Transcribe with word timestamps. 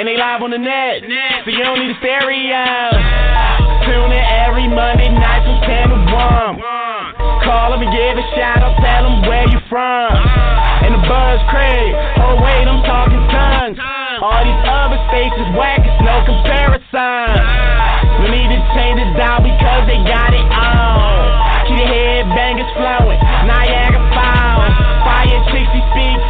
and 0.00 0.08
they 0.08 0.16
live 0.16 0.40
on 0.40 0.48
the 0.48 0.56
net, 0.56 1.04
so 1.44 1.52
you 1.52 1.60
don't 1.60 1.76
need 1.76 1.92
a 1.92 1.98
stereo. 2.00 2.64
Tune 3.84 4.08
in 4.16 4.24
every 4.48 4.64
Monday 4.64 5.12
night 5.12 5.44
from 5.44 5.60
10 5.60 5.92
to 5.92 5.98
1. 6.56 7.44
Call 7.44 7.76
them 7.76 7.84
and 7.84 7.92
give 7.92 8.16
a 8.16 8.24
shout 8.32 8.64
out, 8.64 8.80
tell 8.80 9.04
them 9.04 9.28
where 9.28 9.44
you 9.52 9.60
from. 9.68 10.08
And 10.88 10.96
the 10.96 11.04
buzz 11.04 11.44
crazy. 11.52 11.92
Oh, 12.16 12.40
wait, 12.40 12.64
I'm 12.64 12.80
talking 12.88 13.20
tons. 13.28 13.76
All 14.24 14.40
these 14.40 14.62
other 14.64 14.96
stations 15.12 15.52
whack, 15.52 15.84
it's 15.84 16.00
no 16.00 16.16
comparison. 16.24 17.36
No 18.24 18.32
need 18.32 18.48
to 18.56 18.60
change 18.72 19.04
it 19.04 19.12
down 19.20 19.44
because 19.44 19.84
they 19.84 20.00
got 20.08 20.32
it 20.32 20.48
on. 20.48 21.68
Keep 21.68 21.76
the 21.76 21.88
headbangers 21.92 22.72
flowing, 22.72 23.20
Niagara 23.44 24.00
Falls. 24.16 24.72
Fire 25.04 25.44
chicks, 25.52 25.68
she 25.76 25.80
speaks 25.92 26.24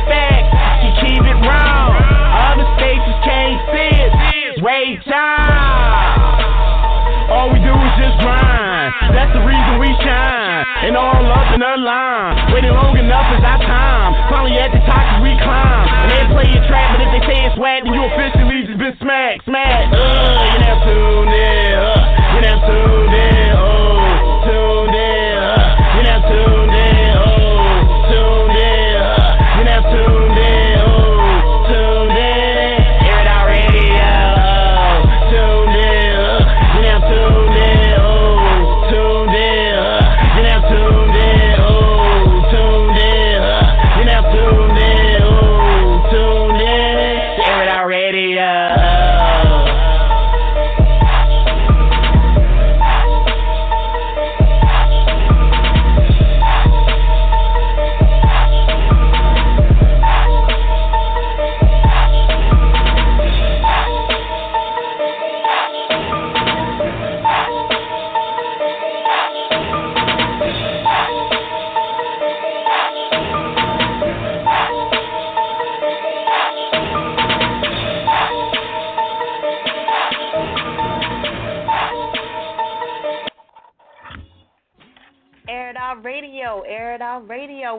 That's 9.13 9.33
the 9.35 9.43
reason 9.45 9.79
we 9.79 9.91
shine. 10.03 10.65
And 10.87 10.97
all 10.97 11.21
up 11.21 11.53
in 11.55 11.61
the 11.61 11.75
line. 11.77 12.55
Waiting 12.55 12.73
long 12.73 12.97
enough 12.97 13.29
is 13.37 13.43
our 13.45 13.61
time. 13.61 14.11
Finally 14.31 14.57
at 14.59 14.73
the 14.73 14.81
top 14.87 15.23
we 15.23 15.35
climb. 15.43 15.87
And 16.07 16.09
they 16.11 16.25
play 16.33 16.49
your 16.51 16.65
trap, 16.67 16.97
but 16.97 17.05
if 17.05 17.11
they 17.13 17.23
say 17.27 17.37
it's 17.47 17.55
swag, 17.57 17.85
then 17.85 17.93
you 17.93 18.03
officially 18.07 18.65
just 18.67 18.79
been 18.79 18.97
smacked, 19.03 19.45
smacked. 19.45 19.93
Uh, 19.93 20.01
you 20.01 20.59
never 20.65 20.81
tuned 20.87 21.35
in. 21.35 21.73
Uh, 21.77 22.35
you 22.35 22.41
never 22.41 22.63
tuned 22.65 23.15
in. 23.15 23.50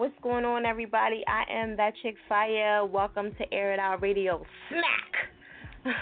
What's 0.01 0.15
going 0.23 0.45
on, 0.45 0.65
everybody? 0.65 1.23
I 1.27 1.43
am 1.47 1.77
that 1.77 1.93
chick 2.01 2.15
Fire. 2.27 2.83
Welcome 2.83 3.35
to 3.37 3.53
Air 3.53 3.71
It 3.73 3.79
Out 3.79 4.01
Radio. 4.01 4.43
Smack! 4.67 5.93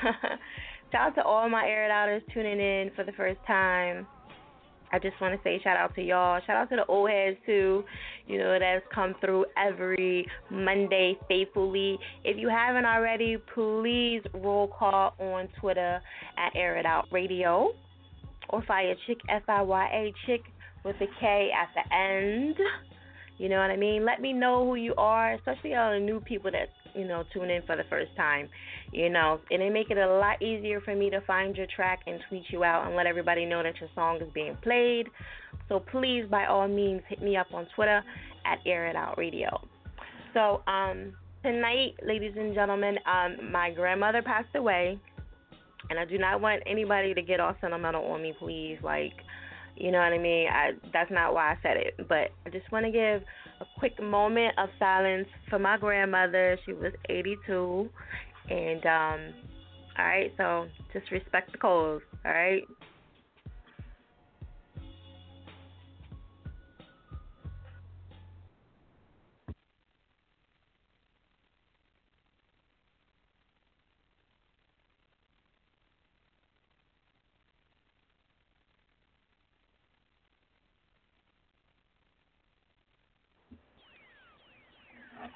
shout 0.94 1.02
out 1.02 1.16
to 1.16 1.22
all 1.22 1.50
my 1.50 1.68
Air 1.68 1.84
It 1.84 1.92
Outers 1.92 2.22
tuning 2.34 2.62
in 2.62 2.92
for 2.96 3.04
the 3.04 3.12
first 3.12 3.42
time. 3.46 4.08
I 4.94 5.00
just 5.00 5.20
want 5.20 5.36
to 5.36 5.44
say 5.44 5.60
shout 5.62 5.76
out 5.76 5.94
to 5.96 6.02
y'all. 6.02 6.40
Shout 6.48 6.56
out 6.56 6.70
to 6.70 6.78
the 6.78 6.86
old 6.86 7.10
heads 7.10 7.36
too. 7.46 7.84
You 8.26 8.38
know 8.38 8.58
that's 8.58 8.86
come 8.96 9.16
through 9.20 9.48
every 9.58 10.26
Monday 10.50 11.18
faithfully. 11.28 12.00
If 12.24 12.38
you 12.38 12.48
haven't 12.48 12.86
already, 12.86 13.36
please 13.54 14.22
roll 14.34 14.70
call 14.70 15.14
on 15.20 15.50
Twitter 15.60 16.00
at 16.38 16.56
Air 16.56 16.78
It 16.78 16.86
Out 16.86 17.08
Radio 17.12 17.74
or 18.48 18.64
Fire 18.66 18.96
Chick 19.08 19.18
F 19.28 19.44
I 19.50 19.62
Y 19.62 19.90
A 19.92 20.14
Chick 20.26 20.44
with 20.86 20.96
a 21.02 21.08
K 21.20 21.52
at 21.54 21.68
the 21.76 21.94
end. 21.94 22.56
You 23.40 23.48
know 23.48 23.58
what 23.58 23.72
I 23.72 23.78
mean? 23.78 24.06
Let 24.06 24.22
me 24.22 24.34
know 24.34 24.66
who 24.66 24.76
you 24.76 24.94
are, 24.98 25.34
especially 25.34 25.74
all 25.74 25.94
the 25.94 26.00
new 26.00 26.20
people 26.20 26.52
that 26.52 26.70
you 26.94 27.08
know 27.08 27.24
tune 27.34 27.50
in 27.50 27.62
for 27.66 27.78
the 27.78 27.86
first 27.90 28.12
time. 28.18 28.50
You 28.92 29.10
know, 29.10 29.40
and 29.50 29.62
it 29.62 29.72
make 29.72 29.90
it 29.90 29.98
a 29.98 30.08
lot 30.08 30.42
easier 30.42 30.82
for 30.82 30.94
me 30.94 31.10
to 31.10 31.22
find 31.22 31.56
your 31.56 31.68
track 31.74 32.02
and 32.06 32.20
tweet 32.28 32.44
you 32.50 32.66
out 32.66 32.86
and 32.86 32.96
let 32.96 33.06
everybody 33.06 33.46
know 33.46 33.64
that 33.64 33.80
your 33.80 33.90
song 33.96 34.18
is 34.18 34.28
being 34.34 34.58
played. 34.62 35.08
So 35.70 35.80
please, 35.80 36.26
by 36.30 36.48
all 36.48 36.68
means, 36.68 37.02
hit 37.08 37.22
me 37.22 37.38
up 37.38 37.48
on 37.54 37.66
Twitter 37.76 38.04
at 38.46 38.60
Air 38.66 38.88
It 38.88 38.96
Out 38.96 39.18
Radio. 39.18 39.62
So 40.34 40.62
um, 40.68 41.14
tonight, 41.42 41.96
ladies 42.06 42.34
and 42.38 42.54
gentlemen, 42.54 42.98
um, 43.06 43.52
my 43.52 43.72
grandmother 43.72 44.22
passed 44.22 44.54
away, 44.56 45.00
and 45.90 45.98
I 45.98 46.04
do 46.04 46.18
not 46.18 46.42
want 46.42 46.62
anybody 46.66 47.14
to 47.14 47.22
get 47.22 47.40
all 47.40 47.56
sentimental 47.62 48.04
on 48.06 48.22
me, 48.22 48.34
please. 48.38 48.80
Like 48.84 49.14
you 49.80 49.92
know 49.92 50.00
what 50.00 50.14
I 50.14 50.18
mean? 50.18 50.48
I, 50.48 50.72
that's 50.92 51.10
not 51.10 51.34
why 51.34 51.54
I 51.54 51.58
said 51.64 51.78
it, 51.78 52.08
but 52.08 52.32
I 52.46 52.50
just 52.52 52.72
want 52.72 52.86
to 52.86 52.92
give 52.92 53.22
a 53.62 53.66
quick 53.78 54.02
moment 54.02 54.54
of 54.58 54.70
silence 54.78 55.28
for 55.50 55.58
my 55.58 55.78
grandmother. 55.78 56.60
She 56.66 56.74
was 56.74 56.92
82, 57.10 57.90
and 58.50 58.86
um, 58.86 59.34
all 59.98 60.06
right, 60.06 60.34
so 60.38 60.68
just 60.94 61.10
respect 61.12 61.52
the 61.54 61.58
cause, 61.58 62.02
all 62.26 62.32
right? 62.32 62.64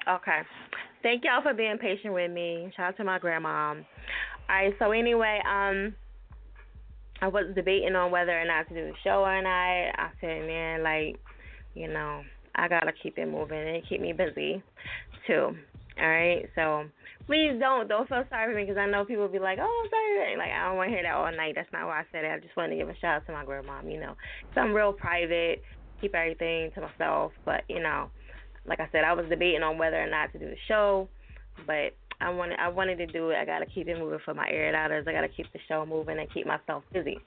Okay. 0.08 0.40
Thank 1.02 1.24
y'all 1.24 1.42
for 1.42 1.54
being 1.54 1.78
patient 1.78 2.12
with 2.12 2.30
me. 2.30 2.70
Shout 2.76 2.88
out 2.88 2.96
to 2.98 3.04
my 3.04 3.18
grandma. 3.18 3.74
All 3.74 3.84
right, 4.48 4.74
so 4.78 4.90
anyway, 4.92 5.40
um 5.48 5.94
I 7.22 7.28
was 7.28 7.46
debating 7.54 7.94
on 7.94 8.10
whether 8.10 8.38
or 8.38 8.44
not 8.44 8.68
to 8.68 8.74
do 8.74 8.86
the 8.90 8.92
show 9.02 9.24
or 9.24 9.40
not. 9.40 9.48
I 9.50 10.10
said, 10.20 10.46
man, 10.46 10.82
like, 10.82 11.18
you 11.74 11.88
know, 11.88 12.22
I 12.54 12.68
gotta 12.68 12.92
keep 13.02 13.16
it 13.18 13.26
moving 13.26 13.58
and 13.58 13.88
keep 13.88 14.00
me 14.00 14.12
busy 14.12 14.62
too. 15.26 15.56
All 15.98 16.08
right, 16.08 16.48
so 16.54 16.84
please 17.26 17.56
don't 17.58 17.88
don't 17.88 18.08
feel 18.08 18.24
sorry 18.28 18.52
for 18.52 18.58
me 18.58 18.64
because 18.64 18.78
I 18.78 18.86
know 18.86 19.04
people 19.04 19.22
will 19.22 19.32
be 19.32 19.38
like, 19.38 19.58
oh, 19.60 19.82
I'm 19.84 19.90
sorry, 19.90 20.36
like 20.36 20.50
I 20.50 20.68
don't 20.68 20.76
want 20.76 20.88
to 20.88 20.94
hear 20.94 21.02
that 21.04 21.14
all 21.14 21.30
night. 21.32 21.54
That's 21.54 21.72
not 21.72 21.86
why 21.86 22.00
I 22.00 22.04
said 22.12 22.24
it. 22.24 22.32
I 22.32 22.40
just 22.40 22.56
wanted 22.56 22.70
to 22.70 22.76
give 22.76 22.88
a 22.88 22.96
shout 22.98 23.22
out 23.22 23.26
to 23.26 23.32
my 23.32 23.44
grandma. 23.44 23.80
You 23.86 24.00
know, 24.00 24.16
so 24.54 24.60
I'm 24.60 24.74
real 24.74 24.92
private, 24.92 25.62
keep 26.00 26.14
everything 26.14 26.72
to 26.74 26.80
myself. 26.82 27.32
But 27.44 27.62
you 27.68 27.80
know, 27.80 28.10
like 28.66 28.80
I 28.80 28.88
said, 28.92 29.04
I 29.04 29.12
was 29.12 29.26
debating 29.28 29.62
on 29.62 29.78
whether 29.78 30.00
or 30.00 30.08
not 30.08 30.32
to 30.32 30.38
do 30.38 30.46
the 30.46 30.56
show, 30.68 31.08
but 31.66 31.94
I 32.20 32.30
wanted 32.30 32.58
I 32.58 32.68
wanted 32.68 32.96
to 32.98 33.06
do 33.06 33.30
it. 33.30 33.36
I 33.36 33.44
gotta 33.44 33.66
keep 33.66 33.88
it 33.88 33.98
moving 33.98 34.20
for 34.24 34.34
my 34.34 34.48
air 34.48 34.74
outers. 34.74 35.06
I 35.08 35.12
gotta 35.12 35.28
keep 35.28 35.52
the 35.52 35.58
show 35.68 35.84
moving 35.84 36.18
and 36.18 36.32
keep 36.32 36.46
myself 36.46 36.82
busy. 36.92 37.18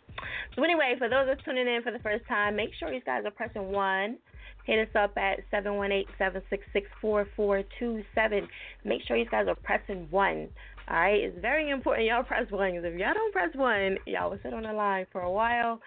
So 0.56 0.64
anyway, 0.64 0.96
for 0.98 1.10
those 1.10 1.28
that's 1.28 1.44
tuning 1.44 1.68
in 1.68 1.82
for 1.84 1.92
the 1.92 2.00
first 2.00 2.26
time, 2.28 2.56
make 2.56 2.70
sure 2.80 2.92
you 2.92 3.02
guys 3.02 3.24
are 3.26 3.32
pressing 3.32 3.72
one. 3.72 4.18
Hit 4.66 4.88
us 4.88 4.96
up 4.96 5.16
at 5.18 5.40
seven 5.52 5.76
one 5.76 5.92
eight 5.92 6.08
seven 6.18 6.42
six 6.50 6.64
six 6.74 6.88
four 7.00 7.28
four 7.36 7.64
two 7.80 8.04
seven. 8.16 8.48
Make 8.84 9.02
sure 9.08 9.18
you 9.18 9.30
guys 9.30 9.48
are 9.48 9.56
pressing 9.56 10.08
one. 10.10 10.50
All 10.90 10.98
right, 10.98 11.20
it's 11.20 11.40
very 11.42 11.70
important 11.70 12.08
y'all 12.08 12.24
press 12.24 12.50
one. 12.50 12.74
Cause 12.74 12.84
if 12.84 12.98
y'all 12.98 13.14
don't 13.14 13.34
press 13.34 13.50
one, 13.56 13.98
y'all 14.06 14.30
will 14.30 14.40
sit 14.42 14.54
on 14.54 14.64
the 14.64 14.74
line 14.74 15.06
for 15.12 15.22
a 15.22 15.32
while, 15.32 15.82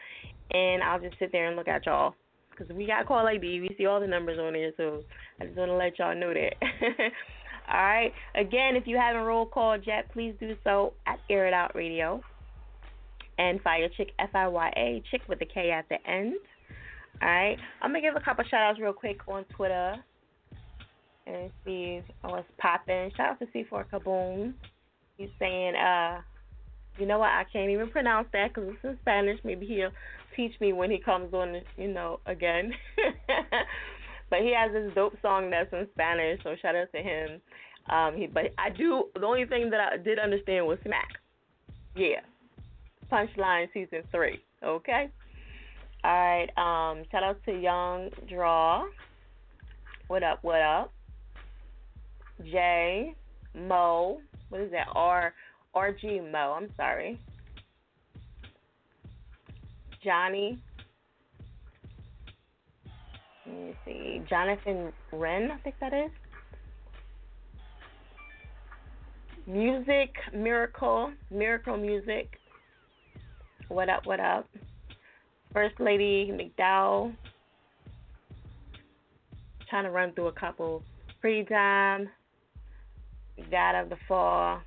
and 0.52 0.82
I'll 0.82 1.00
just 1.00 1.18
sit 1.18 1.32
there 1.32 1.48
and 1.48 1.56
look 1.56 1.68
at 1.68 1.86
y'all. 1.86 2.14
Cause 2.56 2.66
we 2.74 2.86
got 2.86 3.06
call 3.06 3.26
ID, 3.26 3.60
we 3.60 3.74
see 3.78 3.86
all 3.86 4.00
the 4.00 4.06
numbers 4.06 4.38
on 4.38 4.52
there, 4.52 4.70
so 4.76 5.02
I 5.40 5.46
just 5.46 5.56
want 5.56 5.70
to 5.70 5.76
let 5.76 5.98
y'all 5.98 6.14
know 6.14 6.34
that. 6.34 6.52
All 7.72 7.82
right. 7.82 8.12
Again, 8.34 8.74
if 8.76 8.86
you 8.86 8.96
haven't 8.96 9.22
roll 9.22 9.46
called 9.46 9.82
yet, 9.86 10.12
please 10.12 10.34
do 10.40 10.56
so 10.64 10.92
at 11.06 11.20
Air 11.30 11.46
It 11.46 11.54
Out 11.54 11.74
Radio. 11.74 12.20
And 13.38 13.60
Fire 13.62 13.88
Chick 13.96 14.10
F 14.18 14.30
I 14.34 14.48
Y 14.48 14.72
A 14.76 15.02
Chick 15.10 15.22
with 15.28 15.38
the 15.38 15.46
K 15.46 15.70
at 15.70 15.88
the 15.88 15.96
end. 16.10 16.34
All 17.22 17.28
right. 17.28 17.56
I'm 17.80 17.90
gonna 17.90 18.02
give 18.02 18.16
a 18.16 18.20
couple 18.20 18.44
shout 18.44 18.60
outs 18.60 18.80
real 18.80 18.92
quick 18.92 19.20
on 19.28 19.44
Twitter 19.56 19.96
and 21.26 21.50
see 21.64 22.02
what's 22.22 22.46
popping. 22.58 23.10
Shout 23.16 23.30
out 23.30 23.38
to 23.38 23.46
C4 23.46 23.84
Kaboom. 23.90 24.52
He's 25.16 25.30
saying, 25.38 25.74
uh, 25.76 26.20
you 26.98 27.06
know 27.06 27.18
what? 27.18 27.30
I 27.30 27.44
can't 27.52 27.70
even 27.70 27.90
pronounce 27.90 28.28
that 28.32 28.52
because 28.52 28.70
it's 28.70 28.84
in 28.84 28.98
Spanish. 29.02 29.38
Maybe 29.44 29.66
he'll 29.66 29.90
teach 30.40 30.58
me 30.60 30.72
when 30.72 30.90
he 30.90 30.98
comes 30.98 31.34
on, 31.34 31.60
you 31.76 31.88
know, 31.88 32.20
again. 32.26 32.72
but 34.30 34.40
he 34.40 34.54
has 34.56 34.72
this 34.72 34.90
dope 34.94 35.14
song 35.20 35.50
that's 35.50 35.72
in 35.72 35.86
Spanish, 35.92 36.40
so 36.42 36.54
shout 36.62 36.74
out 36.74 36.88
to 36.94 37.02
him. 37.02 37.40
Um, 37.90 38.16
he, 38.16 38.26
but 38.26 38.44
I 38.56 38.70
do. 38.70 39.04
The 39.14 39.26
only 39.26 39.44
thing 39.44 39.70
that 39.70 39.80
I 39.80 39.96
did 39.96 40.18
understand 40.18 40.66
was 40.66 40.78
smack. 40.82 41.08
Yeah, 41.94 42.20
Punchline 43.10 43.66
season 43.74 44.02
three. 44.10 44.40
Okay. 44.64 45.10
All 46.04 46.10
right. 46.10 46.48
Um, 46.56 47.02
shout 47.10 47.22
out 47.22 47.44
to 47.44 47.52
Young 47.52 48.10
Draw. 48.28 48.84
What 50.08 50.22
up? 50.22 50.38
What 50.42 50.62
up? 50.62 50.92
J 52.44 53.14
Mo. 53.54 54.20
What 54.48 54.60
is 54.62 54.70
that? 54.70 54.86
R 54.94 55.34
R 55.74 55.92
G 55.92 56.20
Mo. 56.20 56.56
I'm 56.56 56.70
sorry. 56.76 57.20
Johnny. 60.02 60.58
Let 63.46 63.54
me 63.54 63.74
see. 63.84 64.22
Jonathan 64.28 64.92
Wren, 65.12 65.50
I 65.50 65.56
think 65.58 65.76
that 65.80 65.92
is. 65.92 66.10
Music 69.46 70.14
Miracle. 70.32 71.12
Miracle 71.30 71.76
Music. 71.76 72.38
What 73.68 73.88
up, 73.88 74.06
what 74.06 74.20
up? 74.20 74.48
First 75.52 75.78
Lady 75.80 76.30
McDowell. 76.32 77.14
Trying 79.68 79.84
to 79.84 79.90
run 79.90 80.12
through 80.12 80.28
a 80.28 80.32
couple. 80.32 80.82
Freedom. 81.20 82.08
God 83.50 83.74
of 83.74 83.88
the 83.88 83.96
Fall. 84.06 84.60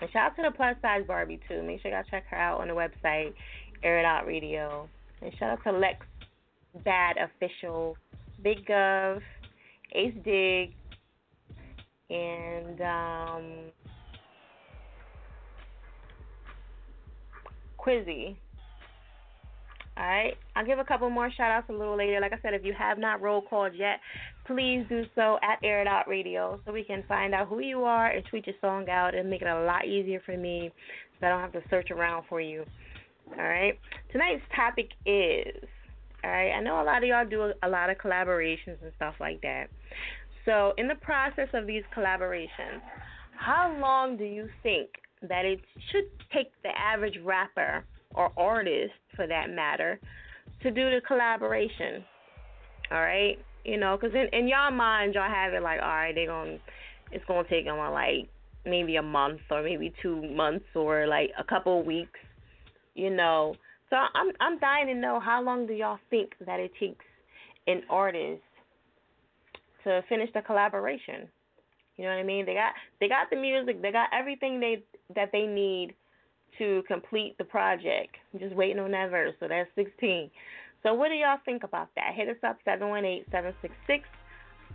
And 0.00 0.10
shout 0.10 0.32
out 0.32 0.36
to 0.36 0.42
the 0.42 0.50
plus 0.54 0.76
size 0.82 1.04
Barbie 1.06 1.40
too. 1.48 1.62
Make 1.62 1.80
sure 1.80 1.90
y'all 1.90 2.02
check 2.10 2.24
her 2.30 2.36
out 2.36 2.60
on 2.60 2.68
the 2.68 2.74
website, 2.74 3.32
Air 3.82 3.98
It 4.00 4.04
Out 4.04 4.26
Radio. 4.26 4.88
And 5.22 5.32
shout 5.38 5.50
out 5.50 5.64
to 5.64 5.72
Lex 5.72 6.04
Bad 6.84 7.16
Official, 7.16 7.96
Big 8.42 8.66
Gov, 8.66 9.20
Ace 9.92 10.14
Dig, 10.24 10.74
and 12.10 12.80
um, 12.80 13.52
Quizzy. 17.78 18.36
All 19.98 20.04
right, 20.04 20.34
I'll 20.54 20.66
give 20.66 20.78
a 20.78 20.84
couple 20.84 21.08
more 21.08 21.30
shout 21.30 21.50
outs 21.50 21.70
a 21.70 21.72
little 21.72 21.96
later. 21.96 22.20
Like 22.20 22.34
I 22.34 22.38
said, 22.42 22.52
if 22.52 22.66
you 22.66 22.74
have 22.74 22.98
not 22.98 23.22
roll 23.22 23.40
called 23.40 23.72
yet, 23.74 24.00
please 24.46 24.84
do 24.88 25.04
so 25.14 25.38
at 25.42 25.58
Air 25.62 25.82
It 25.82 25.86
Out 25.86 26.08
Radio 26.08 26.60
so 26.64 26.72
we 26.72 26.84
can 26.84 27.04
find 27.08 27.34
out 27.34 27.48
who 27.48 27.60
you 27.60 27.84
are 27.84 28.08
and 28.08 28.24
tweet 28.26 28.46
your 28.46 28.56
song 28.60 28.88
out 28.88 29.14
and 29.14 29.28
make 29.28 29.42
it 29.42 29.48
a 29.48 29.64
lot 29.64 29.86
easier 29.86 30.20
for 30.24 30.36
me 30.36 30.70
so 31.18 31.26
I 31.26 31.30
don't 31.30 31.40
have 31.40 31.52
to 31.52 31.62
search 31.68 31.90
around 31.90 32.24
for 32.28 32.40
you. 32.40 32.64
All 33.36 33.44
right, 33.44 33.78
tonight's 34.12 34.42
topic 34.54 34.90
is 35.04 35.64
all 36.22 36.30
right. 36.30 36.52
I 36.52 36.62
know 36.62 36.80
a 36.80 36.84
lot 36.84 37.02
of 37.02 37.08
y'all 37.08 37.26
do 37.28 37.42
a, 37.42 37.52
a 37.62 37.68
lot 37.68 37.90
of 37.90 37.98
collaborations 37.98 38.80
and 38.82 38.92
stuff 38.96 39.14
like 39.18 39.40
that. 39.42 39.66
So, 40.44 40.74
in 40.78 40.86
the 40.86 40.94
process 40.94 41.48
of 41.54 41.66
these 41.66 41.82
collaborations, 41.96 42.80
how 43.36 43.76
long 43.80 44.16
do 44.16 44.24
you 44.24 44.48
think 44.62 44.90
that 45.22 45.44
it 45.44 45.60
should 45.90 46.04
take 46.32 46.52
the 46.62 46.70
average 46.78 47.18
rapper 47.24 47.84
or 48.14 48.32
artist, 48.36 48.94
for 49.14 49.26
that 49.26 49.50
matter, 49.50 50.00
to 50.62 50.70
do 50.70 50.90
the 50.90 51.00
collaboration. 51.06 52.04
All 52.90 53.00
right, 53.00 53.38
you 53.66 53.76
know, 53.76 53.98
because 54.00 54.14
in 54.14 54.28
in 54.32 54.48
y'all 54.48 54.70
mind, 54.70 55.14
y'all 55.14 55.28
have 55.28 55.52
it 55.52 55.62
like, 55.62 55.80
all 55.82 55.88
right, 55.88 56.14
they're 56.14 56.28
gonna, 56.28 56.58
it's 57.10 57.24
gonna 57.26 57.48
take 57.48 57.64
them 57.64 57.78
like 57.78 58.28
maybe 58.64 58.96
a 58.96 59.02
month 59.02 59.40
or 59.50 59.62
maybe 59.62 59.92
two 60.00 60.22
months 60.30 60.66
or 60.74 61.06
like 61.06 61.30
a 61.38 61.44
couple 61.44 61.80
of 61.80 61.86
weeks, 61.86 62.20
you 62.94 63.10
know. 63.10 63.54
So 63.90 63.96
I'm 63.96 64.30
I'm 64.40 64.58
dying 64.58 64.86
to 64.86 64.94
know 64.94 65.18
how 65.18 65.42
long 65.42 65.66
do 65.66 65.72
y'all 65.72 65.98
think 66.10 66.30
that 66.46 66.60
it 66.60 66.70
takes 66.78 67.04
an 67.66 67.82
artist 67.90 68.42
to 69.84 70.02
finish 70.08 70.30
the 70.32 70.42
collaboration? 70.42 71.28
You 71.96 72.04
know 72.04 72.10
what 72.10 72.18
I 72.18 72.24
mean? 72.24 72.46
They 72.46 72.54
got 72.54 72.72
they 73.00 73.08
got 73.08 73.30
the 73.30 73.36
music, 73.36 73.82
they 73.82 73.90
got 73.90 74.10
everything 74.12 74.60
they 74.60 74.84
that 75.16 75.30
they 75.32 75.46
need 75.46 75.94
to 76.58 76.84
complete 76.86 77.36
the 77.38 77.44
project. 77.44 78.16
I'm 78.32 78.38
just 78.38 78.54
waiting 78.54 78.78
on 78.78 78.92
that 78.92 79.10
verse. 79.10 79.34
So 79.40 79.48
that's 79.48 79.68
16. 79.74 80.30
So 80.82 80.94
what 80.94 81.08
do 81.08 81.14
y'all 81.14 81.38
think 81.44 81.64
about 81.64 81.88
that? 81.96 82.14
Hit 82.14 82.28
us 82.28 82.36
up 82.46 82.58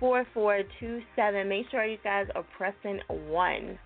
718-766-4427. 0.01 1.47
Make 1.47 1.69
sure 1.69 1.85
you 1.85 1.97
guys 2.03 2.27
are 2.35 2.43
pressing 2.57 2.99
1. 3.07 3.79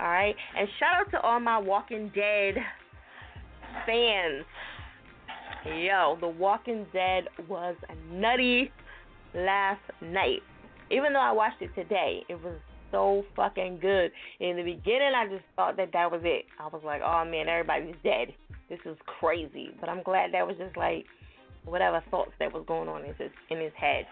All 0.00 0.06
right? 0.06 0.36
And 0.58 0.68
shout 0.78 0.96
out 1.00 1.10
to 1.12 1.20
all 1.20 1.40
my 1.40 1.58
Walking 1.58 2.10
Dead 2.14 2.56
fans. 3.86 4.44
Yo, 5.64 6.16
The 6.20 6.28
Walking 6.28 6.86
Dead 6.92 7.28
was 7.48 7.76
nutty 8.10 8.72
last 9.34 9.82
night. 10.00 10.42
Even 10.90 11.12
though 11.12 11.20
I 11.20 11.32
watched 11.32 11.62
it 11.62 11.74
today, 11.74 12.24
it 12.28 12.42
was 12.42 12.58
so 12.90 13.24
fucking 13.36 13.78
good. 13.80 14.10
In 14.40 14.56
the 14.56 14.62
beginning, 14.64 15.12
I 15.14 15.28
just 15.28 15.44
thought 15.54 15.76
that 15.76 15.92
that 15.92 16.10
was 16.10 16.22
it. 16.24 16.46
I 16.58 16.66
was 16.66 16.82
like, 16.84 17.02
oh 17.04 17.24
man, 17.24 17.48
everybody's 17.48 17.94
dead. 18.02 18.34
This 18.68 18.80
is 18.84 18.96
crazy. 19.20 19.70
But 19.78 19.88
I'm 19.88 20.02
glad 20.02 20.32
that 20.32 20.46
was 20.46 20.56
just 20.56 20.76
like 20.76 21.06
whatever 21.64 22.02
thoughts 22.10 22.32
that 22.38 22.52
was 22.52 22.64
going 22.66 22.88
on 22.88 23.04
in 23.04 23.14
his 23.14 23.30
in 23.50 23.58
his 23.58 23.72
head. 23.78 24.06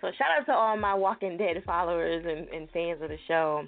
So 0.00 0.08
shout 0.18 0.28
out 0.38 0.46
to 0.46 0.52
all 0.52 0.76
my 0.76 0.94
Walking 0.94 1.36
Dead 1.36 1.62
followers 1.64 2.24
and, 2.26 2.48
and 2.48 2.68
fans 2.70 3.02
of 3.02 3.08
the 3.08 3.18
show. 3.28 3.64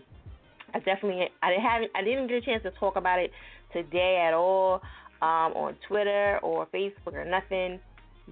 I 0.74 0.78
definitely 0.80 1.26
I 1.42 1.50
didn't 1.50 1.64
have 1.64 1.82
I 1.94 2.02
didn't 2.02 2.28
get 2.28 2.38
a 2.38 2.40
chance 2.42 2.62
to 2.64 2.70
talk 2.72 2.96
about 2.96 3.18
it 3.18 3.30
today 3.72 4.24
at 4.26 4.34
all 4.34 4.80
um, 5.22 5.52
on 5.54 5.76
Twitter 5.88 6.38
or 6.42 6.66
Facebook 6.66 7.14
or 7.14 7.24
nothing, 7.24 7.80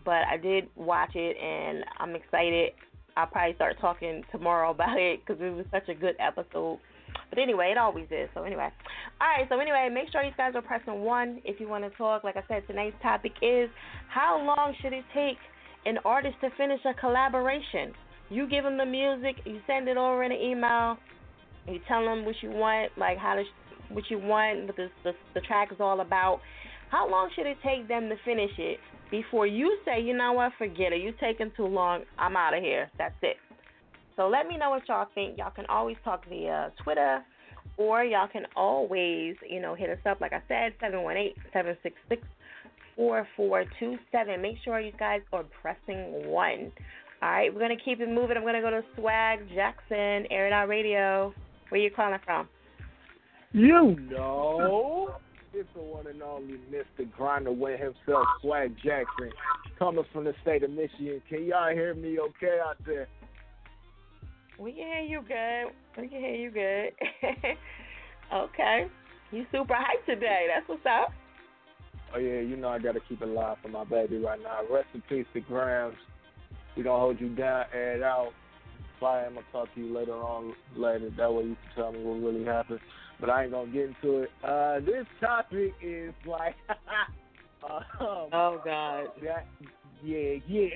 but 0.04 0.26
I 0.30 0.36
did 0.36 0.68
watch 0.76 1.14
it 1.14 1.36
and 1.36 1.84
I'm 1.98 2.14
excited. 2.14 2.72
I'll 3.16 3.26
probably 3.26 3.54
start 3.54 3.76
talking 3.80 4.24
tomorrow 4.32 4.70
about 4.72 4.98
it 4.98 5.20
because 5.24 5.40
it 5.40 5.54
was 5.54 5.66
such 5.70 5.88
a 5.88 5.94
good 5.94 6.16
episode. 6.18 6.80
But 7.30 7.38
anyway, 7.38 7.70
it 7.72 7.78
always 7.78 8.06
is. 8.10 8.28
So 8.34 8.42
anyway, 8.44 8.68
all 9.20 9.28
right. 9.28 9.46
So 9.48 9.58
anyway, 9.58 9.88
make 9.92 10.10
sure 10.12 10.22
you 10.22 10.32
guys 10.36 10.52
are 10.54 10.62
pressing 10.62 11.00
one 11.00 11.40
if 11.44 11.60
you 11.60 11.68
want 11.68 11.84
to 11.84 11.90
talk. 11.96 12.24
Like 12.24 12.36
I 12.36 12.42
said, 12.48 12.66
tonight's 12.66 12.96
topic 13.02 13.32
is 13.42 13.68
how 14.08 14.42
long 14.44 14.74
should 14.80 14.92
it 14.92 15.04
take 15.14 15.38
an 15.86 15.98
artist 16.04 16.36
to 16.40 16.50
finish 16.56 16.80
a 16.84 16.94
collaboration? 16.94 17.92
You 18.30 18.48
give 18.48 18.64
them 18.64 18.78
the 18.78 18.86
music, 18.86 19.36
you 19.44 19.60
send 19.66 19.88
it 19.88 19.96
over 19.96 20.24
in 20.24 20.32
an 20.32 20.38
email, 20.40 20.96
you 21.68 21.78
tell 21.86 22.04
them 22.04 22.24
what 22.24 22.36
you 22.42 22.50
want, 22.50 22.92
like 22.96 23.18
how 23.18 23.34
to, 23.34 23.44
what 23.90 24.04
you 24.08 24.18
want, 24.18 24.66
what 24.66 24.76
the, 24.76 24.88
the 25.04 25.12
the 25.34 25.40
track 25.42 25.68
is 25.72 25.78
all 25.80 26.00
about. 26.00 26.40
How 26.90 27.10
long 27.10 27.30
should 27.34 27.46
it 27.46 27.58
take 27.62 27.88
them 27.88 28.08
to 28.08 28.16
finish 28.24 28.50
it 28.58 28.78
before 29.10 29.46
you 29.46 29.78
say, 29.84 30.00
you 30.00 30.16
know 30.16 30.32
what, 30.32 30.52
forget 30.58 30.92
it, 30.92 31.02
you're 31.02 31.12
taking 31.12 31.52
too 31.56 31.66
long, 31.66 32.02
I'm 32.18 32.36
out 32.36 32.56
of 32.56 32.62
here, 32.62 32.90
that's 32.98 33.14
it. 33.22 33.36
So 34.16 34.28
let 34.28 34.46
me 34.46 34.56
know 34.56 34.70
what 34.70 34.88
y'all 34.88 35.08
think. 35.14 35.38
Y'all 35.38 35.50
can 35.50 35.66
always 35.66 35.96
talk 36.04 36.28
via 36.28 36.72
Twitter, 36.82 37.24
or 37.76 38.04
y'all 38.04 38.28
can 38.28 38.44
always, 38.56 39.34
you 39.48 39.60
know, 39.60 39.74
hit 39.74 39.90
us 39.90 39.98
up. 40.06 40.20
Like 40.20 40.32
I 40.32 40.42
said, 40.48 40.74
seven 40.80 41.02
one 41.02 41.16
eight 41.16 41.34
seven 41.52 41.76
six 41.82 41.96
six 42.08 42.22
four 42.96 43.26
four 43.36 43.64
two 43.80 43.96
seven. 44.12 44.40
Make 44.40 44.56
sure 44.64 44.80
you 44.80 44.92
guys 44.98 45.20
are 45.32 45.44
pressing 45.60 46.28
one. 46.28 46.70
All 47.22 47.30
right, 47.30 47.52
we're 47.52 47.60
gonna 47.60 47.74
keep 47.82 48.00
it 48.00 48.08
moving. 48.08 48.36
I'm 48.36 48.44
gonna 48.44 48.60
go 48.60 48.70
to 48.70 48.82
Swag 48.96 49.40
Jackson, 49.54 50.30
Air 50.30 50.46
It 50.46 50.52
Out 50.52 50.68
Radio. 50.68 51.34
Where 51.70 51.80
you 51.80 51.90
calling 51.90 52.18
from? 52.24 52.48
You 53.52 53.96
know, 54.10 55.14
it's 55.52 55.68
the 55.74 55.80
one 55.80 56.06
and 56.06 56.20
only 56.22 56.58
Mr. 56.70 57.10
Grinder 57.16 57.52
Way 57.52 57.76
himself, 57.76 58.26
Swag 58.42 58.74
Jackson, 58.76 59.30
coming 59.78 60.04
from 60.12 60.24
the 60.24 60.34
state 60.42 60.64
of 60.64 60.70
Michigan. 60.70 61.22
Can 61.28 61.44
y'all 61.44 61.72
hear 61.72 61.94
me 61.94 62.18
okay 62.18 62.58
out 62.64 62.76
there? 62.84 63.08
We 64.58 64.72
can 64.72 64.86
hear 64.86 65.00
you 65.00 65.20
good. 65.22 65.72
We 66.00 66.08
can 66.08 66.20
hear 66.20 66.34
you 66.34 66.50
good. 66.50 66.92
okay. 68.34 68.86
You 69.32 69.44
super 69.50 69.74
hyped 69.74 70.06
today. 70.06 70.46
That's 70.54 70.68
what's 70.68 70.86
up. 70.86 71.12
Oh 72.14 72.18
yeah, 72.18 72.40
you 72.40 72.56
know 72.56 72.68
I 72.68 72.78
gotta 72.78 73.00
keep 73.08 73.20
it 73.22 73.28
live 73.28 73.56
for 73.60 73.68
my 73.68 73.82
baby 73.84 74.18
right 74.18 74.40
now. 74.40 74.60
Rest 74.72 74.86
in 74.94 75.02
peace 75.08 75.26
to 75.34 75.40
Grams. 75.40 75.96
We 76.76 76.84
gonna 76.84 77.00
hold 77.00 77.20
you 77.20 77.34
down, 77.34 77.64
air 77.72 77.96
it 77.96 78.02
out. 78.02 78.30
Fire, 79.00 79.26
I'm 79.26 79.34
gonna 79.34 79.46
talk 79.50 79.74
to 79.74 79.80
you 79.80 79.92
later 79.92 80.14
on 80.14 80.54
later. 80.76 81.10
That 81.16 81.32
way 81.32 81.44
you 81.44 81.56
can 81.56 81.82
tell 81.82 81.92
me 81.92 82.04
what 82.04 82.22
really 82.22 82.44
happened. 82.44 82.78
But 83.20 83.30
I 83.30 83.44
ain't 83.44 83.52
gonna 83.52 83.72
get 83.72 83.90
into 83.90 84.18
it. 84.18 84.30
Uh 84.44 84.78
this 84.80 85.06
topic 85.20 85.72
is 85.82 86.14
like 86.24 86.54
um, 87.68 87.82
Oh 88.00 88.60
God. 88.64 89.06
That, 89.24 89.46
yeah, 90.04 90.34
yeah. 90.46 90.68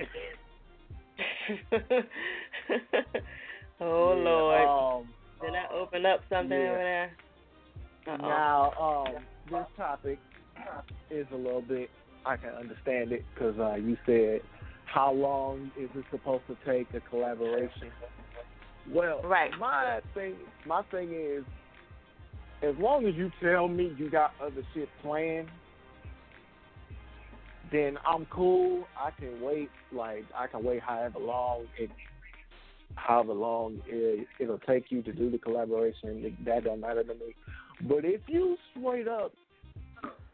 Oh 3.79 4.15
Yeah, 4.17 4.23
Lord. 4.23 5.01
Um, 5.03 5.09
Did 5.41 5.55
I 5.55 5.73
open 5.73 6.05
up 6.05 6.21
something 6.29 6.59
yeah. 6.59 6.69
over 6.69 6.77
there? 6.77 7.11
Uh-oh. 8.07 8.17
Now, 8.17 9.05
um, 9.07 9.23
this 9.49 9.65
topic 9.77 10.19
is 11.09 11.27
a 11.33 11.35
little 11.35 11.61
bit. 11.61 11.89
I 12.25 12.35
can 12.37 12.49
understand 12.49 13.11
it 13.11 13.23
because 13.33 13.57
uh, 13.59 13.75
you 13.75 13.97
said, 14.05 14.41
"How 14.85 15.11
long 15.11 15.71
is 15.79 15.89
it 15.95 16.05
supposed 16.11 16.43
to 16.47 16.57
take 16.65 16.93
a 16.93 16.99
collaboration?" 17.09 17.91
Well, 18.91 19.21
Right. 19.23 19.51
My 19.59 20.01
thing, 20.13 20.35
my 20.65 20.81
thing 20.89 21.11
is, 21.13 21.43
as 22.63 22.75
long 22.79 23.05
as 23.05 23.15
you 23.15 23.31
tell 23.41 23.67
me 23.67 23.95
you 23.97 24.09
got 24.09 24.31
other 24.41 24.63
shit 24.73 24.89
planned, 25.01 25.47
then 27.71 27.97
I'm 28.05 28.25
cool. 28.25 28.87
I 28.97 29.11
can 29.11 29.41
wait. 29.41 29.69
Like 29.91 30.25
I 30.35 30.47
can 30.47 30.63
wait 30.63 30.81
however 30.81 31.19
long 31.19 31.65
it, 31.77 31.89
however 32.95 33.33
long 33.33 33.79
it, 33.87 34.27
it'll 34.39 34.59
take 34.59 34.85
you 34.89 35.01
to 35.03 35.11
do 35.11 35.29
the 35.29 35.37
collaboration. 35.37 36.35
That 36.45 36.63
don't 36.63 36.81
matter 36.81 37.03
to 37.03 37.13
me. 37.13 37.35
But 37.81 38.05
if 38.05 38.21
you 38.27 38.57
straight 38.71 39.07
up 39.07 39.31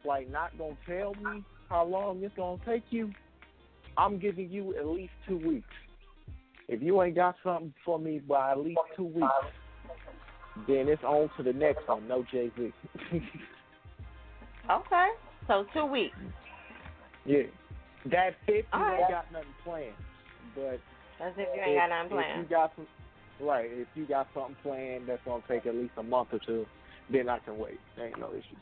like 0.03 0.29
not 0.31 0.57
gonna 0.57 0.77
tell 0.87 1.15
me 1.15 1.43
how 1.69 1.85
long 1.85 2.23
it's 2.23 2.35
gonna 2.35 2.59
take 2.65 2.83
you, 2.89 3.11
I'm 3.97 4.19
giving 4.19 4.49
you 4.49 4.75
at 4.77 4.85
least 4.85 5.13
two 5.27 5.37
weeks. 5.37 5.67
If 6.67 6.81
you 6.81 7.01
ain't 7.01 7.15
got 7.15 7.35
something 7.43 7.73
for 7.83 7.99
me 7.99 8.19
by 8.19 8.51
at 8.51 8.59
least 8.59 8.79
two 8.95 9.05
weeks, 9.05 9.27
then 10.67 10.87
it's 10.87 11.03
on 11.03 11.29
to 11.37 11.43
the 11.43 11.53
next 11.53 11.87
one. 11.87 12.07
No 12.07 12.23
Jay 12.31 12.51
Z. 12.57 12.73
Okay. 14.69 15.09
So 15.47 15.65
two 15.73 15.85
weeks. 15.85 16.15
yeah, 17.25 17.43
that's 18.05 18.35
if 18.47 18.65
you 18.65 18.65
All 18.73 18.81
right. 18.81 18.99
ain't 18.99 19.09
got 19.09 19.31
nothing 19.31 19.47
planned. 19.63 19.93
But 20.55 20.79
That's 21.19 21.35
if 21.37 21.47
you 21.55 21.61
ain't 21.61 21.77
got 21.77 21.89
nothing 21.89 22.17
if 22.17 22.25
planned. 22.25 22.41
you 22.43 22.49
got 22.49 22.71
some, 22.75 22.87
right? 23.47 23.69
If 23.71 23.87
you 23.95 24.05
got 24.05 24.27
something 24.33 24.55
planned 24.63 25.07
that's 25.07 25.21
gonna 25.25 25.43
take 25.47 25.65
at 25.65 25.75
least 25.75 25.93
a 25.97 26.03
month 26.03 26.29
or 26.31 26.39
two, 26.45 26.65
then 27.11 27.29
I 27.29 27.39
can 27.39 27.57
wait. 27.57 27.79
There 27.95 28.07
ain't 28.07 28.19
no 28.19 28.31
issue. 28.31 28.57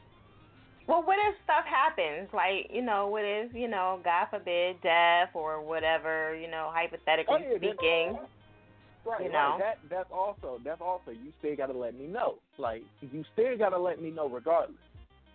Well, 0.87 1.03
what 1.03 1.17
if 1.17 1.35
stuff 1.43 1.63
happens? 1.65 2.29
Like, 2.33 2.69
you 2.69 2.81
know, 2.81 3.07
what 3.07 3.23
if, 3.23 3.53
you 3.53 3.69
know, 3.69 4.01
God 4.03 4.27
forbid, 4.29 4.81
death 4.81 5.29
or 5.33 5.61
whatever, 5.61 6.35
you 6.35 6.49
know, 6.49 6.71
hypothetically 6.73 7.35
Oh, 7.35 7.37
yeah, 7.39 7.57
speaking. 7.57 8.17
Uh, 8.19 9.09
right, 9.09 9.23
You 9.23 9.29
right. 9.29 9.31
know? 9.31 9.55
That 9.59 9.77
that's 9.89 10.11
also 10.11 10.59
that's 10.63 10.81
also 10.81 11.11
you 11.11 11.31
still 11.39 11.55
gotta 11.55 11.77
let 11.77 11.97
me 11.97 12.07
know. 12.07 12.35
Like 12.57 12.83
you 13.01 13.23
still 13.33 13.57
gotta 13.57 13.77
let 13.77 14.01
me 14.01 14.11
know 14.11 14.27
regardless. 14.27 14.77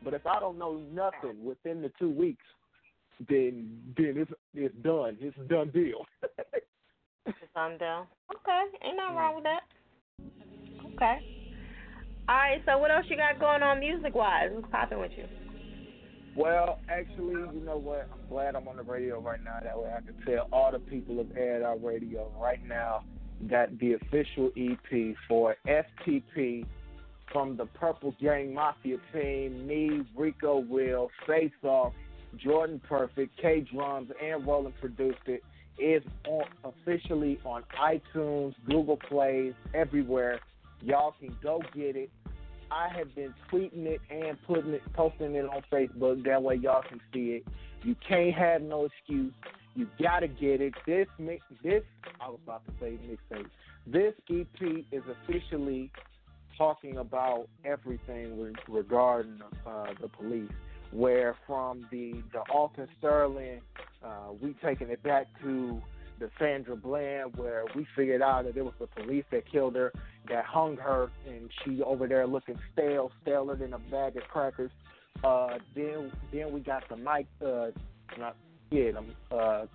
But 0.04 0.14
if 0.14 0.26
I 0.26 0.38
don't 0.38 0.58
know 0.58 0.80
nothing 0.92 1.44
within 1.44 1.82
the 1.82 1.90
two 1.98 2.10
weeks, 2.10 2.44
then 3.28 3.80
then 3.96 4.14
it's 4.16 4.30
it's 4.54 4.74
done. 4.82 5.16
It's 5.20 5.36
a 5.38 5.44
done 5.44 5.70
deal. 5.70 6.04
It's 7.26 7.36
undone. 7.54 8.06
Okay. 8.30 8.62
Ain't 8.84 8.96
nothing 8.96 9.16
wrong 9.16 9.34
with 9.34 9.44
that. 9.44 9.62
Okay. 10.94 11.18
All 12.28 12.36
right. 12.36 12.62
So 12.66 12.78
what 12.78 12.90
else 12.90 13.06
you 13.08 13.16
got 13.16 13.38
going 13.38 13.62
on 13.62 13.80
music 13.80 14.14
wise? 14.14 14.50
What's 14.52 14.68
popping 14.70 15.00
with 15.00 15.12
you? 15.16 15.24
well, 16.38 16.78
actually, 16.88 17.34
you 17.52 17.62
know 17.64 17.78
what? 17.78 18.08
I'm 18.12 18.28
glad 18.28 18.54
I'm 18.54 18.68
on 18.68 18.76
the 18.76 18.82
radio 18.84 19.20
right 19.20 19.42
now. 19.42 19.58
That 19.60 19.76
way 19.76 19.90
I 19.92 20.00
can 20.00 20.14
tell 20.24 20.46
all 20.52 20.70
the 20.70 20.78
people 20.78 21.18
of 21.18 21.36
Air 21.36 21.66
Our 21.66 21.76
Radio 21.76 22.30
right 22.40 22.64
now 22.64 23.02
that 23.50 23.76
the 23.80 23.94
official 23.94 24.50
EP 24.56 25.16
for 25.26 25.56
FTP 25.66 26.64
from 27.32 27.56
the 27.56 27.66
Purple 27.66 28.14
Gang 28.20 28.54
Mafia 28.54 28.98
team, 29.12 29.66
me, 29.66 30.02
Rico 30.16 30.60
Will, 30.60 31.10
Face 31.26 31.50
Off, 31.64 31.92
Jordan 32.36 32.80
Perfect, 32.88 33.36
K 33.40 33.66
Drums, 33.72 34.10
and 34.22 34.46
Roland 34.46 34.74
produced 34.80 35.18
it, 35.26 35.42
is 35.78 36.02
on, 36.26 36.44
officially 36.64 37.38
on 37.44 37.62
iTunes, 37.80 38.54
Google 38.66 38.96
Plays, 38.96 39.54
everywhere. 39.74 40.40
Y'all 40.80 41.14
can 41.18 41.36
go 41.42 41.60
get 41.74 41.96
it. 41.96 42.10
I 42.70 42.88
have 42.96 43.14
been 43.14 43.34
tweeting 43.50 43.86
it 43.86 44.00
and 44.10 44.36
putting 44.46 44.72
it, 44.72 44.82
posting 44.92 45.34
it 45.34 45.44
on 45.44 45.62
Facebook. 45.72 46.24
That 46.24 46.42
way 46.42 46.56
y'all 46.56 46.82
can 46.86 47.00
see 47.12 47.40
it. 47.40 47.46
You 47.82 47.96
can't 48.06 48.34
have 48.34 48.62
no 48.62 48.84
excuse. 48.86 49.32
You 49.74 49.86
gotta 50.02 50.28
get 50.28 50.60
it. 50.60 50.74
This 50.86 51.06
mix, 51.18 51.42
this 51.62 51.82
I 52.20 52.28
was 52.28 52.40
about 52.44 52.66
to 52.66 52.72
say 52.80 52.98
mixtape. 53.08 53.46
This 53.86 54.12
EP 54.28 54.84
is 54.92 55.02
officially 55.24 55.90
talking 56.58 56.98
about 56.98 57.48
everything 57.64 58.40
re- 58.40 58.52
regarding 58.68 59.40
uh, 59.66 59.86
the 60.00 60.08
police. 60.08 60.50
Where 60.90 61.36
from 61.46 61.86
the 61.90 62.22
the 62.32 62.40
Alton 62.52 62.88
Sterling, 62.98 63.60
uh, 64.04 64.32
we 64.40 64.54
taking 64.64 64.88
it 64.88 65.02
back 65.02 65.26
to 65.42 65.80
the 66.18 66.30
Sandra 66.38 66.76
Bland, 66.76 67.36
where 67.36 67.64
we 67.76 67.86
figured 67.94 68.22
out 68.22 68.44
that 68.44 68.56
it 68.56 68.64
was 68.64 68.74
the 68.80 68.86
police 68.88 69.24
that 69.30 69.50
killed 69.50 69.76
her, 69.76 69.92
that 70.28 70.44
hung 70.44 70.76
her, 70.76 71.10
and 71.26 71.50
she 71.64 71.82
over 71.82 72.08
there 72.08 72.26
looking 72.26 72.58
stale, 72.72 73.12
staler 73.22 73.56
than 73.56 73.72
a 73.72 73.78
bag 73.78 74.16
of 74.16 74.24
crackers. 74.24 74.70
Uh, 75.22 75.58
then 75.74 76.12
then 76.32 76.52
we 76.52 76.60
got 76.60 76.88
the 76.88 76.96
Mike, 76.96 77.26
uh, 77.44 77.68
not 78.18 78.36
yeah, 78.70 78.90
the, 78.92 79.36
uh, 79.36 79.66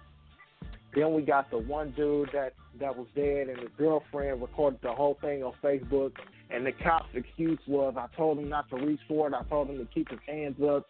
then 0.96 1.14
we 1.14 1.22
got 1.22 1.50
the 1.50 1.58
one 1.58 1.92
dude 1.92 2.30
that 2.34 2.54
that 2.80 2.96
was 2.96 3.08
dead, 3.16 3.50
and 3.50 3.60
his 3.60 3.70
girlfriend 3.78 4.42
recorded 4.42 4.80
the 4.82 4.92
whole 4.92 5.18
thing 5.22 5.44
on 5.44 5.54
Facebook. 5.64 6.14
And 6.50 6.66
the 6.66 6.72
cop's 6.72 7.10
excuse 7.16 7.60
was, 7.68 7.96
I 7.98 8.08
told 8.16 8.38
him 8.38 8.50
not 8.50 8.70
to 8.70 8.76
reach 8.76 9.00
for 9.08 9.28
it. 9.28 9.34
I 9.34 9.44
told 9.50 9.70
him 9.70 9.80
to 9.80 9.86
keep 9.86 10.10
his 10.10 10.20
hands 10.28 10.56
up. 10.62 10.86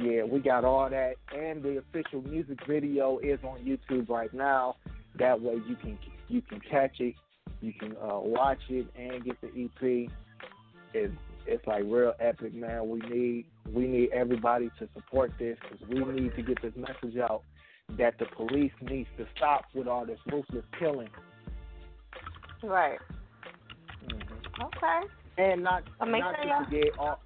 Yeah, 0.00 0.24
we 0.24 0.40
got 0.40 0.64
all 0.64 0.90
that, 0.90 1.14
and 1.32 1.62
the 1.62 1.78
official 1.78 2.22
music 2.22 2.58
video 2.66 3.18
is 3.18 3.38
on 3.44 3.60
YouTube 3.60 4.08
right 4.08 4.32
now. 4.34 4.76
That 5.18 5.40
way 5.40 5.54
you 5.68 5.76
can 5.76 5.98
you 6.28 6.42
can 6.42 6.60
catch 6.60 6.98
it, 6.98 7.14
you 7.60 7.72
can 7.72 7.92
uh, 7.92 8.18
watch 8.18 8.58
it, 8.68 8.86
and 8.96 9.24
get 9.24 9.40
the 9.40 9.48
EP. 9.48 10.10
It's 10.94 11.14
it's 11.46 11.66
like 11.66 11.84
real 11.86 12.14
epic, 12.18 12.54
man. 12.54 12.88
We 12.88 13.00
need 13.00 13.46
we 13.72 13.86
need 13.86 14.10
everybody 14.12 14.70
to 14.78 14.88
support 14.94 15.32
this 15.38 15.56
because 15.62 15.86
we 15.88 16.04
need 16.20 16.34
to 16.34 16.42
get 16.42 16.60
this 16.60 16.72
message 16.76 17.18
out 17.18 17.42
that 17.96 18.18
the 18.18 18.26
police 18.36 18.72
needs 18.82 19.08
to 19.18 19.26
stop 19.36 19.66
with 19.74 19.86
all 19.86 20.06
this 20.06 20.18
ruthless 20.30 20.64
killing. 20.78 21.10
Right. 22.62 22.98
Mm-hmm. 24.08 24.62
Okay. 24.62 25.00
And 25.36 25.62
not 25.62 25.84
Well, 26.00 26.10
not 26.10 26.34
sure 26.42 26.58
to 26.58 26.64
forget 26.64 26.98
all. 26.98 27.20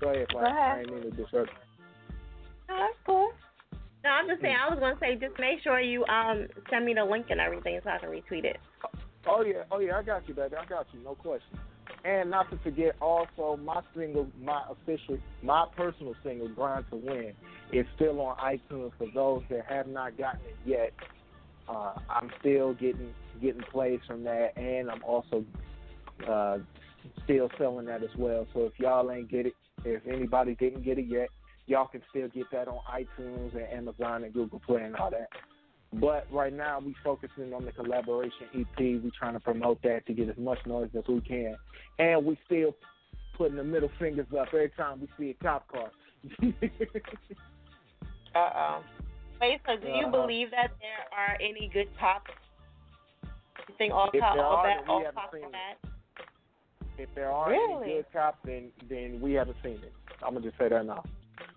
Go 0.00 0.10
ahead, 0.10 0.26
Go 0.32 0.38
Frank. 0.38 0.56
ahead. 0.56 0.76
I 0.76 0.80
ain't 0.80 0.92
mean 0.92 1.02
to 1.02 1.10
disrupt. 1.10 1.50
No, 2.68 2.76
that's 2.76 2.98
cool. 3.06 3.30
No, 4.04 4.10
I'm 4.10 4.28
just 4.28 4.42
saying. 4.42 4.56
I 4.56 4.68
was 4.68 4.78
gonna 4.78 4.98
say, 5.00 5.14
just 5.16 5.38
make 5.38 5.62
sure 5.62 5.80
you 5.80 6.04
um 6.06 6.46
send 6.70 6.84
me 6.84 6.94
the 6.94 7.04
link 7.04 7.26
and 7.30 7.40
everything 7.40 7.80
so 7.82 7.90
I 7.90 7.98
can 7.98 8.10
retweet 8.10 8.44
it. 8.44 8.58
Oh 9.26 9.42
yeah, 9.42 9.64
oh 9.70 9.78
yeah, 9.78 9.98
I 9.98 10.02
got 10.02 10.28
you, 10.28 10.34
baby. 10.34 10.56
I 10.56 10.66
got 10.66 10.86
you, 10.92 11.00
no 11.02 11.14
question. 11.14 11.58
And 12.04 12.30
not 12.30 12.50
to 12.50 12.58
forget, 12.58 12.96
also 13.00 13.58
my 13.62 13.80
single, 13.96 14.26
my 14.42 14.62
official, 14.70 15.18
my 15.42 15.66
personal 15.74 16.14
single, 16.22 16.48
"Grind 16.48 16.84
to 16.90 16.96
Win," 16.96 17.32
is 17.72 17.86
still 17.96 18.20
on 18.20 18.36
iTunes 18.36 18.92
for 18.98 19.06
those 19.14 19.42
that 19.48 19.64
have 19.66 19.86
not 19.86 20.18
gotten 20.18 20.40
it 20.46 20.56
yet. 20.66 20.92
Uh, 21.66 21.94
I'm 22.10 22.30
still 22.40 22.74
getting 22.74 23.14
getting 23.40 23.62
plays 23.62 24.00
from 24.06 24.22
that, 24.24 24.56
and 24.58 24.90
I'm 24.90 25.02
also 25.02 25.44
uh, 26.28 26.58
still 27.24 27.50
selling 27.56 27.86
that 27.86 28.02
as 28.02 28.14
well. 28.18 28.46
So 28.52 28.66
if 28.66 28.72
y'all 28.78 29.10
ain't 29.10 29.30
get 29.30 29.46
it, 29.46 29.54
if 29.84 30.06
anybody 30.06 30.54
didn't 30.56 30.84
get 30.84 30.98
it 30.98 31.06
yet, 31.06 31.28
y'all 31.66 31.86
can 31.86 32.02
still 32.10 32.28
get 32.28 32.50
that 32.52 32.68
on 32.68 32.78
iTunes 32.90 33.52
and 33.54 33.62
Amazon 33.72 34.24
and 34.24 34.32
Google 34.34 34.60
Play 34.66 34.82
and 34.82 34.96
all 34.96 35.10
that. 35.10 35.28
But 35.92 36.26
right 36.32 36.52
now 36.52 36.80
we're 36.84 36.94
focusing 37.04 37.54
on 37.54 37.64
the 37.64 37.72
collaboration 37.72 38.46
EP. 38.54 38.78
We're 38.78 39.10
trying 39.18 39.34
to 39.34 39.40
promote 39.40 39.80
that 39.82 40.04
to 40.06 40.12
get 40.12 40.28
as 40.28 40.36
much 40.36 40.58
noise 40.66 40.90
as 40.98 41.04
we 41.08 41.20
can, 41.20 41.56
and 41.98 42.24
we 42.24 42.36
still 42.46 42.74
putting 43.36 43.56
the 43.56 43.64
middle 43.64 43.90
fingers 43.98 44.26
up 44.38 44.48
every 44.48 44.70
time 44.70 45.00
we 45.00 45.08
see 45.18 45.30
a 45.30 45.34
cop 45.44 45.68
car. 45.68 45.90
Uh 48.34 48.50
oh. 48.56 48.80
Wait, 49.40 49.60
so 49.66 49.76
do 49.76 49.86
you 49.88 50.06
Uh-huh. 50.06 50.10
believe 50.10 50.50
that 50.50 50.72
there 50.80 51.06
are 51.16 51.36
any 51.40 51.68
good 51.72 51.88
cops? 51.98 52.30
You 53.68 53.74
think 53.78 53.92
all 53.94 54.10
cops, 54.10 54.38
all 54.40 54.56
are, 54.56 54.64
bad, 54.64 54.88
all 54.88 55.04
cops 55.12 55.34
are 55.34 55.50
bad? 55.50 55.76
If 56.98 57.08
there 57.14 57.30
are 57.30 57.50
Really? 57.50 57.84
any 57.84 57.94
good 57.94 58.06
cops, 58.12 58.38
then 58.44 58.70
then 58.88 59.20
we 59.20 59.32
haven't 59.34 59.56
seen 59.62 59.74
it. 59.82 59.92
I'm 60.22 60.34
gonna 60.34 60.46
just 60.46 60.58
say 60.58 60.68
that 60.68 60.86
now, 60.86 61.04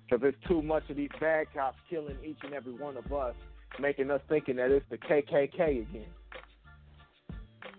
because 0.05 0.21
there's 0.21 0.35
too 0.47 0.61
much 0.61 0.89
of 0.89 0.95
these 0.97 1.09
bad 1.19 1.47
cops 1.53 1.77
killing 1.89 2.17
each 2.23 2.37
and 2.43 2.53
every 2.53 2.73
one 2.73 2.97
of 2.97 3.11
us, 3.11 3.35
making 3.79 4.11
us 4.11 4.21
thinking 4.29 4.55
that 4.57 4.71
it's 4.71 4.85
the 4.89 4.97
KKK 4.97 5.81
again. 5.81 6.05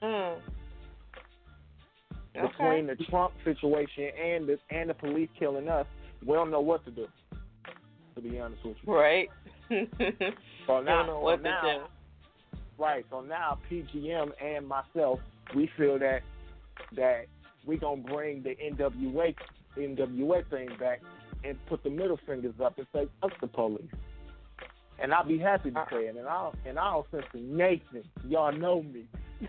Mm. 0.02 0.38
Between 2.34 2.86
the 2.86 2.94
Trump 3.10 3.32
situation 3.44 4.10
and 4.22 4.48
the 4.48 4.58
and 4.70 4.90
the 4.90 4.94
police 4.94 5.28
killing 5.38 5.68
us, 5.68 5.86
we 6.24 6.34
don't 6.34 6.50
know 6.50 6.60
what 6.60 6.84
to 6.84 6.90
do. 6.90 7.08
To 8.14 8.20
be 8.20 8.38
honest 8.38 8.64
with 8.64 8.76
you. 8.84 8.92
Right. 8.94 9.28
So 10.66 10.82
now, 10.82 11.18
what 11.20 11.38
so 11.38 11.42
to 11.44 11.48
now, 11.48 11.62
do. 11.62 12.58
Right. 12.82 13.04
So 13.10 13.22
now 13.22 13.58
PGM 13.70 14.30
and 14.38 14.68
myself, 14.68 15.18
we 15.56 15.70
feel 15.78 15.98
that 15.98 16.20
that 16.94 17.24
we 17.68 17.76
gonna 17.76 18.00
bring 18.00 18.42
the 18.42 18.56
NWA 18.56 19.34
NWA 19.76 20.50
thing 20.50 20.70
back 20.80 21.02
and 21.44 21.56
put 21.66 21.84
the 21.84 21.90
middle 21.90 22.18
fingers 22.26 22.54
up 22.64 22.78
and 22.78 22.86
say 22.92 23.06
fuck 23.20 23.38
the 23.40 23.46
police. 23.46 23.84
and 24.98 25.12
I'll 25.14 25.26
be 25.26 25.38
happy 25.38 25.70
to 25.70 25.78
uh-uh. 25.78 25.90
say 25.90 26.06
it. 26.06 26.16
And 26.16 26.26
I'll 26.26 26.54
and 26.66 26.78
I'll 26.78 27.06
send 27.10 27.24
to 27.32 27.38
Nathan. 27.38 28.02
Y'all 28.26 28.52
know 28.52 28.82
me. 28.82 29.04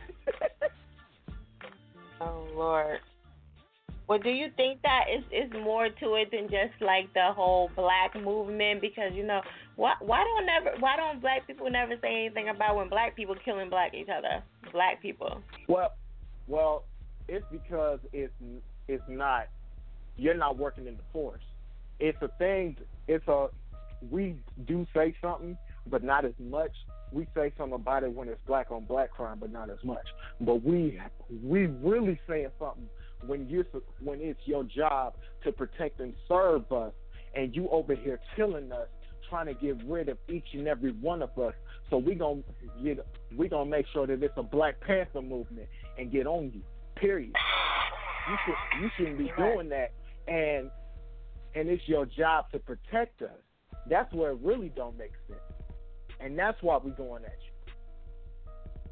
oh 2.21 2.45
Lord. 2.53 2.99
Well, 4.07 4.19
do 4.19 4.29
you 4.29 4.47
think 4.57 4.81
that 4.81 5.05
is 5.15 5.23
is 5.31 5.51
more 5.63 5.88
to 5.88 6.15
it 6.15 6.31
than 6.31 6.49
just 6.49 6.81
like 6.81 7.13
the 7.13 7.31
whole 7.33 7.71
black 7.75 8.15
movement? 8.15 8.81
Because 8.81 9.13
you 9.13 9.25
know, 9.25 9.41
why 9.77 9.93
why 10.01 10.23
don't 10.23 10.45
never 10.45 10.77
why 10.79 10.97
don't 10.97 11.21
black 11.21 11.47
people 11.47 11.69
never 11.69 11.93
say 12.01 12.25
anything 12.25 12.49
about 12.49 12.75
when 12.75 12.89
black 12.89 13.15
people 13.15 13.35
killing 13.45 13.69
black 13.69 13.93
each 13.93 14.09
other, 14.09 14.43
black 14.73 15.01
people? 15.01 15.41
Well, 15.67 15.93
well, 16.47 16.83
it's 17.29 17.45
because 17.51 18.00
it's 18.12 18.33
it's 18.88 19.03
not 19.07 19.48
you're 20.17 20.36
not 20.36 20.57
working 20.57 20.88
in 20.88 20.98
the 20.98 21.03
force. 21.13 21.43
It's 22.00 22.17
a 22.21 22.29
thing. 22.39 22.75
It's 23.07 23.27
a 23.27 23.48
we 24.09 24.36
do 24.67 24.86
say 24.95 25.15
something, 25.21 25.57
but 25.88 26.03
not 26.03 26.25
as 26.25 26.33
much. 26.39 26.71
We 27.12 27.27
say 27.36 27.51
something 27.57 27.74
about 27.74 28.03
it 28.03 28.13
when 28.13 28.27
it's 28.27 28.41
black 28.48 28.71
on 28.71 28.86
black 28.86 29.12
crime, 29.12 29.38
but 29.39 29.51
not 29.51 29.69
as 29.69 29.83
much. 29.83 30.05
But 30.41 30.63
we 30.63 31.00
we 31.43 31.67
really 31.67 32.19
saying 32.27 32.50
something 32.59 32.89
when 33.25 33.48
you 33.48 33.63
when 34.01 34.21
it's 34.21 34.39
your 34.45 34.63
job 34.63 35.13
to 35.43 35.51
protect 35.51 36.00
and 36.00 36.13
serve 36.27 36.71
us, 36.71 36.93
and 37.36 37.55
you 37.55 37.69
over 37.69 37.95
here 37.95 38.19
killing 38.36 38.71
us, 38.71 38.88
trying 39.29 39.48
to 39.48 39.53
get 39.53 39.77
rid 39.86 40.09
of 40.09 40.17
each 40.27 40.48
and 40.53 40.67
every 40.67 40.91
one 40.91 41.21
of 41.21 41.38
us. 41.38 41.53
So 41.89 41.98
we 41.98 42.15
gonna 42.15 42.41
get 42.83 43.05
we 43.36 43.50
gonna 43.50 43.69
make 43.69 43.86
sure 43.93 44.07
that 44.07 44.21
it's 44.24 44.33
a 44.38 44.43
Black 44.43 44.79
Panther 44.81 45.21
movement 45.21 45.67
and 45.98 46.12
get 46.12 46.27
on 46.27 46.51
you. 46.53 46.62
Period. 47.00 47.34
You 48.29 48.36
should 48.46 48.84
you 48.84 48.89
shouldn't 48.98 49.18
be 49.18 49.32
doing 49.38 49.70
that, 49.70 49.94
and 50.27 50.70
and 51.56 51.70
it's 51.70 51.88
your 51.88 52.06
job 52.06 52.46
to 52.51 52.60
protect 52.60 53.22
us. 53.22 53.29
That's 53.89 54.13
where 54.13 54.32
it 54.32 54.39
really 54.41 54.70
don't 54.75 54.98
make 54.98 55.13
sense, 55.27 55.39
and 56.20 56.38
that's 56.38 56.62
why 56.62 56.77
we 56.77 56.91
going 56.91 57.24
at 57.24 57.38
you. 57.41 57.74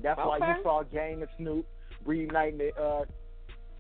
That's 0.02 0.20
okay. 0.20 0.28
why 0.28 0.38
you 0.38 0.64
saw 0.64 0.84
Game 0.84 1.22
and 1.22 1.30
Snoop 1.38 1.68
reuniting 2.06 2.58
the 2.58 2.82
uh, 2.82 3.06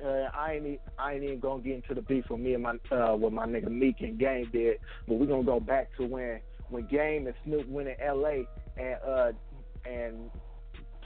uh, 0.04 0.30
I 0.34 0.54
ain't 0.54 0.80
I 1.00 1.14
ain't 1.14 1.24
even 1.24 1.40
gonna 1.40 1.64
get 1.64 1.76
into 1.76 1.96
the 1.96 2.02
beef 2.02 2.26
with 2.30 2.40
me 2.40 2.54
and 2.54 2.64
my 2.64 2.76
uh 2.92 3.16
what 3.16 3.34
my 3.34 3.46
nigga 3.46 3.70
Meek 3.70 4.02
and 4.02 4.20
Game 4.20 4.50
did, 4.52 4.78
but 5.08 5.16
we're 5.16 5.26
gonna 5.26 5.44
go 5.44 5.60
back 5.60 5.90
to 5.98 6.06
when 6.06 6.40
when 6.70 6.86
Game 6.88 7.28
and 7.28 7.36
Snoop 7.44 7.68
went 7.68 7.88
in 7.88 7.96
L.A. 8.00 8.48
and 8.78 8.98
uh 9.08 9.32
and 9.90 10.30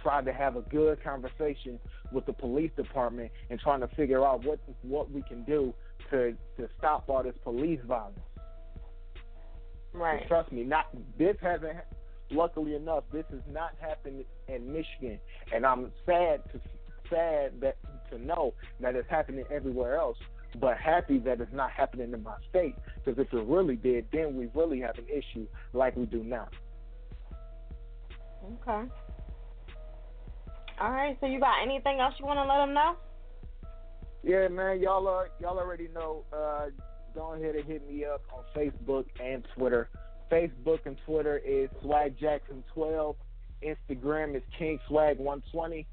tried 0.01 0.25
to 0.25 0.34
have 0.34 0.55
a 0.55 0.62
good 0.62 1.03
conversation 1.03 1.79
with 2.12 2.25
the 2.25 2.34
police 2.34 2.72
department 2.75 3.31
and 3.50 3.60
trying 3.60 3.81
to 3.81 3.88
figure 3.89 4.25
out 4.25 4.46
what 4.46 4.60
what 4.81 5.12
we 5.12 5.22
can 5.24 5.43
do 5.43 5.74
to 6.10 6.36
to 6.58 6.70
stop 6.77 7.10
all 7.10 7.24
this 7.24 7.36
police 7.43 7.79
violence. 7.88 8.20
Right. 9.93 10.22
And 10.22 10.27
trust 10.27 10.51
me, 10.51 10.63
not 10.63 10.86
this 11.17 11.36
hasn't. 11.41 11.77
Luckily 12.34 12.75
enough, 12.75 13.03
this 13.12 13.25
has 13.29 13.41
not 13.51 13.72
happened 13.81 14.24
in 14.48 14.72
Michigan, 14.72 15.20
and 15.53 15.65
I'm 15.65 15.91
sad 16.05 16.41
to 16.53 16.62
sad 17.10 17.60
that 17.60 17.75
to 18.10 18.17
know 18.17 18.53
that 18.79 18.96
it's 18.96 19.10
happening 19.10 19.46
everywhere 19.51 19.98
else, 19.98 20.17
but 20.60 20.77
happy 20.77 21.20
that 21.20 21.41
it's 21.41 21.53
not 21.53 21.72
happening 21.72 22.13
in 22.13 22.24
my 22.24 22.36
state. 22.50 22.75
Because 23.03 23.20
if 23.20 23.34
it 23.34 23.46
really 23.46 23.75
did, 23.75 24.05
then 24.12 24.36
we 24.36 24.50
really 24.55 24.79
have 24.79 24.98
an 24.98 25.05
issue 25.10 25.46
like 25.74 25.96
we 25.96 26.05
do 26.05 26.24
now. 26.24 26.48
Okay. 28.67 28.89
All 30.81 30.91
right. 30.91 31.15
So 31.19 31.27
you 31.27 31.39
got 31.39 31.61
anything 31.61 32.00
else 32.00 32.15
you 32.19 32.25
want 32.25 32.39
to 32.39 32.45
let 32.45 32.65
them 32.65 32.73
know? 32.73 32.95
Yeah, 34.23 34.47
man. 34.47 34.81
Y'all 34.81 35.07
are 35.07 35.29
y'all 35.39 35.59
already 35.59 35.88
know. 35.93 36.23
Uh, 36.33 36.67
go 37.13 37.33
ahead 37.33 37.55
and 37.55 37.65
hit 37.65 37.88
me 37.88 38.03
up 38.03 38.23
on 38.33 38.43
Facebook 38.55 39.05
and 39.23 39.45
Twitter. 39.55 39.89
Facebook 40.31 40.79
and 40.85 40.97
Twitter 41.05 41.38
is 41.38 41.69
Swag 41.81 42.17
Jackson 42.19 42.63
12. 42.73 43.15
Instagram 43.63 44.35
is 44.35 44.41
King 44.57 44.79
Swag 44.88 45.19
120. 45.19 45.85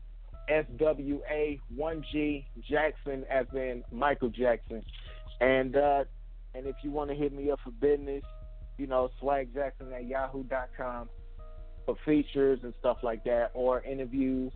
SWA1G 0.50 2.45
Jackson, 2.66 3.25
as 3.30 3.45
in 3.52 3.85
Michael 3.92 4.30
Jackson. 4.30 4.83
And 5.42 5.76
uh, 5.76 6.04
and 6.54 6.66
if 6.66 6.76
you 6.83 6.90
want 6.90 7.11
to 7.11 7.16
hit 7.16 7.35
me 7.35 7.50
up 7.50 7.61
for 7.62 7.73
business, 7.73 8.22
you 8.79 8.87
know, 8.87 9.11
swagjackson 9.22 9.92
at 9.94 10.07
yahoo.com 10.07 11.11
for 11.85 11.96
features 12.07 12.61
and 12.62 12.72
stuff 12.79 12.98
like 13.03 13.24
that, 13.24 13.51
or 13.53 13.83
interviews. 13.83 14.53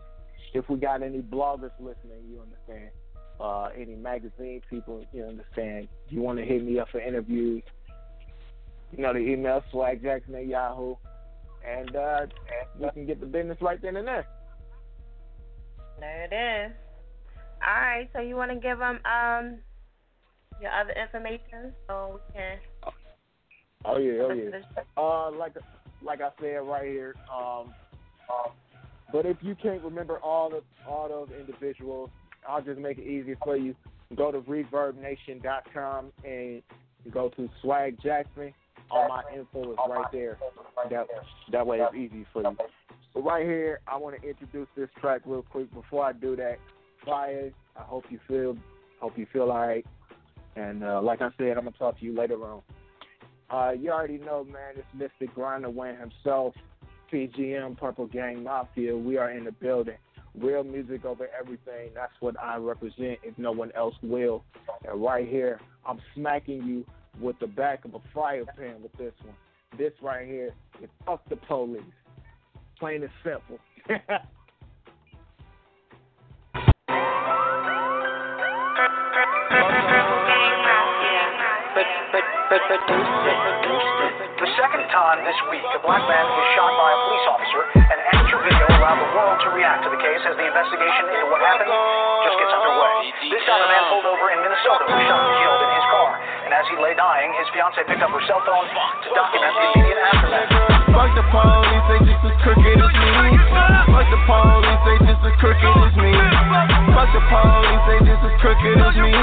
If 0.53 0.69
we 0.69 0.77
got 0.77 1.01
any 1.01 1.21
bloggers 1.21 1.71
listening, 1.79 2.23
you 2.29 2.41
understand. 2.41 2.91
Uh, 3.39 3.69
any 3.75 3.95
magazine 3.95 4.61
people, 4.69 5.03
you 5.11 5.23
understand. 5.23 5.87
You 6.09 6.21
want 6.21 6.37
to 6.39 6.45
hit 6.45 6.63
me 6.63 6.79
up 6.79 6.87
for 6.91 7.01
interviews, 7.01 7.63
you 8.95 9.03
know, 9.03 9.11
the 9.11 9.19
email 9.19 9.63
swagjackson 9.73 10.35
at 10.35 10.45
yahoo. 10.45 10.95
And, 11.67 11.95
uh, 11.95 12.25
we 12.79 12.89
can 12.91 13.05
get 13.05 13.19
the 13.19 13.25
business 13.25 13.57
right 13.61 13.81
then 13.81 13.95
and 13.95 14.07
there. 14.07 14.27
There 15.99 16.23
it 16.25 16.33
is. 16.33 16.75
All 17.65 17.81
right, 17.81 18.09
so 18.13 18.19
you 18.19 18.35
want 18.35 18.51
to 18.51 18.57
give 18.57 18.77
them 18.79 18.99
um 19.05 19.59
your 20.61 20.71
other 20.71 20.93
information 21.01 21.73
so 21.87 22.19
we 22.27 22.33
can. 22.33 22.57
Oh 23.85 23.97
yeah, 23.97 24.21
oh 24.21 24.33
yeah. 24.33 24.83
Uh, 24.97 25.31
like 25.31 25.53
like 26.03 26.21
I 26.21 26.29
said 26.39 26.57
right 26.57 26.85
here. 26.85 27.15
Um, 27.33 27.73
um, 28.29 28.51
but 29.13 29.27
if 29.27 29.37
you 29.41 29.55
can't 29.55 29.81
remember 29.83 30.17
all 30.17 30.49
the 30.49 30.61
all 30.89 31.07
those 31.07 31.29
individuals, 31.39 32.09
I'll 32.49 32.63
just 32.63 32.79
make 32.79 32.97
it 32.97 33.07
easier 33.07 33.37
for 33.43 33.55
you. 33.55 33.75
Go 34.15 34.31
to 34.31 34.39
ReverbNation.com 34.41 36.11
and 36.25 36.61
go 37.11 37.29
to 37.29 37.49
Swag 37.61 38.01
Jackson. 38.01 38.53
All 38.91 39.07
my 39.07 39.23
info 39.33 39.71
is 39.71 39.77
right 39.87 40.05
there. 40.11 40.37
That 40.89 41.05
that 41.51 41.65
way 41.65 41.79
it's 41.79 41.95
easy 41.95 42.25
for 42.33 42.41
you. 42.41 42.57
But 43.13 43.21
right 43.23 43.45
here, 43.45 43.79
I 43.87 43.97
want 43.97 44.19
to 44.19 44.27
introduce 44.27 44.67
this 44.75 44.89
track 44.99 45.21
real 45.25 45.43
quick. 45.43 45.71
Before 45.73 46.03
I 46.03 46.13
do 46.13 46.35
that, 46.35 46.57
Fire, 47.05 47.51
I 47.77 47.81
hope 47.83 48.05
you 48.09 48.19
feel 48.27 48.57
hope 48.99 49.17
you 49.17 49.27
feel 49.31 49.51
all 49.51 49.67
right. 49.67 49.85
And 50.55 50.83
uh, 50.83 51.01
like 51.01 51.21
I 51.21 51.29
said, 51.37 51.57
I'm 51.57 51.65
gonna 51.65 51.71
talk 51.77 51.99
to 51.99 52.05
you 52.05 52.15
later 52.15 52.43
on. 52.43 52.61
Uh, 53.49 53.71
you 53.71 53.91
already 53.91 54.17
know, 54.17 54.43
man, 54.43 54.73
it's 54.75 54.87
Mystic 54.95 55.35
Grinder 55.35 55.69
Wayne 55.69 55.97
himself, 55.97 56.55
PGM, 57.13 57.77
Purple 57.77 58.07
Gang 58.07 58.43
Mafia. 58.43 58.97
We 58.97 59.17
are 59.17 59.31
in 59.31 59.43
the 59.43 59.51
building. 59.51 59.97
Real 60.35 60.63
music 60.63 61.05
over 61.05 61.29
everything. 61.39 61.91
That's 61.93 62.13
what 62.19 62.35
I 62.41 62.57
represent 62.57 63.19
if 63.23 63.37
no 63.37 63.51
one 63.51 63.71
else 63.75 63.93
will. 64.01 64.43
And 64.87 65.01
right 65.03 65.27
here, 65.27 65.59
I'm 65.85 65.99
smacking 66.15 66.63
you 66.63 66.85
with 67.21 67.37
the 67.39 67.45
back 67.47 67.85
of 67.85 67.93
a 67.93 67.99
fire 68.13 68.45
pan 68.57 68.81
with 68.81 68.93
this 68.93 69.13
one. 69.23 69.35
This 69.77 69.91
right 70.01 70.25
here 70.27 70.53
is 70.81 70.89
Fuck 71.05 71.27
the 71.29 71.35
Police 71.35 71.83
plain 72.83 73.01
and 73.01 73.11
simple. 73.23 73.57
The 73.87 73.97
second 84.57 84.85
time 84.93 85.25
this 85.25 85.37
week, 85.49 85.65
a 85.73 85.81
black 85.81 86.03
man 86.05 86.25
was 86.29 86.47
shot 86.53 86.71
by 86.77 86.89
a 86.93 86.97
police 87.09 87.25
officer. 87.25 87.61
An 87.73 87.99
amateur 88.13 88.37
video 88.45 88.65
allowed 88.77 89.01
the 89.01 89.09
world 89.17 89.37
to 89.41 89.49
react 89.49 89.81
to 89.81 89.89
the 89.89 89.97
case 89.97 90.21
as 90.29 90.37
the 90.37 90.45
investigation 90.45 91.09
into 91.09 91.25
what 91.33 91.41
happened 91.41 91.73
just 92.21 92.37
gets 92.37 92.53
underway. 92.53 92.93
This 93.33 93.43
time, 93.49 93.61
a 93.65 93.69
man 93.69 93.83
pulled 93.89 94.05
over 94.05 94.25
in 94.29 94.37
Minnesota 94.45 94.85
was 94.85 95.01
shot 95.09 95.21
and 95.25 95.35
killed 95.41 95.61
in 95.63 95.71
his 95.73 95.87
car. 95.89 96.09
And 96.45 96.51
as 96.53 96.65
he 96.69 96.75
lay 96.77 96.93
dying, 96.93 97.33
his 97.33 97.47
fiance 97.49 97.81
picked 97.81 98.03
up 98.05 98.13
her 98.13 98.23
cell 98.29 98.41
phone 98.45 98.67
to 98.69 99.07
document 99.17 99.53
the 99.57 99.65
immediate 99.73 100.01
aftermath. 100.13 100.49
Fuck 100.93 101.11
the 101.17 101.25
police, 101.33 101.85
they 101.89 101.99
just 102.05 102.21
as 102.21 102.35
crooked 102.45 102.77
as 102.77 102.93
me. 102.93 103.09
Fuck 103.89 104.07
the 104.13 104.19
police, 104.21 104.81
they 104.85 104.97
just 105.01 105.23
as 105.25 105.35
crooked 105.41 105.77
as 105.81 105.95
me. 105.97 106.13
Fuck 106.93 107.09
the 107.09 107.21
police, 107.25 107.83
they 107.89 107.99
just 108.05 108.21
as 108.21 108.35
crooked 108.37 108.77
as 108.85 108.95
me. 109.01 109.17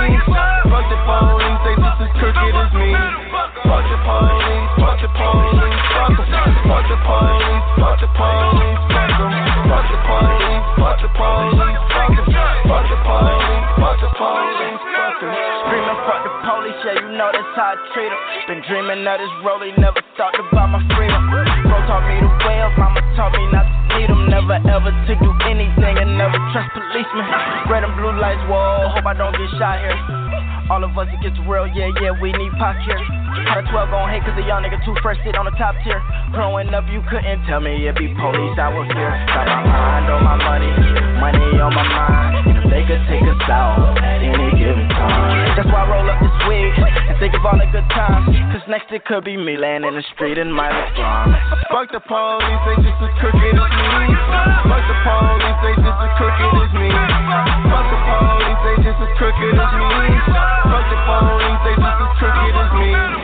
Fuck 0.75 0.87
the 0.91 0.99
police, 1.07 1.61
they 1.63 1.75
just 1.79 2.01
as 2.03 2.13
crooked 2.19 2.55
as 2.67 2.71
me. 2.75 3.30
Fuck 3.71 3.87
the 3.87 3.95
police, 4.03 4.83
fuck 4.83 4.99
the 4.99 5.07
police, 5.15 5.79
fuck. 5.95 6.11
Fuck 6.11 6.91
the 6.91 6.99
police, 7.07 7.63
fuck 7.79 8.03
the 8.03 8.11
police, 8.19 8.83
fuck. 8.91 9.15
Fuck 9.71 9.87
the 9.87 9.99
police, 10.11 10.67
fuck 10.75 10.99
the 10.99 11.07
police, 11.15 11.55
fuck. 11.87 12.11
Fuck 12.67 12.91
the 12.91 12.99
police, 13.07 13.63
fuck 13.79 13.95
the 14.03 14.11
police, 14.11 14.83
fuck 14.91 15.23
them. 15.23 15.31
Fuck 16.03 16.23
the 16.27 16.33
police, 16.43 16.81
yeah, 16.83 16.99
you 16.99 17.15
know 17.15 17.31
that's 17.31 17.47
how 17.55 17.79
I 17.79 17.87
treat. 17.95 18.11
Been 18.51 18.59
dreaming 18.67 19.07
of 19.07 19.23
this 19.23 19.31
rollie, 19.47 19.71
never 19.79 20.03
thought 20.19 20.35
about 20.35 20.75
my 20.75 20.83
freedom. 20.99 21.31
Bro 21.31 21.79
taught 21.87 22.03
me 22.11 22.19
to 22.19 22.31
wave, 22.43 22.75
mama 22.75 22.99
taught 23.15 23.31
me 23.39 23.45
not 23.55 23.71
to 23.71 24.03
need. 24.03 24.11
Never 24.35 24.59
ever 24.67 24.91
to 24.91 25.15
do 25.15 25.31
anything 25.47 25.95
and 25.95 26.19
never 26.19 26.43
trust 26.51 26.75
policemen. 26.75 27.27
Red 27.71 27.87
and 27.87 27.95
blue 27.95 28.19
lights, 28.19 28.43
whoa, 28.51 28.91
hope 28.91 29.07
I 29.07 29.15
don't 29.15 29.31
get 29.31 29.47
shot 29.63 29.79
here. 29.79 29.95
All 30.71 30.83
of 30.83 30.95
us, 30.99 31.11
it 31.11 31.19
gets 31.23 31.39
real, 31.51 31.67
yeah, 31.67 31.91
yeah, 31.99 32.15
we 32.15 32.31
need 32.31 32.55
pop 32.59 32.79
here. 32.87 32.99
Had 33.31 33.63
a 33.63 33.71
12 33.71 33.95
on 33.95 34.11
hate 34.11 34.27
cause 34.27 34.35
the 34.35 34.47
young 34.47 34.67
nigga 34.67 34.83
too 34.85 34.95
first 35.03 35.21
sit 35.23 35.39
on 35.39 35.47
the 35.47 35.55
top 35.55 35.75
tier. 35.87 36.03
Growing 36.35 36.75
up, 36.75 36.85
you 36.91 37.03
couldn't 37.07 37.47
tell 37.47 37.61
me 37.61 37.87
it 37.87 37.95
be 37.95 38.11
police, 38.15 38.57
I 38.59 38.71
was 38.71 38.91
here. 38.91 39.15
Got 39.31 39.47
my 39.47 39.63
mind 39.67 40.07
on 40.11 40.21
my 40.27 40.37
money, 40.39 40.71
money 41.23 41.47
on 41.63 41.71
my 41.71 41.87
mind. 41.87 42.51
And 42.51 42.57
if 42.59 42.67
they 42.71 42.83
could 42.87 43.03
take 43.07 43.23
us 43.23 43.43
out 43.47 43.99
at 44.03 44.23
any 44.23 44.51
given 44.59 44.91
time. 44.91 45.55
That's 45.55 45.71
why 45.71 45.87
I 45.87 45.91
roll 45.91 46.07
up 46.11 46.19
this 46.19 46.37
wig 46.51 46.75
and 46.75 47.21
Think 47.21 47.37
of 47.37 47.45
all 47.45 47.53
the 47.53 47.69
good 47.69 47.85
times, 47.93 48.33
cause 48.49 48.65
next 48.65 48.89
it 48.97 49.05
could 49.05 49.29
be 49.29 49.37
me 49.37 49.61
laying 49.61 49.85
in 49.85 49.93
the 49.93 50.01
street 50.17 50.41
in 50.41 50.49
my 50.49 50.73
slum. 50.97 51.37
Fuck 51.69 51.93
the 51.93 52.01
police, 52.01 52.63
they 52.65 52.81
just 52.81 52.97
as 52.97 53.13
crooked 53.21 53.61
as 53.61 53.73
me. 53.77 54.09
Fuck 54.65 54.85
the 54.89 54.97
police, 55.05 55.61
they 55.61 55.75
just 55.85 56.01
as 56.01 56.13
crooked 56.17 56.53
as 56.65 56.73
me. 56.81 56.89
Fuck 56.89 57.87
the 57.93 57.99
police, 58.09 58.61
they 58.65 58.77
just 58.89 59.01
as 59.05 59.13
crooked 59.21 59.53
as 59.53 59.73
me. 59.77 59.93
Fuck 60.65 60.87
the 60.89 60.99
police, 61.05 61.61
they 61.61 61.75
just 61.77 62.01
as 62.01 62.13
crooked 62.17 62.55
as 62.57 62.71
me. 62.81 63.20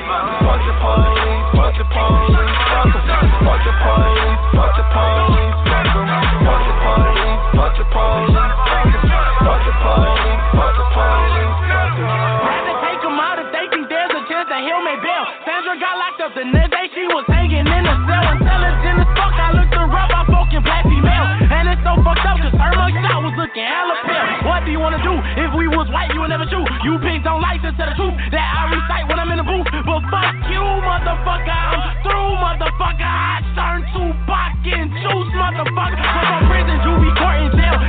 Fuck 1.76 1.84
the 1.84 1.92
police, 1.92 2.40
fuck 2.72 2.88
police, 2.88 3.36
fuck 3.44 3.60
the 3.60 3.72
police, 3.84 4.40
fuck 4.56 4.72
the 4.80 4.84
police, 4.96 5.60
fuck 5.68 5.92
them. 5.92 6.08
Fuck 6.40 6.64
the 6.64 6.72
police, 6.80 7.36
fuck 7.52 7.76
the 7.76 7.84
police, 7.92 8.32
fuck 8.32 8.96
them. 8.96 9.12
Fuck 9.44 9.60
the 9.60 9.76
police, 9.76 10.40
fuck 10.56 10.72
the 10.72 10.86
police, 10.96 11.52
fuck 11.68 11.92
them. 12.00 12.16
Rather 12.48 12.80
take 12.80 13.04
him 13.04 13.20
out 13.20 13.36
if 13.44 13.52
they 13.52 13.68
think 13.68 13.92
there's 13.92 14.08
a 14.08 14.24
chance 14.24 14.48
that 14.48 14.64
he'll 14.64 14.80
make 14.88 15.04
bail. 15.04 15.28
Sandra 15.44 15.76
got 15.76 16.00
locked 16.00 16.24
up 16.24 16.32
the 16.32 16.48
next 16.48 16.72
day, 16.72 16.88
she 16.96 17.04
was 17.12 17.28
hanging 17.28 17.68
in 17.68 17.84
a 17.84 17.94
cell. 18.08 18.24
Intelligent 18.24 19.04
as 19.04 19.10
fuck, 19.12 19.36
I 19.36 19.52
looked 19.52 19.76
her 19.76 19.84
up, 19.84 20.08
I 20.16 20.24
spoken 20.32 20.64
black 20.64 20.80
female. 20.88 21.28
And 21.60 21.76
it's 21.76 21.84
so 21.84 21.92
fucked 22.00 22.24
up, 22.24 22.40
cause 22.40 22.56
her 22.56 22.72
mugshot 22.72 23.20
was 23.20 23.36
looking 23.36 23.68
hella 23.68 24.00
pale. 24.08 24.48
What 24.48 24.64
do 24.64 24.72
you 24.72 24.80
wanna 24.80 25.04
do? 25.04 25.12
If 25.44 25.52
we 25.52 25.68
was 25.68 25.92
white, 25.92 26.08
you 26.16 26.24
would 26.24 26.32
never 26.32 26.48
shoot. 26.48 26.64
You 26.88 26.96
pigs 27.04 27.20
don't 27.20 27.44
like 27.44 27.60
to 27.68 27.68
tell 27.76 27.92
the 27.92 27.96
truth 28.00 28.16
that 28.32 28.48
I 28.48 28.72
recite 28.72 29.04
when 29.12 29.20
I'm 29.20 29.28
in 29.28 29.44
the 29.44 29.46
booth. 29.46 29.68
But 29.84 30.00
fuck 30.08 30.34
you, 30.48 30.64
motherfucker, 30.64 31.65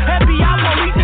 police, 0.07 0.95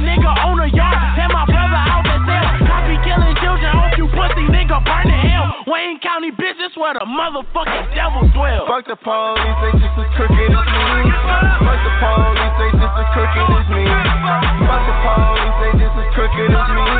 nigga 0.00 0.32
on 0.44 0.56
the 0.56 0.68
yard, 0.72 0.96
and 1.20 1.32
my 1.32 1.44
brother 1.44 1.82
out 1.84 2.04
the 2.04 2.16
cell. 2.24 2.48
Copy 2.64 2.96
killing 3.04 3.36
children, 3.42 3.70
hope 3.76 3.96
you 4.00 4.06
pussy 4.08 4.44
nigga 4.48 4.80
burn 4.84 5.08
in 5.08 5.20
hell. 5.20 5.52
Wayne 5.66 6.00
County, 6.00 6.30
bitch, 6.32 6.56
this 6.56 6.72
where 6.76 6.94
the. 6.94 7.04
Fuck 8.66 8.84
the 8.88 8.96
police, 8.96 9.56
they 9.60 9.72
just 9.80 9.98
as 10.00 10.08
crooked 10.16 10.52
as 10.52 10.66
me. 10.68 10.84
Fuck 11.64 11.80
the 11.80 11.92
police, 11.96 12.54
they 12.56 12.70
just 12.76 12.96
as 12.96 13.08
crooked 13.12 13.50
as 13.56 13.66
me. 13.72 13.84
Fuck 14.64 14.82
the 14.84 14.94
police, 15.00 15.56
they 15.60 15.72
just 15.80 15.96
as 15.96 16.08
crooked 16.16 16.52
as 16.52 16.68
me. 16.72 16.96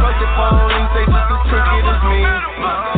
Fuck 0.00 0.16
the 0.18 0.28
police, 0.38 0.90
they 0.94 1.04
just 1.10 1.30
as 1.30 1.42
crooked 1.50 1.86
as 1.90 2.02
me. 2.10 2.20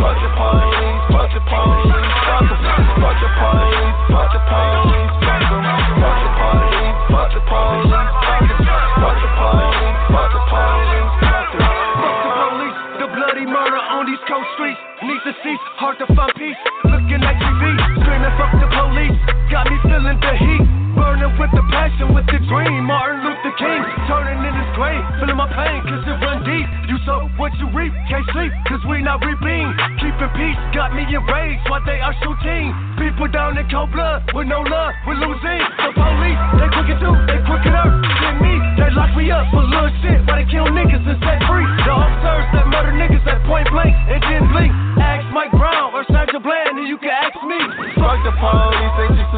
Fuck 0.03 0.19
the 0.21 0.31
police, 0.37 1.05
fuck 1.12 1.31
the 1.33 1.41
police, 1.41 2.17
fuck 2.27 2.45
them. 2.53 2.85
Fuck 3.01 3.17
the 3.17 3.31
police, 3.33 3.97
fuck 4.12 4.29
the 4.33 4.41
police, 4.45 4.91
Needs 15.42 15.59
hard 15.74 15.98
to 15.98 16.07
find 16.14 16.31
peace. 16.38 16.55
Looking 16.87 17.18
at 17.18 17.35
TV, 17.35 17.62
screaming 17.98 18.35
fuck 18.38 18.55
the 18.62 18.70
police. 18.70 19.18
Got 19.50 19.66
me 19.66 19.74
feeling 19.83 20.14
the 20.22 20.35
heat, 20.38 20.62
burning 20.94 21.35
with 21.35 21.50
the 21.50 21.66
passion, 21.66 22.14
with 22.14 22.31
the 22.31 22.38
dream. 22.46 22.87
Martin 22.87 23.26
Luther 23.26 23.50
King, 23.59 23.83
turning 24.07 24.38
in 24.38 24.55
his 24.55 24.70
grave, 24.78 25.02
feeling 25.18 25.35
my 25.35 25.50
pain, 25.50 25.83
cause 25.83 26.07
it 26.07 26.18
what 27.42 27.50
you 27.59 27.66
reap, 27.74 27.90
can't 28.07 28.22
sleep, 28.31 28.55
cause 28.70 28.78
we 28.87 29.02
not 29.02 29.18
reaping. 29.18 29.66
Keeping 29.98 30.31
peace, 30.38 30.61
got 30.70 30.94
me 30.94 31.02
enraged 31.02 31.66
while 31.66 31.83
they 31.83 31.98
are 31.98 32.14
shooting. 32.22 32.70
People 32.94 33.26
down 33.35 33.59
in 33.59 33.66
cold 33.66 33.90
blood, 33.90 34.22
with 34.31 34.46
no 34.46 34.62
love, 34.62 34.94
we're 35.11 35.18
losing. 35.18 35.59
The 35.59 35.90
police, 35.90 36.38
they 36.62 36.70
it 36.70 37.02
too, 37.02 37.14
they 37.26 37.42
it 37.42 37.74
up. 37.74 37.90
Get 38.22 38.38
me, 38.38 38.55
they 38.78 38.94
lock 38.94 39.11
me 39.18 39.26
up 39.35 39.50
for 39.50 39.59
little 39.59 39.90
shit, 40.07 40.22
why 40.22 40.46
they 40.46 40.46
kill 40.55 40.70
niggas 40.70 41.02
and 41.02 41.18
set 41.18 41.42
free. 41.50 41.66
The 41.83 41.90
officers 41.90 42.46
that 42.55 42.66
murder 42.70 42.94
niggas 42.94 43.26
at 43.26 43.42
point 43.50 43.66
blank 43.74 43.90
and 43.90 44.22
didn't 44.22 44.46
blink. 44.55 44.70
Ask 45.02 45.26
Mike 45.35 45.50
Brown 45.59 45.90
or 45.98 46.07
Sandra 46.14 46.38
Bland, 46.38 46.78
and 46.78 46.87
you 46.87 46.94
can 46.94 47.11
ask 47.11 47.35
me. 47.42 47.59
Fuck 47.98 48.22
the 48.22 48.31
police, 48.38 48.94
they 49.02 49.18
just 49.18 49.32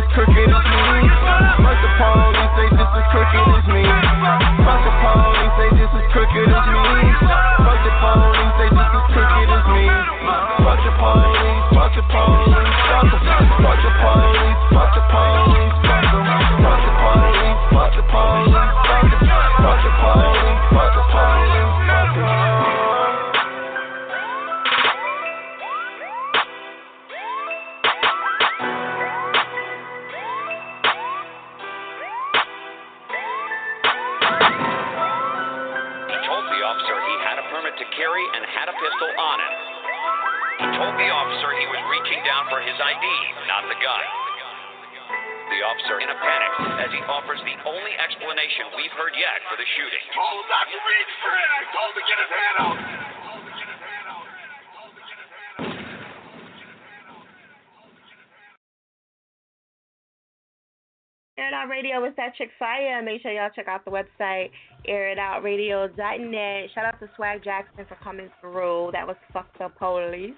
Chick 62.37 62.51
fire. 62.59 63.03
Make 63.03 63.23
sure 63.23 63.33
y'all 63.33 63.51
check 63.55 63.69
out 63.69 63.85
the 63.85 63.91
website, 63.91 64.51
airitoutradio.net. 64.89 66.71
Shout 66.75 66.85
out 66.85 67.01
to 67.01 67.11
Swag 67.17 67.43
Jackson 67.45 67.85
for 67.89 67.97
coming 68.03 68.31
through. 68.41 68.91
That 68.93 69.07
was 69.07 69.17
fucked 69.33 69.61
up 69.61 69.77
police. 69.79 70.33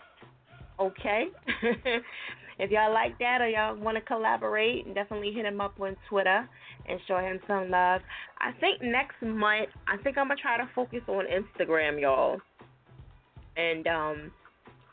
Okay. 0.79 1.27
if 2.59 2.70
y'all 2.70 2.92
like 2.92 3.18
that 3.18 3.40
or 3.40 3.49
y'all 3.49 3.77
want 3.77 3.96
to 3.96 4.01
collaborate, 4.03 4.94
definitely 4.94 5.33
hit 5.33 5.44
him 5.44 5.61
up 5.61 5.75
on 5.81 5.96
Twitter 6.09 6.49
and 6.88 7.01
show 7.09 7.18
him 7.18 7.40
some 7.46 7.70
love. 7.70 8.01
I 8.40 8.53
think 8.61 8.83
next 8.83 9.20
month, 9.22 9.68
I 9.87 9.96
think 10.03 10.18
I'm 10.18 10.29
gonna 10.29 10.40
try 10.40 10.57
to 10.59 10.68
focus 10.75 11.01
on 11.09 11.25
Instagram, 11.27 12.01
y'all. 12.01 12.38
And 13.57 13.87
um, 13.87 14.31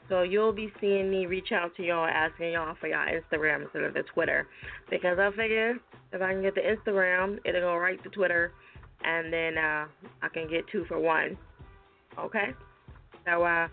so 0.09 0.23
you'll 0.23 0.53
be 0.53 0.71
seeing 0.79 1.09
me 1.09 1.25
reach 1.25 1.51
out 1.51 1.75
to 1.77 1.83
y'all, 1.83 2.05
asking 2.05 2.53
y'all 2.53 2.75
for 2.79 2.87
y'all 2.87 3.07
Instagram 3.07 3.63
instead 3.63 3.83
of 3.83 3.93
the 3.93 4.03
Twitter, 4.13 4.47
because 4.89 5.17
I 5.19 5.29
figure 5.31 5.75
if 6.13 6.21
I 6.21 6.31
can 6.31 6.41
get 6.41 6.55
the 6.55 6.61
Instagram, 6.61 7.39
it'll 7.43 7.61
go 7.61 7.75
right 7.75 8.01
to 8.03 8.09
Twitter, 8.09 8.53
and 9.03 9.33
then 9.33 9.57
uh, 9.57 9.85
I 10.21 10.29
can 10.33 10.49
get 10.49 10.65
two 10.71 10.85
for 10.87 10.99
one. 10.99 11.37
Okay. 12.19 12.53
So 13.25 13.43
uh, 13.43 13.67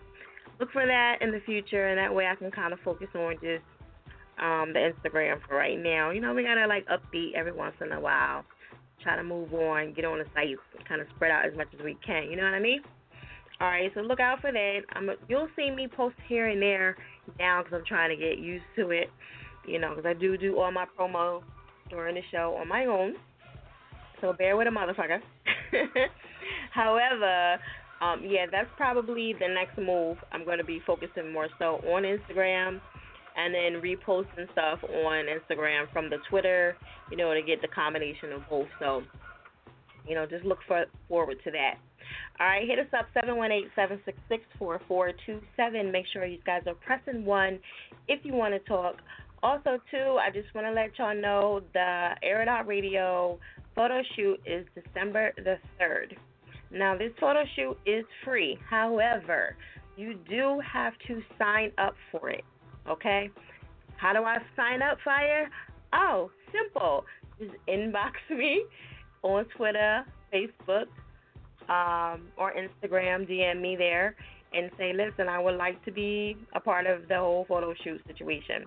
look 0.59 0.71
for 0.71 0.85
that 0.85 1.17
in 1.21 1.31
the 1.31 1.41
future, 1.45 1.87
and 1.87 1.97
that 1.99 2.13
way 2.13 2.27
I 2.27 2.35
can 2.35 2.51
kind 2.51 2.73
of 2.73 2.79
focus 2.83 3.07
on 3.15 3.35
just 3.35 3.63
um, 4.39 4.73
the 4.73 4.91
Instagram 4.91 5.39
for 5.47 5.55
right 5.55 5.77
now. 5.77 6.09
You 6.09 6.21
know, 6.21 6.33
we 6.33 6.43
gotta 6.43 6.67
like 6.67 6.85
update 6.87 7.33
every 7.35 7.51
once 7.51 7.75
in 7.81 7.91
a 7.91 7.99
while, 7.99 8.43
try 9.03 9.15
to 9.15 9.23
move 9.23 9.53
on, 9.53 9.93
get 9.93 10.05
on 10.05 10.19
the 10.19 10.25
site, 10.33 10.55
kind 10.87 11.01
of 11.01 11.07
spread 11.15 11.31
out 11.31 11.45
as 11.45 11.55
much 11.55 11.67
as 11.77 11.83
we 11.83 11.97
can. 12.05 12.29
You 12.29 12.37
know 12.37 12.43
what 12.43 12.53
I 12.53 12.59
mean? 12.59 12.81
All 13.59 13.67
right, 13.67 13.91
so 13.93 14.01
look 14.01 14.19
out 14.19 14.41
for 14.41 14.51
that. 14.51 14.79
I'm 14.93 15.09
a, 15.09 15.13
you'll 15.29 15.49
see 15.55 15.69
me 15.69 15.87
post 15.87 16.15
here 16.27 16.47
and 16.47 16.59
there 16.59 16.97
now 17.37 17.61
because 17.61 17.77
I'm 17.77 17.85
trying 17.85 18.09
to 18.09 18.15
get 18.15 18.39
used 18.39 18.65
to 18.77 18.89
it. 18.89 19.11
You 19.67 19.77
know, 19.77 19.93
because 19.95 20.09
I 20.09 20.19
do 20.19 20.35
do 20.37 20.59
all 20.59 20.71
my 20.71 20.85
promo 20.97 21.43
during 21.91 22.15
the 22.15 22.21
show 22.31 22.57
on 22.59 22.67
my 22.67 22.85
own. 22.85 23.13
So 24.19 24.33
bear 24.33 24.57
with 24.57 24.67
a 24.67 24.71
motherfucker. 24.71 25.19
However, 26.71 27.59
um, 28.01 28.23
yeah, 28.25 28.47
that's 28.51 28.69
probably 28.77 29.33
the 29.33 29.47
next 29.47 29.77
move. 29.77 30.17
I'm 30.31 30.43
going 30.43 30.57
to 30.57 30.63
be 30.63 30.81
focusing 30.87 31.31
more 31.31 31.49
so 31.59 31.81
on 31.87 32.03
Instagram 32.03 32.81
and 33.37 33.53
then 33.53 33.81
reposting 33.81 34.51
stuff 34.51 34.79
on 34.83 35.25
Instagram 35.25 35.91
from 35.93 36.09
the 36.09 36.17
Twitter, 36.29 36.75
you 37.09 37.17
know, 37.17 37.33
to 37.33 37.41
get 37.41 37.61
the 37.61 37.67
combination 37.67 38.31
of 38.33 38.41
both. 38.49 38.67
So, 38.79 39.03
you 40.07 40.15
know, 40.15 40.25
just 40.25 40.43
look 40.45 40.59
for, 40.67 40.85
forward 41.07 41.37
to 41.43 41.51
that. 41.51 41.75
All 42.39 42.47
right, 42.47 42.67
hit 42.67 42.79
us 42.79 42.87
up 42.97 43.05
718-766-4427. 44.59 45.91
Make 45.91 46.05
sure 46.11 46.25
you 46.25 46.39
guys 46.45 46.63
are 46.65 46.73
pressing 46.73 47.23
one 47.23 47.59
if 48.07 48.25
you 48.25 48.33
want 48.33 48.53
to 48.53 48.59
talk. 48.67 48.95
Also, 49.43 49.79
too, 49.89 50.19
I 50.21 50.29
just 50.31 50.53
want 50.53 50.67
to 50.67 50.73
let 50.73 50.97
y'all 50.99 51.15
know 51.15 51.61
the 51.73 52.13
Out 52.47 52.67
Radio 52.67 53.39
photo 53.75 54.01
shoot 54.15 54.39
is 54.45 54.65
December 54.75 55.33
the 55.37 55.57
3rd. 55.79 56.15
Now, 56.71 56.95
this 56.95 57.11
photo 57.19 57.43
shoot 57.55 57.77
is 57.85 58.05
free. 58.23 58.57
However, 58.69 59.55
you 59.97 60.15
do 60.29 60.59
have 60.59 60.93
to 61.07 61.21
sign 61.39 61.71
up 61.77 61.95
for 62.11 62.29
it. 62.29 62.43
Okay? 62.87 63.29
How 63.97 64.13
do 64.13 64.19
I 64.19 64.37
sign 64.55 64.81
up, 64.81 64.97
Fire? 65.03 65.49
Oh, 65.93 66.29
simple. 66.51 67.05
Just 67.39 67.53
inbox 67.67 68.13
me 68.29 68.63
on 69.23 69.45
Twitter, 69.57 70.05
Facebook, 70.33 70.85
um, 71.67 72.27
or 72.37 72.53
Instagram. 72.53 73.29
DM 73.29 73.59
me 73.59 73.75
there, 73.75 74.15
and 74.53 74.69
say, 74.77 74.93
listen, 74.93 75.27
I 75.27 75.39
would 75.39 75.55
like 75.55 75.83
to 75.85 75.91
be 75.91 76.37
a 76.53 76.59
part 76.59 76.85
of 76.85 77.07
the 77.07 77.17
whole 77.17 77.45
photo 77.47 77.73
shoot 77.83 78.01
situation. 78.07 78.65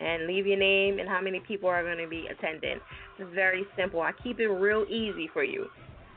And 0.00 0.26
leave 0.26 0.46
your 0.46 0.58
name 0.58 1.00
and 1.00 1.08
how 1.08 1.20
many 1.20 1.40
people 1.40 1.68
are 1.68 1.82
going 1.82 1.98
to 1.98 2.08
be 2.08 2.26
attending. 2.30 2.78
It's 3.18 3.34
very 3.34 3.64
simple. 3.76 4.00
I 4.00 4.12
keep 4.22 4.38
it 4.38 4.46
real 4.46 4.84
easy 4.88 5.28
for 5.32 5.42
you. 5.42 5.66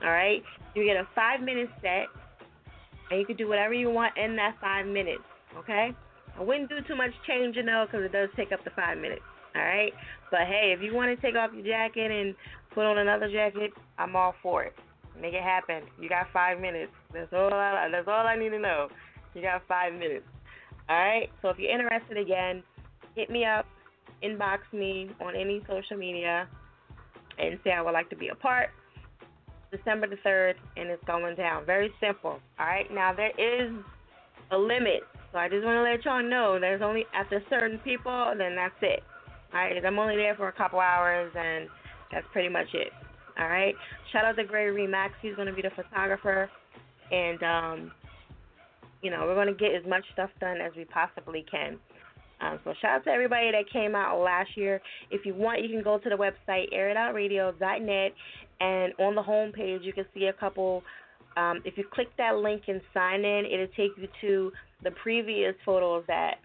All 0.03 0.11
right? 0.11 0.43
You 0.75 0.85
get 0.85 0.97
a 0.97 1.07
five 1.15 1.41
minute 1.41 1.69
set, 1.81 2.05
and 3.09 3.19
you 3.19 3.25
can 3.25 3.37
do 3.37 3.47
whatever 3.47 3.73
you 3.73 3.89
want 3.89 4.15
in 4.17 4.35
that 4.35 4.55
five 4.61 4.85
minutes. 4.85 5.23
Okay? 5.57 5.95
I 6.37 6.43
wouldn't 6.43 6.69
do 6.69 6.77
too 6.87 6.95
much 6.95 7.11
changing 7.27 7.65
though, 7.65 7.85
because 7.85 8.05
it 8.05 8.11
does 8.11 8.29
take 8.35 8.51
up 8.51 8.63
the 8.63 8.69
five 8.71 8.97
minutes. 8.97 9.23
All 9.55 9.61
right? 9.61 9.93
But 10.29 10.41
hey, 10.41 10.73
if 10.77 10.83
you 10.83 10.93
want 10.93 11.13
to 11.13 11.21
take 11.21 11.35
off 11.35 11.51
your 11.53 11.65
jacket 11.65 12.11
and 12.11 12.35
put 12.73 12.85
on 12.85 12.99
another 12.99 13.29
jacket, 13.31 13.71
I'm 13.97 14.15
all 14.15 14.35
for 14.41 14.63
it. 14.63 14.73
Make 15.19 15.33
it 15.33 15.43
happen. 15.43 15.83
You 15.99 16.07
got 16.07 16.27
five 16.31 16.59
minutes. 16.59 16.91
That's 17.13 17.33
all. 17.33 17.53
I, 17.53 17.89
that's 17.91 18.07
all 18.07 18.25
I 18.25 18.37
need 18.37 18.49
to 18.49 18.59
know. 18.59 18.87
You 19.33 19.41
got 19.41 19.61
five 19.67 19.93
minutes. 19.93 20.25
All 20.87 20.97
right. 20.97 21.29
So 21.41 21.49
if 21.49 21.59
you're 21.59 21.71
interested 21.71 22.17
again, 22.17 22.63
hit 23.15 23.29
me 23.29 23.45
up, 23.45 23.65
inbox 24.23 24.59
me 24.73 25.11
on 25.21 25.35
any 25.35 25.61
social 25.67 25.97
media, 25.97 26.47
and 27.37 27.59
say 27.63 27.71
I 27.71 27.81
would 27.81 27.93
like 27.93 28.09
to 28.09 28.15
be 28.15 28.29
a 28.29 28.35
part. 28.35 28.69
December 29.71 30.07
the 30.07 30.17
third, 30.23 30.57
and 30.75 30.89
it's 30.89 31.03
going 31.05 31.35
down. 31.35 31.65
Very 31.65 31.91
simple. 32.01 32.39
All 32.59 32.65
right. 32.65 32.91
Now 32.91 33.13
there 33.13 33.31
is 33.31 33.71
a 34.51 34.57
limit, 34.57 35.01
so 35.31 35.37
I 35.37 35.47
just 35.47 35.63
want 35.63 35.77
to 35.77 35.83
let 35.83 36.03
y'all 36.03 36.21
know 36.21 36.59
there's 36.59 36.81
only 36.81 37.05
after 37.13 37.41
certain 37.49 37.79
people, 37.79 38.33
then 38.37 38.55
that's 38.55 38.75
it. 38.81 39.01
All 39.53 39.59
right. 39.61 39.73
I'm 39.83 39.97
only 39.97 40.17
there 40.17 40.35
for 40.35 40.49
a 40.49 40.53
couple 40.53 40.79
hours, 40.79 41.31
and 41.35 41.69
that's 42.11 42.25
pretty 42.33 42.49
much 42.49 42.67
it. 42.73 42.91
All 43.39 43.47
right. 43.47 43.73
Shout 44.11 44.25
out 44.25 44.35
to 44.35 44.43
Gregory 44.43 44.87
Max. 44.87 45.13
He's 45.21 45.35
going 45.35 45.47
to 45.47 45.53
be 45.53 45.61
the 45.61 45.71
photographer, 45.73 46.49
and 47.11 47.41
um, 47.41 47.91
you 49.01 49.09
know 49.09 49.25
we're 49.25 49.35
going 49.35 49.47
to 49.47 49.53
get 49.53 49.73
as 49.73 49.87
much 49.87 50.03
stuff 50.11 50.29
done 50.41 50.57
as 50.59 50.73
we 50.75 50.83
possibly 50.85 51.45
can. 51.49 51.79
Um, 52.41 52.59
so 52.63 52.73
shout 52.81 52.91
out 52.91 53.03
to 53.05 53.11
everybody 53.11 53.51
that 53.51 53.69
came 53.71 53.95
out 53.95 54.19
last 54.19 54.49
year. 54.55 54.81
If 55.11 55.25
you 55.25 55.33
want, 55.33 55.61
you 55.61 55.69
can 55.69 55.83
go 55.83 55.97
to 55.97 56.09
the 56.09 56.15
website 56.15 56.73
airitoutradio.net, 56.73 58.13
and 58.59 58.93
on 58.99 59.15
the 59.15 59.21
home 59.21 59.51
page 59.51 59.81
you 59.83 59.93
can 59.93 60.05
see 60.13 60.25
a 60.25 60.33
couple. 60.33 60.83
Um, 61.37 61.61
if 61.63 61.77
you 61.77 61.85
click 61.89 62.09
that 62.17 62.37
link 62.37 62.63
and 62.67 62.81
sign 62.93 63.23
in, 63.23 63.45
it'll 63.45 63.67
take 63.67 63.91
you 63.97 64.07
to 64.21 64.51
the 64.83 64.91
previous 64.91 65.55
photos 65.65 66.03
that 66.07 66.35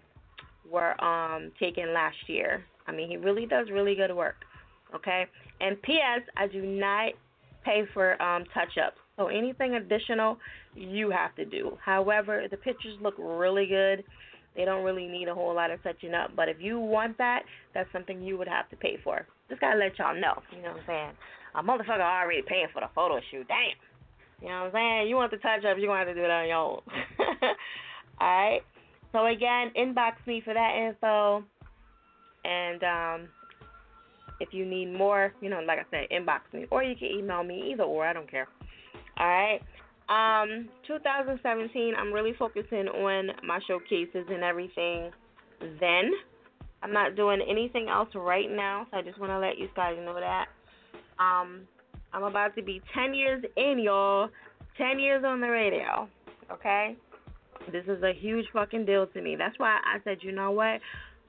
were 0.69 0.99
um, 1.03 1.51
taken 1.59 1.93
last 1.93 2.17
year. 2.27 2.63
I 2.85 2.91
mean, 2.93 3.09
he 3.09 3.17
really 3.17 3.45
does 3.45 3.67
really 3.69 3.95
good 3.95 4.15
work. 4.15 4.35
Okay, 4.95 5.25
and 5.59 5.81
P.S. 5.81 6.21
I 6.37 6.47
do 6.47 6.61
not 6.65 7.11
pay 7.65 7.83
for 7.93 8.21
um, 8.21 8.45
touch 8.53 8.77
ups. 8.81 8.97
So 9.17 9.27
anything 9.27 9.75
additional, 9.75 10.37
you 10.75 11.09
have 11.09 11.35
to 11.35 11.43
do. 11.43 11.77
However, 11.83 12.45
the 12.49 12.55
pictures 12.55 12.97
look 13.01 13.15
really 13.17 13.65
good. 13.65 14.03
They 14.57 14.65
don't 14.65 14.83
really 14.83 15.07
need 15.07 15.27
a 15.27 15.35
whole 15.35 15.53
lot 15.53 15.69
of 15.69 15.81
touching 15.83 16.15
up. 16.15 16.31
But 16.35 16.49
if 16.49 16.57
you 16.59 16.79
want 16.79 17.17
that, 17.19 17.43
that's 17.75 17.89
something 17.93 18.21
you 18.23 18.37
would 18.39 18.47
have 18.47 18.67
to 18.71 18.75
pay 18.75 18.97
for. 19.03 19.25
Just 19.47 19.61
gotta 19.61 19.77
let 19.77 19.97
y'all 19.99 20.19
know. 20.19 20.41
You 20.51 20.63
know 20.63 20.71
what 20.73 20.81
I'm 20.81 20.87
saying? 20.87 21.11
A 21.55 21.63
motherfucker 21.63 22.01
already 22.01 22.41
paying 22.41 22.67
for 22.73 22.81
the 22.81 22.89
photo 22.95 23.19
shoot. 23.29 23.47
Damn. 23.47 23.77
You 24.41 24.49
know 24.49 24.63
what 24.63 24.65
I'm 24.65 24.71
saying? 24.73 25.09
You 25.09 25.15
want 25.15 25.31
the 25.31 25.37
touch 25.37 25.63
up, 25.63 25.77
you're 25.77 25.87
gonna 25.87 25.99
have 25.99 26.07
to 26.07 26.15
do 26.15 26.23
it 26.23 26.31
on 26.31 26.47
your 26.47 26.57
own. 26.57 26.81
Alright. 28.21 28.63
So 29.11 29.25
again, 29.27 29.71
inbox 29.77 30.13
me 30.25 30.41
for 30.43 30.53
that 30.53 30.75
info. 30.75 31.43
And 32.43 32.83
um 32.83 33.29
if 34.39 34.49
you 34.51 34.65
need 34.65 34.93
more, 34.93 35.33
you 35.41 35.49
know, 35.49 35.61
like 35.61 35.79
I 35.79 35.85
said, 35.91 36.07
inbox 36.11 36.41
me. 36.53 36.65
Or 36.69 36.83
you 36.83 36.95
can 36.95 37.07
email 37.07 37.43
me, 37.43 37.71
either 37.71 37.83
or, 37.83 38.05
I 38.05 38.13
don't 38.13 38.29
care. 38.29 38.47
Alright. 39.19 39.61
Um, 40.09 40.69
2017, 40.87 41.93
I'm 41.97 42.13
really 42.13 42.33
focusing 42.39 42.87
on 42.87 43.31
my 43.45 43.59
showcases 43.67 44.25
and 44.29 44.43
everything 44.43 45.11
then. 45.79 46.11
I'm 46.81 46.93
not 46.93 47.15
doing 47.15 47.41
anything 47.47 47.89
else 47.89 48.09
right 48.15 48.49
now, 48.49 48.87
so 48.91 48.97
I 48.97 49.01
just 49.01 49.19
want 49.19 49.31
to 49.31 49.39
let 49.39 49.57
you 49.57 49.67
guys 49.75 49.97
know 49.97 50.13
that. 50.13 50.45
Um, 51.19 51.61
I'm 52.13 52.23
about 52.23 52.55
to 52.55 52.61
be 52.61 52.81
10 52.93 53.13
years 53.13 53.43
in, 53.57 53.79
y'all. 53.79 54.29
10 54.77 54.99
years 54.99 55.23
on 55.25 55.41
the 55.41 55.47
radio, 55.47 56.07
okay? 56.51 56.95
This 57.71 57.83
is 57.87 58.01
a 58.03 58.13
huge 58.13 58.45
fucking 58.53 58.85
deal 58.85 59.07
to 59.07 59.21
me. 59.21 59.35
That's 59.35 59.57
why 59.57 59.79
I 59.83 59.97
said, 60.03 60.19
you 60.21 60.31
know 60.31 60.51
what? 60.51 60.79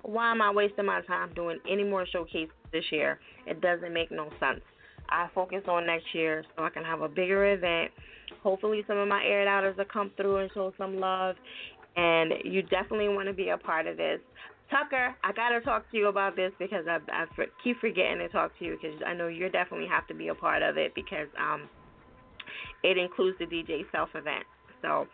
Why 0.02 0.30
am 0.30 0.40
I 0.40 0.52
wasting 0.52 0.86
my 0.86 1.00
time 1.02 1.32
doing 1.34 1.58
any 1.68 1.82
more 1.82 2.06
showcases 2.06 2.54
this 2.72 2.84
year? 2.92 3.18
It 3.46 3.60
doesn't 3.60 3.92
make 3.92 4.12
no 4.12 4.28
sense. 4.38 4.60
I 5.08 5.28
focus 5.34 5.62
on 5.66 5.86
next 5.86 6.14
year 6.14 6.44
so 6.56 6.62
I 6.62 6.70
can 6.70 6.84
have 6.84 7.00
a 7.00 7.08
bigger 7.08 7.52
event. 7.52 7.90
Hopefully, 8.42 8.84
some 8.86 8.98
of 8.98 9.08
my 9.08 9.22
aired 9.24 9.48
outers 9.48 9.76
will 9.76 9.84
come 9.84 10.10
through 10.16 10.38
and 10.38 10.50
show 10.52 10.72
some 10.78 10.98
love. 10.98 11.36
And 11.96 12.32
you 12.44 12.62
definitely 12.62 13.08
want 13.08 13.28
to 13.28 13.34
be 13.34 13.48
a 13.48 13.58
part 13.58 13.86
of 13.86 13.96
this. 13.96 14.20
Tucker, 14.70 15.16
I 15.24 15.32
gotta 15.32 15.60
talk 15.62 15.90
to 15.90 15.96
you 15.96 16.08
about 16.08 16.36
this 16.36 16.52
because 16.58 16.84
I, 16.86 16.98
I 17.10 17.24
keep 17.64 17.80
forgetting 17.80 18.18
to 18.18 18.28
talk 18.28 18.56
to 18.58 18.64
you 18.64 18.76
because 18.80 19.00
I 19.06 19.14
know 19.14 19.28
you 19.28 19.48
definitely 19.48 19.88
have 19.88 20.06
to 20.08 20.14
be 20.14 20.28
a 20.28 20.34
part 20.34 20.62
of 20.62 20.76
it 20.76 20.94
because 20.94 21.28
um 21.40 21.68
it 22.84 22.98
includes 22.98 23.38
the 23.38 23.46
DJ 23.46 23.82
self 23.90 24.10
event. 24.14 24.44
So 24.82 25.06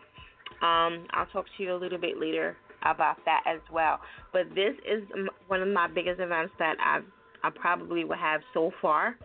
um 0.61 1.07
I'll 1.11 1.25
talk 1.31 1.45
to 1.57 1.63
you 1.63 1.73
a 1.73 1.77
little 1.77 1.97
bit 1.97 2.19
later 2.19 2.57
about 2.83 3.17
that 3.23 3.43
as 3.47 3.61
well. 3.71 3.99
But 4.33 4.49
this 4.49 4.75
is 4.85 5.03
one 5.47 5.61
of 5.61 5.69
my 5.69 5.87
biggest 5.87 6.19
events 6.19 6.53
that 6.59 6.75
I 6.79 6.99
I 7.45 7.49
probably 7.49 8.03
will 8.03 8.17
have 8.17 8.41
so 8.53 8.71
far. 8.81 9.15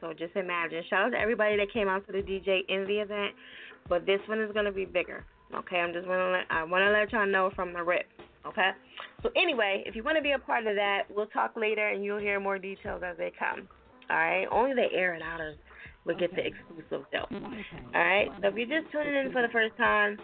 So 0.00 0.12
just 0.12 0.34
imagine. 0.36 0.82
Shout 0.88 1.06
out 1.06 1.10
to 1.10 1.18
everybody 1.18 1.56
that 1.56 1.72
came 1.72 1.88
out 1.88 2.06
to 2.06 2.12
the 2.12 2.22
DJ 2.22 2.60
in 2.68 2.86
the 2.86 3.00
event, 3.00 3.34
but 3.88 4.06
this 4.06 4.20
one 4.26 4.40
is 4.40 4.50
gonna 4.52 4.72
be 4.72 4.84
bigger. 4.84 5.24
Okay, 5.54 5.76
I'm 5.76 5.92
just 5.92 6.06
wanna 6.06 6.30
let 6.30 6.46
I 6.50 6.64
wanna 6.64 6.90
let 6.90 7.12
y'all 7.12 7.26
know 7.26 7.50
from 7.54 7.72
the 7.72 7.82
rip. 7.82 8.06
Okay. 8.46 8.70
So 9.22 9.30
anyway, 9.36 9.82
if 9.86 9.94
you 9.94 10.02
want 10.02 10.16
to 10.16 10.22
be 10.22 10.32
a 10.32 10.38
part 10.38 10.66
of 10.66 10.74
that, 10.76 11.02
we'll 11.14 11.26
talk 11.26 11.54
later, 11.56 11.88
and 11.88 12.04
you'll 12.04 12.18
hear 12.18 12.40
more 12.40 12.58
details 12.58 13.02
as 13.04 13.16
they 13.18 13.32
come. 13.38 13.68
All 14.08 14.16
right. 14.16 14.46
Only 14.50 14.74
the 14.74 14.86
air 14.96 15.14
it 15.14 15.22
outers 15.22 15.56
will 16.04 16.16
get 16.16 16.34
the 16.34 16.46
exclusive 16.46 17.06
though. 17.12 17.26
Mm, 17.30 17.62
all 17.94 18.00
right. 18.00 18.28
So 18.40 18.48
if 18.48 18.54
you're 18.54 18.80
just 18.80 18.90
tuning 18.92 19.14
in 19.14 19.32
for 19.32 19.42
the 19.42 19.52
first 19.52 19.76
time, 19.76 20.18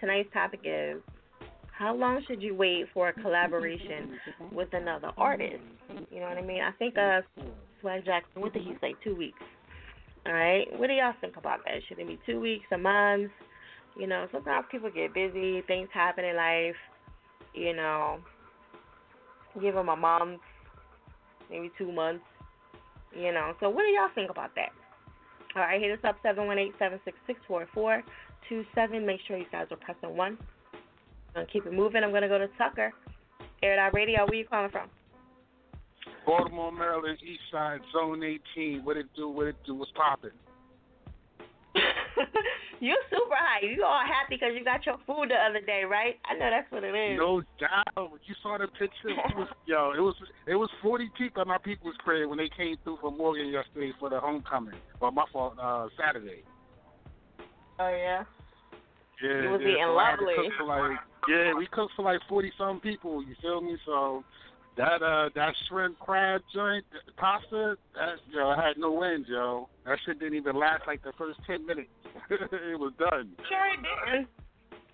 tonight's 0.00 0.32
topic 0.32 0.60
is 0.64 1.02
how 1.78 1.94
long 1.94 2.22
should 2.26 2.42
you 2.42 2.54
wait 2.54 2.86
for 2.94 3.08
a 3.08 3.12
collaboration 3.12 4.18
with 4.52 4.68
another 4.72 5.10
artist? 5.18 5.62
You 6.10 6.20
know 6.20 6.28
what 6.28 6.38
I 6.38 6.42
mean? 6.42 6.62
I 6.62 6.72
think 6.72 6.96
uh 6.96 7.20
Swag 7.80 8.04
Jackson, 8.04 8.40
what 8.40 8.52
did 8.52 8.62
he 8.62 8.74
say? 8.80 8.94
Two 9.04 9.14
weeks. 9.14 9.38
All 10.24 10.32
right. 10.32 10.66
What 10.78 10.88
do 10.88 10.94
y'all 10.94 11.12
think 11.20 11.36
about 11.36 11.60
that? 11.64 11.74
Should 11.88 11.98
it 11.98 12.06
be 12.06 12.18
two 12.26 12.40
weeks, 12.40 12.64
a 12.72 12.78
month? 12.78 13.30
You 13.98 14.06
know, 14.06 14.26
sometimes 14.32 14.66
people 14.70 14.90
get 14.90 15.14
busy, 15.14 15.62
things 15.62 15.88
happen 15.92 16.24
in 16.24 16.36
life. 16.36 16.74
You 17.54 17.74
know, 17.74 18.18
give 19.60 19.74
them 19.74 19.88
a 19.88 19.96
month, 19.96 20.40
maybe 21.50 21.70
two 21.78 21.92
months. 21.92 22.24
You 23.14 23.32
know, 23.32 23.54
so 23.60 23.70
what 23.70 23.82
do 23.82 23.88
y'all 23.88 24.10
think 24.14 24.30
about 24.30 24.54
that? 24.56 24.70
All 25.54 25.62
right, 25.62 25.80
hit 25.80 25.92
us 25.92 26.04
up 26.04 26.16
seven 26.22 26.46
one 26.46 26.58
eight 26.58 26.72
seven 26.78 27.00
six 27.04 27.16
six 27.26 27.38
four 27.46 27.66
four 27.72 28.02
two 28.48 28.64
seven. 28.74 29.06
Make 29.06 29.20
sure 29.26 29.38
you 29.38 29.46
guys 29.50 29.66
are 29.70 29.76
pressing 29.76 30.16
one. 30.16 30.36
Gonna 31.36 31.46
keep 31.52 31.66
it 31.66 31.72
moving. 31.74 32.02
I'm 32.02 32.12
gonna 32.12 32.28
go 32.28 32.38
to 32.38 32.48
Tucker. 32.56 32.94
Air 33.62 33.78
Out 33.78 33.92
Radio. 33.92 34.24
Where 34.24 34.36
you 34.36 34.46
calling 34.46 34.70
from? 34.70 34.88
Baltimore, 36.24 36.72
Maryland, 36.72 37.18
East 37.22 37.42
Side, 37.52 37.80
Zone 37.92 38.22
18. 38.56 38.82
What 38.82 38.96
it 38.96 39.04
do? 39.14 39.28
What 39.28 39.48
it 39.48 39.56
do? 39.66 39.74
What's 39.74 39.92
popping? 39.94 40.30
you 42.80 42.96
super 43.10 43.36
high. 43.36 43.66
You 43.66 43.84
all 43.84 44.00
happy 44.00 44.36
because 44.36 44.56
you 44.56 44.64
got 44.64 44.86
your 44.86 44.96
food 45.06 45.28
the 45.28 45.34
other 45.34 45.60
day, 45.60 45.84
right? 45.84 46.16
I 46.24 46.38
know 46.38 46.48
that's 46.48 46.72
what 46.72 46.82
it 46.84 46.94
is. 46.94 47.18
No 47.18 47.42
doubt. 47.60 48.12
You 48.24 48.34
saw 48.42 48.56
the 48.56 48.68
picture. 48.68 49.10
It 49.10 49.36
was, 49.36 49.48
yo, 49.66 49.92
it 49.94 50.00
was 50.00 50.14
it 50.46 50.54
was 50.54 50.70
40 50.82 51.10
people 51.18 51.42
at 51.42 51.46
my 51.46 51.58
people's 51.58 51.96
crib 51.98 52.30
when 52.30 52.38
they 52.38 52.48
came 52.56 52.76
through 52.82 52.96
for 53.02 53.12
Morgan 53.12 53.48
yesterday 53.48 53.92
for 54.00 54.08
the 54.08 54.20
homecoming. 54.20 54.80
Well, 55.02 55.10
my 55.10 55.26
fault. 55.30 55.58
Uh, 55.60 55.88
Saturday. 56.00 56.44
Oh 57.78 57.90
yeah. 57.90 58.24
Yeah. 59.22 59.42
You 59.42 59.50
was 59.50 59.60
yeah. 59.62 59.68
eating 59.68 59.84
so 59.86 59.96
I 59.96 60.10
had 60.10 60.16
to 60.16 60.24
lovely. 60.64 60.90
like 60.90 60.98
yeah, 61.28 61.54
we 61.54 61.66
cooked 61.66 61.92
for 61.96 62.02
like 62.02 62.20
40 62.28 62.52
some 62.56 62.80
people. 62.80 63.22
You 63.22 63.34
feel 63.40 63.60
me? 63.60 63.76
So. 63.84 64.24
That 64.76 65.02
uh 65.02 65.30
that 65.34 65.54
shrimp 65.70 65.98
crab 65.98 66.42
joint 66.52 66.84
pasta 67.16 67.78
that 67.94 68.16
yo 68.30 68.50
I 68.50 68.62
had 68.62 68.76
no 68.76 69.02
end 69.02 69.24
yo 69.26 69.70
that 69.86 69.98
shit 70.04 70.18
didn't 70.18 70.34
even 70.34 70.54
last 70.54 70.82
like 70.86 71.02
the 71.02 71.14
first 71.16 71.40
ten 71.46 71.64
minutes 71.64 71.88
it 72.28 72.78
was 72.78 72.92
done 72.98 73.32
Sure 73.48 73.72
it 73.72 73.78
didn't. 73.82 74.28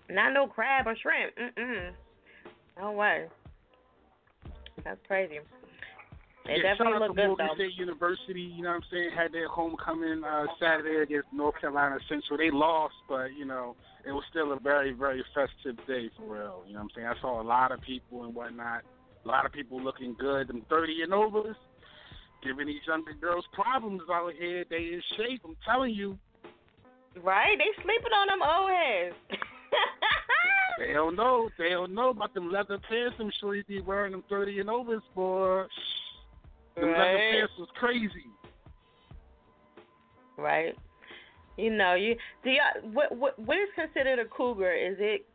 Not 0.09 0.33
no 0.33 0.47
crab 0.47 0.87
or 0.87 0.95
shrimp. 0.95 1.33
Mm-mm. 1.37 1.91
No 2.79 2.91
way. 2.91 3.27
That's 4.83 4.99
crazy. 5.07 5.39
They 6.45 6.57
yeah, 6.57 6.75
definitely 6.75 6.99
look 6.99 7.15
good 7.15 7.27
Morgan 7.27 7.47
though. 7.47 7.55
State 7.55 7.77
University, 7.77 8.41
you 8.41 8.63
know 8.63 8.69
what 8.69 8.83
I'm 8.83 8.89
saying, 8.91 9.11
had 9.15 9.31
their 9.31 9.47
homecoming 9.47 10.23
uh 10.23 10.45
Saturday 10.59 11.01
against 11.01 11.31
North 11.31 11.55
Carolina 11.59 11.97
Central. 12.09 12.37
They 12.37 12.51
lost, 12.51 12.95
but 13.07 13.33
you 13.37 13.45
know, 13.45 13.75
it 14.05 14.11
was 14.11 14.23
still 14.29 14.51
a 14.51 14.59
very, 14.59 14.91
very 14.91 15.23
festive 15.33 15.77
day 15.87 16.09
for 16.17 16.35
real. 16.35 16.63
You 16.67 16.73
know 16.73 16.79
what 16.79 16.83
I'm 16.83 16.89
saying? 16.95 17.07
I 17.07 17.21
saw 17.21 17.41
a 17.41 17.47
lot 17.47 17.71
of 17.71 17.79
people 17.81 18.25
and 18.25 18.35
whatnot. 18.35 18.83
A 19.23 19.27
lot 19.27 19.45
of 19.45 19.53
people 19.53 19.81
looking 19.81 20.15
good. 20.19 20.49
Them 20.49 20.65
thirty 20.69 21.01
and 21.01 21.13
overs, 21.13 21.55
giving 22.43 22.67
these 22.67 22.83
younger 22.85 23.13
girls 23.13 23.45
problems 23.53 24.01
out 24.11 24.33
here. 24.37 24.65
They 24.69 24.99
in 24.99 25.01
shape, 25.15 25.41
I'm 25.45 25.55
telling 25.65 25.93
you. 25.93 26.17
Right? 27.23 27.57
They 27.57 27.83
sleeping 27.83 28.11
on 28.11 28.27
them 28.27 28.41
old 28.41 28.69
heads. 28.69 29.15
They 30.79 30.93
don't 30.93 31.15
know. 31.15 31.49
They 31.57 31.69
don't 31.69 31.93
know 31.93 32.09
about 32.09 32.33
them 32.33 32.51
leather 32.51 32.79
pants. 32.89 33.15
I'm 33.19 33.31
sure 33.39 33.55
you 33.55 33.63
be 33.65 33.81
wearing 33.81 34.11
them 34.11 34.23
30 34.29 34.59
and 34.59 34.69
overs 34.69 35.03
for. 35.13 35.67
Them 36.75 36.85
leather 36.85 36.99
Right. 36.99 37.31
pants 37.31 37.53
was 37.57 37.69
crazy. 37.75 38.25
Right. 40.37 40.75
You 41.57 41.69
know, 41.69 41.93
you 41.93 42.15
do 42.43 42.49
you 42.49 42.61
what 42.91 43.15
what 43.15 43.37
what 43.37 43.57
is 43.57 43.69
considered 43.75 44.19
a 44.19 44.25
cougar? 44.25 44.73
Is 44.73 44.97
it 44.99 45.25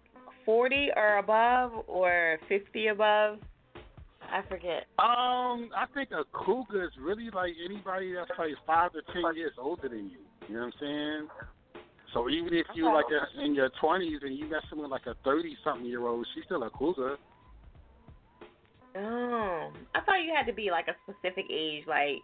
forty 0.45 0.89
or 0.97 1.19
above 1.19 1.85
or 1.87 2.39
fifty 2.49 2.89
above? 2.89 3.39
I 4.31 4.43
forget. 4.49 4.87
Um, 4.99 5.71
I 5.75 5.87
think 5.95 6.11
a 6.11 6.25
cougar 6.33 6.85
is 6.85 6.91
really 7.01 7.31
like 7.33 7.53
anybody 7.65 8.13
that's 8.13 8.31
like 8.39 8.51
five 8.67 8.93
to 8.93 9.01
ten 9.13 9.35
years 9.37 9.53
older 9.59 9.89
than 9.89 10.11
you. 10.11 10.19
You 10.49 10.55
know 10.57 10.61
what 10.61 10.67
I'm 10.67 10.73
saying? 10.81 11.29
So 12.13 12.29
even 12.29 12.53
if 12.53 12.67
you 12.75 12.93
like 12.93 13.07
a, 13.13 13.45
in 13.45 13.55
your 13.55 13.71
twenties 13.81 14.21
and 14.23 14.37
you 14.37 14.47
messing 14.47 14.83
with 14.83 14.91
like 14.91 15.07
a 15.07 15.15
thirty 15.25 15.57
something 15.63 15.87
year 15.87 16.07
old, 16.07 16.27
she's 16.35 16.45
still 16.45 16.65
a 16.65 16.71
cougar. 16.71 17.17
Oh, 18.97 19.71
I 19.95 20.01
thought 20.01 20.25
you 20.25 20.33
had 20.35 20.47
to 20.47 20.53
be 20.53 20.71
like 20.71 20.87
a 20.89 20.97
specific 21.05 21.45
age, 21.53 21.85
like 21.87 22.23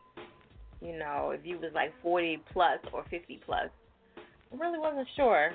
you 0.80 0.98
know, 0.98 1.32
if 1.34 1.40
you 1.44 1.58
was 1.58 1.70
like 1.74 1.92
forty 2.02 2.42
plus 2.52 2.78
or 2.92 3.04
fifty 3.10 3.40
plus. 3.44 3.68
I 4.52 4.56
really 4.56 4.78
wasn't 4.78 5.08
sure. 5.16 5.52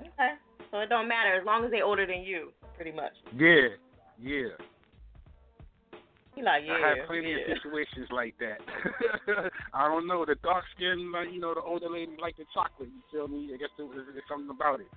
Okay, 0.00 0.32
so 0.70 0.78
it 0.78 0.88
don't 0.88 1.08
matter 1.08 1.34
as 1.38 1.44
long 1.44 1.64
as 1.64 1.70
they 1.70 1.82
older 1.82 2.06
than 2.06 2.22
you, 2.22 2.52
pretty 2.76 2.92
much. 2.92 3.12
Yeah, 3.36 3.68
yeah. 4.20 4.48
Like 6.36 6.62
yeah. 6.64 6.72
I 6.72 6.88
had 6.96 7.06
plenty 7.06 7.32
yeah. 7.32 7.52
of 7.52 7.58
situations 7.60 8.08
like 8.10 8.34
that. 8.40 8.60
I 9.74 9.88
don't 9.88 10.06
know 10.06 10.24
the 10.24 10.36
dark 10.42 10.64
skin, 10.74 11.12
like, 11.12 11.28
you 11.32 11.40
know, 11.40 11.54
the 11.54 11.60
older 11.60 11.90
lady 11.90 12.12
like 12.20 12.36
the 12.36 12.44
chocolate. 12.54 12.88
You 12.88 13.02
feel 13.12 13.28
me? 13.28 13.50
I 13.52 13.58
guess 13.58 13.68
there 13.76 13.84
was 13.84 13.98
there's 14.12 14.24
something 14.28 14.48
about 14.48 14.80
it. 14.80 14.88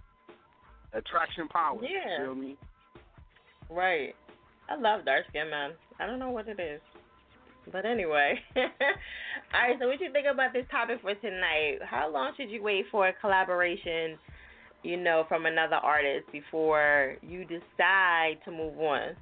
Attraction 0.93 1.47
power. 1.49 1.79
Yeah. 1.81 2.19
You 2.19 2.25
feel 2.25 2.35
me? 2.35 2.57
Right. 3.69 4.15
I 4.73 4.79
love 4.79 5.05
dark 5.05 5.25
skin 5.29 5.49
man. 5.49 5.71
I 5.99 6.07
don't 6.07 6.19
know 6.19 6.31
what 6.31 6.47
it 6.47 6.59
is. 6.59 6.81
But 7.71 7.85
anyway. 7.85 8.39
Alright, 8.55 9.77
so 9.79 9.87
what 9.87 10.01
you 10.01 10.11
think 10.11 10.25
about 10.31 10.51
this 10.51 10.65
topic 10.71 10.99
for 11.01 11.13
tonight? 11.15 11.77
How 11.85 12.11
long 12.11 12.33
should 12.35 12.49
you 12.49 12.63
wait 12.63 12.85
for 12.91 13.07
a 13.07 13.13
collaboration, 13.13 14.17
you 14.81 14.97
know, 14.97 15.25
from 15.29 15.45
another 15.45 15.75
artist 15.75 16.25
before 16.31 17.17
you 17.21 17.45
decide 17.45 18.37
to 18.45 18.51
move 18.51 18.77
on? 18.79 19.15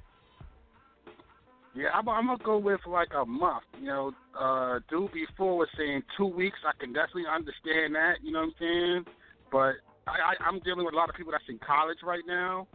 Yeah, 1.74 1.88
I'm, 1.94 2.08
I'm 2.08 2.26
gonna 2.26 2.42
go 2.44 2.58
with 2.58 2.80
like 2.86 3.08
a 3.14 3.24
month. 3.24 3.64
You 3.80 3.86
know, 3.86 4.12
uh, 4.38 4.80
dude 4.90 5.10
before 5.12 5.56
was 5.56 5.68
saying 5.76 6.02
two 6.18 6.26
weeks. 6.26 6.58
I 6.66 6.72
can 6.78 6.92
definitely 6.92 7.24
understand 7.32 7.94
that. 7.94 8.14
You 8.22 8.32
know 8.32 8.40
what 8.40 8.46
I'm 8.46 8.54
saying? 8.58 9.04
But 9.50 9.72
I, 10.06 10.32
I, 10.32 10.44
I'm 10.46 10.60
dealing 10.60 10.84
with 10.84 10.94
a 10.94 10.96
lot 10.96 11.08
of 11.08 11.14
people 11.14 11.32
that's 11.32 11.44
in 11.48 11.58
college 11.58 11.98
right 12.04 12.24
now, 12.26 12.66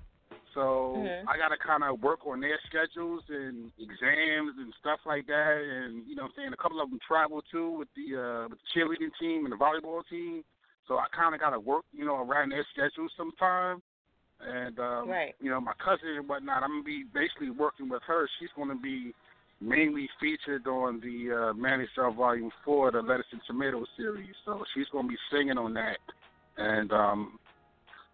so 0.57 0.97
Mhm. 0.97 1.27
I 1.27 1.37
gotta 1.37 1.55
kind 1.55 1.83
of 1.83 2.01
work 2.01 2.25
on 2.25 2.41
their 2.41 2.59
schedules 2.65 3.21
and 3.29 3.71
exams 3.77 4.57
and 4.57 4.73
stuff 4.79 4.99
like 5.05 5.27
that. 5.27 5.61
And 5.61 6.01
you 6.07 6.15
know, 6.15 6.23
I'm 6.23 6.33
saying 6.35 6.51
a 6.51 6.57
couple 6.57 6.81
of 6.81 6.89
them 6.89 6.99
travel 7.07 7.43
too 7.51 7.69
with 7.77 7.89
the 7.95 8.17
uh, 8.17 8.47
with 8.49 8.57
the 8.57 8.69
cheerleading 8.73 9.13
team 9.19 9.45
and 9.45 9.53
the 9.53 9.57
volleyball 9.57 10.01
team. 10.09 10.43
So 10.87 10.97
I 10.97 11.05
kind 11.15 11.35
of 11.35 11.41
gotta 11.41 11.59
work, 11.59 11.85
you 11.93 12.05
know, 12.05 12.17
around 12.17 12.49
their 12.49 12.65
schedules 12.73 13.11
sometime. 13.15 13.83
And 14.41 14.79
um, 14.79 15.09
Right. 15.09 15.35
you 15.39 15.51
know, 15.51 15.61
my 15.61 15.73
cousin 15.77 16.09
and 16.17 16.27
whatnot, 16.27 16.63
I'm 16.63 16.81
gonna 16.81 16.83
be 16.83 17.03
basically 17.13 17.51
working 17.51 17.87
with 17.87 18.01
her. 18.07 18.27
She's 18.39 18.49
gonna 18.57 18.75
be 18.81 19.13
mainly 19.61 20.09
featured 20.19 20.65
on 20.65 20.99
the 21.01 21.53
uh, 21.53 21.85
Star 21.93 22.11
Volume 22.11 22.51
Four, 22.65 22.91
the 22.91 23.01
Lettuce 23.01 23.25
and 23.31 23.41
Tomato 23.45 23.85
series. 23.95 24.33
So 24.43 24.63
she's 24.73 24.87
gonna 24.91 25.07
be 25.07 25.17
singing 25.31 25.59
on 25.59 25.75
that. 25.75 25.97
And 26.57 26.91
um, 26.91 27.39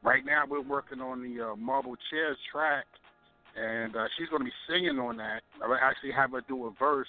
right 0.03 0.25
now 0.25 0.43
we're 0.47 0.61
working 0.61 1.01
on 1.01 1.23
the 1.23 1.51
uh, 1.51 1.55
Marble 1.55 1.95
Chairs 2.09 2.37
track, 2.51 2.85
and 3.55 3.95
uh, 3.95 4.05
she's 4.17 4.29
gonna 4.29 4.45
be 4.45 4.51
singing 4.69 4.99
on 4.99 5.17
that. 5.17 5.41
I 5.63 5.77
actually 5.81 6.11
have 6.11 6.31
her 6.31 6.41
do 6.47 6.67
a 6.67 6.71
verse. 6.77 7.07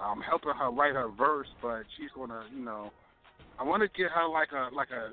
I'm 0.00 0.20
helping 0.20 0.52
her 0.56 0.70
write 0.70 0.94
her 0.94 1.08
verse, 1.08 1.48
but 1.60 1.82
she's 1.96 2.10
gonna, 2.14 2.42
you 2.54 2.64
know, 2.64 2.90
I 3.58 3.64
want 3.64 3.82
to 3.82 3.88
get 4.00 4.10
her 4.12 4.28
like 4.28 4.52
a 4.52 4.74
like 4.74 4.90
a 4.90 5.10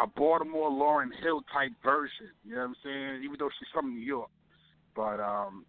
a 0.00 0.06
Baltimore 0.06 0.70
Lauryn 0.70 1.10
Hill 1.22 1.42
type 1.52 1.72
version. 1.82 2.30
You 2.44 2.54
know 2.54 2.60
what 2.60 2.66
I'm 2.68 2.76
saying? 2.84 3.22
Even 3.24 3.36
though 3.38 3.50
she's 3.58 3.68
from 3.72 3.94
New 3.94 4.04
York, 4.04 4.30
but 4.94 5.20
um, 5.20 5.64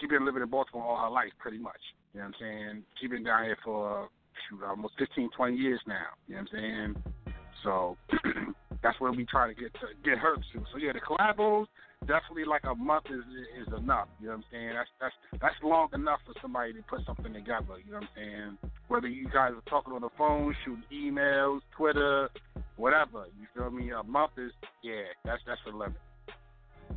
she 0.00 0.06
been 0.06 0.26
living 0.26 0.42
in 0.42 0.50
Baltimore 0.50 0.84
all 0.84 1.04
her 1.04 1.10
life, 1.10 1.32
pretty 1.38 1.58
much. 1.58 1.80
You 2.12 2.20
know 2.20 2.26
what 2.26 2.34
I'm 2.34 2.40
saying? 2.40 2.82
She's 3.00 3.10
been 3.10 3.24
down 3.24 3.44
here 3.44 3.56
for 3.64 4.08
shoot, 4.48 4.64
almost 4.64 4.94
15, 4.98 5.30
20 5.36 5.56
years 5.56 5.80
now. 5.86 6.16
You 6.26 6.36
know 6.36 6.42
what 6.42 6.58
I'm 6.58 6.94
saying? 6.94 7.34
So 7.62 7.96
that's 8.82 8.98
where 9.00 9.12
we 9.12 9.24
try 9.24 9.48
to 9.48 9.54
get 9.54 9.72
to 9.74 9.86
get 10.04 10.18
her 10.18 10.36
to. 10.36 10.64
So 10.72 10.78
yeah, 10.78 10.92
the 10.92 11.00
collabos 11.00 11.66
definitely 12.06 12.44
like 12.44 12.62
a 12.64 12.74
month 12.74 13.06
is 13.10 13.24
is 13.60 13.68
enough. 13.76 14.08
You 14.20 14.28
know 14.28 14.36
what 14.36 14.38
I'm 14.38 14.44
saying? 14.52 14.70
That's 14.74 14.90
that's 15.00 15.14
that's 15.40 15.54
long 15.62 15.88
enough 15.94 16.20
for 16.26 16.34
somebody 16.40 16.72
to 16.74 16.82
put 16.82 17.00
something 17.06 17.32
together. 17.32 17.78
You 17.84 17.92
know 17.92 18.00
what 18.00 18.08
I'm 18.16 18.16
saying? 18.16 18.58
Whether 18.88 19.08
you 19.08 19.26
guys 19.26 19.52
are 19.52 19.70
talking 19.70 19.92
on 19.92 20.02
the 20.02 20.10
phone, 20.16 20.54
shooting 20.64 20.84
emails, 20.92 21.60
Twitter, 21.76 22.28
whatever. 22.76 23.26
You 23.38 23.46
feel 23.54 23.70
me? 23.70 23.90
A 23.90 24.02
month 24.02 24.32
is 24.38 24.52
yeah, 24.82 25.10
that's 25.24 25.42
that's 25.46 25.60
the 25.66 25.76
limit. 25.76 25.98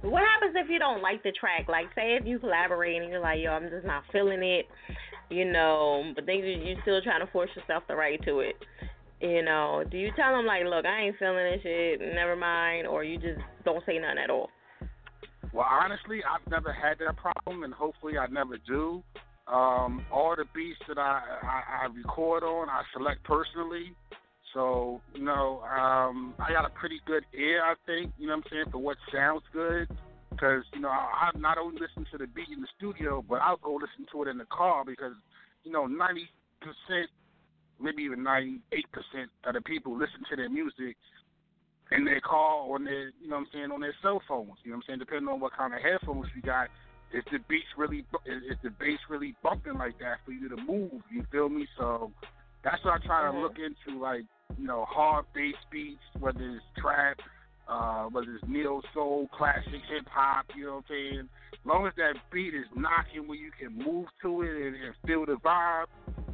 What 0.01 0.23
happens 0.23 0.55
if 0.55 0.69
you 0.69 0.79
don't 0.79 1.01
like 1.01 1.21
the 1.21 1.33
track? 1.37 1.67
Like, 1.67 1.87
say 1.95 2.15
if 2.15 2.25
you 2.25 2.39
collaborate 2.39 3.01
and 3.01 3.11
you're 3.11 3.19
like, 3.19 3.39
yo, 3.43 3.51
I'm 3.51 3.69
just 3.69 3.85
not 3.85 4.03
feeling 4.11 4.41
it, 4.41 4.65
you 5.29 5.45
know, 5.45 6.13
but 6.15 6.25
then 6.25 6.37
you 6.37 6.57
you 6.57 6.75
still 6.81 7.01
trying 7.01 7.25
to 7.25 7.31
force 7.31 7.49
yourself 7.55 7.85
to 7.87 7.95
write 7.95 8.23
to 8.25 8.39
it. 8.39 8.55
You 9.21 9.43
know, 9.43 9.83
do 9.89 9.97
you 9.97 10.11
tell 10.15 10.35
them 10.35 10.45
like, 10.45 10.63
look, 10.65 10.85
I 10.85 11.01
ain't 11.01 11.19
feeling 11.19 11.51
this 11.51 11.61
shit, 11.61 12.01
never 12.01 12.35
mind, 12.35 12.87
or 12.87 13.03
you 13.03 13.17
just 13.17 13.39
don't 13.63 13.85
say 13.85 13.99
nothing 13.99 14.17
at 14.17 14.29
all? 14.31 14.49
Well, 15.53 15.67
honestly, 15.69 16.21
I've 16.23 16.49
never 16.49 16.71
had 16.71 16.97
that 17.05 17.17
problem, 17.17 17.63
and 17.63 17.73
hopefully, 17.73 18.17
I 18.17 18.27
never 18.27 18.57
do. 18.57 19.03
Um, 19.47 20.05
all 20.11 20.33
the 20.35 20.45
beats 20.55 20.79
that 20.87 20.97
I, 20.97 21.21
I 21.43 21.83
I 21.83 21.85
record 21.93 22.43
on, 22.43 22.69
I 22.69 22.81
select 22.93 23.23
personally. 23.23 23.93
So, 24.53 25.01
you 25.13 25.23
know, 25.23 25.61
um, 25.61 26.33
I 26.39 26.51
got 26.51 26.65
a 26.65 26.69
pretty 26.69 26.99
good 27.05 27.23
ear, 27.33 27.61
I 27.63 27.75
think. 27.85 28.11
You 28.17 28.27
know 28.27 28.37
what 28.37 28.45
I'm 28.45 28.51
saying 28.51 28.65
for 28.71 28.77
what 28.79 28.97
sounds 29.13 29.43
good. 29.53 29.87
Because 30.31 30.63
you 30.73 30.79
know, 30.79 30.89
I, 30.89 31.31
I 31.33 31.37
not 31.37 31.57
only 31.57 31.79
listen 31.79 32.05
to 32.11 32.17
the 32.17 32.27
beat 32.27 32.49
in 32.51 32.61
the 32.61 32.67
studio, 32.77 33.23
but 33.27 33.41
I'll 33.41 33.57
go 33.57 33.73
listen 33.73 34.07
to 34.11 34.23
it 34.23 34.29
in 34.29 34.37
the 34.37 34.45
car 34.45 34.83
because, 34.85 35.13
you 35.63 35.71
know, 35.71 35.85
90 35.85 36.29
percent, 36.61 37.09
maybe 37.81 38.03
even 38.03 38.23
98 38.23 38.85
percent 38.91 39.29
of 39.45 39.53
the 39.53 39.61
people 39.61 39.97
listen 39.97 40.23
to 40.29 40.35
their 40.35 40.49
music 40.49 40.95
in 41.91 42.05
their 42.05 42.21
car 42.21 42.63
or 42.63 42.75
on 42.75 42.85
their, 42.85 43.11
you 43.21 43.27
know 43.27 43.35
what 43.35 43.41
I'm 43.41 43.47
saying, 43.53 43.71
on 43.71 43.81
their 43.81 43.95
cell 44.01 44.21
phones. 44.27 44.51
You 44.63 44.71
know 44.71 44.77
what 44.77 44.83
I'm 44.83 44.87
saying, 44.87 44.99
depending 44.99 45.27
on 45.27 45.39
what 45.39 45.53
kind 45.55 45.73
of 45.73 45.81
headphones 45.81 46.27
you 46.35 46.41
got. 46.41 46.67
Is 47.13 47.23
the 47.29 47.39
beats 47.49 47.67
really, 47.75 48.05
is 48.25 48.41
is 48.49 48.57
the 48.63 48.69
bass 48.69 48.99
really 49.09 49.35
bumping 49.43 49.77
like 49.77 49.99
that 49.99 50.23
for 50.25 50.31
you 50.31 50.47
to 50.47 50.55
move? 50.55 51.03
You 51.11 51.25
feel 51.29 51.49
me? 51.49 51.67
So 51.77 52.13
that's 52.63 52.81
what 52.85 52.93
I 52.93 53.05
try 53.05 53.23
to 53.23 53.35
Mhm. 53.35 53.41
look 53.41 53.59
into, 53.59 53.99
like 53.99 54.23
you 54.57 54.65
know, 54.65 54.85
hard 54.85 55.25
bass 55.33 55.55
beats, 55.69 56.03
whether 56.19 56.39
it's 56.39 56.63
trap, 56.77 57.19
uh, 57.67 58.05
whether 58.05 58.35
it's 58.35 58.47
neo 58.47 58.81
soul, 58.93 59.27
classic 59.33 59.81
hip 59.89 60.07
hop. 60.07 60.45
You 60.55 60.65
know 60.65 60.75
what 60.75 60.77
I'm 60.77 60.95
saying? 60.95 61.29
Long 61.65 61.85
as 61.85 61.93
that 61.97 62.13
beat 62.31 62.53
is 62.53 62.65
knocking 62.75 63.27
where 63.27 63.37
you 63.37 63.51
can 63.51 63.77
move 63.77 64.07
to 64.21 64.41
it 64.41 64.49
and, 64.49 64.75
and 64.75 64.95
feel 65.05 65.25
the 65.25 65.35
vibe, 65.35 65.85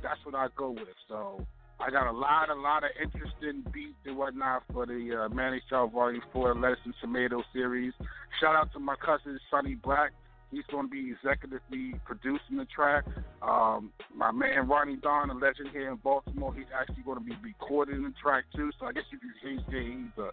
that's 0.01 0.19
what 0.23 0.35
I 0.35 0.47
go 0.55 0.71
with. 0.71 0.87
So 1.07 1.45
I 1.79 1.91
got 1.91 2.07
a 2.07 2.11
lot, 2.11 2.49
a 2.49 2.55
lot 2.55 2.83
of 2.83 2.89
interesting 3.01 3.63
beats 3.71 3.97
and 4.05 4.17
whatnot 4.17 4.63
for 4.73 4.85
the 4.85 5.25
uh, 5.25 5.33
Manny 5.33 5.61
Shaw 5.69 5.87
Volume 5.87 6.21
4 6.33 6.55
Lettuce 6.55 6.79
and 6.85 6.93
Tomato 7.01 7.43
series. 7.53 7.93
Shout 8.39 8.55
out 8.55 8.71
to 8.73 8.79
my 8.79 8.95
cousin 8.95 9.39
Sonny 9.51 9.75
Black. 9.75 10.11
He's 10.49 10.63
going 10.71 10.87
to 10.87 10.89
be 10.89 11.13
executively 11.13 11.99
producing 12.05 12.57
the 12.57 12.65
track. 12.65 13.03
Um, 13.41 13.91
my 14.15 14.31
man 14.31 14.67
Ronnie 14.67 14.95
Don, 14.95 15.29
a 15.29 15.33
legend 15.33 15.69
here 15.73 15.91
in 15.91 15.97
Baltimore, 15.97 16.53
he's 16.53 16.71
actually 16.73 17.03
going 17.03 17.19
to 17.19 17.23
be 17.23 17.35
recording 17.43 18.01
the 18.03 18.13
track 18.21 18.45
too. 18.55 18.71
So 18.79 18.85
I 18.85 18.93
guess 18.93 19.03
you 19.11 19.19
say 19.43 19.83
he's 19.83 20.17
a, 20.17 20.29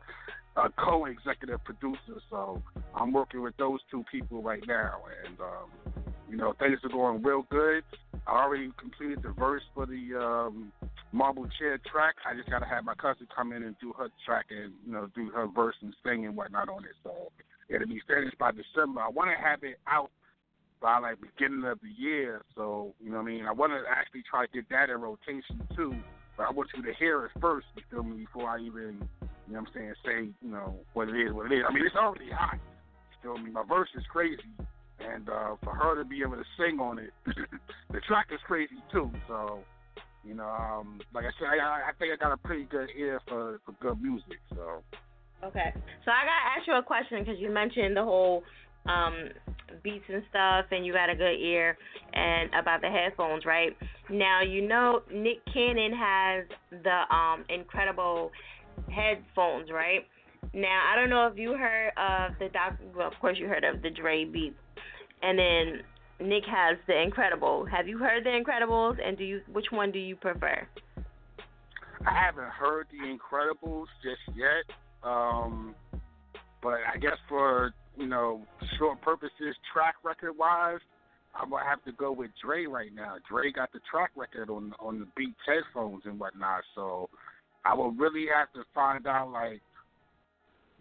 a 0.56 0.70
co-executive 0.70 1.62
producer. 1.64 2.20
So 2.30 2.62
I'm 2.94 3.12
working 3.12 3.42
with 3.42 3.56
those 3.56 3.80
two 3.90 4.04
people 4.10 4.42
right 4.42 4.62
now, 4.66 5.00
and 5.26 5.40
um, 5.40 6.04
you 6.28 6.36
know 6.36 6.54
things 6.58 6.78
are 6.84 6.90
going 6.90 7.22
real 7.22 7.46
good. 7.50 7.82
I 8.26 8.42
already 8.42 8.70
completed 8.78 9.22
the 9.22 9.30
verse 9.30 9.62
for 9.74 9.86
the 9.86 10.18
um, 10.18 10.72
Marble 11.12 11.46
Chair 11.58 11.78
track. 11.90 12.14
I 12.28 12.36
just 12.36 12.48
got 12.48 12.60
to 12.60 12.66
have 12.66 12.84
my 12.84 12.94
cousin 12.94 13.26
come 13.34 13.52
in 13.52 13.62
and 13.62 13.76
do 13.80 13.92
her 13.98 14.08
track 14.24 14.46
and 14.50 14.72
you 14.86 14.92
know 14.92 15.08
do 15.14 15.30
her 15.30 15.46
verse 15.46 15.76
and 15.82 15.94
sing 16.04 16.26
and 16.26 16.36
whatnot 16.36 16.68
on 16.68 16.84
it. 16.84 16.96
So 17.02 17.30
it'll 17.68 17.88
be 17.88 18.00
finished 18.06 18.38
by 18.38 18.50
December. 18.52 19.00
I 19.00 19.08
want 19.08 19.30
to 19.30 19.42
have 19.42 19.62
it 19.62 19.78
out 19.86 20.10
by 20.80 20.98
like 20.98 21.16
beginning 21.20 21.64
of 21.64 21.78
the 21.80 22.02
year. 22.02 22.42
So 22.54 22.94
you 23.02 23.10
know 23.10 23.16
what 23.16 23.22
I 23.22 23.26
mean. 23.26 23.46
I 23.46 23.52
want 23.52 23.72
to 23.72 23.82
actually 23.90 24.22
try 24.28 24.46
to 24.46 24.52
get 24.52 24.68
that 24.70 24.90
in 24.90 25.00
rotation 25.00 25.66
too. 25.76 25.94
But 26.36 26.46
I 26.46 26.50
want 26.50 26.70
you 26.76 26.82
to 26.82 26.92
hear 26.98 27.24
it 27.26 27.30
first, 27.40 27.66
you 27.76 27.82
feel 27.90 28.02
me, 28.02 28.24
before 28.24 28.48
I 28.48 28.58
even, 28.58 29.08
you 29.22 29.54
know 29.54 29.60
what 29.60 29.68
I'm 29.68 29.74
saying, 29.74 29.94
say, 30.04 30.28
you 30.42 30.50
know, 30.50 30.74
what 30.92 31.08
it 31.08 31.16
is, 31.16 31.32
what 31.32 31.50
it 31.50 31.56
is. 31.56 31.64
I 31.68 31.72
mean, 31.72 31.86
it's 31.86 31.94
already 31.96 32.30
hot. 32.30 32.54
You 32.56 33.16
feel 33.34 33.38
me? 33.38 33.50
My 33.50 33.62
verse 33.68 33.88
is 33.96 34.04
crazy. 34.10 34.42
And 34.98 35.28
uh, 35.28 35.56
for 35.62 35.74
her 35.74 35.96
to 36.02 36.08
be 36.08 36.22
able 36.22 36.36
to 36.36 36.44
sing 36.56 36.80
on 36.80 36.98
it, 36.98 37.10
the 37.26 38.00
track 38.06 38.28
is 38.32 38.40
crazy 38.46 38.82
too. 38.90 39.10
So, 39.28 39.60
you 40.24 40.34
know, 40.34 40.48
um, 40.48 41.00
like 41.12 41.24
I 41.24 41.30
said, 41.38 41.48
I, 41.60 41.90
I 41.90 41.92
think 41.98 42.12
I 42.12 42.16
got 42.16 42.32
a 42.32 42.36
pretty 42.36 42.64
good 42.64 42.88
ear 42.96 43.20
for, 43.28 43.60
for 43.66 43.72
good 43.80 44.00
music. 44.00 44.38
So, 44.54 44.82
Okay. 45.44 45.72
So 46.04 46.10
I 46.10 46.24
got 46.24 46.38
to 46.40 46.46
ask 46.56 46.66
you 46.66 46.74
a 46.74 46.82
question 46.82 47.20
because 47.20 47.38
you 47.38 47.50
mentioned 47.50 47.96
the 47.96 48.02
whole 48.02 48.42
um, 48.86 49.28
beats 49.82 50.04
and 50.08 50.22
stuff, 50.30 50.66
and 50.70 50.84
you 50.84 50.92
got 50.92 51.10
a 51.10 51.14
good 51.14 51.38
ear, 51.40 51.76
and 52.12 52.50
about 52.54 52.80
the 52.80 52.88
headphones, 52.88 53.44
right? 53.44 53.76
Now 54.10 54.42
you 54.42 54.66
know 54.66 55.02
Nick 55.12 55.44
Cannon 55.52 55.92
has 55.92 56.44
the 56.70 57.14
um, 57.14 57.44
NCredible 57.50 58.30
headphones, 58.90 59.70
right? 59.70 60.06
Now 60.52 60.82
I 60.92 60.96
don't 60.96 61.10
know 61.10 61.26
if 61.26 61.38
you 61.38 61.54
heard 61.54 61.92
of 61.96 62.38
the 62.38 62.48
doc. 62.48 62.74
Well, 62.96 63.08
of 63.08 63.14
course 63.20 63.38
you 63.38 63.46
heard 63.46 63.64
of 63.64 63.82
the 63.82 63.90
Dre 63.90 64.24
beats, 64.24 64.56
and 65.22 65.38
then 65.38 66.28
Nick 66.28 66.44
has 66.44 66.76
the 66.86 66.92
NCredible. 66.92 67.68
Have 67.70 67.88
you 67.88 67.98
heard 67.98 68.24
the 68.24 68.30
NCredibles, 68.30 68.96
and 69.04 69.16
do 69.16 69.24
you 69.24 69.40
which 69.52 69.66
one 69.70 69.90
do 69.90 69.98
you 69.98 70.16
prefer? 70.16 70.66
I 72.06 72.12
haven't 72.12 72.50
heard 72.50 72.86
the 72.90 72.98
NCredibles 72.98 73.86
just 74.02 74.36
yet. 74.36 74.64
Um, 75.02 75.74
but 76.62 76.78
I 76.92 76.98
guess 76.98 77.16
for 77.28 77.72
you 77.96 78.06
know 78.06 78.42
short 78.78 79.00
purposes, 79.02 79.56
track 79.72 79.96
record 80.02 80.32
wise, 80.38 80.80
I 81.34 81.44
would 81.44 81.62
have 81.68 81.82
to 81.84 81.92
go 81.92 82.12
with 82.12 82.30
Dre 82.42 82.66
right 82.66 82.94
now. 82.94 83.16
Dre 83.28 83.50
got 83.52 83.72
the 83.72 83.80
track 83.90 84.10
record 84.16 84.50
on 84.50 84.74
on 84.80 85.00
the 85.00 85.06
Beats 85.16 85.38
headphones 85.46 86.02
and 86.04 86.18
whatnot, 86.18 86.62
so 86.74 87.08
I 87.64 87.74
would 87.74 87.98
really 87.98 88.26
have 88.34 88.52
to 88.54 88.64
find 88.74 89.06
out 89.06 89.30
like 89.30 89.60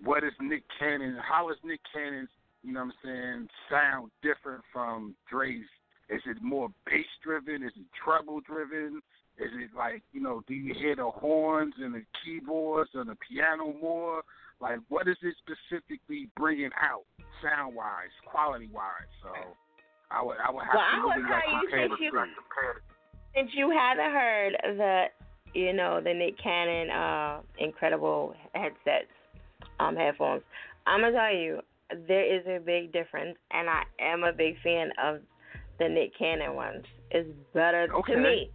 what 0.04 0.24
is 0.24 0.34
Nick 0.42 0.64
Cannon? 0.80 1.18
How 1.28 1.50
is 1.50 1.58
Nick 1.64 1.80
Cannon's 1.94 2.30
you 2.64 2.74
know 2.74 2.86
what 2.86 2.86
I'm 2.86 2.94
saying 3.04 3.48
sound 3.70 4.12
different 4.22 4.64
from 4.72 5.16
Dre's? 5.30 5.66
Is 6.10 6.22
it 6.26 6.38
more 6.42 6.70
bass 6.86 7.06
driven? 7.24 7.64
Is 7.64 7.72
it 7.76 7.86
treble 8.04 8.42
driven? 8.42 9.02
Is 9.38 9.50
it 9.54 9.76
like 9.76 10.02
you 10.12 10.22
know? 10.22 10.44
Do 10.48 10.54
you 10.54 10.74
hear 10.74 10.96
the 10.96 11.10
horns 11.10 11.74
and 11.80 11.94
the 11.94 12.04
keyboards 12.24 12.92
and 12.94 13.10
the 13.10 13.18
piano 13.28 13.74
more? 13.82 14.22
Like, 14.64 14.80
what 14.88 15.10
is 15.10 15.18
it 15.22 15.36
specifically 15.44 16.30
bringing 16.38 16.72
out, 16.80 17.04
sound 17.44 17.76
wise, 17.76 18.16
quality 18.26 18.70
wise? 18.72 19.12
So, 19.22 19.30
I 20.10 20.24
would 20.24 20.38
I 20.40 20.52
would 20.52 20.64
have 20.64 20.80
well, 20.80 21.12
to 21.12 21.20
really 21.20 21.28
like 21.28 21.44
compare 21.52 21.84
since 21.84 22.00
the 22.00 22.06
you 22.06 22.12
three. 22.12 22.32
since 23.36 23.52
you 23.54 23.70
haven't 23.76 24.12
heard 24.12 24.54
the 24.64 25.06
you 25.54 25.74
know 25.74 26.00
the 26.02 26.14
Nick 26.14 26.42
Cannon 26.42 26.90
uh 26.90 27.42
NCredible 27.60 28.34
headsets 28.54 29.12
um 29.80 29.96
headphones, 29.98 30.44
I'm 30.88 31.02
gonna 31.02 31.12
tell 31.12 31.36
you 31.36 31.60
there 32.08 32.24
is 32.24 32.46
a 32.48 32.64
big 32.64 32.94
difference, 32.94 33.38
and 33.52 33.70
I 33.70 33.84
am 34.00 34.24
a 34.24 34.32
big 34.32 34.56
fan 34.64 34.92
of 35.04 35.20
the 35.80 35.90
Nick 35.90 36.18
Cannon 36.18 36.56
ones. 36.56 36.86
It's 37.12 37.28
better 37.54 37.88
Okay. 37.94 38.14
to 38.14 38.22
me. 38.22 38.50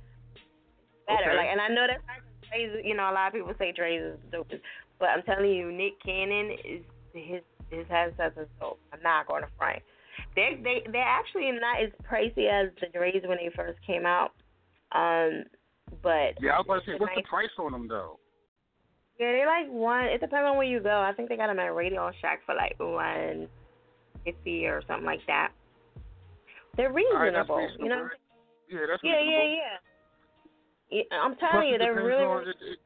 Better, 1.07 1.29
Okay. 1.29 1.37
like, 1.37 1.49
and 1.51 1.61
I 1.61 1.69
know 1.69 1.87
that 1.87 2.01
Dre's, 2.49 2.85
you 2.85 2.95
know, 2.95 3.11
a 3.11 3.13
lot 3.13 3.29
of 3.29 3.33
people 3.33 3.53
say 3.59 3.73
Dre's 3.73 4.15
is 4.15 4.19
the 4.31 4.39
dopest, 4.39 4.61
but 4.99 5.09
I'm 5.11 5.23
telling 5.23 5.51
you, 5.51 5.71
Nick 5.73 6.01
Cannon 6.05 6.51
is 6.65 6.83
his 7.15 7.43
his 7.71 7.87
are 7.91 8.11
dope. 8.61 8.81
I'm 8.93 9.03
not 9.03 9.27
going 9.29 9.43
to 9.43 9.49
front. 9.59 9.83
They 10.35 10.59
they 10.63 10.83
they're 10.91 11.03
actually 11.03 11.51
not 11.53 11.83
as 11.83 11.91
pricey 12.11 12.49
as 12.51 12.71
the 12.81 12.87
Dre's 12.93 13.23
when 13.27 13.39
they 13.39 13.51
first 13.55 13.79
came 13.87 14.07
out. 14.07 14.33
Um, 14.93 15.45
but 16.03 16.35
Yeah, 16.41 16.53
I 16.55 16.59
was 16.59 16.65
about 16.67 16.85
to 16.85 16.87
say, 16.87 16.99
what's 16.99 17.13
the 17.15 17.21
nice- 17.23 17.29
price 17.29 17.51
on 17.59 17.73
them 17.73 17.89
though? 17.89 18.19
yeah, 19.19 19.33
they 19.33 19.45
like 19.47 19.69
one. 19.71 20.05
It 20.07 20.21
depends 20.21 20.47
on 20.47 20.57
where 20.57 20.67
you 20.67 20.81
go. 20.81 21.01
I 21.01 21.13
think 21.13 21.29
they 21.29 21.37
got 21.37 21.49
them 21.49 21.59
at 21.59 21.75
Radio 21.75 22.11
Shack 22.21 22.41
for 22.47 22.55
like 22.55 22.75
one 22.79 23.49
fifty 24.25 24.67
or 24.67 24.83
something 24.87 25.05
like 25.07 25.25
that. 25.27 25.53
They're 26.77 26.93
right, 26.93 27.05
reasonable, 27.25 27.57
reasonable. 27.57 27.85
you 27.85 27.89
know. 27.91 28.09
Yeah, 28.71 28.87
that's 28.89 29.03
Yeah, 29.03 29.13
yeah, 29.13 29.19
reasonable. 29.21 29.57
yeah. 29.57 29.77
Yeah, 30.91 31.03
I'm 31.21 31.37
Plus, 31.37 31.51
telling 31.53 31.69
you, 31.69 31.79
they're 31.79 31.95
really. 31.95 32.25
on, 32.25 32.43
it, 32.49 32.57
it, 32.63 32.79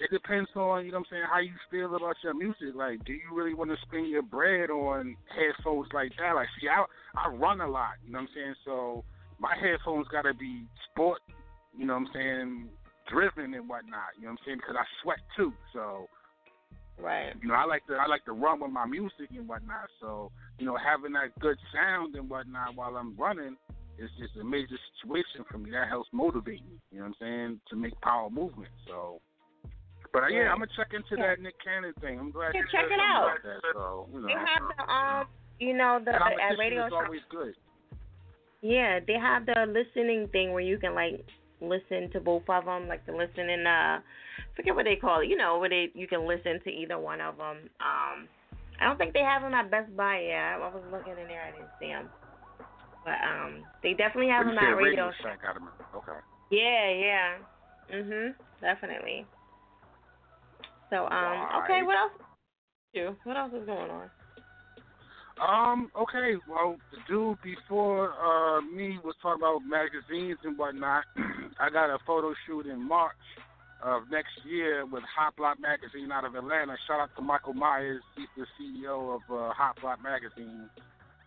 it 0.00 0.10
depends 0.10 0.50
on 0.56 0.84
you 0.84 0.92
know 0.92 0.98
what 0.98 1.06
I'm 1.06 1.10
saying 1.10 1.24
how 1.30 1.40
you 1.40 1.52
feel 1.70 1.94
about 1.94 2.16
your 2.22 2.34
music. 2.34 2.74
Like, 2.74 3.04
do 3.04 3.12
you 3.12 3.32
really 3.32 3.54
want 3.54 3.70
to 3.70 3.76
spend 3.86 4.08
your 4.08 4.22
bread 4.22 4.70
on 4.70 5.16
headphones 5.28 5.88
like 5.92 6.12
that? 6.18 6.34
Like, 6.34 6.48
see, 6.60 6.68
I 6.68 6.84
I 7.16 7.28
run 7.28 7.60
a 7.60 7.68
lot. 7.68 8.00
You 8.04 8.12
know 8.12 8.20
what 8.20 8.28
I'm 8.28 8.34
saying? 8.34 8.54
So 8.64 9.04
my 9.38 9.54
headphones 9.60 10.08
got 10.08 10.22
to 10.22 10.34
be 10.34 10.64
sport. 10.90 11.20
You 11.76 11.86
know 11.86 11.94
what 11.94 12.08
I'm 12.08 12.14
saying? 12.14 12.68
Driven 13.10 13.54
and 13.54 13.68
whatnot. 13.68 14.16
You 14.16 14.24
know 14.24 14.32
what 14.32 14.40
I'm 14.40 14.46
saying? 14.46 14.58
Because 14.58 14.76
I 14.78 14.86
sweat 15.02 15.18
too. 15.36 15.52
So 15.72 16.08
Right. 16.98 17.32
you 17.42 17.48
know, 17.48 17.54
I 17.54 17.64
like 17.64 17.86
to 17.86 17.94
I 17.94 18.06
like 18.06 18.24
to 18.26 18.32
run 18.32 18.60
with 18.60 18.70
my 18.70 18.86
music 18.86 19.30
and 19.36 19.48
whatnot. 19.48 19.88
So 20.00 20.30
you 20.58 20.66
know, 20.66 20.76
having 20.76 21.12
that 21.12 21.38
good 21.40 21.58
sound 21.74 22.14
and 22.14 22.28
whatnot 22.28 22.76
while 22.76 22.96
I'm 22.96 23.16
running 23.16 23.56
is 23.98 24.10
just 24.18 24.36
a 24.40 24.44
major 24.44 24.78
situation 24.96 25.44
for 25.50 25.58
me. 25.58 25.70
That 25.70 25.88
helps 25.88 26.08
motivate 26.12 26.64
me. 26.64 26.80
You 26.90 26.98
know 26.98 27.04
what 27.04 27.08
I'm 27.08 27.14
saying 27.20 27.60
to 27.70 27.76
make 27.76 27.98
power 28.00 28.30
movement. 28.30 28.70
So, 28.86 29.20
but 30.12 30.28
yeah, 30.30 30.52
I'm 30.52 30.58
gonna 30.58 30.70
check 30.76 30.92
into 30.92 31.16
Yeah. 31.16 31.28
that 31.28 31.40
Nick 31.40 31.54
Cannon 31.62 31.94
thing. 32.00 32.18
I'm 32.18 32.30
glad 32.30 32.54
Yeah, 32.54 32.60
you 32.60 32.66
check 32.70 32.90
it 32.90 33.00
out. 33.00 33.38
That. 33.42 33.60
So 33.72 34.08
you 34.12 34.20
know, 34.20 34.26
They 34.28 34.34
have 34.34 34.62
the 34.76 34.92
um, 34.92 35.26
you 35.58 35.74
know, 35.74 36.00
the 36.04 36.14
at 36.14 36.58
Radio 36.58 36.86
is 36.86 36.92
always 36.92 37.22
good. 37.30 37.54
Yeah, 38.60 39.00
they 39.06 39.14
have 39.14 39.46
the 39.46 39.66
listening 39.66 40.28
thing 40.28 40.52
where 40.52 40.62
you 40.62 40.78
can 40.78 40.94
like 40.94 41.24
listen 41.60 42.10
to 42.12 42.20
both 42.20 42.48
of 42.48 42.64
them, 42.64 42.88
like 42.88 43.04
the 43.06 43.12
listening. 43.12 43.66
Uh, 43.66 44.00
forget 44.54 44.74
what 44.74 44.84
they 44.84 44.96
call 44.96 45.20
it. 45.20 45.28
You 45.28 45.36
know, 45.36 45.58
where 45.58 45.68
they 45.68 45.90
you 45.94 46.06
can 46.06 46.26
listen 46.26 46.60
to 46.64 46.70
either 46.70 46.98
one 46.98 47.20
of 47.20 47.36
them. 47.38 47.70
Um, 47.80 48.28
I 48.80 48.86
don't 48.86 48.98
think 48.98 49.12
they 49.14 49.22
have 49.22 49.42
them 49.42 49.54
at 49.54 49.70
Best 49.70 49.94
Buy 49.96 50.20
yet. 50.20 50.58
I 50.58 50.68
was 50.68 50.82
looking 50.90 51.12
in 51.12 51.28
there, 51.28 51.42
I 51.42 51.50
didn't 51.52 51.70
see 51.78 51.88
them. 51.88 52.08
But 53.04 53.18
um, 53.22 53.64
they 53.82 53.94
definitely 53.94 54.30
have 54.30 54.46
them 54.46 54.58
at 54.58 54.76
Radio 54.76 55.10
Radio 55.10 55.12
Shack. 55.22 55.40
Okay. 55.94 56.18
Yeah, 56.50 56.90
yeah. 56.90 57.38
Mhm. 57.94 58.34
Definitely. 58.60 59.26
So 60.92 61.08
um, 61.08 61.64
okay, 61.64 61.80
what 61.82 61.96
else? 61.96 62.12
You. 62.92 63.16
What 63.24 63.38
else 63.38 63.52
is 63.58 63.64
going 63.64 63.90
on? 63.90 64.10
Um, 65.40 65.90
okay, 65.98 66.36
well, 66.46 66.76
the 66.92 66.98
dude 67.08 67.38
before 67.42 68.12
uh, 68.12 68.60
me 68.60 68.98
was 69.02 69.14
talking 69.22 69.40
about 69.40 69.62
magazines 69.64 70.36
and 70.44 70.58
whatnot. 70.58 71.04
I 71.58 71.70
got 71.70 71.88
a 71.88 71.96
photo 72.06 72.34
shoot 72.46 72.66
in 72.66 72.86
March 72.86 73.16
of 73.82 74.02
next 74.10 74.36
year 74.44 74.84
with 74.84 75.02
Hot 75.16 75.34
Block 75.36 75.56
Magazine 75.58 76.12
out 76.12 76.26
of 76.26 76.34
Atlanta. 76.34 76.76
Shout 76.86 77.00
out 77.00 77.08
to 77.16 77.22
Michael 77.22 77.54
Myers, 77.54 78.02
he's 78.14 78.28
the 78.36 78.44
CEO 78.60 79.16
of 79.16 79.22
uh, 79.30 79.54
Hot 79.54 79.80
Block 79.80 79.98
Magazine. 80.02 80.68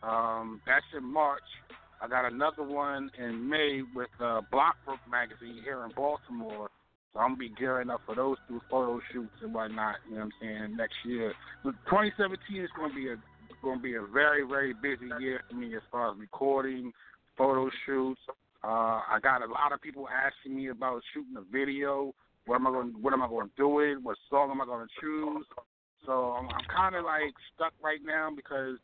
Um, 0.03 0.61
that's 0.67 0.85
in 0.95 1.03
March. 1.03 1.41
I 1.99 2.07
got 2.07 2.31
another 2.31 2.61
one 2.61 3.09
in 3.17 3.49
May 3.49 3.81
with 3.95 4.13
uh, 4.19 4.41
Blockbrook 4.53 5.01
Magazine 5.09 5.59
here 5.63 5.83
in 5.83 5.91
Baltimore. 5.95 6.69
So 7.15 7.21
I'm 7.21 7.29
gonna 7.29 7.37
be 7.37 7.49
gearing 7.57 7.89
up 7.89 8.01
for 8.05 8.13
those 8.13 8.35
two 8.47 8.59
photo 8.69 8.99
shoots 9.11 9.39
and 9.41 9.53
whatnot. 9.53 9.95
You 10.07 10.15
know 10.15 10.25
what 10.25 10.25
I'm 10.25 10.31
saying? 10.41 10.75
Next 10.75 10.95
year, 11.05 11.33
but 11.63 11.71
2017 11.85 12.61
is 12.61 12.69
gonna 12.77 12.93
be 12.93 13.09
a 13.09 13.15
to 13.73 13.79
be 13.81 13.95
a 13.95 14.01
very, 14.01 14.43
very 14.47 14.73
busy 14.73 15.09
year 15.19 15.41
for 15.49 15.55
me 15.55 15.75
as 15.75 15.81
far 15.91 16.11
as 16.11 16.19
recording, 16.19 16.91
photo 17.35 17.69
shoots. 17.85 18.21
Uh, 18.63 19.01
I 19.09 19.17
got 19.23 19.41
a 19.41 19.51
lot 19.51 19.71
of 19.73 19.81
people 19.81 20.07
asking 20.07 20.55
me 20.55 20.69
about 20.69 21.01
shooting 21.13 21.35
a 21.37 21.41
video. 21.51 22.13
What 22.45 22.55
am 22.55 22.67
I 22.67 22.71
going? 22.71 22.93
What 23.01 23.13
am 23.13 23.23
I 23.23 23.27
going 23.27 23.47
to 23.47 23.53
do 23.57 23.79
it? 23.79 23.95
What 24.03 24.17
song 24.29 24.51
am 24.51 24.61
I 24.61 24.65
going 24.65 24.85
to 24.85 25.01
choose? 25.01 25.45
So 26.05 26.35
I'm, 26.37 26.47
I'm 26.49 26.65
kind 26.75 26.95
of 26.95 27.05
like 27.05 27.33
stuck 27.55 27.73
right 27.83 27.99
now 28.05 28.29
because 28.35 28.77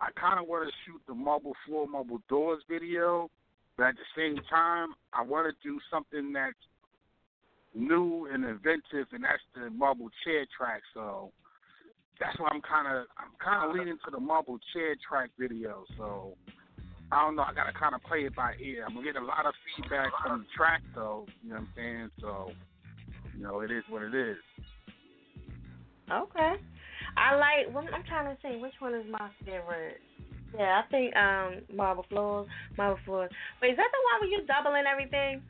I 0.00 0.08
kind 0.20 0.38
of 0.38 0.46
want 0.46 0.68
to 0.68 0.74
shoot 0.84 1.00
the 1.08 1.14
marble 1.14 1.54
floor, 1.66 1.86
marble 1.86 2.20
doors 2.28 2.62
video, 2.68 3.30
but 3.78 3.86
at 3.86 3.94
the 3.94 4.08
same 4.16 4.36
time, 4.50 4.88
I 5.14 5.22
want 5.22 5.48
to 5.48 5.54
do 5.66 5.80
something 5.90 6.32
that's 6.32 6.54
new 7.78 8.26
and 8.26 8.44
inventive, 8.44 9.06
and 9.12 9.22
that's 9.22 9.42
the 9.54 9.70
marble 9.70 10.10
chair 10.24 10.46
track. 10.56 10.82
So 10.94 11.30
that's 12.20 12.38
why 12.38 12.48
I'm 12.50 12.60
kind 12.60 12.88
of 12.88 13.06
I'm 13.16 13.32
kind 13.42 13.70
of 13.70 13.76
leaning 13.76 13.98
to 14.04 14.10
the 14.10 14.20
marble 14.20 14.58
chair 14.72 14.96
track 15.08 15.30
video. 15.38 15.84
So 15.96 16.34
I 17.12 17.24
don't 17.24 17.36
know. 17.36 17.42
I 17.42 17.54
gotta 17.54 17.72
kind 17.72 17.94
of 17.94 18.02
play 18.02 18.26
it 18.26 18.34
by 18.34 18.54
ear. 18.60 18.84
I'm 18.86 18.94
gonna 18.94 19.06
get 19.06 19.16
a 19.16 19.24
lot 19.24 19.46
of 19.46 19.54
feedback 19.76 20.10
from 20.22 20.40
the 20.40 20.46
track 20.56 20.82
though. 20.94 21.26
You 21.42 21.50
know 21.50 21.54
what 21.56 21.60
I'm 21.62 21.68
saying? 21.76 22.10
So 22.20 22.50
you 23.36 23.42
know, 23.42 23.60
it 23.60 23.70
is 23.70 23.84
what 23.88 24.02
it 24.02 24.14
is. 24.14 24.36
Okay. 26.10 26.54
I 27.16 27.36
like. 27.36 27.74
I'm 27.74 28.04
trying 28.04 28.34
to 28.34 28.40
say 28.42 28.56
which 28.56 28.74
one 28.80 28.94
is 28.94 29.06
my 29.10 29.30
favorite. 29.44 30.00
Yeah, 30.56 30.82
I 30.84 30.90
think 30.90 31.14
um 31.16 31.76
marble 31.76 32.04
floors, 32.08 32.48
marble 32.76 32.98
floors. 33.04 33.30
Wait, 33.62 33.70
is 33.72 33.76
that 33.76 33.90
the 33.92 34.02
one 34.12 34.20
where 34.20 34.30
you 34.30 34.46
double 34.46 34.74
and 34.74 34.86
everything? 34.86 35.42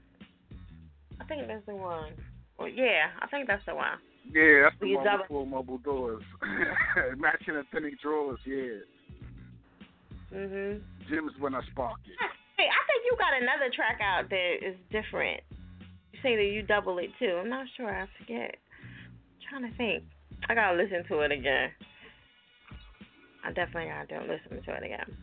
I 1.20 1.24
think 1.24 1.46
that's 1.46 1.66
the 1.66 1.74
one. 1.74 2.12
Well, 2.58 2.68
yeah, 2.68 3.10
I 3.20 3.26
think 3.28 3.46
that's 3.46 3.64
the 3.66 3.74
one. 3.74 3.98
Yeah, 4.32 4.62
that's 4.64 4.76
the 4.80 4.94
marble 4.94 5.04
double- 5.10 5.24
floor, 5.26 5.46
marble 5.46 5.78
doors, 5.78 6.22
matching 7.16 7.56
authentic 7.56 8.00
drawers. 8.00 8.38
Yeah, 8.44 8.82
Mhm. 10.32 10.82
Jim's 11.08 11.32
when 11.38 11.54
I 11.54 11.62
spark 11.72 11.98
it. 12.04 12.12
Hey, 12.58 12.66
I 12.68 12.82
think 12.86 13.04
you 13.06 13.16
got 13.16 13.40
another 13.40 13.70
track 13.74 14.00
out 14.02 14.28
that 14.28 14.56
is 14.60 14.76
different. 14.90 15.40
You 16.12 16.18
say 16.22 16.36
that 16.36 16.44
you 16.52 16.62
double 16.62 16.98
it 16.98 17.10
too. 17.18 17.38
I'm 17.40 17.48
not 17.48 17.66
sure. 17.76 17.88
I 17.88 18.06
forget. 18.18 18.56
I'm 18.82 19.40
trying 19.48 19.70
to 19.70 19.76
think. 19.78 20.04
I 20.48 20.54
gotta 20.54 20.76
listen 20.76 21.04
to 21.08 21.20
it 21.20 21.32
again. 21.32 21.70
I 23.44 23.52
definitely 23.52 23.88
gotta 23.88 24.24
listen 24.26 24.62
to 24.62 24.74
it 24.74 24.82
again. 24.82 25.16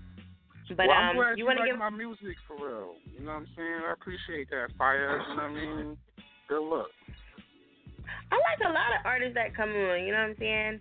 But 0.69 0.89
well, 0.89 0.97
I'm 0.97 1.17
um, 1.17 1.37
you 1.37 1.45
want 1.45 1.57
to 1.57 1.63
like 1.63 1.71
give 1.71 1.79
my 1.79 1.93
music 1.93 2.37
for 2.47 2.57
real. 2.57 2.97
You 3.13 3.25
know 3.25 3.37
what 3.37 3.45
I'm 3.45 3.47
saying? 3.55 3.81
I 3.85 3.93
appreciate 3.93 4.49
that, 4.49 4.73
fire. 4.77 5.21
You 5.21 5.35
know 5.37 5.45
what 5.45 5.51
I 5.51 5.53
mean? 5.53 5.97
Good 6.49 6.65
luck. 6.65 6.89
I 8.31 8.35
like 8.35 8.61
a 8.65 8.73
lot 8.73 8.93
of 8.97 9.05
artists 9.05 9.35
that 9.35 9.55
come 9.55 9.69
on. 9.69 10.01
You 10.01 10.11
know 10.11 10.25
what 10.25 10.33
I'm 10.33 10.39
saying? 10.39 10.79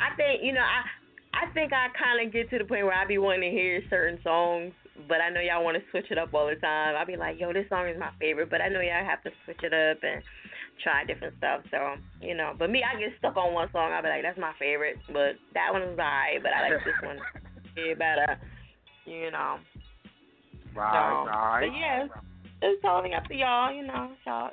I 0.00 0.12
think 0.16 0.44
you 0.44 0.52
know 0.52 0.64
I 0.64 0.84
I 1.32 1.52
think 1.52 1.72
I 1.72 1.88
kind 1.96 2.20
of 2.20 2.32
get 2.32 2.50
to 2.50 2.58
the 2.60 2.68
point 2.68 2.84
where 2.84 2.96
I 2.96 3.08
be 3.08 3.16
wanting 3.16 3.48
to 3.48 3.56
hear 3.56 3.80
certain 3.88 4.20
songs, 4.22 4.72
but 5.08 5.24
I 5.24 5.32
know 5.32 5.40
y'all 5.40 5.64
want 5.64 5.80
to 5.80 5.84
switch 5.90 6.12
it 6.12 6.18
up 6.20 6.34
all 6.34 6.46
the 6.46 6.60
time. 6.60 6.96
I 6.96 7.04
be 7.04 7.16
like, 7.16 7.40
yo, 7.40 7.52
this 7.52 7.68
song 7.68 7.88
is 7.88 7.96
my 7.98 8.12
favorite, 8.20 8.50
but 8.50 8.60
I 8.60 8.68
know 8.68 8.84
y'all 8.84 9.04
have 9.04 9.24
to 9.24 9.32
switch 9.44 9.64
it 9.64 9.72
up 9.72 10.04
and 10.04 10.20
try 10.84 11.04
different 11.04 11.36
stuff. 11.38 11.64
So 11.72 11.96
you 12.20 12.36
know, 12.36 12.52
but 12.58 12.68
me, 12.68 12.84
I 12.84 13.00
get 13.00 13.16
stuck 13.18 13.36
on 13.36 13.54
one 13.56 13.72
song. 13.72 13.92
I 13.92 14.04
be 14.04 14.12
like, 14.12 14.22
that's 14.22 14.38
my 14.38 14.52
favorite, 14.58 15.00
but 15.08 15.40
that 15.56 15.72
one 15.72 15.82
is 15.82 15.96
alright, 15.96 16.42
but 16.42 16.52
I 16.52 16.68
like 16.68 16.84
this 16.84 17.00
one 17.00 17.18
way 17.76 17.94
better. 17.94 18.36
You 19.04 19.30
know. 19.30 19.58
Right, 20.74 21.24
so, 21.24 21.30
right. 21.30 21.68
But 21.68 21.78
yeah, 21.78 22.06
it's 22.62 22.82
totally 22.82 23.14
up 23.14 23.24
to 23.26 23.34
y'all. 23.34 23.72
You 23.72 23.86
know, 23.86 24.10
y'all, 24.26 24.50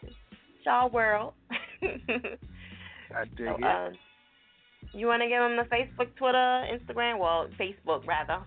y'all 0.66 0.90
world. 0.90 1.34
I 1.82 3.26
dig 3.38 3.48
so, 3.48 3.56
it. 3.58 3.64
um, 3.64 3.94
you 4.94 5.08
want 5.08 5.22
to 5.22 5.30
give 5.30 5.40
them 5.40 5.56
the 5.56 5.64
Facebook, 5.64 6.16
Twitter, 6.18 6.66
Instagram? 6.74 7.20
Well, 7.20 7.48
Facebook 7.60 8.06
rather. 8.08 8.44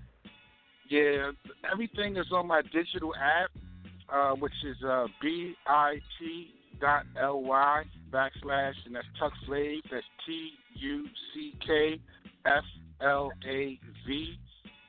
Yeah, 0.89 1.31
everything 1.71 2.17
is 2.17 2.27
on 2.33 2.47
my 2.49 2.63
digital 2.73 3.15
app, 3.15 3.51
uh, 4.13 4.35
which 4.37 4.53
is 4.65 4.77
uh, 4.85 5.07
bit 5.23 5.55
dot 6.81 7.05
ly 7.17 7.85
backslash, 8.13 8.75
and 8.85 8.95
that's 8.95 9.07
Tuck 9.19 9.33
Flav. 9.49 9.81
That's 9.91 10.05
T 10.27 10.51
U 10.75 11.07
C 11.33 11.55
K 11.67 12.01
F 12.45 12.65
L 13.01 13.31
A 13.49 13.79
V. 14.07 14.37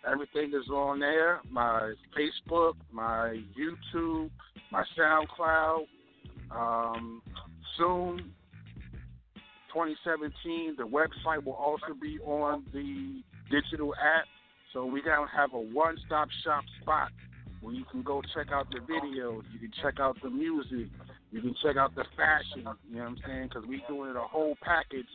Everything 0.09 0.51
is 0.53 0.69
on 0.69 0.99
there. 0.99 1.39
My 1.49 1.93
Facebook, 2.17 2.73
my 2.91 3.41
YouTube, 3.57 4.29
my 4.71 4.83
SoundCloud. 4.97 5.85
Um, 6.51 7.21
soon, 7.77 8.33
2017, 9.73 10.75
the 10.77 10.83
website 10.83 11.43
will 11.43 11.53
also 11.53 11.93
be 11.99 12.19
on 12.19 12.63
the 12.73 13.21
digital 13.49 13.93
app. 13.95 14.25
So 14.73 14.85
we 14.85 15.01
gonna 15.01 15.27
have 15.35 15.53
a 15.53 15.59
one-stop 15.59 16.27
shop 16.43 16.63
spot 16.81 17.09
where 17.61 17.73
you 17.73 17.85
can 17.85 18.03
go 18.03 18.21
check 18.35 18.51
out 18.51 18.67
the 18.71 18.79
videos, 18.79 19.43
you 19.53 19.59
can 19.59 19.71
check 19.81 19.99
out 19.99 20.17
the 20.21 20.29
music, 20.29 20.89
you 21.31 21.41
can 21.41 21.55
check 21.63 21.77
out 21.77 21.95
the 21.95 22.03
fashion. 22.17 22.67
You 22.89 22.97
know 22.97 23.03
what 23.03 23.09
I'm 23.09 23.17
saying? 23.25 23.47
Because 23.47 23.65
we 23.67 23.81
doing 23.87 24.09
it 24.09 24.15
a 24.15 24.21
whole 24.21 24.55
package. 24.61 25.07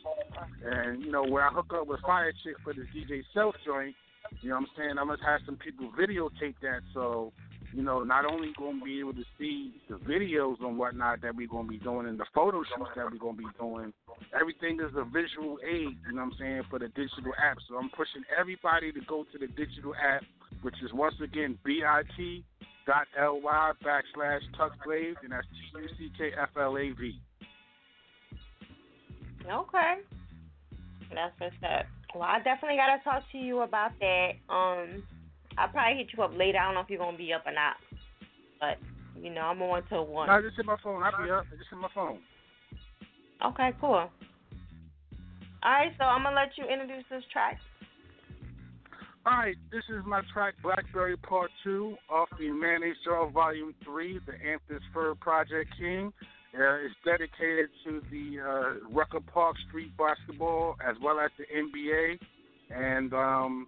And 0.65 1.03
you 1.03 1.13
know 1.13 1.25
where 1.25 1.47
I 1.47 1.53
hook 1.53 1.73
up 1.75 1.87
with 1.87 2.01
Fire 2.01 2.33
Chick 2.43 2.55
for 2.65 2.73
this 2.73 2.87
DJ 2.97 3.23
Self 3.35 3.55
joint. 3.67 3.95
You 4.41 4.51
know 4.51 4.57
what 4.57 4.63
I'm 4.63 4.69
saying? 4.77 4.99
I'm 4.99 5.09
gonna 5.09 5.25
have 5.25 5.41
some 5.47 5.57
people 5.57 5.91
videotape 5.99 6.55
that 6.63 6.81
so 6.95 7.33
you 7.75 7.83
know, 7.83 8.03
not 8.03 8.25
only 8.25 8.53
to 8.59 8.85
be 8.85 9.01
able 9.01 9.13
to 9.13 9.25
see 9.39 9.75
the 9.89 9.97
videos 9.97 10.57
and 10.61 10.79
whatnot 10.79 11.21
that 11.23 11.35
we're 11.35 11.47
to 11.49 11.69
be 11.69 11.79
doing 11.79 12.07
and 12.07 12.19
the 12.19 12.25
photo 12.35 12.63
shoots 12.63 12.91
that 12.97 13.05
we're 13.05 13.19
to 13.19 13.37
be 13.37 13.45
doing, 13.59 13.93
everything 14.39 14.79
is 14.81 14.95
a 14.97 15.05
visual 15.05 15.59
aid, 15.67 15.97
you 16.07 16.15
know 16.15 16.23
what 16.25 16.33
I'm 16.33 16.39
saying, 16.39 16.63
for 16.71 16.79
the 16.79 16.89
digital 16.89 17.33
app. 17.39 17.59
So 17.69 17.77
I'm 17.77 17.91
pushing 17.91 18.23
everybody 18.39 18.93
to 18.93 19.01
go 19.07 19.25
to 19.33 19.39
the 19.39 19.49
digital 19.49 19.95
app, 19.95 20.23
which 20.63 20.77
is 20.83 20.93
once 20.93 21.17
again 21.23 21.59
bit 21.65 21.83
dot 22.87 23.07
ly 23.19 23.73
backslash 23.85 24.41
tuckflav, 24.59 25.15
and 25.23 25.33
that's 25.33 25.47
T 25.47 25.79
U 25.79 25.89
C 25.99 26.11
K 26.17 26.31
F 26.41 26.49
L 26.59 26.79
A 26.79 26.91
V. 26.93 27.21
Okay. 29.47 29.95
That's 31.15 31.35
what's 31.39 31.55
up. 31.63 31.87
Well, 32.15 32.25
I 32.25 32.39
definitely 32.39 32.77
got 32.77 32.97
to 32.97 33.05
talk 33.05 33.23
to 33.33 33.39
you 33.39 33.61
about 33.61 33.93
that. 34.01 34.31
Um, 34.49 35.03
I'll 35.59 35.69
probably 35.69 35.99
hit 35.99 36.09
you 36.17 36.23
up 36.23 36.37
later. 36.37 36.59
I 36.59 36.67
don't 36.67 36.75
know 36.75 36.81
if 36.81 36.89
you're 36.89 36.99
gonna 36.99 37.17
be 37.17 37.33
up 37.33 37.45
or 37.45 37.53
not, 37.53 37.77
but 38.61 38.79
you 39.21 39.31
know 39.31 39.43
I'm 39.43 39.61
on 39.61 39.83
till 39.89 40.07
one. 40.07 40.29
No, 40.29 40.41
just 40.41 40.57
hit 40.57 40.67
my 40.67 40.77
phone. 40.83 41.03
I'll 41.03 41.23
be 41.23 41.31
up. 41.31 41.45
Just 41.51 41.69
hit 41.69 41.79
my 41.79 41.89
phone. 41.95 42.21
Okay, 43.45 43.71
cool. 43.81 44.09
All 45.63 45.73
right, 45.73 45.93
so 45.99 46.05
I'm 46.05 46.23
gonna 46.23 46.37
let 46.37 46.57
you 46.57 46.65
introduce 46.65 47.05
this 47.11 47.25
track. 47.33 47.59
All 49.27 49.37
right, 49.37 49.57
this 49.73 49.83
is 49.91 50.03
my 50.07 50.23
track 50.33 50.55
Blackberry 50.63 51.17
Part 51.17 51.51
2 51.65 51.97
off 52.09 52.29
the 52.39 52.95
Jar 53.05 53.29
Volume 53.29 53.75
3, 53.85 54.21
the 54.25 54.33
Anthus 54.33 54.83
Fur 54.95 55.15
Project 55.17 55.71
King. 55.79 56.13
Uh, 56.55 56.85
it's 56.85 56.95
dedicated 57.05 57.69
to 57.85 58.01
the 58.11 58.41
uh, 58.41 58.89
Rucker 58.91 59.21
Park 59.21 59.57
Street 59.69 59.93
Basketball 59.97 60.77
as 60.87 60.97
well 61.03 61.21
as 61.21 61.31
the 61.39 61.45
NBA. 61.45 62.19
And 62.71 63.13
um, 63.13 63.67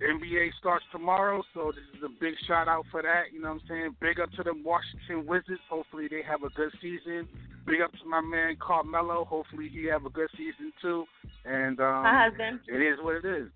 NBA 0.00 0.50
starts 0.58 0.84
tomorrow, 0.92 1.42
so 1.52 1.72
this 1.74 1.84
is 1.96 2.02
a 2.04 2.08
big 2.20 2.34
shout 2.46 2.68
out 2.68 2.84
for 2.90 3.02
that. 3.02 3.32
You 3.32 3.42
know 3.42 3.52
what 3.52 3.62
I'm 3.62 3.68
saying? 3.68 3.96
Big 4.00 4.20
up 4.20 4.30
to 4.32 4.42
the 4.42 4.54
Washington 4.64 5.26
Wizards. 5.26 5.60
Hopefully 5.68 6.08
they 6.08 6.22
have 6.26 6.42
a 6.42 6.50
good 6.50 6.72
season. 6.80 7.28
Big 7.66 7.80
up 7.82 7.92
to 7.92 8.08
my 8.08 8.20
man 8.20 8.56
Carmelo. 8.60 9.24
Hopefully 9.24 9.68
he 9.72 9.84
have 9.86 10.06
a 10.06 10.10
good 10.10 10.28
season 10.36 10.72
too. 10.80 11.04
And 11.44 11.78
um, 11.80 12.02
my 12.02 12.28
husband. 12.28 12.60
It 12.66 12.80
is 12.80 12.98
what 13.02 13.16
it 13.16 13.24
is. 13.24 13.48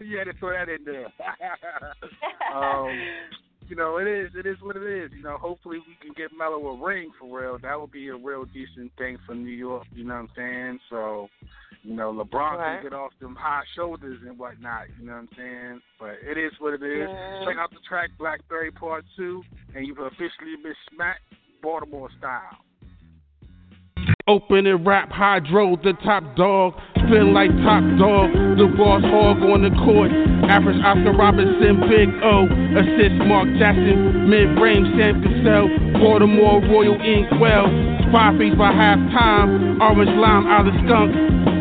you 0.00 0.18
had 0.18 0.24
to 0.24 0.32
throw 0.38 0.52
that 0.52 0.68
in 0.68 0.84
there. 0.84 1.06
um, 2.54 2.90
you 3.68 3.76
know, 3.76 3.98
it 3.98 4.08
is. 4.08 4.30
It 4.34 4.46
is 4.46 4.56
what 4.62 4.76
it 4.76 4.82
is. 4.82 5.10
You 5.16 5.22
know, 5.22 5.36
hopefully 5.38 5.78
we 5.86 5.96
can 6.02 6.14
get 6.16 6.30
Melo 6.36 6.66
a 6.68 6.84
ring 6.84 7.10
for 7.18 7.40
real. 7.40 7.58
That 7.58 7.80
would 7.80 7.92
be 7.92 8.08
a 8.08 8.16
real 8.16 8.44
decent 8.46 8.92
thing 8.98 9.18
for 9.26 9.34
New 9.34 9.50
York. 9.50 9.86
You 9.94 10.04
know 10.04 10.14
what 10.14 10.20
I'm 10.20 10.30
saying? 10.36 10.80
So 10.90 11.28
you 11.82 11.94
know, 11.94 12.12
LeBron 12.12 12.58
right. 12.58 12.80
can 12.80 12.90
get 12.90 12.92
off 12.92 13.12
them 13.20 13.36
high 13.38 13.62
shoulders 13.76 14.18
and 14.26 14.38
whatnot. 14.38 14.84
You 14.98 15.06
know 15.06 15.12
what 15.12 15.18
I'm 15.18 15.28
saying? 15.36 15.80
But 15.98 16.16
it 16.22 16.36
is 16.36 16.52
what 16.58 16.74
it 16.74 16.82
is. 16.82 17.08
Yeah. 17.08 17.44
Check 17.46 17.56
out 17.58 17.70
the 17.70 17.80
track 17.88 18.10
Blackberry 18.18 18.70
Part 18.70 19.04
Two, 19.16 19.42
and 19.74 19.86
you've 19.86 19.98
officially 19.98 20.56
been 20.62 20.74
smacked 20.92 21.22
Baltimore 21.62 22.10
style. 22.18 22.58
Open 24.28 24.66
and 24.66 24.84
rap 24.84 25.08
hydro, 25.08 25.74
the 25.80 25.96
top 26.04 26.36
dog. 26.36 26.76
Feel 27.08 27.32
like 27.32 27.48
top 27.64 27.80
dog, 27.96 28.28
the 28.60 28.68
boss 28.76 29.00
hog 29.00 29.40
on 29.40 29.64
the 29.64 29.72
court. 29.80 30.12
Average 30.52 30.84
Oscar 30.84 31.16
Robertson, 31.16 31.80
Big 31.88 32.12
O. 32.20 32.44
Assist 32.76 33.16
Mark 33.24 33.48
Jackson, 33.56 34.28
mid 34.28 34.52
range 34.60 34.84
Sam 35.00 35.24
Cassell. 35.24 35.72
Baltimore 35.96 36.60
Royal 36.60 37.00
Inkwell. 37.00 37.72
Five 38.12 38.36
feet 38.36 38.52
by 38.52 38.68
halftime. 38.68 39.80
Orange 39.80 40.12
lime 40.20 40.44
out 40.44 40.68
of 40.68 40.76
skunk. 40.84 41.08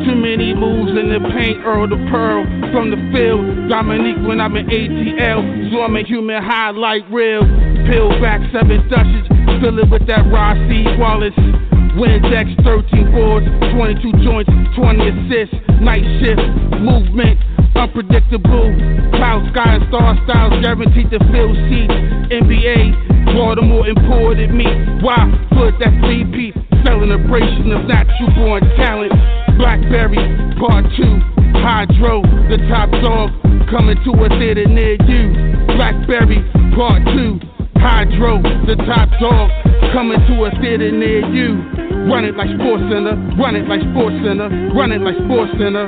Too 0.03 0.20
many 0.20 0.51
moves 0.51 0.91
in 0.91 1.07
the 1.07 1.24
paint, 1.32 1.63
Earl 1.63 1.88
the 1.88 1.95
Pearl. 2.11 2.43
From 2.76 2.91
the 2.91 2.99
field, 3.15 3.72
Dominique 3.72 4.20
when 4.28 4.43
I'm 4.43 4.59
in 4.59 4.68
ATL. 4.68 5.72
So 5.72 5.88
I'm 5.88 5.95
a 5.95 6.03
human 6.03 6.43
highlight 6.43 7.07
reel. 7.15 7.47
Peel 7.88 8.11
back 8.20 8.43
seven 8.51 8.84
Dutches. 8.91 9.24
Fill 9.63 9.80
it 9.80 9.88
with 9.88 10.03
that 10.11 10.28
Steve 10.68 10.99
Wallace. 10.99 11.76
Windex 11.97 12.53
13 12.61 13.09
boards, 13.09 13.49
22 13.73 14.21
joints, 14.21 14.53
20 14.77 15.01
assists, 15.01 15.57
night 15.81 16.05
shift, 16.21 16.45
movement, 16.77 17.41
unpredictable. 17.73 18.69
Cloud 19.17 19.41
sky 19.49 19.81
and 19.81 19.83
star 19.89 20.13
styles 20.29 20.53
guaranteed 20.61 21.09
to 21.09 21.17
fill 21.33 21.57
seats. 21.65 21.97
NBA, 22.29 23.33
Baltimore 23.33 23.89
imported 23.89 24.53
me. 24.53 24.69
Why 25.01 25.25
put 25.57 25.81
that 25.81 25.97
three 26.05 26.21
piece? 26.29 26.53
Celebration 26.85 27.73
of 27.73 27.89
natural 27.89 28.29
born 28.37 28.61
talent. 28.77 29.17
Blackberry, 29.57 30.21
part 30.61 30.85
two. 30.93 31.17
Hydro, 31.65 32.21
the 32.53 32.61
top 32.69 32.93
dog, 33.01 33.33
coming 33.73 33.97
to 34.05 34.11
a 34.21 34.29
theater 34.37 34.69
near 34.69 35.01
you. 35.09 35.33
Blackberry, 35.73 36.45
part 36.77 37.01
two. 37.17 37.41
Hydro, 37.80 38.41
the 38.65 38.75
top 38.86 39.09
dog, 39.21 39.49
coming 39.93 40.19
to 40.28 40.45
a 40.45 40.51
theater 40.61 40.91
near 40.91 41.21
you. 41.30 41.61
Run 42.09 42.25
it 42.25 42.36
like 42.36 42.49
Sports 42.55 42.84
Center, 42.89 43.15
run 43.38 43.55
it 43.55 43.67
like 43.67 43.82
Sports 43.91 44.15
Center, 44.23 44.47
run 44.73 44.91
it 44.91 45.01
like 45.01 45.15
Sports 45.28 45.51
Center. 45.59 45.86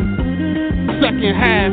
Second 0.99 1.33
half, 1.35 1.71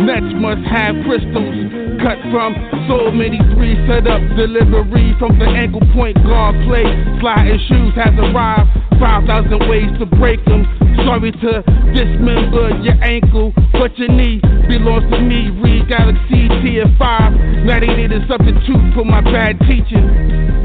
Nets 0.00 0.32
must 0.40 0.64
have 0.66 0.96
crystals. 1.04 1.56
Cut 2.00 2.18
from 2.32 2.56
so 2.88 3.12
many 3.12 3.38
three 3.54 3.76
set 3.86 4.08
up 4.08 4.18
delivery 4.34 5.14
from 5.20 5.38
the 5.38 5.46
ankle 5.46 5.84
point 5.92 6.16
guard 6.24 6.56
play. 6.66 6.82
Sliding 7.20 7.60
shoes 7.68 7.92
has 7.94 8.14
arrived. 8.18 8.70
5,000 8.98 9.68
ways 9.68 9.90
to 9.98 10.06
break 10.06 10.42
them. 10.46 10.64
Sorry 11.04 11.32
to 11.32 11.62
dismember 11.92 12.70
your 12.80 12.96
ankle, 13.02 13.52
but 13.72 13.96
your 13.98 14.08
knee 14.08 14.40
belongs 14.68 15.08
to 15.10 15.20
me. 15.20 15.50
Read 15.60 15.88
Galaxy 15.88 16.48
Tier 16.62 16.86
5. 16.98 17.66
Now 17.66 17.80
they 17.80 17.92
need 17.92 18.12
a 18.12 18.20
substitute 18.28 18.94
for 18.94 19.04
my 19.04 19.20
bad 19.20 19.58
teaching. 19.68 20.06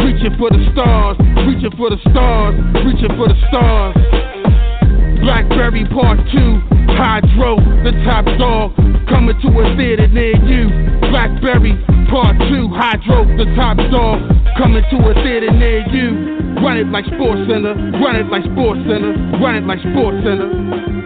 Reaching 0.03 0.36
for 0.38 0.49
the 0.49 0.62
stars, 0.74 1.18
reaching 1.47 1.74
for 1.78 1.89
the 1.89 1.99
stars, 2.10 2.55
reaching 2.86 3.12
for 3.18 3.28
the 3.28 3.38
stars. 3.49 3.95
Blackberry 5.22 5.84
Part 5.91 6.20
2, 6.32 6.95
Hydro, 6.95 7.58
the 7.84 7.91
top 8.05 8.26
dog, 8.39 8.72
coming 9.10 9.36
to 9.41 9.49
a 9.60 9.76
theater 9.76 10.08
near 10.08 10.38
you. 10.45 10.70
Blackberry 11.12 11.76
Part 12.10 12.38
2, 12.47 12.70
Hydro, 12.72 13.26
the 13.36 13.45
top 13.58 13.78
dog, 13.91 14.24
coming 14.58 14.84
to 14.89 14.97
a 15.10 15.14
theater 15.24 15.51
near 15.51 15.84
you. 15.91 16.38
Run 16.64 16.78
it 16.78 16.88
like 16.88 17.05
Sports 17.05 17.41
Center, 17.49 17.76
run 18.01 18.16
it 18.16 18.28
like 18.32 18.43
Sports 18.53 18.80
Center, 18.88 19.14
run 19.41 19.55
it 19.55 19.66
like 19.66 19.80
Sports 19.80 20.24
Center. 20.24 20.97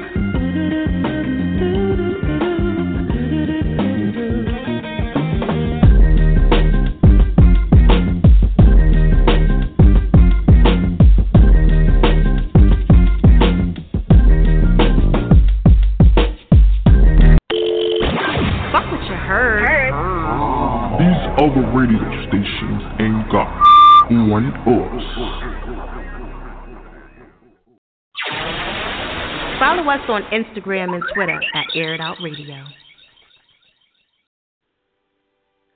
Us 29.92 30.00
on 30.08 30.22
Instagram 30.32 30.94
and 30.94 31.04
Twitter 31.14 31.38
at 31.54 31.66
Air 31.76 31.94
It 31.94 32.00
Out 32.00 32.16
Radio. 32.24 32.64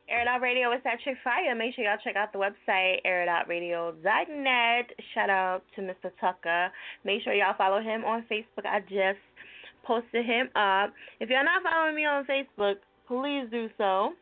Air 0.08 0.22
It 0.22 0.28
Out 0.30 0.40
Radio 0.40 0.72
is 0.72 0.80
at 0.86 1.02
Chick 1.04 1.18
Fire. 1.22 1.54
Make 1.54 1.76
sure 1.76 1.84
y'all 1.84 1.98
check 2.02 2.16
out 2.16 2.32
the 2.32 2.40
website, 2.40 3.00
airitoutradio.net. 3.06 4.90
Shout 5.14 5.30
out 5.30 5.64
to 5.76 5.82
Mr. 5.82 6.12
Tucker. 6.22 6.70
Make 7.04 7.24
sure 7.24 7.34
y'all 7.34 7.56
follow 7.58 7.82
him 7.82 8.06
on 8.06 8.24
Facebook. 8.32 8.66
I 8.66 8.80
just 8.80 9.20
posted 9.84 10.26
him 10.26 10.48
up. 10.56 10.94
If 11.20 11.30
you're 11.30 11.44
not 11.44 11.62
following 11.62 11.96
me 11.96 12.06
on 12.06 12.26
Facebook, 12.26 12.76
please 13.10 13.50
do 13.52 13.68
so. 13.78 14.14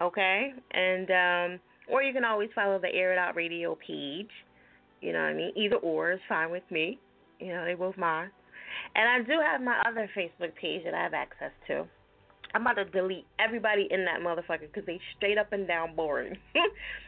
Okay? 0.00 0.54
And 0.72 1.10
um 1.10 1.60
or 1.88 2.02
you 2.02 2.12
can 2.12 2.24
always 2.24 2.48
follow 2.52 2.80
the 2.80 2.92
Air 2.92 3.12
It 3.12 3.18
Out 3.18 3.36
Radio 3.36 3.76
page. 3.76 4.30
You 5.00 5.12
know 5.12 5.20
what 5.20 5.28
I 5.28 5.34
mean? 5.34 5.52
Either 5.54 5.76
or 5.76 6.10
is 6.12 6.20
fine 6.28 6.50
with 6.50 6.68
me. 6.68 6.98
You 7.38 7.52
know, 7.52 7.64
they 7.64 7.74
both 7.74 7.96
mine. 7.96 8.30
And 8.98 9.08
I 9.08 9.22
do 9.22 9.40
have 9.40 9.62
my 9.62 9.80
other 9.86 10.10
Facebook 10.16 10.56
page 10.56 10.82
that 10.84 10.92
I 10.92 11.04
have 11.04 11.14
access 11.14 11.52
to. 11.68 11.86
I'm 12.52 12.62
about 12.62 12.74
to 12.74 12.84
delete 12.86 13.26
everybody 13.38 13.86
in 13.92 14.04
that 14.06 14.20
motherfucker 14.20 14.66
because 14.72 14.84
they 14.86 14.98
straight 15.16 15.38
up 15.38 15.52
and 15.52 15.68
down 15.68 15.94
boring. 15.94 16.36
I 16.56 16.62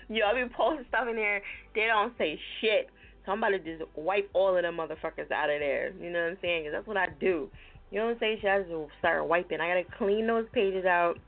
be 0.08 0.48
posting 0.56 0.86
stuff 0.88 1.08
in 1.10 1.16
there, 1.16 1.42
they 1.74 1.86
don't 1.86 2.16
say 2.16 2.38
shit. 2.60 2.90
So 3.26 3.32
I'm 3.32 3.38
about 3.38 3.50
to 3.50 3.58
just 3.58 3.82
wipe 3.96 4.30
all 4.34 4.56
of 4.56 4.62
them 4.62 4.76
motherfuckers 4.76 5.32
out 5.32 5.50
of 5.50 5.58
there. 5.58 5.92
You 6.00 6.10
know 6.10 6.22
what 6.22 6.30
I'm 6.30 6.38
saying? 6.40 6.62
Because 6.62 6.76
that's 6.76 6.86
what 6.86 6.96
I 6.96 7.08
do. 7.18 7.48
You 7.90 8.00
don't 8.00 8.20
say 8.20 8.38
shit, 8.40 8.48
I 8.48 8.60
just 8.60 8.70
start 9.00 9.26
wiping. 9.26 9.60
I 9.60 9.68
gotta 9.68 9.96
clean 9.98 10.28
those 10.28 10.46
pages 10.52 10.84
out. 10.84 11.18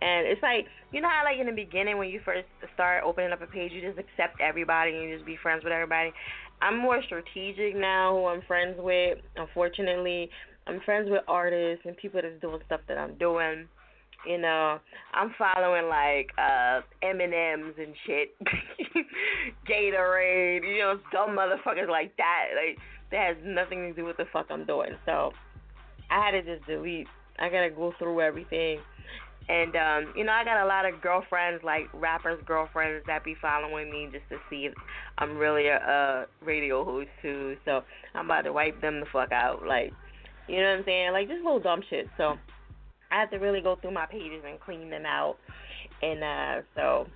And 0.00 0.26
it's 0.26 0.42
like, 0.42 0.66
you 0.92 1.00
know 1.00 1.08
how 1.08 1.24
like 1.24 1.38
in 1.38 1.46
the 1.46 1.52
beginning 1.52 1.98
when 1.98 2.08
you 2.08 2.20
first 2.24 2.46
start 2.74 3.02
opening 3.04 3.32
up 3.32 3.42
a 3.42 3.46
page, 3.46 3.72
you 3.72 3.80
just 3.80 3.98
accept 3.98 4.40
everybody 4.40 4.92
and 4.92 5.02
you 5.08 5.14
just 5.16 5.26
be 5.26 5.36
friends 5.42 5.64
with 5.64 5.72
everybody. 5.72 6.12
I'm 6.62 6.78
more 6.78 7.02
strategic 7.04 7.74
now 7.76 8.14
who 8.14 8.26
I'm 8.26 8.42
friends 8.42 8.76
with. 8.78 9.18
Unfortunately, 9.36 10.30
I'm 10.66 10.80
friends 10.84 11.08
with 11.10 11.22
artists 11.26 11.84
and 11.86 11.96
people 11.96 12.20
that's 12.22 12.40
doing 12.40 12.60
stuff 12.66 12.80
that 12.88 12.98
I'm 12.98 13.14
doing. 13.18 13.66
You 14.26 14.38
know, 14.38 14.78
I'm 15.14 15.34
following 15.38 15.88
like 15.88 16.30
uh 16.36 16.80
M&M's 17.02 17.74
and 17.78 17.94
shit, 18.06 18.34
Gatorade, 19.68 20.62
you 20.62 20.78
know, 20.80 21.00
dumb 21.10 21.30
motherfuckers 21.30 21.88
like 21.88 22.14
that. 22.18 22.48
Like 22.54 22.78
that 23.10 23.34
has 23.34 23.36
nothing 23.44 23.88
to 23.88 23.92
do 23.94 24.04
with 24.04 24.18
the 24.18 24.26
fuck 24.30 24.46
I'm 24.50 24.66
doing. 24.66 24.90
So 25.06 25.32
I 26.10 26.24
had 26.24 26.32
to 26.32 26.42
just 26.42 26.66
delete. 26.66 27.06
I 27.38 27.48
gotta 27.48 27.70
go 27.70 27.94
through 27.98 28.20
everything. 28.20 28.80
And 29.50 29.74
um, 29.74 30.14
you 30.16 30.22
know, 30.22 30.30
I 30.30 30.44
got 30.44 30.62
a 30.62 30.66
lot 30.66 30.86
of 30.86 31.02
girlfriends, 31.02 31.64
like 31.64 31.88
rappers' 31.92 32.40
girlfriends, 32.46 33.04
that 33.08 33.24
be 33.24 33.34
following 33.42 33.90
me 33.90 34.08
just 34.12 34.28
to 34.28 34.36
see 34.48 34.66
if 34.66 34.74
I'm 35.18 35.36
really 35.36 35.66
a, 35.66 35.76
a 35.76 36.26
radio 36.44 36.84
host 36.84 37.08
too. 37.20 37.56
So 37.64 37.80
I'm 38.14 38.26
about 38.26 38.42
to 38.42 38.52
wipe 38.52 38.80
them 38.80 39.00
the 39.00 39.06
fuck 39.12 39.32
out. 39.32 39.66
Like, 39.66 39.92
you 40.46 40.58
know 40.58 40.70
what 40.70 40.78
I'm 40.78 40.84
saying? 40.84 41.12
Like 41.12 41.26
just 41.26 41.42
little 41.42 41.58
dumb 41.58 41.80
shit. 41.90 42.06
So 42.16 42.34
I 43.10 43.18
have 43.18 43.30
to 43.32 43.38
really 43.38 43.60
go 43.60 43.74
through 43.74 43.90
my 43.90 44.06
pages 44.06 44.44
and 44.46 44.60
clean 44.60 44.88
them 44.88 45.04
out. 45.04 45.36
And 46.00 46.22
uh, 46.22 46.62
so 46.76 47.08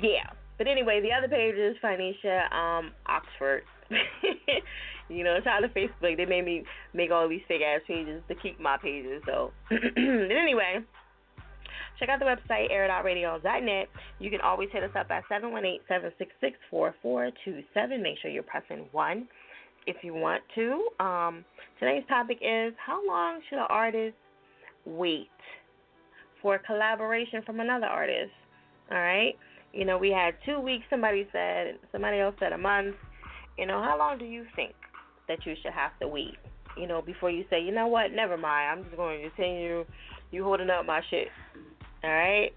yeah. 0.00 0.30
But 0.56 0.68
anyway, 0.68 1.02
the 1.02 1.12
other 1.12 1.28
page 1.28 1.54
is 1.54 1.76
Phoenicia 1.82 2.48
um, 2.56 2.92
Oxford. 3.04 3.64
you 5.10 5.22
know, 5.22 5.36
shout 5.44 5.62
out 5.62 5.74
to 5.74 5.78
Facebook. 5.78 6.16
They 6.16 6.24
made 6.24 6.46
me 6.46 6.64
make 6.94 7.10
all 7.10 7.28
these 7.28 7.42
fake 7.46 7.60
ass 7.60 7.82
pages 7.86 8.22
to 8.28 8.34
keep 8.34 8.58
my 8.58 8.78
pages. 8.78 9.22
So 9.26 9.52
but 9.68 9.78
anyway. 10.08 10.82
Check 11.98 12.08
out 12.10 12.20
the 12.20 12.24
website, 12.24 12.70
airitoutradio.net. 12.70 13.88
You 14.20 14.30
can 14.30 14.40
always 14.40 14.68
hit 14.72 14.84
us 14.84 14.90
up 14.98 15.10
at 15.10 15.24
718-766-4427. 17.02 18.00
Make 18.00 18.18
sure 18.22 18.30
you're 18.30 18.44
pressing 18.44 18.86
1 18.92 19.28
if 19.86 19.96
you 20.02 20.14
want 20.14 20.42
to. 20.54 20.88
Um, 21.04 21.44
today's 21.80 22.04
topic 22.08 22.38
is 22.40 22.72
how 22.84 23.04
long 23.06 23.40
should 23.48 23.58
an 23.58 23.66
artist 23.68 24.14
wait 24.84 25.28
for 26.40 26.54
a 26.54 26.58
collaboration 26.60 27.42
from 27.44 27.58
another 27.58 27.86
artist? 27.86 28.30
All 28.92 28.98
right? 28.98 29.34
You 29.72 29.84
know, 29.84 29.98
we 29.98 30.10
had 30.10 30.34
two 30.46 30.60
weeks, 30.60 30.84
somebody 30.88 31.26
said, 31.32 31.78
somebody 31.90 32.20
else 32.20 32.36
said 32.38 32.52
a 32.52 32.58
month. 32.58 32.94
You 33.58 33.66
know, 33.66 33.82
how 33.82 33.98
long 33.98 34.18
do 34.18 34.24
you 34.24 34.46
think 34.54 34.72
that 35.26 35.44
you 35.44 35.54
should 35.62 35.72
have 35.72 35.98
to 36.00 36.06
wait? 36.06 36.36
You 36.76 36.86
know, 36.86 37.02
before 37.02 37.30
you 37.30 37.44
say, 37.50 37.60
you 37.60 37.72
know 37.72 37.88
what, 37.88 38.12
never 38.12 38.36
mind, 38.36 38.70
I'm 38.70 38.84
just 38.84 38.96
going 38.96 39.20
to 39.20 39.28
continue 39.30 39.84
you 40.30 40.44
holding 40.44 40.70
up 40.70 40.86
my 40.86 41.00
shit. 41.10 41.28
All 42.04 42.10
right. 42.10 42.50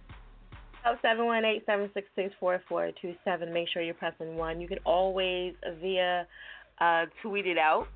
Two 3.01 3.13
seven. 3.23 3.53
Make 3.53 3.67
sure 3.69 3.81
you're 3.81 3.93
pressing 3.93 4.35
one. 4.35 4.59
You 4.59 4.67
can 4.67 4.79
always 4.85 5.53
via 5.79 6.27
uh, 6.79 7.05
tweet 7.21 7.45
it 7.45 7.57
out 7.57 7.87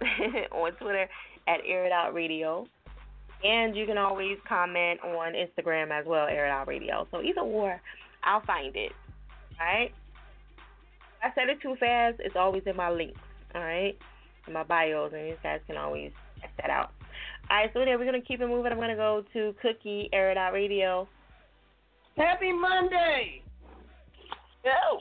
on 0.52 0.72
Twitter 0.72 1.08
at 1.48 1.60
Air 1.66 1.86
It 1.86 1.92
Out 1.92 2.12
Radio, 2.14 2.66
and 3.42 3.74
you 3.74 3.86
can 3.86 3.98
always 3.98 4.36
comment 4.46 5.00
on 5.02 5.32
Instagram 5.32 5.90
as 5.90 6.06
well, 6.06 6.26
Air 6.26 6.46
It 6.46 6.50
Out 6.50 6.68
Radio. 6.68 7.06
So 7.10 7.22
either 7.22 7.40
or, 7.40 7.80
I'll 8.22 8.44
find 8.44 8.74
it. 8.76 8.92
All 9.60 9.66
right. 9.66 9.92
I 11.22 11.28
said 11.34 11.48
it 11.48 11.62
too 11.62 11.74
fast. 11.80 12.16
It's 12.18 12.36
always 12.36 12.62
in 12.66 12.76
my 12.76 12.90
links. 12.90 13.18
All 13.54 13.62
right, 13.62 13.96
in 14.46 14.52
my 14.52 14.64
bios, 14.64 15.12
and 15.14 15.28
you 15.28 15.36
guys 15.42 15.60
can 15.66 15.76
always 15.76 16.10
check 16.40 16.50
that 16.58 16.70
out. 16.70 16.90
All 17.50 17.58
right, 17.58 17.70
so 17.74 17.80
there 17.80 17.98
we're 17.98 18.06
gonna 18.06 18.20
keep 18.22 18.40
it 18.40 18.46
moving. 18.46 18.72
I'm 18.72 18.78
gonna 18.78 18.96
go 18.96 19.22
to 19.34 19.54
Cookie 19.60 20.08
Air 20.12 20.30
It 20.30 20.38
Out 20.38 20.52
Radio. 20.54 21.06
Happy 22.16 22.52
Monday. 22.52 23.42
Yo. 24.64 25.00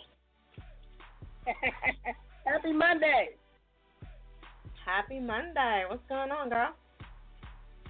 Happy 2.46 2.74
Monday. 2.74 3.30
Happy 4.86 5.20
Monday. 5.20 5.84
What's 5.90 6.04
going 6.10 6.32
on, 6.32 6.50
girl? 6.50 6.74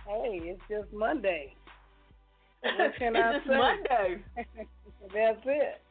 Hey, 0.05 0.39
it's 0.43 0.61
just 0.69 0.91
Monday. 0.93 1.55
What 2.77 2.95
can 2.97 3.15
I 3.15 3.35
it's 3.35 3.45
say? 3.45 3.57
Monday. 3.57 4.23
That's 5.13 5.41
it. 5.45 5.81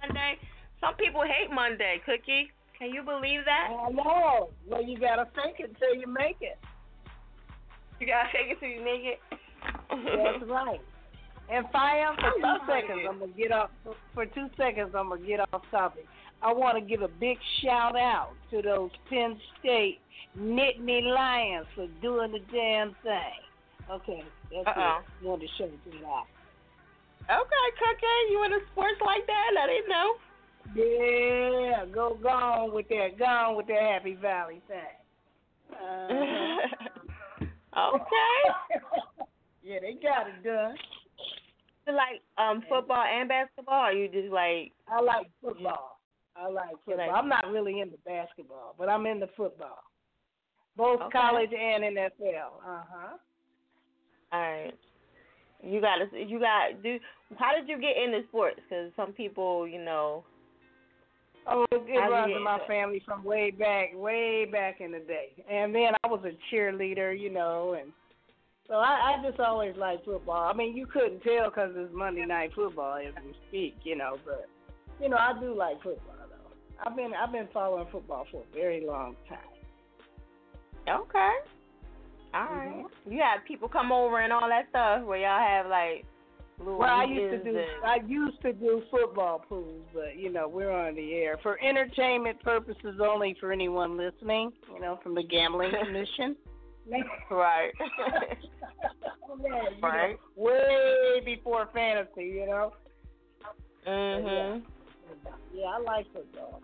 Monday. 0.00 0.38
Some 0.80 0.94
people 0.94 1.22
hate 1.22 1.54
Monday, 1.54 2.00
Cookie. 2.06 2.50
Can 2.78 2.90
you 2.90 3.02
believe 3.02 3.44
that? 3.44 3.68
I 3.70 3.90
know. 3.90 4.50
Well, 4.66 4.82
you 4.82 4.98
gotta 4.98 5.28
fake 5.36 5.60
it 5.60 5.76
till 5.78 5.94
you 5.94 6.08
make 6.08 6.38
it. 6.40 6.58
You 8.02 8.08
gotta 8.08 8.30
take 8.34 8.50
it 8.50 8.58
till 8.58 8.68
you 8.68 8.82
make 8.82 9.06
it. 9.06 9.20
That's 9.30 10.50
right. 10.50 10.80
And 11.48 11.64
fire 11.70 12.10
for 12.18 12.32
two 12.34 12.66
seconds. 12.66 13.06
I'm 13.08 13.20
gonna 13.20 13.30
get 13.30 13.52
off 13.52 13.70
for 14.12 14.26
two 14.26 14.48
seconds. 14.56 14.90
I'm 14.98 15.10
gonna 15.10 15.24
get 15.24 15.38
off 15.38 15.62
topic. 15.70 16.04
I 16.42 16.52
want 16.52 16.76
to 16.76 16.84
give 16.84 17.02
a 17.02 17.08
big 17.20 17.38
shout 17.62 17.94
out 17.94 18.30
to 18.50 18.60
those 18.60 18.90
Penn 19.08 19.38
State 19.60 20.00
Nittany 20.36 21.14
Lions 21.14 21.68
for 21.76 21.86
doing 22.02 22.32
the 22.32 22.40
damn 22.50 22.96
thing. 23.04 23.38
Okay, 23.88 24.24
that's 24.50 24.66
Uh-oh. 24.66 24.98
it. 24.98 25.24
Wanted 25.24 25.46
to 25.46 25.52
show 25.56 25.66
you 25.66 26.04
out. 26.04 26.26
Okay, 27.30 27.66
Cookie. 27.78 28.32
You 28.32 28.42
into 28.42 28.58
sports 28.72 28.98
like 29.06 29.24
that? 29.28 29.50
I 29.62 29.66
didn't 29.68 29.88
know. 29.88 30.14
Yeah, 30.74 31.84
go 31.94 32.18
go 32.20 32.30
on 32.30 32.74
with 32.74 32.88
that. 32.88 33.16
Go 33.16 33.26
on 33.26 33.56
with 33.56 33.68
that 33.68 33.80
Happy 33.80 34.16
Valley 34.16 34.60
thing. 34.66 35.78
Uh, 35.80 36.88
okay. 37.76 38.80
yeah, 39.62 39.78
they 39.80 39.94
got 40.02 40.28
it 40.28 40.42
done. 40.44 40.76
You 41.86 41.94
like 41.94 42.20
um 42.38 42.62
football 42.68 43.04
and 43.04 43.28
basketball, 43.28 43.86
or 43.88 43.92
you 43.92 44.08
just 44.08 44.32
like 44.32 44.72
I 44.88 45.00
like 45.00 45.26
football. 45.42 45.98
I 46.36 46.48
like 46.48 46.76
football. 46.84 47.10
I'm 47.14 47.28
not 47.28 47.46
really 47.48 47.80
into 47.80 47.98
basketball, 48.06 48.74
but 48.78 48.88
I'm 48.88 49.06
into 49.06 49.28
football. 49.36 49.82
Both 50.76 51.00
Okay. 51.02 51.10
college 51.18 51.50
and 51.52 51.84
NFL. 51.84 52.62
Uh 52.66 52.82
huh. 52.90 53.16
all 54.32 54.40
right. 54.40 54.72
You 55.62 55.80
got 55.80 55.96
to 55.96 56.18
you 56.18 56.38
got 56.40 56.82
do. 56.82 56.98
How 57.38 57.52
did 57.58 57.68
you 57.68 57.78
get 57.80 57.96
into 57.96 58.26
sports? 58.28 58.60
Because 58.68 58.90
some 58.96 59.12
people, 59.12 59.66
you 59.68 59.82
know. 59.82 60.24
Oh, 61.46 61.66
it, 61.72 62.10
runs 62.10 62.32
in 62.36 62.42
my 62.42 62.60
family 62.68 63.02
from 63.04 63.24
way 63.24 63.50
back, 63.50 63.90
way 63.94 64.44
back 64.44 64.80
in 64.80 64.92
the 64.92 65.00
day. 65.00 65.30
And 65.50 65.74
then 65.74 65.92
I 66.04 66.06
was 66.06 66.24
a 66.24 66.54
cheerleader, 66.54 67.18
you 67.18 67.30
know, 67.30 67.76
and 67.80 67.92
so 68.68 68.74
I, 68.74 69.16
I 69.18 69.28
just 69.28 69.40
always 69.40 69.76
liked 69.76 70.04
football. 70.04 70.48
I 70.48 70.56
mean, 70.56 70.76
you 70.76 70.86
couldn't 70.86 71.20
tell 71.20 71.50
because 71.50 71.72
it's 71.74 71.92
Monday 71.92 72.24
night 72.24 72.52
football 72.54 72.96
as 72.96 73.12
we 73.24 73.34
speak, 73.48 73.76
you 73.82 73.96
know, 73.96 74.18
but 74.24 74.48
you 75.00 75.08
know, 75.08 75.16
I 75.16 75.38
do 75.40 75.54
like 75.54 75.82
football 75.82 76.14
though. 76.30 76.82
I've 76.86 76.96
been 76.96 77.12
I've 77.12 77.32
been 77.32 77.48
following 77.52 77.86
football 77.90 78.26
for 78.30 78.42
a 78.42 78.54
very 78.54 78.86
long 78.86 79.16
time. 79.28 79.38
Okay. 80.88 81.32
All 82.34 82.44
right. 82.44 82.84
Mm-hmm. 82.84 83.12
You 83.12 83.20
have 83.20 83.44
people 83.46 83.68
come 83.68 83.92
over 83.92 84.20
and 84.20 84.32
all 84.32 84.48
that 84.48 84.68
stuff 84.70 85.04
where 85.04 85.18
y'all 85.18 85.38
have 85.38 85.66
like 85.66 86.06
Well, 86.64 86.82
I 86.82 87.04
used 87.04 87.44
to 87.44 87.50
do 87.50 87.58
and- 87.58 87.84
I 87.84 87.96
used 88.06 88.40
to 88.42 88.52
do 88.52 88.82
football 88.90 89.40
pools, 89.48 89.82
but 89.92 90.16
you 90.16 90.30
know 90.30 90.46
we're 90.48 90.70
on 90.70 90.94
the 90.94 91.14
air 91.14 91.38
for 91.42 91.58
entertainment 91.62 92.40
purposes 92.42 93.00
only 93.00 93.34
for 93.40 93.52
anyone 93.52 93.96
listening. 93.96 94.52
You 94.72 94.80
know, 94.80 94.98
from 95.02 95.14
the 95.14 95.22
gambling 95.22 95.72
commission. 95.84 96.36
right. 97.30 97.72
Yeah, 99.42 99.48
you 99.48 99.80
know, 99.80 99.88
Right. 99.88 100.18
way 100.36 101.22
before 101.24 101.66
fantasy, 101.72 102.24
you 102.24 102.44
know. 102.46 102.74
Mhm. 103.86 104.62
Yeah, 105.54 105.64
I 105.66 105.78
like 105.78 106.06
football. 106.12 106.60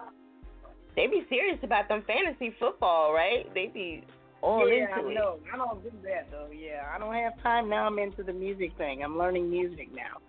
They 0.94 1.06
be 1.06 1.24
serious 1.30 1.58
about 1.62 1.88
them 1.88 2.02
fantasy 2.06 2.50
football, 2.58 3.14
right? 3.14 3.52
They 3.54 3.68
be 3.68 4.04
all 4.42 4.68
yeah, 4.68 4.82
into 4.82 4.94
I 4.94 5.10
it. 5.10 5.14
know. 5.14 5.38
I 5.52 5.56
don't 5.56 5.82
do 5.82 5.90
that 6.04 6.28
though. 6.30 6.48
Yeah, 6.52 6.84
I 6.94 6.98
don't 6.98 7.14
have 7.14 7.40
time 7.42 7.68
now. 7.68 7.86
I'm 7.86 7.98
into 7.98 8.22
the 8.22 8.32
music 8.32 8.76
thing. 8.76 9.02
I'm 9.02 9.18
learning 9.18 9.50
music 9.50 9.88
now. 9.94 10.20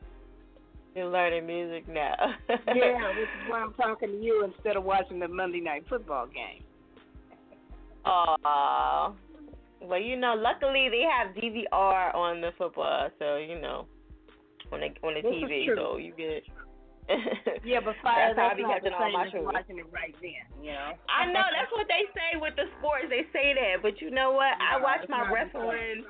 You're 0.95 1.07
learning 1.07 1.45
music 1.45 1.87
now. 1.87 2.15
yeah, 2.49 3.09
which 3.09 3.29
is 3.29 3.49
why 3.49 3.59
I'm 3.59 3.73
talking 3.73 4.09
to 4.09 4.17
you 4.17 4.43
instead 4.43 4.75
of 4.75 4.83
watching 4.83 5.19
the 5.19 5.27
Monday 5.27 5.61
night 5.61 5.85
football 5.87 6.25
game. 6.27 6.63
Aw. 8.05 9.13
Well, 9.81 9.99
you 9.99 10.17
know, 10.17 10.35
luckily 10.37 10.89
they 10.89 11.03
have 11.03 11.35
DVR 11.35 12.15
on 12.15 12.41
the 12.41 12.51
football, 12.57 13.09
so 13.19 13.37
you 13.37 13.59
know, 13.61 13.85
on 14.71 14.81
the 14.81 15.07
on 15.07 15.13
the 15.13 15.21
This 15.21 15.31
TV, 15.31 15.67
so 15.75 15.97
you 15.97 16.13
get. 16.17 16.43
Yeah, 17.65 17.81
but 17.81 17.95
fire 18.03 18.33
That's 18.33 18.37
how 18.37 18.53
I 18.53 18.53
that's 18.53 18.57
be 18.57 18.63
not 18.63 18.83
the 18.83 18.89
catching 18.93 18.93
all 18.93 19.11
my 19.11 19.53
watching 19.53 19.77
it 19.81 19.89
right 19.91 20.15
then. 20.21 20.45
You 20.61 20.73
know. 20.73 20.93
I 21.09 21.25
know 21.25 21.45
that's 21.49 21.71
what 21.73 21.87
they 21.89 22.05
say 22.13 22.37
with 22.37 22.55
the 22.55 22.69
sports. 22.77 23.09
They 23.09 23.25
say 23.33 23.57
that, 23.57 23.81
but 23.81 24.01
you 24.01 24.11
know 24.11 24.31
what? 24.31 24.53
I 24.61 24.77
watch 24.77 25.07
my 25.09 25.25
wrestling. 25.31 26.05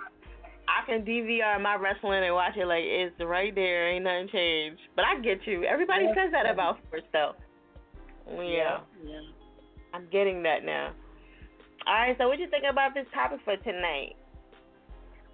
I 0.70 0.86
can 0.86 1.02
DVR 1.02 1.60
my 1.62 1.76
wrestling 1.76 2.24
and 2.24 2.36
watch 2.36 2.54
it 2.56 2.66
like 2.68 2.86
it's 2.86 3.16
right 3.24 3.54
there. 3.56 3.90
Ain't 3.90 4.04
nothing 4.04 4.30
changed. 4.32 4.82
But 4.96 5.06
I 5.06 5.20
get 5.20 5.42
you. 5.48 5.64
Everybody 5.66 6.06
Yes, 6.06 6.16
says 6.16 6.32
that 6.32 6.46
about 6.46 6.78
sports 6.86 7.08
though. 7.12 7.34
Yeah, 8.30 8.86
Yeah. 9.04 9.22
I'm 9.94 10.06
getting 10.12 10.44
that 10.44 10.64
now. 10.64 10.94
All 11.88 11.94
right. 11.94 12.16
So 12.20 12.28
what 12.28 12.38
you 12.38 12.48
think 12.50 12.66
about 12.70 12.94
this 12.94 13.08
topic 13.14 13.40
for 13.44 13.58
tonight? 13.58 14.14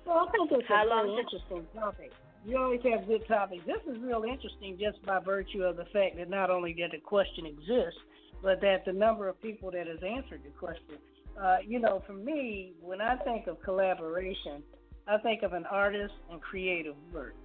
Well, 0.05 0.29
I 0.29 0.31
think 0.31 0.51
it's 0.51 0.67
How 0.69 0.85
a 0.85 0.87
long 0.87 1.17
interesting 1.17 1.67
topic. 1.75 2.11
You 2.45 2.57
always 2.59 2.81
have 2.83 3.07
good 3.07 3.27
topics. 3.27 3.63
This 3.65 3.81
is 3.87 3.99
real 4.03 4.23
interesting 4.23 4.77
just 4.79 5.03
by 5.03 5.19
virtue 5.19 5.63
of 5.63 5.77
the 5.77 5.85
fact 5.85 6.17
that 6.17 6.29
not 6.29 6.51
only 6.51 6.73
did 6.73 6.91
the 6.91 6.99
question 6.99 7.47
exist, 7.47 7.97
but 8.43 8.61
that 8.61 8.85
the 8.85 8.93
number 8.93 9.27
of 9.27 9.41
people 9.41 9.71
that 9.71 9.87
has 9.87 9.97
answered 10.07 10.41
the 10.43 10.51
question. 10.51 10.99
Uh, 11.41 11.57
you 11.65 11.79
know, 11.79 12.03
for 12.05 12.13
me, 12.13 12.73
when 12.81 13.01
I 13.01 13.15
think 13.15 13.47
of 13.47 13.59
collaboration, 13.63 14.61
I 15.07 15.17
think 15.17 15.41
of 15.41 15.53
an 15.53 15.65
artist 15.65 16.13
and 16.31 16.39
creative 16.39 16.95
work. 17.11 17.35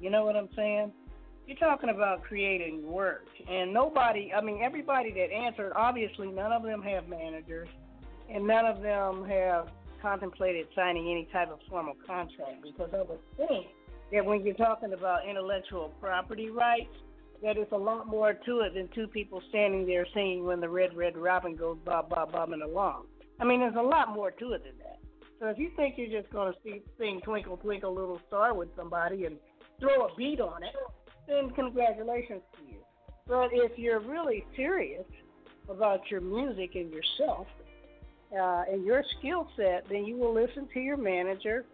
You 0.00 0.10
know 0.10 0.24
what 0.24 0.34
I'm 0.34 0.48
saying? 0.56 0.92
You're 1.46 1.56
talking 1.56 1.90
about 1.90 2.24
creating 2.24 2.84
work, 2.84 3.26
and 3.48 3.72
nobody, 3.72 4.32
I 4.34 4.40
mean, 4.40 4.60
everybody 4.62 5.12
that 5.12 5.32
answered, 5.32 5.72
obviously, 5.76 6.28
none 6.28 6.52
of 6.52 6.64
them 6.64 6.82
have 6.82 7.08
managers, 7.08 7.68
and 8.28 8.46
none 8.46 8.66
of 8.66 8.82
them 8.82 9.24
have 9.28 9.68
contemplated 10.02 10.66
signing 10.74 11.10
any 11.10 11.28
type 11.32 11.50
of 11.50 11.60
formal 11.70 11.94
contract 12.06 12.62
because 12.62 12.90
I 12.92 13.02
would 13.02 13.20
think 13.36 13.68
that 14.12 14.24
when 14.24 14.44
you're 14.44 14.54
talking 14.54 14.92
about 14.92 15.28
intellectual 15.28 15.92
property 16.00 16.50
rights, 16.50 16.94
that 17.42 17.56
it's 17.56 17.72
a 17.72 17.76
lot 17.76 18.06
more 18.06 18.32
to 18.32 18.60
it 18.60 18.74
than 18.74 18.88
two 18.94 19.06
people 19.06 19.40
standing 19.48 19.86
there 19.86 20.06
singing 20.12 20.44
when 20.44 20.60
the 20.60 20.68
red, 20.68 20.96
red 20.96 21.16
robin 21.16 21.54
goes 21.54 21.78
bob, 21.84 22.08
bob, 22.08 22.32
bobbing 22.32 22.62
along. 22.62 23.06
I 23.40 23.44
mean, 23.44 23.60
there's 23.60 23.76
a 23.76 23.82
lot 23.82 24.12
more 24.12 24.30
to 24.32 24.52
it 24.52 24.64
than 24.64 24.78
that. 24.78 24.98
So 25.38 25.46
if 25.46 25.58
you 25.58 25.70
think 25.76 25.94
you're 25.96 26.20
just 26.20 26.32
going 26.32 26.52
to 26.52 26.80
sing 26.98 27.20
Twinkle, 27.22 27.58
Twinkle, 27.58 27.94
Little 27.94 28.20
Star 28.26 28.54
with 28.54 28.70
somebody 28.76 29.26
and 29.26 29.36
throw 29.78 30.06
a 30.06 30.14
beat 30.16 30.40
on 30.40 30.64
it, 30.64 30.74
then 31.28 31.50
congratulations 31.50 32.42
to 32.56 32.64
you. 32.68 32.78
But 33.28 33.50
if 33.52 33.78
you're 33.78 34.00
really 34.00 34.44
serious 34.56 35.04
about 35.68 36.00
your 36.10 36.20
music 36.20 36.70
and 36.74 36.90
yourself 36.90 37.46
uh, 38.32 38.64
and 38.70 38.84
your 38.84 39.04
skill 39.18 39.46
set, 39.56 39.84
then 39.88 40.04
you 40.06 40.16
will 40.16 40.34
listen 40.34 40.66
to 40.74 40.80
your 40.80 40.96
manager 40.96 41.64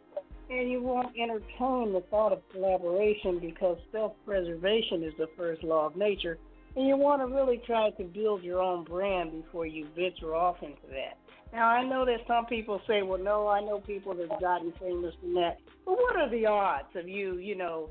and 0.50 0.70
you 0.70 0.82
won't 0.82 1.16
entertain 1.16 1.92
the 1.92 2.02
thought 2.10 2.32
of 2.32 2.40
collaboration 2.52 3.38
because 3.38 3.78
self 3.92 4.12
preservation 4.26 5.02
is 5.02 5.12
the 5.18 5.28
first 5.36 5.62
law 5.62 5.86
of 5.86 5.96
nature. 5.96 6.38
And 6.76 6.86
you 6.86 6.96
want 6.96 7.22
to 7.22 7.32
really 7.32 7.62
try 7.64 7.90
to 7.90 8.04
build 8.04 8.42
your 8.42 8.60
own 8.60 8.84
brand 8.84 9.30
before 9.44 9.66
you 9.66 9.86
venture 9.96 10.34
off 10.34 10.56
into 10.62 10.86
that. 10.90 11.18
Now, 11.52 11.68
I 11.68 11.84
know 11.84 12.04
that 12.04 12.26
some 12.26 12.46
people 12.46 12.80
say, 12.86 13.02
well, 13.02 13.22
no, 13.22 13.46
I 13.46 13.60
know 13.60 13.78
people 13.78 14.12
that 14.14 14.28
have 14.28 14.40
gotten 14.40 14.72
famous 14.80 15.14
and 15.22 15.36
that. 15.36 15.58
But 15.84 15.92
what 15.92 16.16
are 16.16 16.28
the 16.28 16.46
odds 16.46 16.88
of 16.96 17.08
you, 17.08 17.38
you 17.38 17.54
know, 17.54 17.90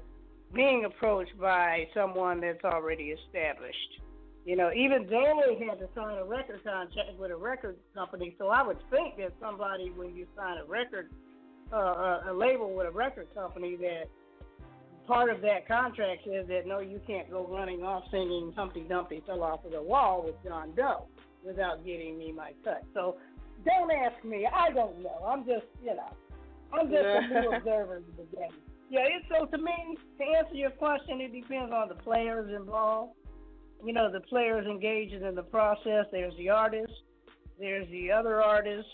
being 0.54 0.84
approached 0.84 1.38
by 1.40 1.88
someone 1.94 2.42
that's 2.42 2.64
already 2.66 3.16
established? 3.16 4.02
You 4.46 4.58
know, 4.58 4.70
even 4.74 5.08
they 5.10 5.66
had 5.66 5.80
to 5.80 5.88
sign 5.96 6.18
a 6.18 6.26
record 6.26 6.62
contract 6.66 7.18
with 7.18 7.32
a 7.32 7.38
record 7.38 7.78
company, 7.96 8.36
so 8.38 8.50
I 8.50 8.62
would 8.62 8.78
think 8.92 9.16
that 9.16 9.32
somebody, 9.40 9.92
when 9.92 10.14
you 10.14 10.28
sign 10.36 10.58
a 10.58 10.66
record 10.66 11.10
uh, 11.74 12.32
a, 12.32 12.34
label 12.34 12.74
with 12.74 12.88
a 12.88 12.92
record 12.92 13.28
company 13.34 13.76
that 13.78 14.06
part 15.08 15.30
of 15.30 15.42
that 15.42 15.68
contract 15.68 16.22
says 16.26 16.48
that 16.48 16.68
no, 16.68 16.80
you 16.80 17.02
can't 17.06 17.30
go 17.30 17.48
running 17.48 17.84
off 17.84 18.04
singing 18.12 18.54
Humpty 18.56 18.82
Dumpty 18.82 19.24
fell 19.26 19.44
off 19.44 19.66
of 19.66 19.72
the 19.72 19.82
wall 19.82 20.24
with 20.26 20.36
John 20.44 20.74
Doe 20.76 21.06
without 21.46 21.86
getting 21.86 22.18
me 22.18 22.32
my 22.32 22.52
cut. 22.64 22.84
So 22.94 23.18
don't 23.66 23.92
ask 23.92 24.24
me. 24.24 24.48
I 24.48 24.72
don't 24.72 25.02
know. 25.02 25.24
I'm 25.26 25.46
just, 25.46 25.66
you 25.84 25.96
know, 25.96 26.14
I'm 26.72 26.90
just 26.90 27.04
a 27.04 27.42
new 27.42 27.52
observer 27.56 27.98
of 27.98 28.04
the 28.18 28.38
game. 28.38 28.52
Yeah, 28.90 29.06
it's, 29.06 29.26
so 29.30 29.46
to 29.46 29.58
me, 29.58 29.98
to 30.20 30.24
answer 30.38 30.56
your 30.56 30.70
question, 30.70 31.22
it 31.22 31.34
depends 31.34 31.72
on 31.74 31.90
the 31.90 31.96
players 31.96 32.54
involved. 32.56 33.14
You 33.84 33.94
know, 33.94 34.12
the 34.12 34.22
players 34.22 34.66
engaged 34.66 35.14
in 35.14 35.36
the 35.36 35.44
process. 35.44 36.06
There's 36.12 36.36
the 36.38 36.50
artist. 36.50 36.94
There's 37.60 37.90
the 37.90 38.12
other 38.12 38.42
artist. 38.42 38.88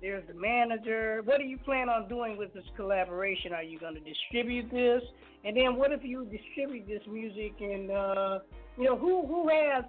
There's 0.00 0.26
the 0.28 0.34
manager. 0.34 1.22
What 1.24 1.38
do 1.38 1.44
you 1.44 1.58
plan 1.58 1.88
on 1.88 2.08
doing 2.08 2.36
with 2.36 2.52
this 2.52 2.64
collaboration? 2.76 3.52
Are 3.52 3.62
you 3.62 3.78
going 3.78 3.94
to 3.94 4.00
distribute 4.00 4.70
this? 4.70 5.02
And 5.44 5.56
then 5.56 5.76
what 5.76 5.92
if 5.92 6.00
you 6.02 6.26
distribute 6.26 6.86
this 6.86 7.02
music 7.10 7.54
and 7.60 7.90
uh, 7.90 8.38
you 8.76 8.84
know 8.84 8.96
who 8.96 9.26
who 9.26 9.48
has 9.48 9.84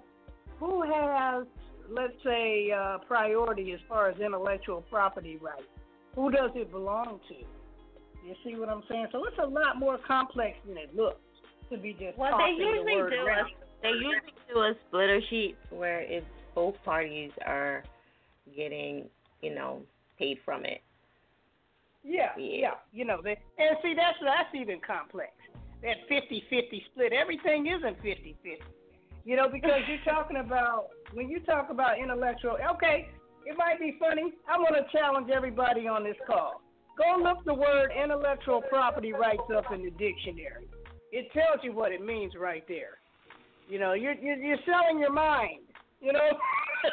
who 0.58 0.82
has 0.82 1.46
let's 1.90 2.14
say 2.24 2.70
uh, 2.70 2.98
priority 3.06 3.72
as 3.72 3.80
far 3.88 4.08
as 4.08 4.18
intellectual 4.18 4.82
property 4.90 5.38
rights? 5.40 5.68
Who 6.14 6.30
does 6.30 6.50
it 6.54 6.70
belong 6.70 7.20
to? 7.28 7.34
You 8.26 8.34
see 8.44 8.58
what 8.58 8.68
I'm 8.68 8.82
saying? 8.88 9.08
So 9.12 9.24
it's 9.24 9.38
a 9.42 9.46
lot 9.46 9.78
more 9.78 9.98
complex 10.06 10.56
than 10.66 10.76
it 10.76 10.94
looks 10.94 11.20
to 11.70 11.78
be 11.78 11.92
just 11.92 12.18
Well, 12.18 12.38
they 12.38 12.56
the 12.58 12.70
usually 12.70 12.96
word 12.96 13.10
do 13.10 13.16
a 13.16 13.44
they 13.82 13.88
usually 13.90 14.34
do 14.52 14.60
a 14.60 14.72
splitter 14.88 15.20
sheet 15.30 15.56
where 15.70 16.00
it's 16.00 16.26
both 16.54 16.74
parties 16.84 17.30
are 17.46 17.84
getting 18.56 19.08
you 19.42 19.54
know 19.54 19.82
paid 20.18 20.38
from 20.44 20.64
it. 20.64 20.80
Yeah, 22.04 22.30
Yeah. 22.36 22.56
yeah. 22.60 22.74
You 22.92 23.04
know, 23.04 23.20
they, 23.22 23.38
and 23.58 23.76
see, 23.82 23.94
that's 23.94 24.16
that's 24.22 24.54
even 24.54 24.80
complex. 24.86 25.32
That 25.82 26.08
50-50 26.10 26.84
split. 26.90 27.12
Everything 27.12 27.66
isn't 27.66 28.02
50-50. 28.02 28.34
You 29.24 29.36
know, 29.36 29.48
because 29.48 29.80
you're 29.88 30.04
talking 30.14 30.38
about 30.38 30.88
when 31.12 31.28
you 31.28 31.40
talk 31.40 31.70
about 31.70 31.98
intellectual. 31.98 32.56
Okay, 32.74 33.08
it 33.46 33.56
might 33.56 33.78
be 33.78 33.96
funny. 33.98 34.32
I'm 34.48 34.60
going 34.60 34.74
to 34.74 34.86
challenge 34.90 35.30
everybody 35.30 35.86
on 35.86 36.04
this 36.04 36.16
call. 36.26 36.62
Go 36.96 37.22
look 37.22 37.44
the 37.44 37.54
word 37.54 37.90
intellectual 37.96 38.60
property 38.68 39.12
rights 39.12 39.46
up 39.56 39.70
in 39.72 39.82
the 39.84 39.90
dictionary. 39.90 40.66
It 41.12 41.30
tells 41.32 41.62
you 41.62 41.72
what 41.72 41.92
it 41.92 42.04
means 42.04 42.34
right 42.38 42.64
there. 42.66 42.98
You 43.68 43.78
know, 43.78 43.92
you're 43.92 44.14
you're, 44.14 44.36
you're 44.36 44.58
selling 44.66 44.98
your 44.98 45.12
mind. 45.12 45.60
You 46.00 46.12
know, 46.12 46.28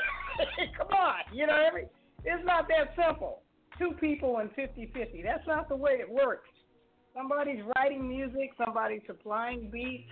come 0.77 0.87
on. 0.89 1.21
You 1.33 1.47
know, 1.47 1.55
every 1.67 1.85
it's 2.25 2.45
not 2.45 2.67
that 2.69 2.93
simple. 2.95 3.41
Two 3.77 3.91
people 3.99 4.37
and 4.37 4.49
50-50. 4.51 5.23
That's 5.23 5.45
not 5.47 5.69
the 5.69 5.75
way 5.75 5.93
it 5.99 6.09
works. 6.09 6.49
Somebody's 7.13 7.61
writing 7.75 8.07
music, 8.07 8.51
somebody's 8.57 9.01
supplying 9.07 9.69
beats. 9.69 10.09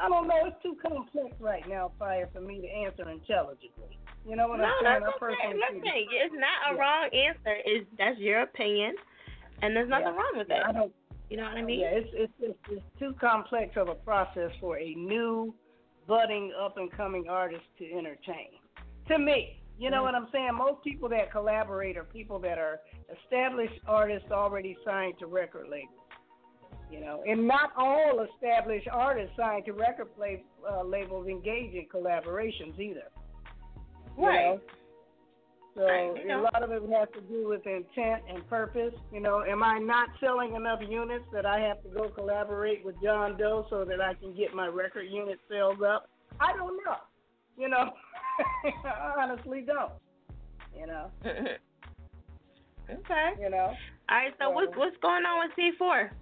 I 0.00 0.08
don't 0.08 0.28
know. 0.28 0.46
It's 0.46 0.62
too 0.62 0.76
complex 0.80 1.34
right 1.40 1.66
now, 1.68 1.90
Fire, 1.98 2.28
for 2.32 2.40
me 2.40 2.60
to 2.60 2.68
answer 2.68 3.08
intelligently. 3.10 3.98
You 4.26 4.36
know 4.36 4.48
what 4.48 4.58
no, 4.58 4.64
I'm 4.64 4.72
saying? 4.84 5.02
that's 5.04 5.16
okay. 5.22 5.52
Listen, 5.54 5.82
it's 5.84 6.34
not 6.34 6.72
a 6.72 6.74
Yeah. 6.74 6.80
wrong 6.80 7.08
answer. 7.12 7.56
It's 7.64 7.86
that's 7.98 8.18
your 8.18 8.42
opinion, 8.42 8.94
and 9.62 9.74
there's 9.74 9.88
nothing 9.88 10.06
Yeah. 10.08 10.12
wrong 10.16 10.32
with 10.36 10.48
Yeah, 10.48 10.62
I 10.68 10.72
that. 10.72 10.78
don't, 10.78 10.94
You 11.30 11.36
know 11.38 11.44
what 11.44 11.56
I 11.58 11.62
mean? 11.62 11.80
Yeah, 11.80 11.88
it's, 11.88 12.08
it's 12.14 12.32
it's 12.40 12.58
it's 12.70 12.98
too 12.98 13.12
complex 13.20 13.76
of 13.76 13.88
a 13.88 13.94
process 13.96 14.50
for 14.60 14.78
a 14.78 14.94
new, 14.94 15.54
budding, 16.06 16.52
up 16.58 16.76
and 16.78 16.90
coming 16.92 17.28
artist 17.28 17.64
to 17.78 17.92
entertain. 17.92 18.50
To 19.08 19.18
me, 19.18 19.57
you 19.78 19.90
know 19.90 20.02
what 20.02 20.14
I'm 20.14 20.28
saying? 20.32 20.50
Most 20.54 20.82
people 20.82 21.08
that 21.10 21.30
collaborate 21.30 21.96
are 21.96 22.04
people 22.04 22.38
that 22.40 22.58
are 22.58 22.80
established 23.24 23.80
artists 23.86 24.30
already 24.30 24.76
signed 24.84 25.14
to 25.20 25.26
record 25.26 25.68
labels. 25.70 25.94
You 26.90 27.00
know, 27.00 27.22
and 27.28 27.46
not 27.46 27.70
all 27.76 28.26
established 28.34 28.88
artists 28.90 29.36
signed 29.36 29.66
to 29.66 29.72
record 29.72 30.14
play, 30.16 30.42
uh, 30.68 30.82
labels 30.82 31.28
engage 31.28 31.74
in 31.74 31.86
collaborations 31.92 32.78
either. 32.80 33.10
You 34.16 34.26
Right. 34.26 34.44
know? 34.46 34.60
So 35.74 35.84
Right, 35.84 36.16
you 36.16 36.26
know. 36.26 36.40
a 36.40 36.42
lot 36.42 36.62
of 36.62 36.72
it 36.72 36.82
has 36.90 37.08
to 37.14 37.20
do 37.20 37.46
with 37.46 37.64
intent 37.66 38.24
and 38.28 38.44
purpose. 38.48 38.94
You 39.12 39.20
know, 39.20 39.42
am 39.44 39.62
I 39.62 39.78
not 39.78 40.08
selling 40.18 40.54
enough 40.54 40.80
units 40.82 41.26
that 41.32 41.46
I 41.46 41.60
have 41.60 41.80
to 41.82 41.88
go 41.90 42.08
collaborate 42.08 42.84
with 42.84 43.00
John 43.00 43.36
Doe 43.36 43.66
so 43.70 43.84
that 43.84 44.00
I 44.00 44.14
can 44.14 44.34
get 44.34 44.54
my 44.54 44.66
record 44.66 45.04
unit 45.10 45.38
sales 45.48 45.78
up? 45.86 46.08
I 46.40 46.52
don't 46.56 46.76
know. 46.84 46.96
You 47.58 47.68
know, 47.68 47.90
I 48.84 49.14
honestly 49.22 49.64
don't. 49.66 49.92
You 50.78 50.86
know, 50.86 51.10
okay. 51.24 51.56
you 53.40 53.50
know. 53.50 53.72
All 54.08 54.16
right. 54.16 54.32
So 54.38 54.50
what's 54.50 54.76
what's 54.76 54.96
going 55.02 55.24
on 55.24 55.48
with 55.48 55.56
C 55.56 55.72
four? 55.76 56.12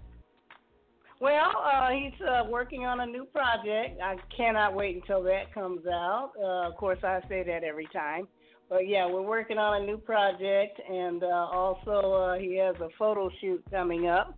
Well, 1.20 1.52
uh, 1.64 1.90
he's 1.90 2.18
uh, 2.26 2.44
working 2.48 2.86
on 2.86 3.00
a 3.00 3.06
new 3.06 3.26
project. 3.26 4.00
I 4.02 4.16
cannot 4.34 4.74
wait 4.74 4.96
until 4.96 5.22
that 5.24 5.52
comes 5.52 5.86
out. 5.86 6.32
Uh, 6.38 6.68
of 6.68 6.76
course, 6.76 6.98
I 7.02 7.20
say 7.28 7.42
that 7.46 7.64
every 7.64 7.88
time. 7.92 8.28
But 8.68 8.88
yeah, 8.88 9.06
we're 9.06 9.22
working 9.22 9.58
on 9.58 9.82
a 9.82 9.86
new 9.86 9.98
project, 9.98 10.80
and 10.90 11.22
uh, 11.22 11.26
also 11.26 12.12
uh, 12.12 12.38
he 12.38 12.56
has 12.56 12.76
a 12.76 12.88
photo 12.98 13.30
shoot 13.40 13.62
coming 13.70 14.08
up 14.08 14.36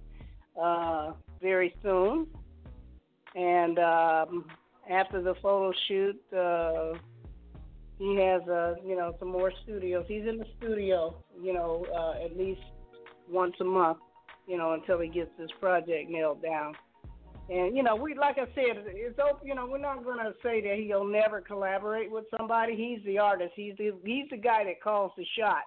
uh, 0.61 1.13
very 1.41 1.75
soon. 1.83 2.27
And 3.35 3.79
um, 3.79 4.45
after 4.89 5.23
the 5.23 5.35
photo 5.43 5.73
shoot, 5.87 6.21
uh, 6.33 6.95
he 7.99 8.17
has 8.17 8.43
uh, 8.49 8.75
you 8.85 8.97
know 8.97 9.15
some 9.19 9.29
more 9.29 9.53
studios. 9.65 10.05
He's 10.09 10.27
in 10.27 10.39
the 10.39 10.47
studio, 10.59 11.23
you 11.41 11.53
know, 11.53 11.85
uh, 11.95 12.25
at 12.25 12.37
least 12.37 12.61
once 13.29 13.55
a 13.61 13.65
month, 13.65 13.99
you 14.47 14.57
know, 14.57 14.73
until 14.73 15.01
he 15.01 15.09
gets 15.09 15.31
this 15.39 15.51
project 15.61 16.09
nailed 16.09 16.43
down. 16.43 16.75
And 17.51 17.77
you 17.77 17.83
know, 17.83 17.97
we 17.97 18.15
like 18.15 18.37
I 18.39 18.47
said, 18.55 18.85
it's 18.87 19.19
open. 19.19 19.47
You 19.47 19.55
know, 19.55 19.67
we're 19.67 19.79
not 19.79 20.03
to 20.05 20.35
say 20.43 20.61
that 20.61 20.77
he'll 20.79 21.07
never 21.07 21.41
collaborate 21.41 22.11
with 22.11 22.25
somebody. 22.37 22.77
He's 22.77 23.05
the 23.05 23.19
artist. 23.19 23.53
He's 23.57 23.75
the 23.79 23.93
he's 24.05 24.29
the 24.31 24.37
guy 24.37 24.65
that 24.65 24.83
calls 24.83 25.13
the 25.17 25.25
shots. 25.39 25.67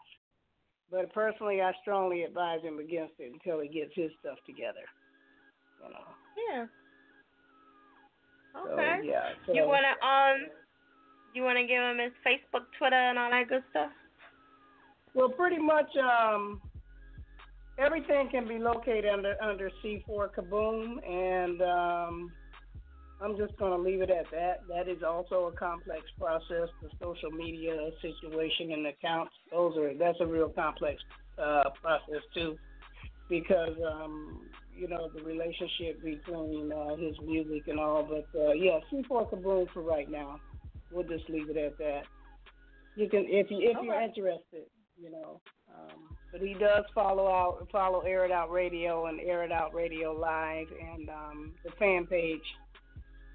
But 0.92 1.12
personally, 1.14 1.62
I 1.62 1.72
strongly 1.82 2.24
advise 2.24 2.62
him 2.62 2.80
against 2.80 3.14
it 3.18 3.32
until 3.34 3.62
he 3.62 3.70
gets 3.70 3.92
his 3.96 4.12
stuff 4.20 4.38
together. 4.46 4.86
You 5.84 5.90
know. 5.90 6.06
Yeah. 6.50 6.66
So, 8.54 8.72
Okay. 8.72 9.00
yeah. 9.04 9.30
So, 9.46 9.54
You 9.54 9.66
wanna 9.66 9.96
um, 10.02 10.48
you 11.34 11.44
wanna 11.44 11.66
give 11.66 11.82
him 11.82 12.00
his 12.00 12.14
Facebook, 12.26 12.66
Twitter, 12.78 12.96
and 12.96 13.18
all 13.18 13.30
that 13.30 13.48
good 13.48 13.64
stuff? 13.70 13.92
Well, 15.14 15.30
pretty 15.30 15.60
much 15.60 15.90
um, 15.98 16.62
everything 17.78 18.30
can 18.30 18.48
be 18.48 18.60
located 18.60 19.06
under 19.06 19.36
under 19.42 19.70
C4 19.84 20.30
Kaboom, 20.34 21.06
and 21.08 21.62
um, 21.62 22.32
I'm 23.22 23.38
just 23.38 23.58
going 23.58 23.72
to 23.72 23.78
leave 23.78 24.02
it 24.02 24.10
at 24.10 24.30
that. 24.32 24.62
That 24.68 24.88
is 24.88 25.04
also 25.04 25.46
a 25.46 25.52
complex 25.52 26.04
process. 26.20 26.70
The 26.82 26.90
social 27.02 27.30
media 27.30 27.92
situation 28.02 28.72
and 28.72 28.88
accounts, 28.88 29.34
those 29.52 29.78
are 29.78 29.94
that's 29.94 30.18
a 30.22 30.26
real 30.26 30.50
complex 30.50 31.02
uh, 31.38 31.70
process 31.82 32.24
too, 32.34 32.58
because 33.30 33.76
um, 33.86 34.42
you 34.82 34.88
know 34.88 35.10
the 35.16 35.24
relationship 35.24 36.04
between 36.04 36.72
uh, 36.72 36.96
his 36.96 37.16
music 37.24 37.68
and 37.68 37.80
all. 37.80 38.02
But 38.02 38.28
uh, 38.38 38.54
yeah, 38.54 38.80
C4 38.92 39.32
Kaboom 39.32 39.68
for 39.72 39.84
right 39.84 40.10
now. 40.10 40.40
We'll 40.92 41.08
just 41.08 41.30
leave 41.30 41.50
it 41.52 41.58
at 41.58 41.78
that. 41.78 42.02
You 42.96 43.08
can 43.08 43.26
if 43.28 43.52
you 43.52 43.60
if 43.62 43.78
you're 43.84 44.02
interested, 44.02 44.66
you 45.00 45.12
know. 45.12 45.40
Um, 45.72 46.18
but 46.32 46.42
he 46.42 46.56
does 46.56 46.84
follow 46.96 47.28
out 47.28 47.68
follow 47.72 48.02
Air 48.02 48.26
It 48.26 48.32
Out 48.32 48.52
Radio 48.52 49.06
and 49.06 49.20
Air 49.20 49.44
It 49.44 49.52
Out 49.52 49.74
Radio 49.76 50.14
Live 50.14 50.68
and 50.96 51.10
um, 51.10 51.54
the 51.64 51.72
fan 51.78 52.08
page. 52.08 52.42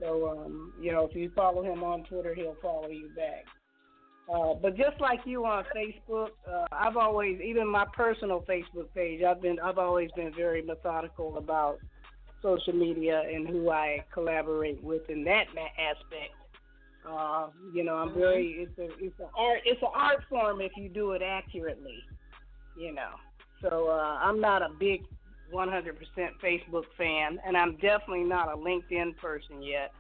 So 0.00 0.28
um, 0.28 0.72
you 0.80 0.90
know, 0.90 1.06
if 1.08 1.14
you 1.14 1.30
follow 1.36 1.62
him 1.62 1.84
on 1.84 2.02
Twitter, 2.04 2.34
he'll 2.34 2.56
follow 2.60 2.88
you 2.88 3.08
back. 3.14 3.44
Uh, 4.32 4.54
but 4.54 4.76
just 4.76 5.00
like 5.00 5.20
you 5.24 5.44
on 5.44 5.64
Facebook, 5.74 6.30
uh, 6.50 6.66
I've 6.72 6.96
always, 6.96 7.40
even 7.40 7.68
my 7.68 7.86
personal 7.94 8.44
Facebook 8.48 8.92
page, 8.94 9.22
I've 9.22 9.40
been, 9.40 9.58
I've 9.60 9.78
always 9.78 10.10
been 10.16 10.34
very 10.34 10.62
methodical 10.62 11.38
about 11.38 11.78
social 12.42 12.72
media 12.72 13.22
and 13.32 13.48
who 13.48 13.70
I 13.70 14.04
collaborate 14.12 14.82
with 14.82 15.08
in 15.08 15.22
that 15.24 15.46
aspect. 15.78 16.34
Uh, 17.08 17.48
you 17.72 17.84
know, 17.84 17.94
I'm 17.94 18.14
very, 18.14 18.66
it's 18.68 18.78
a, 18.78 19.04
it's 19.04 19.18
a 19.20 19.28
art, 19.38 19.60
it's 19.64 19.80
an 19.80 19.88
art 19.94 20.24
form 20.28 20.60
if 20.60 20.72
you 20.76 20.88
do 20.88 21.12
it 21.12 21.22
accurately. 21.22 22.02
You 22.76 22.92
know, 22.92 23.10
so 23.62 23.88
uh, 23.88 24.18
I'm 24.20 24.40
not 24.40 24.60
a 24.60 24.68
big 24.78 25.02
100% 25.54 25.92
Facebook 26.42 26.84
fan, 26.98 27.38
and 27.46 27.56
I'm 27.56 27.76
definitely 27.76 28.24
not 28.24 28.52
a 28.52 28.56
LinkedIn 28.56 29.16
person 29.16 29.62
yet. 29.62 29.92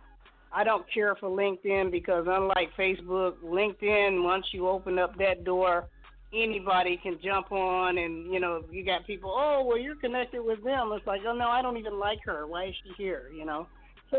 I 0.56 0.64
don't 0.64 0.86
care 0.92 1.14
for 1.16 1.28
LinkedIn 1.28 1.90
because 1.90 2.24
unlike 2.26 2.70
Facebook, 2.78 3.34
LinkedIn 3.44 4.24
once 4.24 4.46
you 4.52 4.66
open 4.66 4.98
up 4.98 5.14
that 5.18 5.44
door, 5.44 5.86
anybody 6.32 6.98
can 7.02 7.18
jump 7.22 7.52
on 7.52 7.98
and 7.98 8.32
you 8.32 8.40
know, 8.40 8.64
you 8.70 8.82
got 8.82 9.06
people, 9.06 9.30
"Oh, 9.36 9.62
well 9.66 9.76
you're 9.76 9.96
connected 9.96 10.42
with 10.42 10.64
them." 10.64 10.92
It's 10.92 11.06
like, 11.06 11.20
"Oh 11.26 11.34
no, 11.34 11.48
I 11.48 11.60
don't 11.60 11.76
even 11.76 11.98
like 11.98 12.20
her. 12.24 12.46
Why 12.46 12.68
is 12.68 12.74
she 12.82 12.92
here?" 12.96 13.30
you 13.36 13.44
know. 13.44 13.68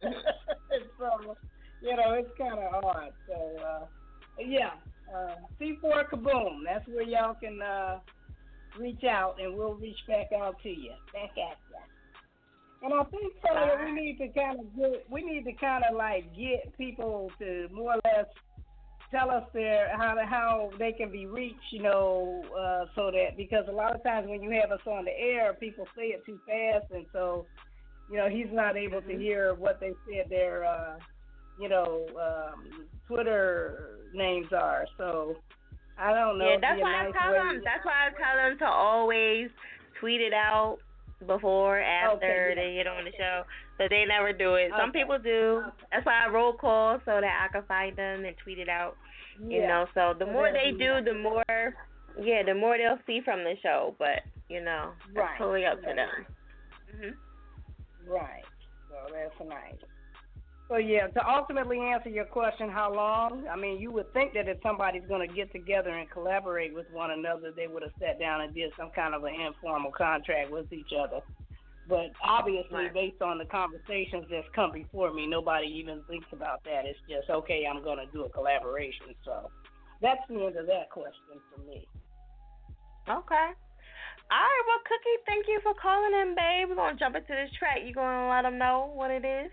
So 0.00 0.10
so, 0.98 1.36
you 1.80 1.94
know, 1.96 2.12
it's 2.14 2.30
kind 2.38 2.58
of 2.58 2.84
odd. 2.84 3.12
So 3.26 3.56
uh 3.60 3.86
yeah, 4.38 4.70
uh 5.12 5.34
C4 5.60 6.10
Kaboom, 6.12 6.60
that's 6.64 6.86
where 6.86 7.02
y'all 7.02 7.34
can 7.34 7.60
uh 7.60 7.98
reach 8.78 9.02
out 9.04 9.36
and 9.40 9.56
we'll 9.56 9.74
reach 9.74 9.98
back 10.06 10.28
out 10.32 10.56
to 10.62 10.68
you. 10.68 10.92
Back 11.12 11.30
at 11.30 11.58
you. 11.68 11.97
And 12.82 12.94
I 12.94 13.02
think 13.04 13.32
so 13.42 13.54
that 13.54 13.84
we 13.84 13.92
need 13.92 14.18
to 14.18 14.28
kind 14.28 14.60
of 14.60 14.76
get, 14.76 15.06
we 15.10 15.22
need 15.22 15.44
to 15.44 15.52
kind 15.54 15.82
of 15.88 15.96
like 15.96 16.24
get 16.36 16.76
people 16.78 17.30
to 17.40 17.68
more 17.72 17.94
or 17.94 18.00
less 18.04 18.26
tell 19.10 19.30
us 19.30 19.44
their 19.52 19.90
how 19.96 20.14
to, 20.14 20.24
how 20.24 20.70
they 20.78 20.92
can 20.92 21.10
be 21.10 21.26
reached, 21.26 21.72
you 21.72 21.82
know, 21.82 22.42
uh, 22.56 22.84
so 22.94 23.10
that 23.10 23.36
because 23.36 23.64
a 23.68 23.72
lot 23.72 23.94
of 23.94 24.02
times 24.04 24.28
when 24.28 24.42
you 24.42 24.50
have 24.60 24.70
us 24.70 24.84
on 24.86 25.04
the 25.04 25.10
air, 25.10 25.54
people 25.54 25.86
say 25.96 26.08
it 26.08 26.24
too 26.24 26.38
fast, 26.46 26.86
and 26.92 27.06
so 27.12 27.46
you 28.10 28.16
know 28.16 28.28
he's 28.28 28.52
not 28.52 28.76
able 28.76 29.02
to 29.02 29.16
hear 29.16 29.54
what 29.54 29.80
they 29.80 29.92
said 30.06 30.30
their 30.30 30.64
uh, 30.64 30.98
you 31.58 31.68
know 31.68 32.06
um, 32.16 32.86
Twitter 33.06 33.98
names 34.14 34.48
are. 34.52 34.86
So 34.96 35.36
I 35.98 36.12
don't 36.12 36.38
know. 36.38 36.48
Yeah, 36.48 36.56
that's 36.60 36.80
why 36.80 37.08
I 37.08 37.10
tell 37.10 37.32
them. 37.32 37.60
That's 37.64 37.84
why 37.84 38.06
I 38.06 38.10
tell 38.10 38.50
them 38.50 38.58
to 38.58 38.66
always 38.66 39.48
tweet 39.98 40.20
it 40.20 40.32
out 40.32 40.78
before, 41.26 41.80
after 41.80 42.16
Okay, 42.16 42.54
yeah. 42.54 42.54
they 42.54 42.74
get 42.76 42.86
on 42.86 43.04
the 43.04 43.12
show. 43.18 43.42
But 43.76 43.90
they 43.90 44.04
never 44.06 44.32
do 44.32 44.54
it. 44.54 44.70
Some 44.78 44.92
people 44.92 45.18
do. 45.18 45.62
That's 45.92 46.04
why 46.06 46.24
I 46.26 46.28
roll 46.30 46.52
call 46.52 46.98
so 47.04 47.20
that 47.20 47.48
I 47.48 47.52
can 47.52 47.62
find 47.66 47.96
them 47.96 48.24
and 48.24 48.36
tweet 48.42 48.58
it 48.58 48.68
out. 48.68 48.96
You 49.40 49.60
Yeah. 49.60 49.68
know, 49.68 49.86
so 49.94 50.14
the 50.18 50.26
So 50.26 50.32
more 50.32 50.50
they 50.52 50.72
do, 50.72 51.00
the 51.04 51.14
more, 51.14 51.74
yeah, 52.18 52.42
the 52.42 52.54
more 52.54 52.76
they'll 52.76 52.98
see 53.06 53.20
from 53.20 53.44
the 53.44 53.54
show. 53.62 53.94
But 53.98 54.22
you 54.48 54.60
know, 54.62 54.92
Right. 55.12 55.36
totally 55.38 55.66
up 55.66 55.78
to 55.82 55.94
them. 55.94 56.26
Mhm. 56.96 57.16
Right. 58.06 58.44
So 58.88 58.96
that's 59.12 59.40
nice. 59.48 59.74
So 60.68 60.76
yeah, 60.76 61.06
to 61.06 61.26
ultimately 61.26 61.80
answer 61.80 62.10
your 62.10 62.26
question, 62.26 62.68
how 62.68 62.94
long? 62.94 63.46
I 63.50 63.56
mean, 63.56 63.80
you 63.80 63.90
would 63.92 64.12
think 64.12 64.34
that 64.34 64.48
if 64.48 64.58
somebody's 64.62 65.06
going 65.08 65.26
to 65.26 65.34
get 65.34 65.50
together 65.50 65.90
and 65.90 66.10
collaborate 66.10 66.74
with 66.74 66.84
one 66.92 67.10
another, 67.10 67.52
they 67.56 67.66
would 67.66 67.82
have 67.82 67.92
sat 67.98 68.20
down 68.20 68.42
and 68.42 68.54
did 68.54 68.70
some 68.76 68.90
kind 68.94 69.14
of 69.14 69.24
an 69.24 69.32
informal 69.40 69.90
contract 69.92 70.50
with 70.50 70.70
each 70.70 70.92
other. 70.92 71.20
But 71.88 72.12
obviously, 72.22 72.84
Right. 72.84 72.92
based 72.92 73.22
on 73.22 73.38
the 73.38 73.46
conversations 73.46 74.26
that's 74.30 74.46
come 74.54 74.72
before 74.72 75.10
me, 75.10 75.26
nobody 75.26 75.68
even 75.68 76.02
thinks 76.04 76.26
about 76.32 76.62
that. 76.64 76.84
It's 76.84 77.00
just 77.08 77.30
okay, 77.30 77.64
I'm 77.64 77.82
going 77.82 77.96
to 77.96 78.12
do 78.12 78.24
a 78.24 78.28
collaboration. 78.28 79.14
So 79.24 79.50
that's 80.02 80.20
the 80.28 80.34
end 80.44 80.56
of 80.56 80.66
that 80.66 80.90
question 80.90 81.40
for 81.48 81.62
me. 81.62 81.88
Okay. 83.08 83.48
All 84.30 84.36
right, 84.36 84.64
well, 84.68 84.84
Cookie, 84.84 85.16
thank 85.24 85.48
you 85.48 85.60
for 85.62 85.72
calling 85.80 86.12
in, 86.12 86.34
babe. 86.36 86.68
We're 86.68 86.76
gonna 86.76 86.98
jump 86.98 87.16
into 87.16 87.32
this 87.32 87.48
track. 87.58 87.78
You 87.82 87.94
gonna 87.94 88.28
let 88.28 88.42
them 88.42 88.58
know 88.58 88.92
what 88.92 89.10
it 89.10 89.24
is? 89.24 89.50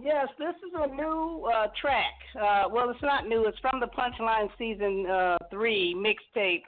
Yes, 0.00 0.28
this 0.38 0.54
is 0.56 0.72
a 0.74 0.86
new 0.94 1.48
uh, 1.54 1.66
track. 1.80 2.14
Uh, 2.40 2.68
well, 2.70 2.90
it's 2.90 3.02
not 3.02 3.28
new. 3.28 3.46
It's 3.46 3.58
from 3.58 3.80
the 3.80 3.86
Punchline 3.86 4.48
Season 4.58 5.06
uh, 5.06 5.38
3 5.50 5.94
mixtape. 5.96 6.62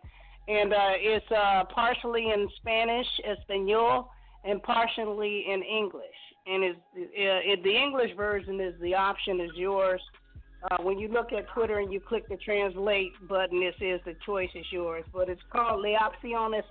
And 0.47 0.73
uh, 0.73 0.93
it's 0.97 1.25
uh, 1.31 1.65
partially 1.75 2.31
in 2.31 2.49
Spanish, 2.57 3.07
Espanol, 3.27 4.11
and 4.45 4.63
partially 4.63 5.47
in 5.51 5.63
English. 5.63 6.05
And 6.47 6.63
it's, 6.63 6.79
uh, 6.97 7.01
it, 7.53 7.65
the 7.65 7.75
English 7.75 8.15
version 8.17 8.61
is 8.61 8.75
the 8.83 8.95
option 8.95 9.41
is 9.41 9.51
yours. 9.57 10.01
When 10.81 10.99
you 10.99 11.09
look 11.09 11.33
at 11.33 11.47
Twitter 11.55 11.79
and 11.79 11.93
you 11.93 12.01
click 12.01 12.27
the 12.29 12.37
translate 12.39 13.13
button, 13.29 13.63
it 13.63 13.75
says 13.79 14.01
the 14.07 14.15
choice 14.25 14.49
is 14.55 14.65
yours. 14.71 15.05
But 15.13 15.29
it's 15.29 15.43
called 15.53 15.83
La 15.83 16.09
Opción 16.09 16.59
es. 16.59 16.65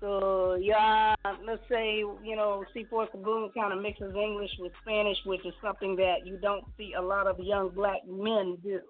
So 0.00 0.54
yeah, 0.54 1.14
let's 1.46 1.62
say 1.68 1.98
you 1.98 2.36
know 2.36 2.64
C4 2.74 3.08
Kaboom 3.14 3.52
kind 3.54 3.72
of 3.72 3.82
mixes 3.82 4.14
English 4.16 4.50
with 4.58 4.72
Spanish, 4.82 5.18
which 5.26 5.44
is 5.44 5.52
something 5.62 5.94
that 5.96 6.24
you 6.26 6.38
don't 6.38 6.64
see 6.78 6.94
a 6.98 7.02
lot 7.02 7.26
of 7.26 7.38
young 7.38 7.68
black 7.68 8.00
men 8.08 8.56
do. 8.62 8.80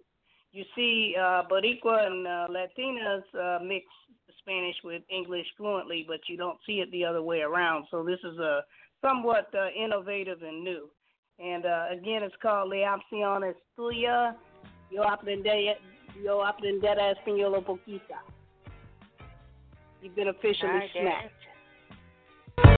You 0.52 0.64
see 0.76 1.14
uh, 1.18 1.42
Boricua 1.50 2.06
and 2.06 2.26
uh, 2.26 2.48
Latinas 2.48 3.22
uh, 3.34 3.62
mix 3.62 3.86
Spanish 4.38 4.76
with 4.84 5.02
English 5.10 5.46
fluently, 5.56 6.04
but 6.06 6.20
you 6.28 6.36
don't 6.36 6.58
see 6.66 6.80
it 6.80 6.90
the 6.92 7.04
other 7.04 7.22
way 7.22 7.40
around. 7.40 7.86
So 7.90 8.04
this 8.04 8.18
is 8.24 8.38
a 8.38 8.62
somewhat 9.00 9.48
uh, 9.54 9.68
innovative 9.70 10.42
and 10.42 10.62
new. 10.62 10.88
And 11.38 11.64
uh, 11.64 11.86
again, 11.92 12.22
it's 12.22 12.34
called 12.42 12.70
La 12.70 12.96
Opción 12.96 13.48
es 13.48 13.56
Tuya. 13.76 14.36
Yo 14.90 15.02
aprendí, 15.02 15.72
yo 16.22 16.44
español 16.44 17.54
un 17.54 17.64
poquito. 17.64 18.14
You've 20.02 20.16
been 20.16 20.28
officially 20.28 20.70
I 20.70 20.88
smacked. 20.92 21.22
Guess. 21.24 22.76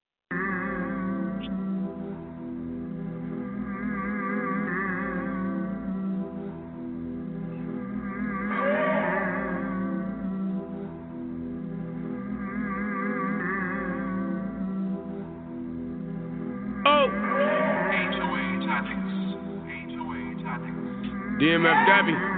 DMF 21.39 21.75
oh. 21.75 21.87
Debbie. 21.87 22.32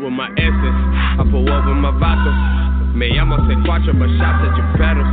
With 0.00 0.12
my 0.12 0.30
essence. 0.38 0.78
I 1.18 1.22
pull 1.30 1.46
up 1.50 1.66
with 1.66 1.78
my 1.78 1.92
vato. 1.98 2.30
Me 2.94 3.10
llamo 3.14 3.38
C4, 3.46 3.94
but 3.98 4.10
shots 4.18 4.42
at 4.46 4.54
your 4.56 4.68
pedals. 4.78 5.10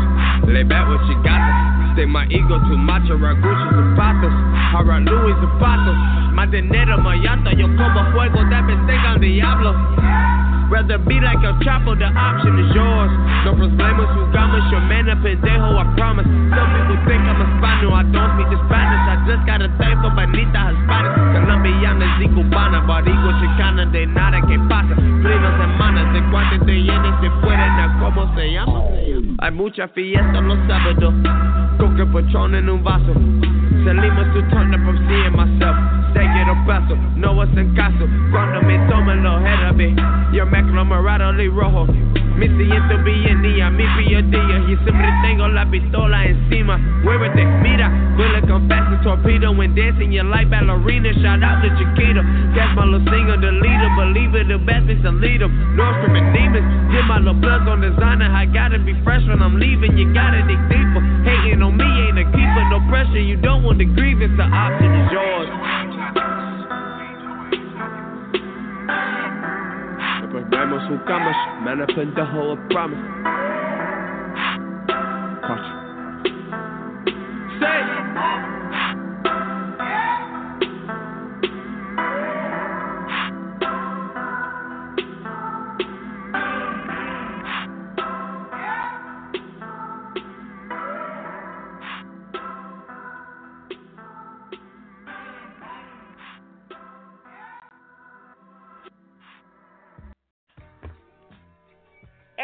Lay 0.50 0.64
back 0.64 0.88
what 0.88 1.02
you 1.10 1.18
got. 1.24 1.42
Stay 1.94 2.06
my 2.06 2.26
ego 2.28 2.58
too 2.66 2.78
macho, 2.78 3.18
rock 3.18 3.38
Gucci 3.42 3.68
zapatos. 3.74 4.34
I 4.34 4.82
rock 4.82 5.06
Louis 5.06 5.38
zapatos. 5.42 6.34
My 6.34 6.46
dinero, 6.46 6.98
my 6.98 7.16
yata. 7.18 7.58
Yo 7.58 7.68
como 7.78 8.12
fuego, 8.14 8.42
that 8.50 8.64
bitch 8.66 8.82
I'm 8.90 9.22
Diablo. 9.22 10.35
Rather 10.70 10.98
be 10.98 11.22
like 11.22 11.38
El 11.46 11.54
Chapo, 11.62 11.94
the 11.94 12.10
option 12.10 12.58
is 12.58 12.74
yours. 12.74 13.12
No 13.46 13.54
problemas, 13.54 14.10
jugamos, 14.18 14.66
your 14.72 14.82
man 14.82 15.10
a 15.10 15.16
pendejo, 15.16 15.78
I 15.78 15.86
promise. 15.96 16.26
Some 16.26 16.70
people 16.74 16.98
think 17.06 17.22
I'm 17.22 17.38
a 17.38 17.46
Hispano, 17.46 17.94
I 17.94 18.04
don't 18.10 18.32
speak 18.34 18.50
the 18.50 18.60
Spanish. 18.66 19.04
I 19.06 19.16
just 19.30 19.44
got 19.46 19.62
a 19.62 19.70
thing 19.78 19.96
for 20.02 20.10
Benita 20.18 20.74
Hispanic. 20.74 21.14
Colombianas 21.38 22.22
y 22.22 22.28
cubanas, 22.34 22.86
barigo 22.88 23.30
chicana, 23.40 23.86
de 23.86 24.08
nada 24.08 24.42
que 24.42 24.58
pasa. 24.68 24.96
Primas 24.96 25.54
semanas, 25.62 26.14
de 26.14 26.22
cuánto 26.32 26.66
te 26.66 26.74
llenes, 26.82 27.14
se 27.22 27.30
pueden 27.46 27.62
a 27.62 27.98
cómo 28.00 28.34
se 28.36 28.52
llama. 28.52 28.80
Hay 29.40 29.52
mucha 29.52 29.88
fiesta 29.90 30.42
los 30.42 30.58
sábados, 30.68 31.14
coca 31.78 32.06
patrón 32.12 32.56
en 32.56 32.70
un 32.70 32.84
vaso. 32.84 33.14
Salimos 33.86 34.34
to 34.34 34.42
turn 34.50 34.74
up, 34.74 34.82
I'm 34.82 34.98
seeing 35.06 35.36
myself. 35.38 35.78
Sé 36.16 36.26
quiero 36.34 36.58
paso, 36.66 36.98
no 37.16 37.40
hacen 37.40 37.76
caso. 37.76 38.08
Cuando 38.32 38.60
me 38.64 38.80
toman 38.90 39.22
los 39.22 39.40
head 39.44 40.34
Yo 40.34 40.46
me 40.48 40.64
morado 40.84 41.40
y 41.40 41.50
rojo. 41.50 41.86
Me 42.36 42.48
siento 42.48 42.98
bien 43.04 43.42
día, 43.44 43.70
mi 43.70 43.86
día 44.04 44.20
y 44.20 44.76
siempre 44.84 45.14
tengo 45.22 45.48
la 45.48 45.66
pistola 45.68 46.26
encima. 46.26 46.78
Muévete, 47.04 47.46
mira, 47.62 47.90
bullet 48.18 48.46
come 48.46 48.68
fast 48.68 48.92
as 48.92 49.04
torpedo 49.04 49.54
when 49.54 49.74
dancing 49.74 50.12
your 50.12 50.26
life 50.26 50.50
ballerina. 50.50 51.14
Shout 51.22 51.42
out 51.42 51.64
to 51.64 51.70
Chiquito, 51.80 52.22
that's 52.54 52.76
my 52.76 52.84
little 52.84 53.08
singer, 53.08 53.40
the 53.40 53.52
leader, 53.56 53.90
believer, 53.96 54.44
the 54.44 54.58
best 54.58 54.90
is 54.90 55.02
to 55.04 55.12
lead 55.12 55.40
them. 55.40 55.54
Nordstrom 55.78 56.18
and 56.18 56.34
demons, 56.36 56.68
get 56.92 57.06
my 57.08 57.20
little 57.20 57.40
plugs 57.40 57.70
on 57.70 57.80
designer. 57.80 58.28
I 58.28 58.46
gotta 58.46 58.80
be 58.80 58.92
fresh 59.06 59.24
when 59.28 59.42
I'm 59.42 59.56
leaving, 59.56 59.98
you 59.98 60.12
gotta 60.12 60.44
dig 60.44 60.60
deeper. 60.68 61.00
Hating 61.24 61.64
on 61.64 61.78
me 61.78 61.88
ain't 61.88 62.20
a 62.20 62.26
keeper, 62.36 62.64
no 62.68 62.84
pressure, 62.92 63.24
you 63.24 63.38
don't 63.38 63.64
want 63.64 63.75
the 63.78 63.86
grievance, 63.86 64.34
the 64.38 64.44
option 64.44 64.92
is 64.96 65.12
yours. 65.12 65.50
Vemos 70.52 70.84
jugamos, 70.84 71.36
man, 71.64 71.82
I 71.82 71.86
put 71.94 72.16
the 72.16 72.26
whole 72.26 72.58
promise. 72.70 73.00
Watch. 75.50 75.68
Say. 77.60 77.80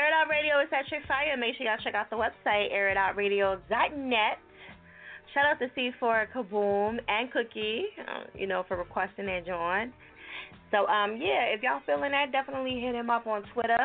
Air 0.01 0.07
It 0.07 0.13
Out 0.13 0.29
Radio 0.31 0.59
is 0.59 0.67
at 0.73 0.89
Chick 0.89 1.05
Fire. 1.07 1.37
Make 1.37 1.55
sure 1.57 1.67
y'all 1.67 1.77
check 1.83 1.93
out 1.93 2.09
the 2.09 2.15
website, 2.15 2.73
airitoutradio.net. 2.73 4.37
Shout 5.31 5.45
out 5.45 5.59
to 5.59 5.67
C4 5.77 6.25
Kaboom 6.33 6.97
and 7.07 7.31
Cookie, 7.31 7.83
uh, 7.99 8.23
you 8.33 8.47
know, 8.47 8.63
for 8.67 8.77
requesting 8.77 9.27
their 9.27 9.41
join. 9.41 9.93
So, 10.71 10.87
um, 10.87 11.17
yeah, 11.21 11.53
if 11.53 11.61
y'all 11.61 11.81
feeling 11.85 12.11
that, 12.13 12.31
definitely 12.31 12.81
hit 12.81 12.95
him 12.95 13.11
up 13.11 13.27
on 13.27 13.43
Twitter 13.53 13.77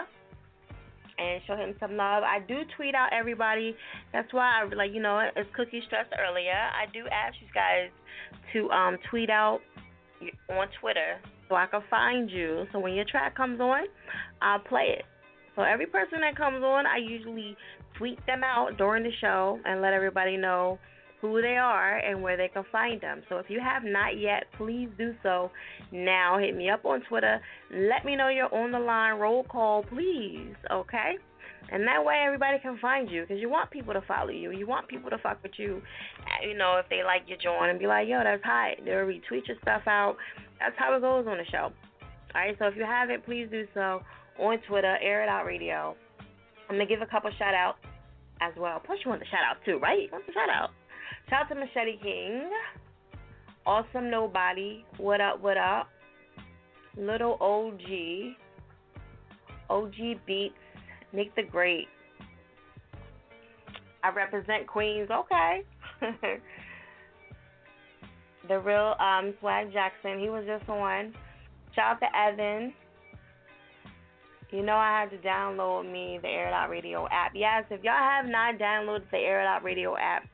and 1.19 1.43
show 1.47 1.55
him 1.55 1.75
some 1.79 1.99
love. 1.99 2.23
I 2.23 2.39
do 2.49 2.63
tweet 2.79 2.95
out 2.95 3.11
everybody. 3.13 3.77
That's 4.15 4.33
why 4.33 4.63
I 4.63 4.75
like, 4.75 4.95
you 4.95 5.03
know, 5.03 5.19
as 5.19 5.45
Cookie 5.55 5.83
stressed 5.87 6.15
earlier, 6.19 6.57
I 6.57 6.91
do 6.95 7.01
ask 7.13 7.35
you 7.43 7.49
guys 7.53 7.91
to 8.55 8.71
um 8.71 8.97
tweet 9.11 9.29
out 9.29 9.61
on 10.49 10.67
Twitter 10.81 11.21
so 11.51 11.57
I 11.57 11.67
can 11.67 11.83
find 11.91 12.31
you. 12.31 12.65
So 12.73 12.79
when 12.79 12.95
your 12.95 13.05
track 13.05 13.37
comes 13.37 13.61
on, 13.61 13.85
I'll 14.41 14.61
play 14.61 14.97
it. 14.99 15.05
So 15.57 15.63
every 15.63 15.87
person 15.87 16.21
that 16.21 16.37
comes 16.37 16.63
on, 16.63 16.87
I 16.87 16.99
usually 16.99 17.57
tweet 17.99 18.25
them 18.27 18.43
out 18.45 18.77
during 18.77 19.03
the 19.03 19.13
show 19.21 19.59
and 19.65 19.81
let 19.81 19.95
everybody 19.95 20.37
know 20.37 20.79
who 21.23 21.41
they 21.41 21.57
are 21.57 21.97
and 21.97 22.23
where 22.23 22.37
they 22.37 22.49
can 22.49 22.65
find 22.71 23.01
them. 23.01 23.23
So 23.29 23.39
if 23.39 23.47
you 23.49 23.59
have 23.59 23.83
not 23.83 24.19
yet, 24.19 24.45
please 24.59 24.89
do 24.99 25.15
so 25.23 25.51
now. 25.91 26.39
Hit 26.39 26.55
me 26.55 26.69
up 26.69 26.85
on 26.85 27.01
Twitter. 27.09 27.41
Let 27.73 28.05
me 28.05 28.17
know 28.17 28.29
you're 28.29 28.55
on 28.55 28.71
the 28.71 28.79
line. 28.79 29.19
Roll 29.19 29.45
call, 29.45 29.83
please. 29.85 30.55
Okay? 30.71 31.15
And 31.73 31.85
that 31.89 32.05
way 32.05 32.23
everybody 32.25 32.59
can 32.61 32.79
find 32.79 33.11
you 33.11 33.23
because 33.23 33.41
you 33.41 33.49
want 33.49 33.71
people 33.71 33.95
to 33.95 34.03
follow 34.03 34.29
you. 34.29 34.53
You 34.53 34.67
want 34.67 34.89
people 34.89 35.11
to 35.11 35.19
fuck 35.19 35.43
with 35.43 35.53
you. 35.57 35.81
Uh, 36.21 36.47
You 36.47 36.57
know, 36.57 36.79
if 36.79 36.89
they 36.91 37.03
like 37.03 37.23
your 37.27 37.39
joint 37.39 37.71
and 37.71 37.79
be 37.79 37.87
like, 37.87 38.07
yo, 38.07 38.21
that's 38.23 38.45
hot. 38.45 38.77
They'll 38.85 39.07
retweet 39.07 39.49
your 39.49 39.57
stuff 39.63 39.83
out. 39.87 40.17
That's 40.61 40.77
how 40.79 40.95
it 40.95 41.01
goes 41.01 41.27
on 41.27 41.39
the 41.39 41.45
show. 41.51 41.73
All 42.35 42.43
right, 42.43 42.55
so 42.59 42.67
if 42.67 42.77
you 42.77 42.85
haven't, 42.85 43.25
please 43.25 43.49
do 43.51 43.67
so 43.73 44.03
on 44.39 44.59
Twitter, 44.69 44.97
Air 45.03 45.23
It 45.23 45.29
Out 45.29 45.47
Radio. 45.47 45.97
I'm 46.69 46.79
to 46.79 46.87
give 46.87 47.03
a 47.03 47.07
couple 47.07 47.31
shout 47.39 47.55
outs 47.55 47.79
as 48.41 48.53
well. 48.59 48.81
Plus, 48.85 48.99
you 49.05 49.11
want 49.11 49.21
the 49.21 49.27
shout 49.27 49.41
out 49.49 49.57
too, 49.65 49.79
right? 49.79 50.03
You 50.03 50.09
want 50.13 50.27
the 50.27 50.33
shout 50.33 50.49
out. 50.51 50.71
Shout 51.31 51.43
out 51.43 51.49
to 51.49 51.55
Machete 51.55 51.99
King. 52.03 52.51
Awesome 53.67 54.11
Nobody. 54.11 54.85
What 54.99 55.21
up, 55.21 55.41
what 55.41 55.57
up? 55.57 55.89
Little 56.97 57.37
OG. 57.41 58.37
OG 59.69 59.95
Beats. 60.27 60.55
Nick 61.13 61.35
the 61.35 61.43
Great. 61.43 61.89
I 64.03 64.11
represent 64.11 64.67
Queens. 64.67 65.09
Okay. 65.11 65.63
the 68.49 68.59
real 68.61 68.95
um, 69.01 69.35
Swag 69.41 69.73
Jackson. 69.73 70.19
He 70.21 70.29
was 70.29 70.45
just 70.47 70.69
on. 70.69 71.13
Shout 71.75 71.97
out 71.97 72.01
to 72.01 72.07
Evan. 72.17 72.73
You 74.51 74.63
know 74.63 74.77
I 74.77 75.01
had 75.01 75.11
to 75.11 75.27
download 75.27 75.91
me 75.91 76.19
the 76.23 76.29
Air 76.29 76.53
Out 76.53 76.71
Radio 76.71 77.07
app. 77.11 77.33
Yes, 77.35 77.65
if 77.71 77.83
y'all 77.83 77.95
have 77.97 78.27
not 78.27 78.59
downloaded 78.59 79.11
the 79.11 79.19
Air 79.19 79.47
Out 79.47 79.65
Radio 79.65 79.97
app, 79.97 80.25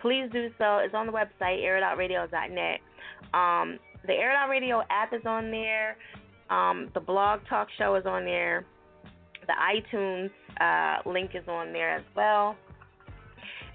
please 0.00 0.28
do 0.32 0.48
so. 0.58 0.78
It's 0.78 0.94
on 0.94 1.06
the 1.06 1.12
website, 1.12 1.62
airitoutradio.net. 1.62 2.80
Um, 3.32 3.78
the 4.06 4.12
Air 4.12 4.32
Out 4.32 4.48
Radio 4.48 4.82
app 4.90 5.12
is 5.12 5.22
on 5.26 5.50
there. 5.50 5.96
Um, 6.50 6.90
the 6.92 7.00
blog 7.00 7.40
talk 7.48 7.68
show 7.78 7.94
is 7.94 8.04
on 8.04 8.24
there. 8.24 8.66
The 9.46 9.54
iTunes 9.54 10.30
uh, 10.60 11.08
link 11.08 11.30
is 11.34 11.46
on 11.48 11.72
there 11.72 11.94
as 11.94 12.04
well. 12.16 12.56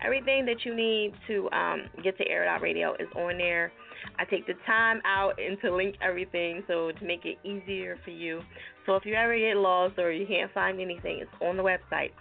Everything 0.03 0.45
that 0.45 0.63
you 0.63 0.75
need 0.75 1.13
to 1.27 1.49
um, 1.51 1.85
get 2.03 2.17
to 2.17 2.27
Air 2.27 2.47
Out 2.47 2.61
Radio 2.61 2.93
is 2.95 3.07
on 3.15 3.37
there. 3.37 3.71
I 4.19 4.25
take 4.25 4.45
the 4.45 4.53
time 4.65 5.01
out 5.05 5.39
and 5.39 5.59
to 5.61 5.75
link 5.75 5.95
everything 6.01 6.63
so 6.67 6.91
to 6.91 7.05
make 7.05 7.25
it 7.25 7.37
easier 7.43 7.97
for 8.03 8.11
you. 8.11 8.41
So 8.87 8.95
if 8.95 9.05
you 9.05 9.15
ever 9.15 9.37
get 9.37 9.57
lost 9.57 9.99
or 9.99 10.13
you 10.13 10.25
can't 10.25 10.51
find 10.53 10.79
anything, 10.79 11.19
it's 11.21 11.29
on 11.41 11.57
the 11.57 11.63
website. 11.63 12.11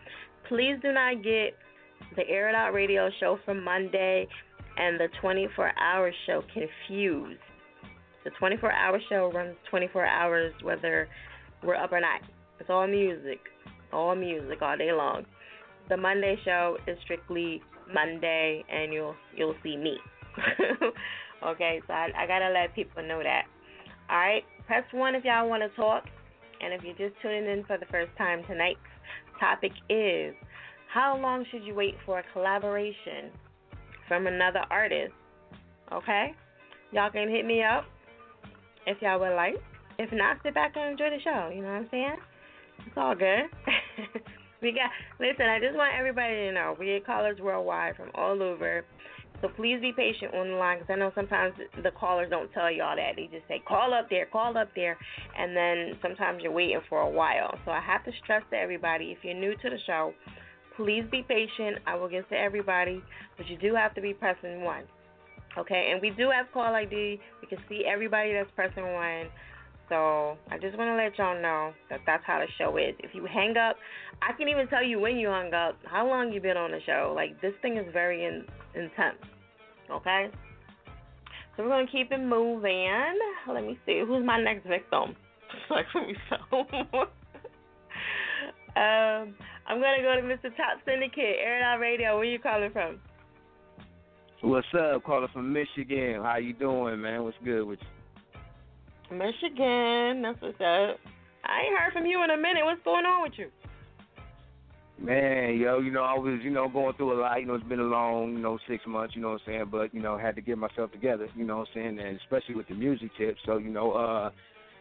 Please 0.48 0.74
do 0.82 0.92
not 0.92 1.22
get 1.22 1.54
the 2.16 2.28
Air 2.28 2.48
It 2.48 2.56
Out 2.56 2.74
Radio 2.74 3.08
show 3.20 3.38
from 3.44 3.62
Monday 3.62 4.26
and 4.76 4.98
the 4.98 5.06
24 5.20 5.72
hour 5.78 6.12
show 6.26 6.42
confused. 6.52 7.40
The 8.24 8.30
24 8.38 8.72
hour 8.72 8.98
show 9.08 9.30
runs 9.32 9.56
24 9.70 10.04
hours 10.04 10.52
whether 10.62 11.08
we're 11.62 11.76
up 11.76 11.92
or 11.92 12.00
not. 12.00 12.20
It's 12.58 12.68
all 12.68 12.88
music, 12.88 13.38
all 13.92 14.16
music 14.16 14.60
all 14.60 14.76
day 14.76 14.92
long. 14.92 15.24
The 15.88 15.96
Monday 15.96 16.36
show 16.44 16.78
is 16.88 16.98
strictly 17.04 17.62
Monday, 17.94 18.64
and 18.68 18.92
you'll 18.92 19.14
you'll 19.36 19.54
see 19.62 19.76
me. 19.76 19.98
okay, 21.46 21.80
so 21.86 21.92
I, 21.92 22.08
I 22.18 22.26
gotta 22.26 22.50
let 22.50 22.74
people 22.74 23.06
know 23.06 23.22
that. 23.22 23.44
All 24.10 24.18
right, 24.18 24.42
press 24.66 24.82
one 24.92 25.14
if 25.14 25.24
y'all 25.24 25.48
want 25.48 25.62
to 25.62 25.68
talk, 25.80 26.04
and 26.60 26.72
if 26.72 26.82
you're 26.82 27.08
just 27.08 27.20
tuning 27.22 27.46
in 27.46 27.64
for 27.64 27.78
the 27.78 27.86
first 27.86 28.10
time, 28.16 28.42
tonight's 28.46 28.80
topic 29.38 29.72
is 29.88 30.34
how 30.92 31.18
long 31.20 31.44
should 31.50 31.64
you 31.64 31.74
wait 31.74 31.94
for 32.04 32.20
a 32.20 32.24
collaboration 32.32 33.30
from 34.08 34.26
another 34.26 34.60
artist? 34.70 35.12
Okay, 35.92 36.32
y'all 36.92 37.10
can 37.10 37.28
hit 37.28 37.44
me 37.44 37.62
up 37.62 37.84
if 38.86 39.00
y'all 39.02 39.20
would 39.20 39.34
like. 39.34 39.56
If 39.98 40.10
not, 40.12 40.38
sit 40.42 40.54
back 40.54 40.72
and 40.76 40.92
enjoy 40.92 41.10
the 41.10 41.22
show. 41.22 41.50
You 41.54 41.62
know 41.62 41.68
what 41.68 41.74
I'm 41.74 41.88
saying? 41.90 42.16
It's 42.86 42.96
all 42.96 43.14
good. 43.14 43.48
we 44.62 44.72
got 44.72 44.90
listen. 45.18 45.46
I 45.46 45.58
just 45.58 45.76
want 45.76 45.94
everybody 45.98 46.34
to 46.34 46.52
know 46.52 46.76
we 46.78 46.86
get 46.86 47.06
callers 47.06 47.38
worldwide 47.40 47.96
from 47.96 48.10
all 48.14 48.42
over. 48.42 48.84
So 49.42 49.48
please 49.48 49.80
be 49.80 49.92
patient 49.92 50.34
on 50.34 50.48
the 50.48 50.54
line 50.54 50.78
because 50.78 50.92
I 50.92 50.96
know 50.96 51.12
sometimes 51.14 51.54
the 51.82 51.90
callers 51.90 52.30
don't 52.30 52.50
tell 52.52 52.70
y'all 52.70 52.96
that. 52.96 53.16
They 53.16 53.28
just 53.30 53.46
say, 53.48 53.62
call 53.66 53.92
up 53.92 54.08
there, 54.08 54.26
call 54.26 54.56
up 54.56 54.68
there. 54.74 54.96
And 55.38 55.56
then 55.56 55.98
sometimes 56.00 56.42
you're 56.42 56.52
waiting 56.52 56.80
for 56.88 57.00
a 57.00 57.10
while. 57.10 57.54
So 57.64 57.70
I 57.70 57.80
have 57.80 58.04
to 58.04 58.12
stress 58.22 58.42
to 58.50 58.56
everybody 58.56 59.14
if 59.16 59.18
you're 59.22 59.34
new 59.34 59.54
to 59.56 59.70
the 59.70 59.78
show, 59.86 60.14
please 60.76 61.04
be 61.10 61.22
patient. 61.22 61.78
I 61.86 61.96
will 61.96 62.08
get 62.08 62.28
to 62.30 62.36
everybody, 62.36 63.02
but 63.36 63.48
you 63.48 63.56
do 63.58 63.74
have 63.74 63.94
to 63.94 64.00
be 64.00 64.14
pressing 64.14 64.62
one. 64.62 64.84
Okay, 65.58 65.88
and 65.90 66.02
we 66.02 66.10
do 66.10 66.28
have 66.30 66.46
call 66.52 66.74
ID. 66.74 67.18
We 67.40 67.48
can 67.48 67.58
see 67.68 67.84
everybody 67.90 68.34
that's 68.34 68.50
pressing 68.54 68.92
one. 68.92 69.26
So 69.88 70.36
I 70.50 70.58
just 70.58 70.76
want 70.76 70.88
to 70.88 70.96
let 70.96 71.16
y'all 71.16 71.40
know 71.40 71.72
that 71.90 72.00
that's 72.06 72.24
how 72.26 72.40
the 72.40 72.46
show 72.58 72.76
is. 72.76 72.94
If 73.00 73.14
you 73.14 73.26
hang 73.32 73.56
up, 73.56 73.76
I 74.20 74.32
can 74.36 74.48
even 74.48 74.66
tell 74.66 74.82
you 74.84 74.98
when 74.98 75.16
you 75.16 75.28
hung 75.28 75.54
up, 75.54 75.76
how 75.84 76.08
long 76.08 76.32
you 76.32 76.40
been 76.40 76.56
on 76.56 76.72
the 76.72 76.80
show. 76.84 77.12
Like 77.14 77.40
this 77.40 77.52
thing 77.62 77.76
is 77.76 77.86
very 77.92 78.24
in, 78.24 78.44
intense. 78.74 79.18
Okay. 79.90 80.28
So 81.56 81.62
we're 81.62 81.68
gonna 81.68 81.86
keep 81.90 82.10
it 82.10 82.18
moving. 82.18 82.90
Let 83.48 83.64
me 83.64 83.78
see 83.86 84.02
who's 84.06 84.24
my 84.24 84.42
next 84.42 84.66
victim. 84.66 85.14
like 85.70 85.86
me 85.94 86.14
so. 86.28 86.36
um, 88.76 89.34
I'm 89.68 89.80
gonna 89.80 90.02
go 90.02 90.16
to 90.16 90.22
Mr. 90.22 90.54
Top 90.56 90.80
Syndicate, 90.84 91.36
Air 91.40 91.62
Out 91.62 91.78
Radio. 91.78 92.16
Where 92.16 92.24
you 92.24 92.40
calling 92.40 92.72
from? 92.72 92.98
What's 94.42 94.66
up? 94.78 95.04
Calling 95.04 95.28
from 95.32 95.52
Michigan. 95.52 96.22
How 96.22 96.38
you 96.38 96.52
doing, 96.52 97.00
man? 97.00 97.22
What's 97.22 97.36
good 97.44 97.62
with 97.64 97.78
you? 97.80 97.95
Michigan. 99.10 100.22
That's 100.22 100.40
what's 100.40 100.60
up. 100.60 100.98
I 101.44 101.62
ain't 101.62 101.78
heard 101.78 101.92
from 101.92 102.06
you 102.06 102.22
in 102.24 102.30
a 102.30 102.36
minute. 102.36 102.64
What's 102.64 102.82
going 102.84 103.06
on 103.06 103.22
with 103.22 103.32
you? 103.36 103.48
Man, 104.98 105.58
yo, 105.58 105.78
you 105.80 105.90
know, 105.90 106.02
I 106.02 106.14
was, 106.14 106.40
you 106.42 106.50
know, 106.50 106.68
going 106.68 106.94
through 106.96 107.18
a 107.18 107.20
lot. 107.20 107.38
You 107.38 107.46
know, 107.46 107.54
it's 107.54 107.68
been 107.68 107.80
a 107.80 107.84
long, 107.84 108.32
you 108.32 108.38
know, 108.38 108.58
six 108.66 108.82
months, 108.86 109.14
you 109.14 109.20
know 109.20 109.32
what 109.32 109.42
I'm 109.46 109.52
saying? 109.52 109.64
But, 109.70 109.94
you 109.94 110.00
know, 110.00 110.16
had 110.16 110.36
to 110.36 110.40
get 110.40 110.56
myself 110.56 110.90
together, 110.90 111.28
you 111.36 111.44
know 111.44 111.58
what 111.58 111.68
I'm 111.74 111.96
saying? 111.96 111.98
And 112.00 112.18
especially 112.18 112.54
with 112.54 112.68
the 112.68 112.74
music 112.74 113.10
tips. 113.18 113.40
So, 113.44 113.58
you 113.58 113.68
know, 113.68 113.92
uh, 113.92 114.30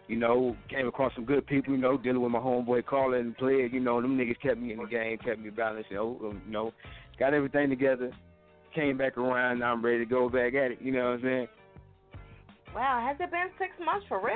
you 0.08 0.16
know, 0.16 0.56
came 0.70 0.88
across 0.88 1.14
some 1.16 1.26
good 1.26 1.46
people, 1.48 1.74
you 1.74 1.82
know, 1.82 1.98
dealing 1.98 2.22
with 2.22 2.32
my 2.32 2.40
homeboy 2.40 2.86
Carlin 2.86 3.22
and 3.22 3.38
played, 3.38 3.74
you 3.74 3.80
know, 3.80 4.02
them 4.02 4.18
niggas 4.18 4.40
kept 4.42 4.60
me 4.60 4.72
in 4.72 4.80
the 4.80 4.86
game, 4.86 5.18
kept 5.18 5.40
me 5.40 5.50
balanced, 5.50 5.90
you 5.90 5.98
know, 5.98 6.34
you 6.46 6.52
know, 6.52 6.72
got 7.20 7.34
everything 7.34 7.70
together, 7.70 8.12
came 8.74 8.98
back 8.98 9.18
around, 9.18 9.60
now 9.60 9.74
I'm 9.74 9.84
ready 9.84 10.00
to 10.00 10.06
go 10.06 10.30
back 10.30 10.54
at 10.54 10.72
it, 10.72 10.78
you 10.82 10.92
know 10.92 11.06
what 11.06 11.14
I'm 11.14 11.22
saying? 11.24 11.48
Wow, 12.76 13.00
has 13.08 13.16
it 13.22 13.32
been 13.32 13.48
six 13.58 13.72
months 13.80 14.06
for 14.10 14.20
real? 14.20 14.36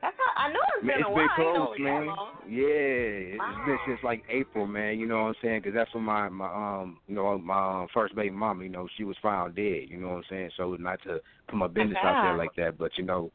That's 0.00 0.16
how 0.16 0.44
I 0.44 0.48
know 0.48 0.60
it's 0.76 0.86
Man, 0.86 0.96
been 0.96 1.00
it's 1.00 1.08
a 1.08 1.12
been 1.12 1.28
while. 1.36 1.76
close, 1.76 1.78
man. 1.78 2.06
Yeah, 2.48 3.36
Wow. 3.36 3.52
it's 3.52 3.66
been 3.66 3.78
since 3.86 4.00
like 4.02 4.24
April, 4.30 4.66
man. 4.66 4.98
You 4.98 5.06
know 5.06 5.24
what 5.24 5.28
I'm 5.28 5.34
saying? 5.42 5.60
Because 5.60 5.74
that's 5.74 5.92
when 5.94 6.04
my 6.04 6.28
my 6.28 6.46
um 6.46 7.00
you 7.06 7.14
know 7.14 7.36
my 7.38 7.82
um, 7.82 7.88
first 7.92 8.14
baby 8.14 8.30
mama, 8.30 8.64
you 8.64 8.70
know, 8.70 8.88
she 8.96 9.04
was 9.04 9.16
found 9.22 9.56
dead. 9.56 9.88
You 9.88 9.98
know 9.98 10.08
what 10.08 10.16
I'm 10.16 10.24
saying? 10.30 10.50
So 10.56 10.76
not 10.78 11.02
to 11.02 11.20
put 11.48 11.56
my 11.56 11.66
business 11.66 11.98
out 12.02 12.22
there 12.22 12.36
like 12.36 12.54
that, 12.56 12.78
but 12.78 12.92
you 12.96 13.04
know, 13.04 13.30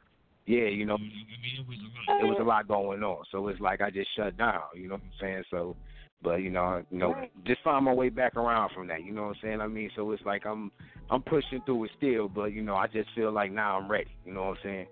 yeah, 0.47 0.65
you 0.65 0.85
know, 0.85 0.97
it 0.97 2.23
was 2.23 2.37
a 2.39 2.43
lot 2.43 2.67
going 2.67 3.03
on. 3.03 3.23
So 3.31 3.47
it's 3.47 3.59
like 3.59 3.81
I 3.81 3.91
just 3.91 4.09
shut 4.15 4.37
down. 4.37 4.61
You 4.75 4.87
know 4.87 4.95
what 4.95 5.03
I'm 5.03 5.11
saying? 5.19 5.43
So, 5.51 5.75
but 6.23 6.35
you 6.41 6.49
know, 6.49 6.83
you 6.91 6.97
know, 6.97 7.15
just 7.45 7.61
find 7.63 7.85
my 7.85 7.93
way 7.93 8.09
back 8.09 8.35
around 8.35 8.71
from 8.73 8.87
that. 8.87 9.03
You 9.03 9.13
know 9.13 9.23
what 9.23 9.29
I'm 9.29 9.41
saying? 9.41 9.61
I 9.61 9.67
mean, 9.67 9.89
so 9.95 10.11
it's 10.11 10.23
like 10.25 10.45
I'm 10.45 10.71
I'm 11.09 11.21
pushing 11.21 11.61
through 11.65 11.85
it 11.85 11.91
still, 11.97 12.27
but 12.27 12.53
you 12.53 12.61
know, 12.61 12.75
I 12.75 12.87
just 12.87 13.09
feel 13.15 13.31
like 13.31 13.51
now 13.51 13.77
I'm 13.77 13.89
ready. 13.89 14.11
You 14.25 14.33
know 14.33 14.43
what 14.43 14.57
I'm 14.57 14.63
saying? 14.63 14.87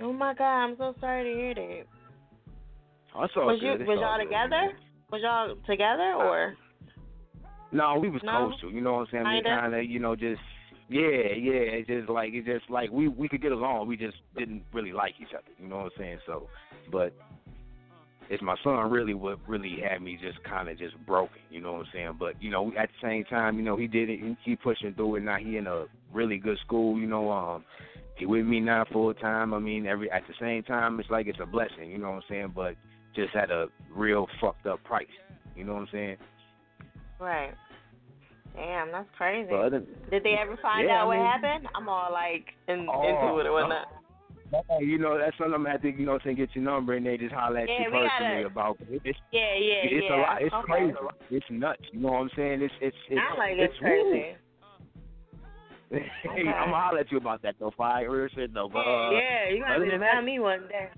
Oh 0.00 0.12
my 0.12 0.34
God, 0.34 0.44
I'm 0.44 0.76
so 0.76 0.94
sorry 1.00 1.24
to 1.32 1.40
hear 1.40 1.54
that. 1.54 1.86
Oh, 3.14 3.20
That's 3.20 3.32
all 3.36 3.46
was 3.46 3.60
good. 3.60 3.80
you 3.80 3.86
was 3.86 3.98
all 3.98 4.18
y'all 4.18 4.24
together? 4.24 4.72
Was 5.10 5.20
y'all 5.22 5.56
together 5.66 6.12
uh, 6.12 6.24
or? 6.24 6.54
No, 7.70 7.98
we 7.98 8.08
was 8.10 8.22
No? 8.24 8.48
close 8.48 8.60
to. 8.62 8.68
You 8.70 8.80
know 8.80 8.94
what 8.94 9.00
I'm 9.00 9.06
saying? 9.12 9.36
We 9.36 9.42
kind 9.42 9.74
of, 9.74 9.84
you 9.84 9.98
know, 9.98 10.16
just 10.16 10.40
yeah, 10.88 11.32
yeah. 11.36 11.80
It's 11.80 11.88
just 11.88 12.08
like 12.08 12.30
it's 12.32 12.46
just 12.46 12.68
like 12.70 12.90
we 12.90 13.08
we 13.08 13.28
could 13.28 13.42
get 13.42 13.52
along. 13.52 13.86
We 13.86 13.96
just 13.96 14.16
didn't 14.36 14.64
really 14.72 14.92
like 14.92 15.14
each 15.20 15.34
other. 15.34 15.48
You 15.58 15.68
know 15.68 15.76
what 15.76 15.84
I'm 15.84 15.90
saying? 15.98 16.18
So, 16.26 16.48
but 16.90 17.14
it's 18.32 18.42
my 18.42 18.56
son 18.64 18.90
really 18.90 19.12
what 19.14 19.38
really 19.46 19.76
had 19.86 20.00
me 20.00 20.18
just 20.20 20.42
kind 20.42 20.68
of 20.70 20.78
just 20.78 20.94
broken. 21.06 21.36
You 21.50 21.60
know 21.60 21.72
what 21.74 21.80
I'm 21.80 21.86
saying? 21.92 22.16
But 22.18 22.42
you 22.42 22.50
know, 22.50 22.72
at 22.78 22.88
the 22.88 23.06
same 23.06 23.24
time, 23.24 23.58
you 23.58 23.62
know, 23.62 23.76
he 23.76 23.86
did 23.86 24.08
it. 24.08 24.20
He 24.20 24.36
keep 24.44 24.62
pushing 24.62 24.94
through 24.94 25.16
it. 25.16 25.20
Now 25.20 25.36
he 25.36 25.58
in 25.58 25.66
a 25.66 25.84
really 26.12 26.38
good 26.38 26.58
school. 26.64 26.98
You 26.98 27.06
know, 27.06 27.30
um, 27.30 27.64
he 28.16 28.24
with 28.26 28.46
me 28.46 28.58
now 28.58 28.86
full 28.90 29.12
time. 29.14 29.52
I 29.52 29.58
mean, 29.58 29.86
every 29.86 30.10
at 30.10 30.22
the 30.26 30.34
same 30.40 30.62
time, 30.62 30.98
it's 30.98 31.10
like 31.10 31.26
it's 31.26 31.40
a 31.42 31.46
blessing. 31.46 31.90
You 31.90 31.98
know 31.98 32.08
what 32.10 32.16
I'm 32.16 32.22
saying? 32.30 32.52
But 32.54 32.74
just 33.14 33.36
at 33.36 33.50
a 33.50 33.66
real 33.94 34.26
fucked 34.40 34.66
up 34.66 34.82
price. 34.84 35.06
You 35.54 35.64
know 35.64 35.74
what 35.74 35.80
I'm 35.82 35.88
saying? 35.92 36.16
Right. 37.20 37.52
Damn, 38.54 38.92
that's 38.92 39.08
crazy. 39.16 39.48
But 39.50 39.70
Did 40.10 40.24
they 40.24 40.34
ever 40.40 40.58
find 40.60 40.86
Yeah, 40.88 40.96
out 41.00 41.02
I 41.02 41.04
what 41.04 41.16
mean- 41.16 41.26
happened? 41.26 41.68
I'm 41.74 41.88
all 41.88 42.10
like 42.12 42.46
in, 42.68 42.86
Oh, 42.90 43.02
into 43.02 43.38
it 43.40 43.46
or 43.46 43.52
whatnot. 43.52 43.88
You 44.80 44.98
know, 44.98 45.16
that's 45.18 45.36
something 45.38 45.54
I'm 45.54 45.60
gonna 45.62 45.72
have 45.72 45.82
to, 45.82 45.90
you 45.90 46.04
know, 46.04 46.18
to 46.18 46.34
get 46.34 46.50
your 46.54 46.64
number 46.64 46.94
and 46.94 47.06
they 47.06 47.16
just 47.16 47.32
holler 47.34 47.58
at 47.58 47.68
Yeah, 47.68 47.78
you 47.78 47.84
we 47.86 47.92
gotta- 47.92 48.08
personally 48.08 48.42
about. 48.44 48.76
It's 48.80 49.18
Yeah, 49.32 49.54
yeah, 49.54 49.74
it's 49.84 50.04
yeah. 50.08 50.14
a 50.14 50.16
lot. 50.20 50.42
It's 50.42 50.54
okay. 50.54 50.64
crazy. 50.72 50.94
It's 51.30 51.46
nuts. 51.50 51.80
You 51.92 52.00
know 52.00 52.12
what 52.12 52.20
I'm 52.20 52.30
saying? 52.36 52.62
It's 52.62 52.74
it's 52.80 52.96
it's. 53.08 53.20
I 53.20 53.38
like 53.38 53.56
it's 53.56 53.78
crazy. 53.78 54.36
woo. 55.90 55.98
hey, 55.98 56.06
I'm 56.28 56.44
gonna 56.44 56.76
holler 56.76 56.98
at 57.00 57.10
you 57.10 57.18
about 57.18 57.42
that 57.42 57.54
though. 57.58 57.72
Fire 57.76 58.10
real 58.10 58.28
shit 58.34 58.52
though. 58.52 58.68
But, 58.72 58.80
uh, 58.80 59.10
yeah, 59.12 59.48
you 59.50 59.64
than 59.64 59.90
tell 59.90 59.98
that- 60.00 60.24
me 60.24 60.38
one 60.38 60.68
day. 60.68 60.88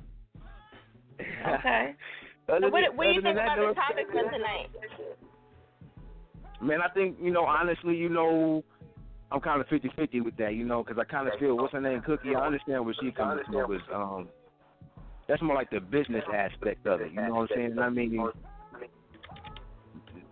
Okay. 1.21 1.95
so 2.49 2.55
what, 2.71 2.97
what 2.97 3.05
do 3.05 3.11
you 3.11 3.23
think 3.23 3.37
about 3.39 3.57
the 3.57 3.73
topic 3.75 4.07
for 4.11 4.23
tonight? 4.31 4.69
Man, 6.61 6.81
I 6.83 6.89
think 6.89 7.17
you 7.21 7.31
know 7.31 7.45
honestly, 7.45 7.95
you 7.95 8.09
know, 8.09 8.65
I'm 9.35 9.41
kind 9.41 9.61
of 9.61 9.67
50-50 9.67 10.25
with 10.25 10.37
that, 10.37 10.55
you 10.55 10.65
know, 10.65 10.85
because 10.85 10.97
I 11.01 11.11
kind 11.11 11.27
of 11.27 11.37
feel 11.41 11.57
what's 11.57 11.73
her 11.73 11.81
name, 11.81 12.01
Cookie. 12.07 12.37
I 12.37 12.47
understand 12.47 12.85
where 12.85 12.95
she 13.03 13.11
comes 13.11 13.41
from. 13.47 13.69
Was 13.69 13.81
um, 13.93 14.29
that's 15.27 15.43
more 15.43 15.57
like 15.57 15.71
the 15.71 15.81
business 15.81 16.23
aspect 16.33 16.87
of 16.87 17.01
it. 17.01 17.11
You 17.11 17.21
know 17.21 17.35
what 17.35 17.51
I'm 17.51 17.57
saying? 17.57 17.79
I 17.81 17.91
mean, 17.91 18.25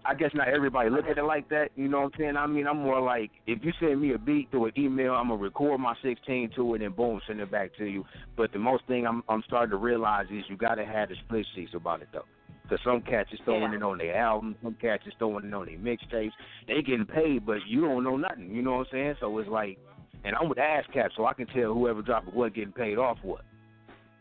I 0.05 0.14
guess 0.14 0.30
not 0.34 0.48
everybody 0.48 0.88
look 0.88 1.07
at 1.07 1.18
it 1.18 1.24
like 1.24 1.48
that. 1.48 1.70
You 1.74 1.88
know 1.88 2.03
what 2.03 2.12
I'm 2.14 2.18
saying? 2.18 2.36
I 2.36 2.46
mean, 2.46 2.68
I'm 2.68 2.78
more 2.78 3.00
like 3.00 3.32
if 3.48 3.64
you 3.64 3.72
send 3.80 4.00
me 4.00 4.14
a 4.14 4.18
beat 4.18 4.53
through 4.53 4.66
an 4.66 4.72
email, 4.78 5.14
I'm 5.14 5.30
gonna 5.30 5.42
record 5.42 5.80
my 5.80 5.94
16 6.00 6.50
to 6.55 6.74
it 6.76 6.82
and 6.82 6.94
boom, 6.94 7.20
send 7.26 7.40
it 7.40 7.50
back 7.50 7.70
to 7.78 7.84
you. 7.84 8.05
But 8.36 8.53
the 8.53 8.61
most 8.61 8.86
thing 8.86 9.05
I'm 9.05 9.24
I'm 9.28 9.42
starting 9.48 9.70
to 9.70 9.78
realize 9.78 10.26
is 10.30 10.44
you 10.48 10.57
gotta 10.57 10.84
have 10.84 11.09
the 11.09 11.16
split 11.24 11.44
sheets 11.57 11.72
about 11.74 12.03
it 12.03 12.09
though. 12.12 12.26
Cause 12.73 12.81
some 12.85 13.03
cats 13.03 13.29
is 13.35 13.41
throwing 13.45 13.73
Yeah. 13.73 13.77
it 13.77 13.83
on 13.83 13.99
their 13.99 14.16
albums, 14.16 14.57
some 14.62 14.73
cats 14.81 15.07
is 15.07 15.12
throwing 15.18 15.45
it 15.45 15.53
on 15.53 15.66
their 15.66 15.77
mixtapes. 15.77 16.33
They 16.66 16.81
getting 16.81 17.05
paid, 17.05 17.45
but 17.45 17.59
you 17.66 17.83
don't 17.83 18.03
know 18.03 18.16
nothing. 18.16 18.51
You 18.51 18.62
know 18.62 18.79
what 18.79 18.87
I'm 18.87 18.93
saying? 18.93 19.16
So 19.20 19.37
it's 19.41 19.49
like, 19.51 19.79
and 20.24 20.35
I'm 20.35 20.49
with 20.49 20.57
ASCAP, 20.57 21.11
so 21.15 21.27
I 21.27 21.35
can 21.35 21.47
tell 21.49 21.74
whoever 21.74 22.01
dropped 22.01 22.32
what 22.32 22.55
getting 22.55 22.73
paid 22.73 22.97
off 22.97 23.19
what. 23.20 23.43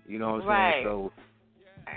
You 0.06 0.20
know 0.20 0.34
what 0.34 0.42
I'm 0.42 0.48
Right. 0.50 0.72
saying? 0.74 0.86
So 0.86 1.14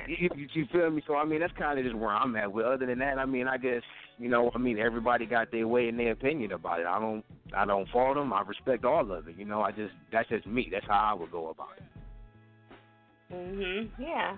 you, 0.07 0.29
you, 0.37 0.49
you 0.55 0.67
feel 0.71 0.91
me? 0.91 1.03
So 1.09 1.17
I 1.17 1.25
mean, 1.25 1.41
that's 1.41 1.53
kind 1.59 1.77
of 1.77 1.85
just 1.85 1.97
where 1.97 2.11
I'm 2.11 2.37
at. 2.37 2.55
But 2.55 2.67
other 2.67 2.87
than 2.87 3.01
that, 3.01 3.19
I 3.19 3.25
mean, 3.27 3.49
I 3.49 3.57
guess 3.57 3.83
you 4.19 4.29
know, 4.29 4.53
I 4.55 4.59
mean, 4.59 4.79
everybody 4.79 5.27
got 5.27 5.51
their 5.51 5.67
way 5.67 5.89
and 5.89 5.99
their 5.99 6.13
opinion 6.13 6.53
about 6.53 6.79
it. 6.79 6.87
I 6.87 7.01
don't, 7.01 7.25
I 7.57 7.65
don't 7.65 7.89
fault 7.89 8.15
them. 8.15 8.33
I 8.33 8.43
respect 8.43 8.85
all 8.85 9.11
of 9.11 9.27
it. 9.27 9.37
You 9.37 9.45
know, 9.45 9.63
I 9.63 9.73
just 9.73 9.93
that's 10.13 10.29
just 10.29 10.47
me. 10.47 10.69
That's 10.71 10.87
how 10.87 11.11
I 11.17 11.21
would 11.21 11.33
go 11.33 11.49
about 11.49 11.71
it. 11.79 13.35
Mhm. 13.35 13.89
Yeah. 13.99 14.37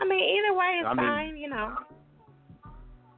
I 0.00 0.04
mean, 0.04 0.20
either 0.20 0.56
way 0.56 0.80
is 0.80 0.86
I 0.86 0.94
mean- 0.94 0.96
fine. 0.96 1.36
You 1.36 1.50
know. 1.50 1.74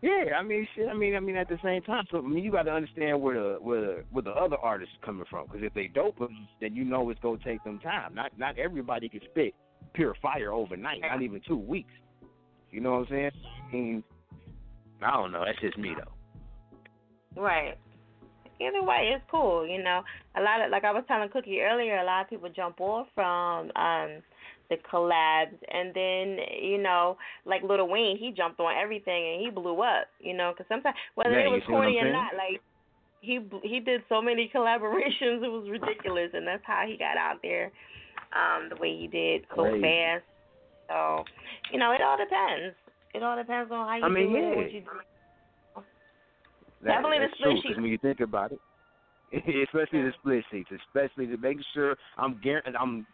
Yeah, 0.03 0.37
I 0.39 0.43
mean, 0.43 0.69
shit. 0.77 0.89
I 0.89 0.95
mean, 0.95 1.17
I 1.17 1.21
mean, 1.21 1.37
at 1.37 1.49
the 1.49 1.59
same 1.65 1.83
time, 1.83 2.05
so 2.11 2.19
I 2.19 2.21
mean, 2.21 2.45
you 2.45 2.53
got 2.53 2.65
to 2.65 2.71
understand 2.73 3.21
where 3.21 3.35
the 3.35 3.59
where 3.61 3.81
the, 3.81 4.05
where 4.13 4.23
the 4.23 4.31
other 4.31 4.57
artists 4.59 4.95
coming 5.05 5.25
from. 5.29 5.47
Because 5.47 5.63
if 5.65 5.73
they 5.75 5.89
dope 5.89 6.19
them, 6.19 6.47
then 6.61 6.77
you 6.77 6.85
know 6.85 7.09
it's 7.11 7.21
gonna 7.21 7.39
take 7.43 7.65
them 7.65 7.79
time. 7.81 8.15
Not 8.15 8.39
not 8.39 8.59
everybody 8.59 9.09
can 9.09 9.21
spit 9.31 9.55
pure 9.95 10.15
fire 10.21 10.53
overnight. 10.53 11.01
Not 11.01 11.23
even 11.23 11.41
two 11.49 11.57
weeks. 11.57 11.93
You 12.71 12.81
know 12.81 12.93
what 12.93 12.99
I'm 12.99 13.07
saying? 13.09 13.31
I 13.69 13.73
mean, 13.75 14.05
I 15.03 15.13
don't 15.13 15.33
know. 15.33 15.45
That's 15.45 15.61
just 15.61 15.79
me 15.79 15.95
though. 15.97 17.41
Right. 17.41 17.77
Either 18.61 18.83
way, 18.83 19.13
it's 19.15 19.25
cool. 19.31 19.67
You 19.67 19.83
know, 19.83 20.03
a 20.37 20.41
lot 20.41 20.65
of 20.65 20.71
like 20.71 20.85
I 20.85 20.93
was 20.93 21.05
telling 21.09 21.29
Cookie 21.31 21.61
earlier, 21.61 21.99
a 21.99 22.05
lot 22.05 22.23
of 22.23 22.31
people 22.31 22.49
jump 22.55 22.81
off 22.81 23.07
from 23.15 23.71
um 23.77 24.23
the 24.71 24.77
collabs, 24.91 25.57
and 25.73 25.95
then 25.95 26.39
you 26.61 26.79
know, 26.83 27.17
like 27.45 27.63
Lil 27.63 27.89
Wayne, 27.89 28.19
he 28.19 28.33
jumped 28.33 28.61
on 28.61 28.75
everything 28.77 29.35
and 29.35 29.41
he 29.43 29.51
blew 29.51 29.81
up. 29.83 30.09
You 30.21 30.35
know, 30.35 30.53
because 30.53 30.67
sometimes 30.69 30.97
whether 31.15 31.39
Yeah, 31.39 31.47
it 31.47 31.51
was 31.51 31.63
see 31.67 31.73
what 31.73 31.87
I'm 31.87 31.95
corny 31.95 31.99
or 31.99 32.13
not, 32.13 32.35
like 32.35 32.61
he 33.21 33.41
he 33.63 33.81
did 33.81 34.03
so 34.09 34.21
many 34.23 34.51
collaborations, 34.55 35.43
it 35.45 35.51
was 35.51 35.69
ridiculous, 35.71 36.31
and 36.35 36.47
that's 36.47 36.65
how 36.67 36.85
he 36.87 36.97
got 36.97 37.17
out 37.17 37.39
there 37.43 37.73
um 38.35 38.69
the 38.69 38.77
way 38.77 38.97
he 38.97 39.07
did 39.07 39.45
so 39.55 39.63
Crazy. 39.63 39.83
fast. 39.83 40.25
So, 40.89 41.25
you 41.73 41.79
know, 41.79 41.93
it 41.93 42.01
all 42.03 42.17
depends. 42.17 42.77
It 43.15 43.23
all 43.23 43.37
depends 43.37 43.71
on 43.73 43.89
how 43.89 43.97
you 43.97 44.05
I 44.05 44.09
mean, 44.09 44.33
do 44.33 44.37
it 44.37 44.57
what 44.57 44.73
you 44.73 44.81
do. 44.81 44.87
That, 46.83 47.03
Definitely 47.03 47.19
the 47.19 47.29
split 47.37 47.57
true, 47.65 47.83
when 47.83 47.91
you 47.91 47.99
think 47.99 48.21
about 48.21 48.53
it, 48.53 48.61
especially 49.73 50.03
the 50.03 50.13
split 50.19 50.45
sheets, 50.51 50.71
especially 50.87 51.27
to 51.27 51.37
make 51.39 51.59
sure 51.75 51.97
I'm 52.19 52.39
guaranteed, 52.43 52.77
I'm 52.77 53.07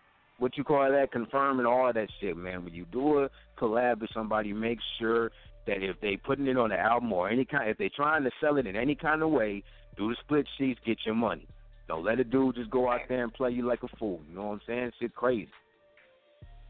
what 0.43 0.59
you 0.59 0.65
call 0.65 0.91
that, 0.91 1.13
confirming 1.13 1.67
all 1.67 1.93
that 1.93 2.09
shit, 2.21 2.37
man. 2.37 2.65
When 2.65 2.75
you 2.75 2.85
do 2.91 3.21
a 3.21 3.31
collab 3.57 4.01
with 4.01 4.11
somebody, 4.13 4.53
make 4.53 4.79
sure 4.99 5.31
that 5.69 5.85
if 5.85 6.01
they 6.01 6.17
putting 6.17 6.49
it 6.49 6.59
on 6.59 6.71
the 6.71 6.79
album 6.79 7.13
or 7.13 7.31
any 7.31 7.45
kind, 7.45 7.71
if 7.71 7.79
they 7.79 7.89
trying 7.89 8.25
to 8.25 8.31
sell 8.41 8.57
it 8.57 8.67
in 8.67 8.75
any 8.75 8.97
kind 8.97 9.23
of 9.23 9.31
way, 9.31 9.63
do 9.97 10.09
the 10.09 10.17
split 10.21 10.47
sheets, 10.59 10.81
get 10.85 10.99
your 11.07 11.15
money. 11.15 11.47
Don't 11.87 12.05
let 12.05 12.19
a 12.19 12.25
dude 12.25 12.57
just 12.57 12.71
go 12.71 12.91
out 12.91 13.03
there 13.09 13.23
and 13.23 13.33
play 13.33 13.53
you 13.53 13.65
like 13.65 13.85
a 13.85 13.97
fool. 13.97 14.21
You 14.29 14.35
know 14.35 14.47
what 14.49 14.55
I'm 14.55 14.61
saying? 14.67 14.91
Shit 14.99 15.15
crazy. 15.15 15.49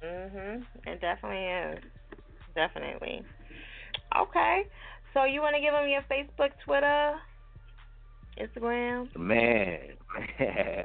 Mhm. 0.05 0.66
It 0.86 1.01
definitely 1.01 1.44
is. 1.44 1.85
Definitely. 2.55 3.23
Okay. 4.15 4.65
So 5.15 5.24
you 5.24 5.40
want 5.40 5.57
to 5.57 5.62
give 5.62 5.73
them 5.73 5.89
your 5.89 6.03
Facebook, 6.03 6.51
Twitter, 6.62 7.15
Instagram? 8.39 9.16
Man, 9.16 9.78
man. 10.39 10.85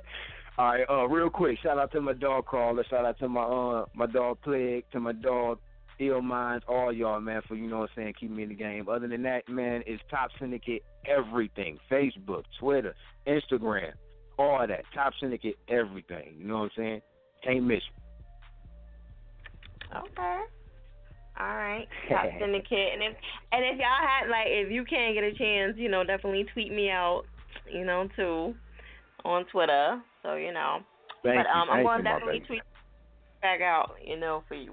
All 0.58 0.66
right, 0.66 0.86
uh, 0.90 1.08
real 1.08 1.30
quick, 1.30 1.60
shout 1.62 1.78
out 1.78 1.92
to 1.92 2.02
my 2.02 2.14
dog 2.14 2.48
caller, 2.48 2.84
shout 2.90 3.06
out 3.06 3.20
to 3.20 3.30
my 3.30 3.44
uh 3.44 3.86
my 3.94 4.08
dog 4.08 4.40
Plague, 4.44 4.86
to 4.92 5.00
my 5.00 5.12
dog 5.12 5.60
Ill 6.00 6.22
Minds, 6.22 6.66
all 6.68 6.92
y'all 6.92 7.20
man 7.20 7.42
for 7.48 7.56
you 7.56 7.68
know 7.68 7.80
what 7.80 7.90
I'm 7.96 8.04
saying, 8.04 8.14
keep 8.20 8.32
me 8.32 8.44
in 8.44 8.50
the 8.50 8.56
game. 8.56 8.88
Other 8.90 9.08
than 9.08 9.22
that, 9.24 9.48
man, 9.48 9.84
it's 9.86 10.02
Top 10.10 10.32
Syndicate 10.40 10.84
everything. 11.06 11.78
Facebook, 11.92 12.44
Twitter, 12.60 12.96
Instagram, 13.28 13.92
all 14.40 14.66
that. 14.68 14.82
Top 14.96 15.14
Syndicate 15.20 15.58
everything. 15.70 16.34
You 16.40 16.48
know 16.48 16.60
what 16.60 16.64
I'm 16.64 16.72
saying? 16.76 17.02
Can't 17.44 17.64
miss 17.64 17.78
me. 17.78 18.04
Okay. 19.96 20.40
All 21.40 21.56
right, 21.56 21.88
Top 22.10 22.26
Syndicate, 22.40 22.94
and 22.94 23.04
if 23.04 23.16
and 23.52 23.64
if 23.64 23.78
y'all 23.78 24.02
had 24.02 24.28
like, 24.28 24.48
if 24.48 24.72
you 24.72 24.84
can 24.86 25.14
get 25.14 25.24
a 25.24 25.34
chance, 25.34 25.74
you 25.78 25.88
know, 25.88 26.04
definitely 26.04 26.46
tweet 26.52 26.72
me 26.72 26.90
out, 26.90 27.26
you 27.72 27.86
know, 27.86 28.10
too, 28.16 28.56
on 29.28 29.46
Twitter. 29.52 30.02
So 30.24 30.36
you 30.36 30.54
know, 30.54 30.80
Thank 31.24 31.38
but 31.38 31.46
you, 31.48 31.62
um, 31.62 31.70
I'm 31.70 31.84
gonna 31.84 32.04
definitely 32.04 32.42
tweet 32.48 32.62
back 33.42 33.62
out, 33.62 33.96
you 34.04 34.18
know, 34.20 34.44
for 34.48 34.56
you. 34.56 34.72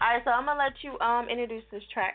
All 0.00 0.08
right, 0.08 0.22
so 0.24 0.30
I'm 0.30 0.46
gonna 0.46 0.58
let 0.58 0.72
you 0.82 0.98
um 1.00 1.28
introduce 1.28 1.64
this 1.70 1.82
track. 1.92 2.14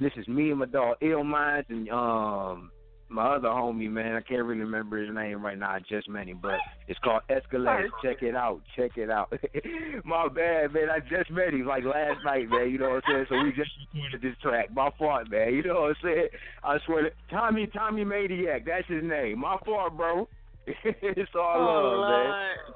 This 0.00 0.12
is 0.16 0.28
me 0.28 0.50
and 0.50 0.60
my 0.60 0.66
dog 0.66 0.96
Ill 1.00 1.24
Minds 1.24 1.66
and 1.70 1.88
um 1.90 2.70
my 3.10 3.34
other 3.36 3.48
homie 3.48 3.90
man. 3.90 4.14
I 4.14 4.20
can't 4.20 4.44
really 4.44 4.60
remember 4.60 4.98
his 5.04 5.14
name 5.14 5.44
right 5.44 5.58
now. 5.58 5.70
I 5.70 5.80
just 5.80 6.08
met 6.08 6.26
him, 6.28 6.38
but 6.40 6.54
it's 6.88 6.98
called 7.00 7.22
Escalade. 7.28 7.90
Check 8.02 8.22
it 8.22 8.34
out. 8.34 8.60
Check 8.76 8.92
it 8.96 9.10
out. 9.10 9.32
my 10.04 10.28
bad, 10.28 10.72
man. 10.72 10.88
I 10.90 11.00
just 11.00 11.30
met 11.30 11.52
him 11.52 11.66
like 11.66 11.84
last 11.84 12.20
night, 12.24 12.48
man. 12.48 12.70
You 12.70 12.78
know 12.78 12.90
what 12.90 13.04
I'm 13.08 13.12
saying? 13.12 13.26
So 13.28 13.42
we 13.42 13.50
just 13.52 13.70
recorded 13.92 14.22
this 14.22 14.38
track. 14.40 14.72
My 14.72 14.90
fault, 14.98 15.28
man. 15.30 15.54
You 15.54 15.62
know 15.64 15.82
what 15.82 15.90
I'm 15.90 15.96
saying? 16.02 16.28
I 16.62 16.78
swear 16.86 17.02
to 17.02 17.10
Tommy 17.30 17.66
Tommy 17.66 18.04
Maniac. 18.04 18.64
That's 18.64 18.88
his 18.88 19.02
name. 19.02 19.40
My 19.40 19.56
fault, 19.64 19.96
bro. 19.96 20.28
it's 20.66 21.30
all 21.34 21.56
Oh, 21.56 22.00
love, 22.00 22.28
man. 22.28 22.74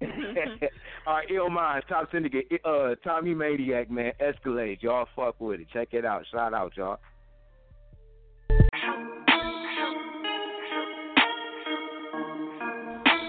All 1.06 1.14
right, 1.14 1.30
Ill 1.30 1.50
Minds, 1.50 1.86
Top 1.88 2.08
Syndicate, 2.12 2.46
uh, 2.64 2.94
Tommy 3.02 3.34
Maniac, 3.34 3.90
man, 3.90 4.12
Escalade. 4.20 4.78
Y'all 4.82 5.06
fuck 5.16 5.40
with 5.40 5.60
it. 5.60 5.66
Check 5.72 5.88
it 5.92 6.04
out. 6.04 6.24
Shout 6.30 6.52
out, 6.52 6.76
y'all. 6.76 6.98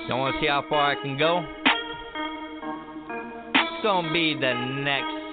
Y'all 0.08 0.20
want 0.20 0.36
to 0.36 0.42
see 0.42 0.48
how 0.48 0.64
far 0.70 0.92
I 0.92 1.02
can 1.02 1.18
go? 1.18 1.44
It's 3.56 3.84
gonna 3.84 4.14
be 4.14 4.36
the 4.36 4.54
next 4.84 5.26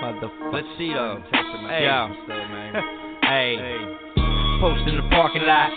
motherfucker. 0.00 0.52
Let's 0.52 0.68
see 0.78 0.92
though. 0.92 1.22
Hey, 1.68 1.88
still, 2.24 2.48
man. 2.48 2.74
hey. 3.22 4.05
Post 4.60 4.88
in 4.88 4.96
the 4.96 5.04
parking 5.12 5.44
lot. 5.44 5.68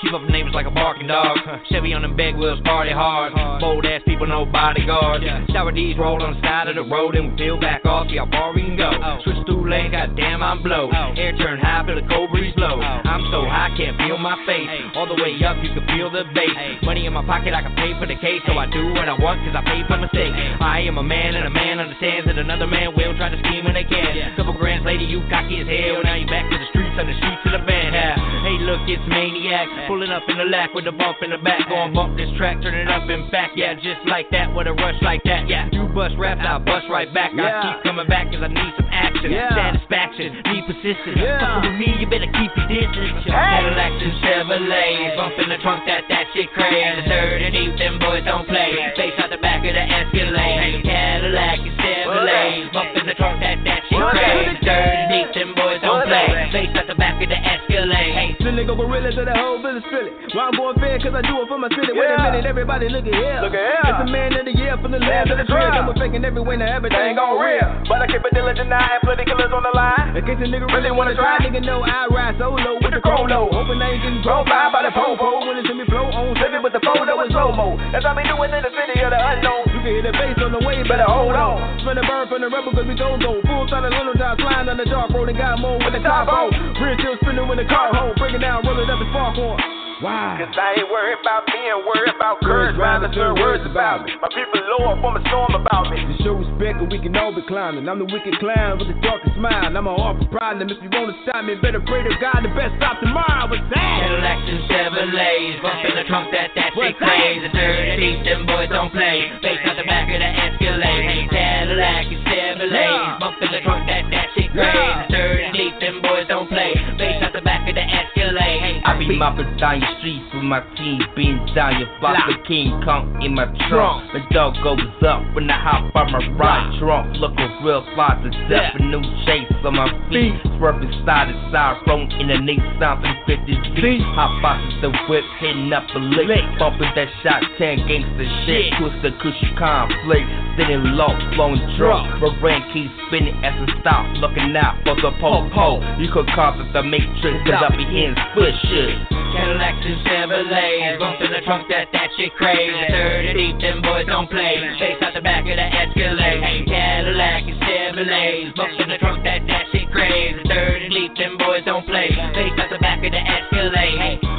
Keep 0.00 0.14
up 0.16 0.24
the 0.24 0.32
neighbors 0.32 0.56
like 0.56 0.66
a 0.66 0.70
barking 0.72 1.06
dog. 1.06 1.36
Chevy 1.68 1.92
on 1.92 2.02
the 2.02 2.08
big 2.08 2.34
wheels, 2.34 2.58
party 2.64 2.90
hard. 2.90 3.36
Bold 3.60 3.84
ass 3.84 4.00
people, 4.08 4.26
no 4.26 4.48
bodyguards. 4.48 5.22
Shower 5.52 5.70
D's 5.70 5.98
roll 6.00 6.16
on 6.22 6.34
the 6.34 6.40
side 6.40 6.66
of 6.66 6.74
the 6.74 6.82
road 6.82 7.14
and 7.14 7.30
we 7.30 7.36
peel 7.36 7.60
back 7.60 7.84
off, 7.84 8.08
see 8.08 8.16
how 8.16 8.26
far 8.32 8.56
we 8.56 8.64
can 8.64 8.76
go. 8.76 8.88
Oh. 8.88 9.20
Switch 9.22 9.36
through 9.44 9.68
lane, 9.68 9.92
goddamn, 9.92 10.42
I'm 10.42 10.62
blow. 10.64 10.88
Oh. 10.88 11.12
Air 11.14 11.36
turn 11.36 11.60
high, 11.60 11.84
feel 11.84 12.00
the 12.00 12.08
cold 12.08 12.32
breeze 12.32 12.56
blow. 12.56 12.80
Oh. 12.80 13.00
I'm 13.04 13.20
so 13.28 13.44
high, 13.44 13.68
can't 13.76 14.00
feel 14.00 14.16
my 14.16 14.34
face. 14.48 14.66
All 14.96 15.06
the 15.06 15.20
way 15.20 15.36
up, 15.44 15.60
you 15.60 15.70
can 15.76 15.84
feel 15.92 16.08
the 16.08 16.24
bass. 16.32 16.80
Money 16.82 17.04
in 17.04 17.12
my 17.12 17.22
pocket, 17.22 17.52
I 17.52 17.60
can 17.60 17.76
pay 17.76 17.92
for 18.00 18.08
the 18.08 18.16
case. 18.16 18.40
So 18.48 18.56
I 18.56 18.64
do 18.72 18.96
what 18.96 19.12
I 19.12 19.16
want, 19.20 19.44
cause 19.44 19.52
I 19.52 19.62
paid 19.68 19.84
for 19.86 20.00
mistakes. 20.00 20.34
I 20.58 20.82
am 20.88 20.96
a 20.96 21.04
man, 21.04 21.36
and 21.36 21.46
a 21.46 21.52
man 21.52 21.78
understands 21.78 22.26
that 22.26 22.38
another 22.38 22.66
man 22.66 22.96
will 22.96 23.12
try 23.20 23.28
to 23.28 23.38
scheme 23.44 23.68
when 23.68 23.76
they 23.76 23.84
can. 23.84 24.34
Couple 24.40 24.56
grands 24.56 24.88
later, 24.88 25.04
you 25.04 25.20
cocky 25.28 25.60
as 25.60 25.68
hell. 25.68 26.00
Now 26.00 26.16
you 26.16 26.26
back 26.26 26.48
to 26.48 26.56
the 26.56 26.68
streets, 26.72 26.96
on 26.96 27.06
the 27.06 27.16
streets 27.20 27.44
of 27.44 27.52
the 27.60 27.62
van. 27.68 27.92
Yeah. 27.92 28.21
Hey, 28.42 28.58
look, 28.58 28.82
it's 28.90 29.02
maniac. 29.06 29.68
Pulling 29.86 30.10
up 30.10 30.26
in 30.28 30.38
the 30.38 30.44
lack 30.44 30.74
with 30.74 30.86
a 30.86 30.92
bump 30.92 31.18
in 31.22 31.30
the 31.30 31.38
back. 31.38 31.68
Going 31.68 31.94
bump 31.94 32.16
this 32.16 32.30
track, 32.36 32.60
turn 32.62 32.74
it 32.74 32.90
up 32.90 33.06
and 33.08 33.30
back. 33.30 33.52
Yeah, 33.54 33.74
just 33.74 34.02
like 34.06 34.30
that, 34.30 34.50
with 34.50 34.66
a 34.66 34.74
rush 34.74 34.98
like 35.02 35.22
that. 35.24 35.48
Yeah, 35.48 35.70
you 35.70 35.86
bust 35.94 36.14
raps, 36.18 36.42
I 36.42 36.58
bust 36.58 36.86
right 36.90 37.06
back. 37.14 37.30
I 37.38 37.50
keep 37.62 37.86
coming 37.86 38.06
back 38.10 38.32
cause 38.34 38.42
I 38.42 38.50
need 38.50 38.72
some 38.74 38.90
action. 38.90 39.30
Yeah. 39.30 39.54
Satisfaction, 39.54 40.42
need 40.50 40.64
persistence. 40.66 41.18
Yeah. 41.18 41.38
Fucking 41.38 41.70
with 41.70 41.78
me, 41.78 41.88
you 42.02 42.06
better 42.10 42.30
keep 42.30 42.50
your 42.56 42.66
distance. 42.66 43.30
Cadillacs 43.30 44.00
and 44.02 44.14
Chevrolets. 44.20 45.16
Bump 45.16 45.38
in 45.38 45.48
the 45.48 45.58
trunk, 45.62 45.86
that, 45.86 46.02
that 46.10 46.26
shit 46.34 46.50
crazy. 46.50 46.82
The 46.82 47.06
third 47.06 47.42
and 47.46 47.54
eighth, 47.54 47.78
them 47.78 48.02
boys 48.02 48.26
don't 48.26 48.46
play. 48.50 48.74
Face 48.98 49.14
out 49.22 49.30
the 49.30 49.38
back 49.38 49.62
of 49.62 49.70
the 49.70 49.84
Escalade. 49.86 50.82
Cadillac 50.82 51.58
and 51.62 51.76
Chevrolets. 51.78 52.74
Bump 52.74 52.90
in 52.98 53.06
the 53.06 53.14
trunk, 53.14 53.38
that, 53.38 53.62
that 53.62 53.86
shit 53.86 54.02
crazy. 54.02 54.58
The 54.58 54.66
third 54.66 54.94
and 54.98 55.10
eighth, 55.14 55.34
them 55.38 55.54
boys 55.54 55.78
don't 55.78 56.02
play. 56.10 56.26
Face 56.50 56.74
out 56.74 56.90
the 56.90 56.98
back 56.98 57.22
of 57.22 57.28
the 57.30 57.38
Escalade. 57.38 58.11
Hey, 58.12 58.36
The 58.44 58.52
nigga 58.52 58.76
gorilla 58.76 59.08
to 59.08 59.24
the 59.24 59.32
whole 59.32 59.56
business 59.64 59.88
feel 59.88 60.04
it. 60.04 60.12
Why 60.36 60.52
I'm 60.52 60.56
going 60.56 60.76
fair, 60.76 61.00
cause 61.00 61.16
I 61.16 61.24
do 61.24 61.32
it 61.40 61.48
for 61.48 61.56
my 61.56 61.72
city. 61.72 61.96
Wait 61.96 62.12
a 62.12 62.20
Yeah. 62.20 62.28
minute, 62.28 62.44
everybody 62.44 62.92
look 62.92 63.08
at 63.08 63.14
here. 63.16 63.40
Look 63.40 63.56
at 63.56 63.64
here. 63.64 63.88
It's 63.88 64.00
the 64.04 64.10
man 64.12 64.36
of 64.36 64.44
the 64.44 64.52
year 64.52 64.76
from 64.76 64.92
the 64.92 65.00
land 65.00 65.32
of 65.32 65.40
the. 65.40 65.48
And 65.48 65.88
we're 65.88 65.96
faking 65.96 66.24
every 66.24 66.44
now 66.60 66.68
everything 66.76 67.00
Ain't 67.00 67.16
gon' 67.16 67.40
real. 67.40 67.64
But 67.88 68.04
I 68.04 68.06
keep 68.12 68.20
it 68.20 68.34
diligent 68.36 68.68
now 68.68 68.84
and 68.84 69.00
plenty 69.00 69.24
killers 69.24 69.52
on 69.52 69.64
the 69.64 69.72
line. 69.72 70.12
In 70.12 70.22
case 70.28 70.36
a 70.36 70.44
nigga 70.44 70.68
really 70.68 70.92
wanna 70.92 71.14
try, 71.16 71.40
nigga 71.40 71.64
know 71.64 71.80
I 71.80 72.04
ride 72.12 72.36
solo 72.36 72.76
with 72.84 72.92
the 72.92 73.00
chrono. 73.00 73.48
Hoping 73.48 73.80
I 73.80 73.96
ain't 73.96 74.02
getting 74.04 74.20
drove 74.20 74.44
by 74.44 74.68
by 74.68 74.82
the 74.84 74.92
popo. 74.92 75.48
Willing 75.48 75.64
to 75.64 75.74
me 75.74 75.84
flow 75.88 76.04
on, 76.12 76.36
it 76.36 76.60
with 76.62 76.74
the 76.76 76.80
photo 76.84 77.16
and 77.16 77.32
slow 77.32 77.52
mo. 77.56 77.80
That's 77.92 78.04
how 78.04 78.12
we 78.12 78.28
doing 78.28 78.52
in 78.52 78.60
the 78.60 78.72
city 78.76 79.00
of 79.00 79.08
the 79.08 79.20
unknown. 79.24 79.72
You 79.72 79.80
can 79.80 79.92
hear 79.96 80.04
the 80.04 80.12
bass 80.12 80.36
on 80.44 80.52
the 80.52 80.60
way, 80.60 80.84
better 80.84 81.08
hold 81.08 81.32
on. 81.32 81.80
Spin 81.80 81.96
the 81.96 82.04
burn 82.04 82.28
from 82.28 82.40
the 82.44 82.50
rebel 82.52 82.72
cause 82.76 82.84
we 82.84 82.94
go 82.94 83.16
go. 83.16 83.40
Full 83.40 83.66
time 83.72 83.88
little 83.88 84.14
time 84.14 84.36
flying 84.36 84.68
on 84.68 84.76
the 84.76 84.84
dark 84.84 85.10
road 85.14 85.28
and 85.28 85.38
got 85.38 85.58
more 85.58 85.78
with 85.78 85.92
the 85.94 86.02
top 86.04 86.28
on. 86.28 86.50
Rear 86.76 86.96
still 86.98 87.16
spinning 87.22 87.48
with 87.48 87.58
the 87.58 87.64
car 87.64 87.88
home. 87.94 88.01
Break 88.16 88.34
it 88.34 88.38
down, 88.38 88.66
roll 88.66 88.82
it 88.82 88.90
up 88.90 89.00
and 89.00 89.10
spark 89.10 89.38
on. 89.38 89.91
Wow. 90.02 90.34
Cause 90.34 90.50
I 90.58 90.82
ain't 90.82 90.90
worried 90.90 91.22
about 91.22 91.46
being 91.46 91.78
worried 91.86 92.10
about 92.10 92.42
courage, 92.42 92.74
rhymes 92.74 93.06
and 93.06 93.14
certain 93.14 93.38
words 93.38 93.62
about 93.62 94.02
me. 94.02 94.10
My 94.18 94.26
people 94.34 94.58
lower 94.74 94.98
from 94.98 95.14
a 95.14 95.22
storm 95.30 95.54
about 95.54 95.94
me. 95.94 96.02
To 96.02 96.14
show 96.26 96.34
respect, 96.34 96.82
or 96.82 96.90
we 96.90 96.98
can 96.98 97.14
all 97.14 97.30
be 97.30 97.46
climbing. 97.46 97.86
I'm 97.86 98.02
the 98.02 98.10
wicked 98.10 98.34
clown 98.42 98.82
with 98.82 98.90
the 98.90 98.98
darkest 98.98 99.38
smile. 99.38 99.70
I'm 99.70 99.86
a 99.86 99.94
awful 99.94 100.26
problem. 100.34 100.66
If 100.66 100.82
you 100.82 100.90
wanna 100.90 101.14
stop 101.22 101.46
me, 101.46 101.54
better 101.62 101.78
pray 101.86 102.02
to 102.02 102.10
God. 102.18 102.42
The 102.42 102.50
best 102.50 102.74
stop 102.82 102.98
tomorrow. 102.98 103.46
What's 103.46 103.62
that? 103.70 103.94
Cadillacs 104.02 104.42
and 104.50 104.62
Chevrolets, 104.66 105.62
bump 105.62 105.86
in 105.86 105.94
the 105.94 106.04
trunk, 106.10 106.26
that 106.34 106.50
that 106.50 106.74
shit 106.74 106.98
crazy. 106.98 107.46
The 107.46 107.50
third 107.54 107.78
and 107.78 108.02
eighth, 108.02 108.26
them 108.26 108.42
boys 108.42 108.74
don't 108.74 108.90
play. 108.90 109.30
Face 109.38 109.62
out 109.62 109.78
the 109.78 109.86
back 109.86 110.10
of 110.10 110.18
the 110.18 110.30
Escalade. 110.34 111.30
Cadillac 111.30 112.10
and 112.10 112.22
Chevrolets, 112.26 113.22
bump 113.22 113.38
in 113.38 113.50
the 113.54 113.62
trunk, 113.62 113.86
that 113.86 114.02
that 114.10 114.26
shit 114.34 114.50
crazy. 114.50 114.66
The 114.66 115.14
third 115.14 115.38
and 115.46 115.54
eighth, 115.54 115.78
them 115.78 116.02
boys 116.02 116.26
don't 116.26 116.50
play. 116.50 116.74
Face 116.98 117.22
out 117.22 117.30
the 117.30 117.46
back 117.46 117.70
of 117.70 117.78
the 117.78 117.86
Escalade. 117.86 118.82
I 118.82 118.98
be 118.98 119.14
mopping 119.14 119.46
down 119.62 119.78
your 119.78 119.91
streets 119.98 120.26
with 120.34 120.44
my 120.44 120.60
team, 120.76 121.00
being 121.16 121.38
down 121.54 121.80
your 121.80 121.88
block. 122.00 122.16
The 122.28 122.38
King 122.46 122.80
Kong 122.84 123.20
in 123.22 123.34
my 123.34 123.46
trunk. 123.68 124.12
My 124.14 124.22
dog 124.30 124.54
goes 124.62 124.80
up 125.02 125.22
when 125.34 125.50
I 125.50 125.58
hop 125.58 125.94
on 125.94 126.12
my 126.12 126.22
ride 126.38 126.78
trunk. 126.78 127.16
Looking 127.16 127.50
real 127.64 127.84
fly 127.94 128.14
to 128.22 128.30
death, 128.48 128.76
a 128.78 128.82
new 128.82 129.02
chase 129.26 129.48
on 129.64 129.76
my 129.76 129.88
feet. 130.10 130.34
Swerving 130.58 130.92
side 131.04 131.32
to 131.32 131.36
side, 131.50 131.82
rolling 131.86 132.10
in 132.20 132.28
the 132.28 132.38
Nissan 132.40 133.00
350 133.26 133.80
Z. 133.80 133.98
Hop 134.14 134.32
out 134.44 134.60
the 134.80 134.90
whip, 135.08 135.24
hitting 135.40 135.72
up 135.72 135.84
a 135.94 135.98
lick. 135.98 136.44
Bumping 136.58 136.92
that 136.94 137.08
shot 137.22 137.42
10 137.58 137.86
gangsta 137.88 138.26
shit. 138.46 138.74
Twist 138.78 138.98
the 139.02 139.10
cushy 139.22 139.50
conflict. 139.58 140.28
Sitting 140.58 140.84
low, 140.98 141.12
flowing 141.34 141.62
drunk. 141.78 142.20
Moran 142.20 142.60
keeps 142.72 142.92
spinning 143.08 143.38
as 143.44 143.54
a 143.56 143.68
stop. 143.80 144.04
Looking 144.18 144.54
out 144.56 144.82
for 144.84 144.94
the 144.96 145.12
po-po. 145.20 145.80
You 145.98 146.10
could 146.12 146.26
call 146.34 146.58
it 146.60 146.72
the 146.72 146.82
Matrix, 146.82 147.40
cause 147.46 147.62
I 147.62 147.70
be 147.76 147.86
in 147.86 148.14
split 148.32 148.54
shit. 148.68 148.96
Cadillacs 149.32 149.71
and 149.80 149.98
Chevrolets, 150.04 150.98
bump 150.98 151.20
in 151.20 151.30
the 151.32 151.40
trunk, 151.44 151.68
that 151.68 151.88
that 151.92 152.08
shit 152.16 152.32
crazy. 152.34 152.72
Third 152.90 153.26
and 153.26 153.38
eighth, 153.38 153.60
them 153.60 153.82
boys 153.82 154.06
don't 154.06 154.28
play. 154.28 154.60
Face 154.78 155.00
out 155.00 155.14
the 155.14 155.20
back 155.20 155.48
of 155.48 155.56
the 155.56 155.66
Escalade. 155.66 156.66
Cadillac 156.68 157.42
and 157.48 157.60
Chevrolets, 157.62 158.56
bump 158.56 158.80
in 158.80 158.88
the 158.88 158.98
trunk, 158.98 159.24
that 159.24 159.46
that 159.46 159.64
shit 159.72 159.90
crazy. 159.90 160.40
Third 160.48 160.82
and 160.82 160.92
eighth, 160.92 161.16
them 161.16 161.38
boys 161.38 161.64
don't 161.64 161.86
play. 161.86 162.08
Face 162.34 162.56
out 162.58 162.70
the 162.70 162.78
back 162.78 163.04
of 163.04 163.12
the 163.12 163.22
Escalade. 163.22 164.31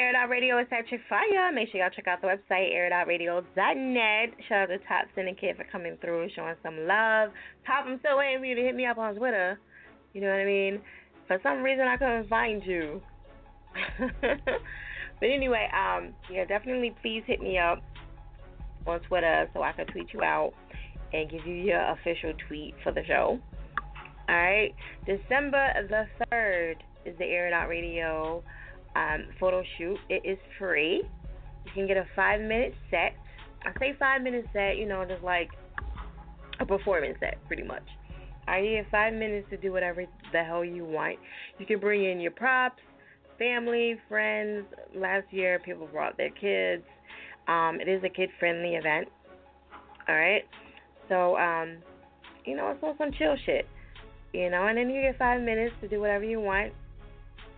Air 0.00 0.08
It 0.08 0.16
Out 0.16 0.30
Radio 0.30 0.58
is 0.58 0.66
at 0.72 0.90
your 0.90 1.00
fire. 1.10 1.52
Make 1.52 1.70
sure 1.70 1.82
y'all 1.82 1.90
check 1.94 2.08
out 2.08 2.22
the 2.22 2.26
website, 2.26 2.72
airitoutradio.net. 2.72 4.30
Shout 4.48 4.62
out 4.62 4.66
to 4.68 4.78
Top 4.88 5.04
Syndicate 5.14 5.58
for 5.58 5.64
coming 5.70 5.98
through, 6.00 6.30
showing 6.34 6.54
some 6.62 6.86
love. 6.86 7.32
Top, 7.66 7.84
I'm 7.86 7.98
still 7.98 8.16
waiting 8.16 8.38
for 8.38 8.46
you 8.46 8.54
to 8.54 8.62
hit 8.62 8.74
me 8.74 8.86
up 8.86 8.96
on 8.96 9.14
Twitter. 9.16 9.60
You 10.14 10.22
know 10.22 10.28
what 10.28 10.40
I 10.40 10.46
mean? 10.46 10.80
For 11.26 11.38
some 11.42 11.62
reason, 11.62 11.86
I 11.86 11.98
couldn't 11.98 12.30
find 12.30 12.62
you. 12.64 13.02
but 14.00 15.26
anyway, 15.28 15.68
um, 15.76 16.14
yeah, 16.32 16.46
definitely 16.46 16.94
please 17.02 17.22
hit 17.26 17.42
me 17.42 17.58
up 17.58 17.82
on 18.86 19.00
Twitter 19.00 19.50
so 19.52 19.62
I 19.62 19.72
can 19.72 19.86
tweet 19.88 20.14
you 20.14 20.22
out 20.22 20.54
and 21.12 21.30
give 21.30 21.46
you 21.46 21.56
your 21.56 21.92
official 21.92 22.32
tweet 22.48 22.74
for 22.82 22.90
the 22.90 23.04
show. 23.06 23.38
All 24.30 24.34
right, 24.34 24.74
December 25.04 25.74
the 25.90 26.06
third 26.30 26.76
is 27.04 27.18
the 27.18 27.24
Air 27.26 27.50
Radio 27.68 28.42
um, 28.96 29.26
photo 29.38 29.62
shoot. 29.78 29.98
It 30.08 30.22
is 30.24 30.38
free. 30.58 31.02
You 31.64 31.70
can 31.74 31.86
get 31.86 31.96
a 31.96 32.06
five 32.16 32.40
minute 32.40 32.74
set. 32.90 33.14
I 33.62 33.78
say 33.78 33.94
five 33.98 34.22
minute 34.22 34.46
set, 34.52 34.76
you 34.76 34.86
know, 34.86 35.04
just 35.04 35.22
like 35.22 35.50
a 36.60 36.66
performance 36.66 37.16
set, 37.20 37.38
pretty 37.46 37.62
much. 37.62 37.82
I 38.48 38.62
get 38.62 38.90
five 38.90 39.14
minutes 39.14 39.46
to 39.50 39.56
do 39.56 39.72
whatever 39.72 40.04
the 40.32 40.42
hell 40.42 40.64
you 40.64 40.84
want. 40.84 41.18
You 41.58 41.66
can 41.66 41.78
bring 41.78 42.04
in 42.04 42.20
your 42.20 42.32
props, 42.32 42.80
family, 43.38 43.96
friends. 44.08 44.66
Last 44.94 45.26
year, 45.30 45.60
people 45.64 45.86
brought 45.86 46.16
their 46.16 46.30
kids. 46.30 46.82
Um, 47.48 47.78
it 47.80 47.88
is 47.88 48.02
a 48.04 48.08
kid 48.08 48.30
friendly 48.38 48.74
event. 48.74 49.08
All 50.08 50.14
right. 50.14 50.42
So, 51.08 51.36
um, 51.36 51.76
you 52.44 52.56
know, 52.56 52.70
it's 52.70 52.80
all 52.82 52.94
some 52.98 53.12
chill 53.18 53.36
shit. 53.46 53.66
You 54.32 54.50
know, 54.50 54.66
and 54.66 54.78
then 54.78 54.90
you 54.90 55.02
get 55.02 55.18
five 55.18 55.40
minutes 55.40 55.74
to 55.80 55.88
do 55.88 56.00
whatever 56.00 56.24
you 56.24 56.40
want. 56.40 56.72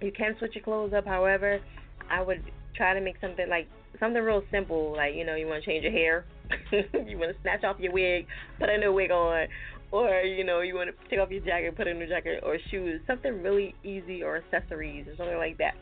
You 0.02 0.12
can 0.12 0.34
switch 0.38 0.54
your 0.54 0.64
clothes 0.64 0.92
up. 0.96 1.06
However, 1.06 1.60
I 2.10 2.22
would 2.22 2.42
try 2.76 2.94
to 2.94 3.00
make 3.00 3.16
something 3.20 3.48
like 3.48 3.68
something 4.00 4.22
real 4.22 4.42
simple. 4.50 4.92
Like, 4.96 5.14
you 5.14 5.24
know, 5.24 5.36
you 5.36 5.46
want 5.46 5.62
to 5.62 5.70
change 5.70 5.84
your 5.84 5.92
hair. 5.92 6.24
you 6.72 7.18
want 7.18 7.34
to 7.34 7.42
snatch 7.42 7.64
off 7.64 7.76
your 7.78 7.92
wig, 7.92 8.26
put 8.58 8.68
a 8.68 8.76
new 8.76 8.92
wig 8.92 9.10
on, 9.10 9.46
or 9.90 10.20
you 10.20 10.44
know 10.44 10.60
you 10.60 10.74
want 10.74 10.90
to 10.90 11.08
take 11.08 11.18
off 11.18 11.30
your 11.30 11.44
jacket, 11.44 11.76
put 11.76 11.86
a 11.86 11.94
new 11.94 12.06
jacket 12.06 12.42
or 12.44 12.58
shoes, 12.70 13.00
something 13.06 13.42
really 13.42 13.74
easy 13.84 14.22
or 14.22 14.36
accessories 14.36 15.06
or 15.06 15.16
something 15.16 15.36
like 15.36 15.58
that. 15.58 15.74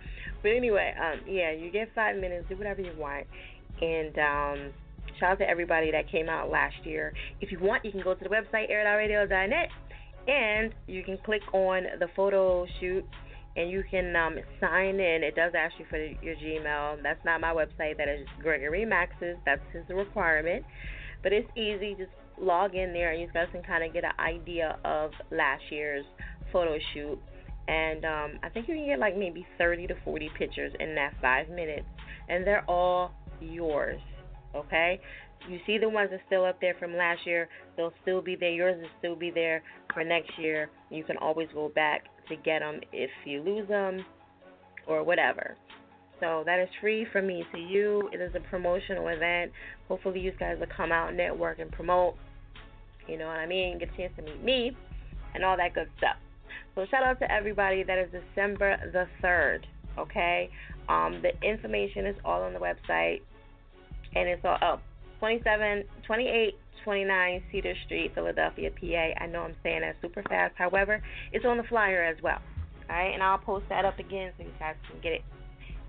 But 0.43 0.51
anyway, 0.51 0.95
um, 1.01 1.21
yeah, 1.27 1.53
you 1.53 1.71
get 1.71 1.89
five 1.95 2.17
minutes, 2.17 2.47
do 2.49 2.57
whatever 2.57 2.83
you 2.83 2.93
want, 2.97 3.27
and 3.81 4.19
um, 4.19 4.73
shout 5.19 5.33
out 5.33 5.39
to 5.39 5.49
everybody 5.49 5.91
that 5.93 6.11
came 6.11 6.29
out 6.29 6.51
last 6.51 6.77
year. 6.85 7.13
If 7.41 7.51
you 7.53 7.59
want, 7.61 7.85
you 7.85 7.91
can 7.91 8.03
go 8.03 8.15
to 8.15 8.23
the 8.23 8.31
website 8.31 8.71
airitoutradio.net 8.71 9.69
and 10.29 10.75
you 10.87 11.03
can 11.03 11.19
click 11.25 11.43
on 11.53 11.85
the 11.99 12.07
photo 12.15 12.67
shoot 12.79 13.05
and 13.57 13.71
you 13.71 13.83
can 13.91 14.15
um, 14.15 14.37
sign 14.61 15.01
in. 15.01 15.23
It 15.23 15.35
does 15.35 15.53
ask 15.57 15.75
you 15.79 15.87
for 15.91 15.99
your 15.99 16.37
Gmail. 16.37 17.03
That's 17.03 17.25
not 17.25 17.41
my 17.41 17.53
website. 17.53 17.97
That 17.97 18.09
is 18.09 18.27
Gregory 18.41 18.85
Max's. 18.85 19.37
That's 19.45 19.63
his 19.73 19.85
requirement. 19.89 20.65
But 21.23 21.33
it's 21.33 21.49
easy. 21.57 21.95
Just 21.99 22.13
log 22.41 22.75
in 22.75 22.93
there 22.93 23.13
and 23.13 23.21
you 23.21 23.29
guys 23.33 23.49
can 23.53 23.63
kind 23.63 23.85
of 23.85 23.93
get 23.93 24.05
an 24.05 24.19
idea 24.19 24.79
of 24.85 25.11
last 25.31 25.63
year's 25.71 26.05
photo 26.53 26.79
shoot. 26.95 27.19
And 27.69 28.05
um, 28.05 28.31
I 28.43 28.49
think 28.49 28.69
you 28.69 28.75
can 28.75 28.87
get 28.87 28.99
like 28.99 29.17
maybe 29.17 29.47
30 29.59 29.89
to 29.89 29.95
40 30.05 30.31
pictures 30.39 30.73
in 30.81 30.95
that 30.95 31.13
five 31.21 31.49
minutes, 31.49 31.87
and 32.29 32.45
they're 32.45 32.65
all 32.69 33.13
yours. 33.41 34.01
Okay? 34.57 35.01
You 35.49 35.59
see 35.67 35.79
the 35.79 35.89
ones 35.89 36.11
that 36.11 36.21
still 36.27 36.45
up 36.45 36.61
there 36.61 36.75
from 36.79 36.97
last 36.97 37.21
year, 37.25 37.49
they'll 37.77 37.93
still 38.03 38.21
be 38.21 38.37
there. 38.37 38.51
Yours 38.51 38.81
will 38.81 38.91
still 38.99 39.17
be 39.17 39.31
there 39.31 39.63
for 39.93 40.03
next 40.03 40.31
year. 40.39 40.71
You 40.91 41.05
can 41.05 41.17
always 41.19 41.49
go 41.55 41.71
back 41.75 42.05
to 42.31 42.37
get 42.37 42.61
them 42.61 42.81
if 42.93 43.11
you 43.25 43.43
lose 43.43 43.69
them 43.69 44.05
or 44.87 45.05
whatever. 45.05 45.57
So 46.21 46.43
that 46.45 46.61
is 46.61 46.69
free 46.81 47.07
from 47.13 47.27
me 47.27 47.45
to 47.53 47.59
you. 47.59 48.11
It 48.13 48.21
is 48.21 48.35
a 48.35 48.41
promotional 48.51 49.09
event. 49.09 49.53
Hopefully, 49.89 50.21
you 50.21 50.33
guys 50.39 50.57
will 50.59 50.67
come 50.75 50.93
out, 50.93 51.15
network, 51.15 51.59
and 51.59 51.71
promote. 51.73 52.15
You 53.09 53.19
know 53.19 53.27
what 53.27 53.39
I 53.39 53.47
mean? 53.47 53.79
Get 53.79 53.93
a 53.95 53.97
chance 53.97 54.13
to 54.17 54.23
meet 54.23 54.43
me 54.43 54.77
and 55.35 55.45
all 55.45 55.57
that 55.57 55.75
good 55.75 55.89
stuff. 55.99 56.17
So 56.75 56.87
shout 56.91 57.03
out 57.03 57.19
to 57.21 57.33
everybody. 57.33 57.83
That 57.83 57.99
is 57.99 58.09
December 58.13 58.77
the 58.93 59.07
third. 59.23 59.67
Okay. 59.99 60.51
Um, 60.89 61.23
the 61.23 61.31
information 61.47 62.07
is 62.07 62.17
all 62.25 62.43
on 62.43 62.53
the 62.53 62.59
website, 62.59 63.23
and 64.15 64.29
it's 64.29 64.45
all 64.45 64.59
up. 64.63 64.83
27, 65.21 65.85
28, 66.07 66.55
29 66.83 67.43
Cedar 67.53 67.75
Street, 67.85 68.13
Philadelphia, 68.15 68.71
PA. 68.71 69.23
I 69.23 69.27
know 69.27 69.43
I'm 69.43 69.55
saying 69.63 69.83
that 69.83 69.97
super 70.03 70.23
fast. 70.23 70.55
However, 70.57 71.03
it's 71.33 71.45
on 71.45 71.59
the 71.59 71.63
flyer 71.65 72.03
as 72.03 72.17
well. 72.23 72.39
All 72.89 72.97
right, 72.97 73.13
and 73.15 73.23
I'll 73.23 73.39
post 73.39 73.67
that 73.69 73.85
up 73.85 73.99
again 73.99 74.33
so 74.37 74.45
you 74.45 74.51
guys 74.59 74.75
can 74.91 75.01
get 75.01 75.13
it 75.13 75.23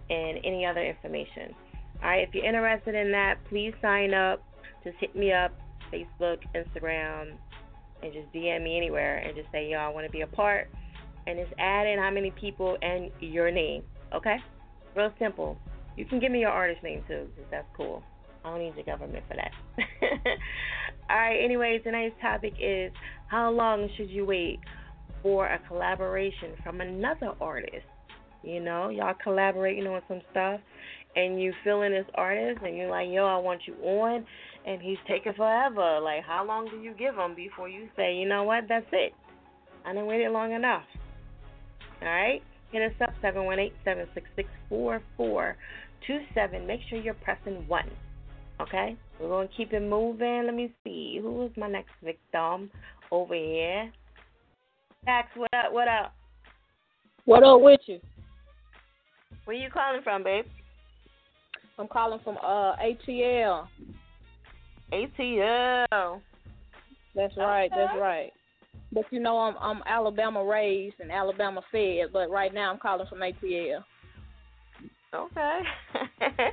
and 0.10 0.38
any 0.46 0.66
other 0.66 0.84
information. 0.86 1.56
All 2.04 2.10
right, 2.10 2.28
if 2.28 2.36
you're 2.36 2.46
interested 2.46 2.94
in 2.94 3.12
that, 3.14 3.36
please 3.50 3.74
sign 3.82 4.14
up. 4.14 4.44
Just 4.84 4.98
hit 5.00 5.16
me 5.16 5.32
up, 5.32 5.52
Facebook, 5.92 6.40
Instagram, 6.54 7.32
and 8.04 8.14
just 8.14 8.32
DM 8.34 8.64
me 8.64 8.78
anywhere 8.78 9.18
and 9.18 9.36
just 9.36 9.52
say, 9.52 9.70
yo, 9.70 9.78
I 9.78 9.88
want 9.90 10.06
to 10.06 10.12
be 10.12 10.22
a 10.22 10.28
part. 10.28 10.70
And 11.26 11.40
just 11.40 11.54
add 11.60 11.88
in 11.88 12.00
how 12.00 12.12
many 12.12 12.32
people 12.32 12.78
and 12.82 13.12
your 13.20 13.52
name. 13.52 13.84
Okay? 14.14 14.38
Real 14.96 15.14
simple. 15.20 15.58
You 15.96 16.06
can 16.06 16.20
give 16.20 16.32
me 16.32 16.40
your 16.40 16.50
artist 16.50 16.84
name 16.84 17.04
too, 17.08 17.28
because 17.36 17.50
that's 17.52 17.68
cool. 17.78 18.04
I 18.44 18.50
don't 18.50 18.60
need 18.60 18.76
the 18.76 18.84
government 18.84 19.24
for 19.28 19.36
that. 19.36 19.52
All 21.10 21.18
right, 21.18 21.38
anyway, 21.44 21.80
tonight's 21.84 22.16
topic 22.22 22.54
is 22.60 22.92
how 23.28 23.52
long 23.52 23.90
should 23.98 24.10
you 24.10 24.26
wait 24.26 24.60
for 25.22 25.48
a 25.48 25.60
collaboration 25.68 26.54
from 26.64 26.82
another 26.82 27.34
artist? 27.40 27.86
You 28.44 28.60
know, 28.60 28.90
y'all 28.90 29.14
collaborating 29.22 29.86
on 29.86 30.02
some 30.08 30.22
stuff, 30.32 30.60
and 31.16 31.42
you 31.42 31.54
feeling 31.64 31.92
this 31.92 32.06
artist, 32.16 32.62
and 32.66 32.76
you're 32.76 32.90
like, 32.90 33.08
yo, 33.12 33.26
I 33.26 33.38
want 33.38 33.62
you 33.68 33.76
on, 33.76 34.26
and 34.66 34.82
he's 34.82 34.98
taking 35.08 35.34
forever. 35.34 36.00
Like, 36.00 36.24
how 36.24 36.46
long 36.46 36.68
do 36.70 36.78
you 36.78 36.94
give 36.94 37.16
him 37.16 37.36
before 37.36 37.70
you 37.70 37.88
say, 37.96 38.16
you 38.16 38.28
know 38.28 38.44
what, 38.44 38.64
that's 38.68 38.86
it? 38.92 39.14
I 39.86 39.94
didn't 39.94 40.08
wait 40.08 40.28
long 40.30 40.54
enough. 40.54 40.84
All 42.02 42.08
right, 42.08 42.42
hit 42.72 42.82
us 42.82 42.98
up 43.02 43.14
seven 43.22 43.46
one 43.46 43.60
eight 43.60 43.74
seven 43.84 44.08
six 44.14 44.28
six 44.36 44.50
four 44.70 45.02
four 45.18 45.56
two 46.08 46.20
seven. 46.34 46.66
Make 46.66 46.80
sure 46.90 47.00
you're 47.00 47.14
pressing 47.14 47.68
one. 47.68 47.90
Okay, 48.62 48.96
we're 49.20 49.30
gonna 49.30 49.48
keep 49.58 49.74
it 49.74 49.82
moving. 49.82 50.44
Let 50.46 50.54
me 50.54 50.72
see 50.84 51.18
who 51.20 51.46
is 51.46 51.52
my 51.58 51.68
next 51.68 51.94
victim 52.04 52.70
over 53.12 53.34
here. 53.34 53.92
Max, 55.04 55.30
what 55.36 55.50
up? 55.54 55.74
What 55.74 55.88
up? 55.88 56.14
What 57.26 57.44
up 57.44 57.60
with 57.62 57.80
you? 57.88 58.00
Where 59.46 59.58
you 59.58 59.70
calling 59.72 60.04
from, 60.04 60.24
babe? 60.24 60.46
I'm 61.80 61.88
calling 61.88 62.20
from 62.24 62.38
uh 62.38 62.76
ATL. 62.76 63.68
ATL. 64.94 66.22
That's 67.16 67.36
right. 67.38 67.72
Okay. 67.72 67.76
That's 67.76 68.00
right. 68.00 68.32
But 68.92 69.06
you 69.10 69.20
know, 69.20 69.40
I'm 69.40 69.56
I'm 69.60 69.82
Alabama 69.88 70.46
raised 70.46 71.00
and 71.00 71.12
Alabama 71.12 71.62
fed, 71.72 72.10
but 72.14 72.30
right 72.30 72.54
now 72.54 72.72
I'm 72.72 72.80
calling 72.80 73.08
from 73.10 73.20
ATL. 73.20 73.84
Okay. 75.16 75.60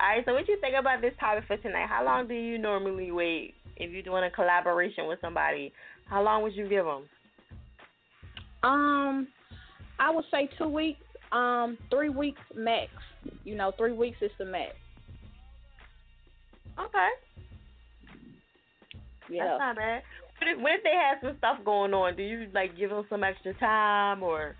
All 0.00 0.08
right. 0.08 0.24
So, 0.24 0.32
what 0.32 0.48
you 0.48 0.58
think 0.60 0.74
about 0.78 1.00
this 1.00 1.14
topic 1.18 1.44
for 1.46 1.56
tonight? 1.56 1.88
How 1.88 2.04
long 2.04 2.28
do 2.28 2.34
you 2.34 2.58
normally 2.58 3.10
wait 3.10 3.54
if 3.76 3.90
you're 3.90 4.02
doing 4.02 4.24
a 4.24 4.30
collaboration 4.30 5.06
with 5.06 5.20
somebody? 5.20 5.72
How 6.06 6.22
long 6.22 6.42
would 6.42 6.54
you 6.54 6.68
give 6.68 6.84
them? 6.84 7.08
Um, 8.62 9.28
I 9.98 10.10
would 10.10 10.24
say 10.30 10.48
two 10.58 10.68
weeks. 10.68 11.00
Um, 11.30 11.76
three 11.90 12.08
weeks 12.08 12.40
max. 12.54 12.90
You 13.44 13.54
know, 13.54 13.72
three 13.76 13.92
weeks 13.92 14.16
is 14.22 14.30
the 14.38 14.44
max. 14.44 14.72
Okay. 16.78 17.08
Yeah. 19.30 19.44
That's 19.44 19.58
not 19.58 19.76
bad. 19.76 20.02
What 20.38 20.50
if, 20.50 20.60
what 20.60 20.72
if 20.74 20.82
they 20.84 20.94
have 20.94 21.18
some 21.20 21.36
stuff 21.38 21.64
going 21.64 21.92
on? 21.92 22.16
Do 22.16 22.22
you 22.22 22.46
like 22.54 22.76
give 22.76 22.90
them 22.90 23.04
some 23.10 23.24
extra 23.24 23.54
time 23.54 24.22
or? 24.22 24.54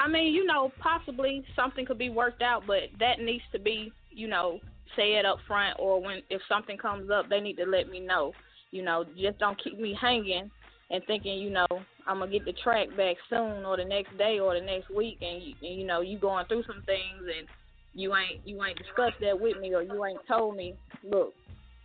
I 0.00 0.08
mean, 0.08 0.34
you 0.34 0.44
know, 0.44 0.72
possibly 0.80 1.44
something 1.54 1.86
could 1.86 1.98
be 1.98 2.10
worked 2.10 2.42
out, 2.42 2.64
but 2.66 2.90
that 2.98 3.20
needs 3.20 3.44
to 3.52 3.58
be, 3.58 3.92
you 4.14 4.28
know, 4.28 4.60
say 4.96 5.14
it 5.14 5.26
up 5.26 5.38
front 5.46 5.76
or 5.78 6.00
when 6.00 6.22
if 6.30 6.40
something 6.48 6.76
comes 6.76 7.10
up, 7.10 7.28
they 7.28 7.40
need 7.40 7.56
to 7.56 7.64
let 7.64 7.88
me 7.88 8.00
know. 8.00 8.32
You 8.70 8.82
know, 8.82 9.04
just 9.20 9.38
don't 9.38 9.62
keep 9.62 9.78
me 9.78 9.96
hanging 10.00 10.50
and 10.90 11.02
thinking, 11.06 11.38
you 11.38 11.50
know, 11.50 11.66
I'm 12.06 12.18
gonna 12.18 12.30
get 12.30 12.44
the 12.44 12.52
track 12.62 12.88
back 12.96 13.16
soon 13.30 13.64
or 13.64 13.76
the 13.76 13.84
next 13.84 14.16
day 14.18 14.38
or 14.38 14.58
the 14.58 14.64
next 14.64 14.94
week, 14.94 15.18
and 15.20 15.42
you, 15.42 15.54
and, 15.62 15.80
you 15.80 15.86
know, 15.86 16.00
you 16.00 16.18
going 16.18 16.46
through 16.46 16.64
some 16.66 16.82
things 16.86 17.22
and 17.22 17.48
you 17.94 18.14
ain't 18.14 18.46
you 18.46 18.62
ain't 18.62 18.78
discussed 18.78 19.16
that 19.20 19.38
with 19.38 19.58
me 19.60 19.74
or 19.74 19.82
you 19.82 20.04
ain't 20.04 20.20
told 20.26 20.56
me, 20.56 20.74
look, 21.02 21.32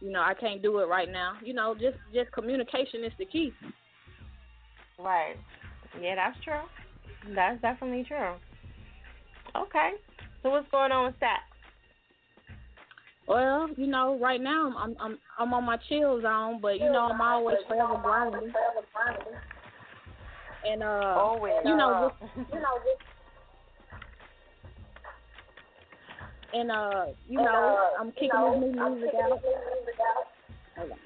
you 0.02 0.12
know, 0.12 0.22
I 0.22 0.34
can't 0.34 0.62
do 0.62 0.80
it 0.80 0.86
right 0.86 1.12
now. 1.12 1.34
You 1.44 1.54
know, 1.54 1.74
just 1.74 1.98
just 2.14 2.32
communication 2.32 3.04
is 3.04 3.14
the 3.18 3.26
key. 3.26 3.54
Right. 4.98 5.36
Yeah, 6.02 6.16
that's 6.16 6.38
true. 6.44 7.34
That's 7.36 7.62
definitely 7.62 8.06
true. 8.08 8.36
Okay. 9.56 9.92
So 10.44 10.50
what's 10.50 10.70
going 10.72 10.92
on 10.92 11.06
with 11.06 11.20
that? 11.20 11.42
Well, 13.30 13.70
you 13.78 13.86
know, 13.86 14.18
right 14.18 14.42
now 14.42 14.74
I'm 14.76 14.96
I'm 15.00 15.20
I'm 15.38 15.54
on 15.54 15.64
my 15.64 15.78
chill 15.88 16.20
zone, 16.20 16.58
but 16.60 16.80
you 16.80 16.92
know 16.92 17.10
I'm 17.14 17.22
always 17.22 17.58
forever 17.68 18.02
grinding. 18.02 18.52
And 20.68 20.82
uh, 20.82 21.16
Always. 21.16 21.54
you 21.64 21.78
know, 21.78 22.12
just, 22.20 22.36
you 22.54 22.60
know, 22.60 22.76
just, 22.84 23.02
and 26.54 26.72
uh, 26.72 27.06
you 27.30 27.38
know, 27.38 27.78
I'm 28.00 28.12
kicking 28.12 28.32
this 28.34 28.60
new 28.60 28.72
music 28.72 29.14
out. 29.24 29.40
Hold 30.76 30.92
on. 30.92 30.98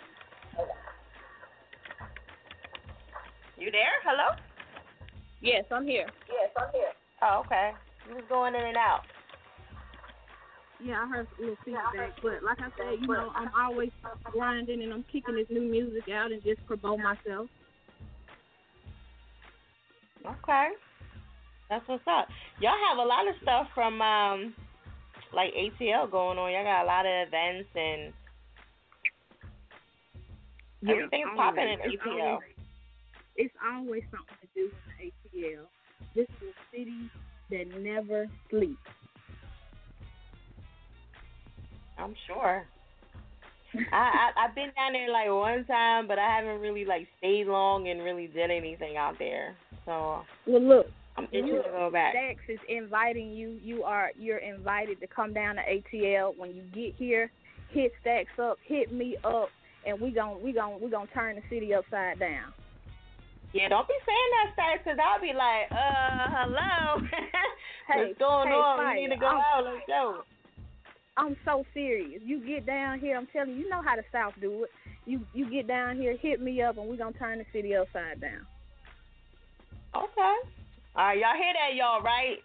You 3.58 3.70
there? 3.70 4.00
Hello? 4.06 4.36
Yes, 5.41 5.66
I'm 5.72 5.86
here. 5.86 6.08
Yes, 6.30 6.50
I'm 6.58 6.72
here. 6.74 6.94
Oh, 7.22 7.44
okay. 7.45 7.72
You 8.10 8.16
was 8.16 8.24
going 8.30 8.56
in 8.56 8.62
and 8.62 8.78
out. 8.78 9.02
Yeah, 10.84 11.01
I 11.03 11.07
heard 11.07 11.27
a 11.38 11.41
little 11.41 11.57
feedback, 11.64 12.19
but 12.22 12.43
like 12.43 12.60
I 12.60 12.68
said, 12.77 12.99
you 13.01 13.07
know, 13.07 13.31
I'm 13.35 13.49
always 13.57 13.91
grinding 14.31 14.81
and 14.84 14.91
I'm 14.91 15.03
kicking 15.11 15.35
this 15.35 15.47
new 15.49 15.61
music 15.61 16.10
out 16.14 16.31
and 16.31 16.43
just 16.43 16.65
promote 16.65 16.99
myself. 16.99 17.47
Okay. 20.26 20.69
That's 21.69 21.88
what's 21.88 22.03
up. 22.07 22.27
Y'all 22.60 22.73
have 22.89 22.97
a 22.97 23.07
lot 23.07 23.27
of 23.27 23.35
stuff 23.41 23.68
from 23.73 24.01
um 24.01 24.53
like 25.34 25.53
ATL 25.53 26.11
going 26.11 26.38
on. 26.38 26.51
Y'all 26.51 26.64
got 26.64 26.84
a 26.84 26.85
lot 26.88 27.05
of 27.05 27.27
events 27.27 27.69
and 27.76 28.14
Yeah, 30.81 30.91
everything's 30.95 31.27
always. 31.27 31.38
popping 31.38 31.64
in 31.69 31.80
It's 31.84 32.03
ATL. 32.03 32.34
always- 32.34 32.49
It's 33.35 33.55
always 33.65 34.03
something 34.11 34.35
to 34.41 34.47
do 34.53 34.72
in 34.99 35.11
the 35.31 35.47
ATL. 35.47 35.65
This 36.14 36.27
is 36.41 36.53
a 36.53 36.76
city 36.76 37.10
that 37.49 37.68
never 37.81 38.27
sleeps. 38.49 38.77
I'm 41.98 42.15
sure. 42.28 42.65
I, 43.91 43.95
I 43.95 44.45
I've 44.45 44.56
been 44.56 44.72
down 44.76 44.94
there 44.94 45.11
like 45.11 45.30
one 45.30 45.65
time, 45.65 46.07
but 46.07 46.20
I 46.20 46.30
haven't 46.36 46.61
really 46.61 46.86
like 46.86 47.07
stayed 47.18 47.48
long 47.48 47.88
and 47.88 48.03
really 48.03 48.28
did 48.28 48.52
anything 48.52 48.98
out 48.98 49.15
there. 49.18 49.56
So 49.86 50.22
Well, 50.45 50.61
look, 50.61 50.88
I'm 51.18 51.26
itching 51.32 51.48
to 51.64 51.70
go 51.72 51.90
back. 51.91 52.14
Is 52.48 52.60
inviting 52.70 53.32
you. 53.32 53.57
You 53.64 53.84
are 53.84 54.11
you're 54.18 54.38
invited 54.38 54.99
to 55.02 55.07
come 55.07 55.34
down 55.34 55.56
to 55.56 55.61
ATL. 55.61 56.38
When 56.38 56.56
you 56.56 56.64
get 56.74 56.94
here, 56.98 57.32
hit 57.72 57.91
Stacks 58.02 58.30
up, 58.40 58.57
hit 58.65 58.91
me 58.94 59.18
up, 59.24 59.49
and 59.88 59.99
we 59.99 60.11
gon' 60.11 60.41
we 60.44 60.53
gon' 60.53 60.80
we 60.80 60.90
gonna 60.91 61.07
turn 61.14 61.36
the 61.36 61.41
city 61.49 61.74
upside 61.74 62.20
down. 62.20 62.53
Yeah, 63.53 63.70
don't 63.70 63.88
be 63.88 63.94
saying 64.06 64.32
that, 64.34 64.53
Stacks, 64.53 64.82
because 64.84 64.99
I'll 64.99 65.22
be 65.22 65.34
like, 65.34 65.72
uh, 65.72 66.28
hello. 66.30 67.07
Hey, 67.86 68.06
What's 68.07 68.18
going 68.18 68.48
hey, 68.48 68.53
on? 68.53 68.78
Fire, 68.80 68.95
we 68.95 69.02
need 69.02 69.10
to 69.10 69.20
go 69.20 69.26
I'm- 69.28 69.44
out. 69.53 69.64
Let's 69.65 69.84
go. 69.88 70.24
I'm 71.18 71.35
so 71.45 71.64
serious. 71.73 72.22
You 72.26 72.40
get 72.45 72.65
down 72.65 72.99
here, 72.99 73.18
I'm 73.18 73.27
telling 73.27 73.52
you, 73.52 73.64
you 73.64 73.69
know 73.69 73.81
how 73.84 73.95
the 73.95 74.03
South 74.11 74.34
do 74.41 74.64
it. 74.64 74.69
You 75.06 75.22
you 75.34 75.49
get 75.49 75.68
down 75.68 75.98
here, 75.98 76.18
hit 76.18 76.41
me 76.41 76.61
up, 76.61 76.77
and 76.77 76.88
we're 76.88 76.98
gonna 76.98 77.14
turn 77.14 77.40
the 77.40 77.45
city 77.53 77.76
upside 77.76 78.22
down. 78.22 78.45
Okay. 79.95 80.35
All 80.95 81.06
right, 81.06 81.18
y'all 81.18 81.35
hear 81.35 81.53
that, 81.53 81.76
y'all, 81.76 82.02
right? 82.02 82.38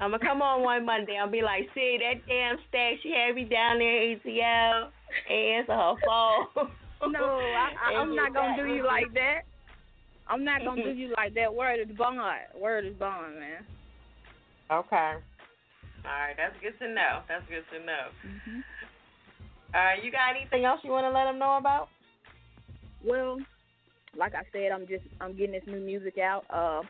I'm 0.00 0.10
gonna 0.10 0.24
come 0.24 0.42
on 0.42 0.62
one 0.62 0.86
Monday. 0.86 1.18
I'll 1.20 1.30
be 1.30 1.42
like, 1.42 1.68
see 1.74 1.98
that 2.00 2.26
damn 2.26 2.56
stack. 2.68 2.94
She 3.02 3.10
had 3.10 3.34
me 3.34 3.44
down 3.44 3.78
there 3.78 4.16
ATL. 4.16 4.90
Answer 5.30 5.72
her 5.72 5.94
phone. 6.06 6.70
No, 7.10 7.20
I, 7.20 7.92
I, 7.92 8.00
I'm 8.00 8.16
not 8.16 8.32
gonna 8.32 8.56
do 8.56 8.72
you 8.72 8.86
like 8.86 9.12
that. 9.12 9.42
I'm 10.26 10.42
not 10.42 10.64
gonna 10.64 10.84
do 10.84 10.90
you 10.90 11.12
like 11.14 11.34
that. 11.34 11.54
Word 11.54 11.80
is 11.80 11.94
bond. 11.96 12.18
Word 12.58 12.86
is 12.86 12.94
bond, 12.94 13.34
man. 13.38 13.66
Okay. 14.72 15.14
All 16.04 16.10
right, 16.10 16.36
that's 16.36 16.54
good 16.60 16.78
to 16.84 16.92
know. 16.92 17.22
That's 17.28 17.44
good 17.48 17.64
to 17.72 17.84
know. 17.84 18.12
Mm-hmm. 18.26 18.60
All 19.74 19.84
right, 19.84 20.04
you 20.04 20.12
got 20.12 20.36
anything 20.36 20.64
else 20.64 20.80
you 20.84 20.90
want 20.90 21.04
to 21.04 21.10
let 21.10 21.24
them 21.24 21.38
know 21.38 21.56
about? 21.56 21.88
Well, 23.04 23.38
like 24.16 24.34
I 24.34 24.42
said, 24.52 24.70
I'm 24.72 24.86
just 24.86 25.04
I'm 25.20 25.36
getting 25.36 25.52
this 25.52 25.66
new 25.66 25.80
music 25.80 26.18
out. 26.18 26.44
Uh, 26.50 26.82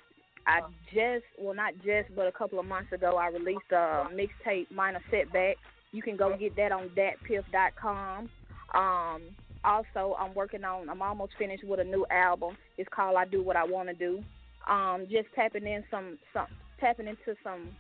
I 0.47 0.61
just 0.93 1.25
well 1.39 1.55
not 1.55 1.75
just 1.85 2.15
but 2.15 2.27
a 2.27 2.33
couple 2.33 2.59
of 2.59 2.67
months 2.67 2.93
ago 2.93 3.17
I 3.17 3.29
released 3.29 3.71
a 3.71 4.07
mixtape 4.13 4.71
Minor 4.71 5.01
Setback. 5.11 5.57
You 5.93 6.03
can 6.03 6.17
go 6.17 6.37
get 6.37 6.57
that 6.57 6.73
on 6.73 6.91
datpiff.com. 6.91 8.29
Um, 8.75 9.23
also 9.65 10.17
I'm 10.19 10.35
working 10.35 10.65
on 10.65 10.91
I'm 10.91 11.03
almost 11.03 11.33
finished 11.39 11.65
with 11.65 11.81
a 11.81 11.85
new 11.85 12.05
album. 12.11 12.57
It's 12.77 12.89
called 12.95 13.17
I 13.17 13.25
Do 13.25 13.43
What 13.43 13.57
I 13.57 13.65
Want 13.65 13.89
to 13.89 13.95
Do. 13.95 14.23
Um, 14.69 15.07
just 15.11 15.29
tapping 15.35 15.67
in 15.67 15.85
some 15.91 16.19
some 16.33 16.47
tapping 16.81 17.07
into 17.07 17.39
some 17.43 17.71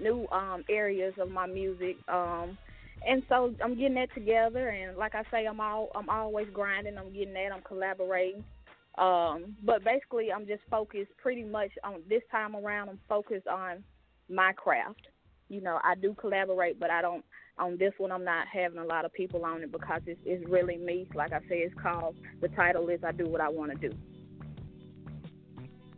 new 0.00 0.26
um 0.32 0.64
areas 0.68 1.14
of 1.18 1.30
my 1.30 1.46
music. 1.46 1.96
Um, 2.08 2.56
and 3.06 3.22
so 3.28 3.54
I'm 3.62 3.76
getting 3.76 3.94
that 3.94 4.12
together, 4.14 4.68
and 4.68 4.96
like 4.96 5.14
I 5.14 5.22
say, 5.30 5.46
I'm 5.46 5.60
all 5.60 5.90
I'm 5.94 6.08
always 6.08 6.46
grinding. 6.52 6.98
I'm 6.98 7.12
getting 7.12 7.34
that. 7.34 7.50
I'm 7.54 7.62
collaborating. 7.62 8.44
Um, 8.98 9.56
but 9.62 9.84
basically, 9.84 10.32
I'm 10.32 10.46
just 10.46 10.62
focused 10.70 11.10
pretty 11.22 11.44
much 11.44 11.70
on 11.84 12.00
this 12.08 12.22
time 12.30 12.56
around. 12.56 12.88
I'm 12.88 13.00
focused 13.08 13.46
on 13.46 13.84
my 14.30 14.52
craft. 14.52 15.08
You 15.48 15.60
know, 15.60 15.78
I 15.84 15.94
do 15.94 16.14
collaborate, 16.14 16.80
but 16.80 16.90
I 16.90 17.02
don't. 17.02 17.24
On 17.58 17.78
this 17.78 17.92
one, 17.96 18.12
I'm 18.12 18.24
not 18.24 18.46
having 18.52 18.78
a 18.78 18.84
lot 18.84 19.06
of 19.06 19.14
people 19.14 19.44
on 19.44 19.62
it 19.62 19.72
because 19.72 20.02
it's 20.06 20.20
it's 20.24 20.46
really 20.48 20.76
me. 20.76 21.06
Like 21.14 21.32
I 21.32 21.40
say, 21.40 21.58
it's 21.58 21.74
called. 21.80 22.16
The 22.40 22.48
title 22.48 22.88
is 22.88 23.00
I 23.06 23.12
do 23.12 23.26
what 23.28 23.40
I 23.40 23.48
want 23.48 23.72
to 23.72 23.88
do. 23.88 23.94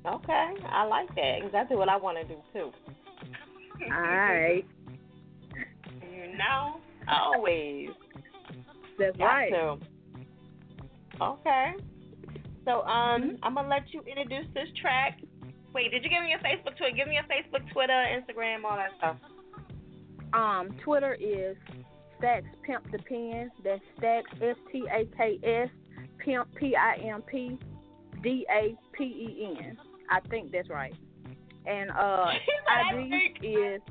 Okay, 0.07 0.55
I 0.71 0.85
like 0.85 1.15
that. 1.17 1.39
Exactly 1.45 1.77
what 1.77 1.89
I 1.89 1.97
want 1.97 2.19
to 2.19 2.25
do 2.25 2.41
too. 2.53 2.71
All 3.85 4.01
right. 4.01 4.65
You 6.03 6.37
know, 6.37 6.81
always. 7.09 7.91
That's 8.99 9.17
Got 9.17 9.25
right. 9.25 9.51
to. 9.51 9.77
Okay. 11.21 11.73
So 12.65 12.83
um, 12.83 13.39
I'm 13.43 13.55
gonna 13.55 13.69
let 13.69 13.93
you 13.93 14.03
introduce 14.03 14.47
this 14.55 14.69
track. 14.81 15.21
Wait, 15.75 15.91
did 15.91 16.03
you 16.03 16.11
give 16.11 16.23
me 16.23 16.31
your 16.31 16.39
Facebook 16.41 16.77
Twitter? 16.77 16.97
Give 16.97 17.09
me 17.09 17.15
your 17.15 17.25
Facebook, 17.25 17.71
Twitter, 17.73 17.93
Instagram, 17.93 18.65
all 18.65 18.77
that 18.77 18.91
stuff. 18.99 19.17
Um, 20.33 20.77
Twitter 20.85 21.15
is 21.15 21.57
Stacks 22.19 22.47
Pimp 22.65 22.91
the 22.91 22.99
Pen. 22.99 23.51
That's 23.65 23.81
Stacks 23.97 24.31
S 24.43 24.57
T 24.73 24.85
A 24.93 25.07
K 25.17 25.39
S 25.43 25.69
Pimp 26.19 26.55
P 26.57 26.75
I 26.77 26.97
M 27.07 27.23
P 27.23 27.59
D 28.23 28.47
A 28.51 28.77
P 28.97 29.05
E 29.05 29.57
N. 29.65 29.79
I 30.11 30.21
think 30.29 30.53
that's 30.53 30.69
right. 30.69 30.95
And 31.69 31.91
uh 31.91 32.31
IG 32.95 33.45
is 33.45 33.83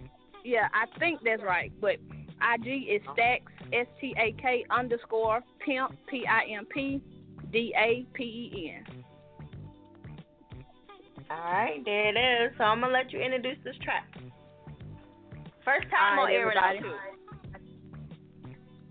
yeah, 0.43 0.67
I 0.73 0.85
think 0.99 1.19
that's 1.23 1.43
right. 1.43 1.71
But 1.81 1.97
IG 2.41 2.87
is 2.89 3.01
Stacks 3.13 3.51
S 3.73 3.87
T 3.99 4.15
A 4.17 4.31
K 4.41 4.65
underscore 4.69 5.41
Pimp 5.65 5.93
P 6.07 6.25
I 6.25 6.53
M 6.57 6.65
P 6.65 7.01
D 7.51 7.73
A 7.77 8.05
P 8.13 8.23
E 8.23 8.73
N. 8.77 9.03
All 11.29 11.37
right, 11.37 11.83
there 11.83 12.07
it 12.07 12.45
is. 12.45 12.57
So 12.57 12.63
I'm 12.63 12.79
gonna 12.79 12.93
let 12.93 13.11
you 13.11 13.19
introduce 13.19 13.57
this 13.63 13.75
track. 13.83 14.07
First 15.65 15.87
time 15.91 16.19
All 16.19 16.25
on 16.25 16.31
air 16.31 16.49
it 16.49 16.57
out 16.57 16.75
too. 16.79 16.93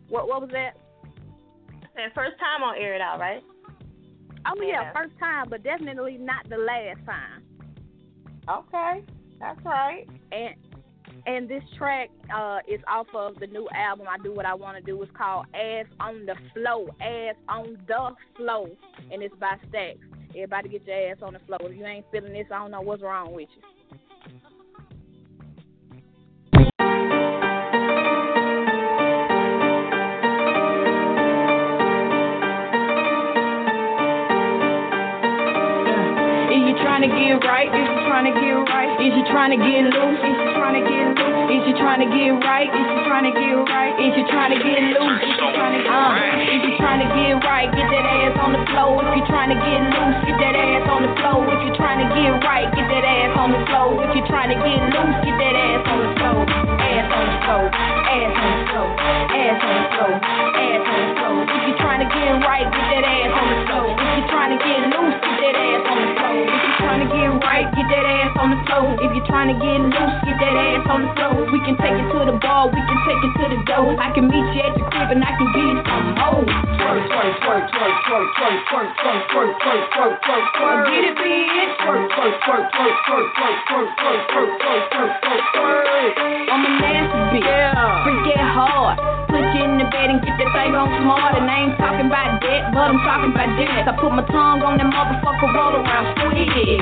What 0.08 0.28
what 0.28 0.42
was 0.42 0.50
that? 0.52 0.76
I 1.96 2.12
first 2.14 2.38
time 2.38 2.62
on 2.62 2.76
air 2.76 2.94
it 2.94 3.00
out, 3.00 3.18
right? 3.18 3.42
Oh 4.46 4.60
yeah, 4.60 4.82
Yeah. 4.82 4.92
first 4.92 5.18
time, 5.18 5.48
but 5.48 5.62
definitely 5.62 6.18
not 6.18 6.46
the 6.50 6.58
last 6.58 7.04
time. 7.06 7.45
Okay, 8.48 9.02
that's 9.40 9.64
right. 9.64 10.06
And 10.32 10.54
and 11.26 11.48
this 11.48 11.62
track 11.76 12.10
uh 12.34 12.58
is 12.68 12.80
off 12.88 13.08
of 13.14 13.38
the 13.40 13.46
new 13.48 13.68
album 13.74 14.06
I 14.08 14.18
Do 14.22 14.32
What 14.32 14.46
I 14.46 14.54
Wanna 14.54 14.80
Do. 14.80 15.02
It's 15.02 15.10
called 15.16 15.46
Ass 15.54 15.86
on 15.98 16.26
the 16.26 16.34
Flow. 16.54 16.88
Ass 17.00 17.34
on 17.48 17.76
the 17.86 18.14
Flow. 18.36 18.68
And 19.10 19.22
it's 19.22 19.34
by 19.40 19.56
Stacks. 19.68 19.98
Everybody 20.30 20.68
get 20.68 20.86
your 20.86 21.10
ass 21.10 21.16
on 21.22 21.32
the 21.32 21.38
floor. 21.40 21.58
If 21.62 21.76
you 21.76 21.86
ain't 21.86 22.04
feeling 22.12 22.34
this, 22.34 22.46
I 22.52 22.58
don't 22.58 22.70
know 22.70 22.82
what's 22.82 23.02
wrong 23.02 23.32
with 23.32 23.48
you. 23.56 23.75
Trying 37.08 37.38
to 37.38 37.40
get 37.40 37.46
right? 37.46 37.68
Is 37.68 37.88
you 37.88 38.06
trying 38.08 38.24
to 38.24 38.40
get 38.40 38.52
right? 38.72 39.06
Is 39.06 39.12
you 39.16 39.24
trying 39.32 39.50
to 39.50 39.56
get 39.56 39.84
loose? 39.94 40.18
Is 40.18 40.36
you 40.36 40.54
trying 40.54 40.82
to 40.82 40.90
get 40.90 41.24
loose? 41.24 41.35
Is 41.46 41.62
you 41.62 41.78
trying 41.78 42.02
to 42.02 42.10
get 42.10 42.34
right? 42.42 42.66
Is 42.66 42.86
you 42.90 43.00
trying 43.06 43.22
to 43.22 43.30
get 43.30 43.54
right? 43.70 43.94
Is 44.02 44.18
you 44.18 44.26
trying 44.26 44.50
to 44.50 44.58
get 44.58 44.82
loose? 44.98 45.22
Is 45.22 45.30
you 45.30 45.50
trying 45.54 45.78
to 45.78 45.82
uh, 45.86 46.42
Is 46.42 46.62
you 46.66 46.74
trying 46.74 46.98
to 47.06 47.08
get 47.14 47.38
right? 47.38 47.70
Get 47.70 47.86
that 47.86 48.02
ass 48.02 48.34
on 48.42 48.50
the 48.50 48.66
floor. 48.74 48.98
If 49.06 49.14
you're 49.14 49.30
trying 49.30 49.54
to 49.54 49.58
get 49.62 49.78
loose, 49.94 50.18
get 50.26 50.42
that 50.42 50.56
ass 50.58 50.90
on 50.90 51.06
the 51.06 51.12
floor. 51.22 51.46
If 51.46 51.62
you're 51.62 51.78
trying 51.78 52.02
to 52.02 52.08
get 52.18 52.34
right, 52.42 52.66
get 52.74 52.90
that 52.90 53.06
ass 53.06 53.38
on 53.38 53.54
the 53.54 53.62
floor. 53.70 53.94
If 53.94 54.10
you're 54.18 54.26
trying 54.26 54.50
to 54.50 54.58
get 54.58 54.80
loose, 54.90 55.16
get 55.22 55.36
that 55.38 55.54
ass 55.54 55.86
on 55.86 55.98
the 56.02 56.10
floor. 56.18 56.42
Ass 56.82 57.06
on 57.14 57.24
the 57.30 57.38
floor. 57.46 57.64
Ass 57.70 58.34
on 58.42 58.50
the 58.50 58.64
floor. 58.66 58.90
Ass 58.90 59.62
on 59.62 59.74
the 59.78 59.86
floor. 59.94 60.12
Ass 60.18 60.82
on 60.82 60.98
the 60.98 61.14
floor. 61.14 61.38
If 61.46 61.62
you're 61.62 61.78
trying 61.78 62.02
to 62.02 62.08
get 62.10 62.42
right, 62.42 62.66
get 62.66 62.86
that 62.90 63.06
ass 63.06 63.32
on 63.38 63.46
the 63.54 63.58
floor. 63.70 63.86
If 63.94 64.10
you're 64.18 64.30
trying 64.34 64.50
to 64.50 64.58
get 64.58 64.80
loose, 64.98 65.14
get 65.22 65.38
that 65.46 65.54
ass 65.62 65.86
on 65.86 65.98
the 66.02 66.10
floor. 66.18 66.42
If 66.42 66.58
you're 66.58 66.78
trying 66.82 67.02
to 67.06 67.08
get 67.14 67.30
right, 67.38 67.66
get 67.70 67.86
that 67.86 68.06
ass 68.18 68.32
on 68.34 68.48
the 68.50 68.60
floor. 68.66 68.86
If 68.98 69.10
you're 69.14 69.28
trying 69.30 69.50
to 69.54 69.56
get 69.62 69.78
loose, 69.78 70.16
get 70.26 70.36
that 70.42 70.56
ass 70.58 70.84
on 70.90 71.00
the 71.06 71.12
floor. 71.14 71.35
We 71.36 71.60
can 71.60 71.76
take 71.76 71.92
it 71.92 72.08
to 72.16 72.24
the 72.24 72.36
bar, 72.40 72.72
we 72.72 72.80
can 72.80 72.98
take 73.04 73.20
it 73.20 73.32
to 73.36 73.44
the 73.52 73.60
door. 73.68 73.92
I 74.00 74.08
can 74.16 74.24
meet 74.24 74.48
you 74.56 74.62
at 74.64 74.72
your 74.72 74.88
crib 74.88 75.12
and 75.12 75.20
I 75.20 75.36
can 75.36 75.48
give 75.52 75.68
you 75.68 75.80
some 75.84 76.16
more. 76.16 76.42
Twerk, 76.48 77.04
twerk, 77.12 77.34
twerk, 77.44 77.64
twerk, 77.76 77.96
twerk, 78.08 78.28
twerk, 78.36 78.58
twerk, 78.66 78.90
twerk, 78.96 79.20
twerk, 79.28 79.52
twerk, 79.60 79.82
twerk, 79.92 80.14
twerk, 80.24 80.44
twerk. 80.56 80.80
Get 80.88 81.04
it, 81.04 81.16
bitch. 81.20 81.70
Twerk, 81.84 82.08
twerk, 82.16 82.36
twerk, 82.40 82.64
twerk, 82.72 82.96
twerk, 83.04 83.26
twerk, 83.36 83.58
twerk, 83.66 83.88
twerk, 83.96 84.20
twerk, 84.32 84.50
twerk, 84.60 85.12
twerk, 85.20 85.42
twerk, 85.52 85.84
twerk. 85.84 86.50
I'm 86.50 86.64
a 86.64 86.70
nasty 86.80 87.20
bitch. 87.36 87.44
Yeah. 87.44 88.04
Freak 88.04 88.24
get 88.24 88.40
hard. 88.40 89.25
You 89.36 89.68
in 89.68 89.76
the 89.76 89.88
bed 89.92 90.08
and 90.08 90.20
get 90.24 90.32
that 90.40 90.50
thing 90.56 90.72
on 90.72 90.88
smart. 91.04 91.36
And 91.36 91.44
I 91.44 91.68
ain't 91.68 91.76
talking 91.76 92.08
about 92.08 92.40
that, 92.40 92.60
but 92.72 92.88
I'm 92.88 93.00
talking 93.04 93.36
about 93.36 93.50
this. 93.60 93.68
I 93.68 93.92
put 94.00 94.12
my 94.16 94.24
tongue 94.32 94.64
on 94.64 94.80
that 94.80 94.88
motherfucker, 94.88 95.48
roll 95.52 95.76
around 95.76 96.16
squid. 96.16 96.80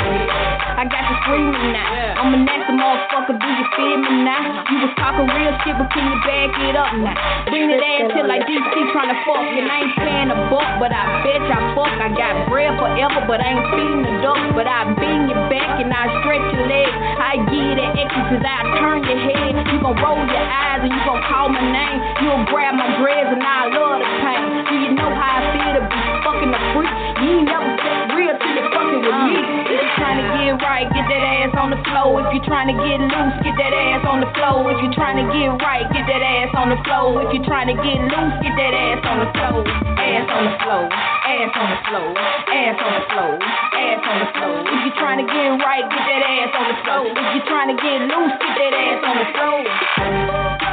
I 0.78 0.86
got 0.86 1.02
the 1.10 1.14
screaming 1.26 1.74
now. 1.74 2.22
I'm 2.22 2.30
a 2.30 2.38
nasty 2.46 2.78
motherfucker, 2.78 3.34
do 3.42 3.48
you 3.48 3.66
feel 3.74 3.98
me 3.98 4.22
now? 4.22 4.62
You 4.70 4.76
was 4.86 4.92
talking 5.02 5.26
real 5.26 5.54
shit, 5.66 5.74
but 5.74 5.90
can 5.90 6.04
you 6.06 6.18
back 6.22 6.50
it 6.62 6.76
up 6.78 6.92
now? 6.94 7.16
Bring 7.50 7.74
that 7.74 7.82
ass 7.82 8.14
till 8.14 8.26
like 8.30 8.46
DC 8.46 8.74
trying 8.94 9.10
to 9.10 9.18
fuck. 9.26 9.42
And 9.44 9.66
I 9.66 9.76
ain't 9.82 9.94
paying 9.98 10.30
a 10.30 10.38
buck, 10.46 10.78
but 10.78 10.94
I 10.94 11.02
bet 11.26 11.42
I 11.42 11.58
fuck. 11.74 11.90
I 11.98 12.08
got 12.14 12.46
bread 12.46 12.78
forever, 12.78 13.26
but 13.26 13.42
I 13.42 13.50
ain't 13.50 13.66
feeding 13.74 14.02
the 14.06 14.14
duck. 14.22 14.40
But 14.54 14.70
I 14.70 14.94
bend 14.94 15.26
your 15.26 15.42
back 15.50 15.82
and 15.82 15.90
I 15.90 16.06
stretch 16.22 16.46
your 16.54 16.70
legs. 16.70 16.94
I 17.18 17.42
give 17.50 17.74
you 17.74 17.86
extra 17.98 18.22
cause 18.30 18.44
I 18.46 18.58
turn 18.78 19.02
your 19.02 19.18
head. 19.18 19.52
You 19.74 19.82
gon' 19.82 19.98
roll 19.98 20.22
your 20.22 20.46
eyes 20.46 20.86
and 20.86 20.92
you 20.92 21.00
gon' 21.02 21.22
call 21.26 21.48
my 21.50 21.64
name. 21.64 21.98
You'll 22.22 22.43
grab 22.48 22.74
my 22.74 22.88
dreads 23.00 23.30
and 23.32 23.42
I 23.42 23.70
love 23.72 24.00
the 24.00 24.08
pain. 24.20 24.44
Do 24.68 24.74
you 24.80 24.90
know 24.96 25.10
how 25.12 25.38
I 25.38 25.42
feel 25.54 25.72
to 25.78 25.82
be 25.86 26.00
fucking 26.24 26.52
a 26.52 26.60
freak? 26.74 26.94
You 27.24 27.28
ain't 27.40 27.48
never 27.48 27.70
said 27.80 28.12
real 28.12 28.34
till 28.36 28.52
you're 28.52 28.70
fucking 28.74 29.02
with 29.04 29.20
me. 29.28 29.36
If 29.64 29.80
you're 29.80 29.96
trying 29.96 30.18
to 30.20 30.26
get 30.34 30.60
right, 30.60 30.86
get 30.92 31.06
that 31.08 31.24
ass 31.24 31.52
on 31.56 31.68
the 31.72 31.80
floor. 31.88 32.20
If 32.24 32.28
you're 32.34 32.48
trying 32.48 32.68
to 32.68 32.76
get 32.76 32.98
loose, 33.00 33.36
get 33.44 33.56
that 33.56 33.72
ass 33.72 34.04
on 34.04 34.18
the 34.20 34.30
floor. 34.36 34.66
If 34.72 34.78
you're 34.82 34.96
trying 34.96 35.18
to 35.22 35.26
get 35.30 35.48
right, 35.62 35.86
get 35.94 36.04
that 36.04 36.22
ass 36.22 36.52
on 36.58 36.68
the 36.68 36.80
floor. 36.84 37.24
If 37.24 37.28
you're 37.32 37.46
trying 37.48 37.68
to 37.72 37.76
get 37.78 37.98
loose, 38.12 38.34
get 38.44 38.54
that 38.56 38.74
ass 38.74 39.00
on 39.04 39.16
the 39.24 39.28
floor. 39.32 39.64
Ass 40.04 40.28
on 40.28 40.44
the 40.44 40.54
floor, 40.60 40.84
ass 40.92 41.54
on 41.56 41.68
the 41.72 41.80
floor, 41.88 42.12
ass 42.12 42.76
on 42.76 42.92
the 42.92 43.04
floor, 43.08 43.34
ass 43.40 44.04
on 44.04 44.16
the 44.20 44.28
floor. 44.36 44.56
If 44.68 44.80
you're 44.84 44.98
trying 45.00 45.20
to 45.24 45.26
get 45.26 45.48
right, 45.64 45.84
get 45.88 46.04
that 46.12 46.22
ass 46.28 46.52
on 46.52 46.66
the 46.68 46.78
floor. 46.84 47.04
If 47.08 47.28
you're 47.32 47.48
trying 47.48 47.70
to 47.72 47.76
get 47.80 47.98
loose, 48.04 48.36
get 48.36 48.52
that 48.52 48.74
ass 48.74 49.00
on 49.00 49.16
the 49.16 49.28
floor. 49.32 50.63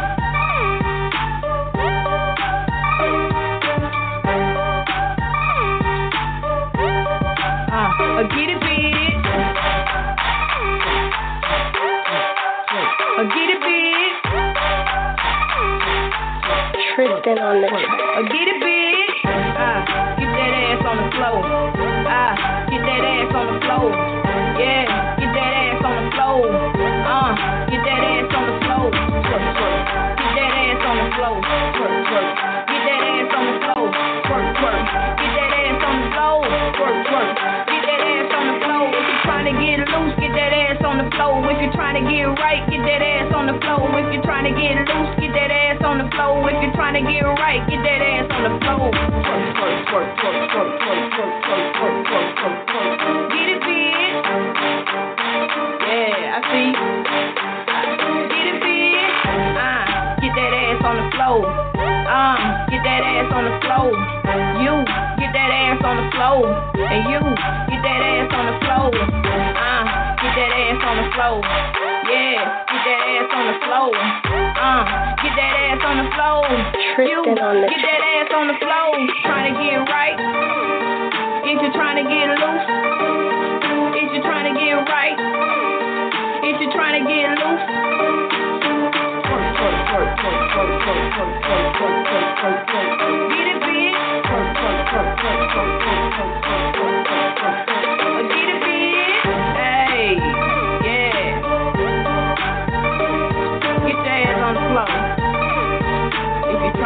Tristan 16.96 17.40
on 17.40 17.62
the 17.62 17.68
Uh, 17.72 18.22
get 18.28 18.48
it 18.52 18.60
big. 18.60 19.08
Uh, 19.24 19.80
get 20.20 20.28
that 20.28 20.52
ass 20.60 20.84
on 20.84 20.98
the 21.00 21.08
floor. 21.16 21.40
Uh, 21.40 22.36
get 22.68 22.84
that 22.84 23.04
ass 23.08 23.32
on 23.32 23.48
the 23.48 23.60
floor. 23.64 23.96
Yeah, 24.60 25.16
get 25.16 25.32
that 25.32 25.54
ass 25.56 25.86
on 25.88 25.96
the 26.04 26.12
floor. 26.12 26.52
Uh, 26.52 27.32
get 27.72 27.80
that 27.88 28.02
ass 28.12 28.36
on 28.36 28.44
the 28.44 28.58
floor. 28.68 28.92
Twerk, 28.92 29.48
twerk. 29.56 29.80
Get 30.20 30.36
that 30.36 30.52
ass 30.52 30.84
on 30.84 30.98
the 31.00 31.08
floor. 31.16 31.38
Twerk, 31.80 31.96
twerk. 32.12 32.28
Get 32.68 32.82
that 32.84 33.02
ass 33.08 33.32
on 33.40 33.46
the 33.48 33.60
floor. 33.64 33.88
Twerk, 34.28 34.48
twerk. 34.60 34.84
Get 35.16 35.32
that 35.32 35.52
ass 35.64 35.80
on 35.88 35.96
the 35.96 36.08
floor. 36.12 36.44
Twerk, 36.76 36.98
twerk. 37.08 37.32
Get 37.72 37.84
that 37.88 38.02
ass 38.04 38.32
on 38.36 38.46
the 38.52 38.56
floor. 38.68 38.88
If 38.92 39.08
you're 39.08 39.24
trying 39.24 39.48
to 39.48 39.56
get 39.64 39.80
loose, 39.96 40.16
get 40.20 40.34
that 40.36 40.52
ass 40.52 40.84
on 40.84 40.96
the 41.00 41.08
floor. 41.16 41.40
If 41.56 41.58
you're 41.64 41.72
trying 41.72 41.96
to 41.96 42.04
get 42.04 42.28
right, 42.36 42.68
get 42.68 42.84
that 42.84 43.00
ass 43.00 43.32
on 43.32 43.48
the 43.48 43.56
floor. 43.64 43.88
If 43.96 44.12
you're 44.12 44.28
trying 44.28 44.44
to 44.44 44.54
get 44.60 44.76
loose, 44.92 45.16
get 45.24 45.32
that 45.40 45.52
ass 45.56 45.61
on 45.92 46.00
the 46.00 46.08
floor. 46.16 46.48
If 46.48 46.56
you're 46.64 46.72
trying 46.72 46.96
to 46.96 47.04
get 47.04 47.20
right, 47.28 47.60
get 47.68 47.84
that 47.84 48.00
ass 48.00 48.32
on 48.32 48.48
the 48.48 48.56
floor. 48.64 48.96
Get 48.96 49.04
it, 53.52 53.60
bitch. 53.60 54.24
Yeah, 55.84 56.32
I 56.32 56.48
see. 56.48 56.72
Get 58.32 58.48
it, 58.48 58.64
bitch. 58.64 59.04
Uh, 59.52 60.16
get 60.24 60.32
that 60.32 60.56
ass 60.56 60.80
on 60.80 60.96
the 60.96 61.12
floor. 61.12 61.44
Um, 62.08 62.40
get 62.72 62.88
that 62.88 63.04
ass 63.04 63.28
on 63.36 63.44
the 63.52 63.60
floor. 63.68 63.92
You 64.64 64.88
get 65.20 65.36
that 65.36 65.52
ass 65.52 65.84
on 65.84 65.96
the 66.00 66.08
floor, 66.16 66.48
and 66.88 67.04
you 67.12 67.20
get 67.68 67.84
that 67.84 68.00
ass 68.00 68.32
on 68.32 68.48
the 68.48 68.56
floor. 68.64 68.96
Uh 68.96 70.01
get 70.22 70.38
that 70.38 70.54
ass 70.54 70.78
on 70.86 70.96
the 71.02 71.10
floor. 71.18 71.42
Yeah, 71.42 72.46
get 72.70 72.82
that 72.86 73.02
ass 73.10 73.34
on 73.34 73.46
the 73.50 73.58
floor. 73.66 73.90
Uh, 73.90 74.86
get 75.18 75.34
that 75.34 75.54
ass 75.66 75.82
on 75.82 75.98
the 75.98 76.08
floor. 76.14 76.46
You 76.46 77.26
Tristan 77.26 77.42
on 77.42 77.58
the 77.58 77.66
get 77.66 77.82
that 77.82 78.02
ass 78.06 78.30
on 78.30 78.46
the 78.46 78.58
floor. 78.62 78.94
Trying 79.26 79.50
to 79.50 79.58
get 79.58 79.82
right. 79.90 80.14
If 81.50 81.58
you're 81.58 81.74
trying 81.74 81.98
to 81.98 82.06
get 82.06 82.38
loose. 82.38 82.66
If 83.98 84.14
you're 84.14 84.22
trying 84.22 84.46
to 84.46 84.54
get 84.54 84.78
right. 84.94 85.18
If 86.46 86.62
you're 86.62 86.70
trying 86.70 87.02
to 87.02 87.04
get 87.10 87.42
loose. 87.42 87.66
Twerk, 89.26 89.58
twerk, 89.58 90.14
twerk, 95.58 95.81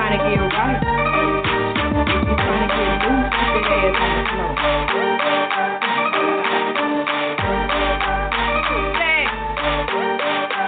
trying 0.05 0.19
to 0.19 0.29
get 0.29 0.39
right. 0.53 0.81
If 1.95 2.25
you're 2.25 2.37
trying 2.37 2.61
to 2.61 2.67
get 2.77 3.01
loose, 3.01 3.29
get 3.33 3.65
your 3.65 3.77
ass 3.81 3.97
on 4.01 4.11
the 4.15 4.23
floor. 4.29 4.53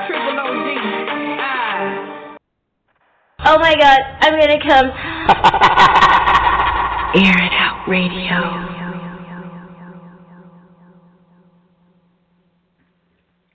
Triple 0.07 0.39
OG. 0.41 0.67
Ah. 1.39 2.37
Oh 3.45 3.57
my 3.59 3.75
god, 3.75 3.99
I'm 4.21 4.39
gonna 4.39 4.57
come. 4.57 4.87
Air 7.15 7.37
it 7.37 7.53
out 7.53 7.87
radio. 7.87 8.65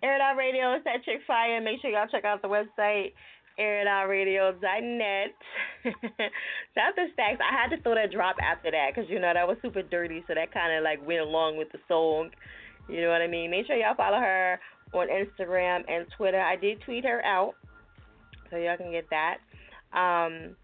Air 0.02 0.16
It 0.16 0.20
Out 0.20 0.36
Radio 0.36 0.74
is 0.74 0.82
that 0.84 1.04
chick 1.04 1.20
fire. 1.28 1.60
Make 1.60 1.80
sure 1.80 1.90
y'all 1.90 2.08
check 2.10 2.24
out 2.24 2.42
the 2.42 2.48
website, 2.48 3.12
airitoutradio.net. 3.58 5.34
Shout 6.74 6.88
out 6.88 6.96
to 6.96 7.06
Stacks. 7.12 7.40
I 7.40 7.52
had 7.52 7.74
to 7.74 7.82
throw 7.82 7.94
that 7.94 8.12
drop 8.12 8.36
after 8.42 8.70
that 8.70 8.90
because, 8.94 9.10
you 9.10 9.20
know, 9.20 9.32
that 9.32 9.46
was 9.46 9.56
super 9.62 9.82
dirty, 9.82 10.24
so 10.26 10.34
that 10.34 10.52
kind 10.52 10.76
of 10.76 10.84
like 10.84 11.06
went 11.06 11.20
along 11.20 11.58
with 11.58 11.70
the 11.72 11.78
song. 11.88 12.30
You 12.88 13.02
know 13.02 13.10
what 13.10 13.22
I 13.22 13.28
mean? 13.28 13.50
Make 13.50 13.66
sure 13.66 13.76
y'all 13.76 13.94
follow 13.96 14.18
her 14.18 14.58
on 14.94 15.08
Instagram 15.08 15.84
and 15.88 16.06
Twitter. 16.16 16.40
I 16.40 16.56
did 16.56 16.80
tweet 16.82 17.04
her 17.04 17.24
out, 17.24 17.54
so 18.50 18.56
y'all 18.56 18.76
can 18.76 18.90
get 18.90 19.08
that. 19.10 19.38
Um, 19.92 20.56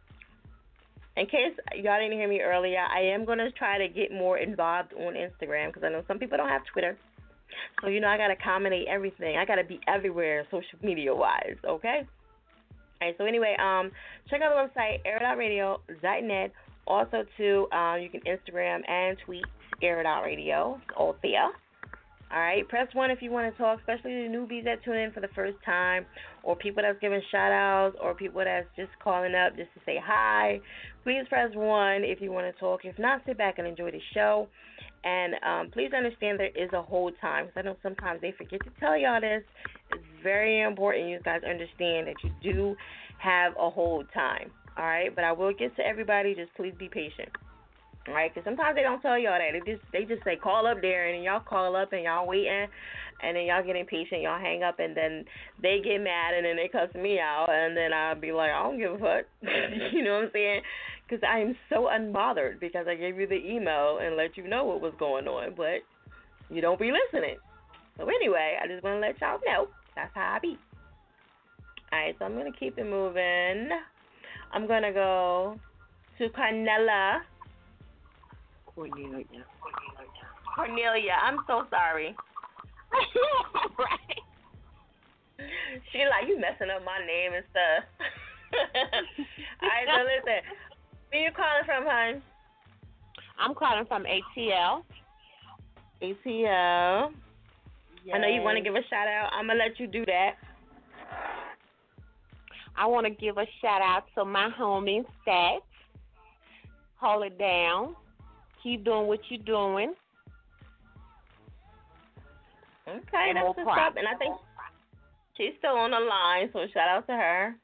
in 1.17 1.27
case 1.27 1.55
y'all 1.75 1.99
didn't 1.99 2.19
hear 2.19 2.29
me 2.29 2.41
earlier, 2.41 2.79
I 2.81 3.01
am 3.13 3.25
going 3.25 3.39
to 3.39 3.51
try 3.53 3.79
to 3.79 3.89
get 3.89 4.13
more 4.13 4.39
involved 4.39 4.93
on 4.95 5.15
Instagram 5.15 5.69
because 5.69 5.83
I 5.85 5.91
know 5.91 6.05
some 6.07 6.19
people 6.19 6.39
don't 6.39 6.49
have 6.49 6.63
Twitter. 6.73 6.97
So, 7.83 7.89
you 7.89 8.01
know, 8.01 8.09
I 8.09 8.17
got 8.17 8.29
to 8.29 8.35
accommodate 8.35 8.87
everything. 8.89 9.37
I 9.37 9.45
got 9.45 9.57
to 9.57 9.65
be 9.65 9.81
everywhere 9.89 10.47
social 10.51 10.79
media 10.83 11.15
wise, 11.15 11.57
okay? 11.65 12.07
All 13.01 13.09
right, 13.09 13.15
so 13.17 13.25
anyway, 13.25 13.57
um, 13.61 13.93
check 14.29 14.41
out 14.43 14.51
the 14.51 14.81
website, 14.81 14.99
airitoutradio.net. 15.07 16.53
Also, 16.87 17.25
too, 17.37 17.69
um, 17.71 18.01
you 18.01 18.09
can 18.09 18.21
Instagram 18.23 18.81
and 18.89 19.17
tweet 19.25 19.45
Air 19.83 20.01
It 20.01 20.07
all 20.07 21.17
there. 21.23 21.51
All 22.31 22.39
right, 22.39 22.69
press 22.69 22.89
one 22.95 23.11
if 23.11 23.23
you 23.23 23.31
want 23.31 23.51
to 23.51 23.59
talk, 23.59 23.79
especially 23.79 24.11
the 24.11 24.29
newbies 24.29 24.65
that 24.65 24.85
tune 24.85 24.97
in 24.97 25.13
for 25.13 25.21
the 25.21 25.29
first 25.35 25.57
time, 25.65 26.05
or 26.43 26.57
people 26.57 26.83
that's 26.83 26.99
giving 27.01 27.23
shout 27.31 27.53
outs, 27.53 27.97
or 28.03 28.15
people 28.15 28.43
that's 28.45 28.67
just 28.77 28.91
calling 29.03 29.35
up 29.35 29.57
just 29.57 29.73
to 29.75 29.81
say 29.87 29.99
hi. 30.03 30.61
Please 31.05 31.23
press 31.29 31.51
one 31.55 32.05
if 32.05 32.21
you 32.21 32.31
want 32.31 32.53
to 32.53 32.61
talk. 32.61 32.81
If 32.85 32.99
not, 32.99 33.23
sit 33.25 33.39
back 33.39 33.59
and 33.59 33.67
enjoy 33.67 33.93
the 33.93 34.01
show. 34.13 34.49
And 35.05 35.35
um, 35.43 35.71
please 35.73 35.91
understand 35.97 36.39
there 36.39 36.49
is 36.49 36.71
a 36.75 36.83
hold 36.83 37.15
time 37.21 37.47
because 37.47 37.61
I 37.61 37.63
know 37.63 37.77
sometimes 37.83 38.21
they 38.21 38.33
forget 38.37 38.61
to 38.65 38.71
tell 38.79 38.97
y'all 38.97 39.21
this. 39.21 39.43
Very 40.23 40.63
important 40.63 41.09
you 41.09 41.21
guys 41.25 41.43
understand 41.49 42.09
that 42.09 42.17
you 42.23 42.31
do 42.43 42.77
have 43.19 43.53
a 43.59 43.71
hold 43.71 44.07
time. 44.15 44.51
All 44.77 44.85
right, 44.85 45.15
but 45.15 45.25
I 45.25 45.33
will 45.33 45.53
get 45.53 45.75
to 45.77 45.83
everybody. 45.87 46.35
Just 46.35 46.55
please 46.55 46.75
be 46.79 46.89
patient. 46.89 47.29
All 48.07 48.15
right, 48.15 48.33
because 48.33 48.45
sometimes 48.45 48.77
they 48.77 48.83
don't 48.83 49.03
tell 49.03 49.19
y'all 49.19 49.37
that. 49.37 49.53
They 49.53 49.73
just 49.73 49.85
they 49.93 50.05
just 50.05 50.25
say 50.25 50.37
call 50.37 50.67
up 50.67 50.81
there, 50.81 51.13
and 51.13 51.23
y'all 51.23 51.41
call 51.41 51.77
up 51.77 51.93
and 51.93 52.05
y'all 52.05 52.27
waiting, 52.27 52.67
and 53.23 53.37
then 53.37 53.45
y'all 53.45 53.65
get 53.65 53.77
impatient, 53.77 54.23
y'all 54.23 54.41
hang 54.41 54.63
up, 54.63 54.79
and 54.79 54.97
then 54.97 55.25
they 55.61 55.81
get 55.83 55.99
mad, 55.99 56.35
and 56.35 56.47
then 56.47 56.57
they 56.57 56.69
cuss 56.69 56.95
me 56.95 57.19
out, 57.19 57.49
and 57.51 57.77
then 57.77 57.93
I'll 57.93 58.15
be 58.15 58.33
like, 58.33 58.51
I 58.51 58.63
don't 58.63 58.79
give 58.79 58.93
a 58.95 58.99
fuck. 58.99 59.27
you 59.93 60.05
know 60.05 60.15
what 60.15 60.25
I'm 60.25 60.31
saying? 60.33 60.63
Because 61.07 61.23
I 61.27 61.41
am 61.41 61.57
so 61.69 61.89
unbothered 61.91 62.61
because 62.61 62.87
I 62.89 62.95
gave 62.95 63.19
you 63.19 63.27
the 63.27 63.45
email 63.45 63.99
and 64.01 64.17
let 64.17 64.37
you 64.37 64.47
know 64.47 64.65
what 64.65 64.81
was 64.81 64.95
going 64.99 65.27
on, 65.27 65.55
but 65.57 65.83
you 66.49 66.63
don't 66.63 66.81
be 66.81 66.93
listening. 66.93 67.37
So 67.99 68.07
anyway, 68.09 68.57
I 68.63 68.69
just 68.69 68.85
want 68.85 68.97
to 68.97 69.01
let 69.01 69.21
y'all 69.21 69.41
know 69.45 69.69
that's 69.99 70.15
how 70.15 70.37
I 70.37 70.39
be. 70.39 70.57
All 71.91 71.99
right, 71.99 72.15
so 72.19 72.25
I'm 72.25 72.35
gonna 72.37 72.53
keep 72.53 72.79
it 72.79 72.85
moving. 72.85 73.71
I'm 74.53 74.67
gonna 74.69 74.93
go 74.93 75.59
to 76.19 76.29
Carnella. 76.29 77.21
Cornelia. 78.67 79.45
Cornelia, 80.55 81.17
I'm 81.21 81.39
so 81.47 81.67
sorry. 81.71 82.15
right. 83.79 84.23
She 85.93 85.99
like 85.99 86.29
you 86.29 86.39
messing 86.39 86.71
up 86.71 86.85
my 86.85 87.05
name 87.05 87.33
and 87.35 87.45
stuff. 87.51 87.85
All 89.63 89.69
right, 89.69 89.87
so 89.87 90.03
listen. 90.03 90.43
Where 91.11 91.23
you 91.23 91.31
calling 91.35 91.65
from, 91.65 91.85
hon? 91.87 92.23
I'm 93.39 93.55
calling 93.55 93.87
from 93.87 94.05
ATL. 94.05 94.83
ATL. 96.03 97.13
I 98.15 98.19
know 98.19 98.29
you 98.29 98.43
want 98.43 98.57
to 98.57 98.63
give 98.63 98.75
a 98.75 98.83
shout 98.89 99.07
out. 99.09 99.31
I'm 99.33 99.47
gonna 99.47 99.59
let 99.59 99.79
you 99.79 99.87
do 99.87 100.05
that. 100.07 100.35
I 102.77 102.87
want 102.87 103.07
to 103.07 103.11
give 103.11 103.37
a 103.39 103.47
shout 103.61 103.83
out 103.83 104.05
to 104.17 104.25
my 104.25 104.51
homie 104.59 105.05
Stacks. 105.23 105.63
Hold 107.01 107.25
it 107.25 107.39
down. 107.39 107.97
Keep 108.63 108.85
doing 108.85 109.07
what 109.07 109.21
you're 109.29 109.43
doing. 109.45 109.95
Okay, 112.89 113.01
And 113.29 113.37
that's 113.37 113.47
what's 113.57 113.79
up. 113.79 113.97
And 113.97 114.09
I 114.09 114.15
think 114.15 114.35
she's 115.37 115.53
still 115.59 115.77
on 115.77 115.91
the 115.91 116.01
line, 116.01 116.49
so 116.53 116.61
shout 116.73 116.89
out 116.89 117.07
to 117.07 117.13
her. 117.13 117.55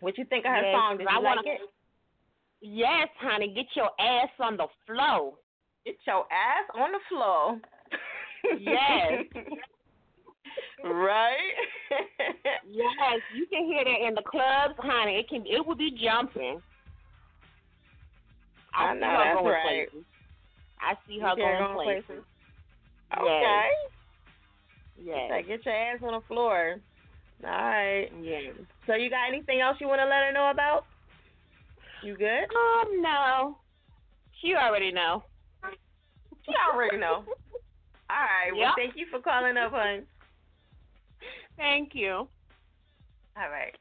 What 0.00 0.18
you 0.18 0.24
think 0.26 0.44
of 0.44 0.50
her 0.52 0.62
Yes, 0.62 0.74
song? 0.74 0.98
Did 0.98 1.06
I 1.06 1.14
you 1.16 1.20
wanna- 1.22 1.42
like 1.42 1.60
it? 1.60 1.70
Yes, 2.60 3.08
honey. 3.18 3.48
Get 3.48 3.74
your 3.74 3.90
ass 3.98 4.28
on 4.38 4.56
the 4.58 4.68
floor. 4.86 5.38
Get 5.86 5.96
your 6.06 6.26
ass 6.30 6.68
on 6.74 6.92
the 6.92 7.00
floor. 7.08 7.60
Yes. 8.60 9.24
right? 10.84 11.36
yes, 12.70 13.20
you 13.34 13.46
can 13.46 13.64
hear 13.66 13.84
that 13.84 14.06
in 14.06 14.14
the 14.14 14.22
clubs, 14.22 14.74
honey. 14.78 15.16
It 15.16 15.28
can. 15.28 15.44
It 15.46 15.66
will 15.66 15.76
be 15.76 15.90
jumping. 15.90 16.60
I, 18.74 18.84
I 18.84 18.94
know, 18.94 19.16
that's 19.24 19.44
right. 19.44 19.90
places. 19.90 20.06
I 20.80 20.94
see 21.06 21.18
her 21.18 21.34
going, 21.36 21.58
going 21.58 21.74
places. 21.74 22.04
places. 22.06 22.24
Okay. 23.18 23.68
Yes. 25.02 25.30
Say, 25.30 25.42
get 25.48 25.66
your 25.66 25.74
ass 25.74 25.98
on 26.02 26.12
the 26.12 26.26
floor. 26.28 26.76
All 27.44 27.50
right. 27.50 28.08
Yes. 28.22 28.54
So 28.86 28.94
you 28.94 29.10
got 29.10 29.28
anything 29.28 29.60
else 29.60 29.78
you 29.80 29.88
want 29.88 30.00
to 30.00 30.04
let 30.04 30.24
her 30.24 30.32
know 30.32 30.50
about? 30.50 30.84
You 32.02 32.16
good? 32.16 32.26
Um, 32.26 33.02
no. 33.02 33.58
She 34.40 34.54
already 34.54 34.92
know. 34.92 35.24
She 36.44 36.52
already 36.72 36.96
know. 36.96 37.24
All 38.10 38.26
right. 38.26 38.50
Well, 38.52 38.60
Yep. 38.62 38.74
thank 38.76 38.96
you 38.96 39.06
for 39.10 39.20
calling 39.20 39.56
up, 39.56 39.70
hon. 39.72 40.06
Thank 41.56 41.94
you. 41.94 42.26
All 43.36 43.50
right. 43.50 43.76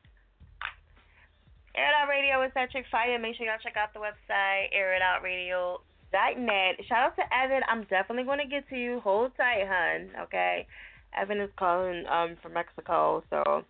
Air 1.76 1.90
It 1.90 1.94
Out 1.96 2.10
Radio 2.10 2.42
is 2.44 2.52
that 2.56 2.72
chick 2.72 2.86
fire. 2.92 3.18
Make 3.18 3.36
sure 3.38 3.46
y'all 3.46 3.58
check 3.64 3.78
out 3.78 3.94
the 3.94 4.00
website, 4.00 4.74
airitoutradio.net. 4.76 6.76
Shout 6.88 7.12
out 7.12 7.16
to 7.16 7.24
Evan. 7.34 7.62
I'm 7.70 7.84
definitely 7.84 8.24
going 8.26 8.40
to 8.40 8.46
get 8.48 8.68
to 8.70 8.76
you. 8.76 9.00
Hold 9.00 9.32
tight, 9.38 9.66
hun. 9.68 10.10
Okay. 10.24 10.68
Evan 11.18 11.40
is 11.40 11.50
calling 11.58 12.06
um 12.08 12.36
from 12.42 12.54
Mexico, 12.54 13.24
so 13.32 13.64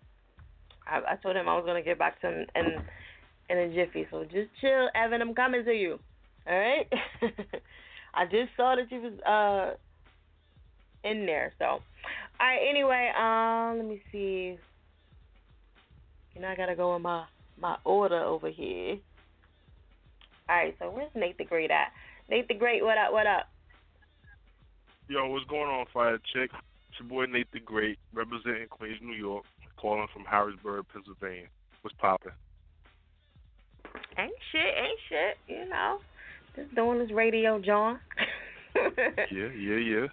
I, 0.88 1.14
I 1.14 1.16
told 1.22 1.36
him 1.38 1.48
I 1.48 1.56
was 1.56 1.64
going 1.66 1.82
to 1.82 1.88
get 1.88 1.98
back 2.00 2.20
to 2.22 2.28
him 2.28 2.46
in 2.56 2.82
in 3.50 3.58
a 3.58 3.70
jiffy. 3.74 4.08
So 4.12 4.24
just 4.24 4.50
chill, 4.60 4.90
Evan. 4.96 5.22
I'm 5.22 5.34
coming 5.36 5.64
to 5.64 5.72
you. 5.74 6.00
All 6.48 6.58
right. 6.60 6.88
I 8.14 8.26
just 8.26 8.50
saw 8.58 8.76
that 8.76 8.92
you 8.92 9.02
was 9.02 9.20
uh 9.22 9.76
in 11.04 11.26
there. 11.26 11.54
So, 11.60 11.66
all 11.66 11.82
right. 12.40 12.60
Anyway, 12.70 13.12
um, 13.18 13.78
let 13.78 13.88
me 13.88 14.02
see. 14.12 14.58
You 16.36 16.42
know, 16.42 16.48
I 16.48 16.56
gotta 16.56 16.76
go 16.76 16.96
in 16.96 17.02
my 17.02 17.26
my 17.60 17.78
order 17.84 18.20
over 18.20 18.50
here. 18.50 18.98
All 20.48 20.56
right. 20.56 20.76
So 20.80 20.90
where's 20.90 21.12
Nate 21.16 21.38
the 21.38 21.46
Great 21.46 21.72
at? 21.72 21.92
Nate 22.30 22.48
the 22.48 22.54
Great, 22.54 22.84
what 22.84 22.98
up? 22.98 23.12
What 23.12 23.26
up? 23.26 23.50
Yo, 25.08 25.28
what's 25.28 25.46
going 25.46 25.68
on, 25.68 25.88
Fire 25.92 26.20
Chick? 26.32 26.52
It's 26.90 27.00
your 27.00 27.10
boy 27.10 27.26
Nate 27.26 27.52
the 27.52 27.60
Great, 27.60 27.98
representing 28.14 28.68
Queens, 28.70 29.00
New 29.02 29.16
York, 29.16 29.46
calling 29.78 30.08
from 30.14 30.26
Harrisburg, 30.26 30.86
Pennsylvania. 30.94 31.48
What's 31.82 31.96
poppin'? 31.98 32.32
Ain't 34.18 34.32
shit. 34.52 34.62
Ain't 34.62 35.00
shit. 35.10 35.38
You 35.48 35.68
know, 35.70 36.00
just 36.56 36.76
doing 36.76 37.00
this 37.00 37.12
radio, 37.12 37.60
John. 37.60 38.00
Yeah, 39.32 39.50
yeah, 39.58 39.78
yeah. 39.78 40.08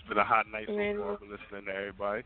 It's 0.00 0.08
been 0.08 0.18
a 0.18 0.24
hot 0.24 0.46
night 0.50 0.66
so 0.66 0.74
far. 0.74 1.12
I've 1.12 1.20
been 1.20 1.30
listening 1.30 1.66
to 1.66 1.72
everybody. 1.72 2.22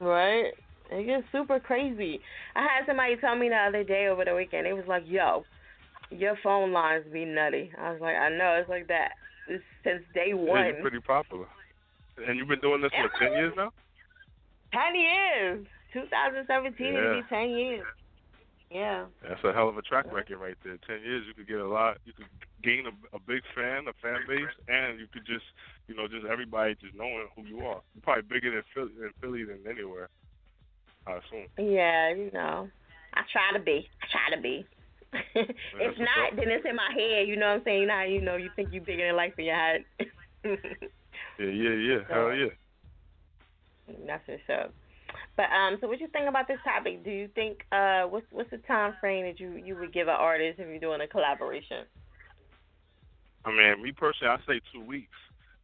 Right? 0.00 0.52
It 0.90 1.06
gets 1.06 1.24
super 1.32 1.58
crazy. 1.58 2.20
I 2.54 2.60
had 2.60 2.86
somebody 2.86 3.16
tell 3.16 3.36
me 3.36 3.48
the 3.48 3.56
other 3.56 3.84
day 3.84 4.08
over 4.08 4.24
the 4.24 4.34
weekend. 4.34 4.66
It 4.66 4.74
was 4.74 4.86
like, 4.86 5.04
"Yo, 5.06 5.44
your 6.10 6.36
phone 6.42 6.72
lines 6.72 7.06
be 7.10 7.24
nutty." 7.24 7.72
I 7.78 7.90
was 7.92 8.00
like, 8.00 8.16
"I 8.16 8.28
know 8.28 8.56
it's 8.60 8.68
like 8.68 8.88
that 8.88 9.12
it's 9.48 9.64
since 9.82 10.04
day 10.12 10.28
Yeah, 10.28 10.34
one, 10.34 10.66
you're 10.66 10.80
pretty 10.82 11.00
popular. 11.00 11.46
And 12.26 12.38
you've 12.38 12.48
been 12.48 12.60
doing 12.60 12.82
this 12.82 12.92
for 12.92 13.08
ten 13.18 13.32
years 13.32 13.54
now? 13.56 13.72
ten 14.72 14.94
years, 14.94 15.66
2017 15.92 16.94
it'll 16.94 17.22
be 17.22 17.28
ten 17.28 17.50
years." 17.50 17.86
Yeah. 18.74 19.06
That's 19.22 19.38
a 19.44 19.52
hell 19.52 19.68
of 19.68 19.78
a 19.78 19.82
track 19.82 20.12
record 20.12 20.38
right 20.38 20.56
there. 20.64 20.76
Ten 20.84 20.98
years, 21.06 21.22
you 21.28 21.34
could 21.34 21.46
get 21.46 21.60
a 21.60 21.68
lot. 21.68 21.98
You 22.04 22.12
could 22.12 22.26
gain 22.60 22.86
a, 22.86 23.16
a 23.16 23.20
big 23.20 23.42
fan, 23.54 23.86
a 23.86 23.94
fan 24.02 24.18
base, 24.26 24.50
and 24.66 24.98
you 24.98 25.06
could 25.12 25.24
just, 25.24 25.44
you 25.86 25.94
know, 25.94 26.08
just 26.08 26.26
everybody 26.26 26.74
just 26.82 26.94
knowing 26.96 27.28
who 27.36 27.46
you 27.46 27.58
are. 27.60 27.80
You're 27.94 28.02
probably 28.02 28.22
bigger 28.22 28.50
than 28.50 28.64
Philly, 28.74 28.90
than 28.98 29.10
Philly 29.20 29.44
than 29.44 29.60
anywhere. 29.70 30.08
I 31.06 31.12
assume. 31.12 31.46
Yeah, 31.56 32.10
you 32.10 32.32
know. 32.34 32.68
I 33.14 33.22
try 33.30 33.56
to 33.56 33.62
be. 33.62 33.88
I 34.02 34.06
try 34.10 34.36
to 34.36 34.42
be. 34.42 34.66
if 35.36 35.98
not, 35.98 36.34
then 36.34 36.50
it's 36.50 36.66
in 36.68 36.74
my 36.74 36.90
head. 36.90 37.28
You 37.28 37.36
know 37.36 37.46
what 37.46 37.58
I'm 37.58 37.64
saying? 37.64 37.86
Now 37.86 38.02
you 38.02 38.20
know 38.20 38.34
you 38.34 38.50
think 38.56 38.70
you're 38.72 38.82
bigger 38.82 39.06
than 39.06 39.14
life 39.16 39.34
in 39.38 39.44
your 39.44 39.54
head. 39.54 39.84
Yeah, 41.38 41.46
yeah, 41.46 41.70
yeah. 41.70 41.98
Hell 42.08 42.32
yeah. 42.34 42.46
That's 44.06 44.22
what's 44.28 44.42
up. 44.50 44.74
But 45.36 45.46
um, 45.50 45.78
so 45.80 45.88
what 45.88 46.00
you 46.00 46.08
think 46.08 46.28
about 46.28 46.48
this 46.48 46.58
topic? 46.64 47.04
Do 47.04 47.10
you 47.10 47.28
think 47.34 47.66
uh, 47.72 48.02
what's 48.02 48.26
what's 48.30 48.50
the 48.50 48.58
time 48.58 48.94
frame 49.00 49.24
that 49.26 49.40
you 49.40 49.60
you 49.64 49.76
would 49.76 49.92
give 49.92 50.08
an 50.08 50.16
artist 50.18 50.58
if 50.58 50.68
you're 50.68 50.78
doing 50.78 51.00
a 51.00 51.08
collaboration? 51.08 51.84
I 53.44 53.50
mean, 53.50 53.82
me 53.82 53.92
personally, 53.92 54.32
I 54.32 54.38
say 54.46 54.60
two 54.72 54.80
weeks. 54.80 55.16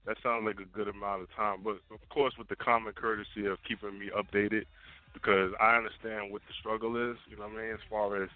That 0.06 0.16
sounds 0.22 0.44
like 0.46 0.58
a 0.60 0.64
good 0.64 0.88
amount 0.88 1.22
of 1.22 1.28
time, 1.36 1.58
but 1.62 1.76
of 1.92 2.08
course, 2.08 2.34
with 2.38 2.48
the 2.48 2.56
common 2.56 2.92
courtesy 2.94 3.46
of 3.46 3.58
keeping 3.68 3.98
me 3.98 4.10
updated, 4.16 4.64
because 5.12 5.52
I 5.60 5.76
understand 5.76 6.32
what 6.32 6.42
the 6.48 6.54
struggle 6.58 6.96
is. 6.96 7.18
You 7.28 7.36
know 7.36 7.48
what 7.48 7.58
I 7.58 7.62
mean? 7.62 7.72
As 7.72 7.80
far 7.88 8.22
as 8.22 8.30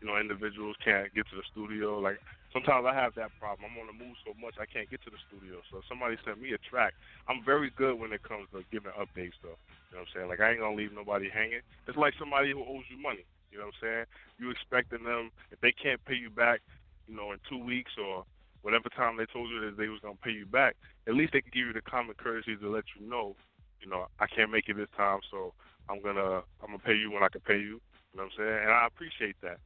you 0.00 0.06
know, 0.06 0.18
individuals 0.20 0.76
can't 0.84 1.12
get 1.14 1.28
to 1.32 1.36
the 1.36 1.46
studio. 1.50 1.98
Like 1.98 2.20
sometimes 2.52 2.84
I 2.84 2.94
have 2.94 3.14
that 3.16 3.32
problem. 3.40 3.70
I'm 3.72 3.80
on 3.80 3.88
the 3.88 3.96
move 3.96 4.16
so 4.24 4.32
much 4.36 4.54
I 4.60 4.68
can't 4.68 4.90
get 4.90 5.02
to 5.04 5.10
the 5.10 5.20
studio. 5.28 5.60
So 5.70 5.80
if 5.80 5.84
somebody 5.88 6.16
sent 6.24 6.40
me 6.40 6.52
a 6.52 6.60
track, 6.68 6.94
I'm 7.28 7.44
very 7.44 7.72
good 7.76 7.98
when 7.98 8.12
it 8.12 8.22
comes 8.22 8.48
to 8.52 8.64
giving 8.72 8.92
updates, 8.94 9.36
though. 9.40 9.56
You 9.90 9.96
know 9.96 10.04
what 10.04 10.08
I'm 10.08 10.12
saying? 10.12 10.28
Like 10.28 10.40
I 10.40 10.52
ain't 10.52 10.60
gonna 10.60 10.76
leave 10.76 10.92
nobody 10.92 11.28
hanging. 11.32 11.64
It's 11.88 11.96
like 11.96 12.14
somebody 12.18 12.52
who 12.52 12.60
owes 12.60 12.84
you 12.92 13.00
money. 13.00 13.24
You 13.50 13.58
know 13.58 13.72
what 13.72 13.78
I'm 13.80 13.82
saying? 13.82 14.04
You 14.36 14.50
expecting 14.50 15.04
them 15.04 15.30
if 15.50 15.60
they 15.60 15.72
can't 15.72 16.02
pay 16.04 16.18
you 16.18 16.28
back, 16.28 16.60
you 17.06 17.16
know, 17.16 17.32
in 17.32 17.38
two 17.48 17.62
weeks 17.62 17.92
or 17.96 18.24
whatever 18.60 18.90
time 18.90 19.16
they 19.16 19.26
told 19.30 19.48
you 19.48 19.62
that 19.64 19.78
they 19.78 19.88
was 19.88 20.00
gonna 20.02 20.20
pay 20.20 20.32
you 20.32 20.44
back. 20.44 20.76
At 21.06 21.14
least 21.14 21.32
they 21.32 21.40
can 21.40 21.54
give 21.54 21.70
you 21.70 21.72
the 21.72 21.86
common 21.86 22.16
courtesy 22.18 22.56
to 22.56 22.68
let 22.68 22.84
you 22.98 23.08
know, 23.08 23.36
you 23.80 23.88
know, 23.88 24.06
I 24.18 24.26
can't 24.26 24.50
make 24.50 24.68
it 24.68 24.76
this 24.76 24.90
time, 24.96 25.20
so 25.30 25.54
I'm 25.88 26.02
gonna 26.02 26.42
I'm 26.60 26.74
gonna 26.74 26.84
pay 26.84 26.96
you 26.96 27.10
when 27.10 27.22
I 27.22 27.28
can 27.28 27.40
pay 27.40 27.58
you. 27.58 27.80
You 28.12 28.14
know 28.18 28.26
what 28.26 28.36
I'm 28.36 28.38
saying? 28.38 28.58
And 28.66 28.72
I 28.72 28.86
appreciate 28.86 29.36
that. 29.42 29.58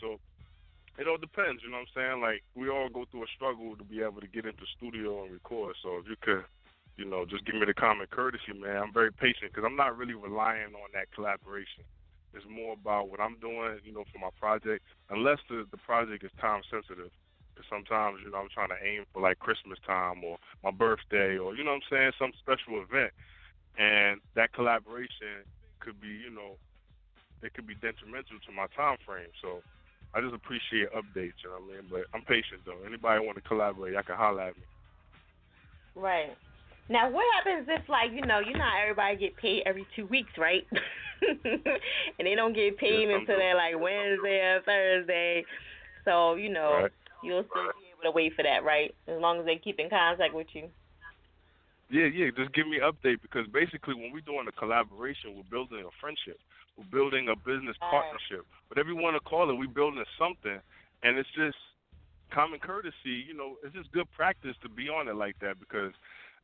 So 0.00 0.18
it 0.98 1.06
all 1.06 1.18
depends, 1.18 1.62
you 1.62 1.70
know 1.70 1.84
what 1.84 1.92
I'm 1.92 1.96
saying? 1.96 2.18
Like 2.22 2.42
we 2.54 2.68
all 2.68 2.88
go 2.88 3.04
through 3.10 3.24
a 3.24 3.34
struggle 3.36 3.76
to 3.76 3.84
be 3.84 4.00
able 4.00 4.20
to 4.20 4.28
get 4.28 4.46
into 4.46 4.64
studio 4.76 5.24
and 5.24 5.32
record. 5.32 5.76
So 5.82 5.98
if 6.00 6.08
you 6.08 6.16
could, 6.20 6.44
you 6.96 7.04
know, 7.04 7.26
just 7.28 7.44
give 7.44 7.54
me 7.54 7.66
the 7.66 7.74
common 7.74 8.06
courtesy, 8.08 8.56
man. 8.56 8.76
I'm 8.76 8.92
very 8.92 9.12
patient 9.12 9.52
because 9.52 9.64
I'm 9.64 9.76
not 9.76 9.96
really 9.96 10.14
relying 10.14 10.72
on 10.72 10.88
that 10.94 11.12
collaboration. 11.12 11.84
It's 12.32 12.44
more 12.48 12.72
about 12.72 13.08
what 13.08 13.20
I'm 13.20 13.36
doing, 13.40 13.80
you 13.84 13.92
know, 13.92 14.04
for 14.12 14.18
my 14.18 14.32
project. 14.40 14.84
Unless 15.10 15.40
the 15.48 15.66
the 15.70 15.76
project 15.76 16.24
is 16.24 16.32
time 16.40 16.62
sensitive, 16.70 17.12
because 17.52 17.68
sometimes, 17.68 18.20
you 18.24 18.30
know, 18.30 18.40
I'm 18.40 18.52
trying 18.52 18.72
to 18.72 18.80
aim 18.80 19.04
for 19.12 19.20
like 19.20 19.38
Christmas 19.38 19.78
time 19.86 20.24
or 20.24 20.36
my 20.64 20.70
birthday 20.70 21.36
or 21.36 21.56
you 21.56 21.64
know 21.64 21.76
what 21.76 21.84
I'm 21.84 21.90
saying, 21.92 22.12
some 22.18 22.32
special 22.40 22.80
event, 22.80 23.12
and 23.76 24.20
that 24.34 24.52
collaboration 24.52 25.44
could 25.80 26.00
be, 26.00 26.08
you 26.08 26.32
know, 26.32 26.56
it 27.42 27.52
could 27.52 27.66
be 27.66 27.76
detrimental 27.76 28.40
to 28.40 28.52
my 28.52 28.66
time 28.76 28.96
frame. 29.04 29.32
So 29.40 29.60
I 30.16 30.20
just 30.22 30.34
appreciate 30.34 30.88
updates, 30.96 31.36
you 31.44 31.52
know 31.52 31.60
what 31.60 31.76
I 31.76 31.76
mean? 31.76 31.90
But 31.92 32.08
I'm 32.14 32.22
patient 32.22 32.64
though. 32.64 32.80
Anybody 32.86 33.20
want 33.20 33.36
to 33.36 33.44
collaborate, 33.44 33.96
I 33.96 34.02
can 34.02 34.16
holler 34.16 34.48
at 34.48 34.56
me. 34.56 34.62
Right. 35.94 36.32
Now, 36.88 37.10
what 37.10 37.24
happens 37.34 37.68
if, 37.68 37.88
like, 37.88 38.12
you 38.14 38.24
know, 38.24 38.38
you 38.38 38.54
know, 38.54 38.64
how 38.64 38.80
everybody 38.80 39.16
get 39.16 39.36
paid 39.36 39.64
every 39.66 39.86
two 39.94 40.06
weeks, 40.06 40.30
right? 40.38 40.62
and 41.20 42.24
they 42.24 42.34
don't 42.34 42.54
get 42.54 42.78
paid 42.78 43.08
some 43.08 43.20
until 43.20 43.36
they're 43.36 43.56
like 43.56 43.74
Wednesday 43.74 44.38
or 44.40 44.62
Thursday. 44.64 45.44
So, 46.04 46.36
you 46.36 46.48
know, 46.48 46.86
Right. 46.86 46.92
you'll 47.22 47.44
still 47.50 47.74
be 47.76 47.90
able 47.92 48.04
to 48.04 48.12
wait 48.12 48.34
for 48.36 48.42
that, 48.44 48.64
right? 48.64 48.94
As 49.08 49.20
long 49.20 49.40
as 49.40 49.46
they 49.46 49.56
keep 49.56 49.80
in 49.80 49.90
contact 49.90 50.32
with 50.32 50.46
you. 50.54 50.70
Yeah, 51.90 52.06
yeah. 52.06 52.30
Just 52.36 52.54
give 52.54 52.66
me 52.66 52.78
update 52.78 53.20
because 53.22 53.46
basically 53.52 53.94
when 53.94 54.12
we're 54.12 54.20
doing 54.26 54.46
a 54.48 54.52
collaboration, 54.52 55.34
we're 55.34 55.50
building 55.50 55.84
a 55.84 55.90
friendship. 56.00 56.38
We're 56.76 56.92
building 56.92 57.28
a 57.28 57.36
business 57.36 57.76
partnership. 57.80 58.44
Whatever 58.68 58.90
you 58.90 58.96
want 58.96 59.16
to 59.16 59.20
call 59.20 59.48
it, 59.50 59.54
we're 59.54 59.68
building 59.68 60.04
something, 60.18 60.60
and 61.02 61.18
it's 61.18 61.28
just 61.34 61.56
common 62.30 62.60
courtesy. 62.60 63.24
You 63.26 63.34
know, 63.34 63.56
it's 63.64 63.74
just 63.74 63.92
good 63.92 64.06
practice 64.12 64.56
to 64.62 64.68
be 64.68 64.88
on 64.88 65.08
it 65.08 65.16
like 65.16 65.38
that 65.40 65.58
because 65.58 65.92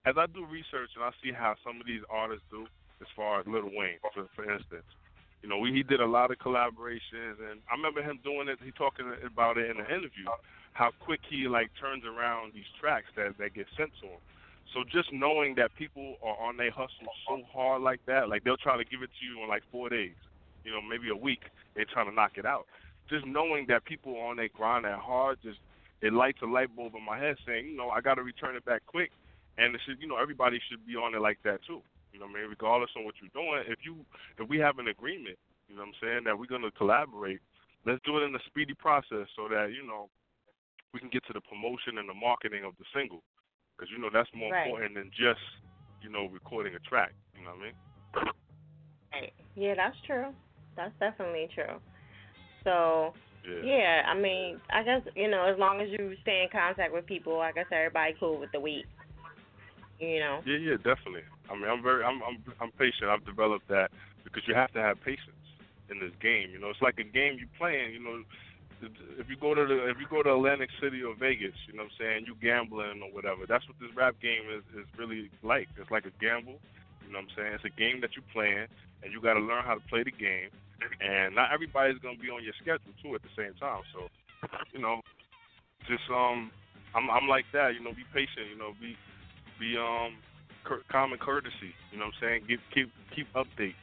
as 0.07 0.15
I 0.17 0.27
do 0.27 0.45
research 0.47 0.91
and 0.97 1.05
I 1.05 1.11
see 1.23 1.33
how 1.33 1.55
some 1.65 1.81
of 1.81 1.87
these 1.87 2.03
artists 2.11 2.45
do, 2.51 2.67
as 3.01 3.09
far 3.15 3.41
as 3.41 3.47
Lil 3.47 3.71
Wayne, 3.75 3.99
for, 4.15 4.27
for 4.35 4.51
instance. 4.51 4.87
You 5.43 5.49
know, 5.51 5.59
we, 5.59 5.73
he 5.73 5.83
did 5.83 6.01
a 6.01 6.07
lot 6.07 6.31
of 6.31 6.39
collaborations, 6.39 7.43
and 7.43 7.59
I 7.67 7.75
remember 7.75 8.01
him 8.01 8.21
doing 8.23 8.47
it. 8.47 8.59
He 8.63 8.71
talking 8.71 9.11
about 9.27 9.59
it 9.59 9.71
in 9.71 9.77
an 9.77 9.87
interview, 9.91 10.31
how 10.73 10.91
quick 11.03 11.21
he 11.29 11.49
like 11.49 11.71
turns 11.81 12.05
around 12.07 12.55
these 12.55 12.69
tracks 12.81 13.11
that 13.17 13.37
that 13.39 13.55
get 13.55 13.67
sent 13.77 13.91
to 14.01 14.07
him. 14.07 14.23
So 14.75 14.85
just 14.91 15.13
knowing 15.13 15.55
that 15.57 15.75
people 15.77 16.17
are 16.23 16.37
on 16.41 16.57
their 16.57 16.71
hustle 16.71 17.13
so 17.29 17.43
hard 17.53 17.83
like 17.83 18.01
that, 18.07 18.29
like 18.29 18.45
they'll 18.45 18.57
try 18.57 18.77
to 18.77 18.85
give 18.85 19.03
it 19.03 19.11
to 19.21 19.23
you 19.25 19.43
in 19.43 19.49
like 19.49 19.63
four 19.71 19.89
days, 19.91 20.17
you 20.65 20.73
know, 20.73 20.81
maybe 20.81 21.11
a 21.11 21.17
week. 21.17 21.43
They're 21.77 21.85
trying 21.85 22.09
to 22.09 22.15
knock 22.15 22.33
it 22.37 22.47
out. 22.47 22.67
Just 23.11 23.27
knowing 23.27 23.67
that 23.69 23.85
people 23.85 24.17
are 24.17 24.31
on 24.31 24.37
their 24.37 24.49
grind 24.49 24.87
that 24.87 24.99
hard, 24.99 25.39
just 25.43 25.59
it 26.01 26.13
lights 26.13 26.39
a 26.43 26.47
light 26.47 26.75
bulb 26.75 26.95
in 26.97 27.05
my 27.05 27.19
head, 27.19 27.37
saying, 27.47 27.67
you 27.67 27.77
know, 27.77 27.91
I 27.91 28.01
got 28.01 28.15
to 28.15 28.23
return 28.23 28.57
it 28.57 28.65
back 28.65 28.83
quick, 28.87 29.11
and 29.59 29.75
it 29.75 29.81
should, 29.85 30.01
you 30.01 30.09
know, 30.09 30.17
everybody 30.17 30.59
should 30.69 30.87
be 30.87 30.97
on 30.97 31.15
it 31.15 31.21
like 31.21 31.39
that 31.45 31.61
too. 31.67 31.83
You 32.13 32.21
know, 32.21 32.27
I 32.27 32.33
mean, 32.33 32.49
regardless 32.49 32.91
of 32.97 33.05
what 33.05 33.15
you're 33.21 33.33
doing, 33.37 33.65
if 33.69 33.85
you 33.85 33.97
if 34.39 34.49
we 34.49 34.59
have 34.59 34.79
an 34.79 34.89
agreement, 34.89 35.37
you 35.69 35.77
know, 35.77 35.85
what 35.85 35.93
I'm 35.93 36.01
saying 36.01 36.25
that 36.25 36.39
we're 36.39 36.49
gonna 36.49 36.73
collaborate, 36.73 37.41
let's 37.85 38.01
do 38.05 38.17
it 38.19 38.25
in 38.25 38.35
a 38.35 38.43
speedy 38.47 38.75
process 38.75 39.29
so 39.37 39.49
that 39.49 39.73
you 39.77 39.87
know 39.87 40.09
we 40.95 41.01
can 41.01 41.09
get 41.09 41.25
to 41.27 41.33
the 41.33 41.41
promotion 41.41 41.99
and 41.99 42.09
the 42.09 42.17
marketing 42.17 42.65
of 42.65 42.73
the 42.79 42.85
single 42.95 43.23
because 43.83 43.91
you 43.91 43.99
know 43.99 44.11
that's 44.15 44.31
more 44.33 44.53
Right. 44.53 44.67
important 44.67 44.95
than 44.95 45.11
just 45.11 45.43
you 46.03 46.09
know 46.09 46.27
recording 46.31 46.75
a 46.75 46.79
track. 46.89 47.11
You 47.35 47.43
know 47.43 47.51
what 47.51 47.59
I 47.59 47.65
mean? 47.67 47.75
Right. 49.13 49.33
Yeah, 49.57 49.75
that's 49.75 49.97
true. 50.07 50.31
That's 50.77 50.95
definitely 51.01 51.49
true. 51.53 51.83
So 52.63 53.13
Yeah. 53.43 53.63
yeah, 53.65 54.03
I 54.07 54.15
mean, 54.15 54.61
I 54.71 54.85
guess 54.85 55.03
you 55.17 55.29
know, 55.29 55.43
as 55.43 55.59
long 55.59 55.81
as 55.81 55.91
you 55.91 56.15
stay 56.23 56.43
in 56.43 56.49
contact 56.49 56.93
with 56.93 57.07
people, 57.07 57.41
I 57.41 57.51
guess 57.51 57.67
everybody 57.73 58.15
cool 58.21 58.39
with 58.39 58.53
the 58.53 58.61
week. 58.61 58.87
You 59.99 60.21
know. 60.21 60.43
Yeah, 60.47 60.59
yeah, 60.59 60.77
definitely. 60.77 61.27
I 61.51 61.55
mean, 61.55 61.67
I'm 61.69 61.83
very, 61.83 62.03
I'm, 62.03 62.23
I'm, 62.23 62.43
I'm 62.61 62.71
patient. 62.73 63.11
I've 63.11 63.25
developed 63.25 63.69
that 63.69 63.91
because 64.25 64.43
you 64.47 64.55
have 64.55 64.73
to 64.73 64.81
have 64.81 64.99
patience 65.05 65.47
in 65.91 65.99
this 66.01 66.11
game. 66.21 66.51
You 66.51 66.59
know, 66.59 66.71
it's 66.71 66.83
like 66.83 66.99
a 66.99 67.05
game 67.05 67.37
you're 67.39 67.51
playing. 67.59 67.95
You 67.95 68.03
know, 68.03 68.23
if 69.19 69.29
you 69.29 69.37
go 69.37 69.55
to 69.55 69.67
the, 69.67 69.89
if 69.89 69.97
you 70.01 70.07
go 70.11 70.23
to 70.23 70.35
Atlantic 70.35 70.71
City 70.83 71.03
or 71.03 71.15
Vegas, 71.15 71.55
you 71.67 71.75
know 71.75 71.87
what 71.87 71.95
I'm 71.99 71.99
saying, 71.99 72.19
you 72.27 72.35
gambling 72.43 73.03
or 73.03 73.11
whatever. 73.15 73.47
That's 73.47 73.67
what 73.69 73.79
this 73.79 73.91
rap 73.95 74.17
game 74.21 74.51
is, 74.51 74.65
is 74.75 74.87
really 74.99 75.31
like. 75.43 75.69
It's 75.79 75.91
like 75.91 76.07
a 76.07 76.15
gamble. 76.19 76.59
You 77.07 77.13
know 77.13 77.23
what 77.23 77.31
I'm 77.31 77.37
saying? 77.37 77.53
It's 77.55 77.69
a 77.69 77.75
game 77.79 78.01
that 78.01 78.17
you're 78.17 78.27
playing, 78.33 78.67
and 79.03 79.13
you 79.13 79.21
got 79.21 79.35
to 79.35 79.45
learn 79.45 79.65
how 79.65 79.75
to 79.75 79.85
play 79.87 80.03
the 80.03 80.15
game. 80.15 80.51
And 80.99 81.35
not 81.35 81.53
everybody's 81.55 81.99
gonna 82.03 82.19
be 82.19 82.31
on 82.31 82.43
your 82.43 82.55
schedule 82.59 82.91
too 82.99 83.15
at 83.15 83.23
the 83.23 83.31
same 83.39 83.55
time. 83.55 83.87
So, 83.95 84.11
you 84.75 84.83
know, 84.83 84.99
just 85.87 86.03
um, 86.11 86.51
I'm, 86.95 87.07
I'm 87.11 87.29
like 87.29 87.47
that. 87.53 87.75
You 87.75 87.85
know, 87.85 87.95
be 87.95 88.03
patient. 88.11 88.51
You 88.51 88.59
know, 88.59 88.75
be 88.81 88.99
be 89.61 89.79
um 89.79 90.19
common 90.91 91.19
courtesy. 91.19 91.71
You 91.93 91.99
know 91.99 92.11
what 92.11 92.19
I'm 92.19 92.43
saying? 92.43 92.45
Give 92.49 92.59
keep 92.75 92.91
keep 93.15 93.31
updates. 93.35 93.79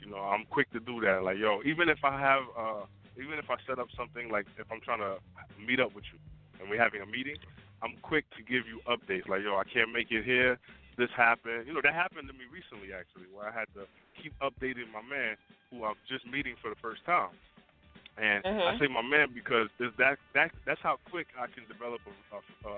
You 0.00 0.08
know, 0.08 0.24
I'm 0.24 0.46
quick 0.48 0.70
to 0.72 0.80
do 0.80 1.00
that. 1.04 1.22
Like 1.22 1.36
yo, 1.36 1.60
even 1.64 1.88
if 1.88 1.98
I 2.02 2.18
have 2.18 2.42
uh 2.56 2.84
even 3.18 3.38
if 3.38 3.50
I 3.50 3.56
set 3.66 3.78
up 3.78 3.88
something 3.96 4.30
like 4.30 4.46
if 4.58 4.66
I'm 4.70 4.80
trying 4.80 5.02
to 5.02 5.18
meet 5.58 5.80
up 5.80 5.94
with 5.94 6.04
you 6.12 6.18
and 6.60 6.70
we're 6.70 6.80
having 6.80 7.02
a 7.02 7.06
meeting, 7.06 7.36
I'm 7.82 7.94
quick 8.02 8.24
to 8.38 8.42
give 8.42 8.66
you 8.66 8.80
updates. 8.86 9.28
Like 9.28 9.42
yo, 9.42 9.58
I 9.58 9.66
can't 9.66 9.92
make 9.92 10.10
it 10.10 10.24
here. 10.24 10.58
This 10.96 11.10
happened. 11.14 11.66
You 11.66 11.74
know, 11.74 11.82
that 11.82 11.94
happened 11.94 12.26
to 12.26 12.34
me 12.34 12.46
recently 12.50 12.94
actually, 12.94 13.30
where 13.30 13.46
I 13.46 13.52
had 13.54 13.70
to 13.78 13.86
keep 14.18 14.34
updating 14.42 14.90
my 14.90 15.02
man 15.02 15.36
who 15.70 15.84
I'm 15.84 15.98
just 16.08 16.26
meeting 16.26 16.54
for 16.62 16.70
the 16.70 16.80
first 16.80 17.04
time. 17.06 17.30
And 18.18 18.42
I 18.42 18.74
Mhm. 18.74 18.80
say 18.80 18.88
my 18.90 19.02
man 19.02 19.30
because 19.34 19.70
that 19.78 20.18
that 20.34 20.50
that's 20.66 20.82
how 20.82 20.98
quick 21.10 21.28
I 21.38 21.46
can 21.46 21.66
develop 21.70 22.02
a 22.06 22.14
a, 22.34 22.38
a, 22.66 22.74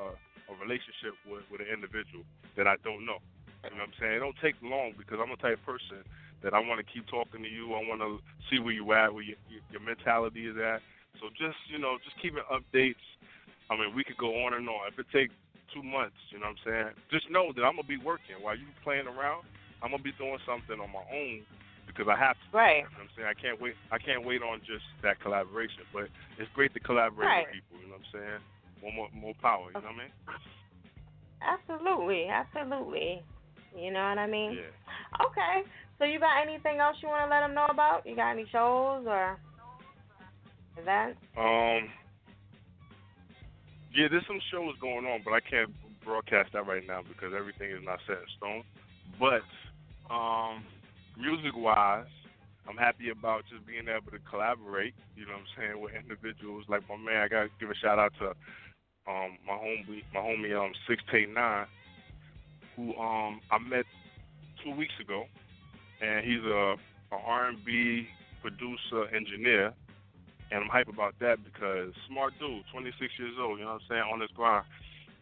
a 0.53 0.55
relationship 0.61 1.17
with 1.25 1.45
with 1.49 1.61
an 1.65 1.69
individual 1.73 2.25
that 2.57 2.67
I 2.67 2.77
don't 2.85 3.05
know. 3.05 3.21
You 3.65 3.77
know 3.77 3.85
what 3.85 3.93
I'm 3.93 3.97
saying? 4.01 4.13
It 4.17 4.21
don't 4.21 4.37
take 4.41 4.57
long 4.61 4.93
because 4.97 5.17
I'm 5.21 5.31
the 5.33 5.41
type 5.41 5.61
of 5.61 5.65
person 5.65 6.05
that 6.43 6.55
I 6.55 6.61
want 6.61 6.81
to 6.81 6.87
keep 6.87 7.07
talking 7.09 7.43
to 7.43 7.49
you. 7.49 7.75
I 7.75 7.83
want 7.85 8.01
to 8.01 8.19
see 8.49 8.59
where 8.59 8.73
you 8.73 8.93
at, 8.93 9.13
where 9.13 9.23
your, 9.23 9.37
your 9.71 9.81
mentality 9.81 10.47
is 10.47 10.57
at. 10.57 10.81
So 11.21 11.29
just 11.37 11.59
you 11.69 11.79
know, 11.79 11.99
just 12.05 12.17
keeping 12.21 12.43
updates. 12.49 13.01
I 13.71 13.77
mean, 13.77 13.95
we 13.95 14.03
could 14.03 14.19
go 14.19 14.45
on 14.47 14.55
and 14.55 14.69
on. 14.69 14.91
If 14.91 14.99
it 14.99 15.07
takes 15.13 15.35
two 15.71 15.83
months, 15.83 16.19
you 16.35 16.41
know 16.41 16.51
what 16.51 16.59
I'm 16.67 16.67
saying? 16.67 16.91
Just 17.11 17.31
know 17.31 17.53
that 17.55 17.63
I'm 17.63 17.77
gonna 17.77 17.87
be 17.87 18.01
working 18.01 18.41
while 18.41 18.57
you 18.57 18.67
playing 18.83 19.07
around. 19.07 19.47
I'm 19.83 19.91
gonna 19.93 20.03
be 20.03 20.17
doing 20.19 20.39
something 20.45 20.81
on 20.81 20.91
my 20.91 21.05
own 21.13 21.47
because 21.87 22.07
I 22.09 22.17
have 22.17 22.37
to. 22.37 22.47
Right. 22.57 22.83
You 22.83 22.91
know 22.91 23.05
what 23.05 23.11
I'm 23.11 23.15
saying? 23.17 23.29
I 23.31 23.37
can't 23.39 23.59
wait. 23.61 23.75
I 23.93 23.99
can't 23.99 24.25
wait 24.25 24.43
on 24.43 24.61
just 24.67 24.85
that 25.03 25.21
collaboration. 25.21 25.85
But 25.93 26.09
it's 26.39 26.51
great 26.55 26.75
to 26.75 26.81
collaborate 26.81 27.27
Right. 27.27 27.47
with 27.47 27.55
people. 27.55 27.77
You 27.79 27.87
know 27.93 27.99
what 28.01 28.07
I'm 28.11 28.13
saying? 28.15 28.41
More 28.83 28.93
more 28.93 29.11
more 29.15 29.35
power. 29.43 29.69
You 29.71 29.79
know 29.79 29.93
what 29.93 29.99
I 29.99 30.09
mean? 30.09 30.13
Absolutely, 31.43 32.29
absolutely. 32.29 33.23
You 33.77 33.91
know 33.91 34.03
what 34.09 34.19
I 34.19 34.27
mean? 34.27 34.59
Yeah. 34.59 35.27
Okay. 35.27 35.63
So 36.01 36.07
you 36.07 36.19
got 36.19 36.41
anything 36.41 36.81
else 36.81 36.97
you 37.03 37.09
want 37.09 37.29
to 37.29 37.31
let 37.31 37.45
them 37.45 37.53
know 37.53 37.67
about? 37.69 38.07
You 38.07 38.17
got 38.17 38.33
any 38.33 38.47
shows 38.51 39.05
or 39.07 39.37
events? 40.81 41.21
Um. 41.37 41.93
Yeah, 43.93 44.09
there's 44.09 44.25
some 44.27 44.41
shows 44.51 44.73
going 44.81 45.05
on, 45.05 45.21
but 45.23 45.35
I 45.35 45.41
can't 45.41 45.69
broadcast 46.03 46.55
that 46.55 46.67
right 46.67 46.87
now 46.87 47.03
because 47.05 47.35
everything 47.37 47.71
is 47.71 47.85
not 47.85 47.99
set 48.07 48.17
in 48.17 48.31
stone. 48.39 48.63
But 49.21 49.45
um, 50.09 50.65
music 51.19 51.53
wise, 51.53 52.09
I'm 52.67 52.79
happy 52.79 53.11
about 53.11 53.43
just 53.53 53.67
being 53.67 53.85
able 53.85 54.11
to 54.13 54.23
collaborate. 54.25 54.95
You 55.17 55.27
know 55.27 55.37
what 55.37 55.45
I'm 55.45 55.53
saying 55.59 55.83
with 55.83 55.93
individuals 55.93 56.65
like 56.71 56.81
my 56.89 56.97
man. 56.97 57.21
I 57.21 57.29
gotta 57.29 57.51
give 57.61 57.69
a 57.69 57.75
shout 57.77 57.99
out 57.99 58.13
to 58.25 58.33
um 59.05 59.37
my 59.45 59.53
homie, 59.53 60.01
my 60.15 60.21
homie 60.21 60.57
um 60.57 60.73
Six 60.89 61.03
Nine, 61.13 61.67
who 62.75 62.97
um 62.97 63.45
I 63.51 63.59
met 63.59 63.85
two 64.65 64.73
weeks 64.73 64.95
ago, 65.03 65.27
and 66.01 66.25
he's 66.25 66.45
a, 66.45 66.77
a 67.13 67.17
R&B 67.17 68.09
producer 68.43 69.15
engineer. 69.15 69.73
And 70.51 70.65
I'm 70.65 70.69
hype 70.69 70.89
about 70.89 71.15
that 71.21 71.39
because 71.45 71.95
smart 72.09 72.35
dude, 72.41 72.65
26 72.73 72.99
years 73.19 73.35
old, 73.39 73.59
you 73.59 73.65
know 73.65 73.79
what 73.79 73.83
I'm 73.83 73.89
saying, 73.89 74.05
on 74.13 74.21
his 74.21 74.31
grind, 74.35 74.65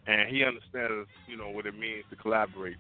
and 0.07 0.29
he 0.29 0.43
understands, 0.43 1.09
you 1.29 1.37
know, 1.37 1.51
what 1.51 1.67
it 1.67 1.77
means 1.79 2.05
to 2.11 2.17
collaborate 2.17 2.79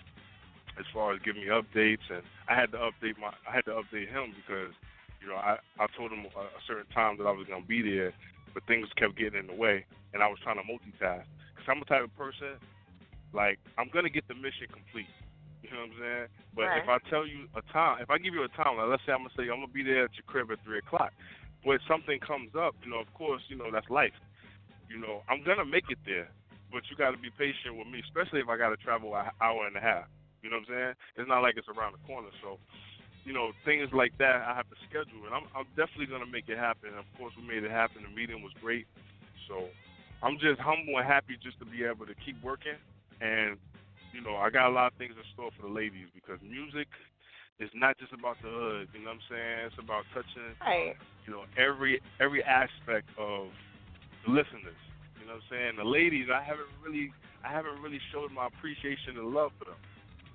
as 0.79 0.87
far 0.95 1.13
as 1.13 1.21
giving 1.23 1.43
me 1.43 1.49
updates, 1.49 2.07
and 2.09 2.23
I 2.49 2.55
had 2.55 2.71
to 2.73 2.79
update 2.79 3.19
my, 3.21 3.35
I 3.47 3.53
had 3.53 3.65
to 3.67 3.73
update 3.73 4.09
him 4.09 4.33
because, 4.33 4.73
you 5.21 5.29
know, 5.29 5.37
I 5.37 5.59
I 5.79 5.87
told 5.97 6.13
him 6.13 6.25
a, 6.25 6.63
certain 6.67 6.87
time 6.95 7.19
that 7.19 7.27
I 7.27 7.33
was 7.33 7.47
gonna 7.47 7.67
be 7.67 7.83
there, 7.83 8.15
but 8.55 8.65
things 8.67 8.89
kept 8.97 9.19
getting 9.19 9.41
in 9.41 9.47
the 9.49 9.55
way, 9.55 9.85
and 10.15 10.23
I 10.23 10.29
was 10.29 10.39
trying 10.43 10.57
to 10.57 10.63
multitask. 10.63 11.27
Because 11.53 11.69
I'm 11.69 11.81
the 11.81 11.87
type 11.87 12.05
of 12.05 12.17
person, 12.17 12.57
like 13.35 13.59
I'm 13.77 13.91
gonna 13.93 14.09
get 14.09 14.27
the 14.29 14.35
mission 14.35 14.71
complete. 14.73 15.11
You 15.63 15.71
know 15.75 15.91
what 15.91 15.91
I'm 15.91 16.01
saying? 16.01 16.27
But 16.55 16.65
Right. 16.71 16.83
if 16.83 16.89
I 16.89 16.99
tell 17.11 17.27
you 17.27 17.49
a 17.55 17.63
time, 17.73 18.01
if 18.01 18.11
I 18.11 18.19
give 18.19 18.35
you 18.35 18.45
a 18.45 18.53
time, 18.55 18.79
like 18.79 18.89
let's 18.89 19.05
say 19.05 19.13
I'm 19.13 19.27
gonna 19.27 19.35
say 19.37 19.51
I'm 19.51 19.61
gonna 19.61 19.75
be 19.75 19.83
there 19.83 20.05
at 20.05 20.15
your 20.15 20.27
crib 20.27 20.51
at 20.51 20.63
three 20.65 20.79
o'clock, 20.79 21.13
when 21.65 21.79
something 21.87 22.19
comes 22.21 22.55
up, 22.55 22.75
you 22.85 22.91
know, 22.91 23.01
of 23.01 23.13
course, 23.15 23.43
you 23.49 23.57
know 23.57 23.71
that's 23.71 23.89
life. 23.91 24.15
You 24.89 24.99
know, 24.99 25.23
I'm 25.29 25.43
gonna 25.43 25.67
make 25.67 25.91
it 25.91 25.99
there, 26.07 26.31
but 26.71 26.83
you 26.89 26.97
got 26.97 27.11
to 27.11 27.19
be 27.19 27.31
patient 27.31 27.77
with 27.77 27.87
me, 27.87 28.01
especially 28.01 28.41
if 28.41 28.49
I 28.49 28.57
got 28.57 28.71
to 28.71 28.79
travel 28.79 29.15
an 29.17 29.31
hour 29.41 29.67
and 29.67 29.77
a 29.77 29.81
half. 29.81 30.07
You 30.43 30.51
know 30.51 30.63
what 30.63 30.71
I'm 30.71 30.75
saying? 30.75 30.95
It's 31.19 31.29
not 31.29 31.43
like 31.43 31.59
it's 31.59 31.69
around 31.69 31.99
the 31.99 32.03
corner, 32.07 32.31
so 32.41 32.59
you 33.27 33.35
know 33.35 33.51
things 33.67 33.91
like 33.93 34.17
that 34.19 34.47
I 34.47 34.55
have 34.55 34.71
to 34.71 34.79
schedule, 34.89 35.27
and 35.27 35.35
I'm 35.35 35.51
I'm 35.55 35.67
definitely 35.75 36.07
gonna 36.07 36.31
make 36.31 36.49
it 36.49 36.57
happen. 36.57 36.95
Of 36.95 37.07
course, 37.19 37.35
we 37.37 37.43
made 37.43 37.67
it 37.67 37.75
happen. 37.75 38.07
The 38.07 38.15
meeting 38.15 38.41
was 38.41 38.55
great, 38.63 38.87
so 39.51 39.67
I'm 40.23 40.39
just 40.39 40.63
humble 40.63 40.97
and 40.97 41.07
happy 41.07 41.35
just 41.43 41.59
to 41.59 41.67
be 41.67 41.83
able 41.85 42.07
to 42.07 42.15
keep 42.23 42.39
working, 42.43 42.79
and 43.21 43.59
you 44.13 44.21
know 44.21 44.37
I 44.37 44.51
got 44.51 44.69
a 44.69 44.75
lot 44.75 44.93
of 44.93 44.99
things 44.99 45.15
in 45.17 45.25
store 45.35 45.51
for 45.57 45.67
the 45.69 45.73
ladies 45.73 46.09
because 46.15 46.39
music 46.43 46.89
is 47.59 47.71
not 47.75 47.99
just 47.99 48.13
about 48.13 48.37
the 48.43 48.49
hood. 48.49 48.89
You 48.95 49.03
know 49.03 49.11
what 49.19 49.25
I'm 49.25 49.27
saying? 49.31 49.55
It's 49.67 49.79
about 49.83 50.05
touching 50.15 50.55
Right. 50.61 50.95
you 51.27 51.33
know 51.33 51.45
every 51.57 52.01
every 52.21 52.43
aspect 52.45 53.09
of 53.19 53.49
the 54.27 54.31
listeners. 54.33 54.79
You 55.21 55.27
know 55.27 55.39
what 55.39 55.45
I'm 55.47 55.51
saying? 55.51 55.73
The 55.77 55.85
ladies, 55.89 56.29
I 56.33 56.43
haven't 56.43 56.71
really 56.85 57.13
I 57.45 57.49
haven't 57.53 57.81
really 57.83 58.01
showed 58.13 58.33
my 58.33 58.47
appreciation 58.47 59.17
and 59.19 59.31
love 59.35 59.53
for 59.59 59.67
them, 59.67 59.81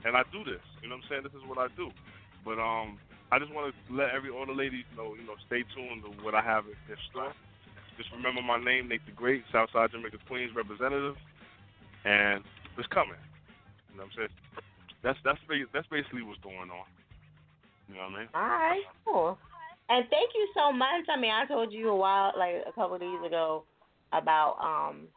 and 0.05 0.15
I 0.15 0.23
do 0.31 0.43
this. 0.43 0.63
You 0.81 0.89
know 0.89 0.95
what 0.97 1.03
I'm 1.05 1.09
saying? 1.09 1.23
This 1.23 1.35
is 1.35 1.45
what 1.47 1.57
I 1.57 1.67
do. 1.75 1.91
But 2.45 2.59
um, 2.59 2.99
I 3.31 3.39
just 3.39 3.51
want 3.53 3.71
to 3.73 3.75
let 3.93 4.11
every 4.11 4.29
all 4.29 4.45
the 4.45 4.53
ladies 4.53 4.85
know, 4.95 5.15
you 5.15 5.25
know, 5.25 5.35
stay 5.47 5.63
tuned 5.73 6.03
to 6.03 6.11
what 6.23 6.35
I 6.35 6.41
have 6.41 6.65
in 6.67 6.75
store. 7.09 7.33
Just 7.97 8.11
remember 8.11 8.41
my 8.41 8.57
name, 8.57 8.89
Nate 8.89 9.05
the 9.05 9.11
Great, 9.11 9.43
Southside 9.51 9.91
Jamaica 9.91 10.17
Queens 10.27 10.51
representative, 10.55 11.15
and 12.05 12.43
it's 12.77 12.87
coming. 12.87 13.17
You 13.93 14.01
know 14.01 14.09
what 14.09 14.17
I'm 14.17 14.25
saying? 14.25 14.35
That's 15.05 15.19
that's 15.23 15.39
that's 15.73 15.87
basically 15.87 16.23
what's 16.25 16.41
going 16.41 16.73
on. 16.73 16.87
You 17.87 17.95
know 17.95 18.09
what 18.09 18.15
I 18.15 18.19
mean? 18.19 18.29
All 18.33 18.41
right, 18.41 18.87
cool. 19.05 19.37
And 19.89 20.05
thank 20.09 20.31
you 20.33 20.47
so 20.55 20.71
much. 20.71 21.05
I 21.11 21.19
mean, 21.19 21.31
I 21.31 21.45
told 21.45 21.71
you 21.71 21.89
a 21.89 21.95
while, 21.95 22.33
like 22.37 22.63
a 22.65 22.71
couple 22.71 22.95
of 22.95 23.01
days 23.01 23.21
ago, 23.25 23.63
about 24.13 24.57
um 24.57 25.07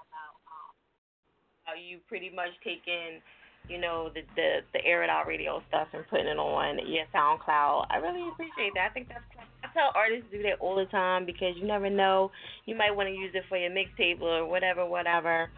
how 1.65 1.75
you 1.75 1.99
pretty 2.09 2.31
much 2.31 2.51
taking, 2.63 3.23
you 3.69 3.81
know, 3.81 4.11
the 4.13 4.23
the 4.35 4.61
the 4.75 4.85
air 4.85 5.03
it 5.03 5.11
out 5.11 5.27
radio 5.27 5.63
stuff 5.69 5.89
and 5.95 6.05
putting 6.11 6.27
it 6.27 6.37
on 6.37 6.79
your 6.87 7.07
SoundCloud. 7.15 7.87
I 7.91 7.97
really 7.97 8.29
appreciate 8.29 8.75
that. 8.75 8.91
I 8.91 8.93
think 8.93 9.09
that's 9.09 9.25
I 9.65 9.73
tell 9.73 9.91
artists 9.95 10.27
do 10.31 10.43
that 10.43 10.61
all 10.61 10.77
the 10.77 10.87
time 10.87 11.25
because 11.25 11.55
you 11.57 11.67
never 11.67 11.89
know. 11.89 12.31
You 12.67 12.77
might 12.77 12.95
want 12.95 13.09
to 13.09 13.15
use 13.15 13.33
it 13.35 13.45
for 13.49 13.57
your 13.57 13.71
mixtape 13.71 14.21
or 14.21 14.47
whatever, 14.47 14.85
whatever. 14.85 15.49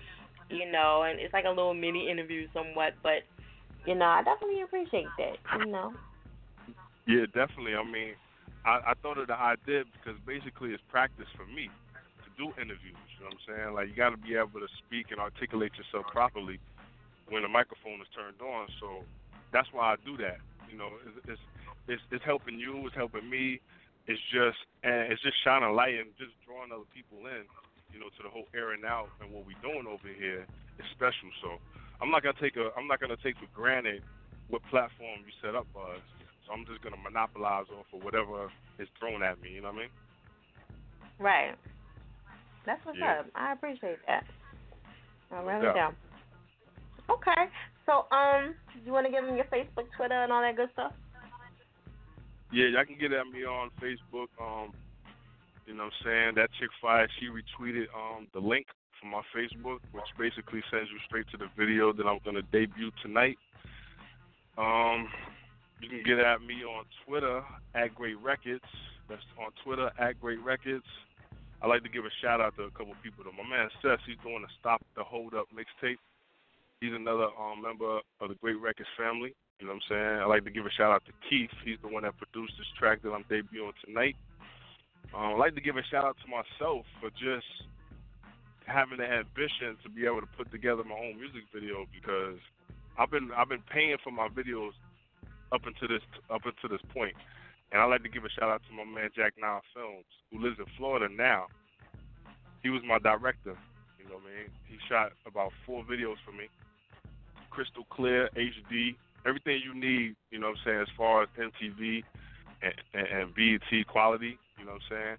You 0.51 0.71
know, 0.71 1.03
and 1.03 1.21
it's 1.21 1.33
like 1.33 1.45
a 1.45 1.51
little 1.51 1.75
mini 1.75 2.11
interview 2.11 2.49
somewhat, 2.55 2.95
but 3.03 3.23
you 3.87 3.95
know, 3.95 4.07
I 4.07 4.23
definitely 4.23 4.63
appreciate 4.63 5.09
that. 5.19 5.37
You 5.59 5.71
know. 5.71 5.93
Yeah, 7.07 7.25
definitely. 7.33 7.75
I 7.75 7.85
mean, 7.85 8.13
I, 8.65 8.93
I 8.93 8.95
thought 9.01 9.17
of 9.17 9.29
the 9.29 9.39
idea 9.39 9.85
because 9.93 10.21
basically 10.27 10.77
it's 10.77 10.83
practice 10.93 11.29
for 11.37 11.47
me 11.47 11.73
to 12.25 12.29
do 12.37 12.53
interviews. 12.61 13.01
You 13.17 13.25
know 13.25 13.33
what 13.33 13.41
I'm 13.41 13.45
saying? 13.49 13.71
Like 13.75 13.89
you 13.89 13.97
got 13.97 14.13
to 14.13 14.21
be 14.21 14.37
able 14.37 14.61
to 14.61 14.69
speak 14.85 15.09
and 15.11 15.21
articulate 15.21 15.73
yourself 15.81 16.05
properly 16.13 16.61
when 17.29 17.43
the 17.43 17.49
microphone 17.49 18.01
is 18.01 18.09
turned 18.13 18.41
on. 18.45 18.69
So 18.81 19.05
that's 19.53 19.69
why 19.73 19.93
I 19.93 19.97
do 20.05 20.17
that. 20.21 20.37
You 20.69 20.77
know, 20.77 20.93
it's 21.05 21.37
it's 21.37 21.45
it's, 21.89 22.03
it's 22.13 22.25
helping 22.25 22.61
you, 22.61 22.85
it's 22.87 22.97
helping 22.97 23.25
me. 23.29 23.61
It's 24.05 24.21
just 24.33 24.61
and 24.85 25.13
it's 25.13 25.23
just 25.25 25.37
shining 25.45 25.73
light 25.73 25.97
and 25.97 26.13
just 26.21 26.37
drawing 26.45 26.73
other 26.73 26.89
people 26.93 27.25
in. 27.25 27.49
You 27.93 28.01
know, 28.01 28.11
to 28.17 28.23
the 28.23 28.29
whole 28.29 28.47
airing 28.55 28.85
out 28.85 29.09
and 29.21 29.33
what 29.33 29.45
we're 29.49 29.59
doing 29.65 29.87
over 29.89 30.09
here 30.09 30.45
is 30.79 30.87
special. 30.93 31.31
So 31.43 31.57
I'm 32.01 32.11
not 32.11 32.23
gonna 32.23 32.39
take 32.41 32.57
a 32.57 32.71
I'm 32.77 32.87
not 32.87 33.01
gonna 33.01 33.19
take 33.23 33.37
for 33.39 33.49
granted 33.55 34.03
what 34.49 34.63
platform 34.71 35.25
you 35.25 35.33
set 35.41 35.55
up 35.55 35.67
for 35.73 35.85
us. 35.95 36.05
So 36.47 36.53
I'm 36.53 36.65
just 36.67 36.83
gonna 36.83 37.01
monopolize 37.01 37.67
off 37.73 37.87
of 37.93 38.05
whatever 38.05 38.53
is 38.79 38.89
thrown 38.99 39.23
at 39.23 39.41
me. 39.41 39.57
You 39.57 39.63
know 39.63 39.73
what 39.73 39.77
I 39.77 39.89
mean? 39.89 39.93
Right. 41.19 41.55
That's 42.67 42.85
what's 42.85 42.99
Yeah. 42.99 43.21
up. 43.21 43.27
I 43.35 43.53
appreciate 43.53 43.99
that. 44.07 44.25
I'll 45.33 45.45
write 45.45 45.65
it 45.65 45.75
down. 45.75 45.97
Okay. 47.11 47.49
So, 47.87 48.05
um, 48.13 48.55
you 48.85 48.93
want 48.93 49.07
to 49.07 49.13
give 49.13 49.25
them 49.25 49.37
your 49.37 49.47
Facebook, 49.47 49.89
Twitter, 49.97 50.23
and 50.23 50.33
all 50.33 50.43
that 50.43 50.57
good 50.57 50.69
stuff? 50.73 50.93
Yeah, 52.53 52.67
y'all 52.67 52.85
can 52.85 52.99
get 52.99 53.13
at 53.13 53.27
me 53.29 53.45
on 53.45 53.71
Facebook. 53.81 54.29
Um, 54.41 54.73
you 55.69 55.75
know 55.77 55.85
what 55.85 55.93
I'm 56.01 56.05
saying? 56.05 56.33
That 56.37 56.49
chick 56.59 56.71
fire, 56.81 57.07
she 57.21 57.29
retweeted 57.29 57.93
um 57.93 58.27
the 58.33 58.41
link 58.41 58.67
from 58.99 59.11
my 59.11 59.23
Facebook, 59.37 59.85
which 59.93 60.09
basically 60.19 60.65
sends 60.73 60.91
you 60.91 60.99
straight 61.07 61.29
to 61.31 61.37
the 61.37 61.53
video 61.57 61.93
that 61.93 62.07
I'm 62.07 62.19
gonna 62.25 62.43
debut 62.51 62.91
tonight. 63.03 63.37
Um, 64.57 65.09
you 65.81 65.89
can 65.89 66.03
get 66.03 66.19
at 66.19 66.41
me 66.41 66.65
on 66.65 66.85
Twitter 67.07 67.45
at 67.75 67.95
Great 67.95 68.19
Records. 68.19 68.65
That's 69.09 69.23
on 69.39 69.53
Twitter 69.63 69.93
at 70.01 70.19
Great 70.21 70.43
Records. 70.43 70.89
I 71.61 71.67
like 71.67 71.83
to 71.83 71.89
give 71.89 72.05
a 72.05 72.15
shout 72.23 72.41
out 72.41 72.57
to 72.57 72.65
a 72.65 72.71
couple 72.71 72.95
people 73.03 73.25
though. 73.25 73.37
My 73.37 73.49
man 73.49 73.69
Seth, 73.83 74.01
he's 74.07 74.17
doing 74.25 74.43
a 74.43 74.53
Stop 74.59 74.81
the 74.97 75.05
Hold 75.05 75.35
Up 75.35 75.47
mixtape. 75.53 76.01
He's 76.81 76.95
another 76.95 77.29
um, 77.37 77.61
member 77.61 78.01
of 78.21 78.29
the 78.29 78.37
Great 78.41 78.59
Records 78.59 78.89
family. 78.97 79.35
You 79.61 79.67
know 79.67 79.75
what 79.75 79.83
I'm 79.91 79.91
saying? 79.91 80.23
I 80.23 80.27
like 80.27 80.45
to 80.45 80.51
give 80.51 80.67
a 80.67 80.71
shout 80.71 80.93
out 80.93 81.05
to 81.07 81.13
Keith. 81.29 81.51
He's 81.65 81.79
the 81.83 81.89
one 81.89 82.05
that 82.05 82.17
produced 82.17 82.55
this 82.57 82.67
track 82.79 83.03
that 83.03 83.11
I'm 83.11 83.25
debuting 83.25 83.75
tonight. 83.85 84.17
Um, 85.15 85.35
I 85.35 85.37
like 85.37 85.55
to 85.55 85.61
give 85.61 85.77
a 85.77 85.83
shout 85.91 86.05
out 86.05 86.17
to 86.25 86.29
myself 86.29 86.85
for 87.01 87.11
just 87.11 87.47
having 88.67 88.99
the 88.99 89.09
ambition 89.09 89.77
to 89.83 89.89
be 89.89 90.05
able 90.05 90.21
to 90.21 90.31
put 90.37 90.53
together 90.53 90.85
my 90.85 90.95
own 90.95 91.17
music 91.17 91.49
video 91.53 91.87
because 91.93 92.37
I've 92.99 93.11
been 93.11 93.31
I've 93.37 93.49
been 93.49 93.65
paying 93.73 93.97
for 94.05 94.11
my 94.11 94.29
videos 94.29 94.77
up 95.53 95.65
until 95.65 95.89
this 95.89 96.05
up 96.31 96.43
until 96.45 96.69
this 96.69 96.85
point. 96.93 97.17
And 97.73 97.81
I'd 97.81 97.87
like 97.87 98.03
to 98.03 98.09
give 98.09 98.25
a 98.25 98.31
shout 98.31 98.49
out 98.49 98.63
to 98.69 98.73
my 98.75 98.85
man 98.85 99.11
Jack 99.15 99.35
Nine 99.41 99.61
Films, 99.75 100.09
who 100.33 100.41
lives 100.41 100.59
in 100.59 100.67
Florida 100.77 101.13
now. 101.13 101.47
He 102.63 102.71
was 102.71 102.83
my 102.87 102.99
director. 102.99 103.57
You 103.99 104.09
know 104.09 104.21
what 104.21 104.33
I 104.33 104.45
mean? 104.45 104.51
He 104.65 104.77
shot 104.89 105.13
about 105.27 105.53
four 105.67 105.85
videos 105.85 106.17
for 106.25 106.33
me. 106.33 106.49
Crystal 107.51 107.85
clear, 107.91 108.31
HD, 108.37 108.97
everything 109.27 109.61
you 109.65 109.75
need, 109.75 110.17
you 110.31 110.39
know 110.39 110.49
what 110.49 110.59
I'm 110.59 110.65
saying, 110.65 110.81
as 110.81 110.89
far 110.97 111.23
as 111.23 111.29
MTV 111.39 112.03
and, 112.63 112.75
and, 112.95 113.35
and 113.37 113.87
quality, 113.87 114.39
you 114.59 114.67
know 114.67 114.77
what 114.77 114.83
I'm 114.91 114.91
saying? 114.91 115.17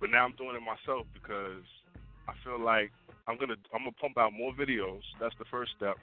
But 0.00 0.10
now 0.10 0.26
I'm 0.26 0.34
doing 0.34 0.56
it 0.56 0.64
myself 0.64 1.06
because 1.14 1.62
I 2.26 2.34
feel 2.42 2.58
like 2.58 2.90
I'm 3.30 3.38
gonna 3.38 3.58
I'm 3.70 3.86
gonna 3.86 4.00
pump 4.02 4.18
out 4.18 4.32
more 4.34 4.50
videos. 4.50 5.06
That's 5.20 5.34
the 5.38 5.46
first 5.46 5.72
step. 5.78 5.94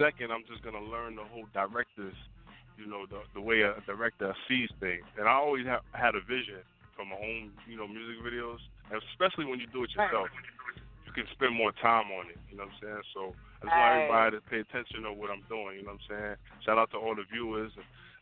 Second, 0.00 0.32
I'm 0.32 0.44
just 0.48 0.64
gonna 0.64 0.80
learn 0.80 1.16
the 1.16 1.28
whole 1.28 1.44
director's, 1.52 2.16
you 2.80 2.88
know, 2.88 3.04
the 3.04 3.20
the 3.36 3.40
way 3.40 3.60
a 3.60 3.76
director 3.84 4.32
sees 4.48 4.72
things. 4.80 5.04
And 5.20 5.28
I 5.28 5.36
always 5.36 5.66
have 5.66 5.84
had 5.92 6.16
a 6.16 6.24
vision 6.24 6.64
for 6.96 7.04
my 7.04 7.16
own, 7.16 7.52
you 7.68 7.76
know, 7.76 7.88
music 7.88 8.24
videos, 8.24 8.60
and 8.88 9.00
especially 9.12 9.44
when 9.44 9.60
you 9.60 9.68
do 9.68 9.84
it 9.84 9.92
yourself, 9.92 10.28
you 11.04 11.12
can 11.12 11.28
spend 11.32 11.52
more 11.52 11.72
time 11.80 12.08
on 12.12 12.32
it. 12.32 12.40
You 12.48 12.56
know 12.56 12.68
what 12.68 12.76
I'm 12.80 12.80
saying? 12.80 13.04
So 13.12 13.20
I 13.60 13.68
just 13.68 13.76
want 13.76 13.92
everybody 14.00 14.30
to 14.36 14.42
pay 14.48 14.60
attention 14.64 15.04
to 15.04 15.12
what 15.12 15.28
I'm 15.28 15.44
doing. 15.48 15.80
You 15.80 15.84
know 15.84 15.96
what 15.96 16.04
I'm 16.08 16.08
saying? 16.08 16.36
Shout 16.64 16.80
out 16.80 16.88
to 16.92 16.98
all 17.00 17.12
the 17.16 17.28
viewers. 17.28 17.72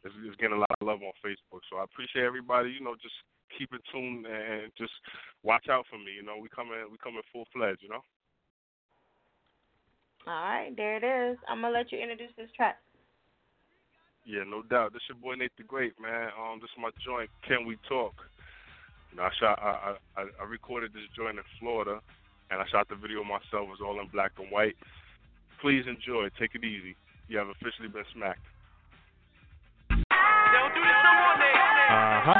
It's, 0.02 0.14
it's 0.26 0.38
getting 0.42 0.58
a 0.58 0.62
lot 0.62 0.74
of 0.74 0.86
love 0.86 1.02
on 1.06 1.14
Facebook. 1.22 1.62
So 1.70 1.78
I 1.78 1.86
appreciate 1.86 2.26
everybody. 2.26 2.74
You 2.74 2.82
know, 2.82 2.98
just 2.98 3.14
keep 3.56 3.72
it 3.72 3.82
tuned 3.92 4.26
and 4.26 4.72
just 4.78 4.92
watch 5.42 5.68
out 5.68 5.86
for 5.90 5.98
me. 5.98 6.12
You 6.16 6.22
know, 6.22 6.36
we 6.40 6.48
coming 6.48 6.78
we 6.90 6.98
coming 6.98 7.22
full 7.32 7.46
fledged. 7.52 7.82
You 7.82 7.90
know. 7.90 8.04
All 10.26 10.34
right, 10.34 10.76
there 10.76 10.96
it 10.96 11.04
is. 11.04 11.38
I'm 11.48 11.62
gonna 11.62 11.72
let 11.72 11.92
you 11.92 11.98
introduce 11.98 12.32
this 12.36 12.50
track. 12.56 12.78
Yeah, 14.26 14.44
no 14.46 14.62
doubt. 14.62 14.92
This 14.92 15.02
your 15.08 15.16
boy 15.16 15.34
Nate 15.34 15.52
the 15.56 15.64
Great, 15.64 15.94
man. 16.00 16.28
Um, 16.38 16.60
this 16.60 16.70
is 16.70 16.78
my 16.80 16.90
joint. 17.04 17.30
Can 17.46 17.66
we 17.66 17.76
talk? 17.88 18.14
You 19.10 19.16
know, 19.16 19.24
I 19.24 19.30
shot, 19.40 19.58
I, 19.58 19.96
I, 20.16 20.26
I 20.40 20.44
recorded 20.44 20.92
this 20.92 21.02
joint 21.16 21.38
in 21.38 21.44
Florida, 21.58 22.00
and 22.50 22.60
I 22.60 22.64
shot 22.70 22.88
the 22.88 22.94
video 22.94 23.24
myself. 23.24 23.66
It 23.66 23.74
was 23.74 23.80
all 23.84 23.98
in 24.00 24.06
black 24.12 24.32
and 24.38 24.50
white. 24.50 24.76
Please 25.60 25.84
enjoy. 25.88 26.28
Take 26.38 26.54
it 26.54 26.64
easy. 26.64 26.94
You 27.28 27.38
have 27.38 27.48
officially 27.48 27.88
been 27.88 28.04
smacked. 28.12 28.44
Uh 31.90 32.22
huh. 32.22 32.39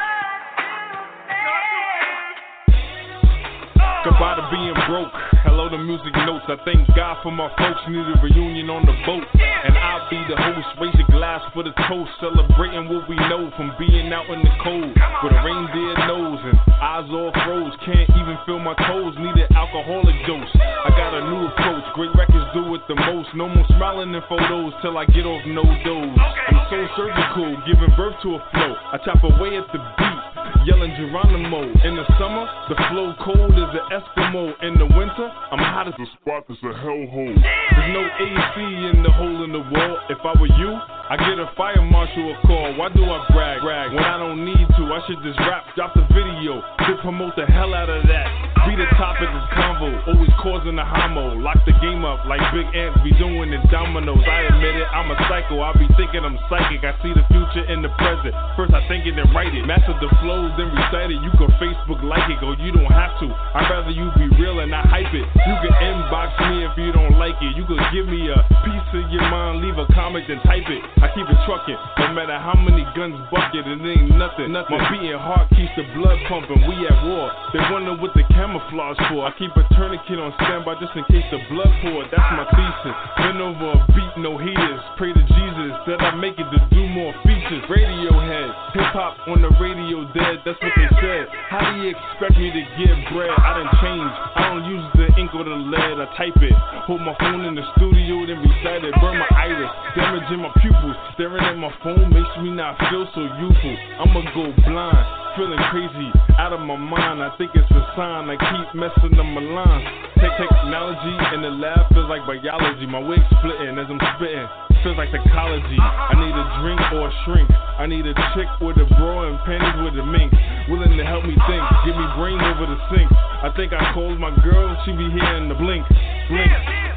Goodbye 4.01 4.41
to 4.41 4.49
being 4.49 4.73
broke. 4.89 5.13
Hello 5.45 5.69
to 5.69 5.77
music 5.77 6.17
notes. 6.25 6.49
I 6.49 6.57
thank 6.65 6.89
God 6.97 7.21
for 7.21 7.29
my 7.29 7.53
folks. 7.61 7.85
Need 7.85 8.01
a 8.01 8.17
reunion 8.25 8.73
on 8.73 8.89
the 8.89 8.97
boat. 9.05 9.29
And 9.37 9.77
I'll 9.77 10.09
be 10.09 10.17
the 10.25 10.41
host. 10.41 10.73
Raise 10.81 10.97
your 10.97 11.11
glass 11.13 11.45
for 11.53 11.61
the 11.61 11.77
toast. 11.85 12.09
Celebrating 12.17 12.89
what 12.89 13.05
we 13.13 13.17
know 13.29 13.53
from 13.61 13.77
being 13.77 14.09
out 14.09 14.25
in 14.33 14.41
the 14.41 14.55
cold. 14.65 14.97
With 15.21 15.37
a 15.37 15.41
reindeer 15.45 15.93
nose 16.09 16.41
and 16.49 16.57
eyes 16.81 17.13
all 17.13 17.29
froze. 17.45 17.77
Can't 17.85 18.09
even 18.17 18.41
feel 18.49 18.57
my 18.57 18.73
toes. 18.89 19.13
Need 19.21 19.37
an 19.37 19.53
alcoholic 19.53 20.17
dose. 20.25 20.49
I 20.57 20.89
got 20.97 21.13
a 21.13 21.21
new 21.29 21.53
approach. 21.53 21.85
Great 21.93 22.17
records 22.17 22.49
do 22.57 22.73
it 22.73 22.81
the 22.89 22.97
most. 22.97 23.29
No 23.37 23.53
more 23.53 23.69
smiling 23.77 24.17
in 24.17 24.25
photos 24.33 24.73
till 24.81 24.97
I 24.97 25.05
get 25.13 25.29
off 25.29 25.45
no 25.45 25.61
dose. 25.85 26.17
I'm 26.49 26.65
so 26.73 26.79
surgical, 26.97 27.53
giving 27.69 27.93
birth 28.01 28.17
to 28.25 28.37
a 28.37 28.41
flow. 28.49 28.73
I 28.81 28.99
chop 29.05 29.21
away 29.29 29.61
at 29.61 29.69
the 29.77 29.81
beat, 30.01 30.20
yelling 30.67 30.93
Geronimo. 30.97 31.63
In 31.85 31.97
the 31.97 32.05
summer, 32.19 32.45
the 32.69 32.77
flow 32.91 33.15
cold 33.25 33.53
as 33.53 33.73
an 33.73 33.85
Eskimo. 33.93 34.53
In 34.63 34.75
the 34.79 34.87
winter, 34.87 35.29
I'm 35.53 35.59
hot 35.59 35.89
as 35.89 35.95
the 35.99 36.07
spot 36.21 36.45
that's 36.49 36.61
a 36.63 36.73
hellhole. 36.85 37.35
There's 37.35 37.93
no 37.95 38.03
AC 38.05 38.57
in 38.93 39.03
the 39.03 39.13
hole 39.13 39.45
in 39.45 39.53
the 39.53 39.65
wall. 39.65 39.99
If 40.11 40.19
I 40.25 40.33
were 40.41 40.53
you, 40.59 40.73
I 41.11 41.19
get 41.19 41.43
a 41.43 41.51
fire 41.59 41.83
marshal 41.83 42.23
a 42.31 42.39
call. 42.47 42.71
Why 42.79 42.87
do 42.95 43.03
I 43.03 43.19
brag? 43.35 43.67
brag 43.67 43.91
when 43.91 44.07
I 44.07 44.15
don't 44.15 44.47
need 44.47 44.63
to? 44.79 44.83
I 44.95 45.03
should 45.11 45.19
just 45.27 45.43
rap, 45.43 45.67
drop 45.75 45.91
the 45.99 46.07
video, 46.15 46.63
to 46.63 47.03
promote 47.03 47.35
the 47.35 47.51
hell 47.51 47.75
out 47.75 47.91
of 47.91 48.07
that. 48.07 48.31
Be 48.63 48.79
the 48.79 48.87
topic 48.95 49.27
of 49.27 49.43
convo, 49.51 49.91
always 50.07 50.31
causing 50.39 50.79
a 50.79 50.87
homo. 50.87 51.35
Lock 51.35 51.59
the 51.67 51.75
game 51.83 52.07
up 52.07 52.23
like 52.31 52.39
big 52.55 52.69
ants 52.79 53.03
be 53.03 53.11
doing 53.19 53.51
in 53.51 53.59
dominoes. 53.75 54.23
I 54.23 54.55
admit 54.55 54.79
it, 54.79 54.87
I'm 54.95 55.11
a 55.11 55.19
psycho. 55.27 55.59
I 55.67 55.75
be 55.75 55.91
thinking 55.99 56.23
I'm 56.23 56.39
psychic. 56.47 56.87
I 56.87 56.95
see 57.03 57.11
the 57.11 57.27
future 57.27 57.67
in 57.67 57.83
the 57.83 57.91
present. 57.99 58.31
First 58.55 58.71
I 58.71 58.87
think 58.87 59.03
it 59.03 59.19
and 59.19 59.27
write 59.35 59.51
it. 59.51 59.67
Master 59.67 59.99
the 59.99 60.13
flow, 60.23 60.47
then 60.55 60.71
recite 60.71 61.11
it. 61.11 61.19
You 61.27 61.35
can 61.35 61.51
Facebook 61.59 62.07
like 62.07 62.31
it, 62.31 62.39
or 62.47 62.55
you 62.63 62.71
don't 62.71 62.87
have 62.87 63.19
to. 63.19 63.27
I'd 63.59 63.67
rather 63.67 63.91
you 63.91 64.15
be 64.15 64.31
real 64.39 64.63
and 64.63 64.71
not 64.71 64.87
hype 64.87 65.11
it. 65.11 65.27
You 65.27 65.57
can 65.59 65.75
inbox 65.75 66.39
me 66.55 66.63
if 66.71 66.79
you 66.79 66.95
don't 66.95 67.19
like 67.19 67.35
it. 67.43 67.59
You 67.59 67.67
can 67.67 67.83
give 67.91 68.07
me 68.07 68.31
a 68.31 68.39
piece 68.63 68.89
of 68.95 69.11
your 69.11 69.27
mind, 69.27 69.65
leave 69.67 69.75
a 69.75 69.91
comment, 69.91 70.31
then 70.31 70.39
type 70.47 70.71
it. 70.71 71.00
I 71.01 71.09
keep 71.17 71.25
it 71.25 71.41
trucking, 71.49 71.81
no 71.97 72.13
matter 72.13 72.37
how 72.37 72.53
many 72.61 72.85
guns 72.93 73.17
bucket, 73.33 73.65
it 73.65 73.81
ain't 73.81 74.13
nothing. 74.21 74.53
nothing. 74.53 74.77
My 74.77 74.85
beating 74.93 75.17
heart 75.17 75.49
keeps 75.57 75.73
the 75.73 75.89
blood 75.97 76.21
pumping. 76.29 76.61
We 76.69 76.77
at 76.85 76.99
war. 77.09 77.33
They 77.57 77.65
wonder 77.73 77.97
what 77.97 78.13
the 78.13 78.21
camouflage 78.29 79.01
for. 79.09 79.25
I 79.25 79.33
keep 79.41 79.49
a 79.57 79.65
tourniquet 79.73 80.21
on 80.21 80.37
standby 80.37 80.77
just 80.77 80.93
in 80.93 81.05
case 81.09 81.25
the 81.33 81.41
blood 81.49 81.73
pour. 81.81 82.05
That's 82.05 82.31
my 82.37 82.45
thesis. 82.53 82.97
Been 83.17 83.41
over 83.41 83.81
a 83.81 83.81
beat, 83.97 84.15
no 84.21 84.37
heaters. 84.37 84.85
Pray 85.01 85.17
to 85.17 85.23
Jesus 85.25 85.50
that 85.69 86.01
I 86.01 86.17
make 86.17 86.41
it 86.41 86.49
to 86.49 86.61
do 86.73 86.83
more 86.89 87.13
features. 87.21 87.61
Radiohead, 87.69 88.49
hip 88.73 88.89
hop 88.97 89.21
on 89.29 89.45
the 89.45 89.53
radio 89.61 90.09
dead. 90.17 90.41
That's 90.49 90.57
what 90.57 90.73
they 90.73 90.89
said. 91.05 91.29
How 91.53 91.61
do 91.61 91.85
you 91.85 91.93
expect 91.93 92.41
me 92.41 92.49
to 92.49 92.63
get 92.81 92.97
bread? 93.13 93.29
I 93.29 93.61
done 93.61 93.69
changed. 93.85 94.17
I 94.41 94.41
don't 94.49 94.65
use 94.65 94.87
the 94.97 95.07
ink 95.21 95.37
or 95.37 95.45
the 95.45 95.53
lead. 95.53 96.01
I 96.01 96.09
type 96.17 96.39
it. 96.41 96.57
Hold 96.89 97.05
my 97.05 97.13
phone 97.21 97.45
in 97.45 97.53
the 97.53 97.65
studio, 97.77 98.25
then 98.25 98.41
recite 98.41 98.89
it. 98.89 98.95
Burn 99.05 99.21
my 99.21 99.29
iris, 99.37 99.73
damaging 99.93 100.41
my 100.41 100.53
pupils. 100.65 100.97
Staring 101.15 101.45
at 101.45 101.61
my 101.61 101.73
phone 101.85 102.09
makes 102.09 102.33
me 102.41 102.57
not 102.57 102.81
feel 102.89 103.05
so 103.13 103.21
youthful. 103.37 103.77
I'ma 104.01 104.25
go 104.33 104.49
blind, 104.65 105.05
feeling 105.37 105.61
crazy, 105.69 106.09
out 106.41 106.57
of 106.57 106.65
my 106.65 106.81
mind. 106.81 107.21
I 107.21 107.37
think 107.37 107.53
it's 107.53 107.69
a 107.69 107.83
sign 107.93 108.33
I 108.33 108.41
keep 108.41 108.69
messing 108.73 109.13
up 109.21 109.29
my 109.29 109.45
lines. 109.45 109.85
Tech 110.17 110.33
technology 110.41 111.15
in 111.37 111.43
the 111.45 111.53
lab 111.53 111.93
feels 111.93 112.09
like 112.09 112.25
biology. 112.25 112.87
My 112.87 113.01
wig 113.05 113.21
splitting 113.39 113.77
as 113.77 113.87
I'm 113.93 114.01
spitting. 114.17 114.70
Feels 114.83 114.97
like 114.97 115.13
psychology. 115.13 115.77
I 115.77 116.17
need 116.17 116.33
a 116.33 116.45
drink 116.65 116.81
or 116.97 117.09
a 117.09 117.13
shrink. 117.27 117.51
I 117.53 117.85
need 117.85 118.07
a 118.07 118.15
chick 118.33 118.49
with 118.65 118.81
a 118.81 118.89
bra 118.97 119.29
and 119.29 119.37
panties 119.45 119.77
with 119.85 119.93
a 120.01 120.07
mink. 120.07 120.33
Willing 120.73 120.97
to 120.97 121.05
help 121.05 121.25
me 121.25 121.37
think. 121.37 121.63
Give 121.85 121.93
me 121.93 122.07
brain 122.17 122.41
over 122.41 122.65
the 122.65 122.81
sink. 122.89 123.13
I 123.13 123.53
think 123.57 123.75
I 123.75 123.93
called 123.93 124.19
my 124.19 124.33
girl. 124.41 124.73
She 124.87 124.93
be 124.93 125.05
here 125.13 125.37
in 125.37 125.49
the 125.51 125.55
blink. 125.55 125.85
Blink. 126.33 126.90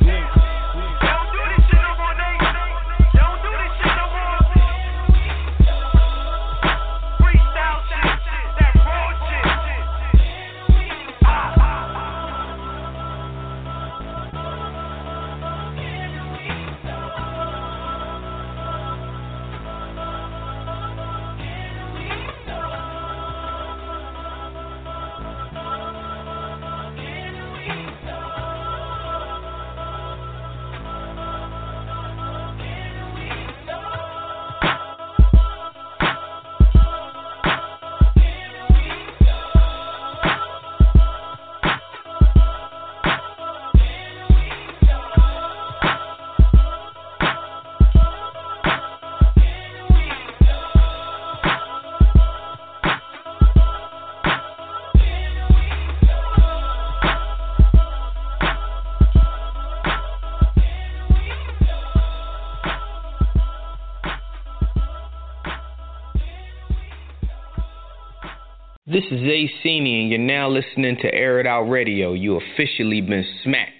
This 69.09 69.19
is 69.19 69.25
Acini, 69.25 70.01
and 70.01 70.09
you're 70.09 70.19
now 70.19 70.49
listening 70.49 70.95
to 71.01 71.13
Air 71.13 71.41
It 71.41 71.47
Out 71.47 71.63
Radio. 71.63 72.13
You 72.13 72.37
officially 72.37 73.01
been 73.01 73.25
smacked. 73.43 73.71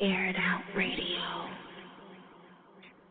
Air 0.00 0.30
It 0.30 0.36
Out 0.36 0.62
Radio. 0.74 0.96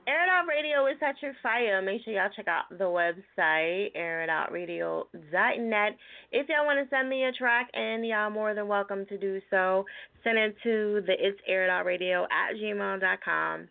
Air 0.07 0.23
It 0.23 0.29
Out 0.29 0.47
Radio 0.47 0.87
is 0.87 0.97
at 1.07 1.21
your 1.21 1.33
fire. 1.43 1.83
Make 1.83 2.03
sure 2.03 2.13
y'all 2.13 2.29
check 2.35 2.47
out 2.47 2.63
the 2.71 2.85
website, 2.85 3.95
airitoutradio.net. 3.95 5.97
If 6.31 6.49
y'all 6.49 6.65
want 6.65 6.83
to 6.83 6.89
send 6.89 7.09
me 7.09 7.25
a 7.25 7.31
track, 7.31 7.69
and 7.73 8.03
y'all 8.05 8.31
more 8.31 8.55
than 8.55 8.67
welcome 8.67 9.05
to 9.07 9.17
do 9.19 9.39
so, 9.51 9.85
send 10.23 10.39
it 10.39 10.55
to 10.63 11.03
the 11.05 11.13
It's 11.19 11.39
Air 11.47 11.65
It 11.65 11.69
Out 11.69 11.85
Radio 11.85 12.23
at 12.23 12.55
gmail.com. 12.55 13.67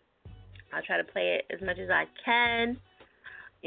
I'll 0.73 0.83
try 0.83 0.95
to 0.97 1.03
play 1.03 1.39
it 1.39 1.45
as 1.53 1.59
much 1.65 1.77
as 1.77 1.89
I 1.89 2.05
can. 2.23 2.77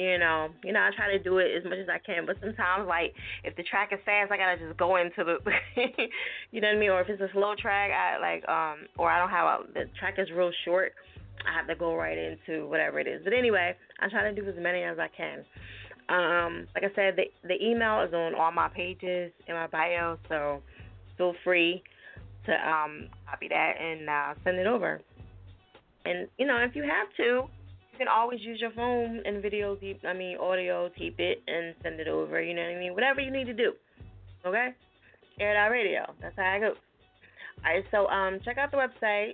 You 0.01 0.17
know, 0.17 0.49
you 0.65 0.73
know, 0.73 0.81
I 0.81 0.91
try 0.97 1.13
to 1.13 1.23
do 1.23 1.39
it 1.39 1.49
as 1.55 1.65
much 1.65 1.79
as 1.79 1.89
I 1.91 1.99
can, 1.99 2.25
but 2.25 2.37
sometimes, 2.41 2.89
like, 2.89 3.13
if 3.45 3.55
the 3.57 3.63
track 3.63 3.91
is 3.93 3.99
fast, 4.07 4.33
I 4.33 4.39
gotta 4.39 4.57
just 4.57 4.79
go 4.79 4.97
into 4.97 5.25
the, 5.25 5.37
you 6.51 6.63
know 6.63 6.69
what 6.69 6.77
I 6.77 6.81
mean? 6.81 6.89
Or 6.89 7.03
if 7.03 7.09
it's 7.11 7.21
a 7.21 7.29
slow 7.35 7.55
track, 7.55 7.91
I 7.93 8.17
like, 8.19 8.49
um, 8.49 8.89
or 8.97 9.11
I 9.11 9.19
don't 9.19 9.29
have 9.29 9.61
a, 9.61 9.73
the 9.75 9.85
track 9.99 10.15
is 10.17 10.31
real 10.35 10.53
short, 10.65 10.93
I 11.47 11.55
have 11.55 11.67
to 11.67 11.75
go 11.75 11.95
right 11.95 12.17
into 12.17 12.67
whatever 12.69 12.99
it 12.99 13.07
is. 13.07 13.21
But 13.23 13.35
anyway, 13.35 13.77
I 14.01 14.09
try 14.09 14.23
to 14.23 14.35
do 14.35 14.49
as 14.49 14.55
many 14.59 14.83
as 14.85 14.99
I 14.99 15.09
can. 15.15 15.45
Um, 16.09 16.67
like 16.75 16.85
I 16.85 16.95
said, 16.95 17.17
the 17.17 17.25
the 17.47 17.63
email 17.63 18.03
is 18.03 18.13
on 18.15 18.35
all 18.35 18.51
my 18.53 18.69
pages 18.69 19.31
in 19.47 19.55
my 19.55 19.67
bio, 19.67 20.17
so 20.29 20.63
feel 21.19 21.35
free 21.45 21.83
to 22.47 22.53
um 22.53 23.09
copy 23.29 23.49
that 23.49 23.75
and 23.79 24.09
uh, 24.09 24.35
send 24.45 24.59
it 24.59 24.67
over. 24.67 25.01
And 26.07 26.27
you 26.39 26.47
know, 26.47 26.57
if 26.57 26.75
you 26.75 26.83
have 26.85 27.15
to, 27.19 27.45
can 28.01 28.09
always 28.09 28.41
use 28.41 28.59
your 28.59 28.71
phone 28.71 29.21
and 29.27 29.43
video. 29.43 29.77
I 30.09 30.15
mean, 30.15 30.39
audio 30.39 30.89
tape 30.99 31.17
it 31.19 31.43
and 31.47 31.75
send 31.83 32.01
it 32.01 32.09
over. 32.09 32.41
You 32.41 32.55
know 32.55 32.63
what 32.63 32.77
I 32.77 32.79
mean? 32.79 32.95
Whatever 32.95 33.21
you 33.21 33.31
need 33.31 33.45
to 33.45 33.53
do. 33.53 33.73
Okay. 34.47 34.69
Air 35.39 35.51
It 35.53 35.57
Out 35.59 35.71
Radio. 35.71 36.15
That's 36.23 36.35
how 36.35 36.45
I 36.45 36.59
go. 36.61 36.69
All 36.69 37.75
right. 37.75 37.85
So 37.91 38.07
um, 38.07 38.41
check 38.43 38.57
out 38.57 38.71
the 38.71 38.79
website. 38.79 39.33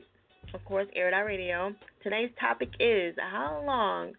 Of 0.52 0.64
course, 0.64 0.88
Air 0.96 1.06
It 1.06 1.14
Out 1.14 1.26
Radio. 1.26 1.72
Today's 2.02 2.30
topic 2.40 2.70
is 2.80 3.14
how 3.20 3.62
long 3.64 4.14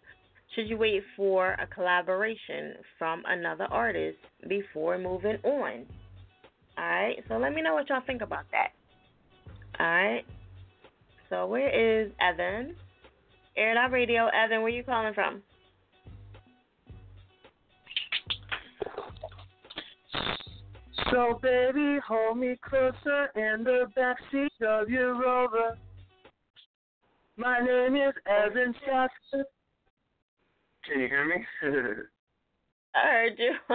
should 0.54 0.66
you 0.66 0.78
wait 0.78 1.02
for 1.14 1.50
a 1.52 1.66
collaboration 1.66 2.76
from 2.98 3.24
another 3.26 3.64
artist 3.64 4.16
before 4.48 4.96
moving 4.96 5.36
on? 5.44 5.84
All 6.78 6.84
right. 6.84 7.16
So 7.28 7.36
let 7.36 7.52
me 7.52 7.60
know 7.60 7.74
what 7.74 7.86
y'all 7.90 8.00
think 8.06 8.22
about 8.22 8.46
that. 8.52 8.68
All 9.78 9.86
right. 9.86 10.24
So 11.28 11.46
where 11.46 11.68
is 11.68 12.10
Evan? 12.18 12.76
Air 13.58 13.72
It 13.72 13.76
Out 13.76 13.90
Radio. 13.90 14.28
Evan, 14.28 14.62
where 14.62 14.70
you 14.70 14.84
calling 14.84 15.14
from? 15.14 15.42
So 21.10 21.40
baby, 21.42 21.98
hold 22.06 22.38
me 22.38 22.56
closer 22.62 23.30
in 23.34 23.64
the 23.64 23.86
backseat 23.96 24.64
of 24.64 24.88
your 24.88 25.20
Rover. 25.20 25.76
My 27.36 27.58
name 27.60 27.96
is 27.96 28.14
Evan 28.26 28.74
Jackson. 28.84 29.44
Can 30.84 31.00
you 31.00 31.08
hear 31.08 31.24
me? 31.24 31.44
I 32.94 33.10
heard 33.10 33.38
you. 33.38 33.52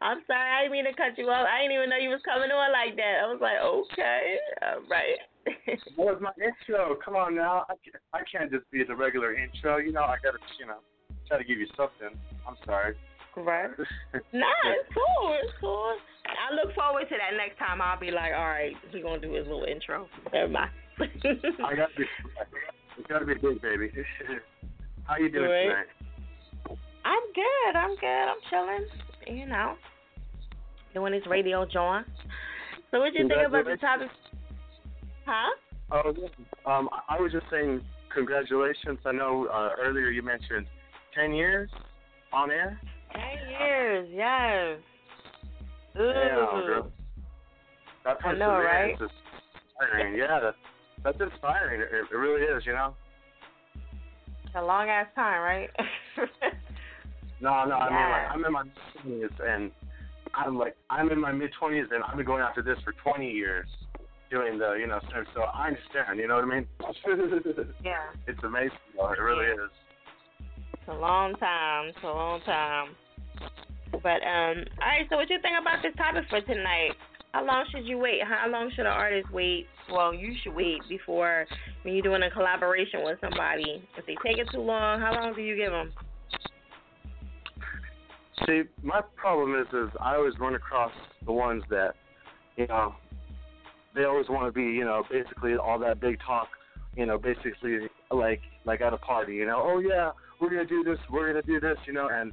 I'm 0.00 0.22
sorry, 0.26 0.50
I 0.50 0.62
didn't 0.62 0.72
mean 0.72 0.84
to 0.84 0.92
cut 0.94 1.16
you 1.16 1.28
off. 1.28 1.46
I 1.46 1.62
didn't 1.62 1.76
even 1.76 1.90
know 1.90 1.96
you 1.96 2.10
was 2.10 2.20
coming 2.24 2.50
on 2.50 2.72
like 2.72 2.96
that. 2.96 3.20
I 3.22 3.26
was 3.26 3.40
like, 3.40 3.58
okay, 3.62 4.36
all 4.62 4.82
right. 4.90 5.18
that 5.66 5.96
was 5.96 6.18
my 6.20 6.32
intro. 6.42 6.96
Come 7.04 7.16
on 7.16 7.34
now, 7.34 7.66
I 7.68 7.74
can't, 7.84 8.02
I 8.12 8.20
can't 8.30 8.50
just 8.50 8.70
be 8.70 8.84
the 8.84 8.94
regular 8.94 9.34
intro. 9.34 9.78
You 9.78 9.92
know, 9.92 10.02
I 10.02 10.16
gotta, 10.22 10.38
you 10.58 10.66
know, 10.66 10.78
try 11.28 11.38
to 11.38 11.44
give 11.44 11.58
you 11.58 11.66
something. 11.76 12.16
I'm 12.46 12.56
sorry. 12.64 12.94
Right. 13.36 13.70
nah, 14.32 14.46
it's 14.64 14.88
cool. 14.94 15.36
It's 15.42 15.52
cool. 15.60 15.96
I 16.26 16.54
look 16.54 16.74
forward 16.74 17.08
to 17.08 17.16
that 17.18 17.36
next 17.36 17.58
time. 17.58 17.82
I'll 17.82 17.98
be 17.98 18.10
like, 18.10 18.32
all 18.32 18.48
right, 18.48 18.72
he 18.90 19.00
gonna 19.02 19.20
do 19.20 19.32
his 19.32 19.46
little 19.46 19.64
intro. 19.64 20.08
Never 20.32 20.48
mind. 20.48 20.70
I 21.00 21.74
gotta 21.74 21.92
be, 21.96 22.04
it's 22.98 23.08
gotta 23.08 23.26
be 23.26 23.34
big, 23.34 23.60
baby. 23.60 23.90
How 25.04 25.16
you 25.16 25.30
doing 25.30 25.50
Right. 25.50 25.62
tonight? 25.64 26.78
I'm 27.04 27.24
good. 27.34 27.76
I'm 27.76 27.96
good. 27.96 28.06
I'm 28.06 28.40
chilling. 28.48 29.38
You 29.38 29.46
know, 29.46 29.74
doing 30.94 31.12
this 31.12 31.26
radio 31.26 31.66
joint. 31.66 32.06
So 32.90 33.00
what 33.00 33.12
you 33.14 33.26
think 33.26 33.46
about 33.46 33.64
the 33.64 33.76
topic? 33.76 34.08
Huh? 35.26 35.50
Oh, 35.90 36.12
yeah. 36.16 36.28
um, 36.66 36.88
I 37.08 37.20
was 37.20 37.32
just 37.32 37.46
saying 37.50 37.80
congratulations. 38.12 38.98
I 39.04 39.12
know 39.12 39.46
uh, 39.52 39.70
earlier 39.80 40.08
you 40.10 40.22
mentioned 40.22 40.66
ten 41.14 41.32
years 41.32 41.70
on 42.32 42.50
air. 42.50 42.80
Ten 43.12 43.48
years. 43.48 44.08
Yes. 44.12 44.78
Ooh. 46.00 46.12
Damn, 46.12 46.66
girl. 46.66 46.92
That 48.04 48.16
I 48.24 48.34
know, 48.34 48.50
right? 48.50 48.94
is 48.94 49.10
inspiring. 49.80 50.16
Yeah, 50.18 50.40
that's 50.42 50.56
that's 51.02 51.32
inspiring. 51.32 51.80
It, 51.80 51.88
it 51.92 52.16
really 52.16 52.42
is. 52.42 52.64
You 52.66 52.72
know. 52.72 52.94
It's 54.44 54.54
a 54.56 54.62
long 54.62 54.88
ass 54.88 55.06
time, 55.14 55.40
right? 55.40 55.70
No, 57.44 57.64
no. 57.66 57.74
I 57.74 57.90
mean, 57.90 58.10
like, 58.10 58.30
I'm 58.32 58.44
in 58.44 58.52
my 58.52 58.64
twenties, 59.02 59.30
and 59.46 59.70
I'm 60.34 60.56
like, 60.56 60.76
I'm 60.88 61.10
in 61.10 61.20
my 61.20 61.30
mid 61.32 61.50
twenties, 61.58 61.84
and 61.90 62.02
I've 62.02 62.16
been 62.16 62.24
going 62.24 62.42
after 62.42 62.62
this 62.62 62.78
for 62.84 62.94
20 63.04 63.30
years, 63.30 63.66
doing 64.34 64.58
the, 64.58 64.74
you 64.74 64.86
know, 64.86 64.98
so, 65.10 65.22
so 65.34 65.40
I 65.42 65.68
understand. 65.68 66.18
You 66.18 66.26
know 66.26 66.34
what 66.34 66.44
I 66.44 66.58
mean? 66.58 66.66
yeah. 67.84 68.10
It's 68.26 68.42
amazing. 68.42 68.70
Though. 68.96 69.12
It 69.12 69.20
really 69.20 69.46
is. 69.46 69.70
It's 70.72 70.88
a 70.88 70.94
long 70.94 71.34
time. 71.34 71.88
It's 71.88 72.02
a 72.02 72.06
long 72.06 72.40
time. 72.42 72.96
But 73.92 74.26
um, 74.26 74.66
all 74.82 74.90
right. 74.90 75.06
So 75.08 75.16
what 75.16 75.30
you 75.30 75.38
think 75.40 75.54
about 75.60 75.82
this 75.82 75.94
topic 75.96 76.24
for 76.28 76.40
tonight? 76.40 76.98
How 77.32 77.46
long 77.46 77.64
should 77.70 77.86
you 77.86 77.98
wait? 77.98 78.20
How 78.26 78.48
long 78.48 78.70
should 78.74 78.86
an 78.86 78.92
artist 78.92 79.30
wait? 79.32 79.66
Well, 79.92 80.12
you 80.12 80.34
should 80.42 80.54
wait 80.54 80.80
before 80.88 81.46
when 81.82 81.94
you're 81.94 82.02
doing 82.02 82.22
a 82.22 82.30
collaboration 82.30 83.00
with 83.04 83.18
somebody. 83.20 83.86
If 83.96 84.06
they 84.06 84.16
take 84.24 84.38
it 84.38 84.48
too 84.52 84.60
long, 84.60 85.00
how 85.00 85.14
long 85.14 85.34
do 85.34 85.42
you 85.42 85.56
give 85.56 85.70
them? 85.70 85.92
See, 88.46 88.62
my 88.82 89.00
problem 89.16 89.54
is, 89.60 89.66
is 89.72 89.94
I 90.00 90.16
always 90.16 90.34
run 90.40 90.54
across 90.54 90.92
the 91.24 91.32
ones 91.32 91.62
that, 91.70 91.94
you 92.56 92.66
know, 92.66 92.94
they 93.94 94.04
always 94.04 94.28
want 94.28 94.46
to 94.46 94.52
be, 94.52 94.62
you 94.62 94.84
know, 94.84 95.04
basically 95.10 95.56
all 95.56 95.78
that 95.78 96.00
big 96.00 96.18
talk, 96.26 96.48
you 96.96 97.06
know, 97.06 97.18
basically 97.18 97.88
like 98.10 98.40
like 98.64 98.80
at 98.80 98.92
a 98.92 98.98
party, 98.98 99.34
you 99.34 99.46
know, 99.46 99.60
oh 99.62 99.78
yeah, 99.78 100.10
we're 100.40 100.50
gonna 100.50 100.64
do 100.64 100.82
this, 100.82 100.98
we're 101.10 101.28
gonna 101.28 101.42
do 101.42 101.60
this, 101.60 101.76
you 101.86 101.92
know, 101.92 102.08
and 102.12 102.32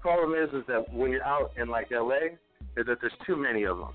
problem 0.00 0.34
is, 0.34 0.52
is 0.52 0.64
that 0.66 0.92
when 0.92 1.10
you're 1.10 1.24
out 1.24 1.52
in 1.56 1.68
like 1.68 1.90
LA, 1.90 2.34
is 2.76 2.86
that 2.86 2.98
there's 3.00 3.12
too 3.26 3.36
many 3.36 3.62
of 3.64 3.78
them. 3.78 3.90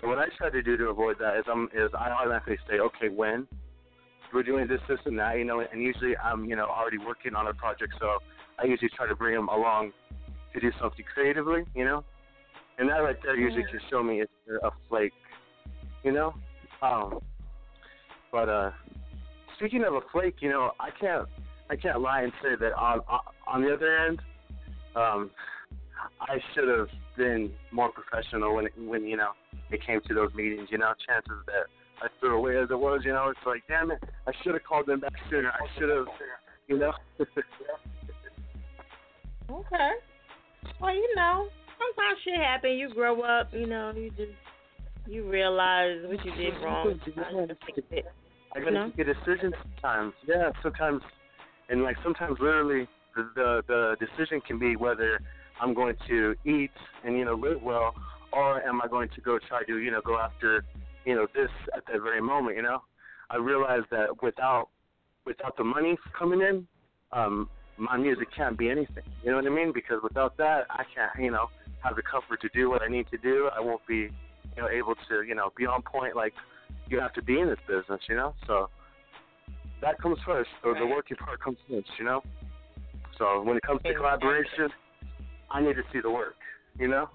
So 0.00 0.08
what 0.08 0.18
I 0.18 0.26
try 0.36 0.50
to 0.50 0.62
do 0.62 0.76
to 0.76 0.86
avoid 0.86 1.16
that 1.20 1.38
is 1.38 1.44
I'm 1.50 1.68
is 1.74 1.90
I 1.96 2.10
automatically 2.10 2.58
say, 2.68 2.78
okay, 2.78 3.08
when 3.08 3.46
we're 4.32 4.42
doing 4.42 4.68
this, 4.68 4.80
this, 4.88 4.98
and 5.06 5.18
that, 5.18 5.38
you 5.38 5.44
know, 5.44 5.60
and 5.60 5.82
usually 5.82 6.16
I'm, 6.16 6.44
you 6.44 6.56
know, 6.56 6.66
already 6.66 6.98
working 6.98 7.34
on 7.34 7.46
a 7.46 7.54
project, 7.54 7.94
so 7.98 8.18
I 8.58 8.66
usually 8.66 8.90
try 8.94 9.06
to 9.06 9.14
bring 9.14 9.34
them 9.34 9.48
along 9.48 9.92
to 10.52 10.60
do 10.60 10.70
something 10.80 11.04
creatively, 11.14 11.64
you 11.74 11.84
know. 11.84 12.04
And 12.78 12.88
that 12.90 12.98
right 12.98 13.16
there 13.22 13.36
usually 13.36 13.64
can 13.64 13.80
show 13.90 14.02
me 14.02 14.20
if 14.20 14.28
they're 14.46 14.58
a 14.58 14.70
flake, 14.88 15.12
you 16.08 16.14
know. 16.14 16.34
Um, 16.80 17.20
but 18.32 18.48
uh, 18.48 18.70
speaking 19.56 19.84
of 19.84 19.94
a 19.94 20.00
flake, 20.10 20.36
you 20.40 20.48
know, 20.48 20.72
I 20.80 20.88
can't 20.98 21.28
I 21.68 21.76
can't 21.76 22.00
lie 22.00 22.22
and 22.22 22.32
say 22.42 22.56
that 22.58 22.72
on 22.74 23.00
on 23.46 23.62
the 23.62 23.74
other 23.74 23.98
end, 24.06 24.20
um, 24.96 25.30
I 26.20 26.38
should 26.54 26.68
have 26.68 26.88
been 27.16 27.50
more 27.72 27.90
professional 27.92 28.54
when 28.54 28.68
when 28.86 29.04
you 29.04 29.18
know 29.18 29.32
it 29.70 29.84
came 29.84 30.00
to 30.08 30.14
those 30.14 30.32
meetings. 30.34 30.68
You 30.70 30.78
know, 30.78 30.94
chances 31.06 31.44
that 31.46 31.66
I 32.00 32.08
threw 32.20 32.38
away 32.38 32.56
as 32.56 32.70
it 32.70 32.78
was, 32.78 33.02
you 33.04 33.12
know, 33.12 33.28
it's 33.28 33.40
like 33.44 33.62
damn 33.68 33.90
it, 33.90 34.02
I 34.26 34.32
should 34.42 34.54
have 34.54 34.64
called 34.64 34.86
them 34.86 35.00
back 35.00 35.12
sooner. 35.28 35.50
I 35.50 35.78
should 35.78 35.90
have, 35.90 36.06
you 36.68 36.78
know. 36.78 36.92
Okay. 39.50 39.90
Well, 40.78 40.94
you 40.94 41.08
know, 41.16 41.48
sometimes 41.78 42.18
shit 42.22 42.36
happens. 42.36 42.78
You 42.78 42.90
grow 42.92 43.22
up, 43.22 43.48
you 43.54 43.66
know, 43.66 43.94
you 43.96 44.10
just 44.10 44.36
you 45.08 45.28
realize 45.28 45.98
what 46.04 46.24
you 46.24 46.32
did 46.34 46.54
wrong. 46.62 47.00
You 47.06 47.38
have 47.38 47.48
to 47.48 47.56
fix 47.66 47.78
it. 47.90 48.04
I 48.54 48.60
gotta 48.60 48.88
make 48.88 48.98
a 48.98 49.04
decision 49.04 49.52
sometimes. 49.62 50.12
Yeah, 50.26 50.50
sometimes, 50.62 51.02
and 51.68 51.82
like 51.82 51.96
sometimes 52.02 52.38
literally 52.40 52.88
the, 53.16 53.30
the 53.34 53.62
the 53.66 54.06
decision 54.06 54.40
can 54.40 54.58
be 54.58 54.76
whether 54.76 55.20
I'm 55.60 55.74
going 55.74 55.96
to 56.08 56.34
eat 56.44 56.70
and 57.04 57.16
you 57.16 57.24
know 57.24 57.34
live 57.34 57.62
well, 57.62 57.94
or 58.32 58.62
am 58.62 58.80
I 58.80 58.88
going 58.88 59.08
to 59.14 59.20
go 59.20 59.38
try 59.48 59.64
to 59.64 59.78
you 59.78 59.90
know 59.90 60.00
go 60.04 60.18
after 60.18 60.64
you 61.04 61.14
know 61.14 61.26
this 61.34 61.50
at 61.76 61.84
that 61.86 62.02
very 62.02 62.20
moment. 62.20 62.56
You 62.56 62.62
know, 62.62 62.82
I 63.30 63.36
realized 63.36 63.86
that 63.90 64.22
without 64.22 64.68
without 65.26 65.56
the 65.56 65.64
money 65.64 65.96
coming 66.18 66.40
in, 66.40 66.66
um, 67.12 67.48
my 67.76 67.96
music 67.96 68.28
can't 68.34 68.56
be 68.58 68.70
anything. 68.70 69.04
You 69.22 69.30
know 69.30 69.36
what 69.36 69.46
I 69.46 69.50
mean? 69.50 69.72
Because 69.72 69.98
without 70.02 70.36
that, 70.38 70.66
I 70.70 70.84
can't 70.94 71.12
you 71.22 71.30
know 71.30 71.48
have 71.82 71.96
the 71.96 72.02
comfort 72.02 72.40
to 72.42 72.48
do 72.54 72.70
what 72.70 72.82
I 72.82 72.88
need 72.88 73.06
to 73.10 73.18
do. 73.18 73.50
I 73.54 73.60
won't 73.60 73.86
be 73.86 74.10
you 74.58 74.64
know 74.64 74.70
able 74.70 74.94
to 75.08 75.22
you 75.22 75.34
know 75.34 75.50
be 75.56 75.66
on 75.66 75.82
point 75.82 76.16
like 76.16 76.34
you 76.88 76.98
have 77.00 77.12
to 77.12 77.22
be 77.22 77.38
in 77.38 77.48
this 77.48 77.58
business, 77.68 78.00
you 78.08 78.16
know. 78.16 78.34
So 78.46 78.68
that 79.80 80.00
comes 80.00 80.18
first. 80.26 80.48
So 80.62 80.74
the 80.74 80.86
working 80.86 81.16
part 81.16 81.40
comes 81.40 81.58
first, 81.68 81.88
you 81.98 82.04
know. 82.04 82.22
So 83.18 83.42
when 83.42 83.56
it 83.56 83.62
comes 83.62 83.80
to 83.84 83.94
collaboration, 83.94 84.68
I 85.50 85.60
need 85.60 85.74
to 85.74 85.82
see 85.92 86.00
the 86.02 86.10
work. 86.10 86.36
You 86.78 86.88
know. 86.88 87.08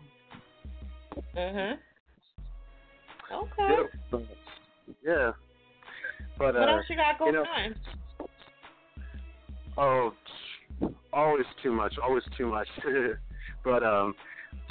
Mhm. 1.36 1.78
Okay. 3.32 3.76
Yep. 4.12 4.22
Yeah. 5.04 5.32
But 6.38 6.56
what 6.56 6.70
uh, 6.70 6.74
else 6.74 6.86
you 6.90 6.96
got 6.96 7.20
going 7.20 7.34
you 7.34 7.40
know, 7.40 7.46
on? 9.78 10.14
Oh, 10.86 10.94
always 11.12 11.46
too 11.62 11.72
much, 11.72 11.96
always 12.02 12.24
too 12.38 12.48
much. 12.48 12.68
but 13.64 13.84
um, 13.84 14.14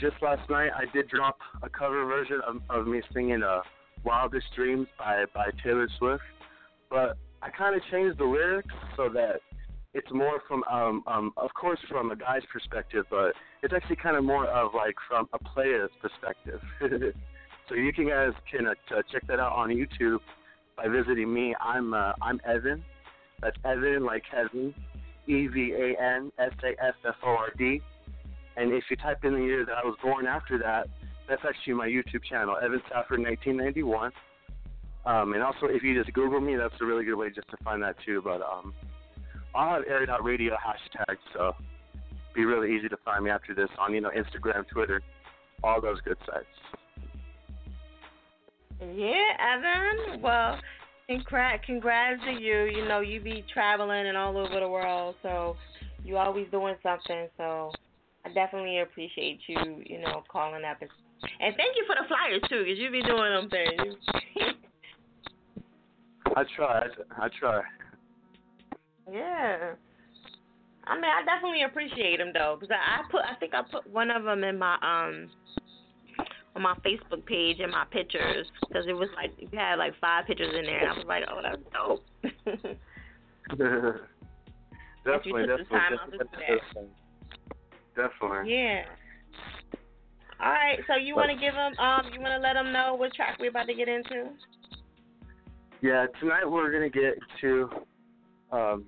just 0.00 0.16
last 0.22 0.48
night 0.50 0.70
I 0.74 0.84
did 0.92 1.08
drop 1.08 1.38
a 1.62 1.68
cover 1.68 2.04
version 2.04 2.40
of, 2.46 2.56
of 2.70 2.86
me 2.86 3.02
singing 3.12 3.42
uh, 3.42 3.60
"Wildest 4.04 4.46
Dreams" 4.54 4.86
by 4.98 5.24
by 5.34 5.50
Taylor 5.62 5.88
Swift. 5.98 6.22
But 6.90 7.16
I 7.42 7.50
kind 7.50 7.74
of 7.74 7.82
changed 7.90 8.18
the 8.18 8.24
lyrics 8.24 8.74
so 8.96 9.08
that 9.10 9.40
it's 9.94 10.10
more 10.12 10.40
from 10.48 10.64
um 10.70 11.02
um 11.06 11.32
of 11.36 11.50
course 11.54 11.78
from 11.88 12.10
a 12.10 12.16
guy's 12.16 12.42
perspective, 12.52 13.04
but 13.10 13.34
it's 13.62 13.74
actually 13.74 13.96
kind 13.96 14.16
of 14.16 14.24
more 14.24 14.46
of 14.46 14.74
like 14.74 14.94
from 15.08 15.28
a 15.32 15.38
player's 15.38 15.90
perspective. 16.00 16.60
so 17.68 17.74
you 17.74 17.92
can 17.92 18.08
guys 18.08 18.32
can 18.50 18.66
uh, 18.66 18.74
check 19.10 19.26
that 19.26 19.40
out 19.40 19.52
on 19.52 19.68
YouTube 19.70 20.18
by 20.76 20.88
visiting 20.88 21.32
me. 21.32 21.54
I'm 21.60 21.94
uh, 21.94 22.12
I'm 22.22 22.40
Evan. 22.46 22.84
That's 23.40 23.56
Evan 23.64 24.04
like 24.04 24.22
Kevin, 24.30 24.74
E 25.26 25.46
V 25.48 25.72
A 25.72 26.00
N 26.00 26.30
S 26.38 26.52
A 26.64 26.84
S 26.84 26.94
F 27.06 27.14
O 27.24 27.28
R 27.28 27.50
D. 27.58 27.80
And 28.56 28.72
if 28.72 28.84
you 28.90 28.96
type 28.96 29.24
in 29.24 29.34
the 29.34 29.40
year 29.40 29.64
that 29.64 29.76
I 29.76 29.84
was 29.84 29.96
born 30.02 30.26
after 30.26 30.58
that, 30.58 30.88
that's 31.28 31.42
actually 31.48 31.74
my 31.74 31.88
YouTube 31.88 32.24
channel, 32.28 32.56
Evan 32.62 32.82
Stafford 32.86 33.20
1991. 33.20 34.12
Um, 35.04 35.32
and 35.32 35.42
also, 35.42 35.66
if 35.66 35.82
you 35.82 36.00
just 36.00 36.12
Google 36.14 36.40
me, 36.40 36.56
that's 36.56 36.74
a 36.80 36.84
really 36.84 37.04
good 37.04 37.16
way 37.16 37.30
just 37.30 37.48
to 37.50 37.56
find 37.64 37.82
that 37.82 37.96
too. 38.04 38.20
But 38.22 38.40
um, 38.42 38.74
I'll 39.54 39.74
have 39.74 39.82
Air 39.88 40.06
Radio 40.22 40.54
hashtag, 40.54 41.16
so 41.32 41.54
be 42.34 42.44
really 42.44 42.74
easy 42.74 42.88
to 42.88 42.96
find 43.04 43.24
me 43.24 43.30
after 43.30 43.54
this 43.54 43.68
on 43.78 43.94
you 43.94 44.00
know 44.00 44.10
Instagram, 44.10 44.66
Twitter, 44.68 45.02
all 45.64 45.80
those 45.80 46.00
good 46.02 46.18
sites. 46.26 46.46
Yeah, 48.80 49.22
Evan. 49.38 50.20
Well, 50.20 50.58
congrats, 51.08 51.64
congrats 51.66 52.22
to 52.24 52.32
you. 52.32 52.64
You 52.64 52.86
know, 52.86 53.00
you 53.00 53.20
be 53.20 53.44
traveling 53.52 54.06
and 54.06 54.16
all 54.16 54.36
over 54.36 54.60
the 54.60 54.68
world, 54.68 55.16
so 55.22 55.56
you 56.04 56.16
always 56.16 56.46
doing 56.50 56.74
something. 56.82 57.28
So 57.36 57.72
I 58.24 58.32
definitely 58.32 58.80
appreciate 58.80 59.40
you. 59.46 59.82
You 59.84 60.00
know, 60.00 60.22
calling 60.30 60.64
up 60.64 60.78
and 60.80 60.90
and 61.40 61.54
thank 61.56 61.76
you 61.76 61.84
for 61.86 61.94
the 62.00 62.06
flyers 62.08 62.42
too, 62.48 62.64
because 62.64 62.78
you 62.78 62.90
be 62.90 63.02
doing 63.02 63.32
them 63.32 63.48
things. 63.48 63.94
I 66.36 66.44
try. 66.56 66.86
I 67.18 67.28
try. 67.38 67.62
yeah. 69.10 69.74
I 70.84 70.94
mean, 70.96 71.04
I 71.04 71.22
definitely 71.24 71.62
appreciate 71.62 72.18
them 72.18 72.32
though, 72.34 72.56
because 72.58 72.74
I, 72.74 73.00
I 73.00 73.02
put, 73.10 73.20
I 73.20 73.34
think 73.36 73.54
I 73.54 73.62
put 73.62 73.88
one 73.88 74.10
of 74.10 74.24
them 74.24 74.42
in 74.42 74.58
my 74.58 74.74
um 74.82 75.30
on 76.54 76.62
my 76.62 76.74
Facebook 76.84 77.24
page 77.24 77.60
in 77.60 77.70
my 77.70 77.84
pictures 77.90 78.46
because 78.68 78.86
it 78.88 78.92
was 78.92 79.08
like 79.14 79.30
you 79.38 79.48
had 79.56 79.76
like 79.76 79.94
five 80.00 80.26
pictures 80.26 80.52
in 80.56 80.64
there, 80.64 80.80
and 80.80 80.90
I 80.90 80.94
was 80.94 81.06
like, 81.06 81.24
oh, 81.30 81.40
that's 81.42 81.62
dope. 81.72 82.04
definitely, 85.04 85.46
definitely, 85.46 85.64
time 85.70 85.92
out 86.00 86.10
to 86.10 86.18
do 86.18 86.24
definitely, 86.24 86.90
definitely. 87.96 88.54
yeah. 88.54 88.82
All 90.40 90.50
right, 90.50 90.80
so 90.88 90.96
you 90.96 91.14
want 91.14 91.30
to 91.30 91.36
give 91.36 91.54
them, 91.54 91.72
um, 91.78 92.12
you 92.12 92.20
want 92.20 92.32
to 92.34 92.40
let 92.40 92.54
them 92.54 92.72
know 92.72 92.94
what 92.94 93.14
track 93.14 93.36
we're 93.38 93.50
about 93.50 93.68
to 93.68 93.74
get 93.74 93.88
into? 93.88 94.30
Yeah, 95.82 96.06
tonight 96.20 96.48
we're 96.48 96.72
gonna 96.72 96.88
get 96.88 97.14
to 97.40 97.68
um, 98.52 98.84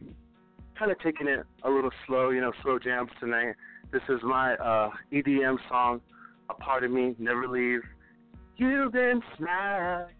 kind 0.78 0.90
of 0.90 0.98
taking 1.00 1.28
it 1.28 1.44
a 1.64 1.70
little 1.70 1.90
slow, 2.06 2.30
you 2.30 2.40
know, 2.40 2.52
slow 2.62 2.78
jams 2.78 3.10
tonight. 3.20 3.54
This 3.92 4.02
is 4.08 4.20
my 4.22 4.54
uh, 4.54 4.90
EDM 5.12 5.58
song, 5.68 6.00
"A 6.50 6.54
Part 6.54 6.84
of 6.84 6.90
Me 6.90 7.14
Never 7.18 7.46
Leave." 7.48 7.82
You've 8.56 8.92
been 8.92 9.20
smacked. 9.36 10.12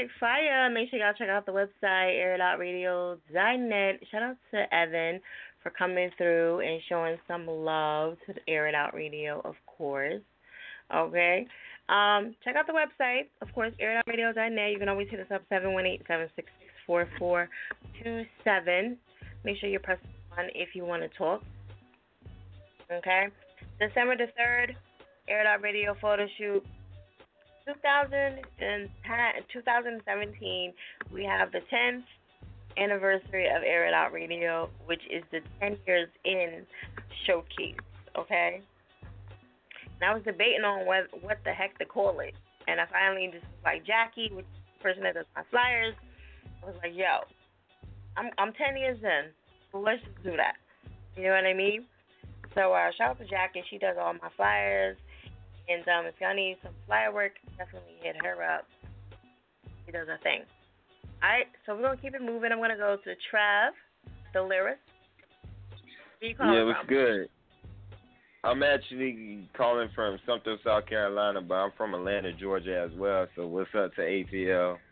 Chick 0.00 0.10
fire. 0.18 0.68
Make 0.70 0.90
sure 0.90 0.98
y'all 0.98 1.12
check 1.16 1.28
out 1.28 1.46
the 1.46 1.52
website, 1.52 2.16
airitoutradio.net. 2.16 4.00
Shout 4.10 4.22
out 4.22 4.36
to 4.52 4.74
Evan 4.74 5.20
for 5.62 5.70
coming 5.70 6.10
through 6.16 6.60
and 6.60 6.80
showing 6.88 7.18
some 7.28 7.46
love 7.46 8.16
to 8.26 8.32
the 8.32 8.40
Air 8.48 8.66
It 8.68 8.74
Out 8.74 8.94
Radio, 8.94 9.42
of 9.44 9.54
course. 9.66 10.22
Okay. 10.94 11.46
Um, 11.88 12.34
check 12.44 12.56
out 12.56 12.66
the 12.66 12.72
website, 12.72 13.28
of 13.42 13.52
course, 13.54 13.72
airitoutradio.net. 13.82 14.72
You 14.72 14.78
can 14.78 14.88
always 14.88 15.08
hit 15.10 15.20
us 15.20 15.26
up, 15.34 15.42
718-766-4427. 16.88 18.96
Make 19.44 19.58
sure 19.58 19.68
you 19.68 19.80
press 19.80 19.98
1 20.34 20.46
if 20.54 20.74
you 20.74 20.84
want 20.84 21.02
to 21.02 21.08
talk. 21.18 21.42
Okay. 22.92 23.28
December 23.78 24.16
the 24.16 24.26
3rd, 24.40 24.74
Air 25.28 25.42
It 25.42 25.46
Out 25.46 25.62
Radio 25.62 25.94
photo 26.00 26.26
shoot. 26.38 26.64
2010, 27.66 28.88
2017, 29.52 30.72
we 31.12 31.24
have 31.24 31.52
the 31.52 31.60
10th 31.72 32.02
anniversary 32.76 33.46
of 33.46 33.62
Air 33.62 33.86
It 33.86 33.94
Out 33.94 34.12
Radio, 34.12 34.70
which 34.86 35.02
is 35.10 35.22
the 35.30 35.40
10 35.60 35.78
years 35.86 36.08
in 36.24 36.66
showcase. 37.26 37.76
Okay. 38.16 38.62
And 40.00 40.10
I 40.10 40.14
was 40.14 40.22
debating 40.24 40.64
on 40.64 40.86
what 40.86 41.08
what 41.22 41.38
the 41.44 41.52
heck 41.52 41.78
to 41.78 41.84
call 41.84 42.20
it, 42.20 42.34
and 42.66 42.80
I 42.80 42.86
finally 42.86 43.28
just 43.32 43.44
like 43.64 43.84
Jackie, 43.84 44.30
which 44.32 44.46
is 44.46 44.60
the 44.78 44.82
person 44.82 45.02
that 45.02 45.14
does 45.14 45.26
my 45.36 45.42
flyers. 45.50 45.94
I 46.62 46.66
was 46.66 46.74
like, 46.82 46.92
yo, 46.94 47.28
I'm 48.16 48.30
I'm 48.38 48.52
10 48.54 48.76
years 48.76 48.98
in, 49.02 49.30
so 49.70 49.78
let's 49.78 50.02
just 50.02 50.22
do 50.24 50.36
that. 50.36 50.56
You 51.16 51.24
know 51.24 51.34
what 51.34 51.44
I 51.44 51.52
mean? 51.52 51.84
So 52.54 52.72
uh, 52.72 52.90
shout 52.96 53.10
out 53.10 53.18
to 53.18 53.26
Jackie. 53.26 53.62
She 53.68 53.78
does 53.78 53.96
all 54.00 54.14
my 54.14 54.30
flyers. 54.36 54.96
And 55.70 55.86
um, 55.88 56.06
if 56.06 56.14
y'all 56.20 56.34
need 56.34 56.56
some 56.64 56.72
flyer 56.86 57.12
work, 57.12 57.32
definitely 57.56 57.94
hit 58.02 58.16
her 58.24 58.42
up. 58.42 58.66
She 59.86 59.92
does 59.92 60.08
her 60.08 60.18
thing. 60.22 60.42
Alright, 61.22 61.46
so 61.64 61.76
we're 61.76 61.82
gonna 61.82 61.96
keep 61.96 62.14
it 62.14 62.22
moving. 62.22 62.50
I'm 62.50 62.58
gonna 62.58 62.76
go 62.76 62.96
to 62.96 63.10
Trav, 63.32 63.70
the 64.32 64.40
you 66.20 66.28
Yeah, 66.28 66.34
from? 66.36 66.66
what's 66.66 66.88
good? 66.88 67.28
I'm 68.42 68.62
actually 68.62 69.48
calling 69.56 69.88
from 69.94 70.18
Sumter, 70.26 70.56
South 70.64 70.86
Carolina, 70.86 71.40
but 71.40 71.54
I'm 71.54 71.72
from 71.76 71.94
Atlanta, 71.94 72.32
Georgia 72.32 72.88
as 72.90 72.98
well. 72.98 73.26
So 73.36 73.46
what's 73.46 73.70
up 73.74 73.94
to 73.94 74.00
ATL? 74.00 74.76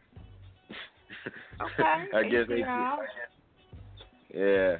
Okay. 1.61 2.05
I 2.15 2.23
guess 2.23 2.47
ATL. 2.47 2.97
Yeah. 4.33 4.77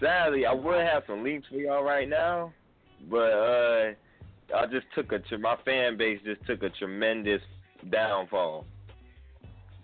Sadly, 0.00 0.44
I 0.44 0.52
would 0.52 0.84
have 0.84 1.04
some 1.06 1.22
links 1.22 1.46
for 1.48 1.54
y'all 1.54 1.84
right 1.84 2.08
now, 2.08 2.52
but 3.08 3.32
uh, 3.32 3.92
I 4.54 4.66
just 4.66 4.86
took 4.94 5.12
a 5.12 5.38
my 5.38 5.56
fan 5.64 5.96
base 5.96 6.20
just 6.24 6.44
took 6.46 6.62
a 6.62 6.70
tremendous 6.70 7.40
downfall. 7.90 8.66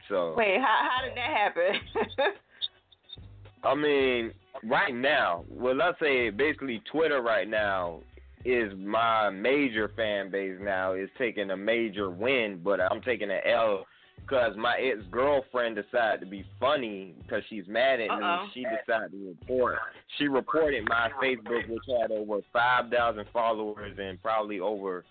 So 0.08 0.34
Wait, 0.36 0.58
how 0.60 0.88
how 0.88 1.04
did 1.06 1.16
that 1.16 1.36
happen? 1.36 2.34
I 3.64 3.74
mean, 3.74 4.32
right 4.64 4.94
now, 4.94 5.44
well, 5.48 5.74
let's 5.74 5.98
say 6.00 6.30
basically 6.30 6.82
Twitter 6.90 7.22
right 7.22 7.48
now 7.48 8.00
is 8.44 8.72
my 8.76 9.30
major 9.30 9.90
fan 9.94 10.30
base 10.30 10.58
now 10.60 10.94
is 10.94 11.08
taking 11.16 11.50
a 11.50 11.56
major 11.56 12.10
win, 12.10 12.60
but 12.62 12.80
I'm 12.80 13.00
taking 13.02 13.30
an 13.30 13.40
L 13.46 13.84
because 14.22 14.56
my 14.56 14.76
ex 14.78 14.98
girlfriend 15.10 15.76
decided 15.76 16.20
to 16.20 16.26
be 16.26 16.44
funny 16.58 17.14
because 17.22 17.42
she's 17.50 17.66
mad 17.66 18.00
at 18.00 18.10
Uh-oh. 18.10 18.44
me. 18.44 18.50
She 18.54 18.64
decided 18.64 19.12
to 19.12 19.28
report. 19.40 19.78
She 20.18 20.28
reported 20.28 20.88
my 20.88 21.10
Facebook, 21.22 21.68
which 21.68 21.82
had 22.00 22.10
over 22.10 22.40
five 22.52 22.90
thousand 22.90 23.26
followers 23.32 23.96
and 24.00 24.22
probably 24.22 24.60
over 24.60 25.04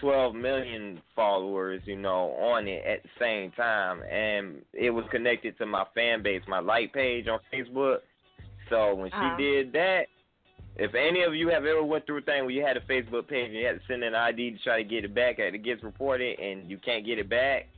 12 0.00 0.34
million 0.34 1.00
followers, 1.14 1.80
you 1.84 1.96
know, 1.96 2.30
on 2.32 2.66
it 2.66 2.84
at 2.84 3.02
the 3.02 3.08
same 3.20 3.50
time. 3.52 4.02
And 4.02 4.62
it 4.72 4.90
was 4.90 5.04
connected 5.10 5.56
to 5.58 5.66
my 5.66 5.84
fan 5.94 6.22
base, 6.22 6.42
my 6.48 6.60
like 6.60 6.92
page 6.92 7.28
on 7.28 7.38
Facebook. 7.52 7.98
So 8.70 8.94
when 8.94 9.12
Uh-huh. 9.12 9.36
she 9.36 9.42
did 9.44 9.72
that, 9.74 10.06
if 10.76 10.94
any 10.94 11.22
of 11.22 11.34
you 11.34 11.48
have 11.48 11.66
ever 11.66 11.82
went 11.82 12.06
through 12.06 12.18
a 12.18 12.22
thing 12.22 12.42
where 12.42 12.50
you 12.50 12.64
had 12.64 12.78
a 12.78 12.80
Facebook 12.80 13.28
page 13.28 13.50
and 13.50 13.54
you 13.58 13.66
had 13.66 13.78
to 13.78 13.86
send 13.86 14.02
an 14.02 14.14
ID 14.14 14.52
to 14.52 14.58
try 14.58 14.78
to 14.82 14.84
get 14.88 15.04
it 15.04 15.14
back 15.14 15.38
it 15.38 15.62
gets 15.62 15.82
reported 15.84 16.38
and 16.40 16.70
you 16.70 16.78
can't 16.78 17.04
get 17.04 17.18
it 17.18 17.28
back 17.28 17.68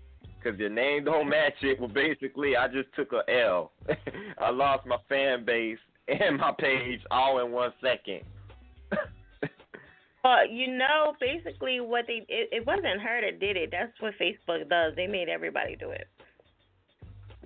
because 0.45 0.59
your 0.61 0.69
name 0.71 1.05
don't 1.05 1.29
match 1.29 1.55
it, 1.63 1.81
well, 1.81 1.89
basically, 1.89 2.57
I 2.57 2.69
just 2.69 2.89
took 2.95 3.13
a 3.13 3.23
L. 3.33 3.73
I 4.39 4.51
lost 4.51 4.87
my 4.87 4.99
fan 5.09 5.45
base 5.45 5.79
and 6.09 6.37
my 6.39 6.53
page 6.59 7.01
all 7.11 7.45
in 7.45 7.51
one 7.51 7.73
second. 7.81 8.23
Well, 10.25 10.49
you 10.51 10.79
know, 10.79 11.15
basically 11.21 11.81
what 11.81 12.07
they 12.07 12.25
it, 12.31 12.49
it 12.51 12.67
wasn't 12.67 13.03
her 13.03 13.21
that 13.21 13.41
did 13.41 13.59
it. 13.59 13.69
That's 13.71 13.93
what 14.01 14.15
Facebook 14.19 14.67
does. 14.71 14.95
They 14.97 15.07
made 15.07 15.29
everybody 15.29 15.77
do 15.77 15.91
it. 15.91 16.09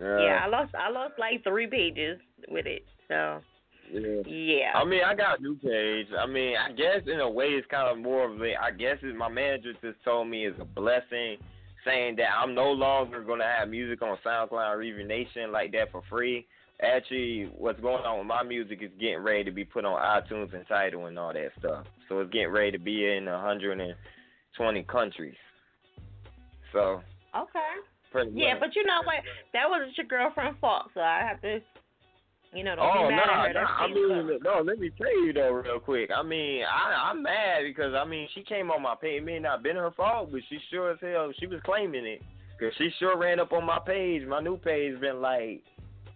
yeah, 0.01 0.41
I 0.45 0.47
lost 0.47 0.73
I 0.77 0.89
lost 0.89 1.15
like 1.19 1.43
three 1.43 1.67
pages 1.67 2.21
with 2.49 2.67
it. 2.67 2.85
So 3.09 3.41
Yeah. 3.93 4.23
yeah. 4.27 4.73
I 4.77 4.85
mean, 4.85 5.01
I 5.05 5.13
got 5.17 5.41
a 5.41 5.43
new 5.43 5.57
page. 5.57 6.07
I 6.17 6.27
mean, 6.27 6.55
I 6.57 6.71
guess 6.71 7.03
in 7.13 7.19
a 7.19 7.29
way 7.29 7.47
it's 7.47 7.67
kind 7.69 7.89
of 7.89 7.99
more 7.99 8.31
of 8.33 8.41
a. 8.41 8.55
I 8.55 8.71
guess 8.71 8.99
it, 9.03 9.17
my 9.17 9.29
manager 9.29 9.73
just 9.83 9.99
told 10.05 10.29
me 10.29 10.47
it's 10.47 10.61
a 10.61 10.65
blessing, 10.65 11.39
saying 11.85 12.17
that 12.17 12.29
I'm 12.37 12.55
no 12.55 12.71
longer 12.71 13.23
gonna 13.23 13.45
have 13.45 13.69
music 13.69 14.03
on 14.03 14.17
SoundCloud 14.25 14.77
or 14.77 14.83
even 14.83 15.09
Nation 15.09 15.53
like 15.53 15.73
that 15.73 15.93
for 15.93 16.03
free. 16.09 16.47
Actually, 16.81 17.51
what's 17.57 17.81
going 17.81 18.05
on 18.05 18.19
with 18.19 18.27
my 18.27 18.43
music 18.43 18.83
is 18.83 18.91
getting 19.01 19.19
ready 19.19 19.45
to 19.45 19.51
be 19.51 19.65
put 19.65 19.85
on 19.85 20.01
iTunes 20.01 20.55
and 20.55 20.67
Tidal 20.69 21.07
and 21.07 21.19
all 21.19 21.33
that 21.33 21.51
stuff. 21.59 21.87
So 22.09 22.21
it's 22.21 22.33
getting 22.33 22.51
ready 22.51 22.71
to 22.73 22.79
be 22.79 23.11
in 23.11 23.25
120 23.25 24.83
countries. 24.85 25.35
So 26.73 27.03
Okay. 27.37 27.61
Yeah, 28.35 28.55
but 28.59 28.75
you 28.75 28.85
know 28.85 29.03
what? 29.05 29.21
That 29.53 29.69
wasn't 29.69 29.97
your 29.97 30.07
girlfriend's 30.07 30.59
fault, 30.61 30.91
so 30.95 31.01
I 31.01 31.21
have 31.29 31.41
to 31.43 31.61
you 32.55 32.65
know, 32.65 32.77
don't 32.77 32.87
Oh 32.87 33.09
be 33.09 33.15
no, 33.15 33.17
mad 33.17 33.21
at 33.21 33.27
no! 33.29 33.43
her. 33.43 33.53
That's 33.55 33.71
I 33.79 33.87
mean, 33.89 34.39
no. 34.43 34.63
Let 34.65 34.79
me 34.79 34.91
tell 34.97 35.25
you 35.25 35.33
though, 35.33 35.51
real 35.51 35.81
quick. 35.81 36.11
I 36.15 36.23
mean, 36.23 36.63
I, 36.65 37.11
I'm 37.11 37.23
mad 37.23 37.63
because 37.65 37.95
I 37.95 38.05
mean, 38.05 38.29
she 38.35 38.43
came 38.43 38.71
on 38.71 38.83
my 38.83 38.95
page. 39.01 39.23
It 39.23 39.25
may 39.25 39.39
not 39.39 39.63
been 39.63 39.77
her 39.77 39.91
fault, 39.91 40.31
but 40.33 40.41
she 40.49 40.59
sure 40.71 40.93
as 40.93 40.99
hell 41.01 41.31
she 41.39 41.47
was 41.47 41.61
claiming 41.65 42.07
it 42.07 42.23
because 42.59 42.75
she 42.79 42.91
sure 42.99 43.17
ran 43.19 43.41
up 43.41 43.53
on 43.53 43.65
my 43.67 43.79
page. 43.85 44.27
My 44.27 44.41
new 44.41 44.57
page 44.57 44.99
been 45.01 45.21
like 45.21 45.63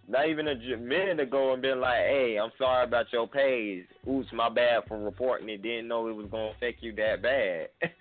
not 0.07 0.27
even 0.27 0.47
a 0.47 0.55
j- 0.55 0.75
minute 0.75 1.19
ago 1.19 1.53
and 1.53 1.61
been 1.61 1.79
like, 1.79 1.99
"Hey, 1.99 2.37
I'm 2.41 2.51
sorry 2.57 2.83
about 2.83 3.05
your 3.13 3.27
page. 3.27 3.85
Oops, 4.09 4.27
my 4.33 4.49
bad 4.49 4.83
for 4.87 4.97
reporting 4.99 5.49
it. 5.49 5.61
Didn't 5.61 5.87
know 5.87 6.07
it 6.07 6.13
was 6.15 6.27
gonna 6.31 6.51
affect 6.51 6.83
you 6.83 6.93
that 6.95 7.21
bad." 7.21 7.69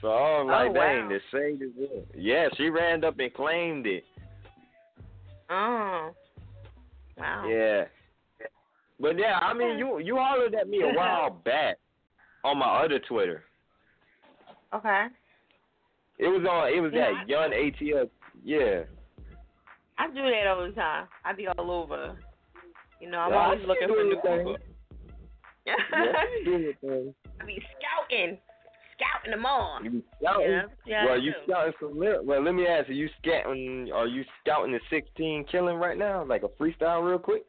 so 0.00 0.08
I 0.08 0.42
was 0.42 0.42
oh, 0.42 0.46
like, 0.46 0.70
Oh, 0.70 0.72
"Dang, 0.72 1.02
wow. 1.02 1.08
the 1.08 1.20
shade 1.30 1.62
is 1.62 1.72
real." 1.76 2.04
Yeah, 2.14 2.48
she 2.56 2.70
ran 2.70 3.04
up 3.04 3.18
and 3.18 3.34
claimed 3.34 3.86
it. 3.86 4.04
Oh. 5.50 6.10
Wow. 7.16 7.48
Yeah. 7.48 7.84
But 8.98 9.18
yeah, 9.18 9.38
I 9.42 9.52
mean, 9.52 9.78
you 9.78 9.98
you 9.98 10.16
hollered 10.16 10.54
at 10.54 10.68
me 10.68 10.82
a 10.82 10.88
while 10.96 11.30
back 11.30 11.76
on 12.44 12.58
my 12.58 12.82
other 12.84 12.98
Twitter. 12.98 13.44
Okay. 14.74 15.06
It 16.18 16.28
was 16.28 16.46
on. 16.50 16.72
It 16.72 16.80
was 16.80 16.92
Yeah, 16.94 17.20
at 17.22 17.28
Young 17.28 17.50
ATL. 17.50 18.08
Yeah. 18.44 18.82
I 19.98 20.08
do 20.08 20.22
that 20.22 20.46
all 20.46 20.66
the 20.66 20.72
time. 20.72 21.06
I 21.24 21.32
be 21.32 21.46
all 21.48 21.70
over. 21.70 22.16
You 23.00 23.10
know, 23.10 23.18
I'm 23.18 23.32
Yeah, 23.32 23.44
always 23.44 23.66
looking 23.66 23.88
for 23.88 24.04
new 24.04 24.16
people. 24.16 24.56
Yeah, 25.66 25.74
you 25.90 26.44
doing 26.44 26.62
your 26.62 26.74
thing. 26.80 27.14
I 27.40 27.44
be 27.44 27.62
scouting, 27.76 28.38
scouting 28.96 29.30
them 29.30 29.46
on. 29.46 29.84
You 29.84 29.90
be 29.90 30.02
scouting. 30.20 30.50
Yeah, 30.50 30.62
yeah, 30.86 31.04
well, 31.04 31.20
you 31.20 31.32
scouting 31.44 31.72
some. 31.80 31.98
Well, 31.98 32.42
let 32.42 32.54
me 32.54 32.66
ask 32.66 32.88
you. 32.88 32.94
You 32.94 33.08
scouting? 33.22 33.90
Are 33.94 34.06
you 34.06 34.24
scouting 34.42 34.72
the 34.72 34.80
16 34.90 35.44
killing 35.50 35.76
right 35.76 35.96
now? 35.96 36.24
Like 36.24 36.42
a 36.42 36.48
freestyle, 36.62 37.08
real 37.08 37.18
quick. 37.18 37.44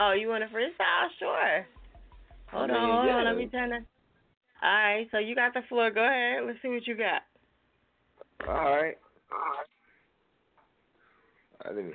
Oh, 0.00 0.12
you 0.12 0.28
want 0.28 0.44
a 0.44 0.46
freestyle? 0.46 1.08
Sure. 1.18 1.66
Hold 2.50 2.70
I 2.70 2.74
on, 2.74 2.90
hold 2.90 3.06
yeah. 3.06 3.14
on. 3.16 3.24
Let 3.24 3.36
me 3.36 3.46
turn 3.46 3.72
it. 3.72 3.84
All 4.62 4.70
right, 4.70 5.06
so 5.10 5.18
you 5.18 5.34
got 5.34 5.52
the 5.52 5.60
floor. 5.68 5.90
Go 5.90 6.04
ahead. 6.04 6.44
Let's 6.46 6.58
see 6.62 6.68
what 6.68 6.86
you 6.86 6.96
got. 6.96 7.22
All 8.48 8.54
right. 8.54 8.96
All 9.30 9.38
right, 11.64 11.76
let 11.76 11.84
me. 11.84 11.92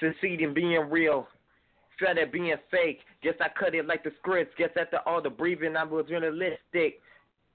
Succeeding 0.00 0.54
being 0.54 0.90
real. 0.90 1.28
Instead 2.00 2.18
of 2.18 2.32
being 2.32 2.54
fake. 2.70 2.98
Guess 3.22 3.34
I 3.40 3.48
cut 3.56 3.74
it 3.74 3.86
like 3.86 4.02
the 4.02 4.10
scripts. 4.18 4.52
Guess 4.58 4.70
after 4.78 4.98
all 5.06 5.22
the 5.22 5.30
breathing, 5.30 5.76
I 5.76 5.84
was 5.84 6.06
realistic. 6.10 7.00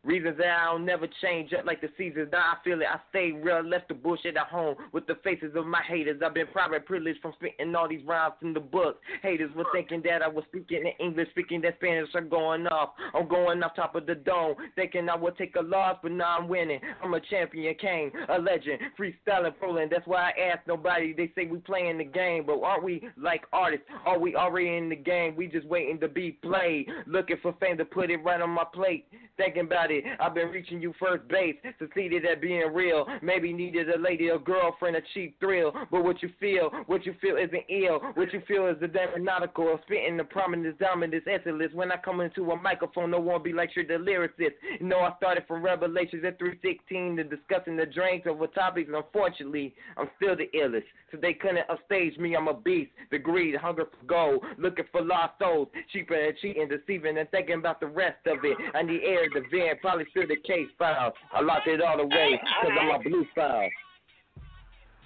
Reasons 0.05 0.37
that 0.37 0.47
I'll 0.47 0.79
never 0.79 1.07
change 1.21 1.51
up 1.51 1.65
like 1.65 1.81
the 1.81 1.89
seasons. 1.97 2.29
Now 2.31 2.53
I 2.53 2.63
feel 2.63 2.79
it. 2.79 2.87
I 2.89 2.99
stay 3.09 3.33
real, 3.33 3.61
left 3.61 3.89
the 3.89 3.93
bullshit 3.93 4.37
at 4.37 4.47
home 4.47 4.75
with 4.93 5.05
the 5.07 5.15
faces 5.25 5.51
of 5.55 5.65
my 5.65 5.81
haters. 5.85 6.21
I've 6.25 6.33
been 6.33 6.47
private 6.47 6.85
privileged 6.85 7.21
from 7.21 7.33
spitting 7.33 7.75
all 7.75 7.89
these 7.89 8.05
rhymes 8.05 8.35
in 8.41 8.53
the 8.53 8.61
book. 8.61 9.01
Haters 9.21 9.51
were 9.57 9.65
thinking 9.73 10.01
that 10.05 10.21
I 10.21 10.29
was 10.29 10.45
speaking 10.47 10.83
in 10.85 11.05
English, 11.05 11.29
speaking 11.31 11.59
that 11.61 11.75
Spanish. 11.75 12.07
I'm 12.15 12.29
going 12.29 12.65
off. 12.67 12.91
I'm 13.13 13.27
going 13.27 13.61
off 13.61 13.75
top 13.75 13.95
of 13.95 14.05
the 14.05 14.15
dome, 14.15 14.55
thinking 14.75 15.09
I 15.09 15.17
would 15.17 15.37
take 15.37 15.57
a 15.57 15.61
loss, 15.61 15.97
but 16.01 16.13
now 16.13 16.37
I'm 16.39 16.47
winning. 16.47 16.79
I'm 17.03 17.13
a 17.13 17.19
champion, 17.19 17.75
king, 17.75 18.11
a 18.29 18.39
legend, 18.39 18.79
freestyling, 18.97 19.53
rolling. 19.61 19.89
That's 19.91 20.07
why 20.07 20.31
I 20.31 20.51
ask 20.53 20.65
nobody. 20.65 21.13
They 21.13 21.29
say 21.35 21.45
we 21.45 21.57
playing 21.57 21.97
the 21.97 22.05
game, 22.05 22.45
but 22.45 22.61
aren't 22.61 22.83
we 22.83 23.03
like 23.17 23.41
artists? 23.51 23.85
Are 24.05 24.17
we 24.17 24.33
already 24.33 24.77
in 24.77 24.87
the 24.87 24.95
game? 24.95 25.35
We 25.35 25.47
just 25.47 25.67
waiting 25.67 25.99
to 25.99 26.07
be 26.07 26.31
played, 26.31 26.87
looking 27.05 27.37
for 27.41 27.53
fame 27.59 27.77
to 27.79 27.85
put 27.85 28.09
it 28.09 28.23
right 28.23 28.39
on 28.39 28.51
my 28.51 28.65
plate. 28.73 29.05
Thinking 29.35 29.65
about 29.65 29.88
I've 30.19 30.33
been 30.33 30.49
reaching 30.49 30.81
you 30.81 30.93
first 30.99 31.27
base, 31.27 31.55
succeeded 31.77 32.25
at 32.25 32.41
being 32.41 32.73
real. 32.73 33.05
Maybe 33.21 33.53
needed 33.53 33.89
a 33.89 33.97
lady, 33.97 34.29
a 34.29 34.37
girlfriend, 34.37 34.95
a 34.95 35.01
cheap 35.13 35.39
thrill. 35.39 35.73
But 35.91 36.03
what 36.03 36.21
you 36.21 36.29
feel, 36.39 36.69
what 36.87 37.05
you 37.05 37.15
feel 37.21 37.37
isn't 37.37 37.63
ill. 37.69 37.99
What 38.15 38.33
you 38.33 38.41
feel 38.47 38.67
is 38.67 38.77
the 38.79 38.89
nautical, 39.17 39.79
spitting 39.85 40.17
the 40.17 40.23
prominence, 40.23 40.75
dominance, 40.79 41.25
excellence. 41.29 41.73
When 41.73 41.91
I 41.91 41.97
come 41.97 42.21
into 42.21 42.51
a 42.51 42.55
microphone, 42.55 43.11
no 43.11 43.19
one 43.19 43.43
be 43.43 43.53
like 43.53 43.71
you're 43.75 43.85
the 43.85 44.03
lyricist. 44.03 44.53
You 44.79 44.87
know, 44.87 44.99
I 44.99 45.15
started 45.17 45.43
from 45.47 45.63
Revelations 45.63 46.23
at 46.25 46.37
316 46.39 47.17
to 47.17 47.23
discussing 47.23 47.75
the 47.75 47.85
drinks 47.85 48.27
over 48.27 48.47
topics. 48.47 48.89
Unfortunately, 48.93 49.73
I'm 49.97 50.09
still 50.17 50.35
the 50.35 50.49
illest. 50.57 50.83
So 51.11 51.17
they 51.19 51.33
couldn't 51.33 51.69
upstage 51.69 52.17
me. 52.17 52.35
I'm 52.35 52.47
a 52.47 52.53
beast. 52.53 52.91
The 53.11 53.17
greed, 53.17 53.55
hunger 53.55 53.85
for 53.85 54.05
gold, 54.05 54.43
looking 54.57 54.85
for 54.91 55.01
lost 55.01 55.33
souls, 55.39 55.69
cheaper 55.91 56.13
and 56.13 56.37
cheating, 56.37 56.69
deceiving, 56.69 57.17
and 57.17 57.29
thinking 57.31 57.55
about 57.55 57.79
the 57.79 57.87
rest 57.87 58.19
of 58.27 58.37
it. 58.43 58.57
I 58.75 58.83
need 58.83 59.01
air 59.03 59.27
to 59.29 59.41
vent, 59.49 59.78
probably 59.81 60.05
still 60.11 60.27
the 60.27 60.37
case 60.47 60.67
file. 60.77 61.13
I 61.33 61.41
locked 61.41 61.67
it 61.67 61.81
all 61.81 61.99
away 61.99 62.39
because 62.61 62.77
I'm 62.79 62.99
a 62.99 63.03
blue 63.03 63.25
file. 63.35 63.69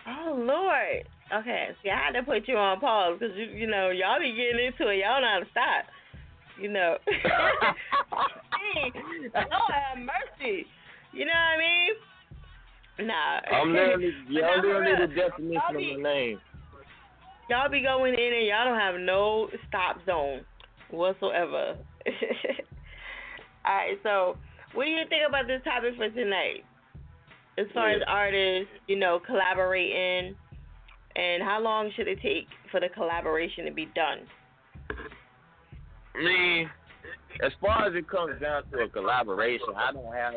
Oh 0.07 0.35
Lord. 0.37 1.07
Okay, 1.33 1.69
see, 1.81 1.89
I 1.89 1.97
had 1.97 2.11
to 2.19 2.23
put 2.23 2.47
you 2.47 2.57
on 2.57 2.79
pause 2.79 3.17
because 3.19 3.35
you, 3.35 3.45
you 3.45 3.67
know, 3.67 3.89
y'all 3.89 4.19
be 4.19 4.35
getting 4.35 4.65
into 4.65 4.89
it. 4.91 4.97
Y'all 4.97 5.21
know 5.21 5.29
how 5.33 5.39
to 5.39 5.49
stop. 5.49 5.85
You 6.61 6.69
know. 6.69 6.97
Lord 9.33 9.73
have 9.73 9.97
mercy. 9.97 10.67
You 11.11 11.25
know 11.25 11.31
what 11.31 11.37
I 11.37 11.57
mean? 11.57 13.07
Nah. 13.07 13.39
I'm 13.51 13.73
literally, 13.73 14.11
y'all 14.29 14.57
literally 14.57 15.07
the 15.07 15.13
definition 15.13 15.53
y'all 15.53 15.75
of 15.75 15.77
be- 15.77 15.97
my 15.97 16.03
name. 16.03 16.41
Y'all 17.49 17.69
be 17.69 17.81
going 17.81 18.13
in 18.13 18.33
and 18.33 18.47
y'all 18.47 18.65
don't 18.65 18.79
have 18.79 18.99
no 18.99 19.49
stop 19.67 19.97
zone 20.05 20.41
whatsoever. 20.91 21.77
All 23.65 23.73
right, 23.73 23.97
so 24.03 24.37
what 24.73 24.85
do 24.85 24.89
you 24.89 25.03
think 25.09 25.23
about 25.27 25.47
this 25.47 25.61
topic 25.63 25.95
for 25.97 26.09
tonight? 26.09 26.65
As 27.57 27.67
far 27.73 27.91
as 27.91 28.01
artists, 28.07 28.71
you 28.87 28.97
know, 28.97 29.19
collaborating, 29.23 30.35
and 31.15 31.43
how 31.43 31.59
long 31.61 31.91
should 31.95 32.07
it 32.07 32.19
take 32.21 32.47
for 32.71 32.79
the 32.79 32.89
collaboration 32.89 33.65
to 33.65 33.71
be 33.71 33.85
done? 33.93 34.19
I 36.15 36.23
mean, 36.23 36.69
as 37.43 37.51
far 37.61 37.87
as 37.87 37.95
it 37.95 38.09
comes 38.09 38.41
down 38.41 38.63
to 38.71 38.79
a 38.79 38.89
collaboration, 38.89 39.67
I 39.75 39.91
don't 39.91 40.13
have 40.13 40.33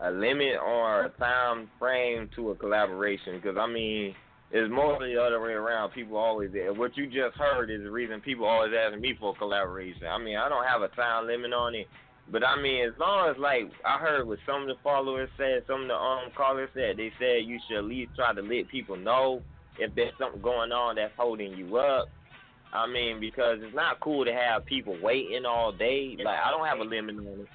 a, 0.00 0.08
a 0.08 0.10
limit 0.10 0.56
or 0.64 1.06
a 1.06 1.08
time 1.10 1.70
frame 1.78 2.30
to 2.36 2.50
a 2.50 2.54
collaboration 2.54 3.36
because 3.36 3.56
I 3.58 3.66
mean, 3.66 4.14
it's 4.50 4.70
mostly 4.72 5.14
the 5.14 5.22
other 5.22 5.40
way 5.40 5.52
around. 5.52 5.90
People 5.90 6.16
always 6.16 6.50
what 6.76 6.96
you 6.96 7.06
just 7.06 7.36
heard 7.36 7.70
is 7.70 7.82
the 7.82 7.90
reason 7.90 8.20
people 8.20 8.46
always 8.46 8.72
asking 8.78 9.00
me 9.00 9.14
for 9.18 9.34
a 9.34 9.38
collaboration. 9.38 10.06
I 10.08 10.18
mean, 10.18 10.36
I 10.36 10.48
don't 10.48 10.66
have 10.66 10.82
a 10.82 10.88
time 10.88 11.26
limit 11.26 11.52
on 11.52 11.74
it. 11.74 11.88
But 12.30 12.44
I 12.44 12.60
mean, 12.60 12.84
as 12.84 12.94
long 12.98 13.30
as 13.30 13.36
like 13.38 13.70
I 13.84 13.98
heard 13.98 14.26
what 14.26 14.38
some 14.46 14.62
of 14.62 14.68
the 14.68 14.74
followers 14.82 15.28
said, 15.36 15.62
some 15.66 15.82
of 15.82 15.88
the 15.88 15.94
um 15.94 16.30
callers 16.36 16.70
said, 16.74 16.96
they 16.96 17.12
said 17.18 17.46
you 17.46 17.58
should 17.66 17.78
at 17.78 17.84
least 17.84 18.12
try 18.16 18.34
to 18.34 18.42
let 18.42 18.68
people 18.68 18.96
know 18.96 19.42
if 19.78 19.94
there's 19.94 20.12
something 20.18 20.42
going 20.42 20.72
on 20.72 20.96
that's 20.96 21.12
holding 21.16 21.52
you 21.52 21.76
up. 21.76 22.08
I 22.72 22.86
mean, 22.86 23.20
because 23.20 23.58
it's 23.62 23.74
not 23.74 24.00
cool 24.00 24.24
to 24.24 24.32
have 24.32 24.66
people 24.66 24.96
waiting 25.00 25.46
all 25.46 25.70
day. 25.70 26.16
Like 26.18 26.38
I 26.44 26.50
don't 26.50 26.66
have 26.66 26.80
a 26.80 26.84
limit 26.84 27.16
on 27.16 27.40
it, 27.40 27.48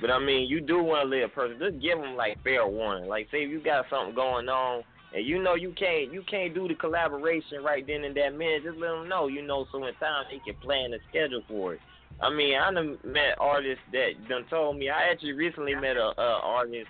but 0.00 0.10
I 0.10 0.18
mean, 0.18 0.48
you 0.48 0.60
do 0.60 0.82
want 0.82 1.08
to 1.08 1.16
let 1.16 1.24
a 1.24 1.28
person 1.28 1.58
just 1.60 1.80
give 1.80 1.98
them 1.98 2.16
like 2.16 2.42
fair 2.42 2.66
warning. 2.66 3.08
Like 3.08 3.28
say 3.30 3.44
if 3.44 3.50
you 3.50 3.62
got 3.62 3.86
something 3.88 4.16
going 4.16 4.48
on 4.48 4.82
and 5.14 5.24
you 5.24 5.40
know 5.40 5.54
you 5.54 5.72
can't 5.78 6.12
you 6.12 6.22
can't 6.28 6.54
do 6.54 6.66
the 6.66 6.74
collaboration 6.74 7.62
right 7.62 7.86
then 7.86 8.02
and 8.02 8.16
that 8.16 8.36
minute, 8.36 8.64
just 8.64 8.78
let 8.78 8.88
them 8.88 9.08
know. 9.08 9.28
You 9.28 9.46
know, 9.46 9.64
so 9.70 9.78
in 9.86 9.94
time 9.94 10.24
they 10.28 10.40
can 10.44 10.60
plan 10.60 10.92
a 10.92 10.98
schedule 11.08 11.42
for 11.46 11.74
it. 11.74 11.80
I 12.20 12.30
mean, 12.30 12.56
I 12.58 12.72
done 12.72 12.98
met 13.04 13.38
artists 13.38 13.84
that 13.92 14.28
done 14.28 14.44
told 14.50 14.76
me. 14.76 14.90
I 14.90 15.10
actually 15.10 15.32
recently 15.32 15.74
met 15.74 15.96
a, 15.96 16.12
a 16.18 16.40
artist 16.42 16.88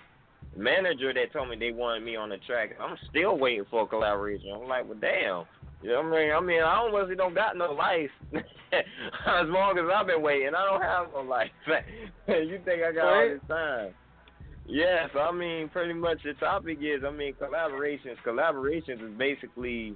manager 0.55 1.13
that 1.13 1.31
told 1.31 1.49
me 1.49 1.55
they 1.57 1.71
wanted 1.71 2.03
me 2.03 2.15
on 2.15 2.29
the 2.29 2.37
track. 2.47 2.71
I'm 2.79 2.97
still 3.09 3.37
waiting 3.37 3.65
for 3.69 3.83
a 3.83 3.87
collaboration. 3.87 4.51
I'm 4.53 4.67
like, 4.67 4.87
well, 4.87 4.97
damn. 4.99 5.45
You 5.81 5.91
know 5.91 6.01
what 6.01 6.19
I 6.19 6.21
mean? 6.21 6.31
I 6.31 6.41
mean, 6.41 6.61
I 6.61 6.75
honestly 6.75 7.15
don't 7.15 7.35
got 7.35 7.55
no 7.55 7.71
life. 7.71 8.09
as 8.33 9.47
long 9.47 9.77
as 9.77 9.85
I've 9.93 10.07
been 10.07 10.21
waiting, 10.21 10.51
I 10.55 10.65
don't 10.65 10.81
have 10.81 11.07
no 11.13 11.21
life. 11.21 11.51
you 12.27 12.59
think 12.65 12.83
I 12.83 12.91
got 12.91 13.13
all 13.13 13.29
this 13.29 13.39
time? 13.47 13.93
Yeah, 14.67 15.07
so 15.13 15.19
I 15.19 15.31
mean, 15.31 15.69
pretty 15.69 15.93
much 15.93 16.19
the 16.23 16.33
topic 16.33 16.79
is, 16.81 17.03
I 17.05 17.11
mean, 17.11 17.33
collaborations. 17.33 18.17
Collaborations 18.25 19.03
is 19.03 19.17
basically, 19.17 19.95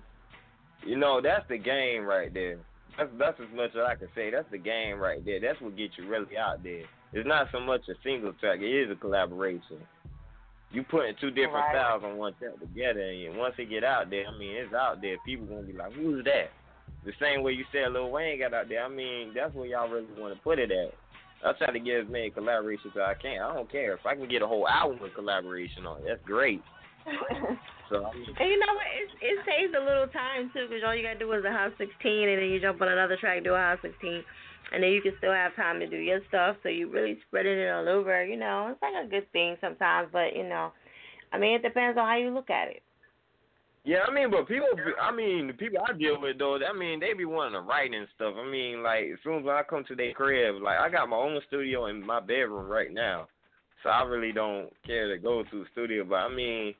you 0.85 0.97
know, 0.97 1.21
that's 1.21 1.47
the 1.49 1.57
game 1.57 2.05
right 2.05 2.33
there. 2.33 2.59
That's 2.97 3.09
that's 3.17 3.39
as 3.39 3.55
much 3.55 3.71
as 3.75 3.81
I 3.85 3.95
can 3.95 4.07
say. 4.15 4.29
That's 4.31 4.49
the 4.51 4.57
game 4.57 4.99
right 4.99 5.23
there. 5.25 5.39
That's 5.39 5.59
what 5.61 5.75
gets 5.75 5.93
you 5.97 6.07
really 6.07 6.37
out 6.37 6.63
there. 6.63 6.83
It's 7.13 7.27
not 7.27 7.47
so 7.51 7.59
much 7.59 7.81
a 7.89 7.93
single 8.03 8.33
track. 8.33 8.59
It 8.61 8.69
is 8.69 8.91
a 8.91 8.95
collaboration. 8.95 9.77
You 10.71 10.83
putting 10.83 11.15
two 11.21 11.29
different 11.29 11.65
Right. 11.65 11.75
styles 11.75 12.03
on 12.03 12.17
one 12.17 12.33
track 12.35 12.59
together, 12.59 13.01
and 13.01 13.37
once 13.37 13.53
it 13.57 13.69
get 13.69 13.83
out 13.83 14.09
there, 14.09 14.25
I 14.27 14.37
mean, 14.37 14.55
it's 14.57 14.73
out 14.73 15.01
there. 15.01 15.17
People 15.25 15.45
gonna 15.45 15.61
be 15.63 15.73
like, 15.73 15.93
"Who's 15.93 16.23
that?" 16.25 16.49
The 17.05 17.13
same 17.19 17.43
way 17.43 17.51
you 17.53 17.65
said 17.71 17.91
Lil 17.93 18.09
Wayne 18.09 18.39
got 18.39 18.53
out 18.53 18.69
there. 18.69 18.83
I 18.83 18.87
mean, 18.87 19.33
that's 19.33 19.53
where 19.53 19.67
y'all 19.67 19.89
really 19.89 20.07
want 20.17 20.33
to 20.35 20.41
put 20.41 20.57
it 20.59 20.71
at. 20.71 20.93
I 21.45 21.51
try 21.53 21.71
to 21.73 21.79
get 21.79 21.99
as 22.05 22.07
many 22.07 22.31
collaborations 22.31 22.95
as 22.95 23.01
I 23.01 23.13
can. 23.15 23.41
I 23.41 23.53
don't 23.53 23.69
care 23.69 23.93
if 23.93 24.05
I 24.05 24.15
can 24.15 24.27
get 24.29 24.41
a 24.41 24.47
whole 24.47 24.67
album 24.67 24.99
with 24.99 25.13
collaboration 25.13 25.85
on 25.85 25.97
it. 25.99 26.05
That's 26.07 26.23
great. 26.23 26.61
So 27.93 28.09
And 28.09 28.49
you 28.49 28.57
know 28.57 28.73
what? 28.73 28.89
It, 28.97 29.07
it 29.21 29.37
saves 29.45 29.73
a 29.77 29.85
little 29.85 30.09
time 30.09 30.49
too, 30.49 30.65
because 30.65 30.81
all 30.81 30.95
you 30.95 31.05
gotta 31.05 31.19
do 31.19 31.31
is 31.33 31.45
a 31.45 31.53
house 31.53 31.73
16, 31.77 31.93
and 31.93 32.41
then 32.41 32.49
you 32.49 32.59
jump 32.59 32.81
on 32.81 32.89
another 32.89 33.17
track, 33.21 33.43
do 33.43 33.53
a 33.53 33.57
house 33.57 33.77
16, 33.85 34.25
and 34.73 34.81
then 34.81 34.89
you 34.89 35.01
can 35.01 35.13
still 35.19 35.33
have 35.33 35.55
time 35.55 35.79
to 35.79 35.85
do 35.85 35.97
your 35.97 36.19
stuff. 36.27 36.57
So 36.63 36.69
you 36.69 36.89
really 36.89 37.19
spreading 37.27 37.59
it 37.59 37.69
all 37.69 37.87
over. 37.87 38.25
You 38.25 38.37
know, 38.37 38.73
it's 38.73 38.81
like 38.81 38.97
a 38.97 39.07
good 39.07 39.31
thing 39.31 39.57
sometimes, 39.61 40.09
but 40.11 40.35
you 40.35 40.43
know, 40.43 40.73
I 41.31 41.37
mean, 41.37 41.53
it 41.53 41.61
depends 41.61 41.97
on 41.97 42.07
how 42.07 42.17
you 42.17 42.33
look 42.33 42.49
at 42.49 42.69
it. 42.69 42.81
Yeah, 43.85 44.07
I 44.07 44.13
mean, 44.13 44.31
but 44.31 44.47
people, 44.47 44.69
I 44.99 45.13
mean, 45.13 45.47
the 45.47 45.53
people 45.53 45.79
I 45.85 45.93
deal 45.93 46.19
with 46.19 46.39
though, 46.39 46.57
I 46.57 46.73
mean, 46.73 46.99
they 46.99 47.13
be 47.13 47.25
wanting 47.25 47.53
to 47.53 47.61
write 47.61 47.93
and 47.93 48.07
stuff. 48.15 48.33
I 48.39 48.49
mean, 48.49 48.81
like 48.81 49.05
as 49.13 49.19
soon 49.23 49.43
as 49.43 49.45
I 49.45 49.61
come 49.69 49.83
to 49.87 49.95
their 49.95 50.13
crib, 50.13 50.63
like 50.63 50.79
I 50.79 50.89
got 50.89 51.09
my 51.09 51.17
own 51.17 51.39
studio 51.47 51.87
in 51.87 52.03
my 52.03 52.21
bedroom 52.21 52.67
right 52.67 52.91
now, 52.91 53.27
so 53.83 53.89
I 53.89 54.03
really 54.03 54.31
don't 54.31 54.69
care 54.85 55.13
to 55.13 55.21
go 55.21 55.43
to 55.43 55.59
the 55.59 55.65
studio. 55.73 56.05
But 56.05 56.15
I 56.15 56.33
mean, 56.33 56.73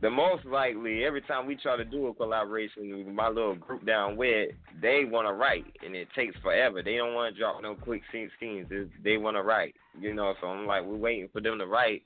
the 0.00 0.10
most 0.10 0.44
likely 0.44 1.04
every 1.04 1.22
time 1.22 1.46
we 1.46 1.56
try 1.56 1.76
to 1.76 1.84
do 1.84 2.06
a 2.06 2.14
collaboration 2.14 2.96
with 3.04 3.14
my 3.14 3.28
little 3.28 3.56
group 3.56 3.84
down 3.84 4.16
with, 4.16 4.50
they 4.80 5.04
want 5.04 5.26
to 5.26 5.32
write, 5.32 5.64
and 5.84 5.96
it 5.96 6.08
takes 6.14 6.36
forever. 6.40 6.82
They 6.82 6.96
don't 6.96 7.14
want 7.14 7.34
to 7.34 7.40
drop 7.40 7.60
no 7.62 7.74
quick 7.74 8.02
scene- 8.12 8.30
scenes. 8.38 8.68
They 9.02 9.16
want 9.16 9.36
to 9.36 9.42
write, 9.42 9.74
you 9.98 10.14
know. 10.14 10.34
So 10.40 10.46
I'm 10.46 10.66
like, 10.66 10.84
we're 10.84 10.96
waiting 10.96 11.28
for 11.32 11.40
them 11.40 11.58
to 11.58 11.66
write. 11.66 12.02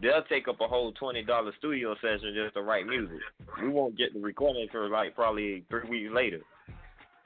They'll 0.00 0.24
take 0.28 0.48
up 0.48 0.60
a 0.62 0.66
whole 0.66 0.92
twenty 0.92 1.22
dollar 1.22 1.52
studio 1.58 1.94
session 1.96 2.32
just 2.34 2.54
to 2.54 2.62
write 2.62 2.86
music. 2.86 3.18
We 3.60 3.68
won't 3.68 3.98
get 3.98 4.14
the 4.14 4.20
recording 4.20 4.66
for 4.72 4.88
like 4.88 5.14
probably 5.14 5.64
three 5.68 5.88
weeks 5.88 6.14
later. 6.14 6.40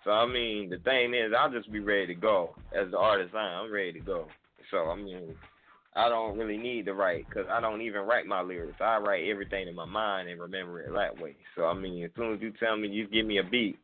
So 0.05 0.11
I 0.11 0.27
mean, 0.27 0.69
the 0.70 0.78
thing 0.78 1.15
is, 1.15 1.32
I'll 1.39 1.53
just 1.53 1.70
be 1.70 1.81
ready 1.81 2.09
to 2.09 2.15
go 2.15 2.57
as 2.77 2.90
the 2.90 2.99
artist. 2.99 3.35
I 3.35 3.53
am. 3.53 3.66
I'm 3.66 3.73
ready 3.73 3.93
to 3.93 4.01
go. 4.01 4.27
So 4.73 4.90
I 4.90 4.97
mean, 4.97 5.36
I 5.97 6.09
don't 6.09 6.39
really 6.39 6.59
need 6.59 6.86
to 6.86 6.94
write 6.94 7.27
because 7.28 7.47
I 7.51 7.60
don't 7.60 7.82
even 7.82 8.02
write 8.02 8.27
my 8.27 8.43
lyrics. 8.43 8.81
I 8.81 8.98
write 8.98 9.28
everything 9.28 9.69
in 9.69 9.74
my 9.74 9.86
mind 9.86 10.28
and 10.28 10.40
remember 10.40 10.81
it 10.81 10.93
that 10.94 11.20
way. 11.20 11.36
So 11.56 11.65
I 11.65 11.74
mean, 11.74 12.05
as 12.05 12.10
soon 12.16 12.35
as 12.35 12.40
you 12.40 12.52
tell 12.60 12.77
me 12.77 12.89
you 12.89 13.09
give 13.09 13.27
me 13.27 13.39
a 13.39 13.43
beat, 13.43 13.78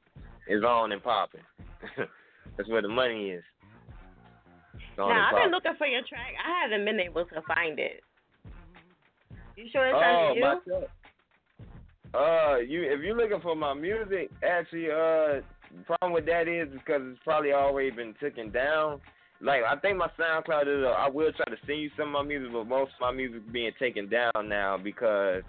it's 0.46 0.64
on 0.64 0.92
and 0.92 1.02
popping. 1.02 1.40
That's 2.56 2.68
where 2.68 2.82
the 2.82 2.88
money 2.88 3.30
is. 3.30 3.42
Now 4.96 5.08
I've 5.08 5.42
been 5.42 5.50
looking 5.50 5.74
for 5.76 5.86
your 5.86 6.02
track. 6.02 6.34
I 6.44 6.62
haven't 6.62 6.84
been 6.84 7.00
able 7.00 7.24
to 7.24 7.42
find 7.48 7.78
it. 7.78 8.00
You 9.56 9.66
sure 9.72 9.86
it's 9.86 9.96
Oh, 9.96 10.32
you? 10.34 10.42
myself. 10.42 10.90
Uh, 12.14 12.58
you 12.58 12.82
if 12.82 13.00
you're 13.00 13.16
looking 13.16 13.40
for 13.40 13.56
my 13.56 13.74
music, 13.74 14.30
actually, 14.44 14.86
uh, 14.86 15.42
the 15.76 15.84
problem 15.84 16.12
with 16.12 16.26
that 16.26 16.46
is 16.46 16.68
because 16.72 17.02
it's 17.04 17.20
probably 17.24 17.52
already 17.52 17.90
been 17.90 18.14
taken 18.20 18.50
down. 18.50 19.00
Like 19.40 19.62
I 19.68 19.76
think 19.76 19.98
my 19.98 20.08
SoundCloud 20.18 20.62
is. 20.80 20.84
Uh, 20.84 20.90
I 20.90 21.08
will 21.08 21.32
try 21.32 21.44
to 21.46 21.56
send 21.66 21.80
you 21.80 21.90
some 21.96 22.08
of 22.08 22.12
my 22.12 22.22
music, 22.22 22.52
but 22.52 22.66
most 22.66 22.92
of 22.94 23.00
my 23.00 23.12
music 23.12 23.42
is 23.46 23.52
being 23.52 23.72
taken 23.78 24.08
down 24.08 24.32
now 24.48 24.78
because 24.82 25.42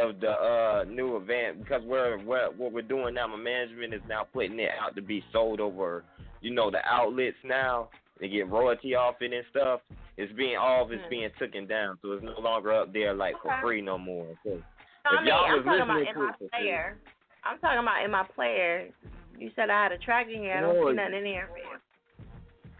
of 0.00 0.20
the 0.20 0.30
uh 0.30 0.84
new 0.88 1.16
event. 1.16 1.58
Because 1.58 1.82
we're, 1.84 2.22
we're 2.24 2.50
what 2.52 2.72
we're 2.72 2.82
doing 2.82 3.14
now, 3.14 3.26
my 3.26 3.36
management 3.36 3.92
is 3.92 4.02
now 4.08 4.26
putting 4.32 4.58
it 4.58 4.70
out 4.80 4.94
to 4.96 5.02
be 5.02 5.22
sold 5.32 5.60
over, 5.60 6.04
you 6.40 6.52
know, 6.54 6.70
the 6.70 6.78
outlets 6.86 7.36
now. 7.44 7.88
to 8.20 8.28
get 8.28 8.48
royalty 8.48 8.94
off 8.94 9.16
it 9.20 9.32
and 9.32 9.44
stuff, 9.50 9.80
it's 10.16 10.32
being 10.34 10.56
all 10.56 10.84
of 10.84 10.92
it's 10.92 11.02
Hmm. 11.04 11.10
being 11.10 11.30
taken 11.38 11.66
down, 11.66 11.98
so 12.00 12.12
it's 12.12 12.22
no 12.24 12.38
longer 12.40 12.72
up 12.72 12.92
there 12.92 13.12
like 13.12 13.34
for 13.42 13.50
Okay. 13.50 13.60
free 13.60 13.80
no 13.82 13.98
more. 13.98 14.28
So 14.44 14.50
No, 14.50 14.56
if 14.56 14.62
I 15.04 15.16
mean, 15.18 15.26
y'all 15.26 15.44
I'm 15.44 15.52
was 15.58 15.64
talking 15.64 15.80
about 15.82 15.98
listening 15.98 16.08
in 16.08 16.14
to 16.14 16.20
my 16.20 16.32
free- 16.38 16.48
player. 16.50 16.96
I'm 17.42 17.58
talking 17.58 17.78
about 17.80 18.04
in 18.04 18.10
my 18.12 18.22
player. 18.22 18.88
You 19.36 19.50
said 19.56 19.68
I 19.68 19.82
had 19.82 19.92
a 19.92 19.98
track 19.98 20.28
in 20.28 20.40
here. 20.42 20.54
I 20.56 20.60
don't 20.60 20.76
No, 20.80 20.90
see 20.90 20.94
nothing 20.96 21.14
in 21.18 21.24
here. 21.26 21.50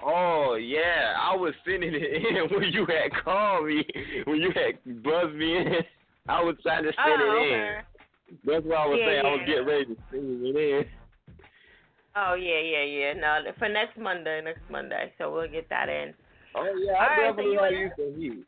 Oh 0.07 0.55
yeah, 0.57 1.15
I 1.19 1.35
was 1.35 1.55
sending 1.65 1.95
it 1.95 2.03
in 2.53 2.57
when 2.57 2.69
you 2.73 2.85
had 2.87 3.11
called 3.25 3.67
me, 3.67 3.85
when 4.25 4.37
you 4.37 4.51
had 4.55 5.03
buzzed 5.03 5.35
me 5.35 5.57
in. 5.57 5.73
I 6.29 6.43
was 6.43 6.57
trying 6.63 6.85
to 6.85 6.93
send 6.93 7.23
Oh, 7.23 7.43
it 7.43 7.53
in. 7.53 7.61
okay. 7.61 7.81
That's 8.45 8.65
what 8.67 8.77
I 8.79 8.87
was 8.87 8.99
Yeah, 9.01 9.07
saying 9.07 9.27
I 9.27 9.31
was 9.31 9.41
getting 9.47 9.67
ready 9.67 9.85
to 9.87 9.97
send 10.11 10.47
it 10.47 10.57
in. 10.57 10.85
Oh 12.17 12.35
yeah, 12.35 12.61
yeah, 12.61 12.85
yeah. 12.85 13.13
No, 13.15 13.39
for 13.59 13.69
next 13.69 13.99
Monday, 13.99 14.41
next 14.45 14.63
Monday. 14.71 15.13
So 15.19 15.33
we'll 15.33 15.49
get 15.51 15.69
that 15.71 15.89
in. 15.89 16.15
Oh 16.55 16.65
yeah, 16.77 16.93
All 16.93 17.01
I 17.01 17.07
right, 17.07 17.17
definitely 17.29 17.53
you 17.53 17.59
wanna- 17.59 17.77
you 17.77 17.91
some 17.97 18.21
heat. 18.21 18.47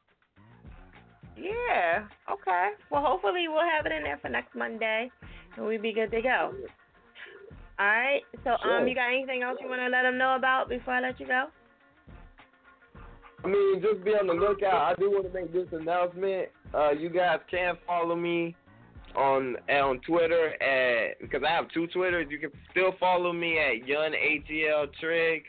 Yeah. 1.36 2.06
Okay. 2.32 2.70
Well, 2.90 3.02
hopefully 3.02 3.46
we'll 3.48 3.60
have 3.68 3.84
it 3.84 3.92
in 3.92 4.02
there 4.04 4.18
for 4.22 4.28
next 4.30 4.54
Monday, 4.54 5.10
and 5.56 5.66
we'll 5.66 5.80
be 5.80 5.92
good 5.92 6.10
to 6.12 6.22
go. 6.22 6.52
All 7.78 7.86
right. 7.86 8.22
So, 8.44 8.50
um, 8.68 8.88
you 8.88 8.94
got 8.94 9.12
anything 9.12 9.42
else 9.42 9.58
you 9.60 9.68
want 9.68 9.80
to 9.80 9.88
let 9.88 10.02
them 10.02 10.18
know 10.18 10.36
about 10.36 10.68
before 10.68 10.94
I 10.94 11.00
let 11.00 11.20
you 11.20 11.26
go? 11.26 11.46
I 13.44 13.48
mean, 13.48 13.82
just 13.82 14.04
be 14.04 14.12
on 14.12 14.26
the 14.26 14.32
lookout. 14.32 14.92
I 14.92 14.94
do 14.98 15.10
want 15.10 15.26
to 15.26 15.32
make 15.32 15.52
this 15.52 15.68
announcement. 15.72 16.48
Uh, 16.74 16.90
you 16.90 17.10
guys 17.10 17.38
can 17.50 17.74
follow 17.86 18.16
me 18.16 18.56
on 19.14 19.56
on 19.70 20.00
Twitter 20.00 20.60
at 20.62 21.20
because 21.20 21.42
I 21.46 21.50
have 21.50 21.68
two 21.72 21.86
Twitters. 21.88 22.26
You 22.30 22.38
can 22.38 22.50
still 22.70 22.94
follow 22.98 23.32
me 23.32 23.58
at 23.58 23.86
Yun 23.86 24.12
ATL 24.12 24.88
Trig, 24.98 25.42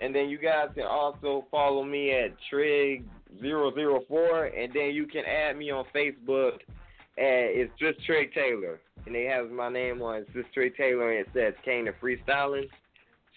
and 0.00 0.14
then 0.14 0.28
you 0.28 0.38
guys 0.38 0.68
can 0.74 0.84
also 0.84 1.46
follow 1.50 1.84
me 1.84 2.10
at 2.10 2.32
Trig 2.50 3.04
004 3.40 4.46
and 4.46 4.72
then 4.72 4.90
you 4.90 5.06
can 5.06 5.24
add 5.24 5.56
me 5.56 5.70
on 5.70 5.84
Facebook 5.94 6.58
at 7.18 7.50
it's 7.50 7.72
just 7.78 8.04
Trey 8.06 8.28
Taylor, 8.28 8.80
and 9.06 9.14
they 9.14 9.24
have 9.24 9.50
my 9.50 9.68
name 9.68 10.00
on 10.02 10.16
it's 10.16 10.30
just 10.32 10.52
Trig 10.54 10.76
Taylor, 10.76 11.10
and 11.10 11.26
it 11.26 11.28
says 11.34 11.54
Kane 11.64 11.86
the 11.86 11.92
Freestyling. 12.02 12.68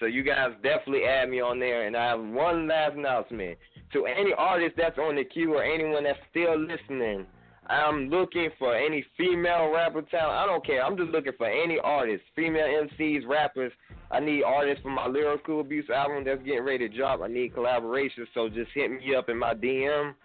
So 0.01 0.07
you 0.07 0.23
guys 0.23 0.49
definitely 0.63 1.05
add 1.05 1.29
me 1.29 1.41
on 1.41 1.59
there. 1.59 1.85
And 1.85 1.95
I 1.95 2.05
have 2.07 2.19
one 2.19 2.67
last 2.67 2.95
announcement 2.97 3.57
to 3.93 4.05
any 4.07 4.33
artist 4.35 4.75
that's 4.75 4.97
on 4.97 5.15
the 5.15 5.23
queue 5.23 5.53
or 5.53 5.63
anyone 5.63 6.03
that's 6.03 6.19
still 6.31 6.59
listening. 6.59 7.25
I'm 7.67 8.09
looking 8.09 8.49
for 8.57 8.75
any 8.75 9.05
female 9.15 9.71
rapper 9.71 10.01
talent. 10.01 10.37
I 10.37 10.45
don't 10.47 10.65
care. 10.65 10.83
I'm 10.83 10.97
just 10.97 11.11
looking 11.11 11.33
for 11.37 11.47
any 11.47 11.77
artist, 11.83 12.23
female 12.35 12.65
MCs, 12.65 13.27
rappers. 13.27 13.71
I 14.09 14.19
need 14.19 14.43
artists 14.43 14.81
for 14.81 14.89
my 14.89 15.07
lyrical 15.07 15.61
abuse 15.61 15.89
album 15.89 16.23
that's 16.25 16.41
getting 16.41 16.63
ready 16.63 16.89
to 16.89 16.97
drop. 16.97 17.21
I 17.21 17.27
need 17.27 17.53
collaborations. 17.53 18.25
So 18.33 18.49
just 18.49 18.71
hit 18.73 18.89
me 18.89 19.15
up 19.15 19.29
in 19.29 19.37
my 19.37 19.53
DM 19.53 20.15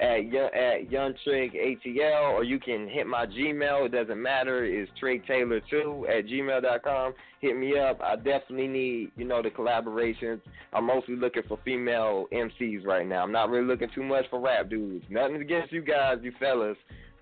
at 0.00 0.18
at 0.54 0.90
Young 0.90 1.14
Trig 1.24 1.52
ATL, 1.54 2.32
or 2.32 2.44
you 2.44 2.58
can 2.58 2.88
hit 2.88 3.06
my 3.06 3.26
Gmail. 3.26 3.86
It 3.86 3.92
doesn't 3.92 4.20
matter. 4.20 4.64
It's 4.64 4.90
Trig 5.00 5.26
Taylor 5.26 5.60
two 5.70 6.06
at 6.08 6.26
gmail.com. 6.26 7.14
Hit 7.40 7.56
me 7.56 7.78
up. 7.78 8.00
I 8.02 8.16
definitely 8.16 8.68
need 8.68 9.12
you 9.16 9.24
know 9.24 9.42
the 9.42 9.50
collaborations. 9.50 10.40
I'm 10.72 10.86
mostly 10.86 11.16
looking 11.16 11.44
for 11.48 11.58
female 11.64 12.26
MCs 12.32 12.84
right 12.84 13.06
now. 13.06 13.22
I'm 13.22 13.32
not 13.32 13.48
really 13.48 13.66
looking 13.66 13.88
too 13.94 14.02
much 14.02 14.26
for 14.28 14.40
rap 14.40 14.68
dudes. 14.68 15.04
Nothing 15.08 15.36
against 15.36 15.72
you 15.72 15.82
guys, 15.82 16.18
you 16.22 16.32
fellas. 16.38 16.76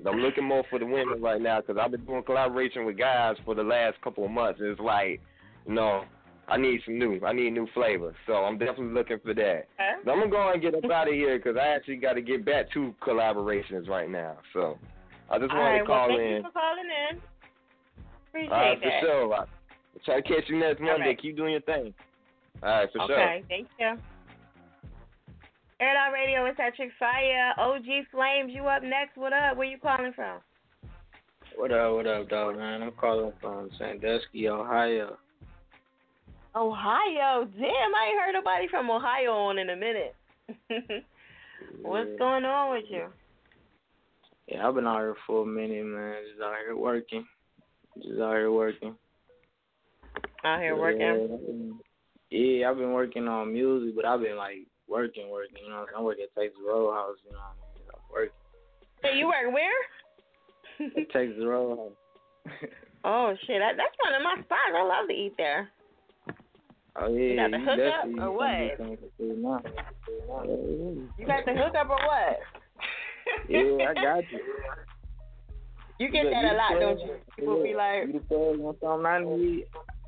I'm 0.06 0.18
looking 0.18 0.44
more 0.44 0.64
for 0.68 0.78
the 0.78 0.84
women 0.84 1.22
right 1.22 1.40
now 1.40 1.60
because 1.60 1.80
I've 1.80 1.90
been 1.90 2.04
doing 2.04 2.24
collaboration 2.24 2.84
with 2.84 2.98
guys 2.98 3.36
for 3.44 3.54
the 3.54 3.62
last 3.62 4.00
couple 4.02 4.24
of 4.24 4.30
months. 4.30 4.60
It's 4.62 4.80
like, 4.80 5.20
you 5.66 5.74
know, 5.74 6.04
I 6.48 6.56
need 6.58 6.80
some 6.84 6.98
new. 6.98 7.20
I 7.24 7.32
need 7.32 7.50
new 7.52 7.66
flavor. 7.72 8.14
So 8.26 8.34
I'm 8.34 8.58
definitely 8.58 8.92
looking 8.92 9.18
for 9.24 9.34
that. 9.34 9.66
But 10.04 10.12
I'm 10.12 10.18
gonna 10.18 10.30
go 10.30 10.52
and 10.52 10.60
get 10.60 10.74
up 10.74 10.84
out 10.90 11.08
of 11.08 11.14
here 11.14 11.38
because 11.38 11.56
I 11.56 11.68
actually 11.68 11.96
got 11.96 12.14
to 12.14 12.22
get 12.22 12.44
back 12.44 12.70
to 12.72 12.94
collaborations 13.02 13.88
right 13.88 14.10
now. 14.10 14.36
So 14.52 14.78
I 15.30 15.38
just 15.38 15.52
wanted 15.52 15.70
right. 15.70 15.78
to 15.78 15.86
call 15.86 16.08
well, 16.08 16.18
thank 16.18 16.30
in. 16.30 16.36
you 16.36 16.42
for 16.42 16.50
calling 16.50 16.90
in. 17.10 17.20
Appreciate 18.28 18.52
All 18.52 18.60
right, 18.60 18.78
for 18.78 18.88
that. 18.88 19.00
sure. 19.00 19.34
I'll 19.34 19.48
try 20.04 20.20
to 20.20 20.22
catch 20.22 20.48
you 20.48 20.58
next 20.58 20.80
Monday. 20.80 21.06
right. 21.06 21.22
Keep 21.22 21.36
doing 21.36 21.52
your 21.52 21.62
thing. 21.62 21.94
All 22.62 22.68
right, 22.68 22.88
for 22.92 23.06
sure. 23.06 23.20
Okay, 23.20 23.44
thank 23.48 23.68
you. 23.78 23.96
Air 25.80 26.12
Radio 26.12 26.46
is 26.46 26.54
Patrick 26.56 26.90
Fire. 26.98 27.52
OG 27.58 27.84
Flames, 28.10 28.52
you 28.54 28.66
up 28.66 28.82
next. 28.82 29.16
What 29.16 29.32
up? 29.32 29.56
Where 29.56 29.66
you 29.66 29.78
calling 29.78 30.12
from? 30.14 30.40
What 31.56 31.72
up, 31.72 31.94
what 31.94 32.06
up, 32.06 32.28
dog, 32.28 32.56
man? 32.56 32.82
I'm 32.82 32.92
calling 32.92 33.32
from 33.40 33.70
Sandusky, 33.78 34.48
Ohio. 34.48 35.16
Ohio. 36.56 37.48
Damn, 37.56 37.94
I 37.94 38.10
ain't 38.10 38.20
heard 38.20 38.32
nobody 38.32 38.68
from 38.68 38.90
Ohio 38.90 39.32
on 39.32 39.58
in 39.58 39.70
a 39.70 39.76
minute. 39.76 40.14
What's 41.82 42.10
Yeah. 42.10 42.18
going 42.18 42.44
on 42.44 42.72
with 42.72 42.84
you? 42.88 43.06
Yeah, 44.48 44.68
I've 44.68 44.74
been 44.74 44.86
out 44.86 45.00
here 45.00 45.16
for 45.26 45.42
a 45.42 45.46
minute, 45.46 45.84
man. 45.84 46.16
Just 46.28 46.42
out 46.42 46.54
here 46.64 46.76
working. 46.76 47.26
Just 47.96 48.20
out 48.20 48.34
here 48.34 48.52
working. 48.52 48.94
Out 50.44 50.60
here 50.60 50.76
working. 50.76 51.80
Yeah, 52.30 52.38
yeah, 52.40 52.70
I've 52.70 52.76
been 52.76 52.92
working 52.92 53.26
on 53.26 53.52
music, 53.52 53.96
but 53.96 54.04
I've 54.04 54.20
been 54.20 54.36
like 54.36 54.66
working, 54.88 55.30
working. 55.30 55.56
You 55.64 55.70
know, 55.70 55.76
I'm 55.76 55.80
working 55.80 55.96
I 55.96 56.02
work 56.02 56.18
at 56.22 56.40
Texas 56.40 56.60
Roadhouse. 56.66 57.16
You 57.24 57.32
know? 57.32 57.38
I'm 57.38 58.02
working 58.12 58.34
Hey, 59.02 59.18
you 59.18 59.26
work 59.26 59.52
where? 59.52 61.06
Texas 61.12 61.42
Roadhouse. 61.44 61.92
Oh 63.06 63.34
shit, 63.46 63.60
that, 63.60 63.76
that's 63.76 63.94
one 64.02 64.14
of 64.14 64.22
my 64.22 64.42
spots. 64.42 64.72
I 64.74 64.82
love 64.82 65.08
to 65.08 65.14
eat 65.14 65.34
there. 65.36 65.68
Oh 66.96 67.12
yeah, 67.14 67.36
got 67.36 67.50
the 67.50 67.58
you 67.58 67.64
hookup 67.64 68.04
or 68.22 68.32
what? 68.36 68.46
can 68.46 68.68
get 68.68 68.78
something 68.78 68.96
for 68.96 69.08
free 69.16 69.36
now. 69.36 69.62
You 71.18 71.26
got 71.26 71.44
the 71.44 71.52
hookup 71.52 71.90
or 71.90 71.98
what? 72.06 72.38
Yeah, 73.48 73.88
I 73.88 73.94
got 73.94 74.32
you. 74.32 74.40
You 76.00 76.10
get 76.10 76.24
that 76.24 76.44
a 76.44 76.56
lot, 76.56 76.80
don't 76.80 76.98
you? 76.98 77.14
People 77.38 77.62
be 77.62 77.72
like, 77.72 78.08
you 78.08 78.20
on 78.36 78.74
something 78.82 79.06
I 79.06 79.20
need. 79.20 79.64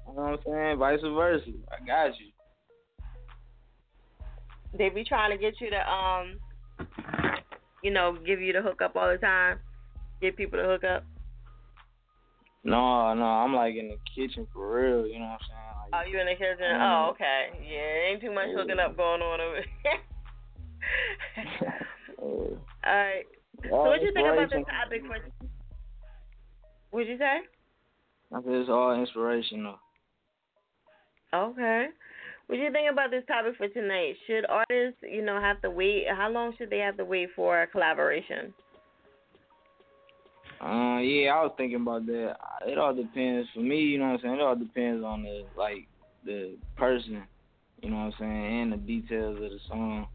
You 0.08 0.14
know 0.16 0.22
what 0.22 0.32
I'm 0.32 0.38
saying? 0.44 0.78
Vice 0.78 0.98
versa. 1.00 1.46
I 1.70 1.86
got 1.86 2.18
you. 2.18 2.26
they 4.76 4.88
be 4.88 5.04
trying 5.04 5.30
to 5.30 5.38
get 5.38 5.60
you 5.60 5.70
to 5.70 5.90
um, 5.90 6.40
you 7.82 7.90
know, 7.90 8.16
give 8.26 8.40
you 8.40 8.52
the 8.52 8.62
hookup 8.62 8.96
all 8.96 9.10
the 9.10 9.18
time. 9.18 9.58
Get 10.20 10.36
people 10.36 10.58
to 10.58 10.64
hook 10.64 10.84
up. 10.84 11.04
No, 12.64 13.14
no, 13.14 13.24
I'm 13.24 13.54
like 13.54 13.76
in 13.76 13.88
the 13.88 13.98
kitchen 14.14 14.46
for 14.52 14.74
real. 14.74 15.06
You 15.06 15.20
know 15.20 15.26
what 15.26 15.32
I'm 15.32 15.38
saying? 15.48 15.65
Oh, 15.96 16.02
you 16.10 16.20
in 16.20 16.26
the 16.26 16.34
kitchen? 16.34 16.60
Mm. 16.60 17.06
Oh, 17.06 17.10
okay. 17.12 17.48
Yeah, 17.64 18.10
ain't 18.10 18.20
too 18.20 18.32
much 18.32 18.48
hooking 18.54 18.78
up 18.78 18.96
going 18.96 19.22
on 19.22 19.40
over 19.40 19.60
there. 19.82 20.00
all 22.18 22.58
right. 22.84 23.24
So 23.62 23.70
what 23.70 24.02
you 24.02 24.12
think 24.12 24.28
about 24.28 24.50
the 24.50 24.58
inspiration. 24.58 24.66
topic 24.66 25.02
for? 25.06 25.16
What'd 26.90 27.08
you 27.08 27.18
say? 27.18 27.40
I 28.32 28.42
said 28.42 28.52
it's 28.52 28.68
all 28.68 28.98
inspirational. 28.98 29.78
Okay. 31.34 31.86
What 32.46 32.56
do 32.56 32.62
you 32.62 32.72
think 32.72 32.92
about 32.92 33.10
this 33.10 33.24
topic 33.26 33.56
for 33.56 33.68
tonight? 33.68 34.14
Should 34.26 34.46
artists, 34.48 35.00
you 35.02 35.22
know, 35.22 35.40
have 35.40 35.60
to 35.62 35.70
wait? 35.70 36.04
How 36.08 36.30
long 36.30 36.54
should 36.58 36.70
they 36.70 36.78
have 36.78 36.96
to 36.98 37.04
wait 37.04 37.30
for 37.34 37.62
a 37.62 37.66
collaboration? 37.66 38.52
Uh, 40.60 40.98
yeah, 41.00 41.34
I 41.34 41.42
was 41.42 41.52
thinking 41.56 41.82
about 41.82 42.06
that. 42.06 42.36
It 42.66 42.78
all 42.78 42.94
depends 42.94 43.48
for 43.54 43.60
me. 43.60 43.80
You 43.80 43.98
know 43.98 44.06
what 44.06 44.12
I'm 44.14 44.20
saying? 44.22 44.34
It 44.36 44.40
all 44.40 44.56
depends 44.56 45.04
on 45.04 45.22
the 45.22 45.44
like 45.56 45.86
the 46.24 46.56
person. 46.76 47.22
You 47.82 47.90
know 47.90 47.96
what 47.96 48.02
I'm 48.02 48.12
saying? 48.18 48.62
And 48.62 48.72
the 48.72 48.76
details 48.78 49.36
of 49.36 49.50
the 49.50 49.58
song. 49.68 50.06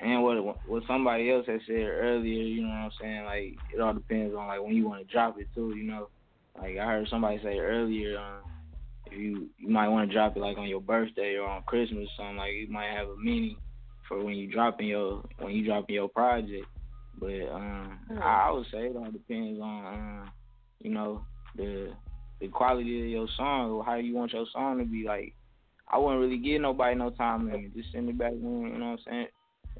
And 0.00 0.22
what 0.22 0.68
what 0.68 0.82
somebody 0.86 1.30
else 1.30 1.46
had 1.46 1.60
said 1.66 1.76
earlier, 1.76 2.42
you 2.42 2.62
know 2.62 2.68
what 2.68 2.74
I'm 2.74 2.90
saying? 3.00 3.24
Like 3.24 3.56
it 3.74 3.80
all 3.80 3.94
depends 3.94 4.34
on 4.34 4.48
like 4.48 4.62
when 4.62 4.74
you 4.74 4.86
want 4.86 5.06
to 5.06 5.12
drop 5.12 5.38
it 5.38 5.48
too. 5.54 5.74
You 5.74 5.84
know, 5.84 6.08
like 6.60 6.76
I 6.76 6.84
heard 6.84 7.08
somebody 7.08 7.40
say 7.42 7.58
earlier, 7.58 8.18
um, 8.18 8.50
if 9.06 9.12
you 9.14 9.48
you 9.58 9.68
might 9.68 9.88
want 9.88 10.08
to 10.08 10.14
drop 10.14 10.36
it 10.36 10.40
like 10.40 10.58
on 10.58 10.68
your 10.68 10.80
birthday 10.80 11.36
or 11.36 11.48
on 11.48 11.62
Christmas 11.62 12.04
or 12.04 12.24
something. 12.24 12.36
Like 12.36 12.52
it 12.52 12.70
might 12.70 12.90
have 12.90 13.08
a 13.08 13.16
meaning 13.16 13.56
for 14.08 14.22
when 14.22 14.34
you 14.34 14.52
dropping 14.52 14.88
your 14.88 15.22
when 15.38 15.52
you 15.52 15.64
dropping 15.64 15.94
your 15.94 16.08
project. 16.08 16.66
But 17.24 17.54
um, 17.54 17.98
I, 18.22 18.48
I 18.48 18.50
would 18.50 18.66
say 18.70 18.80
it 18.80 18.96
all 18.96 19.10
depends 19.10 19.58
on 19.58 19.86
um, 19.86 20.30
you 20.80 20.90
know 20.90 21.24
the 21.56 21.92
the 22.38 22.48
quality 22.48 23.00
of 23.00 23.08
your 23.08 23.28
song 23.34 23.70
or 23.70 23.82
how 23.84 23.94
you 23.94 24.14
want 24.14 24.34
your 24.34 24.44
song 24.52 24.76
to 24.78 24.84
be. 24.84 25.04
Like 25.06 25.32
I 25.88 25.96
wouldn't 25.96 26.20
really 26.20 26.36
give 26.36 26.60
nobody 26.60 26.94
no 26.96 27.08
time 27.10 27.46
limit. 27.50 27.74
Just 27.74 27.92
send 27.92 28.10
it 28.10 28.18
back. 28.18 28.32
You 28.32 28.40
know 28.42 28.68
what 28.68 28.82
I'm 28.82 28.98
saying? 29.08 29.26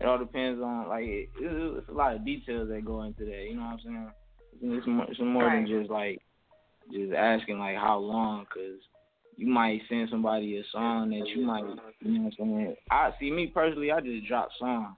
It 0.00 0.06
all 0.06 0.18
depends 0.18 0.62
on 0.62 0.88
like 0.88 1.04
it, 1.04 1.28
it, 1.38 1.78
it's 1.78 1.88
a 1.90 1.92
lot 1.92 2.14
of 2.14 2.24
details 2.24 2.70
that 2.70 2.84
go 2.84 3.02
into 3.02 3.26
that. 3.26 3.44
You 3.46 3.56
know 3.56 3.62
what 3.62 3.72
I'm 3.72 3.80
saying? 3.84 4.10
It's 4.62 4.86
more, 4.86 5.06
it's 5.10 5.20
more 5.20 5.44
Right. 5.44 5.66
than 5.66 5.80
just 5.80 5.90
like 5.90 6.22
just 6.90 7.12
asking 7.12 7.58
like 7.58 7.76
how 7.76 7.98
long, 7.98 8.46
cause 8.46 8.80
you 9.36 9.48
might 9.48 9.82
send 9.90 10.08
somebody 10.10 10.56
a 10.56 10.62
song 10.72 11.10
that 11.10 11.28
you 11.28 11.44
might, 11.44 11.64
you 12.00 12.18
know 12.18 12.24
what 12.24 12.34
I'm 12.40 12.50
saying? 12.56 12.76
I 12.90 13.10
see 13.20 13.30
me 13.30 13.48
personally, 13.48 13.90
I 13.90 14.00
just 14.00 14.26
drop 14.28 14.48
songs 14.58 14.96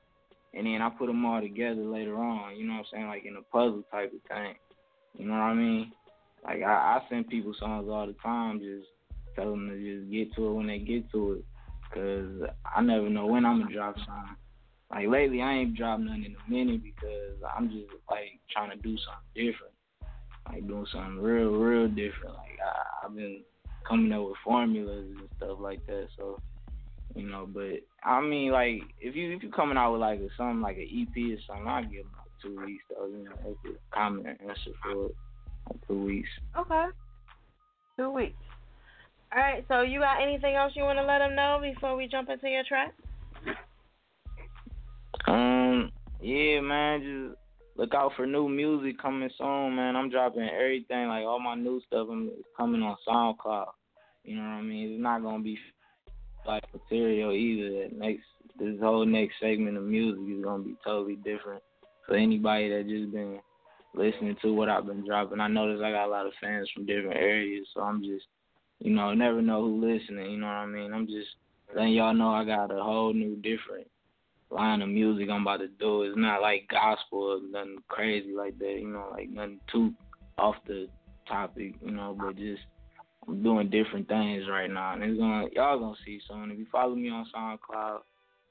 and 0.57 0.67
then 0.67 0.81
I 0.81 0.89
put 0.89 1.07
them 1.07 1.25
all 1.25 1.41
together 1.41 1.83
later 1.83 2.17
on. 2.17 2.57
You 2.57 2.67
know 2.67 2.75
what 2.75 2.79
I'm 2.81 2.87
saying? 2.93 3.09
Like 3.09 3.25
in 3.27 3.37
a 3.37 3.43
puzzle 3.43 3.85
type 3.91 4.13
of 4.13 4.21
thing. 4.29 4.55
You 5.19 5.27
know 5.27 5.35
what 5.35 5.41
I 5.41 5.55
mean? 5.55 5.93
Like 6.45 6.63
I, 6.63 6.73
I 6.73 7.01
send 7.11 7.29
people 7.29 7.55
songs 7.59 7.89
all 7.91 8.07
the 8.07 8.15
time, 8.23 8.61
just 8.61 8.89
tell 9.35 9.51
them 9.51 9.69
to 9.69 9.77
just 9.77 10.11
get 10.11 10.35
to 10.35 10.49
it 10.49 10.53
when 10.55 10.67
they 10.67 10.79
get 10.79 11.11
to 11.13 11.33
it. 11.33 11.45
Cause 11.95 12.51
I 12.75 12.81
never 12.83 13.09
know 13.09 13.27
when 13.27 13.45
I'm 13.45 13.61
gonna 13.61 13.75
drop 13.75 13.97
something. 13.97 14.37
Like 14.91 15.09
lately, 15.09 15.43
I 15.43 15.53
ain't 15.55 15.77
dropped 15.77 16.03
nothing 16.03 16.25
in 16.25 16.37
a 16.37 16.51
minute 16.51 16.83
because 16.83 17.37
I'm 17.57 17.69
just 17.69 17.91
like 18.11 18.41
trying 18.51 18.71
to 18.71 18.77
do 18.77 18.97
something 18.97 19.35
different, 19.35 19.75
like 20.49 20.67
doing 20.67 20.87
something 20.93 21.19
real, 21.19 21.51
real 21.51 21.89
different. 21.89 22.35
Like 22.35 22.59
I, 22.65 23.07
I've 23.07 23.15
been 23.15 23.43
coming 23.87 24.13
up 24.13 24.27
with 24.27 24.37
formulas 24.45 25.07
and 25.19 25.29
stuff 25.37 25.59
like 25.61 25.85
that. 25.87 26.09
So, 26.17 26.41
you 27.15 27.29
know, 27.29 27.49
but 27.53 27.83
I 28.07 28.21
mean, 28.21 28.53
like 28.53 28.83
if 29.01 29.17
you 29.17 29.35
if 29.35 29.43
you 29.43 29.51
coming 29.51 29.77
out 29.77 29.93
with 29.93 30.01
like 30.01 30.21
a, 30.21 30.29
something 30.37 30.61
like 30.61 30.77
an 30.77 30.89
EP 30.89 31.37
or 31.37 31.43
something, 31.45 31.67
I'll 31.67 31.83
give 31.83 32.05
them 32.05 32.13
like 32.17 32.31
two 32.41 32.65
weeks 32.65 32.85
though. 32.89 33.07
You 33.07 33.25
know, 33.25 33.33
that's 33.45 33.77
a 33.77 33.95
common 33.95 34.27
answer 34.27 34.71
for 34.81 35.07
it. 35.07 35.17
Like 35.69 35.89
two 35.89 36.05
weeks. 36.05 36.29
Okay. 36.57 36.87
Two 37.99 38.11
weeks. 38.13 38.37
All 39.35 39.43
right. 39.43 39.65
So 39.67 39.81
you 39.81 39.99
got 39.99 40.23
anything 40.23 40.55
else 40.55 40.73
you 40.77 40.85
want 40.85 41.01
to 41.01 41.05
let 41.05 41.19
them 41.19 41.35
know 41.35 41.59
before 41.61 41.97
we 41.97 42.07
jump 42.07 42.31
into 42.31 42.49
your 42.49 42.63
track? 42.63 42.95
Um, 45.27 45.91
yeah, 46.21 46.61
man, 46.61 47.01
just 47.01 47.39
look 47.77 47.93
out 47.93 48.13
for 48.17 48.25
new 48.25 48.49
music 48.49 49.03
coming 49.03 49.31
soon, 49.37 49.75
man. 49.75 49.97
I'm 49.97 50.11
dropping 50.11 50.49
everything, 50.49 51.09
like 51.09 51.25
all 51.25 51.41
my 51.41 51.57
new 51.57 51.81
stuff. 51.89 52.07
I'm 52.09 52.31
coming 52.57 52.83
on 52.83 52.97
SoundCloud. 53.09 53.67
You 54.23 54.37
know 54.37 54.43
what 54.43 54.49
I 54.49 54.63
mean? 54.63 54.93
It's 54.93 55.03
not 55.03 55.23
gonna 55.23 55.43
be 55.43 55.59
like 56.47 56.65
material 56.73 57.33
either. 57.33 57.83
That 57.83 57.99
next, 57.99 58.25
this 58.59 58.81
whole 58.81 59.05
next 59.05 59.35
segment 59.41 59.77
of 59.77 59.85
music 59.85 60.23
is 60.29 60.45
gonna 60.45 60.63
be 60.63 60.77
totally 60.85 61.17
different 61.17 61.63
for 62.07 62.17
anybody 62.17 62.69
that 62.69 62.89
just 62.89 63.13
been 63.13 63.41
listening 63.95 64.37
to 64.43 64.53
what 64.53 64.69
I've 64.69 64.87
been 64.87 65.05
dropping. 65.05 65.41
I 65.41 65.49
notice 65.49 65.81
I 65.83 65.91
got 65.91 66.07
a 66.07 66.11
lot 66.11 66.27
of 66.27 66.33
fans 66.41 66.71
from 66.75 66.87
different 66.87 67.17
areas, 67.17 67.67
so 67.75 67.81
I'm 67.81 68.03
just, 68.03 68.27
you 68.81 68.91
know, 68.93 69.13
never 69.15 69.43
know 69.43 69.63
who 69.63 69.81
listening. 69.81 70.31
You 70.31 70.39
know 70.39 70.47
what 70.47 70.53
I 70.53 70.67
mean? 70.67 70.93
I'm 70.93 71.07
just 71.07 71.29
letting 71.75 71.95
y'all 71.95 72.15
know 72.15 72.31
I 72.31 72.45
got 72.45 72.71
a 72.71 72.83
whole 72.83 73.13
new 73.13 73.37
different 73.37 73.89
line 74.51 74.83
of 74.83 74.89
music 74.89 75.29
I'm 75.31 75.43
about 75.43 75.59
to 75.59 75.69
do. 75.69 76.03
It's 76.03 76.17
not 76.17 76.43
like 76.43 76.69
gospel 76.69 77.19
or 77.19 77.51
nothing 77.51 77.79
crazy 77.89 78.33
like 78.33 78.59
that, 78.59 78.79
you 78.79 78.89
know, 78.89 79.09
like 79.11 79.31
nothing 79.31 79.61
too 79.73 79.93
off 80.39 80.57
the 80.67 80.89
topic, 81.27 81.75
you 81.85 81.91
know, 81.91 82.17
but 82.19 82.37
just 82.37 82.63
I'm 83.29 83.43
doing 83.43 83.71
different 83.71 84.09
things 84.09 84.45
right 84.51 84.71
now. 84.71 84.95
And 84.95 85.03
it's 85.03 85.19
gonna 85.19 85.47
y'all 85.53 85.79
gonna 85.79 85.97
see 86.05 86.21
soon. 86.29 86.51
If 86.51 86.59
you 86.59 86.67
follow 86.71 86.95
me 86.95 87.11
on 87.11 87.27
SoundCloud, 87.35 87.99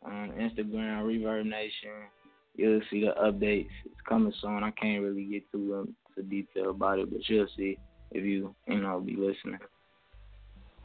on 0.03 0.31
Instagram, 0.31 1.03
ReverbNation, 1.03 2.07
you'll 2.55 2.81
see 2.89 3.01
the 3.01 3.13
updates. 3.21 3.69
It's 3.85 3.95
coming 4.07 4.33
soon. 4.41 4.63
I 4.63 4.71
can't 4.71 5.03
really 5.03 5.25
get 5.25 5.49
too 5.51 5.93
into 6.17 6.29
detail 6.29 6.71
about 6.71 6.99
it, 6.99 7.11
but 7.11 7.27
you'll 7.27 7.47
see 7.55 7.77
if 8.11 8.23
you, 8.23 8.53
you 8.67 8.81
know, 8.81 8.99
be 8.99 9.15
listening. 9.15 9.59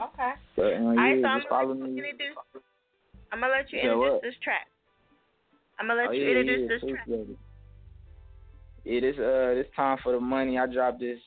Okay. 0.01 0.33
But, 0.57 0.63
uh, 0.63 0.79
All 0.79 0.97
right, 0.97 1.19
yeah, 1.19 1.39
so 1.49 1.55
I'm 1.55 1.69
gonna, 1.69 1.85
me. 1.85 1.99
introduce, 1.99 2.37
I'm 3.33 3.41
gonna 3.41 3.53
let 3.53 3.73
you 3.73 3.79
Yeah, 3.79 3.93
introduce 3.93 4.13
what? 4.13 4.23
this 4.23 4.35
track. 4.43 4.67
I'm 5.79 5.89
gonna 5.89 6.01
let 6.01 6.09
oh, 6.11 6.13
you 6.13 6.25
yeah, 6.25 6.31
introduce 6.31 6.69
this 6.69 6.91
track. 6.91 7.07
it. 7.09 7.39
Yeah, 8.85 9.01
this 9.01 9.19
uh 9.19 9.55
this 9.55 9.67
time 9.77 9.99
for 10.03 10.13
the 10.13 10.21
money. 10.21 10.59
I 10.59 10.67
dropped 10.67 11.01
this 11.01 11.19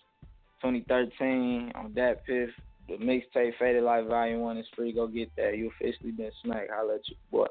2013 0.63 1.73
on 1.75 1.93
that 1.95 2.23
fifth. 2.25 2.51
The 2.87 2.95
mixtape 2.95 3.51
Faded 3.59 3.83
Life 3.83 4.07
Volume 4.07 4.39
One 4.39 4.57
is 4.57 4.65
free. 4.75 4.93
Go 4.93 5.07
get 5.07 5.29
that. 5.35 5.57
You 5.57 5.69
officially 5.69 6.11
been 6.11 6.31
smacked. 6.43 6.69
Holla 6.73 6.95
at 6.95 7.01
you, 7.07 7.15
boy. 7.31 7.47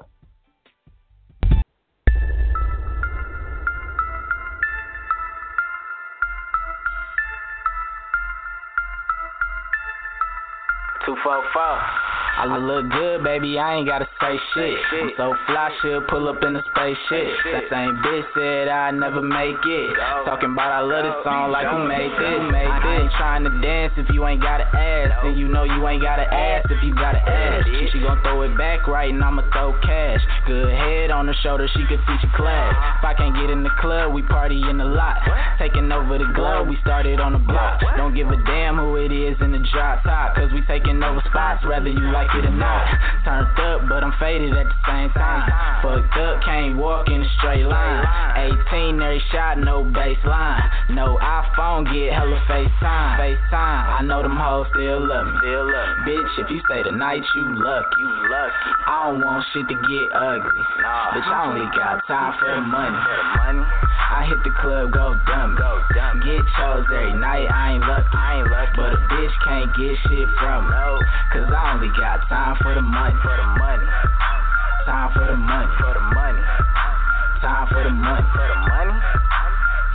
Two 11.05 11.15
four 11.23 11.43
four. 11.53 12.02
I 12.33 12.57
look, 12.57 12.89
good, 12.89 13.23
baby. 13.23 13.59
I 13.59 13.75
ain't 13.75 13.87
gotta 13.87 14.09
say 14.19 14.35
shit. 14.53 14.77
I'm 14.93 15.11
so 15.17 15.33
fly, 15.45 15.69
should 15.81 16.07
pull 16.07 16.27
up 16.27 16.41
in 16.43 16.55
a 16.55 16.63
spaceship. 16.73 17.29
That 17.53 17.69
same 17.69 17.93
bitch 18.01 18.25
said 18.33 18.67
I 18.67 18.91
never 18.91 19.21
make 19.21 19.61
it. 19.63 19.89
Talking 20.25 20.51
about 20.51 20.73
I 20.73 20.81
love 20.81 21.05
this 21.05 21.23
song 21.23 21.51
like 21.51 21.69
who 21.69 21.87
made 21.87 22.09
this? 22.09 22.41
I 22.49 23.05
ain't 23.05 23.13
trying 23.21 23.43
to 23.45 23.53
dance 23.61 23.93
if 23.97 24.09
you 24.09 24.25
ain't 24.25 24.41
got 24.41 24.61
an 24.61 24.67
ass, 24.73 25.13
and 25.23 25.37
you 25.37 25.47
know 25.47 25.63
you 25.63 25.87
ain't 25.87 26.01
got 26.01 26.19
an 26.19 26.27
ass 26.33 26.65
if 26.69 26.81
you 26.83 26.93
got 26.95 27.15
an 27.15 27.21
ass. 27.21 27.63
She 27.93 27.99
gon' 28.01 28.19
throw 28.25 28.41
it 28.41 28.57
back 28.57 28.87
right, 28.87 29.13
and 29.13 29.23
I'ma 29.23 29.45
throw 29.53 29.77
cash. 29.85 30.19
Good 30.47 30.73
head 30.73 31.11
on 31.11 31.27
her 31.27 31.37
shoulder, 31.43 31.69
she 31.69 31.85
could 31.85 32.01
teach 32.09 32.23
a 32.25 32.31
class. 32.35 32.73
If 32.97 33.05
I 33.05 33.13
can't 33.13 33.35
get 33.35 33.49
in 33.53 33.61
the 33.61 33.73
club, 33.79 34.11
we 34.11 34.23
party 34.23 34.57
in 34.57 34.77
the 34.77 34.85
lot. 34.85 35.21
Taking 35.59 35.91
over 35.91 36.17
the 36.17 36.27
globe, 36.33 36.67
we 36.67 36.77
started 36.81 37.19
on 37.19 37.33
the 37.33 37.43
block. 37.45 37.79
Don't 37.95 38.15
give 38.15 38.27
a 38.27 38.37
damn 38.49 38.77
who 38.77 38.97
it 38.97 39.13
is 39.13 39.37
in 39.39 39.51
the 39.51 39.61
drop 39.71 40.03
top, 40.03 40.35
cause 40.35 40.51
we 40.51 40.61
taking 40.65 41.01
over 41.03 41.21
spots, 41.29 41.63
whether 41.65 41.89
you 41.89 42.11
like 42.11 42.22
it 42.31 42.45
or 42.45 42.55
not. 42.55 42.85
Turned 43.23 43.59
up, 43.59 43.87
but 43.87 44.03
I'm 44.03 44.13
faded 44.19 44.53
at 44.53 44.67
the 44.67 44.79
same 44.87 45.09
time. 45.15 45.47
Fucked 45.81 46.17
up, 46.17 46.43
can't 46.43 46.77
walk 46.77 47.07
in 47.07 47.23
a 47.23 47.29
straight 47.39 47.65
line. 47.65 48.05
18, 48.67 49.01
every 49.01 49.21
shot, 49.31 49.59
no 49.59 49.83
baseline. 49.83 50.63
No 50.89 51.17
iPhone, 51.21 51.87
get 51.87 52.13
hella 52.13 52.39
FaceTime. 52.47 53.15
FaceTime, 53.15 53.83
I 53.97 54.01
know 54.03 54.21
them 54.21 54.35
hoes 54.35 54.67
still 54.75 55.07
love 55.07 55.27
me. 55.27 55.39
Still 55.39 55.65
love 55.65 55.89
me. 56.03 56.11
Bitch, 56.11 56.33
if 56.43 56.51
you 56.51 56.59
stay 56.67 56.83
the 56.83 56.91
night, 56.91 57.23
you 57.35 57.43
lucky. 57.63 57.99
You 57.99 58.11
lucky. 58.27 58.69
I 58.85 59.07
don't 59.07 59.23
want 59.23 59.45
shit 59.53 59.67
to 59.67 59.75
get 59.75 60.07
ugly. 60.11 60.63
Nah. 60.83 61.15
Bitch, 61.15 61.27
I 61.27 61.39
only 61.47 61.67
got 61.71 62.03
time 62.05 62.35
for 62.39 62.51
the 62.51 62.61
money. 62.61 62.99
For 62.99 63.15
the 63.15 63.27
money. 63.39 63.65
I 64.13 64.29
hit 64.29 64.43
the 64.43 64.53
club, 64.61 64.91
go 64.91 65.15
dumb. 65.25 65.55
Go 65.57 65.81
dumb. 65.95 66.21
Get 66.21 66.43
chose 66.59 66.85
every 66.91 67.15
night, 67.17 67.47
I 67.49 67.79
ain't 67.79 67.85
lucky. 67.87 68.13
I 68.13 68.43
ain't 68.43 68.51
lucky. 68.51 68.75
But 68.75 68.93
a 68.93 68.99
bitch 69.09 69.35
can't 69.47 69.69
get 69.73 69.95
shit 70.05 70.27
from 70.37 70.69
me. 70.69 70.83
Cause 71.33 71.49
I 71.49 71.73
only 71.73 71.89
got 71.97 72.12
time 72.29 72.55
for 72.61 72.73
the 72.75 72.81
money. 72.81 73.15
For 73.21 73.35
the 73.35 73.47
money. 73.57 73.87
Time 74.85 75.09
for 75.13 75.25
the 75.25 75.37
money. 75.37 75.71
For 75.79 75.93
the 75.93 76.03
money. 76.13 76.43
Time 77.41 77.67
for 77.67 77.83
the 77.83 77.89
money. 77.89 78.25
For 78.33 78.47
the 78.47 78.57
money. 78.69 78.97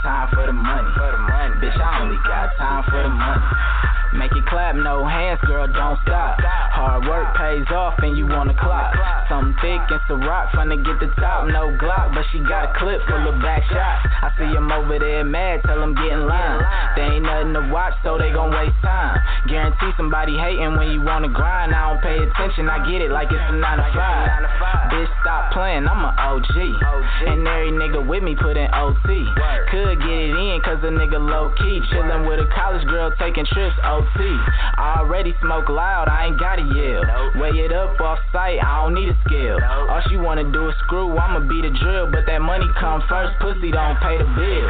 Time 0.03 0.27
for 0.33 0.45
the 0.45 0.53
money. 0.53 0.89
For 0.95 1.11
the 1.11 1.17
money. 1.17 1.55
Bitch, 1.61 1.79
I 1.79 2.01
only 2.01 2.17
got 2.27 2.49
time 2.57 2.83
for 2.89 3.03
the 3.03 3.09
money. 3.09 3.88
Make 4.13 4.31
it 4.33 4.45
clap, 4.47 4.75
no 4.75 5.05
hands, 5.05 5.39
girl, 5.45 5.67
don't 5.67 5.99
stop. 6.01 6.41
Hard 6.41 7.05
work 7.05 7.35
pays 7.37 7.67
off 7.69 7.93
and 7.99 8.17
you 8.17 8.25
wanna 8.25 8.57
clock. 8.57 8.95
Something 9.29 9.53
thick 9.61 9.81
and 9.89 10.01
some 10.07 10.21
rock, 10.21 10.49
finna 10.51 10.81
get 10.81 10.99
the 10.99 11.13
top. 11.21 11.45
No 11.47 11.69
Glock, 11.77 12.13
but 12.15 12.25
she 12.31 12.39
got 12.39 12.73
a 12.73 12.79
clip 12.79 13.01
full 13.05 13.29
of 13.29 13.37
back 13.41 13.61
shots. 13.69 14.09
I 14.21 14.33
see 14.37 14.49
them 14.49 14.71
over 14.71 14.97
there 14.97 15.23
mad, 15.23 15.61
tell 15.65 15.79
them 15.79 15.93
get 15.93 16.09
in 16.09 16.25
line. 16.25 16.65
They 16.95 17.19
ain't 17.19 17.25
nothing 17.25 17.53
to 17.53 17.69
watch, 17.69 17.93
so 18.01 18.17
they 18.17 18.31
gon' 18.31 18.49
waste 18.49 18.81
time. 18.81 19.21
Guarantee 19.47 19.93
somebody 19.95 20.33
hating 20.37 20.75
when 20.77 20.89
you 20.89 21.01
wanna 21.01 21.29
grind. 21.29 21.75
I 21.75 21.93
don't 21.93 22.01
pay 22.01 22.17
attention, 22.17 22.69
I 22.69 22.81
get 22.89 23.01
it 23.01 23.11
like 23.11 23.29
it's 23.29 23.37
a 23.37 23.53
9 23.53 23.77
to 23.77 23.87
5. 23.93 24.89
Bitch, 24.89 25.09
stop 25.21 25.53
playing, 25.53 25.85
I'm 25.87 26.01
a 26.01 26.11
OG. 26.17 26.57
And 27.29 27.47
every 27.47 27.71
nigga 27.71 28.01
with 28.01 28.23
me 28.23 28.35
put 28.35 28.57
in 28.57 28.67
OT. 28.73 29.29
Could 29.69 30.01
get 30.01 30.09
it 30.09 30.33
in, 30.33 30.61
cause 30.65 30.81
a 30.81 30.89
nigga 30.89 31.21
low 31.21 31.53
key. 31.61 31.81
Chillin' 31.93 32.27
with 32.27 32.39
a 32.39 32.49
college 32.55 32.85
girl 32.87 33.13
taking 33.19 33.45
trips 33.45 33.75
OT. 33.99 34.19
I 34.79 35.03
already 35.03 35.35
smoke 35.41 35.67
loud, 35.67 36.07
I 36.07 36.27
ain't 36.27 36.39
gotta 36.39 36.63
yell. 36.63 37.03
Weigh 37.35 37.59
it 37.67 37.71
up 37.71 37.99
off 37.99 38.19
site, 38.31 38.63
I 38.63 38.83
don't 38.83 38.95
need 38.95 39.09
a 39.09 39.17
scale. 39.27 39.59
All 39.59 40.01
she 40.07 40.15
wanna 40.15 40.47
do 40.51 40.69
is 40.69 40.75
screw, 40.87 41.17
I'ma 41.17 41.43
be 41.47 41.61
the 41.61 41.71
drill. 41.75 42.07
But 42.11 42.25
that 42.27 42.39
money 42.39 42.65
come 42.79 43.03
first, 43.09 43.35
pussy 43.39 43.71
don't 43.71 43.99
pay 43.99 44.17
the 44.17 44.23
bill. 44.23 44.69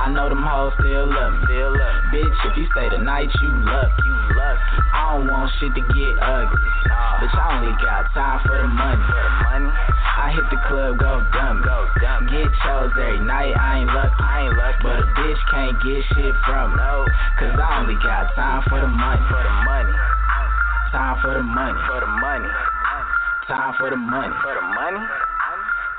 I 0.00 0.08
know 0.08 0.32
them 0.32 0.40
hoes 0.40 0.72
still 0.80 1.12
love 1.12 1.32
me. 1.36 1.44
Still 1.44 1.76
love 1.76 1.96
me. 2.08 2.24
Bitch, 2.24 2.38
if 2.48 2.56
you 2.56 2.66
stay 2.72 2.88
the 2.88 3.04
night, 3.04 3.28
you 3.36 3.52
lucky. 3.68 4.08
You 4.08 4.16
lucky. 4.32 4.80
I 4.96 5.12
don't 5.12 5.28
want 5.28 5.52
shit 5.60 5.76
to 5.76 5.84
get 5.92 6.12
ugly. 6.24 6.72
Nah. 6.88 7.20
Bitch, 7.20 7.36
I 7.36 7.44
only 7.60 7.76
got 7.84 8.08
time 8.16 8.40
for 8.48 8.56
the 8.56 8.64
money. 8.64 8.96
For 8.96 9.20
the 9.20 9.34
money. 9.44 9.70
I 10.16 10.32
hit 10.32 10.46
the 10.48 10.60
club, 10.72 10.96
go 10.96 11.20
dumb. 11.36 11.60
Go 11.60 11.76
dumb. 12.00 12.32
Get 12.32 12.48
chose 12.64 12.96
every 12.96 13.20
night, 13.20 13.52
I 13.52 13.84
ain't 13.84 13.92
lucky. 13.92 14.16
I 14.24 14.34
ain't 14.48 14.56
lucky. 14.56 14.80
But 14.80 15.04
a 15.04 15.06
bitch 15.20 15.40
can't 15.52 15.76
get 15.84 16.00
shit 16.16 16.34
from 16.48 16.80
me. 16.80 16.80
Cause 17.36 17.56
I 17.60 17.68
only 17.84 18.00
got 18.00 18.32
time 18.32 18.39
for 18.70 18.80
the 18.80 18.88
money. 18.88 19.20
For 19.28 19.42
the 19.42 19.54
money. 19.68 19.92
Time 20.92 21.16
for 21.20 21.34
the 21.34 21.42
money. 21.42 21.76
For 21.88 22.00
the 22.00 22.06
money. 22.06 22.48
Time 23.46 23.74
for 23.76 23.90
the 23.90 23.96
money. 23.96 24.32
For 24.40 24.54
the 24.54 24.62
money. 24.62 25.04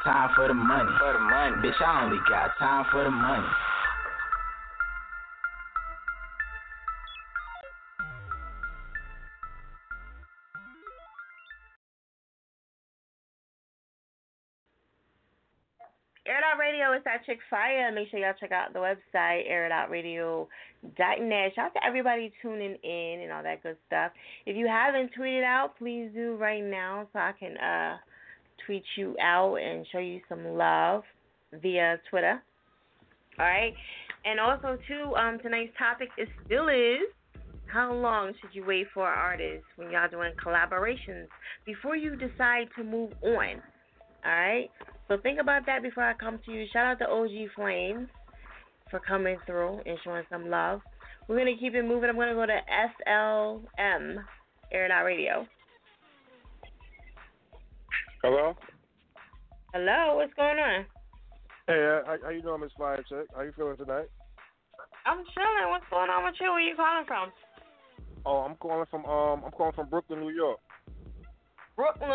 Time 0.03 0.29
for 0.35 0.47
the 0.47 0.53
money. 0.53 0.89
For 0.97 1.13
the 1.13 1.19
money. 1.19 1.55
Bitch, 1.61 1.77
I 1.85 2.03
only 2.03 2.17
got 2.27 2.57
time 2.57 2.85
for 2.91 3.03
the 3.03 3.11
money. 3.11 3.45
Air 16.25 16.37
It 16.37 16.43
Out 16.43 16.57
Radio 16.57 16.93
is 16.95 17.03
that 17.03 17.25
chick 17.25 17.39
fire. 17.49 17.91
Make 17.91 18.09
sure 18.09 18.19
y'all 18.19 18.33
check 18.39 18.51
out 18.51 18.73
the 18.73 18.79
website, 18.79 19.43
airitoutradio.net. 20.83 21.51
Shout 21.55 21.65
out 21.65 21.73
to 21.73 21.85
everybody 21.85 22.31
tuning 22.41 22.77
in 22.83 23.19
and 23.23 23.31
all 23.31 23.43
that 23.43 23.63
good 23.63 23.77
stuff. 23.87 24.11
If 24.45 24.55
you 24.55 24.67
haven't 24.67 25.11
tweeted 25.17 25.43
out, 25.43 25.77
please 25.77 26.09
do 26.13 26.35
right 26.35 26.63
now 26.63 27.07
so 27.13 27.19
I 27.19 27.33
can 27.37 27.57
uh 27.57 27.97
tweet 28.65 28.83
you 28.95 29.15
out 29.21 29.55
and 29.55 29.85
show 29.91 29.99
you 29.99 30.21
some 30.29 30.45
love 30.45 31.03
via 31.61 31.99
Twitter. 32.09 32.41
All 33.39 33.45
right. 33.45 33.73
And 34.25 34.39
also 34.39 34.77
too, 34.87 35.15
um 35.15 35.39
tonight's 35.39 35.73
topic 35.77 36.09
is 36.17 36.27
still 36.45 36.67
is 36.67 37.07
How 37.71 37.93
long 37.93 38.33
should 38.39 38.53
you 38.53 38.65
wait 38.65 38.87
for 38.93 39.07
artists 39.07 39.65
when 39.75 39.91
y'all 39.91 40.09
doing 40.09 40.33
collaborations 40.43 41.27
before 41.65 41.95
you 41.95 42.15
decide 42.15 42.67
to 42.77 42.83
move 42.83 43.11
on? 43.21 43.61
All 44.23 44.31
right. 44.31 44.69
So 45.07 45.17
think 45.17 45.39
about 45.41 45.65
that 45.65 45.81
before 45.81 46.03
I 46.03 46.13
come 46.13 46.39
to 46.45 46.51
you. 46.51 46.65
Shout 46.71 46.85
out 46.85 46.99
to 46.99 47.09
OG 47.09 47.51
Flames 47.55 48.07
for 48.91 48.99
coming 48.99 49.37
through 49.47 49.79
and 49.85 49.97
showing 50.03 50.23
some 50.29 50.49
love. 50.49 50.81
We're 51.27 51.37
gonna 51.37 51.57
keep 51.57 51.73
it 51.73 51.83
moving. 51.83 52.09
I'm 52.09 52.17
gonna 52.17 52.33
go 52.33 52.45
to 52.45 52.59
SLM 53.07 54.17
Air 54.71 54.91
Out 54.91 55.05
Radio. 55.05 55.47
Hello. 58.21 58.53
Hello, 59.73 60.17
what's 60.17 60.33
going 60.33 60.59
on? 60.59 60.85
Hey, 61.67 61.73
uh, 61.73 62.05
how, 62.05 62.17
how 62.23 62.29
you 62.29 62.41
doing, 62.41 62.61
Miss 62.61 62.71
Fire 62.77 62.97
Chick? 63.07 63.27
How 63.33 63.41
you 63.41 63.53
feeling 63.55 63.77
tonight? 63.77 64.07
I'm 65.05 65.23
chilling. 65.33 65.69
What's 65.69 65.85
going 65.89 66.09
on 66.09 66.25
with 66.25 66.35
you? 66.39 66.51
Where 66.51 66.59
you 66.59 66.75
calling 66.75 67.05
from? 67.07 67.31
Oh, 68.25 68.39
I'm 68.39 68.55
calling 68.55 68.85
from 68.91 69.05
um, 69.05 69.43
I'm 69.45 69.51
calling 69.51 69.73
from 69.73 69.89
Brooklyn, 69.89 70.19
New 70.19 70.31
York. 70.31 70.59
Brooklyn. 71.75 72.09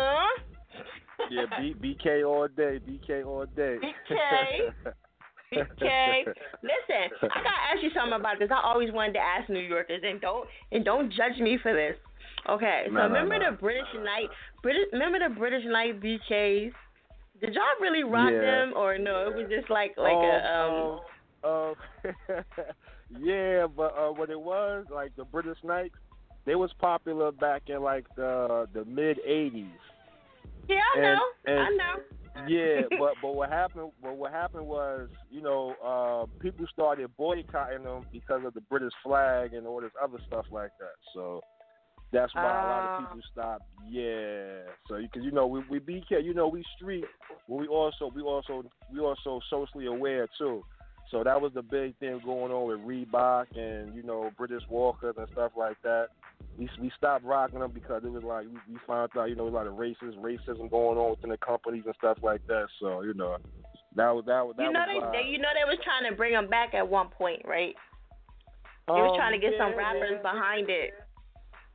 Yeah, 1.31 1.45
B, 1.59 1.75
BK 1.81 2.25
all 2.25 2.47
day, 2.47 2.79
BK 2.87 3.25
all 3.25 3.45
day. 3.55 3.77
BK. 3.81 4.93
Okay. 5.53 6.25
Listen, 6.61 7.03
I 7.23 7.27
gotta 7.39 7.63
ask 7.73 7.81
you 7.81 7.89
something 7.95 8.19
about 8.19 8.39
this. 8.39 8.49
I 8.51 8.61
always 8.61 8.91
wanted 8.91 9.13
to 9.13 9.19
ask 9.19 9.49
New 9.49 9.59
Yorkers, 9.61 10.01
and 10.03 10.19
don't 10.19 10.47
and 10.71 10.83
don't 10.83 11.11
judge 11.11 11.37
me 11.39 11.57
for 11.61 11.73
this. 11.73 11.95
Okay, 12.49 12.83
so 12.87 12.93
No, 12.93 13.03
remember 13.03 13.39
no. 13.39 13.51
the 13.51 13.57
British 13.57 13.87
Knight, 13.95 14.29
British, 14.61 14.83
remember 14.93 15.19
the 15.19 15.33
British 15.35 15.63
Knight 15.65 16.01
BKs? 16.01 16.71
Did 17.41 17.53
y'all 17.53 17.63
really 17.81 18.03
rock 18.03 18.31
Yeah. 18.31 18.39
them, 18.41 18.73
or 18.75 18.97
no? 18.97 19.27
It 19.29 19.35
was 19.35 19.47
just 19.49 19.69
like 19.69 19.95
like 19.97 20.15
a 20.17 20.35
um. 20.53 20.99
um, 21.43 21.73
uh, 22.03 22.41
yeah, 23.19 23.67
but 23.67 23.93
uh, 23.97 24.11
what 24.11 24.29
it 24.29 24.39
was 24.39 24.85
like 24.93 25.15
the 25.15 25.25
British 25.25 25.57
Knights, 25.63 25.95
they 26.45 26.55
was 26.55 26.71
popular 26.79 27.31
back 27.31 27.63
in 27.67 27.81
like 27.81 28.05
the 28.15 28.67
the 28.73 28.85
mid 28.85 29.19
'80s. 29.27 29.67
Yeah, 30.67 30.81
I 30.95 30.99
know. 31.01 31.19
and- 31.45 31.59
I 31.59 31.69
know. 31.69 32.47
yeah, 32.47 32.81
but 32.99 33.13
but 33.21 33.33
what 33.33 33.49
happened? 33.49 33.91
But 34.01 34.15
what 34.17 34.31
happened 34.31 34.67
was, 34.67 35.09
you 35.29 35.41
know, 35.41 35.73
uh, 35.83 36.25
people 36.41 36.65
started 36.71 37.09
boycotting 37.17 37.83
them 37.83 38.05
because 38.11 38.41
of 38.45 38.53
the 38.53 38.61
British 38.61 38.93
flag 39.03 39.53
and 39.53 39.65
all 39.65 39.81
this 39.81 39.91
other 40.01 40.19
stuff 40.27 40.45
like 40.51 40.71
that. 40.79 40.95
So 41.13 41.41
that's 42.11 42.33
why 42.35 42.43
a 42.43 42.67
lot 42.67 42.83
of 42.83 42.99
people 42.99 43.21
stopped. 43.31 43.63
Yeah, 43.89 44.61
so 44.87 44.97
because 45.01 45.23
you 45.25 45.31
know 45.31 45.47
we 45.47 45.61
we 45.69 45.79
BK, 45.79 46.23
you 46.23 46.33
know 46.33 46.47
we 46.47 46.63
street, 46.75 47.05
but 47.49 47.55
we 47.55 47.67
also 47.67 48.11
we 48.13 48.21
also 48.21 48.63
we 48.93 48.99
also 48.99 49.39
socially 49.49 49.87
aware 49.87 50.27
too. 50.37 50.63
So 51.11 51.23
that 51.23 51.39
was 51.39 51.53
the 51.53 51.61
big 51.61 51.95
thing 51.97 52.19
going 52.25 52.51
on 52.51 52.67
with 52.67 52.79
Reebok 52.79 53.47
and 53.55 53.95
you 53.95 54.03
know 54.03 54.31
British 54.37 54.63
Walkers 54.69 55.15
and 55.17 55.27
stuff 55.31 55.51
like 55.57 55.81
that. 55.83 56.07
We 56.57 56.69
we 56.81 56.91
stopped 56.97 57.23
rocking 57.23 57.59
them 57.59 57.71
because 57.71 58.03
it 58.03 58.11
was 58.11 58.23
like 58.23 58.45
we, 58.45 58.73
we 58.73 58.79
found 58.85 59.11
out 59.17 59.29
you 59.29 59.35
know 59.35 59.47
a 59.47 59.49
lot 59.49 59.67
of 59.67 59.73
racist 59.75 60.17
racism 60.19 60.69
going 60.69 60.97
on 60.97 61.11
within 61.11 61.29
the 61.29 61.37
companies 61.37 61.83
and 61.85 61.95
stuff 61.97 62.17
like 62.21 62.45
that. 62.47 62.67
So 62.79 63.01
you 63.01 63.13
know 63.13 63.37
that 63.95 64.11
was 64.11 64.25
that 64.25 64.45
was 64.45 64.55
that 64.57 64.63
You 64.63 64.73
know 64.73 64.85
was 64.93 65.09
they, 65.13 65.21
they 65.23 65.29
you 65.29 65.37
know 65.39 65.49
they 65.53 65.63
was 65.69 65.77
trying 65.83 66.09
to 66.09 66.15
bring 66.17 66.33
them 66.33 66.49
back 66.49 66.73
at 66.73 66.87
one 66.87 67.09
point, 67.09 67.41
right? 67.45 67.75
They 68.87 68.93
was 68.93 69.11
Um, 69.11 69.17
trying 69.17 69.33
to 69.33 69.39
get 69.39 69.57
some 69.57 69.75
rappers 69.77 70.11
yeah. 70.15 70.21
behind 70.21 70.69
it. 70.69 70.93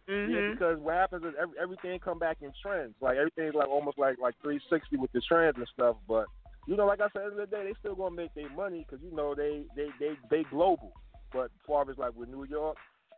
Yeah, 0.09 0.15
Mhm. 0.15 0.53
because 0.53 0.79
what 0.81 0.95
happens 0.95 1.25
is 1.25 1.35
every, 1.41 1.59
everything 1.59 1.99
come 2.01 2.19
back 2.19 2.39
in 2.43 2.53
trends. 2.61 2.95
Like 3.01 3.17
everything's 3.17 3.55
like 3.55 3.69
almost 3.69 3.99
like 3.99 4.19
like 4.19 4.35
360 4.43 4.97
with 4.97 5.13
the 5.13 5.21
trends 5.21 5.57
and 5.57 5.69
stuff. 5.73 5.97
But 6.09 6.27
you 6.67 6.77
know, 6.77 6.87
like 6.87 7.01
I 7.01 7.09
said, 7.13 7.33
the 7.33 7.41
the 7.41 7.47
day, 7.47 7.65
they 7.65 7.75
still 7.81 7.95
gonna 7.95 8.15
make 8.15 8.35
their 8.35 8.51
money 8.51 8.87
because 8.89 9.05
you 9.05 9.15
know 9.15 9.35
they 9.35 9.65
they 9.77 9.89
they 9.99 10.13
they 10.31 10.45
global. 10.51 10.93
But 11.33 11.51
far 11.67 11.89
as 11.91 11.99
like 11.99 12.15
with 12.15 12.29
New 12.29 12.45
York, 12.45 12.77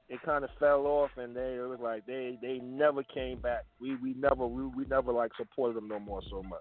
it 0.09 0.21
kind 0.23 0.45
of 0.45 0.51
fell 0.59 0.87
off, 0.87 1.11
and 1.17 1.35
they 1.37 1.57
it 1.57 1.69
was 1.69 1.81
like 1.83 2.07
they 2.07 2.39
they 2.41 2.59
never 2.63 3.03
came 3.03 3.39
back. 3.41 3.65
We 3.81 3.97
we 3.97 4.15
never 4.15 4.47
we, 4.47 4.67
we 4.67 4.85
never 4.87 5.13
like 5.13 5.33
supported 5.37 5.77
them 5.77 5.89
no 5.89 5.99
more 5.99 6.21
so 6.31 6.43
much. 6.43 6.61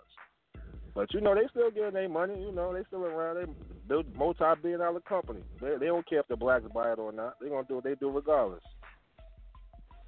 But 0.95 1.14
you 1.14 1.22
know 1.22 1.34
they 1.34 1.48
still 1.50 1.72
getting 1.72 1.94
their 1.94 2.10
money. 2.10 2.40
You 2.40 2.52
know 2.52 2.74
they 2.74 2.84
still 2.88 3.06
around. 3.06 3.36
They 3.38 3.53
build 3.88 4.06
multi-billion 4.16 4.80
dollar 4.80 5.00
company. 5.02 5.42
They 5.62 5.78
they 5.80 5.88
don't 5.88 6.08
care 6.08 6.20
if 6.20 6.28
the 6.28 6.36
blacks 6.36 6.66
buy 6.74 6.92
it 6.92 7.00
or 7.00 7.12
not. 7.12 7.36
They 7.42 7.50
gonna 7.50 7.68
do 7.68 7.76
what 7.76 7.84
they 7.84 7.95
do 7.95 8.10
regardless. 8.10 8.64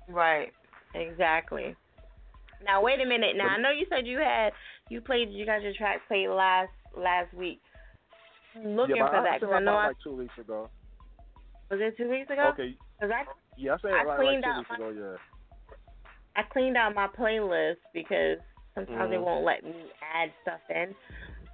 Right. 0.08 0.52
Exactly. 0.94 1.76
Now 2.66 2.82
wait 2.82 3.00
a 3.02 3.06
minute. 3.06 3.36
Now 3.38 3.50
I 3.50 3.62
know 3.62 3.72
you 3.72 3.86
said 3.90 4.08
you 4.08 4.18
had 4.20 4.52
you 4.90 5.02
played 5.02 5.30
you 5.32 5.46
got 5.46 5.62
your 5.62 5.74
track 5.78 6.02
played 6.08 6.30
last 6.30 6.72
last 6.98 7.34
week. 7.34 7.60
I'm 8.56 8.76
looking 8.76 8.96
yeah, 8.98 9.08
for 9.08 9.18
I 9.18 9.24
that 9.24 9.40
because 9.42 9.54
I 9.54 9.60
know 9.60 9.76
I 9.76 9.88
like 9.88 9.98
two 10.04 10.16
weeks 10.16 10.34
ago. 10.40 10.70
was 11.70 11.80
it 11.82 11.98
two 11.98 12.10
weeks 12.10 12.30
ago. 12.30 12.50
Okay. 12.54 12.76
Cause 13.02 13.12
I 13.14 13.24
Yeah, 13.58 13.74
I 13.74 13.78
said 13.82 13.92
I 13.92 14.02
it 14.02 14.08
like, 14.08 14.08
like 14.08 14.18
cleaned 14.18 14.44
two 14.44 14.50
out 14.50 14.58
weeks 14.58 14.70
my- 14.70 14.76
ago. 14.76 14.90
Yeah. 14.90 15.18
I 16.38 16.44
cleaned 16.52 16.76
out 16.78 16.96
my 16.96 17.08
playlist 17.08 17.78
because 17.94 18.40
sometimes 18.74 19.10
they 19.10 19.16
Mhm. 19.18 19.24
won't 19.24 19.46
let 19.46 19.64
me 19.64 19.92
add 20.02 20.32
stuff 20.42 20.60
in. 20.70 20.94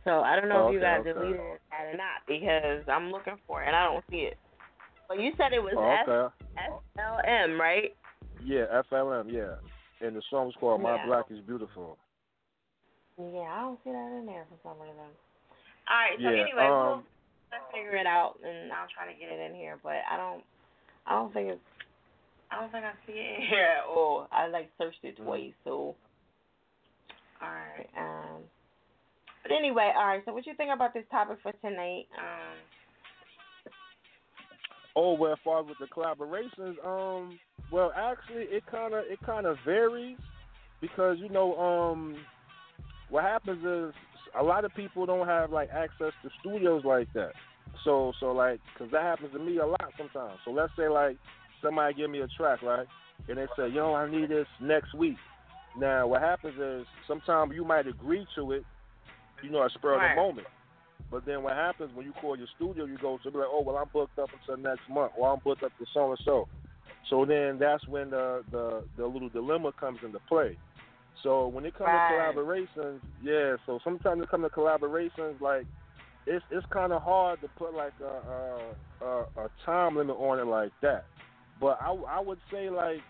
So 0.04 0.22
I 0.22 0.36
don't 0.36 0.50
know 0.50 0.66
Oh, 0.66 0.68
if 0.70 0.74
you 0.74 0.80
okay, 0.80 0.88
guys 0.88 1.00
okay. 1.02 1.14
deleted 1.14 1.60
that 1.70 1.86
or 1.86 1.98
not 1.98 2.26
because 2.28 2.88
I'm 2.88 3.12
looking 3.12 3.38
for 3.46 3.62
it 3.62 3.68
and 3.68 3.76
I 3.76 3.84
don't 3.86 4.04
see 4.10 4.22
it. 4.26 4.38
But 5.08 5.20
you 5.20 5.34
said 5.38 5.54
it 5.54 5.62
was 5.62 5.76
Oh, 5.78 5.84
S 5.86 6.08
okay. 6.10 6.34
S 6.58 6.72
L 6.98 7.20
M, 7.24 7.60
right? 7.62 7.96
Yeah, 8.44 8.66
FLM. 8.90 9.30
Yeah, 9.32 9.56
and 10.02 10.16
the 10.16 10.22
song 10.30 10.52
song's 10.52 10.56
called 10.60 10.82
"My 10.82 10.96
Yeah. 10.96 11.06
Black 11.06 11.26
Is 11.32 11.40
Beautiful." 11.42 11.98
Yeah, 13.18 13.54
I 13.54 13.62
don't 13.62 13.80
see 13.84 13.92
that 13.92 14.18
in 14.18 14.26
there 14.26 14.46
for 14.50 14.58
some 14.64 14.82
reason. 14.82 14.98
All 15.90 15.98
right, 15.98 16.18
so 16.18 16.30
Yeah, 16.30 16.42
anyway, 16.42 16.68
we'll 16.68 16.94
um, 16.94 17.04
figure 17.74 17.96
it 17.96 18.08
out, 18.08 18.40
and 18.44 18.72
I'll 18.72 18.88
try 18.90 19.12
to 19.12 19.20
get 19.20 19.32
it 19.32 19.40
in 19.40 19.56
here. 19.56 19.78
But 19.84 20.02
I 20.10 20.18
don't, 20.18 20.44
I 21.06 21.14
don't 21.14 21.34
think 21.34 21.50
it's, 21.50 21.62
I 22.50 22.62
don't 22.62 22.72
think 22.72 22.86
I 22.86 22.94
see 23.06 23.14
it 23.14 23.42
in 23.42 23.48
here 23.50 23.68
at 23.82 23.86
all. 23.86 24.28
I 24.32 24.48
like 24.48 24.72
searched 24.78 25.04
it 25.04 25.18
twice, 25.18 25.54
so. 25.64 25.96
All 27.42 27.50
right, 27.50 27.90
um. 27.98 28.42
But 29.44 29.52
anyway, 29.52 29.92
all 29.96 30.06
right. 30.06 30.22
So 30.26 30.34
what 30.34 30.46
you 30.46 30.54
think 30.56 30.70
about 30.74 30.94
this 30.94 31.06
topic 31.12 31.40
for 31.42 31.52
tonight? 31.62 32.06
Um. 32.18 32.58
Oh, 34.96 35.14
well, 35.14 35.34
as 35.34 35.40
far 35.44 35.62
as 35.62 35.68
with 35.68 35.78
the 35.80 35.88
collaborations, 35.88 36.76
um, 36.86 37.40
well, 37.72 37.92
actually, 37.96 38.44
it 38.44 38.64
kind 38.70 38.94
of 38.94 39.04
it 39.08 39.20
kind 39.26 39.46
of 39.46 39.58
varies 39.66 40.18
because 40.82 41.18
you 41.20 41.30
know, 41.30 41.56
um, 41.58 42.18
what 43.10 43.24
happens 43.24 43.64
is 43.64 43.94
a 44.40 44.44
lot 44.44 44.66
of 44.66 44.74
people 44.76 45.06
don't 45.06 45.28
have 45.28 45.52
like 45.52 45.70
access 45.70 46.14
to 46.24 46.30
studios 46.40 46.84
like 46.86 47.12
that. 47.14 47.32
So, 47.84 48.14
so 48.20 48.32
like, 48.32 48.60
cause 48.78 48.90
that 48.92 49.02
happens 49.02 49.32
to 49.34 49.40
me 49.40 49.58
a 49.58 49.66
lot 49.66 49.92
sometimes. 49.98 50.40
So 50.46 50.52
let's 50.52 50.74
say 50.78 50.90
like 50.90 51.18
somebody 51.62 51.94
give 51.94 52.10
me 52.10 52.20
a 52.22 52.28
track, 52.28 52.62
right, 52.62 52.88
and 53.28 53.38
they 53.38 53.48
say, 53.58 53.70
yo, 53.70 53.94
I 53.94 54.10
need 54.10 54.30
this 54.30 54.48
next 54.62 54.94
week. 54.94 55.18
Now, 55.78 56.08
what 56.08 56.22
happens 56.22 56.60
is 56.60 56.86
sometimes 57.08 57.54
you 57.56 57.64
might 57.64 57.88
agree 57.88 58.28
to 58.36 58.52
it, 58.52 58.64
you 59.42 59.50
know, 59.50 59.64
at 59.64 59.72
spur 59.72 59.96
of 59.96 60.02
the 60.02 60.22
moment. 60.22 60.48
But 61.10 61.26
then 61.26 61.44
what 61.44 61.54
happens 61.54 61.92
when 61.96 62.06
you 62.06 62.14
call 62.14 62.38
your 62.38 62.48
studio, 62.56 62.86
you 62.86 62.98
go 63.02 63.20
to 63.24 63.32
be 63.32 63.38
like, 63.38 63.48
oh 63.50 63.64
well, 63.66 63.78
I'm 63.78 63.88
booked 63.92 64.20
up 64.20 64.30
until 64.40 64.62
next 64.62 64.90
month, 64.90 65.14
or 65.18 65.32
I'm 65.32 65.40
booked 65.44 65.64
up 65.64 65.72
to 65.78 65.86
so 65.94 66.10
and 66.10 66.20
so. 66.26 66.48
So 67.10 67.26
then 67.26 67.58
that's 67.60 67.88
when 67.88 68.10
the 68.12 68.44
the 68.52 68.84
the 68.98 69.06
little 69.06 69.30
dilemma 69.30 69.72
comes 69.80 70.00
into 70.04 70.20
play. 70.28 70.58
So 71.24 71.48
when 71.48 71.66
it 71.66 71.74
comes 71.76 71.88
Right. 71.88 72.08
to 72.08 72.14
collaborations, 72.14 73.02
yeah. 73.22 73.56
So 73.66 73.80
sometimes 73.84 74.24
it 74.24 74.30
comes 74.30 74.46
to 74.46 74.50
collaborations, 74.50 75.40
like 75.42 75.68
it's 76.26 76.46
it's 76.52 76.66
kind 76.72 76.94
of 76.94 77.02
hard 77.02 77.42
to 77.42 77.50
put 77.58 77.74
like 77.74 77.94
a, 78.02 78.06
a 78.06 79.06
a 79.06 79.26
a 79.46 79.50
time 79.66 79.98
limit 79.98 80.16
on 80.18 80.40
it 80.40 80.46
like 80.46 80.72
that. 80.82 81.06
But 81.60 81.80
I 81.82 81.92
I 82.10 82.20
would 82.20 82.40
say 82.52 82.70
like 82.70 83.04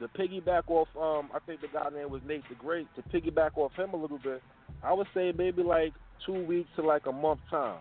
the 0.00 0.08
piggyback 0.18 0.62
off 0.68 0.88
um 0.96 1.30
I 1.34 1.38
think 1.46 1.60
the 1.60 1.68
guy 1.68 1.88
name 1.94 2.10
was 2.10 2.22
Nate 2.26 2.48
the 2.48 2.54
Great 2.56 2.88
to 2.96 3.02
piggyback 3.02 3.50
off 3.56 3.72
him 3.76 3.94
a 3.94 3.96
little 3.96 4.18
bit. 4.18 4.42
I 4.82 4.92
would 4.92 5.08
say 5.14 5.32
maybe 5.36 5.62
like 5.62 5.94
two 6.24 6.44
weeks 6.44 6.70
to 6.76 6.82
like 6.82 7.06
a 7.06 7.12
month 7.12 7.40
time, 7.50 7.78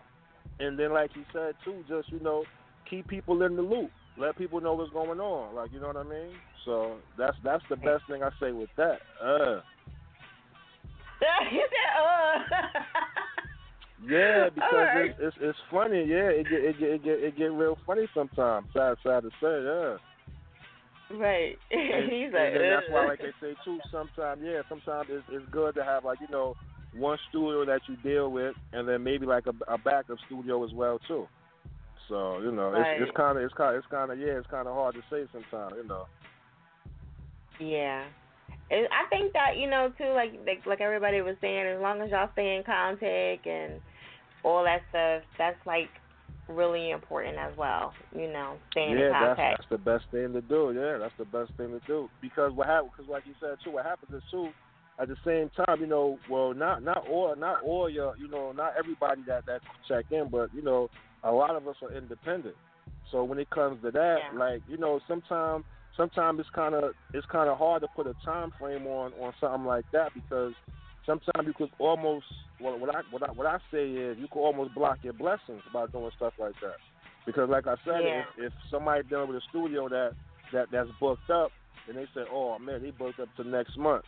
and 0.60 0.78
then 0.80 0.94
like 0.94 1.12
he 1.14 1.24
said 1.34 1.56
too, 1.64 1.84
just 1.88 2.12
you 2.12 2.20
know 2.22 2.46
keep 2.90 3.08
people 3.08 3.42
in 3.44 3.56
the 3.56 3.62
loop, 3.62 3.92
let 4.18 4.38
people 4.38 4.62
know 4.62 4.74
what's 4.74 4.92
going 4.94 5.20
on. 5.20 5.56
Like 5.56 5.72
you 5.72 5.80
know 5.80 5.88
what 5.88 5.98
I 5.98 6.04
mean. 6.04 6.32
So 6.66 6.98
that's 7.18 7.38
that's 7.44 7.64
the 7.70 7.76
best 7.76 8.04
thing 8.10 8.24
I 8.24 8.30
say 8.40 8.52
with 8.52 8.70
that. 8.78 9.00
Uh. 9.24 9.62
Yeah, 14.08 14.50
because 14.54 14.74
Alright. 14.74 15.12
it's, 15.12 15.20
it's 15.20 15.38
it's 15.42 15.58
funny. 15.72 16.06
Yeah, 16.06 16.30
it 16.30 16.46
get 16.50 16.64
it 16.64 16.80
get 16.80 16.90
it 16.90 17.04
get 17.04 17.20
it 17.24 17.38
get 17.38 17.52
real 17.52 17.78
funny 17.88 18.08
sometimes. 18.14 18.68
Sad 18.74 18.98
sad 19.04 19.24
to 19.24 19.30
say. 19.42 19.64
Yeah. 19.66 21.18
Right. 21.18 21.58
And, 21.72 22.12
He's 22.12 22.26
and 22.26 22.34
like, 22.34 22.54
then 22.54 22.70
that's 22.70 22.90
why, 22.90 23.06
like 23.06 23.20
they 23.20 23.34
say 23.42 23.56
too, 23.64 23.80
sometimes 23.92 24.42
yeah, 24.44 24.62
sometimes 24.70 25.08
it's 25.10 25.26
it's 25.32 25.46
good 25.52 25.76
to 25.76 25.84
have 25.84 26.06
like 26.06 26.20
you 26.20 26.28
know 26.30 26.56
one 26.94 27.18
studio 27.30 27.66
that 27.66 27.82
you 27.88 27.96
deal 27.98 28.32
with, 28.32 28.56
and 28.74 28.88
then 28.88 29.04
maybe 29.04 29.26
like 29.26 29.46
a, 29.48 29.74
a 29.74 29.78
backup 29.78 30.18
studio 30.28 30.64
as 30.64 30.74
well 30.74 31.00
too. 31.08 31.28
So 32.10 32.40
you 32.40 32.52
know, 32.52 32.72
Right. 32.72 33.02
it's 33.02 33.10
it's 33.10 33.18
kind 33.18 33.38
of 33.38 33.44
it's 33.44 33.54
kind 33.54 33.76
it's 33.76 33.88
kind 33.88 34.12
of 34.12 34.20
yeah, 34.20 34.38
it's 34.38 34.48
kind 34.48 34.68
of 34.68 34.74
hard 34.76 34.96
to 34.96 35.02
say 35.10 35.26
sometimes. 35.32 35.74
You 35.78 35.88
know. 35.88 36.06
Yeah. 37.60 38.04
And 38.70 38.88
I 38.92 39.08
think 39.10 39.34
that, 39.34 39.58
you 39.58 39.70
know, 39.70 39.92
too, 39.98 40.12
like, 40.16 40.34
like 40.46 40.66
like 40.66 40.82
everybody 40.82 41.22
was 41.22 41.36
saying, 41.40 41.68
as 41.68 41.82
long 41.82 42.02
as 42.02 42.10
y'all 42.10 42.30
stay 42.34 42.56
in 42.56 42.64
contact 42.64 43.46
and 43.46 43.80
all 44.44 44.64
that 44.64 44.82
stuff, 44.90 45.22
that's 45.38 45.58
like 45.66 45.90
really 46.50 46.92
important 46.92 47.38
as 47.38 47.56
well. 47.58 47.94
You 48.16 48.28
know, 48.32 48.58
staying 48.72 48.98
yeah, 48.98 49.06
in 49.06 49.12
that's 49.12 49.26
contact. 49.38 49.58
that's 49.60 49.70
the 49.70 49.78
best 49.78 50.06
thing 50.12 50.34
to 50.34 50.42
do. 50.42 50.74
Yeah, 50.76 50.98
that's 50.98 51.14
the 51.18 51.26
best 51.26 51.52
thing 51.58 51.70
to 51.72 51.82
do 51.88 52.10
because 52.22 52.52
what 52.54 52.68
happens? 52.68 52.92
Because 52.98 53.10
like 53.10 53.24
you 53.26 53.34
said 53.40 53.58
too, 53.64 53.72
what 53.72 53.86
happens 53.86 54.12
is 54.14 54.24
too. 54.32 54.50
At 54.98 55.10
the 55.10 55.18
same 55.26 55.52
time, 55.66 55.82
you 55.82 55.88
know, 55.88 56.18
well, 56.30 56.54
not 56.54 56.82
not 56.82 57.06
all 57.10 57.36
not 57.36 57.62
all 57.64 57.90
your, 57.90 58.16
you 58.18 58.30
know, 58.30 58.52
not 58.54 58.74
everybody 58.80 59.22
that 59.28 59.46
that 59.46 59.60
check 59.88 60.06
in, 60.10 60.30
but 60.32 60.54
you 60.54 60.62
know, 60.62 60.90
a 61.26 61.32
lot 61.32 61.56
of 61.56 61.68
us 61.68 61.76
are 61.82 61.92
independent. 61.92 62.56
So 63.12 63.24
when 63.24 63.40
it 63.40 63.50
comes 63.50 63.82
to 63.84 63.92
that, 63.92 64.20
Yeah. 64.32 64.40
like 64.40 64.62
you 64.68 64.78
know, 64.78 65.00
sometimes 65.08 65.66
sometimes 65.98 66.40
it's 66.40 66.50
kind 66.52 66.76
of 66.76 66.94
it's 67.14 67.26
kind 67.28 67.50
of 67.50 67.58
hard 67.58 67.82
to 67.82 67.88
put 67.96 68.08
a 68.08 68.16
time 68.24 68.52
frame 68.60 68.88
on 68.88 69.12
on 69.20 69.34
something 69.40 69.66
like 69.66 69.86
that 69.92 70.14
because 70.14 70.54
sometimes 71.06 71.46
you 71.46 71.54
could 71.54 71.72
almost 71.80 72.26
well, 72.60 72.78
what 72.80 72.96
I 72.96 73.02
what 73.12 73.24
I 73.28 73.32
what 73.34 73.48
I 73.48 73.58
say 73.72 73.90
is 73.90 74.18
you 74.18 74.28
could 74.32 74.40
almost 74.42 74.74
block 74.74 75.00
your 75.04 75.14
blessings 75.14 75.62
by 75.74 75.88
doing 75.88 76.12
stuff 76.16 76.34
like 76.40 76.56
that 76.62 76.78
because 77.26 77.50
like 77.50 77.68
I 77.68 77.76
said, 77.84 78.04
Yeah. 78.04 78.24
if, 78.38 78.46
if 78.46 78.54
somebody 78.72 79.04
dealing 79.08 79.28
with 79.30 79.38
a 79.38 79.46
studio 79.50 79.90
that 79.90 80.14
that 80.54 80.70
that's 80.72 80.90
booked 81.00 81.30
up 81.30 81.52
and 81.88 81.98
they 81.98 82.06
say, 82.14 82.24
oh 82.32 82.58
man, 82.60 82.82
they 82.82 82.92
booked 82.92 83.20
up 83.20 83.30
to 83.38 83.44
next 83.44 83.78
month, 83.78 84.06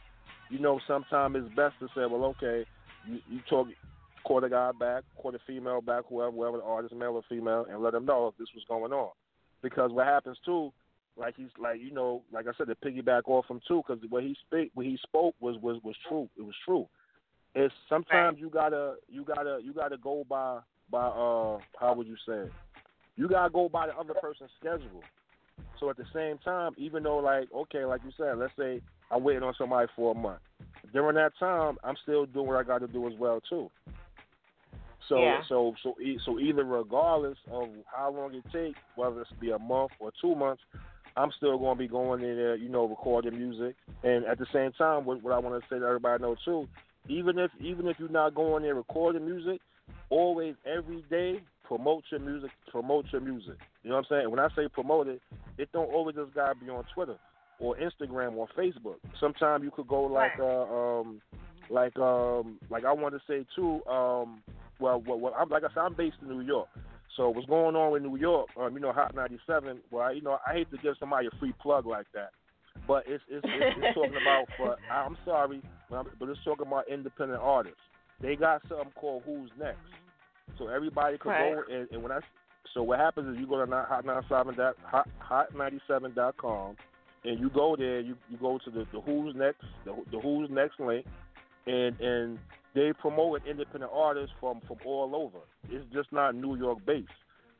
you 0.50 0.60
know, 0.60 0.80
sometimes 0.88 1.36
it's 1.38 1.56
best 1.56 1.76
to 1.80 1.88
say, 1.88 2.06
well, 2.06 2.26
okay, 2.26 2.66
you, 3.08 3.20
you 3.30 3.40
talk. 3.50 3.68
Call 4.28 4.42
the 4.42 4.50
guy 4.50 4.72
back, 4.78 5.04
call 5.16 5.32
the 5.32 5.40
female 5.48 5.80
back, 5.80 6.04
whoever, 6.10 6.32
whoever 6.32 6.58
the 6.58 6.64
artist, 6.64 6.94
male 6.94 7.16
or 7.16 7.22
female, 7.30 7.66
and 7.70 7.82
let 7.82 7.94
them 7.94 8.06
know 8.06 8.28
if 8.28 8.38
this 8.38 8.50
was 8.54 8.66
going 8.68 8.92
on. 8.92 9.12
Because 9.64 9.94
what 9.94 10.06
happens 10.06 10.38
too, 10.44 10.74
like 11.16 11.36
he's 11.38 11.48
like 11.58 11.80
you 11.80 11.92
know, 11.92 12.24
like 12.34 12.46
I 12.46 12.52
said, 12.58 12.68
to 12.68 12.76
piggyback 12.76 13.22
off 13.28 13.46
him 13.50 13.62
too, 13.66 13.84
because 13.88 14.04
what 14.10 14.24
he 14.24 14.36
speak, 14.46 14.72
what 14.74 14.86
he 14.86 15.00
spoke 15.02 15.34
was 15.40 15.56
was 15.62 15.80
was 15.82 15.96
true. 16.10 16.28
It 16.38 16.42
was 16.42 16.56
true. 16.66 16.90
It's 17.56 17.74
sometimes 17.88 18.38
you 18.38 18.50
gotta 18.50 18.96
you 19.08 19.24
gotta 19.24 19.60
you 19.64 19.72
gotta 19.72 19.98
go 19.98 20.26
by 20.30 20.60
by 20.92 21.08
uh 21.08 21.60
how 21.80 21.94
would 21.96 22.08
you 22.08 22.18
say 22.28 22.40
it? 22.40 22.52
You 23.16 23.30
gotta 23.30 23.50
go 23.50 23.70
by 23.70 23.88
the 23.88 23.96
other 23.96 24.14
person's 24.22 24.52
schedule. 24.60 25.04
So 25.80 25.90
at 25.90 25.96
the 25.96 26.06
same 26.14 26.38
time, 26.40 26.74
even 26.78 27.04
though 27.04 27.20
like 27.20 27.48
okay, 27.56 27.86
like 27.86 28.02
you 28.04 28.12
said, 28.18 28.38
let's 28.38 28.54
say 28.60 28.82
I'm 29.10 29.24
waiting 29.24 29.44
on 29.44 29.54
somebody 29.58 29.88
for 29.96 30.12
a 30.12 30.16
month. 30.16 30.42
During 30.92 31.16
that 31.16 31.32
time, 31.40 31.78
I'm 31.82 31.96
still 32.04 32.26
doing 32.26 32.48
what 32.48 32.58
I 32.58 32.64
got 32.64 32.80
to 32.80 32.88
do 32.88 33.08
as 33.08 33.14
well 33.18 33.40
too. 33.50 33.72
So 35.08 35.22
Yeah. 35.22 35.42
so 35.48 35.74
so 35.84 35.95
so 36.26 36.40
either 36.40 36.64
regardless 36.64 37.38
of 37.52 37.69
how 37.86 38.11
long 38.11 38.36
it 38.36 38.44
takes, 38.52 38.80
whether 38.95 39.22
it's 39.22 39.32
be 39.40 39.52
a 39.52 39.60
month 39.60 39.92
or 40.00 40.11
two 40.22 40.36
months, 40.36 40.61
I'm 41.16 41.32
still 41.38 41.58
going 41.58 41.77
to 41.77 41.80
be 41.80 41.88
going 41.88 42.22
in 42.22 42.36
there, 42.36 42.56
you 42.56 42.69
know, 42.69 42.86
recording 42.86 43.38
music. 43.38 43.76
And 44.03 44.26
at 44.26 44.38
the 44.38 44.45
same 44.53 44.72
time, 44.74 45.06
what, 45.06 45.24
what 45.24 45.34
I 45.34 45.40
want 45.40 45.61
to 45.61 45.68
say 45.69 45.80
to 45.80 45.86
everybody 45.86 46.22
know 46.22 46.36
too, 46.45 46.68
even 47.08 47.40
if 47.40 47.52
even 47.61 47.88
if 47.88 47.98
you're 48.00 48.10
not 48.10 48.36
going 48.36 48.64
there 48.64 48.76
recording 48.76 49.26
music, 49.26 49.61
always 50.10 50.56
every 50.66 51.03
day 51.10 51.40
promote 51.64 52.03
your 52.11 52.19
music. 52.19 52.52
Promote 52.72 53.06
your 53.11 53.22
music. 53.22 53.56
You 53.84 53.90
know 53.90 53.98
what 53.98 54.06
I'm 54.11 54.18
saying? 54.19 54.32
When 54.32 54.40
I 54.40 54.50
say 54.56 54.68
promote 54.68 55.08
it, 55.08 55.22
it 55.58 55.69
don't 55.74 55.92
always 55.94 56.16
just 56.16 56.34
gotta 56.34 56.56
be 56.56 56.69
on 56.69 56.84
Twitter 56.94 57.16
or 57.60 57.76
Instagram 57.77 58.36
or 58.36 58.48
Facebook. 58.58 58.98
Sometimes 59.19 59.64
you 59.64 59.72
could 59.72 59.88
go 59.88 60.03
like 60.03 60.34
uh, 60.40 61.00
um 61.00 61.22
like 61.69 61.98
um 61.98 62.60
like 62.69 62.86
I 62.86 62.94
want 62.94 63.16
to 63.16 63.22
say 63.27 63.45
too 63.56 63.82
um 63.90 64.42
well 64.80 65.04
well, 65.06 65.20
well 65.20 65.36
I'm 65.38 65.50
like 65.50 65.64
I 65.64 65.70
said 65.74 65.82
I'm 65.82 65.94
based 65.94 66.18
in 66.22 66.30
New 66.30 66.42
York. 66.42 66.68
So 67.16 67.30
what's 67.30 67.48
going 67.48 67.76
on 67.76 67.98
in 67.98 68.04
New 68.04 68.18
York? 68.18 68.48
Um, 68.60 68.74
you 68.76 68.80
know, 68.80 68.92
Hot 68.92 69.16
97. 69.16 69.80
Well, 69.90 70.04
I, 70.04 70.12
you 70.12 70.22
know, 70.22 70.38
I 70.46 70.54
hate 70.54 70.70
to 70.70 70.78
give 70.78 70.94
somebody 71.00 71.26
a 71.26 71.36
free 71.40 71.54
plug 71.60 71.88
like 71.88 72.06
that, 72.14 72.30
but 72.88 73.06
it's 73.08 73.24
it's, 73.28 73.44
it's, 73.44 73.76
it's 73.80 73.94
talking 73.96 74.18
about. 74.22 74.46
For 74.56 74.76
I'm 74.92 75.18
sorry, 75.26 75.62
but, 75.90 75.96
I'm, 75.98 76.06
but 76.20 76.30
it's 76.30 76.40
talking 76.46 76.68
about 76.68 76.88
independent 76.88 77.40
artists. 77.42 77.80
They 78.22 78.36
got 78.36 78.62
something 78.70 78.92
called 78.96 79.24
Who's 79.26 79.50
Next. 79.60 79.80
So 80.58 80.68
everybody 80.68 81.18
could 81.18 81.30
Right. 81.30 81.54
go 81.56 81.64
and, 81.74 81.88
and 81.92 82.04
when 82.04 82.12
I 82.12 82.20
so 82.74 82.84
what 82.84 83.00
happens 83.00 83.34
is 83.34 83.40
you 83.40 83.48
go 83.48 83.64
to 83.64 83.70
not- 83.70 83.88
hot 83.88 84.06
97 84.06 84.56
dot 84.56 84.76
hot 84.84 85.08
hot 85.20 85.56
97 85.56 86.14
dot 86.14 86.38
com 86.38 86.76
and 87.24 87.40
you 87.40 87.50
go 87.50 87.76
there. 87.76 88.00
You 88.00 88.16
you 88.30 88.38
go 88.38 88.60
to 88.64 88.70
the, 88.70 88.86
the 88.94 89.02
Who's 89.02 89.34
Next 89.36 89.64
the, 89.86 89.96
the 90.12 90.20
Who's 90.20 90.50
Next 90.52 90.80
link, 90.80 91.06
and 91.66 92.00
and 92.00 92.40
they 92.78 92.94
promote 92.94 93.42
independent 93.50 93.92
artists 93.94 94.34
from 94.40 94.62
from 94.68 94.78
all 94.86 95.16
over. 95.16 95.40
It's 95.70 95.86
just 95.94 96.12
not 96.14 96.36
New 96.36 96.56
York 96.56 96.80
based. 96.86 97.10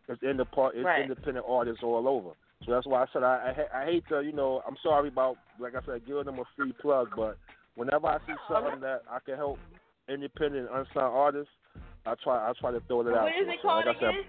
It's 0.08 0.22
in 0.22 0.38
part. 0.54 0.76
It's 0.76 0.86
Right. 0.86 1.02
independent 1.02 1.46
artists 1.48 1.84
all 1.84 2.08
over. 2.08 2.30
So 2.66 2.72
that's 2.72 2.86
why 2.86 3.04
I 3.04 3.06
said 3.12 3.24
I, 3.24 3.54
I 3.74 3.82
I 3.82 3.86
hate 3.86 4.08
to 4.10 4.22
you 4.22 4.32
know 4.32 4.62
I'm 4.68 4.78
sorry 4.84 5.10
about 5.10 5.38
like 5.60 5.74
I 5.76 5.82
said 5.86 6.06
giving 6.06 6.26
them 6.26 6.40
a 6.40 6.44
free 6.56 6.74
plug, 6.74 7.10
but 7.16 7.38
whenever 7.76 8.08
I 8.08 8.20
see 8.20 8.34
something 8.48 8.80
that 8.82 9.02
I 9.10 9.20
can 9.26 9.36
help 9.36 9.60
independent 10.08 10.70
unsigned 10.72 10.98
artists, 10.98 11.52
I 12.06 12.14
try 12.24 12.50
I 12.50 12.54
try 12.60 12.72
to 12.72 12.80
throw 12.82 13.02
it 13.02 13.08
out. 13.14 13.24
What 13.24 13.34
is 13.34 13.48
it 13.48 13.60
So 13.62 13.68
like 13.68 13.86
called 13.86 13.96
said, 14.00 14.10
again? 14.10 14.24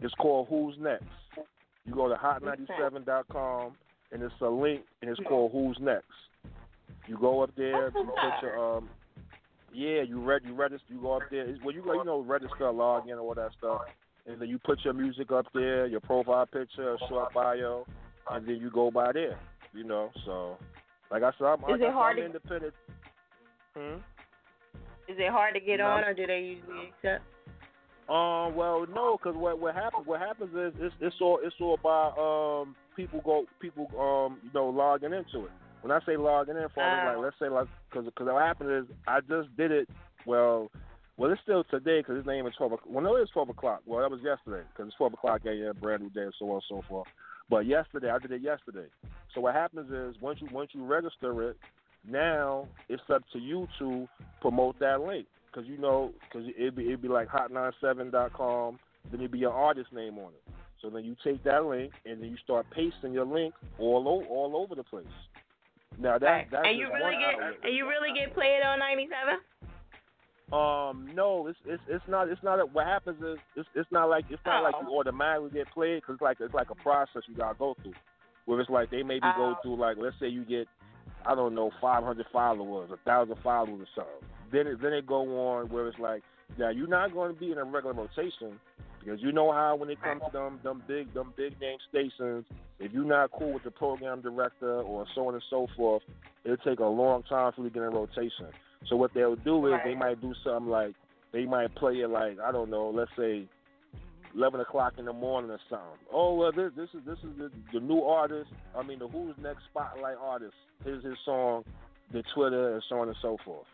it's 0.00 0.14
called 0.14 0.48
Who's 0.48 0.76
Next. 0.78 1.04
You 1.86 1.94
go 1.94 2.08
to 2.08 2.14
hot97.com 2.14 3.76
and 4.12 4.22
it's 4.22 4.34
a 4.40 4.48
link 4.48 4.82
and 5.02 5.10
it's 5.10 5.20
called 5.28 5.52
Who's 5.52 5.78
Next. 5.80 6.06
You 7.06 7.18
go 7.18 7.42
up 7.42 7.50
there, 7.56 7.86
you 7.86 7.92
put 7.92 8.42
your 8.42 8.76
um 8.76 8.88
yeah, 9.74 10.02
you 10.02 10.20
read 10.22 10.42
you 10.44 10.54
register 10.54 10.86
you 10.92 11.00
go 11.00 11.14
up 11.16 11.22
there. 11.30 11.46
Well 11.64 11.74
you 11.74 11.82
go 11.82 11.94
you 11.94 12.04
know 12.04 12.20
register, 12.22 12.70
log 12.70 13.08
in 13.08 13.18
all 13.18 13.34
that 13.34 13.50
stuff. 13.58 13.82
And 14.26 14.40
then 14.40 14.48
you 14.48 14.58
put 14.58 14.78
your 14.84 14.94
music 14.94 15.30
up 15.32 15.46
there, 15.52 15.86
your 15.86 16.00
profile 16.00 16.46
picture, 16.46 16.96
short 17.08 17.34
bio, 17.34 17.86
and 18.30 18.46
then 18.46 18.56
you 18.56 18.70
go 18.70 18.90
by 18.90 19.12
there. 19.12 19.38
You 19.74 19.84
know, 19.84 20.10
so 20.24 20.56
like 21.10 21.22
I 21.22 21.30
said, 21.36 21.44
I'm, 21.46 21.58
Is 21.58 21.64
like 21.68 21.80
it 21.80 21.82
I 21.82 21.86
said, 21.88 21.92
hard 21.92 22.12
I'm 22.12 22.20
to- 22.20 22.26
independent. 22.26 22.74
Hmm? 23.76 23.94
Is 25.08 25.18
it 25.18 25.30
hard 25.30 25.52
to 25.54 25.60
get 25.60 25.78
No. 25.80 25.86
on, 25.86 26.04
or 26.04 26.14
do 26.14 26.26
they 26.26 26.38
usually 26.40 26.88
accept? 26.96 27.24
Um, 28.08 28.54
well, 28.54 28.86
no, 28.94 29.16
because 29.18 29.34
what 29.36 29.58
what 29.58 29.74
happens 29.74 30.06
what 30.06 30.20
happens 30.20 30.54
is 30.54 30.72
it's 30.80 30.94
it's 31.00 31.16
all 31.20 31.40
it's 31.42 31.56
all 31.60 31.74
about 31.74 32.16
um 32.18 32.76
people 32.96 33.20
go 33.24 33.44
people 33.60 33.86
um 33.98 34.38
you 34.42 34.50
know 34.54 34.68
logging 34.68 35.12
into 35.12 35.46
it. 35.46 35.52
When 35.84 35.92
I 35.92 36.00
say 36.06 36.16
logging 36.16 36.56
in, 36.56 36.66
for 36.72 36.82
Oh. 36.82 37.04
like 37.08 37.18
let's 37.18 37.38
say 37.38 37.50
like 37.50 37.68
because 37.90 38.06
because 38.06 38.26
what 38.26 38.42
happened 38.42 38.70
is 38.70 38.96
I 39.06 39.20
just 39.20 39.54
did 39.54 39.70
it. 39.70 39.86
Well, 40.24 40.70
well 41.18 41.30
it's 41.30 41.42
still 41.42 41.62
today 41.64 42.00
because 42.00 42.16
his 42.16 42.24
name 42.26 42.46
is 42.46 42.54
twelve. 42.56 42.72
o'clock. 42.72 42.88
Well, 42.90 43.04
no, 43.04 43.16
it's 43.16 43.30
twelve 43.32 43.50
o'clock. 43.50 43.82
Well, 43.84 44.00
that 44.00 44.10
was 44.10 44.20
yesterday 44.24 44.64
because 44.72 44.86
it's 44.88 44.96
twelve 44.96 45.12
o'clock 45.12 45.42
a.m. 45.44 45.74
brand 45.82 46.00
new 46.02 46.08
day 46.08 46.22
and 46.22 46.32
so 46.38 46.46
on 46.48 46.54
and 46.54 46.62
so 46.70 46.80
forth. 46.88 47.06
But 47.50 47.66
yesterday 47.66 48.08
I 48.08 48.18
did 48.18 48.32
it 48.32 48.40
yesterday. 48.40 48.86
So 49.34 49.42
what 49.42 49.54
happens 49.54 49.90
is 49.92 50.18
once 50.22 50.40
you 50.40 50.48
once 50.52 50.70
you 50.72 50.86
register 50.86 51.50
it, 51.50 51.58
now 52.08 52.66
it's 52.88 53.02
up 53.12 53.22
to 53.34 53.38
you 53.38 53.68
to 53.78 54.08
promote 54.40 54.78
that 54.78 55.02
link 55.02 55.26
because 55.52 55.68
you 55.68 55.76
know 55.76 56.14
because 56.26 56.48
it'd 56.58 56.76
be 56.76 56.86
it'd 56.86 57.02
be 57.02 57.08
like 57.08 57.28
hot97.com, 57.28 58.78
then 59.10 59.20
it'd 59.20 59.32
be 59.32 59.38
your 59.38 59.52
artist 59.52 59.92
name 59.92 60.16
on 60.18 60.32
it. 60.32 60.42
So 60.80 60.88
then 60.90 61.04
you 61.04 61.14
take 61.22 61.44
that 61.44 61.64
link 61.66 61.92
and 62.06 62.22
then 62.22 62.30
you 62.30 62.36
start 62.42 62.64
pasting 62.70 63.12
your 63.12 63.26
link 63.26 63.52
all 63.78 64.08
o- 64.08 64.26
all 64.34 64.56
over 64.56 64.74
the 64.74 64.82
place. 64.84 65.04
Now 65.98 66.18
that 66.18 66.46
that's 66.50 66.66
and 66.66 66.78
you 66.78 66.88
really 66.92 67.16
get 67.16 67.34
and 67.64 67.74
you 67.76 67.88
really 67.88 68.12
get 68.18 68.34
played 68.34 68.62
on 68.62 68.78
ninety 68.78 69.08
seven. 69.08 69.40
Um, 70.52 71.08
no, 71.14 71.46
it's 71.46 71.58
it's 71.66 71.82
it's 71.88 72.04
not 72.08 72.28
it's 72.28 72.42
not. 72.42 72.60
A, 72.60 72.66
what 72.66 72.86
happens 72.86 73.16
is 73.22 73.38
it's 73.56 73.68
it's 73.74 73.90
not 73.90 74.08
like 74.10 74.24
it's 74.30 74.42
not 74.44 74.62
like 74.62 74.74
you 74.80 74.88
Oh. 74.90 74.98
automatically 74.98 75.50
get 75.50 75.70
played 75.72 76.02
because 76.02 76.14
it's 76.14 76.22
like 76.22 76.36
it's 76.40 76.54
like 76.54 76.70
a 76.70 76.74
process 76.76 77.22
you 77.26 77.34
gotta 77.34 77.58
go 77.58 77.74
through. 77.82 77.94
Where 78.44 78.60
it's 78.60 78.68
like 78.70 78.90
they 78.90 79.02
maybe 79.02 79.26
go 79.36 79.54
Oh. 79.56 79.58
through 79.62 79.76
like 79.76 79.96
let's 79.98 80.16
say 80.20 80.28
you 80.28 80.44
get 80.44 80.68
I 81.26 81.34
don't 81.34 81.54
know 81.54 81.70
500 81.80 82.26
followers, 82.30 82.90
a 82.92 82.98
thousand 82.98 83.36
followers 83.42 83.80
or 83.80 83.88
something. 83.94 84.28
Then 84.52 84.66
it, 84.66 84.82
then 84.82 84.92
it 84.92 85.06
go 85.06 85.22
on 85.48 85.70
where 85.70 85.88
it's 85.88 85.98
like 85.98 86.22
now 86.58 86.68
you're 86.68 86.86
not 86.88 87.12
going 87.14 87.32
to 87.32 87.40
be 87.40 87.50
in 87.50 87.58
a 87.58 87.64
regular 87.64 87.94
rotation 87.94 88.60
because 89.04 89.20
you 89.22 89.32
know 89.32 89.52
how 89.52 89.76
when 89.76 89.90
it 89.90 90.00
comes 90.02 90.22
to 90.26 90.32
them 90.32 90.60
them 90.62 90.82
big 90.88 91.12
them 91.14 91.32
big 91.36 91.60
name 91.60 91.78
stations, 91.90 92.44
if 92.78 92.92
you're 92.92 93.04
not 93.04 93.30
cool 93.32 93.52
with 93.52 93.64
the 93.64 93.70
program 93.70 94.20
director 94.20 94.80
or 94.80 95.06
so 95.14 95.28
on 95.28 95.34
and 95.34 95.42
so 95.50 95.66
forth, 95.76 96.02
it'll 96.44 96.56
take 96.58 96.78
a 96.78 96.84
long 96.84 97.22
time 97.24 97.52
for 97.54 97.62
you 97.62 97.68
to 97.68 97.74
get 97.74 97.82
in 97.82 97.90
rotation. 97.90 98.46
So 98.88 98.96
what 98.96 99.12
they'll 99.14 99.36
do 99.36 99.66
is 99.72 99.80
they 99.84 99.94
might 99.94 100.20
do 100.20 100.34
something 100.44 100.70
like 100.70 100.94
they 101.32 101.44
might 101.44 101.74
play 101.74 101.94
it 101.94 102.08
like 102.08 102.38
I 102.40 102.52
don't 102.52 102.70
know, 102.70 102.90
let's 102.90 103.10
say 103.16 103.46
eleven 104.34 104.60
o'clock 104.60 104.94
in 104.98 105.04
the 105.04 105.12
morning 105.12 105.50
or 105.50 105.60
something. 105.68 106.06
Oh 106.12 106.34
well, 106.34 106.52
this 106.52 106.72
this 106.76 106.88
is 106.94 107.00
this 107.06 107.18
is 107.18 107.36
the, 107.38 107.50
the 107.72 107.80
new 107.80 108.02
artist. 108.02 108.50
I 108.76 108.82
mean, 108.82 108.98
the 108.98 109.08
Who's 109.08 109.34
Next 109.40 109.62
Spotlight 109.70 110.16
artist. 110.20 110.54
Here's 110.84 111.04
his 111.04 111.16
song, 111.24 111.64
the 112.12 112.22
Twitter, 112.34 112.74
and 112.74 112.82
so 112.88 112.98
on 112.98 113.08
and 113.08 113.16
so 113.22 113.36
forth. 113.44 113.66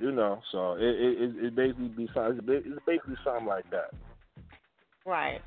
You 0.00 0.12
know, 0.12 0.40
so 0.50 0.74
it 0.74 0.82
it 0.82 1.46
it, 1.46 1.54
basically 1.54 1.88
be 1.88 2.08
something. 2.14 2.38
It's 2.38 2.46
ba- 2.46 2.56
it's 2.56 2.86
basically 2.86 3.16
something 3.24 3.46
like 3.46 3.68
that. 3.70 3.90
Right. 5.06 5.40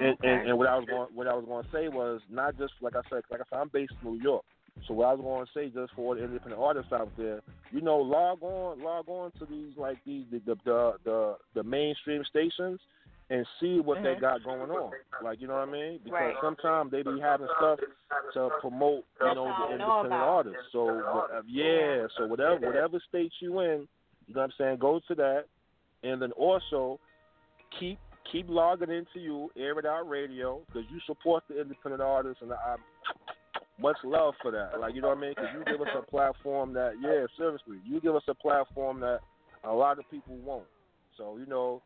And, 0.00 0.10
Okay. 0.10 0.28
and 0.28 0.50
and 0.50 0.58
what 0.58 0.68
I 0.68 0.76
was 0.76 0.86
going 0.86 1.08
what 1.14 1.26
I 1.26 1.34
was 1.34 1.44
going 1.46 1.64
to 1.64 1.70
say 1.72 1.88
was 1.88 2.20
not 2.30 2.56
just 2.58 2.72
like 2.80 2.94
I 2.94 3.00
said 3.10 3.22
like 3.30 3.40
I 3.40 3.44
said 3.50 3.58
I'm 3.60 3.68
based 3.72 3.92
in 4.02 4.12
New 4.12 4.20
York. 4.20 4.44
So 4.86 4.94
what 4.94 5.06
I 5.08 5.12
was 5.14 5.22
going 5.22 5.46
to 5.46 5.52
say 5.54 5.74
just 5.74 5.92
for 5.94 6.14
the 6.14 6.24
independent 6.24 6.62
artists 6.62 6.92
out 6.92 7.10
there, 7.16 7.40
you 7.72 7.80
know, 7.80 7.96
log 7.98 8.42
on 8.42 8.82
log 8.82 9.08
on 9.08 9.32
to 9.38 9.46
these 9.46 9.72
like 9.76 9.98
these 10.06 10.24
the 10.30 10.40
the 10.40 10.56
the 10.64 10.92
the, 11.04 11.36
the 11.54 11.62
mainstream 11.62 12.22
stations 12.28 12.80
and 13.30 13.46
see 13.60 13.80
what 13.80 14.02
they 14.02 14.14
Mhm. 14.14 14.20
got 14.20 14.42
going 14.44 14.70
on. 14.70 14.92
Like 15.22 15.40
you 15.40 15.48
know 15.48 15.54
what 15.54 15.68
I 15.68 15.72
mean? 15.72 16.00
Because 16.04 16.20
Right. 16.20 16.40
sometimes 16.40 16.90
they 16.90 17.02
be 17.02 17.18
having 17.18 17.48
stuff 17.56 17.80
to 18.34 18.50
promote 18.60 19.04
you 19.20 19.34
know 19.34 19.52
the 19.58 19.72
independent 19.72 20.22
artists. 20.22 20.70
So 20.70 21.02
uh, 21.32 21.42
yeah, 21.46 22.06
so 22.16 22.26
whatever 22.26 22.56
whatever 22.66 23.00
state 23.08 23.32
you 23.40 23.60
in, 23.60 23.88
you 24.26 24.34
know 24.34 24.42
what 24.42 24.44
I'm 24.44 24.52
saying, 24.58 24.78
go 24.78 25.00
to 25.08 25.14
that 25.16 25.46
and 26.04 26.22
then 26.22 26.30
also 26.32 27.00
keep 27.78 27.98
keep 28.32 28.46
logging 28.48 28.90
into 28.90 29.20
you, 29.20 29.50
Air 29.56 29.78
It 29.78 29.86
Out 29.86 30.08
Radio, 30.08 30.62
because 30.66 30.84
you 30.90 30.98
support 31.06 31.44
the 31.48 31.60
independent 31.60 32.02
artists, 32.02 32.42
and 32.42 32.52
I 32.52 32.76
much 33.80 33.96
love 34.04 34.34
for 34.42 34.50
that. 34.50 34.80
Like 34.80 34.94
you 34.94 35.00
know 35.00 35.08
what 35.08 35.18
I 35.18 35.20
mean? 35.20 35.30
Because 35.36 35.50
you 35.54 35.64
give 35.64 35.80
us 35.80 35.94
a 35.96 36.02
platform 36.10 36.72
that, 36.74 36.92
yeah, 37.00 37.26
seriously, 37.36 37.78
you 37.86 38.00
give 38.00 38.14
us 38.14 38.22
a 38.28 38.34
platform 38.34 39.00
that 39.00 39.20
a 39.64 39.72
lot 39.72 39.98
of 39.98 40.10
people 40.10 40.36
won't. 40.36 40.66
So 41.16 41.36
you 41.38 41.46
know, 41.46 41.82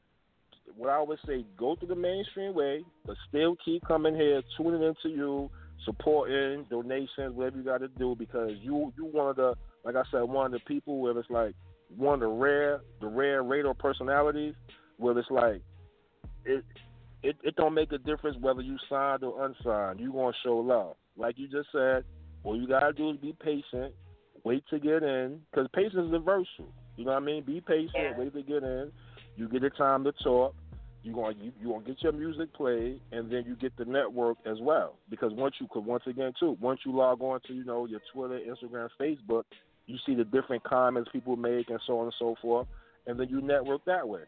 what 0.76 0.90
I 0.90 0.94
always 0.94 1.18
say, 1.26 1.44
go 1.58 1.76
through 1.76 1.88
the 1.88 1.94
mainstream 1.96 2.54
way, 2.54 2.84
but 3.06 3.16
still 3.28 3.56
keep 3.64 3.84
coming 3.86 4.14
here, 4.14 4.42
tuning 4.56 4.82
into 4.82 5.14
you, 5.14 5.50
supporting, 5.84 6.64
donations, 6.70 7.34
whatever 7.34 7.56
you 7.58 7.64
got 7.64 7.78
to 7.78 7.88
do, 7.88 8.14
because 8.18 8.52
you 8.60 8.92
you 8.96 9.06
one 9.06 9.30
of 9.30 9.36
the, 9.36 9.54
like 9.84 9.96
I 9.96 10.02
said, 10.10 10.22
one 10.22 10.46
of 10.46 10.52
the 10.52 10.60
people 10.66 11.00
where 11.00 11.16
it's 11.18 11.30
like 11.30 11.54
one 11.96 12.14
of 12.14 12.20
the 12.20 12.28
rare, 12.28 12.80
the 13.00 13.06
rare 13.06 13.42
radio 13.42 13.74
personalities, 13.74 14.54
where 14.96 15.18
it's 15.18 15.30
like, 15.30 15.62
it 16.44 16.64
it 17.22 17.36
it 17.42 17.56
don't 17.56 17.74
make 17.74 17.92
a 17.92 17.98
difference 17.98 18.36
whether 18.40 18.62
you 18.62 18.76
signed 18.88 19.22
or 19.24 19.44
unsigned. 19.44 20.00
You 20.00 20.12
gonna 20.12 20.32
show 20.44 20.58
love, 20.58 20.96
like 21.16 21.38
you 21.38 21.48
just 21.48 21.68
said. 21.72 22.04
All 22.44 22.60
you 22.60 22.66
gotta 22.66 22.92
do 22.92 23.10
is 23.10 23.16
be 23.18 23.34
patient, 23.40 23.94
wait 24.42 24.64
to 24.70 24.80
get 24.80 25.04
in, 25.04 25.40
because 25.50 25.68
patience 25.72 26.08
is 26.08 26.12
a 26.12 26.18
virtue. 26.18 26.66
You 26.96 27.04
know 27.04 27.12
what 27.12 27.22
I 27.22 27.26
mean? 27.26 27.44
Be 27.44 27.60
patient, 27.60 27.92
Yeah. 27.94 28.18
wait 28.18 28.34
to 28.34 28.42
get 28.42 28.64
in. 28.64 28.90
You 29.36 29.48
get 29.48 29.62
the 29.62 29.70
time 29.70 30.04
to 30.04 30.12
talk. 30.12 30.54
You 31.04 31.14
gonna 31.14 31.34
you, 31.40 31.52
you 31.60 31.68
gonna 31.68 31.84
get 31.84 32.02
your 32.02 32.12
music 32.12 32.52
played, 32.52 33.00
and 33.12 33.30
then 33.30 33.44
you 33.46 33.56
get 33.56 33.76
the 33.76 33.84
network 33.84 34.38
as 34.44 34.60
well. 34.60 34.98
Because 35.08 35.32
once 35.32 35.54
you 35.60 35.66
could 35.70 35.84
once 35.84 36.06
again 36.06 36.32
too, 36.38 36.56
once 36.60 36.80
you 36.84 36.92
log 36.92 37.22
on 37.22 37.40
to 37.46 37.54
you 37.54 37.64
know 37.64 37.86
your 37.86 38.00
Twitter, 38.12 38.38
Instagram, 38.40 38.88
Facebook, 39.00 39.44
you 39.86 39.98
see 40.06 40.14
the 40.14 40.24
different 40.24 40.62
comments 40.64 41.10
people 41.12 41.36
make 41.36 41.70
and 41.70 41.80
so 41.86 41.98
on 41.98 42.04
and 42.04 42.14
so 42.18 42.36
forth, 42.40 42.66
and 43.06 43.18
then 43.18 43.28
you 43.28 43.40
network 43.40 43.84
that 43.84 44.06
way. 44.06 44.22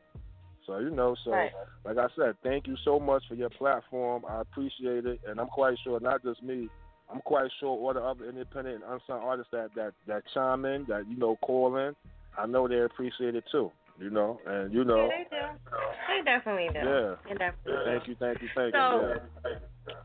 So 0.67 0.79
you 0.79 0.91
know, 0.91 1.15
so 1.25 1.31
Right. 1.33 1.53
like 1.85 1.99
I 1.99 2.07
said, 2.17 2.37
thank 2.43 2.67
you 2.67 2.77
so 2.85 2.99
much 2.99 3.23
for 3.29 3.35
your 3.35 3.51
platform. 3.51 4.25
I 4.29 4.41
appreciate 4.41 5.05
it, 5.07 5.21
and 5.27 5.41
I'm 5.41 5.49
quite 5.49 5.77
sure 5.85 6.01
not 6.01 6.23
just 6.23 6.43
me. 6.43 6.69
I'm 7.13 7.21
quite 7.21 7.51
sure 7.61 7.69
all 7.69 7.93
the 7.93 8.03
other 8.03 8.25
independent 8.25 8.83
and 8.83 8.93
unsigned 8.93 9.23
artists 9.23 9.51
that 9.53 9.75
that 9.77 9.93
that 10.07 10.23
chime 10.33 10.65
in, 10.65 10.85
that 10.89 11.07
you 11.09 11.17
know 11.17 11.37
call 11.43 11.77
in, 11.77 11.95
I 12.39 12.47
know 12.47 12.67
they 12.67 12.81
appreciate 12.81 13.35
it 13.35 13.45
too. 13.53 13.71
You 13.99 14.11
know, 14.11 14.41
and 14.45 14.73
you 14.73 14.85
know, 14.85 15.07
Yeah, 15.07 15.25
they 15.31 15.37
do. 15.37 15.77
They 16.09 16.23
definitely 16.25 16.69
do. 16.73 16.79
yeah. 16.85 17.15
They 17.29 17.35
definitely. 17.35 17.85
Thank 17.85 18.09
you, 18.09 18.15
thank 18.19 18.43
you, 18.43 18.49
thank 18.55 18.75
So- 18.75 19.01
you. 19.47 19.53
Yeah. 19.53 19.59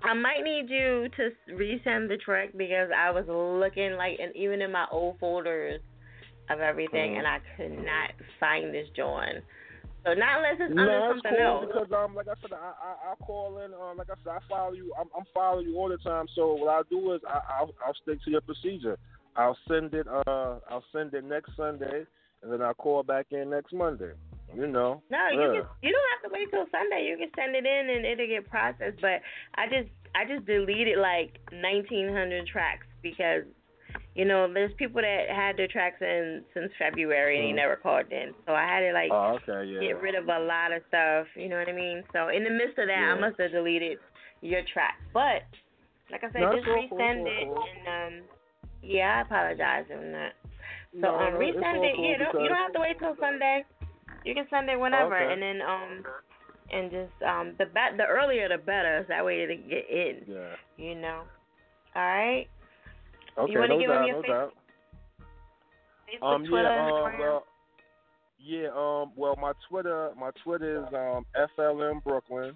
I 0.03 0.13
might 0.13 0.43
need 0.43 0.69
you 0.69 1.07
to 1.15 1.31
resend 1.55 2.09
the 2.09 2.17
track 2.17 2.49
because 2.55 2.91
I 2.95 3.09
was 3.11 3.25
looking 3.27 3.93
like, 3.93 4.19
and 4.19 4.35
even 4.35 4.61
in 4.61 4.71
my 4.71 4.85
old 4.91 5.17
folders 5.19 5.81
of 6.49 6.59
everything, 6.59 7.13
Mhm. 7.13 7.17
and 7.19 7.27
I 7.27 7.39
could 7.55 7.71
not 7.83 8.11
find 8.39 8.73
this 8.73 8.89
joint. 8.89 9.43
So 10.05 10.13
not 10.13 10.37
unless 10.37 10.57
it's 10.59 10.73
No, 10.75 10.81
under 10.83 10.97
it's 10.97 11.07
something 11.11 11.31
cool 11.37 11.45
else. 11.45 11.65
because 11.67 11.91
um, 11.91 12.15
like 12.15 12.27
I 12.27 12.33
said, 12.41 12.53
I 12.53 12.71
I, 12.71 13.11
I 13.11 13.15
call 13.25 13.59
in. 13.59 13.73
Um, 13.73 13.97
like 13.97 14.09
I 14.09 14.15
said, 14.23 14.31
I 14.31 14.39
follow 14.47 14.73
you. 14.73 14.93
I'm, 14.99 15.07
I'm 15.17 15.25
following 15.33 15.67
you 15.67 15.77
all 15.77 15.89
the 15.89 15.97
time. 15.97 16.25
So 16.35 16.53
what 16.53 16.69
I'll 16.69 16.83
do 16.89 17.13
is 17.13 17.21
I, 17.27 17.41
I'll 17.59 17.73
I'll 17.85 17.95
stick 18.03 18.23
to 18.25 18.31
your 18.31 18.41
procedure. 18.41 18.97
I'll 19.35 19.57
send 19.67 19.93
it. 19.93 20.07
Uh, 20.07 20.59
I'll 20.69 20.83
send 20.91 21.13
it 21.13 21.23
next 21.23 21.55
Sunday, 21.57 22.05
and 22.41 22.51
then 22.51 22.61
I'll 22.61 22.73
call 22.73 23.03
back 23.03 23.27
in 23.31 23.49
next 23.49 23.73
Monday. 23.73 24.11
You 24.55 24.67
know. 24.67 25.03
No, 25.11 25.27
you 25.31 25.37
can. 25.37 25.63
You 25.83 25.91
don't 25.91 26.09
have 26.15 26.23
to 26.25 26.29
wait 26.33 26.49
till 26.49 26.65
Sunday. 26.71 27.05
You 27.07 27.17
can 27.17 27.29
send 27.35 27.55
it 27.55 27.65
in 27.65 27.89
and 27.95 28.05
it'll 28.05 28.27
get 28.27 28.49
processed. 28.49 28.99
But 28.99 29.21
I 29.55 29.67
just, 29.67 29.89
I 30.15 30.25
just 30.25 30.47
deleted 30.47 30.97
like 30.97 31.37
1,900 31.51 32.47
tracks 32.47 32.87
because, 33.03 33.43
you 34.19 34.25
know, 34.25 34.51
there's 34.51 34.73
people 34.75 34.99
that 35.01 35.31
had 35.31 35.55
their 35.55 35.69
tracks 35.71 36.01
in 36.01 36.43
since 36.53 36.69
February 36.77 37.37
and 37.39 37.45
he 37.47 37.53
Mhm. 37.53 37.55
never 37.55 37.77
called 37.77 38.11
in. 38.11 38.35
So 38.45 38.53
I 38.53 38.67
had 38.67 38.81
to 38.81 38.91
like 38.91 39.11
Oh, 39.11 39.39
okay, 39.39 39.63
yeah. 39.63 39.79
get 39.79 40.01
rid 40.01 40.15
of 40.15 40.27
a 40.27 40.39
lot 40.39 40.73
of 40.73 40.83
stuff. 40.89 41.25
You 41.37 41.47
know 41.47 41.57
what 41.57 41.69
I 41.69 41.71
mean? 41.71 42.03
So 42.11 42.27
in 42.27 42.43
the 42.43 42.49
midst 42.49 42.77
of 42.77 42.87
that, 42.87 42.99
Yeah. 42.99 43.13
I 43.13 43.19
must 43.19 43.39
have 43.39 43.51
deleted 43.51 43.97
your 44.41 44.61
track. 44.63 44.99
But 45.13 45.43
like 46.11 46.21
I 46.25 46.31
said, 46.31 46.41
No, 46.41 46.51
just 46.53 46.65
cool, 46.65 46.75
resend 46.99 47.21
all 47.21 47.27
it 47.27 47.45
cool. 47.47 47.63
and 47.63 47.87
um, 47.87 48.27
yeah, 48.83 49.19
I 49.19 49.21
apologize 49.21 49.85
on 49.89 50.11
that. 50.11 50.33
So 50.91 50.99
No, 50.99 51.15
um, 51.15 51.33
resend 51.35 51.85
it. 51.85 51.95
Yeah, 51.97 52.17
don't, 52.17 52.43
you 52.43 52.49
don't 52.49 52.57
have 52.57 52.73
to 52.73 52.79
wait 52.81 52.99
till 52.99 53.15
Sunday. 53.21 53.63
You 54.25 54.33
can 54.35 54.49
send 54.49 54.69
it 54.69 54.77
whenever, 54.77 55.15
Okay. 55.15 55.31
and 55.31 55.41
then 55.41 55.61
um, 55.61 56.05
and 56.71 56.91
just 56.91 57.23
um, 57.23 57.55
the 57.57 57.67
bet 57.67 57.95
the 57.95 58.05
earlier 58.05 58.49
the 58.49 58.57
better. 58.57 58.99
So 59.03 59.13
that 59.13 59.23
way 59.23 59.45
they 59.45 59.55
get 59.55 59.89
in. 59.89 60.25
Yeah. 60.27 60.55
You 60.75 60.95
know. 60.95 61.23
All 61.95 62.03
right. 62.03 62.47
Okay, 63.37 63.51
you 63.53 63.59
want 63.59 63.69
to 63.71 63.75
no 63.75 63.79
give 63.79 63.89
doubt, 63.89 63.99
them 63.99 64.07
your 64.07 64.15
no 64.15 64.21
Facebook, 64.21 64.27
doubt. 64.27 64.53
Facebook 66.09 66.35
Um, 66.35 66.45
Twitter, 66.45 66.63
yeah, 66.63 66.91
um, 67.03 67.19
well, 67.19 67.43
yeah, 68.39 68.67
um, 68.75 69.11
well, 69.15 69.35
my 69.39 69.53
Twitter, 69.69 70.11
my 70.19 70.31
Twitter 70.43 70.81
is 70.81 70.93
um 70.93 71.25
FLM 71.57 72.03
Brooklyn. 72.03 72.53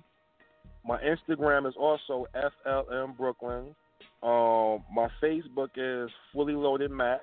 My 0.86 1.00
Instagram 1.02 1.68
is 1.68 1.76
also 1.80 2.26
FLM 2.66 3.16
Brooklyn. 3.18 3.76
Um, 4.22 4.84
my 4.94 5.08
Facebook 5.22 5.70
is 5.76 6.10
Fully 6.34 6.54
Loaded 6.54 6.92
Mac, 6.92 7.22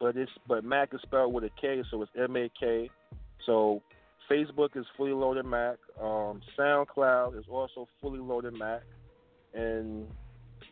but 0.00 0.16
it's 0.16 0.30
but 0.46 0.64
Mac 0.64 0.94
is 0.94 1.00
spelled 1.02 1.32
with 1.32 1.44
a 1.44 1.50
K, 1.60 1.82
so 1.90 2.02
it's 2.02 2.12
M 2.18 2.36
A 2.36 2.50
K. 2.58 2.90
So 3.44 3.82
Facebook 4.30 4.76
is 4.76 4.84
Fully 4.96 5.12
Loaded 5.12 5.44
Mac. 5.46 5.76
Um, 6.00 6.40
SoundCloud 6.58 7.38
is 7.38 7.44
also 7.50 7.86
Fully 8.00 8.18
Loaded 8.18 8.54
Mac, 8.54 8.82
and 9.54 10.06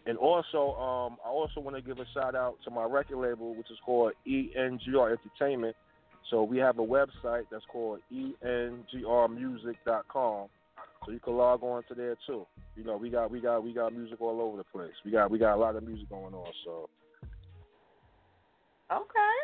and 0.06 0.18
also, 0.18 0.74
um, 0.74 1.16
I 1.24 1.28
also 1.28 1.60
want 1.60 1.76
to 1.76 1.82
give 1.82 1.98
a 1.98 2.04
shout 2.12 2.34
out 2.34 2.56
to 2.64 2.70
my 2.70 2.84
record 2.84 3.18
label, 3.18 3.54
which 3.54 3.70
is 3.70 3.78
called 3.84 4.12
ENGR 4.26 5.16
Entertainment. 5.16 5.76
So 6.30 6.42
we 6.42 6.58
have 6.58 6.78
a 6.78 6.82
website 6.82 7.44
that's 7.50 7.64
called 7.70 8.00
engrmusic.com. 8.12 10.48
So 11.04 11.12
you 11.12 11.20
can 11.20 11.36
log 11.36 11.62
on 11.62 11.82
to 11.88 11.94
there 11.94 12.16
too. 12.26 12.46
You 12.76 12.84
know, 12.84 12.96
we 12.96 13.10
got 13.10 13.30
we 13.30 13.40
got 13.40 13.62
we 13.62 13.74
got 13.74 13.94
music 13.94 14.20
all 14.20 14.40
over 14.40 14.56
the 14.56 14.64
place. 14.64 14.94
We 15.04 15.10
got 15.10 15.30
we 15.30 15.38
got 15.38 15.54
a 15.54 15.60
lot 15.60 15.76
of 15.76 15.82
music 15.82 16.08
going 16.08 16.32
on. 16.34 16.46
So 16.64 16.88
Okay. 18.90 19.36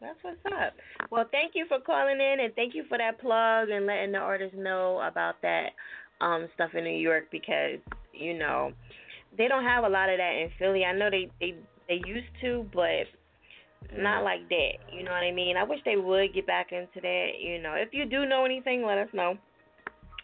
That's 0.00 0.18
what's 0.22 0.38
up. 0.46 0.74
Well, 1.10 1.26
thank 1.32 1.52
you 1.54 1.66
for 1.66 1.80
calling 1.80 2.20
in 2.20 2.36
and 2.40 2.54
thank 2.54 2.74
you 2.74 2.84
for 2.88 2.98
that 2.98 3.20
plug 3.20 3.70
and 3.70 3.86
letting 3.86 4.12
the 4.12 4.18
artists 4.18 4.56
know 4.56 5.00
about 5.00 5.42
that 5.42 5.70
um 6.20 6.48
stuff 6.54 6.70
in 6.74 6.84
New 6.84 6.98
York 6.98 7.24
because, 7.30 7.78
you 8.12 8.38
know, 8.38 8.72
they 9.36 9.48
don't 9.48 9.64
have 9.64 9.84
a 9.84 9.88
lot 9.88 10.08
of 10.08 10.18
that 10.18 10.32
in 10.32 10.50
Philly. 10.58 10.84
I 10.84 10.92
know 10.92 11.10
they 11.10 11.28
they 11.40 11.54
they 11.88 12.00
used 12.06 12.28
to, 12.42 12.66
but 12.72 13.06
not 13.96 14.24
like 14.24 14.48
that. 14.48 14.72
You 14.92 15.04
know 15.04 15.12
what 15.12 15.22
I 15.22 15.32
mean? 15.32 15.56
I 15.56 15.62
wish 15.64 15.80
they 15.84 15.96
would 15.96 16.34
get 16.34 16.46
back 16.46 16.72
into 16.72 17.00
that, 17.00 17.28
you 17.40 17.60
know. 17.62 17.74
If 17.74 17.90
you 17.92 18.04
do 18.06 18.26
know 18.26 18.44
anything, 18.44 18.84
let 18.84 18.98
us 18.98 19.08
know. 19.12 19.38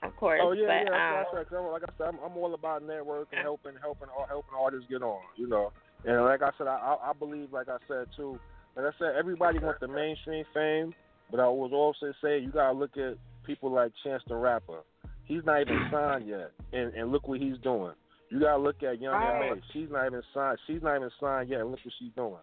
Of 0.02 0.14
course. 0.16 0.40
Oh 0.42 0.52
yeah, 0.52 0.66
but 0.66 0.92
yeah. 0.92 1.16
um 1.16 1.16
That's 1.16 1.32
what 1.32 1.38
I 1.38 1.40
said. 1.40 1.48
'cause 1.48 1.56
I'm- 1.56 1.72
like 1.72 1.82
I 1.82 1.92
said, 1.96 2.06
I'm, 2.08 2.18
I'm 2.20 2.36
all 2.36 2.52
about 2.54 2.82
networking, 2.82 3.40
helping, 3.40 3.72
helping, 3.80 4.08
helping 4.28 4.54
artists 4.58 4.86
get 4.90 5.02
on. 5.02 5.22
You 5.36 5.46
know, 5.46 5.72
and 6.04 6.22
like 6.24 6.42
I 6.42 6.50
said, 6.58 6.66
I, 6.66 6.76
I 6.76 7.10
I 7.10 7.12
believe, 7.14 7.52
like 7.52 7.68
I 7.68 7.78
said 7.88 8.06
too, 8.16 8.38
like 8.76 8.84
I 8.86 8.98
said, 8.98 9.14
everybody 9.16 9.58
wants 9.60 9.80
the 9.80 9.88
mainstream 9.88 10.44
fame, 10.52 10.92
but 11.30 11.40
I 11.40 11.48
was 11.48 11.70
also 11.72 12.12
say 12.22 12.38
you 12.38 12.50
gotta 12.50 12.76
look 12.76 12.96
at 12.98 13.14
people 13.46 13.70
like 13.70 13.92
Chance 14.02 14.22
the 14.28 14.34
Rapper. 14.36 14.80
He's 15.24 15.44
not 15.46 15.62
even 15.62 15.80
signed 15.90 16.28
yet, 16.28 16.50
and 16.74 16.92
and 16.92 17.10
look 17.10 17.26
what 17.28 17.40
he's 17.40 17.56
doing. 17.62 17.94
You 18.30 18.40
gotta 18.40 18.62
look 18.62 18.82
at 18.82 19.00
Young 19.00 19.12
Right. 19.14 19.50
M.A. 19.52 19.60
She's 19.72 19.88
not 19.90 20.06
even 20.06 20.22
signed. 20.32 20.58
She's 20.66 20.82
not 20.82 20.96
even 20.96 21.10
signed 21.20 21.48
yet. 21.50 21.60
Look 21.66 21.78
what 21.84 21.94
she's 21.98 22.12
doing. 22.16 22.36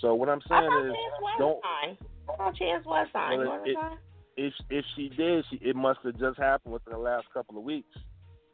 So 0.00 0.14
what 0.14 0.28
I'm 0.28 0.40
saying 0.48 0.70
is, 0.86 0.92
don't 1.38 1.60
signed. 1.62 1.98
I 2.28 2.36
thought 2.36 2.54
Chance 2.56 2.84
was 2.84 3.06
signed. 3.12 3.40
Well, 3.40 3.62
it- 3.64 3.76
if 4.40 4.54
if 4.70 4.84
she 4.94 5.08
did, 5.08 5.44
she, 5.50 5.56
it 5.56 5.74
must 5.74 5.98
have 6.04 6.16
just 6.18 6.38
happened 6.38 6.72
within 6.72 6.92
the 6.92 6.98
last 6.98 7.26
couple 7.34 7.58
of 7.58 7.64
weeks. 7.64 7.96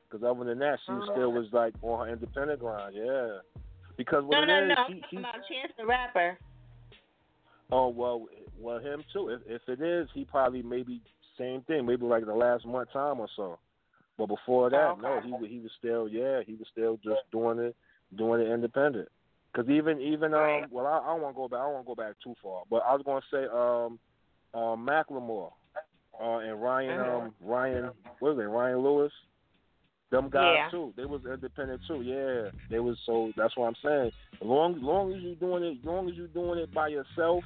Because 0.08 0.24
other 0.24 0.44
than 0.44 0.58
that, 0.60 0.78
she 0.86 0.92
Oh. 0.92 1.04
still 1.12 1.32
was 1.32 1.52
like 1.52 1.74
on 1.82 2.06
her 2.06 2.12
independent 2.12 2.60
grind. 2.60 2.94
Yeah. 2.94 3.38
Because 3.98 4.24
what 4.24 4.36
No, 4.36 4.42
it 4.44 4.46
no, 4.46 4.62
is, 4.62 4.68
no. 4.68 4.74
she, 4.74 4.80
I'm 4.80 4.96
she, 4.96 5.00
talking 5.02 5.18
about 5.18 5.34
Chance 5.46 5.72
the 5.76 5.84
Rapper. 5.86 6.38
oh 7.70 7.88
well, 7.88 8.26
well 8.58 8.78
him 8.78 9.04
too. 9.12 9.28
If 9.28 9.40
if 9.46 9.68
it 9.68 9.82
is, 9.82 10.08
he 10.14 10.24
probably 10.24 10.62
maybe 10.62 11.02
same 11.36 11.62
thing, 11.62 11.84
maybe 11.84 12.04
like 12.06 12.24
the 12.24 12.34
last 12.34 12.64
month 12.64 12.90
time 12.92 13.20
or 13.20 13.28
so. 13.36 13.58
But 14.16 14.26
before 14.26 14.70
that, 14.70 14.94
Oh, 14.96 15.00
no, 15.00 15.20
he 15.20 15.32
was 15.32 15.50
he 15.50 15.58
was 15.58 15.72
still 15.78 16.08
yeah, 16.08 16.40
he 16.46 16.54
was 16.54 16.68
still 16.70 16.96
just 17.02 17.22
doing 17.32 17.58
it, 17.58 17.74
doing 18.16 18.40
it 18.40 18.52
independent. 18.52 19.08
Because 19.52 19.68
even 19.70 20.00
even 20.00 20.34
um, 20.34 20.66
well, 20.70 20.86
I, 20.86 20.98
I 20.98 21.12
don't 21.12 21.22
want 21.22 21.34
to 21.34 21.40
go 21.40 21.48
back. 21.48 21.60
I 21.60 21.64
don't 21.64 21.74
want 21.74 21.86
to 21.86 21.94
go 21.94 21.94
back 21.94 22.14
too 22.22 22.34
far. 22.42 22.62
But 22.70 22.82
I 22.86 22.94
was 22.94 23.02
going 23.04 23.22
to 23.22 23.28
say 23.30 23.44
um, 23.52 23.98
um, 24.60 24.86
Macklemore 24.86 25.50
uh, 26.20 26.38
and 26.38 26.62
Ryan 26.62 26.98
Mhm. 26.98 27.24
um 27.24 27.34
Ryan 27.40 27.90
what 28.20 28.32
is 28.32 28.38
it 28.38 28.42
Ryan 28.42 28.78
Lewis. 28.78 29.12
Them 30.10 30.28
guys 30.30 30.54
Yeah. 30.54 30.70
too. 30.70 30.94
They 30.96 31.06
was 31.06 31.24
independent 31.24 31.80
too. 31.88 32.02
Yeah, 32.02 32.50
they 32.70 32.78
was. 32.78 32.96
So 33.04 33.32
that's 33.36 33.56
what 33.56 33.66
I'm 33.66 33.74
saying. 33.82 34.12
As 34.40 34.46
long 34.46 34.80
long 34.80 35.12
as 35.12 35.20
you 35.22 35.34
doing 35.34 35.64
it, 35.64 35.78
as 35.78 35.84
long 35.84 36.08
as 36.08 36.14
you 36.14 36.28
doing 36.28 36.60
it 36.60 36.72
by 36.72 36.88
yourself, 36.88 37.42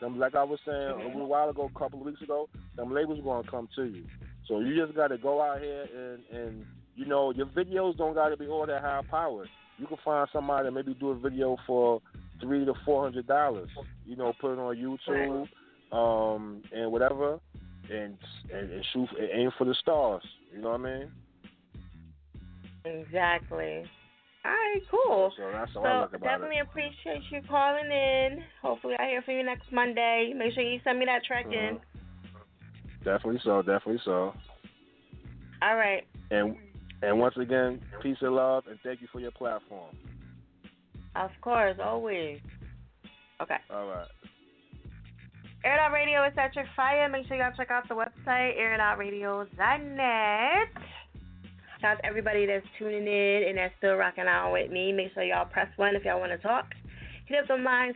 them 0.00 0.18
like 0.18 0.34
I 0.34 0.42
was 0.42 0.58
saying 0.66 0.88
a 0.90 0.96
little 1.06 1.28
while 1.28 1.48
ago, 1.50 1.70
a 1.72 1.78
couple 1.78 2.00
of 2.00 2.06
weeks 2.06 2.22
ago, 2.22 2.48
them 2.76 2.92
labels 2.92 3.20
gonna 3.22 3.44
come 3.48 3.68
to 3.76 3.84
you. 3.84 4.04
So 4.48 4.60
you 4.60 4.76
just 4.76 4.96
gotta 4.96 5.18
go 5.18 5.40
out 5.42 5.60
here 5.60 5.86
and 5.96 6.20
and 6.38 6.66
you 6.96 7.06
know 7.06 7.32
your 7.32 7.46
videos 7.46 7.96
don't 7.96 8.14
gotta 8.14 8.36
be 8.36 8.46
all 8.46 8.66
that 8.66 8.80
high 8.82 9.02
powered. 9.10 9.48
You 9.78 9.86
can 9.86 9.98
find 10.04 10.28
somebody 10.32 10.64
that 10.64 10.72
maybe 10.72 10.94
do 10.94 11.10
a 11.10 11.18
video 11.18 11.56
for 11.66 12.00
three 12.40 12.64
to 12.64 12.74
four 12.84 13.02
hundred 13.02 13.26
dollars. 13.26 13.70
You 14.06 14.16
know, 14.16 14.32
put 14.40 14.52
it 14.54 14.58
on 14.58 14.76
YouTube, 14.76 15.48
um, 15.96 16.62
and 16.72 16.90
whatever. 16.92 17.38
and 17.90 18.16
and, 18.52 18.70
and 18.70 18.84
shoot 18.92 19.08
and 19.18 19.28
aim 19.32 19.50
for 19.58 19.64
the 19.64 19.74
stars. 19.80 20.22
You 20.54 20.60
know 20.62 20.70
what 20.70 20.80
I 20.80 20.98
mean? 20.98 21.10
Exactly. 22.84 23.84
All 24.44 24.50
right, 24.50 24.80
cool. 24.90 25.32
So 25.36 25.50
that's 25.52 25.72
So 25.72 25.84
I 25.84 26.00
look 26.00 26.14
about 26.14 26.20
definitely 26.26 26.56
it. 26.58 26.66
appreciate 26.68 27.22
you 27.30 27.40
calling 27.48 27.90
in. 27.90 28.42
Hopefully 28.60 28.94
I 28.98 29.06
hear 29.08 29.22
from 29.22 29.34
you 29.34 29.44
next 29.44 29.70
Monday. 29.70 30.32
Make 30.36 30.52
sure 30.54 30.64
you 30.64 30.80
send 30.82 30.98
me 30.98 31.04
that 31.06 31.22
track 31.24 31.46
in. 31.46 31.78
Definitely 33.04 33.40
so. 33.44 33.62
Definitely 33.62 34.00
so. 34.04 34.34
All 35.62 35.76
right. 35.76 36.02
And 36.30 36.56
and 37.02 37.18
once 37.18 37.36
again, 37.36 37.80
peace 38.02 38.16
and 38.20 38.34
love, 38.34 38.64
and 38.68 38.78
thank 38.84 39.00
you 39.00 39.08
for 39.12 39.20
your 39.20 39.30
platform. 39.32 39.96
Of 41.16 41.30
course, 41.40 41.76
always. 41.82 42.38
Okay. 43.40 43.56
All 43.70 43.86
right. 43.86 44.06
Air 45.64 45.80
Out 45.80 45.92
Radio 45.92 46.26
is 46.26 46.32
Electric 46.36 46.66
Fire. 46.74 47.08
Make 47.08 47.28
sure 47.28 47.36
y'all 47.36 47.52
check 47.56 47.70
out 47.70 47.88
the 47.88 47.94
website, 47.94 48.58
airitoutradio.net. 48.58 50.68
Shout 51.80 51.92
out 51.92 51.98
to 51.98 52.06
everybody 52.06 52.46
that's 52.46 52.66
tuning 52.78 53.06
in 53.06 53.44
and 53.48 53.58
that's 53.58 53.74
still 53.78 53.94
rocking 53.94 54.26
out 54.26 54.52
with 54.52 54.72
me. 54.72 54.92
Make 54.92 55.14
sure 55.14 55.22
y'all 55.22 55.46
press 55.46 55.68
one 55.76 55.94
if 55.94 56.04
y'all 56.04 56.18
want 56.18 56.32
to 56.32 56.38
talk. 56.38 56.66
Hit 57.26 57.38
up 57.38 57.46
the 57.48 57.56
line 57.56 57.94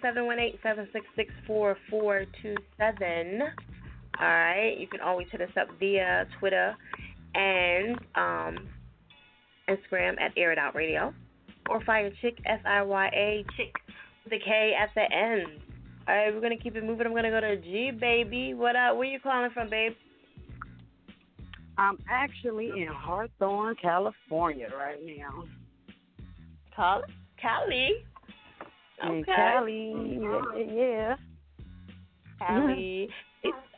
718-766-4427. 1.49 3.51
All 4.21 4.27
right. 4.27 4.77
You 4.79 4.87
can 4.87 5.01
always 5.01 5.27
hit 5.31 5.41
us 5.41 5.51
up 5.61 5.69
via 5.79 6.27
Twitter 6.39 6.75
and 7.35 7.99
um, 8.15 8.69
Instagram 9.69 10.21
at 10.21 10.33
Air 10.37 10.53
It 10.53 10.59
Out 10.59 10.75
Radio. 10.75 11.13
Or 11.69 11.83
Fire 11.85 12.11
Chick, 12.23 12.39
F 12.47 12.61
I 12.65 12.83
Y 12.83 13.07
A 13.09 13.45
Chick 13.57 13.73
with 14.23 14.33
a 14.33 14.39
K 14.39 14.73
at 14.81 14.91
the 14.95 15.03
end. 15.03 15.61
All 16.09 16.15
right, 16.15 16.33
we're 16.33 16.41
gonna 16.41 16.57
keep 16.57 16.77
it 16.77 16.85
moving. 16.85 17.09
I'm 17.09 17.15
gonna 17.15 17.31
go 17.31 17.41
to 17.41 17.57
G 17.57 17.91
baby. 17.91 18.55
What 18.55 18.77
up? 18.77 18.97
Where 18.97 19.07
you 19.07 19.19
calling 19.19 19.51
from, 19.51 19.69
babe? 19.69 19.93
I'm 21.77 21.99
actually 22.09 22.69
in 22.69 22.89
Hawthorne, 22.89 23.75
California 23.83 24.69
right 24.79 25.01
now. 25.05 25.45
Cali? 26.75 27.03
Cali? 27.41 27.91
In 29.03 29.09
Okay. 29.09 29.33
Cali, 29.35 30.21
yeah. 30.73 31.17
Cali. 32.39 33.09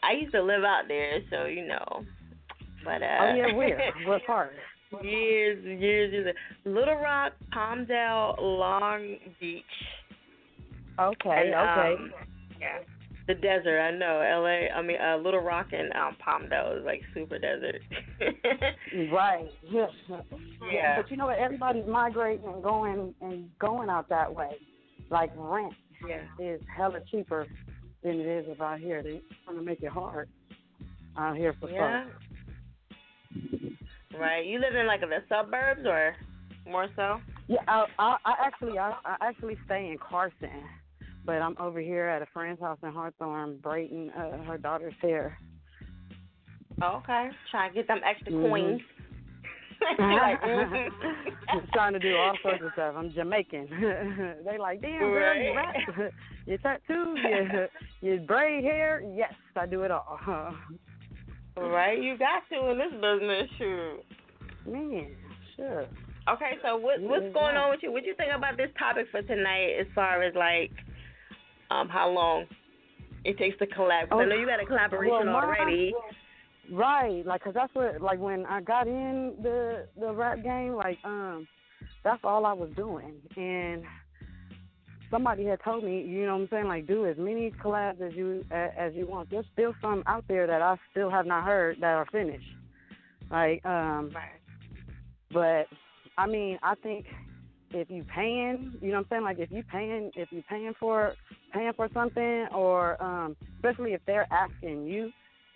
I 0.03 0.13
used 0.21 0.33
to 0.33 0.43
live 0.43 0.65
out 0.65 0.83
there, 0.89 1.21
so 1.31 1.45
you 1.47 1.67
know. 1.67 2.05
But 2.85 3.03
uh. 3.03 3.19
Oh 3.21 3.35
yeah, 3.35 3.55
where? 3.55 3.93
What 4.07 4.25
part? 4.27 4.53
years, 5.03 5.63
years, 5.65 6.13
years. 6.13 6.35
Littlerock, 6.67 7.31
Palmdale, 7.55 8.37
Long 8.41 9.17
Beach. 9.41 9.63
Okay, 10.99 11.43
And, 11.45 11.55
okay. 11.55 11.95
um, 12.03 12.11
yeah. 12.61 12.79
The 13.27 13.35
desert, 13.35 13.79
I 13.79 13.91
know. 13.91 14.21
LA, 14.41 14.75
I 14.75 14.81
mean, 14.81 14.97
uh, 14.97 15.19
Littlerock 15.19 15.75
and 15.75 15.93
um, 15.93 16.17
Palmdale 16.27 16.79
is 16.79 16.85
like 16.87 17.03
super 17.15 17.39
desert. 17.39 17.81
Right. 19.13 19.49
Yeah. 19.71 19.87
Yeah. 20.73 21.03
But 21.03 21.11
you 21.11 21.19
know 21.19 21.27
what? 21.27 21.39
Everybody's 21.39 21.87
migrating 21.87 22.49
and 22.49 22.63
going 22.63 23.15
and 23.21 23.51
going 23.59 23.91
out 23.91 24.09
that 24.09 24.35
way. 24.35 24.53
Like 25.11 25.31
rent 25.37 25.75
Yeah. 26.09 26.23
is 26.41 26.61
hella 26.75 27.01
cheaper 27.11 27.47
than 28.03 28.21
it 28.21 28.27
is 28.27 28.47
if 28.49 28.61
out 28.61 28.79
here. 28.81 29.03
They 29.03 29.21
want 29.47 29.59
to 29.59 29.65
make 29.65 29.83
it 29.83 29.91
hard 29.91 30.29
out 31.17 31.37
here 31.37 31.55
for 31.61 31.71
Yeah. 31.71 32.05
folks. 32.05 32.25
Right. 34.19 34.47
You 34.47 34.59
live 34.59 34.75
in 34.75 34.87
like 34.87 35.01
the 35.01 35.23
suburbs 35.29 35.83
or 35.87 36.15
more 36.69 36.87
so? 36.97 37.21
Yeah, 37.47 37.59
I, 37.69 37.87
I, 37.99 38.17
I 38.25 38.35
actually 38.45 38.79
I, 38.79 38.93
I 39.05 39.17
actually 39.21 39.57
stay 39.65 39.91
in 39.91 39.99
Carson, 39.99 40.65
but 41.25 41.37
I'm 41.43 41.57
over 41.59 41.81
here 41.81 42.07
at 42.07 42.23
a 42.23 42.27
friend's 42.33 42.61
house 42.61 42.79
in 42.83 42.91
Hawthorne, 42.93 43.59
braiding 43.63 44.11
uh, 44.11 44.43
her 44.45 44.59
daughter's 44.59 44.95
hair. 45.01 45.39
Oh, 46.83 46.97
okay. 47.03 47.29
Trying 47.51 47.71
to 47.73 47.75
get 47.75 47.89
them 47.89 48.01
extra 48.05 48.33
Mhm. 48.33 48.49
coins. 48.49 48.81
like. 49.99 50.41
Trying 51.73 51.93
to 51.95 51.99
do 51.99 52.15
all 52.17 52.35
sorts 52.43 52.63
of 52.65 52.73
stuff. 52.73 52.95
I'm 52.97 53.11
Jamaican. 53.13 53.69
they 54.45 54.59
like, 54.59 54.81
damn 54.83 55.01
girl, 55.01 55.35
you 55.37 55.53
Right. 55.55 55.77
rap, 55.97 56.13
you 56.47 56.59
tattoo, 56.59 57.15
you 57.17 57.67
you 58.01 58.19
braid 58.21 58.65
hair. 58.65 59.03
Yes, 59.15 59.33
I 59.57 59.67
do 59.67 59.83
it 59.83 59.91
all. 59.91 60.19
right. 61.57 62.01
You 62.01 62.17
got 62.19 62.43
to 62.51 62.71
in 62.71 62.79
this 62.79 62.93
business, 62.93 63.49
shoot. 63.59 64.01
Man, 64.67 65.07
sure. 65.57 65.87
Okay, 66.29 66.53
so 66.63 66.77
what 66.77 67.01
what's 67.01 67.25
Yeah, 67.25 67.33
going 67.33 67.57
on 67.57 67.71
with 67.71 67.81
you? 67.83 67.91
What 67.93 68.03
do 68.03 68.09
you 68.09 68.15
think 68.17 68.31
about 68.37 68.57
this 68.59 68.69
topic 68.79 69.07
for 69.11 69.23
tonight, 69.23 69.77
as 69.81 69.87
far 69.95 70.23
as 70.23 70.35
like, 70.35 70.71
um, 71.71 71.89
how 71.89 72.11
long 72.11 72.45
it 73.25 73.39
takes 73.39 73.57
to 73.59 73.67
collab? 73.67 74.11
'Cause 74.11 74.21
I 74.21 74.25
know 74.27 74.35
you 74.37 74.47
got 74.47 74.61
a 74.63 74.67
collaboration 74.67 75.15
Oh, 75.15 75.25
Well, 75.25 75.33
my- 75.33 75.43
already. 75.45 75.95
Right, 76.71 77.25
like, 77.25 77.43
cause 77.43 77.55
that's 77.55 77.75
what, 77.75 78.01
like, 78.03 78.19
when 78.19 78.45
I 78.45 78.61
got 78.61 78.87
in 78.87 79.35
the 79.43 79.87
the 79.99 80.13
rap 80.13 80.43
game, 80.43 80.75
like, 80.75 80.99
um, 81.03 81.47
that's 82.05 82.21
all 82.25 82.45
I 82.45 82.53
was 82.53 82.69
doing, 82.77 83.15
and 83.37 83.85
somebody 85.11 85.47
had 85.47 85.61
told 85.65 85.83
me, 85.83 86.03
you 86.03 86.27
know 86.27 86.35
what 86.35 86.43
I'm 86.43 86.49
saying, 86.51 86.67
like, 86.67 86.87
do 86.87 87.07
as 87.07 87.17
many 87.17 87.51
collabs 87.53 88.03
as 88.03 88.13
you 88.15 88.45
as, 88.51 88.93
you 88.95 89.07
want. 89.07 89.31
There's 89.31 89.47
still 89.55 89.73
some 89.81 90.03
out 90.07 90.25
there 90.29 90.47
that 90.47 90.61
I 90.61 90.77
still 90.91 91.11
have 91.11 91.25
not 91.25 91.45
heard 91.45 91.79
that 91.81 91.95
are 91.95 92.07
finished, 92.13 92.51
like, 93.31 93.65
um, 93.65 94.13
but 95.33 95.67
I 96.19 96.27
mean, 96.27 96.59
I 96.63 96.75
think 96.83 97.07
if 97.71 97.89
you 97.91 98.05
paying, 98.15 98.75
you 98.83 98.89
know 98.89 98.99
what 98.99 99.01
I'm 99.01 99.07
saying, 99.11 99.23
like, 99.23 99.39
if 99.39 99.51
you 99.51 99.63
paying, 99.73 100.11
if 100.17 100.31
you 100.31 100.43
paying 100.51 100.75
for 100.79 101.15
paying 101.55 101.73
for 101.77 101.89
something, 101.95 102.47
or 102.55 103.03
um, 103.03 103.37
especially 103.57 103.95
if 103.95 104.03
they're 104.07 104.31
asking 104.31 104.87
you 104.87 105.11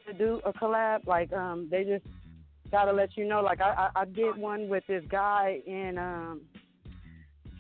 to 0.07 0.13
do 0.13 0.41
a 0.45 0.53
collab, 0.53 1.07
like 1.07 1.33
um 1.33 1.69
they 1.71 1.85
just 1.85 2.05
gotta 2.71 2.93
let 2.93 3.17
you 3.17 3.25
know. 3.27 3.41
Like 3.43 3.61
I, 3.61 3.91
I 3.95 4.03
I 4.03 4.05
did 4.05 4.37
one 4.37 4.69
with 4.69 4.85
this 4.87 5.05
guy 5.11 5.61
in 5.67 5.99
um 5.99 6.41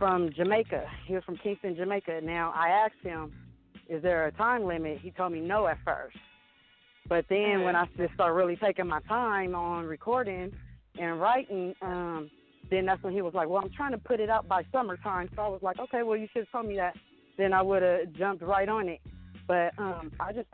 from 0.03 0.33
Jamaica. 0.33 0.85
He 1.07 1.15
was 1.15 1.23
from 1.23 1.37
Kingston, 1.37 1.77
Jamaica. 1.77 2.21
Now 2.25 2.53
I 2.57 2.71
asked 2.71 3.01
him, 3.05 3.33
Is 3.89 4.03
there 4.03 4.27
a 4.27 4.33
time 4.33 4.65
limit? 4.65 4.99
He 5.01 5.13
told 5.13 5.33
me 5.33 5.39
no 5.39 5.69
at 5.69 5.79
first. 5.85 6.17
But 7.09 7.25
then 7.29 7.63
when 7.63 7.77
I 7.77 7.87
just 7.97 8.13
started 8.15 8.35
really 8.35 8.57
taking 8.57 8.89
my 8.89 9.01
time 9.03 9.55
on 9.55 9.85
recording 9.85 10.53
and 10.99 11.21
writing, 11.21 11.73
um, 11.83 12.31
then 12.69 12.85
that's 12.87 13.03
when 13.05 13.13
he 13.13 13.23
was 13.23 13.33
like, 13.35 13.49
Well, 13.49 13.63
I'm 13.63 13.71
trying 13.71 13.93
to 13.93 13.99
put 13.99 14.19
it 14.19 14.29
out 14.29 14.49
by 14.49 14.65
summertime. 14.73 15.29
So 15.37 15.43
I 15.43 15.49
was 15.49 15.63
like, 15.63 15.79
Okay, 15.79 16.03
well 16.03 16.17
you 16.17 16.27
should 16.33 16.47
have 16.47 16.51
told 16.51 16.67
me 16.67 16.75
that. 16.77 16.97
Then 17.39 17.53
I 17.53 17.63
would 17.63 17.83
have 17.83 18.13
jumped 18.15 18.43
right 18.43 18.69
on 18.69 18.89
it. 18.89 19.01
But 19.47 19.73
um 19.79 20.11
I 20.19 20.33
just 20.33 20.49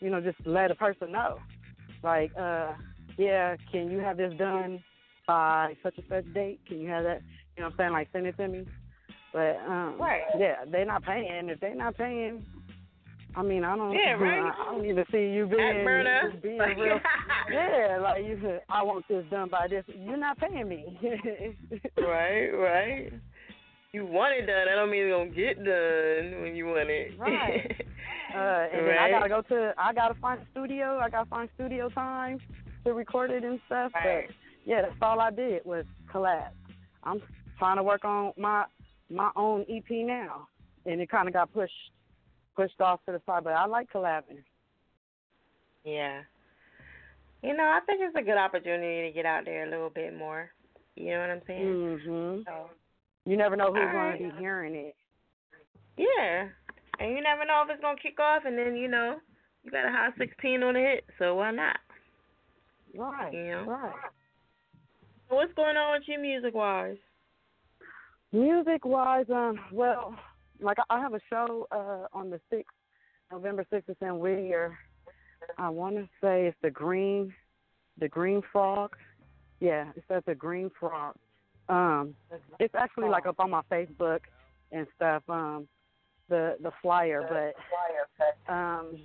you 0.00 0.10
know, 0.10 0.20
just 0.20 0.38
let 0.46 0.70
a 0.70 0.74
person 0.74 1.12
know. 1.12 1.38
Like, 2.02 2.30
uh, 2.38 2.72
yeah, 3.16 3.56
can 3.72 3.90
you 3.90 3.98
have 3.98 4.16
this 4.16 4.32
done 4.38 4.82
by 5.26 5.74
such 5.82 5.94
and 5.96 6.06
such 6.08 6.34
date? 6.34 6.60
Can 6.68 6.80
you 6.80 6.88
have 6.88 7.04
that 7.04 7.22
you 7.56 7.62
know 7.62 7.68
what 7.68 7.72
I'm 7.74 7.78
saying, 7.78 7.92
like 7.92 8.08
send 8.12 8.26
it 8.26 8.36
to 8.36 8.48
me? 8.48 8.66
But 9.32 9.56
um 9.66 9.96
Right. 10.00 10.22
yeah, 10.38 10.64
they're 10.70 10.84
not 10.86 11.02
paying. 11.02 11.48
If 11.48 11.60
they're 11.60 11.74
not 11.74 11.96
paying 11.96 12.44
I 13.36 13.42
mean, 13.42 13.64
I 13.64 13.76
don't. 13.76 13.92
Yeah, 13.92 14.12
right. 14.12 14.50
I 14.50 14.64
don't 14.72 14.86
even 14.86 15.04
see 15.12 15.28
you 15.28 15.46
being 15.46 15.84
being 16.42 16.56
Like- 16.58 16.78
real. 16.78 16.98
yeah, 17.52 17.98
like 18.02 18.24
you 18.24 18.38
said, 18.42 18.62
I 18.70 18.82
want 18.82 19.06
this 19.08 19.26
done 19.30 19.50
by 19.50 19.68
this. 19.68 19.84
You're 19.88 20.16
not 20.16 20.38
paying 20.38 20.66
me. 20.66 20.98
right, 21.98 22.48
right. 22.48 23.12
You 23.96 24.04
want 24.04 24.34
it 24.34 24.44
done. 24.44 24.66
That 24.66 24.74
don't 24.74 24.90
mean 24.90 25.04
it's 25.06 25.16
gonna 25.16 25.30
get 25.30 25.56
done 25.64 26.42
when 26.42 26.54
you 26.54 26.66
want 26.66 26.90
it. 26.90 27.18
Right. 27.18 27.86
Uh, 28.34 28.66
and 28.70 28.80
then 28.86 28.96
Right. 28.96 28.98
I 28.98 29.10
gotta 29.10 29.28
go 29.30 29.40
to. 29.40 29.72
I 29.78 29.94
gotta 29.94 30.12
find 30.20 30.42
a 30.42 30.46
studio. 30.50 30.98
I 30.98 31.08
gotta 31.08 31.30
find 31.30 31.48
studio 31.54 31.88
time 31.88 32.38
to 32.84 32.92
record 32.92 33.30
it 33.30 33.44
and 33.44 33.58
stuff. 33.64 33.92
Right. 33.94 34.26
But 34.26 34.34
yeah, 34.66 34.82
that's 34.82 34.96
all 35.00 35.20
I 35.20 35.30
did 35.30 35.64
was 35.64 35.86
collab. 36.12 36.50
I'm 37.04 37.22
trying 37.58 37.76
to 37.76 37.82
work 37.82 38.04
on 38.04 38.34
my 38.36 38.66
my 39.08 39.30
own 39.36 39.64
EP 39.70 39.88
now, 39.90 40.48
and 40.84 41.00
it 41.00 41.08
kind 41.08 41.28
of 41.28 41.32
got 41.32 41.50
pushed 41.54 41.72
pushed 42.54 42.78
off 42.82 43.00
to 43.06 43.12
the 43.12 43.22
side. 43.24 43.44
But 43.44 43.54
I 43.54 43.64
like 43.64 43.90
collabing. 43.90 44.42
Yeah. 45.84 46.20
You 47.42 47.56
know, 47.56 47.64
I 47.64 47.80
think 47.86 48.00
it's 48.02 48.16
a 48.16 48.22
good 48.22 48.36
opportunity 48.36 49.08
to 49.08 49.14
get 49.14 49.24
out 49.24 49.46
there 49.46 49.66
a 49.66 49.70
little 49.70 49.88
bit 49.88 50.14
more. 50.14 50.50
You 50.94 51.12
know 51.12 51.20
what 51.20 51.30
I'm 51.30 51.42
saying? 51.46 51.64
Mhm. 52.04 52.44
So, 52.44 52.70
You 53.26 53.36
never 53.36 53.56
know 53.56 53.72
who's 53.72 53.82
right. 53.92 54.18
going 54.18 54.30
to 54.30 54.36
be 54.36 54.40
hearing 54.40 54.74
it. 54.74 54.94
yeah. 55.98 56.48
And 56.98 57.10
you 57.10 57.22
never 57.22 57.44
know 57.44 57.62
if 57.64 57.70
it's 57.70 57.82
gonna 57.82 57.98
kick 58.02 58.18
off, 58.18 58.44
and 58.46 58.56
then 58.56 58.74
you 58.74 58.88
know 58.88 59.16
you 59.62 59.70
got 59.70 59.84
a 59.84 59.90
high 59.90 60.08
16 60.16 60.62
on 60.62 60.74
the 60.74 60.80
hit, 60.80 61.04
so 61.18 61.34
why 61.34 61.50
not? 61.50 61.76
Right. 62.96 63.34
You 63.34 63.50
know. 63.50 63.64
Right. 63.64 63.92
What's 65.28 65.52
going 65.54 65.76
on 65.76 65.98
with 65.98 66.08
you 66.08 66.18
music 66.18 66.54
wise? 66.54 66.96
Music 68.32 68.84
wise, 68.84 69.26
um, 69.28 69.58
well, 69.72 70.16
like 70.60 70.78
I 70.88 71.00
have 71.00 71.14
a 71.14 71.20
show 71.28 71.66
uh 71.70 72.06
on 72.16 72.30
the 72.30 72.40
sixth, 72.48 72.74
November 73.30 73.66
sixth, 73.70 73.90
it's 73.90 74.00
in 74.00 74.18
Whittier. 74.18 74.78
I 75.58 75.68
want 75.68 75.96
to 75.96 76.08
say 76.22 76.46
it's 76.46 76.56
the 76.62 76.70
Green, 76.70 77.34
the 77.98 78.08
Green 78.08 78.40
Frog. 78.52 78.96
Yeah, 79.60 79.90
it 79.96 80.04
says 80.08 80.22
the 80.26 80.34
Green 80.34 80.70
Frog. 80.78 81.14
Um, 81.68 82.14
it's 82.60 82.74
actually 82.74 83.08
like 83.08 83.26
up 83.26 83.40
on 83.40 83.50
my 83.50 83.62
Facebook 83.70 84.20
and 84.72 84.86
stuff. 84.94 85.22
Um, 85.28 85.68
the 86.28 86.56
the 86.62 86.72
flyer, 86.82 87.24
but 87.28 88.52
um, 88.52 88.98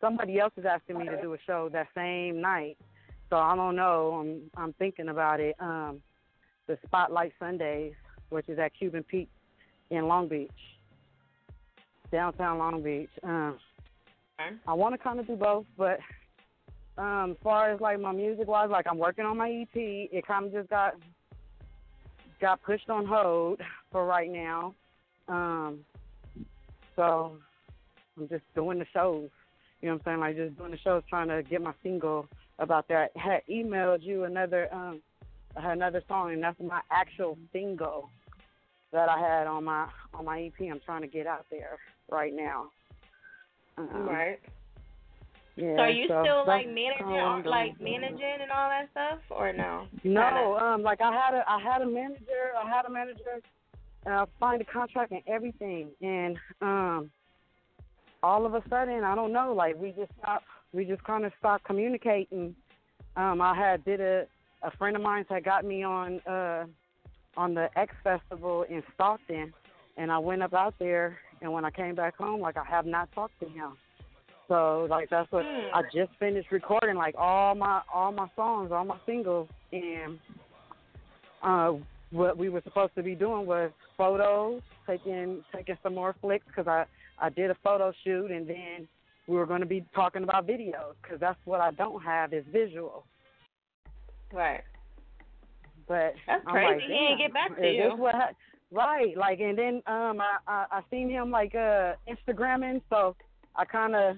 somebody 0.00 0.38
else 0.38 0.52
is 0.56 0.64
asking 0.64 0.98
me 0.98 1.06
to 1.06 1.20
do 1.20 1.34
a 1.34 1.38
show 1.46 1.68
that 1.72 1.88
same 1.94 2.40
night. 2.40 2.78
So 3.30 3.36
I 3.36 3.54
don't 3.56 3.76
know. 3.76 4.20
I'm 4.20 4.50
I'm 4.56 4.72
thinking 4.74 5.08
about 5.08 5.40
it. 5.40 5.56
Um, 5.58 6.02
the 6.66 6.78
Spotlight 6.86 7.32
Sundays, 7.38 7.92
which 8.30 8.48
is 8.48 8.58
at 8.58 8.72
Cuban 8.74 9.02
Peak 9.02 9.28
in 9.90 10.06
Long 10.08 10.28
Beach, 10.28 10.50
downtown 12.10 12.58
Long 12.58 12.82
Beach. 12.82 13.10
Um, 13.22 13.58
I 14.66 14.72
want 14.72 14.94
to 14.94 14.98
kind 14.98 15.20
of 15.20 15.26
do 15.26 15.36
both, 15.36 15.66
but 15.76 15.98
um, 16.96 17.32
as 17.32 17.36
far 17.42 17.70
as 17.70 17.80
like 17.80 18.00
my 18.00 18.12
music 18.12 18.46
wise, 18.46 18.68
like 18.70 18.86
I'm 18.88 18.98
working 18.98 19.24
on 19.24 19.36
my 19.36 19.50
EP. 19.50 19.74
It 19.74 20.26
kind 20.26 20.46
of 20.46 20.52
just 20.52 20.70
got 20.70 20.94
got 22.40 22.62
pushed 22.62 22.90
on 22.90 23.06
hold 23.06 23.60
for 23.90 24.04
right 24.04 24.30
now. 24.30 24.74
Um, 25.28 25.80
so 26.96 27.36
I'm 28.16 28.28
just 28.28 28.44
doing 28.54 28.78
the 28.78 28.86
shows. 28.92 29.28
You 29.80 29.88
know 29.88 29.94
what 29.94 30.02
I'm 30.02 30.04
saying? 30.04 30.20
Like 30.20 30.36
just 30.36 30.58
doing 30.58 30.70
the 30.70 30.78
shows, 30.78 31.02
trying 31.08 31.28
to 31.28 31.42
get 31.42 31.62
my 31.62 31.72
single 31.82 32.28
about 32.58 32.88
that. 32.88 33.10
I 33.16 33.18
had 33.18 33.42
emailed 33.50 34.02
you 34.02 34.24
another 34.24 34.72
um 34.72 35.00
another 35.56 36.02
song, 36.08 36.32
and 36.32 36.42
that's 36.42 36.60
my 36.60 36.80
actual 36.90 37.38
single 37.52 38.10
that 38.92 39.08
I 39.08 39.18
had 39.18 39.46
on 39.46 39.64
my 39.64 39.88
on 40.12 40.24
my 40.24 40.42
EP. 40.42 40.68
I'm 40.70 40.80
trying 40.84 41.02
to 41.02 41.08
get 41.08 41.26
out 41.26 41.46
there 41.50 41.78
right 42.10 42.34
now. 42.34 42.70
Um, 43.76 44.06
right. 44.06 44.38
Yeah, 45.56 45.76
so 45.76 45.82
are 45.82 45.90
you 45.90 46.04
still 46.06 46.44
like 46.46 46.66
managing, 46.66 47.48
like 47.50 47.80
managing 47.80 48.38
and 48.42 48.50
all 48.50 48.68
that 48.68 48.88
stuff, 48.90 49.20
or 49.30 49.52
no? 49.52 49.86
No, 50.02 50.56
um, 50.56 50.82
like 50.82 51.00
I 51.00 51.12
had 51.12 51.34
a 51.34 51.44
I 51.48 51.60
had 51.60 51.80
a 51.80 51.86
manager, 51.86 52.52
I 52.58 52.68
had 52.68 52.86
a 52.86 52.90
manager, 52.90 53.40
and 54.04 54.14
I 54.14 54.24
signed 54.40 54.62
a 54.62 54.64
contract 54.64 55.12
and 55.12 55.22
everything, 55.28 55.90
and 56.00 56.36
um, 56.60 57.10
all 58.24 58.46
of 58.46 58.54
a 58.54 58.62
sudden, 58.68 59.04
I 59.04 59.14
don't 59.14 59.32
know, 59.32 59.54
like 59.54 59.76
we 59.80 59.92
just 59.92 60.10
stopped, 60.20 60.46
we 60.72 60.84
just 60.84 61.04
kind 61.04 61.24
of 61.24 61.32
stopped 61.38 61.64
communicating. 61.64 62.56
Um, 63.16 63.40
I 63.40 63.54
had 63.54 63.84
did 63.84 64.00
a 64.00 64.26
a 64.64 64.70
friend 64.76 64.96
of 64.96 65.02
mine 65.02 65.24
had 65.28 65.44
got 65.44 65.64
me 65.64 65.84
on 65.84 66.20
uh 66.20 66.64
on 67.36 67.54
the 67.54 67.68
X 67.78 67.94
Festival 68.02 68.64
in 68.68 68.82
Stockton, 68.94 69.52
and 69.96 70.10
I 70.10 70.18
went 70.18 70.42
up 70.42 70.54
out 70.54 70.74
there, 70.80 71.18
and 71.40 71.52
when 71.52 71.64
I 71.64 71.70
came 71.70 71.94
back 71.94 72.16
home, 72.16 72.40
like 72.40 72.56
I 72.56 72.64
have 72.64 72.86
not 72.86 73.12
talked 73.12 73.38
to 73.40 73.48
him. 73.48 73.76
So 74.48 74.86
like 74.90 75.08
that's 75.10 75.30
what 75.32 75.44
I 75.46 75.82
just 75.92 76.10
finished 76.18 76.50
recording 76.52 76.96
like 76.96 77.14
all 77.16 77.54
my 77.54 77.80
all 77.92 78.12
my 78.12 78.28
songs, 78.36 78.72
all 78.72 78.84
my 78.84 78.98
singles, 79.06 79.48
and 79.72 80.18
uh, 81.42 81.72
what 82.10 82.36
we 82.36 82.48
were 82.48 82.62
supposed 82.62 82.94
to 82.96 83.02
be 83.02 83.14
doing 83.14 83.46
was 83.46 83.70
photos, 83.96 84.60
taking 84.86 85.42
taking 85.54 85.78
some 85.82 85.94
more 85.94 86.14
flicks 86.20 86.44
because 86.46 86.66
I 86.66 86.84
I 87.18 87.30
did 87.30 87.50
a 87.50 87.56
photo 87.62 87.92
shoot, 88.04 88.30
and 88.30 88.46
then 88.46 88.88
we 89.26 89.36
were 89.36 89.46
going 89.46 89.60
to 89.60 89.66
be 89.66 89.84
talking 89.94 90.22
about 90.22 90.46
videos 90.46 90.94
because 91.02 91.18
that's 91.20 91.38
what 91.44 91.60
I 91.60 91.70
don't 91.70 92.02
have 92.02 92.34
is 92.34 92.44
visual. 92.52 93.06
Right. 94.32 94.62
But 95.88 96.14
That's 96.26 96.42
I'm 96.46 96.52
crazy. 96.52 96.66
Like, 96.66 96.82
He 96.82 96.92
ain't 96.92 97.18
"Damn, 97.18 97.26
get 97.26 97.34
back 97.34 97.56
to 97.56 97.72
you." 97.72 97.92
what 97.96 98.14
hap- 98.14 98.36
right? 98.70 99.16
Like, 99.16 99.40
and 99.40 99.56
then 99.56 99.74
um, 99.86 100.20
I 100.20 100.38
I, 100.46 100.66
I 100.70 100.80
seen 100.90 101.08
him 101.08 101.30
like 101.30 101.54
uh 101.54 101.94
Instagramming, 102.08 102.82
so 102.90 103.16
I 103.56 103.64
kind 103.64 103.94
of 103.94 104.16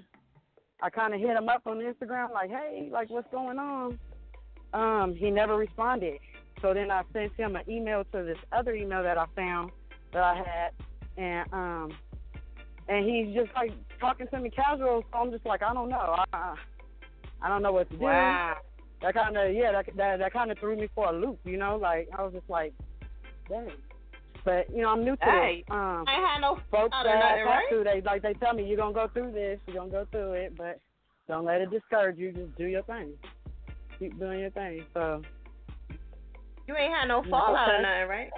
I 0.82 0.90
kind 0.90 1.14
of 1.14 1.20
hit 1.20 1.30
him 1.30 1.48
up 1.48 1.62
on 1.66 1.78
Instagram, 1.78 2.32
like, 2.32 2.50
hey, 2.50 2.88
like 2.92 3.10
what's 3.10 3.30
going 3.30 3.58
on? 3.58 3.98
Um, 4.74 5.14
he 5.16 5.30
never 5.30 5.56
responded. 5.56 6.18
So 6.60 6.74
then 6.74 6.90
I 6.90 7.02
sent 7.12 7.32
him 7.36 7.56
an 7.56 7.62
email 7.68 8.04
to 8.12 8.22
this 8.22 8.38
other 8.52 8.74
email 8.74 9.02
that 9.02 9.18
I 9.18 9.26
found 9.34 9.70
that 10.12 10.22
I 10.22 10.34
had, 10.36 10.70
and 11.16 11.52
um, 11.52 11.92
and 12.88 13.04
he's 13.04 13.34
just 13.34 13.50
like 13.54 13.72
talking 14.00 14.26
to 14.28 14.40
me 14.40 14.50
casual. 14.50 15.02
So 15.12 15.18
I'm 15.18 15.30
just 15.30 15.46
like, 15.46 15.62
I 15.62 15.72
don't 15.72 15.88
know, 15.88 16.16
I 16.32 16.54
I 17.42 17.48
don't 17.48 17.62
know 17.62 17.72
what 17.72 17.90
to 17.90 17.96
do. 17.96 18.04
Wow. 18.04 18.56
That 19.02 19.14
kind 19.14 19.36
of 19.36 19.54
yeah, 19.54 19.72
that 19.72 19.86
that 19.96 20.18
that 20.18 20.32
kind 20.32 20.50
of 20.50 20.58
threw 20.58 20.76
me 20.76 20.88
for 20.94 21.08
a 21.08 21.12
loop, 21.12 21.38
you 21.44 21.58
know. 21.58 21.76
Like 21.76 22.08
I 22.16 22.22
was 22.22 22.32
just 22.32 22.48
like, 22.48 22.72
dang. 23.48 23.70
But 24.46 24.70
you 24.70 24.80
know, 24.82 24.90
I'm 24.90 25.04
new 25.04 25.16
to 25.16 25.24
Hey, 25.24 25.64
this. 25.66 25.74
Um, 25.74 26.04
I 26.06 26.14
ain't 26.14 26.26
had 26.26 26.40
no 26.40 26.54
folks 26.70 26.94
that 27.02 27.04
nothing, 27.04 27.44
talk 27.44 27.54
right? 27.56 27.66
to, 27.70 27.82
they 27.84 28.00
like 28.00 28.22
they 28.22 28.32
tell 28.34 28.54
me 28.54 28.64
you're 28.64 28.76
gonna 28.78 28.94
go 28.94 29.08
through 29.12 29.32
this, 29.32 29.58
you're 29.66 29.76
gonna 29.76 29.90
go 29.90 30.06
through 30.12 30.32
it, 30.34 30.56
but 30.56 30.78
don't 31.28 31.44
let 31.44 31.60
it 31.60 31.70
discourage 31.70 32.16
you. 32.16 32.30
Just 32.32 32.56
do 32.56 32.64
your 32.66 32.82
thing. 32.84 33.12
Keep 33.98 34.18
doing 34.20 34.40
your 34.40 34.50
thing. 34.50 34.84
So 34.94 35.22
You 36.68 36.76
ain't 36.76 36.94
had 36.94 37.08
no 37.08 37.22
fallout 37.28 37.68
okay. 37.68 37.78
or 37.78 37.82
nothing, 37.82 38.08
right? 38.08 38.30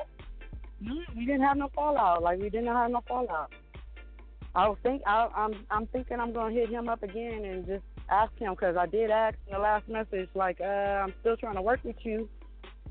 no, 0.81 0.95
we 1.15 1.27
didn't 1.27 1.43
have 1.43 1.59
no 1.59 1.69
fallout. 1.75 2.23
Like 2.23 2.39
we 2.41 2.49
didn't 2.49 2.69
have 2.69 2.91
no 2.91 3.03
fallout. 3.07 3.53
I 4.55 4.67
was 4.67 4.79
think 4.83 5.03
I, 5.07 5.29
I'm 5.37 5.67
I'm 5.71 5.87
thinking 5.89 6.21
I'm 6.21 6.33
gonna 6.33 6.55
hit 6.55 6.71
him 6.71 6.89
up 6.89 7.03
again 7.03 7.45
and 7.45 7.67
just 7.67 7.85
ask 8.09 8.33
him 8.39 8.55
because 8.55 8.77
I 8.79 8.87
did 8.87 9.11
ask 9.11 9.37
in 9.47 9.53
the 9.53 9.59
last 9.59 9.87
message 9.89 10.31
like 10.35 10.59
uh 10.63 10.65
I'm 11.05 11.13
still 11.21 11.37
trying 11.37 11.57
to 11.57 11.63
work 11.63 11.81
with 11.85 11.97
you. 12.03 12.31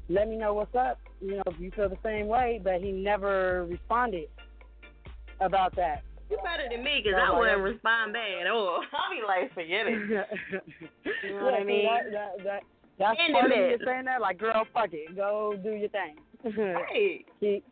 Let 0.09 0.29
me 0.29 0.37
know 0.37 0.53
what's 0.53 0.75
up. 0.75 0.99
You 1.21 1.37
know 1.37 1.43
if 1.47 1.59
you 1.59 1.71
feel 1.71 1.89
the 1.89 1.97
same 2.03 2.27
way, 2.27 2.61
but 2.63 2.81
he 2.81 2.91
never 2.91 3.65
responded 3.69 4.29
about 5.41 5.75
that. 5.75 6.03
You 6.29 6.37
better 6.43 6.67
than 6.69 6.83
me, 6.83 7.01
'cause 7.03 7.13
Yeah, 7.15 7.31
I 7.31 7.37
wouldn't 7.37 7.61
respond 7.61 8.13
back 8.13 8.29
at 8.41 8.47
all. 8.47 8.83
I'll 8.93 9.15
be 9.15 9.21
like, 9.25 9.53
forget 9.53 9.87
it. 9.87 10.27
You 11.23 11.35
know 11.39 11.45
what 11.45 11.53
I 11.53 11.63
mean? 11.63 11.85
That, 11.85 12.11
that, 12.11 12.43
that, 12.43 12.63
that's 12.99 13.19
End 13.19 13.33
part 13.33 13.51
of 13.51 13.57
of 13.57 13.81
saying 13.85 14.05
that. 14.05 14.21
Like, 14.21 14.37
girl, 14.37 14.65
fuck 14.73 14.89
it. 14.91 15.15
Go 15.15 15.55
do 15.61 15.71
your 15.71 15.89
thing. 15.89 16.17
Right. 16.57 17.25
Keep 17.39 17.65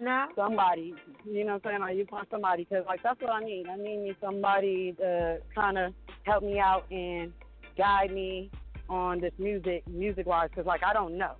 no. 0.00 0.26
somebody. 0.34 0.94
You 1.24 1.44
know 1.44 1.54
what 1.54 1.66
I'm 1.66 1.70
saying? 1.70 1.80
Like, 1.80 1.96
you 1.96 2.06
find 2.10 2.26
somebody. 2.30 2.66
Because, 2.68 2.84
like, 2.86 3.02
that's 3.02 3.20
what 3.20 3.30
I 3.30 3.40
need. 3.40 3.66
I 3.68 3.76
need 3.76 3.98
me 3.98 4.14
somebody 4.20 4.94
uh, 4.98 5.02
to 5.02 5.38
kind 5.54 5.78
of 5.78 5.92
help 6.24 6.42
me 6.42 6.58
out 6.58 6.84
and 6.90 7.32
guide 7.76 8.12
me 8.12 8.50
on 8.88 9.20
this 9.20 9.32
music, 9.38 9.82
music-wise. 9.88 10.50
Because, 10.50 10.66
like, 10.66 10.82
I 10.84 10.92
don't 10.92 11.16
know. 11.18 11.34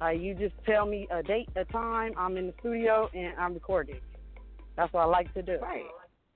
Like, 0.00 0.20
you 0.20 0.34
just 0.34 0.54
tell 0.64 0.86
me 0.86 1.06
a 1.10 1.22
date, 1.22 1.48
a 1.56 1.64
time, 1.66 2.12
I'm 2.16 2.36
in 2.36 2.46
the 2.46 2.54
studio, 2.60 3.10
and 3.14 3.34
I'm 3.38 3.54
recording. 3.54 4.00
That's 4.76 4.92
what 4.92 5.02
I 5.02 5.06
like 5.06 5.32
to 5.34 5.42
do. 5.42 5.58
Right. 5.60 5.84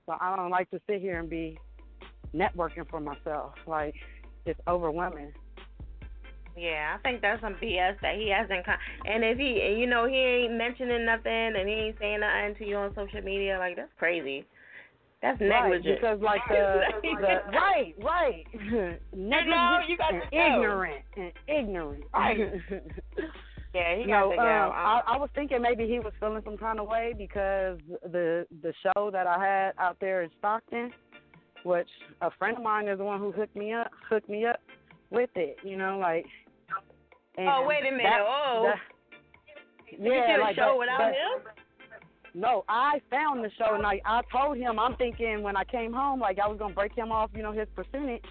So 0.05 0.15
I 0.19 0.35
don't 0.35 0.51
like 0.51 0.69
to 0.71 0.79
sit 0.87 1.01
here 1.01 1.19
and 1.19 1.29
be 1.29 1.57
networking 2.35 2.87
for 2.89 2.99
myself. 2.99 3.53
Like, 3.65 3.95
it's 4.45 4.59
overwhelming. 4.67 5.33
Yeah, 6.57 6.95
I 6.97 7.01
think 7.01 7.21
that's 7.21 7.41
some 7.41 7.55
BS 7.55 7.99
that 8.01 8.15
he 8.15 8.29
hasn't. 8.29 8.65
Con- 8.65 8.77
and 9.05 9.23
if 9.25 9.37
he, 9.37 9.77
you 9.77 9.87
know, 9.87 10.07
he 10.07 10.15
ain't 10.15 10.53
mentioning 10.53 11.05
nothing 11.05 11.53
and 11.57 11.67
he 11.67 11.75
ain't 11.75 11.99
saying 11.99 12.21
nothing 12.21 12.55
to 12.59 12.65
you 12.65 12.77
on 12.77 12.95
social 12.95 13.21
media, 13.21 13.57
like 13.59 13.75
that's 13.75 13.91
crazy. 13.97 14.45
That's 15.21 15.39
negligent. 15.41 16.01
Right, 16.03 16.19
because 16.19 16.21
like 16.21 16.41
the, 16.49 16.81
the 17.03 17.51
right, 17.51 17.95
right, 18.03 18.45
negligent 19.15 19.89
you 19.89 19.97
got 19.97 20.13
and 20.13 20.23
ignorant 20.31 21.03
and 21.17 21.31
ignorant. 21.47 22.03
Right. 22.13 22.37
yeah, 23.73 23.95
he 23.95 24.01
You 24.01 24.07
got 24.07 24.29
to 24.29 24.35
go. 24.35 24.41
um, 24.41 24.71
I, 24.73 25.01
I 25.07 25.17
was 25.17 25.29
thinking 25.33 25.61
maybe 25.61 25.87
he 25.87 25.99
was 25.99 26.13
feeling 26.19 26.41
some 26.45 26.57
kind 26.57 26.79
of 26.79 26.87
way 26.87 27.13
because 27.17 27.79
the 28.03 28.45
the 28.61 28.73
show 28.83 29.09
that 29.11 29.25
I 29.27 29.43
had 29.43 29.71
out 29.79 29.97
there 29.99 30.21
in 30.23 30.29
Stockton, 30.39 30.91
which 31.63 31.89
a 32.21 32.29
friend 32.37 32.57
of 32.57 32.63
mine 32.63 32.87
is 32.87 32.97
the 32.99 33.03
one 33.03 33.19
who 33.19 33.31
hooked 33.31 33.55
me 33.55 33.73
up, 33.73 33.89
hooked 34.09 34.29
me 34.29 34.45
up 34.45 34.59
with 35.11 35.29
it. 35.35 35.57
You 35.63 35.77
know, 35.77 35.97
like. 35.97 36.25
oh 37.39 37.65
wait 37.67 37.81
a 37.81 37.91
minute. 37.91 38.03
that- 38.03 38.21
oh. 38.21 38.63
that- 38.73 38.79
you 39.99 40.11
yeah, 40.11 40.27
did 40.27 40.39
a 40.39 40.41
like 40.43 40.55
show 40.55 40.71
that- 40.73 40.77
without 40.79 40.97
that- 40.99 41.13
him? 41.13 41.64
No, 42.35 42.65
I 42.67 42.99
found 43.09 43.45
the 43.45 43.49
show 43.57 43.75
and 43.75 43.83
like 43.83 44.01
I 44.05 44.21
told 44.29 44.57
him 44.57 44.77
I'm 44.77 44.97
thinking 44.97 45.41
when 45.41 45.55
I 45.55 45.63
came 45.63 45.93
home 45.93 46.19
like 46.19 46.37
I 46.37 46.47
was 46.47 46.59
gonna 46.59 46.73
break 46.73 46.93
him 46.93 47.09
off, 47.09 47.29
you 47.33 47.41
know, 47.41 47.53
his 47.53 47.67
percentage. 47.73 48.25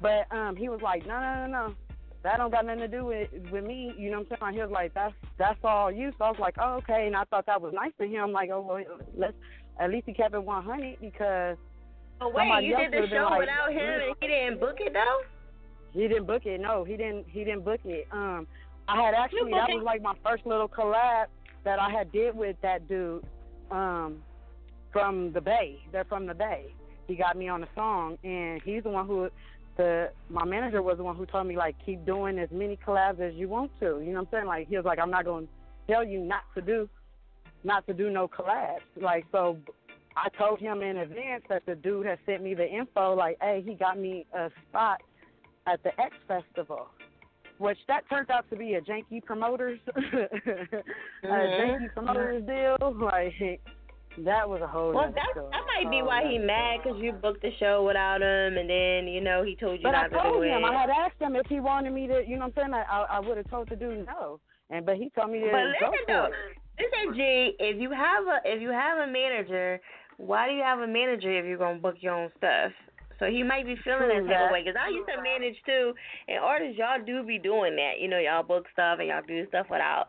But 0.00 0.30
um 0.30 0.54
he 0.54 0.68
was 0.68 0.80
like, 0.80 1.04
No, 1.04 1.18
no, 1.18 1.46
no, 1.46 1.68
no. 1.68 1.74
That 2.22 2.38
don't 2.38 2.52
got 2.52 2.64
nothing 2.64 2.80
to 2.80 2.88
do 2.88 3.04
with 3.04 3.28
with 3.50 3.64
me, 3.64 3.92
you 3.98 4.12
know 4.12 4.20
what 4.20 4.28
I'm 4.30 4.38
saying? 4.40 4.54
He 4.54 4.60
was 4.60 4.70
like, 4.70 4.94
That's 4.94 5.14
that's 5.36 5.58
all 5.64 5.90
you 5.90 6.12
so 6.16 6.26
I 6.26 6.30
was 6.30 6.38
like, 6.38 6.54
Oh, 6.60 6.74
okay 6.74 7.08
and 7.08 7.16
I 7.16 7.24
thought 7.24 7.46
that 7.46 7.60
was 7.60 7.74
nice 7.74 7.92
of 7.98 8.08
him, 8.08 8.30
like, 8.30 8.50
oh 8.52 8.60
well 8.60 8.84
let's 9.16 9.34
at 9.80 9.90
least 9.90 10.06
he 10.06 10.14
kept 10.14 10.34
it 10.34 10.42
one 10.42 10.64
hundred 10.64 11.00
because 11.00 11.56
Oh 12.20 12.28
wait, 12.28 12.64
you 12.64 12.76
did 12.76 12.92
the 12.92 13.08
show 13.08 13.26
like, 13.30 13.40
without 13.40 13.72
him 13.72 13.80
and 13.80 14.14
he 14.20 14.28
didn't 14.28 14.60
book 14.60 14.76
it 14.78 14.92
though? 14.92 15.22
He 15.92 16.06
didn't 16.06 16.26
book 16.26 16.46
it. 16.46 16.60
No, 16.60 16.84
he 16.84 16.96
didn't. 16.96 17.26
He 17.28 17.44
didn't 17.44 17.64
book 17.64 17.80
it. 17.84 18.06
Um, 18.10 18.46
I 18.88 19.02
had 19.02 19.14
actually 19.14 19.50
that 19.52 19.68
was 19.70 19.82
like 19.84 20.02
my 20.02 20.14
first 20.24 20.44
little 20.44 20.68
collab 20.68 21.26
that 21.64 21.78
I 21.78 21.90
had 21.90 22.12
did 22.12 22.36
with 22.36 22.56
that 22.62 22.88
dude, 22.88 23.24
um, 23.70 24.22
from 24.92 25.32
the 25.32 25.40
Bay. 25.40 25.80
They're 25.92 26.04
from 26.04 26.26
the 26.26 26.34
Bay. 26.34 26.66
He 27.08 27.16
got 27.16 27.36
me 27.36 27.48
on 27.48 27.60
the 27.60 27.68
song, 27.74 28.16
and 28.24 28.62
he's 28.62 28.84
the 28.84 28.90
one 28.90 29.06
who, 29.06 29.28
the 29.76 30.10
my 30.30 30.44
manager 30.44 30.80
was 30.82 30.98
the 30.98 31.04
one 31.04 31.16
who 31.16 31.26
told 31.26 31.46
me 31.46 31.56
like 31.56 31.74
keep 31.84 32.06
doing 32.06 32.38
as 32.38 32.48
many 32.52 32.76
collabs 32.76 33.20
as 33.20 33.34
you 33.34 33.48
want 33.48 33.72
to. 33.80 34.00
You 34.00 34.12
know 34.12 34.20
what 34.20 34.20
I'm 34.20 34.28
saying? 34.30 34.46
Like 34.46 34.68
he 34.68 34.76
was 34.76 34.84
like 34.84 34.98
I'm 35.00 35.10
not 35.10 35.24
going 35.24 35.46
to 35.46 35.92
tell 35.92 36.04
you 36.04 36.20
not 36.20 36.42
to 36.54 36.62
do, 36.62 36.88
not 37.64 37.86
to 37.88 37.92
do 37.92 38.08
no 38.10 38.28
collabs. 38.28 38.80
Like 39.00 39.26
so. 39.32 39.58
I 40.16 40.28
told 40.38 40.60
him 40.60 40.80
in 40.80 40.98
advance 40.98 41.42
that 41.48 41.66
the 41.66 41.74
dude 41.74 42.06
had 42.06 42.20
sent 42.24 42.40
me 42.40 42.54
the 42.54 42.64
info, 42.64 43.16
like, 43.16 43.36
hey, 43.40 43.64
he 43.66 43.74
got 43.74 43.98
me 43.98 44.26
a 44.32 44.48
spot 44.68 45.00
at 45.66 45.82
the 45.82 45.90
X 46.00 46.14
Festival, 46.28 46.86
which 47.58 47.78
that 47.88 48.02
turned 48.10 48.30
out 48.30 48.48
to 48.50 48.56
be 48.56 48.74
a 48.74 48.80
janky 48.80 49.24
promoters, 49.24 49.78
a 49.96 50.00
Mhm. 50.00 51.60
janky 51.60 51.92
promoters 51.94 52.42
deal. 52.46 52.76
Like, 53.00 53.60
That 54.18 54.48
was 54.48 54.60
a 54.62 54.66
whole. 54.66 54.92
Well, 54.92 55.10
that 55.12 55.30
story. 55.32 55.48
that 55.50 55.64
might 55.66 55.90
be 55.90 55.98
Whole 55.98 56.06
why 56.06 56.22
he 56.22 56.38
nother 56.38 56.46
mad 56.46 56.80
because 56.84 57.00
you 57.00 57.12
booked 57.12 57.42
the 57.42 57.50
show 57.58 57.82
without 57.84 58.22
him, 58.22 58.56
and 58.58 58.70
then 58.70 59.08
you 59.08 59.20
know 59.20 59.42
he 59.42 59.56
told 59.56 59.78
you 59.80 59.82
But 59.82 59.94
I 59.96 60.02
not 60.02 60.10
to 60.10 60.22
told 60.22 60.36
do 60.36 60.42
him 60.42 60.62
it. 60.64 60.68
I 60.68 60.80
had 60.80 60.90
asked 60.90 61.20
him 61.20 61.34
if 61.34 61.46
he 61.48 61.58
wanted 61.58 61.92
me 61.92 62.06
to, 62.06 62.22
you 62.24 62.36
know 62.36 62.46
what 62.46 62.58
I'm 62.64 62.70
saying? 62.70 62.74
I 62.74 62.82
I, 62.82 63.16
I 63.16 63.20
would 63.20 63.36
have 63.38 63.50
told 63.50 63.68
the 63.70 63.76
dude 63.76 64.06
no, 64.06 64.38
and 64.70 64.86
but 64.86 64.96
he 64.98 65.10
told 65.10 65.30
me 65.32 65.40
to 65.40 65.46
But 65.50 65.80
go 65.80 65.90
listen 65.90 66.04
for 66.06 66.12
though, 66.12 66.24
it. 66.26 66.32
listen 66.78 67.14
G, 67.16 67.56
if 67.58 67.80
you 67.80 67.90
have 67.90 68.24
a 68.26 68.38
if 68.44 68.62
you 68.62 68.70
have 68.70 68.98
a 68.98 69.10
manager, 69.10 69.80
why 70.18 70.46
do 70.48 70.54
you 70.54 70.62
have 70.62 70.78
a 70.78 70.86
manager 70.86 71.36
if 71.36 71.44
you're 71.44 71.58
gonna 71.58 71.80
book 71.80 71.96
your 71.98 72.14
own 72.14 72.30
stuff? 72.38 72.70
So 73.18 73.26
he 73.26 73.42
might 73.42 73.66
be 73.66 73.76
feeling 73.84 74.08
that 74.08 74.26
type 74.26 74.46
of 74.46 74.52
way 74.52 74.62
because 74.62 74.78
I 74.80 74.88
used 74.88 75.08
to 75.08 75.22
manage 75.22 75.56
too, 75.66 75.94
and 76.28 76.38
artists 76.38 76.78
y'all 76.78 77.04
do 77.04 77.22
be 77.22 77.38
doing 77.38 77.76
that. 77.76 78.00
You 78.00 78.08
know, 78.08 78.18
y'all 78.18 78.42
book 78.42 78.66
stuff 78.72 78.98
and 78.98 79.08
y'all 79.08 79.22
do 79.26 79.46
stuff 79.48 79.66
without 79.70 80.06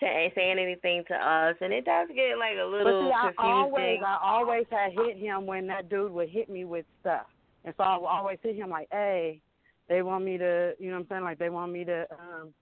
say, 0.00 0.32
saying 0.34 0.58
anything 0.58 1.04
to 1.08 1.14
us, 1.14 1.56
and 1.60 1.72
it 1.72 1.84
does 1.84 2.08
get 2.14 2.38
like 2.38 2.56
a 2.56 2.64
But 2.64 2.84
little 2.84 3.10
see, 3.10 3.14
I 3.14 3.32
always 3.38 3.74
confusing. 3.74 4.04
I 4.04 4.18
always 4.22 4.66
had 4.70 4.92
hit 4.92 5.16
him 5.18 5.46
when 5.46 5.66
that 5.68 5.88
dude 5.88 6.12
would 6.12 6.28
hit 6.28 6.48
me 6.48 6.64
with 6.64 6.86
stuff, 7.00 7.26
and 7.64 7.74
so 7.76 7.82
I 7.84 7.98
would 7.98 8.06
always 8.06 8.38
hit 8.42 8.56
him 8.56 8.70
like, 8.70 8.88
hey, 8.90 9.40
they 9.88 10.02
want 10.02 10.24
me 10.24 10.38
to, 10.38 10.74
you 10.78 10.90
know 10.90 10.96
what 10.96 11.00
I'm 11.02 11.06
saying? 11.08 11.24
Like 11.24 11.38
they 11.38 11.50
want 11.50 11.72
me 11.72 11.84
to. 11.84 12.06
um 12.12 12.54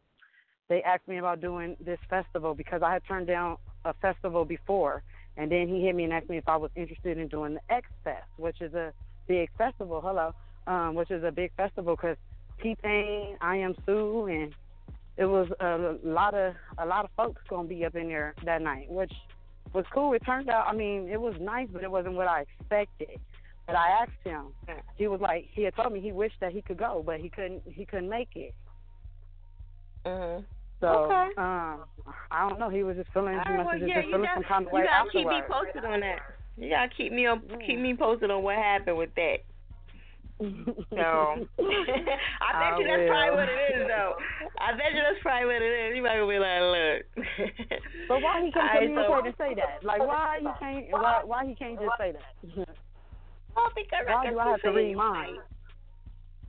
They 0.68 0.82
asked 0.82 1.08
me 1.08 1.18
about 1.18 1.40
doing 1.40 1.76
this 1.84 1.98
festival 2.10 2.54
because 2.54 2.82
I 2.82 2.92
had 2.92 3.02
turned 3.06 3.26
down 3.26 3.56
a 3.84 3.94
festival 3.94 4.44
before, 4.44 5.02
and 5.36 5.50
then 5.50 5.68
he 5.68 5.82
hit 5.82 5.94
me 5.94 6.04
and 6.04 6.12
asked 6.12 6.28
me 6.28 6.38
if 6.38 6.48
I 6.48 6.56
was 6.56 6.70
interested 6.74 7.18
in 7.18 7.28
doing 7.28 7.54
the 7.54 7.74
X 7.74 7.86
Fest, 8.02 8.26
which 8.36 8.60
is 8.60 8.74
a 8.74 8.92
big 9.26 9.50
festival. 9.58 10.00
Hello, 10.00 10.34
um, 10.66 10.94
which 10.94 11.10
is 11.10 11.24
a 11.24 11.30
big 11.30 11.52
festival 11.56 11.96
because 11.96 12.16
T 12.62 12.76
Pain, 12.82 13.36
I 13.40 13.56
Am 13.56 13.74
Sue, 13.84 14.26
and 14.26 14.54
it 15.16 15.26
was 15.26 15.48
a 15.60 15.96
lot 16.06 16.34
of 16.34 16.54
a 16.78 16.86
lot 16.86 17.04
of 17.04 17.10
folks 17.16 17.42
gonna 17.48 17.68
be 17.68 17.84
up 17.84 17.94
in 17.94 18.08
there 18.08 18.34
that 18.44 18.62
night, 18.62 18.90
which 18.90 19.12
was 19.72 19.84
cool. 19.92 20.12
It 20.14 20.24
turned 20.24 20.48
out, 20.48 20.66
I 20.66 20.74
mean, 20.74 21.08
it 21.08 21.20
was 21.20 21.34
nice, 21.40 21.68
but 21.72 21.82
it 21.82 21.90
wasn't 21.90 22.14
what 22.14 22.28
I 22.28 22.42
expected. 22.42 23.20
But 23.66 23.76
I 23.76 23.88
asked 24.02 24.22
him. 24.22 24.46
He 24.96 25.08
was 25.08 25.20
like, 25.20 25.48
he 25.50 25.62
had 25.64 25.74
told 25.74 25.92
me 25.92 26.00
he 26.00 26.12
wished 26.12 26.36
that 26.40 26.52
he 26.52 26.62
could 26.62 26.76
go, 26.78 27.02
but 27.04 27.18
he 27.18 27.28
couldn't. 27.28 27.62
He 27.66 27.84
couldn't 27.84 28.08
make 28.08 28.28
it. 28.36 28.54
Mhm. 30.04 30.44
So, 30.80 30.86
Okay. 30.86 31.34
um, 31.36 31.84
I 32.30 32.48
don't 32.48 32.60
know. 32.60 32.68
He 32.68 32.84
was 32.84 32.96
just 32.96 33.10
feeling. 33.12 33.32
He 33.32 33.38
right, 33.38 33.56
must 33.56 33.66
well, 33.66 33.68
have 33.70 33.80
just 33.80 33.88
yeah, 33.88 34.00
you 34.02 34.10
feeling 34.12 34.28
some 34.34 34.42
kind 34.44 34.66
of 34.66 34.72
you 34.72 34.78
way 34.78 34.84
gotta 34.84 35.10
keep 35.10 35.26
me 35.26 35.42
posted 35.48 35.84
on 35.84 36.00
that. 36.00 36.20
You 36.56 36.70
gotta 36.70 36.88
keep 36.96 37.12
me 37.12 37.26
on, 37.26 37.42
keep 37.66 37.78
me 37.78 37.94
posted 37.96 38.30
on 38.30 38.42
what 38.42 38.56
happened 38.56 38.96
with 38.96 39.10
that. 39.16 39.44
So 40.38 40.44
I 40.96 42.50
bet 42.52 42.76
I 42.76 42.78
you 42.78 42.84
that's 42.84 43.08
probably 43.08 43.36
what 43.36 43.48
it 43.48 43.60
is, 43.72 43.88
though. 43.88 44.12
I 44.60 44.72
bet 44.76 44.92
you 44.92 45.00
that's 45.00 45.22
probably 45.22 45.46
what 45.48 45.62
it 45.62 45.72
is. 45.72 45.96
You 45.96 46.02
might 46.02 46.20
be 46.20 46.38
like, 46.38 46.60
look. 46.60 47.00
But 48.08 48.20
why 48.20 48.44
he 48.44 48.52
can't 48.52 48.56
All 48.56 48.68
right, 48.68 48.80
communicate 48.84 49.08
so- 49.08 49.24
and 49.24 49.34
say 49.38 49.54
that? 49.56 49.84
Like, 49.84 50.00
why 50.00 50.38
he 50.40 50.48
can't? 50.60 50.86
Why, 50.90 51.22
why 51.24 51.46
he 51.46 51.54
can't 51.54 51.78
just 51.80 51.92
say 51.98 52.12
that? 52.12 52.68
Well, 53.56 53.72
because 53.74 54.04
I 54.06 54.12
why 54.14 54.24
guess 54.24 54.32
do 54.34 54.38
I 54.38 54.50
have 54.50 54.60
to 54.60 54.70
read 54.70 54.94
mine? 54.94 55.36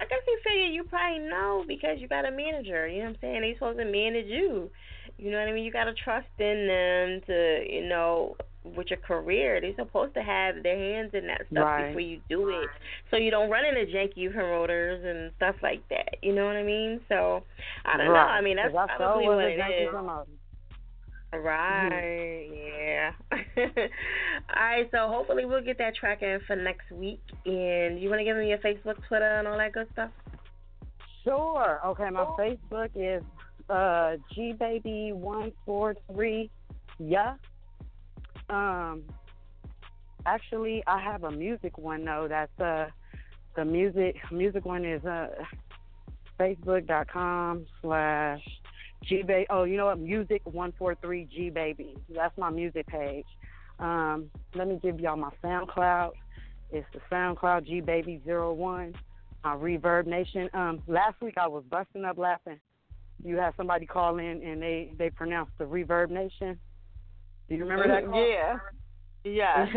I 0.02 0.06
guess 0.06 0.19
he 0.26 0.36
figured 0.44 0.74
you 0.74 0.84
probably 0.84 1.19
know 1.30 1.64
because 1.66 2.00
you 2.00 2.08
got 2.10 2.27
a 2.27 2.32
manager. 2.32 2.86
You 2.86 2.98
know 3.00 3.03
what 3.06 3.10
I'm 3.11 3.18
saying? 3.22 3.42
They 3.42 3.53
supposed 3.53 3.80
to 3.80 3.86
manage 3.86 4.27
you. 4.27 4.69
You 5.18 5.32
know 5.32 5.40
what 5.40 5.48
I 5.48 5.53
mean? 5.53 5.64
You 5.64 5.72
got 5.72 5.86
to 5.86 5.94
trust 5.94 6.27
in 6.38 6.68
them 6.68 7.22
to, 7.27 7.64
you 7.72 7.88
know, 7.88 8.36
with 8.76 8.88
your 8.90 9.00
career. 9.00 9.60
They're 9.62 9.76
supposed 9.76 10.14
to 10.16 10.22
have 10.24 10.62
their 10.64 10.78
hands 10.78 11.12
in 11.14 11.28
that 11.28 11.42
stuff 11.52 11.64
Right. 11.66 11.88
before 11.88 12.02
you 12.02 12.20
do 12.30 12.50
it, 12.50 12.70
so 13.12 13.18
you 13.18 13.32
don't 13.32 13.50
run 13.50 13.66
into 13.66 13.86
janky 13.92 14.32
promoters 14.34 15.04
and 15.06 15.32
stuff 15.38 15.56
like 15.64 15.88
that. 15.90 16.16
You 16.22 16.34
know 16.34 16.46
what 16.46 16.56
I 16.56 16.64
mean? 16.64 17.00
So 17.10 17.44
I 17.86 17.98
don't 17.98 18.08
know. 18.08 18.14
I 18.16 18.42
mean, 18.42 18.58
that's 18.58 18.76
I 18.76 18.88
probably 18.98 19.28
what 19.28 19.46
it 19.46 19.60
is. 19.60 19.90
promoter. 19.90 20.26
Right. 21.34 22.48
Yeah. 22.54 23.12
all 24.56 24.64
right. 24.64 24.88
So 24.92 25.08
hopefully 25.10 25.46
we'll 25.46 25.64
get 25.64 25.78
that 25.80 25.96
track 25.96 26.22
in 26.22 26.40
for 26.48 26.56
next 26.56 26.90
week. 26.92 27.22
And 27.46 28.00
you 28.00 28.10
want 28.10 28.20
to 28.20 28.24
give 28.24 28.38
me 28.38 28.50
your 28.50 28.58
Facebook, 28.60 28.96
Twitter, 29.08 29.38
and 29.40 29.48
all 29.48 29.58
that 29.58 29.74
good 29.74 29.88
stuff? 29.94 30.10
Sure. 31.24 31.80
Okay, 31.86 32.10
my 32.10 32.24
Facebook 32.40 32.90
is 32.96 33.24
uh 33.70 34.16
G 34.34 34.54
baby 34.54 35.12
one 35.14 35.52
four 35.66 35.96
three. 36.12 36.50
Yeah. 37.00 37.34
Um. 38.50 39.03
Actually, 40.26 40.84
I 40.88 41.00
have 41.01 41.24
a 41.24 41.32
music 41.32 41.77
one 41.77 42.03
though. 42.03 42.27
That's 42.30 42.59
uh 42.59 42.88
the 43.56 43.66
music 43.66 44.16
music 44.32 44.66
one 44.66 44.85
is 44.85 45.03
uh 45.06 45.30
facebook.com 46.40 47.66
slash 47.82 48.42
G 49.03 49.24
baby. 49.24 49.48
Oh, 49.50 49.64
you 49.64 49.77
know 49.77 49.85
what? 49.85 50.00
Music 50.00 50.42
one 50.45 50.74
four 50.77 50.95
three 50.95 51.26
G 51.26 51.50
baby. 51.50 51.95
That's 52.09 52.38
my 52.38 52.50
music 52.50 52.88
page. 52.88 53.26
Um. 53.80 54.30
Let 54.56 54.67
me 54.67 54.80
give 54.82 55.00
y'all 55.00 55.17
my 55.17 55.32
SoundCloud. 55.43 56.11
It's 56.72 56.88
the 56.93 57.00
SoundCloud 57.11 57.66
G 57.66 57.82
baby 57.82 58.22
zero 58.26 58.53
one 58.53 58.93
uh, 59.43 59.56
ReverbNation. 59.56 60.53
Um, 60.53 60.82
last 60.88 61.22
week 61.22 61.35
I 61.38 61.48
was 61.48 61.64
busting 61.69 62.06
up 62.06 62.17
laughing. 62.17 62.59
You 63.24 63.38
had 63.38 63.53
somebody 63.56 63.85
call 63.85 64.17
in 64.19 64.43
and 64.43 64.61
they 64.61 64.92
they 64.98 65.09
pronounced 65.09 65.53
the 65.58 65.66
ReverbNation. 65.66 66.58
Do 67.50 67.56
you 67.56 67.66
remember 67.66 67.88
that? 67.88 68.06
Call? 68.06 68.27
Yeah. 68.27 68.58
Yeah. 69.24 69.67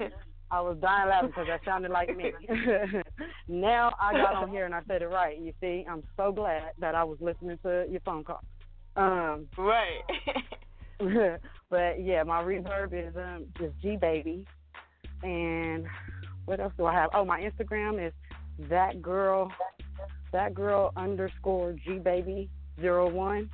I 0.50 0.60
was 0.62 0.78
dying 0.80 1.10
laughing 1.10 1.28
because 1.28 1.46
that 1.46 1.60
sounded 1.64 1.90
like 1.90 2.16
me. 2.16 2.32
now 3.48 3.94
I 4.00 4.14
got 4.14 4.34
on 4.34 4.50
here 4.50 4.64
and 4.64 4.74
I 4.74 4.80
said 4.88 5.02
it 5.02 5.08
right. 5.08 5.38
You 5.38 5.52
see, 5.60 5.84
I'm 5.88 6.02
so 6.16 6.32
glad 6.32 6.70
that 6.78 6.94
I 6.94 7.04
was 7.04 7.18
listening 7.20 7.58
to 7.64 7.84
your 7.90 8.00
phone 8.00 8.24
call. 8.24 8.40
Um, 8.96 9.46
right. 9.58 10.00
but 11.70 12.02
yeah, 12.02 12.22
my 12.22 12.42
reverb 12.42 12.92
is 12.94 13.14
um 13.16 13.44
is 13.60 13.72
G 13.82 13.96
baby, 14.00 14.44
and 15.22 15.86
what 16.46 16.60
else 16.60 16.72
do 16.78 16.86
I 16.86 16.94
have? 16.94 17.10
Oh, 17.14 17.24
my 17.24 17.40
Instagram 17.40 18.04
is 18.04 18.12
that 18.70 19.02
girl, 19.02 19.52
that 20.32 20.54
girl 20.54 20.92
underscore 20.96 21.74
G 21.84 21.98
baby 21.98 22.48
zero 22.80 23.08
one, 23.08 23.50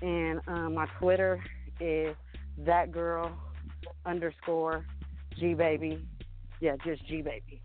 and 0.00 0.40
um, 0.46 0.74
my 0.74 0.86
Twitter 0.98 1.42
is 1.80 2.14
that 2.66 2.92
girl 2.92 3.32
underscore 4.06 4.84
G 5.38 5.54
baby. 5.54 6.04
Yeah, 6.60 6.76
just 6.84 7.06
G 7.06 7.22
baby. 7.22 7.60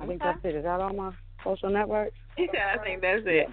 I 0.00 0.06
think 0.06 0.22
that's 0.22 0.38
it. 0.44 0.54
Is 0.54 0.64
that 0.64 0.80
all 0.80 0.92
my 0.92 1.12
social 1.42 1.70
networks? 1.70 2.16
Yeah, 2.36 2.74
I 2.76 2.82
think 2.82 3.00
that's 3.00 3.22
it. 3.26 3.46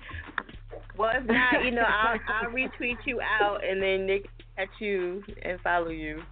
Well, 0.97 1.11
if 1.15 1.23
not, 1.25 1.63
you 1.63 1.69
know, 1.69 1.83
I'll 1.83 2.19
I'll 2.27 2.51
retweet 2.51 2.97
you 3.05 3.21
out 3.21 3.63
and 3.63 3.79
then 3.79 4.07
can 4.07 4.21
catch 4.57 4.69
you 4.79 5.23
and 5.43 5.59
follow 5.61 5.89
you 5.89 6.23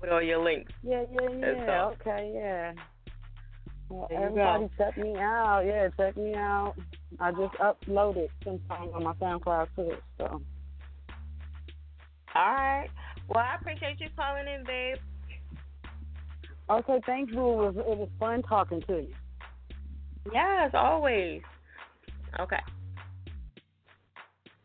with 0.00 0.10
all 0.10 0.22
your 0.22 0.42
links. 0.42 0.72
Yeah, 0.82 1.04
yeah, 1.12 1.28
yeah. 1.40 1.84
Okay, 2.00 2.32
yeah. 2.34 2.72
Well, 3.90 4.08
everybody 4.10 4.70
check 4.78 4.96
me 4.96 5.14
out. 5.18 5.62
Yeah, 5.66 5.88
check 5.96 6.16
me 6.16 6.34
out. 6.34 6.74
I 7.20 7.30
just 7.32 7.54
uploaded 7.56 8.28
some 8.44 8.60
songs 8.66 8.90
on 8.94 9.04
my 9.04 9.12
SoundCloud 9.14 9.68
too. 9.76 9.92
So 10.18 10.40
All 12.34 12.42
right. 12.42 12.88
Well, 13.28 13.38
I 13.44 13.56
appreciate 13.60 14.00
you 14.00 14.08
calling 14.16 14.44
in, 14.48 14.64
babe. 14.64 14.96
okay, 16.70 17.00
thanks, 17.06 17.32
Boo. 17.32 17.52
It 17.52 17.56
was 17.56 17.76
it 17.76 17.98
was 17.98 18.08
fun 18.18 18.42
talking 18.42 18.82
to 18.88 18.92
you. 18.94 19.14
Yes, 20.32 20.70
always. 20.74 21.42
Okay. 22.40 22.58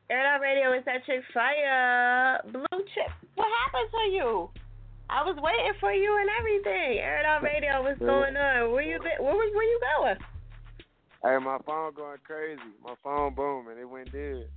Air 0.09 0.21
It 0.21 0.25
Out 0.25 0.41
Radio 0.41 0.73
is 0.73 0.83
that 0.85 1.05
chick 1.05 1.21
fire. 1.33 2.41
Blue 2.51 2.65
chip. 2.95 3.11
What 3.35 3.47
happened 3.63 3.91
to 3.91 4.11
you? 4.15 4.49
I 5.09 5.23
was 5.23 5.37
waiting 5.41 5.73
for 5.79 5.91
you 5.93 6.17
and 6.19 6.29
everything. 6.39 6.97
Air 6.99 7.19
It 7.19 7.25
Out 7.25 7.43
Radio, 7.43 7.83
what's 7.83 7.99
going 7.99 8.35
on? 8.35 8.71
Where 8.71 8.81
you 8.81 8.97
been? 8.99 9.23
Where 9.23 9.33
was 9.35 9.51
where 9.53 9.63
you 9.63 9.79
going? 9.97 10.17
Hey, 11.23 11.37
my 11.45 11.57
phone 11.65 11.93
going 11.93 12.17
crazy. 12.25 12.59
My 12.83 12.95
phone 13.03 13.35
booming. 13.35 13.77
It 13.77 13.87
went 13.89 14.11
dead. 14.11 14.47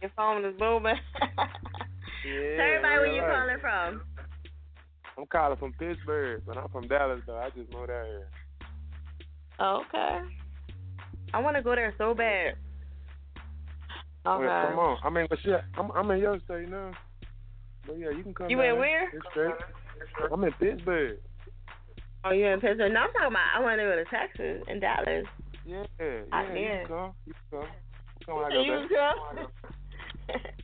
Your 0.00 0.10
phone 0.16 0.44
is 0.44 0.54
booming. 0.58 0.96
yeah. 2.26 2.56
Tell 2.56 2.66
everybody 2.66 2.96
where 2.98 3.06
you 3.14 3.22
life. 3.22 3.30
calling 3.30 3.58
from. 3.60 4.02
I'm 5.16 5.26
calling 5.26 5.56
from 5.58 5.72
Pittsburgh, 5.74 6.42
but 6.46 6.56
I'm 6.56 6.68
from 6.70 6.88
Dallas 6.88 7.20
though. 7.26 7.36
I 7.38 7.50
just 7.50 7.72
moved 7.72 7.90
out 7.90 8.06
here. 8.06 8.28
Okay. 9.60 10.20
I 11.32 11.40
want 11.40 11.56
to 11.56 11.62
go 11.62 11.74
there 11.74 11.94
so 11.98 12.14
bad. 12.14 12.54
Well, 14.24 14.36
Okay. 14.38 14.68
come 14.70 14.78
on. 14.78 14.98
I 15.04 15.10
mean, 15.10 15.26
but 15.28 15.38
shit, 15.40 15.60
I'm 15.78 15.90
I'm 15.92 16.10
in 16.10 16.18
your 16.20 16.38
state 16.44 16.68
now. 16.68 16.92
But 17.86 17.98
yeah, 17.98 18.10
you 18.10 18.22
can 18.22 18.34
come. 18.34 18.48
You 18.50 18.60
in 18.62 18.78
where? 18.78 19.12
I'm 20.32 20.42
in 20.44 20.52
Pittsburgh. 20.52 21.18
Oh, 22.24 22.30
you 22.30 22.46
in 22.46 22.60
Pittsburgh? 22.60 22.90
No, 22.92 23.00
I'm 23.00 23.12
talking 23.12 23.26
about 23.28 23.54
I 23.54 23.60
want 23.60 23.78
to 23.78 23.84
go 23.84 23.96
to 23.96 24.04
Texas 24.06 24.64
and 24.66 24.80
Dallas. 24.80 25.26
Yeah, 25.66 25.84
yeah. 26.00 26.20
I 26.32 26.42
you 26.42 26.48
can 26.54 26.86
come. 26.88 27.12
You 27.26 27.34
can 27.50 27.60
come. 27.60 27.68
Come 28.26 28.36
when 28.36 28.44
I 28.46 28.48
So 28.48 28.54
go 28.54 28.62
you 28.62 28.88
back. 28.88 30.38
come? 30.38 30.54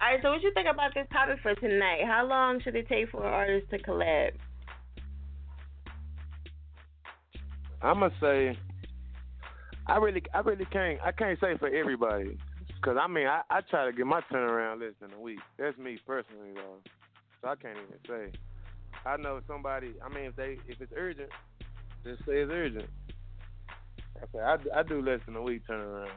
All 0.00 0.08
right. 0.08 0.20
So, 0.22 0.30
what 0.30 0.42
you 0.42 0.52
think 0.54 0.68
about 0.72 0.94
this 0.94 1.06
topic 1.12 1.38
for 1.42 1.54
tonight? 1.56 2.02
How 2.06 2.24
long 2.26 2.60
should 2.62 2.76
it 2.76 2.88
take 2.88 3.10
for 3.10 3.26
an 3.26 3.32
artist 3.32 3.70
to 3.70 3.78
collab? 3.78 4.30
I'ma 7.82 8.10
say, 8.20 8.56
I 9.86 9.96
really, 9.98 10.22
I 10.34 10.40
really 10.40 10.66
can't, 10.66 11.00
I 11.04 11.12
can't 11.12 11.38
say 11.40 11.56
for 11.58 11.68
everybody, 11.68 12.36
cause 12.82 12.96
I 13.00 13.06
mean, 13.06 13.26
I, 13.26 13.42
I 13.50 13.60
try 13.60 13.86
to 13.86 13.92
get 13.92 14.04
my 14.06 14.20
turnaround 14.32 14.80
less 14.80 14.94
than 15.00 15.12
a 15.12 15.20
week. 15.20 15.38
That's 15.58 15.78
me 15.78 15.98
personally, 16.04 16.50
though. 16.54 16.90
so 17.42 17.48
I 17.48 17.56
can't 17.56 17.76
even 17.76 18.32
say. 18.32 18.38
I 19.06 19.16
know 19.16 19.40
somebody. 19.46 19.94
I 20.04 20.12
mean, 20.12 20.24
if 20.24 20.36
they 20.36 20.58
if 20.68 20.80
it's 20.80 20.92
urgent, 20.96 21.30
just 22.04 22.20
say 22.20 22.40
it's 22.40 22.50
urgent. 22.52 22.88
I 24.16 24.26
say 24.32 24.38
I, 24.40 24.80
I 24.80 24.82
do 24.82 25.00
less 25.02 25.20
than 25.26 25.36
a 25.36 25.42
week 25.42 25.62
turnaround. 25.68 26.10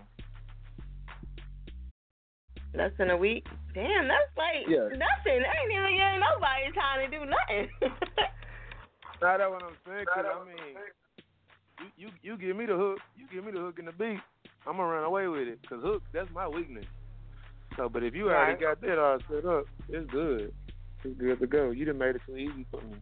Less 2.73 2.91
than 2.97 3.09
a 3.11 3.17
week. 3.17 3.45
Damn, 3.73 4.07
that's 4.07 4.31
like 4.37 4.67
Yeah. 4.67 4.87
nothing. 4.95 5.43
I 5.43 5.53
ain't 5.59 5.71
even 5.71 5.97
getting 5.97 6.21
nobody 6.23 6.71
time 6.73 6.99
to 7.03 7.07
do 7.11 7.25
nothing. 7.25 7.69
Nah, 9.21 9.37
that's 9.37 9.51
what 9.51 9.61
I'm 9.61 9.77
saying. 9.85 10.05
'cause, 10.07 10.25
I 10.25 10.43
mean, 10.45 10.77
you, 11.79 11.85
you 11.97 12.09
you 12.23 12.37
give 12.37 12.55
me 12.57 12.65
the 12.65 12.75
hook, 12.75 12.97
you 13.15 13.27
give 13.31 13.45
me 13.45 13.51
the 13.51 13.59
hook 13.59 13.77
and 13.77 13.87
the 13.87 13.91
beat, 13.91 14.19
I'm 14.65 14.77
gonna 14.77 14.87
run 14.87 15.03
away 15.03 15.27
with 15.27 15.47
it. 15.47 15.59
Cause 15.69 15.79
hook, 15.83 16.01
that's 16.11 16.27
my 16.33 16.47
weakness. 16.47 16.85
So, 17.77 17.87
but 17.87 18.01
if 18.03 18.15
you 18.15 18.29
already 18.31 18.59
got 18.59 18.81
that 18.81 18.97
all 18.97 19.19
set 19.29 19.45
up, 19.45 19.65
it's 19.89 20.09
good. 20.09 20.51
It's 21.03 21.19
good 21.19 21.39
to 21.39 21.45
go. 21.45 21.69
You 21.69 21.85
done 21.85 21.99
made 21.99 22.15
it 22.15 22.21
too 22.25 22.35
easy 22.35 22.65
for 22.71 22.81
me. 22.81 22.97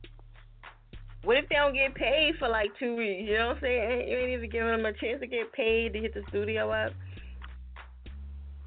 what 1.24 1.38
if 1.38 1.48
they 1.48 1.56
don't 1.56 1.74
get 1.74 1.96
paid 1.96 2.34
for 2.38 2.50
like 2.50 2.72
two 2.78 2.98
weeks? 2.98 3.24
You 3.30 3.38
know 3.38 3.48
what 3.48 3.56
I'm 3.58 3.62
saying? 3.62 4.10
You 4.10 4.18
ain't 4.18 4.30
even 4.32 4.50
giving 4.50 4.68
them 4.72 4.86
a 4.86 4.92
chance 4.94 5.22
to 5.22 5.28
get 5.28 5.54
paid 5.54 5.94
to 5.94 6.00
hit 6.00 6.14
the 6.14 6.24
studio 6.30 6.70
up. 6.70 6.92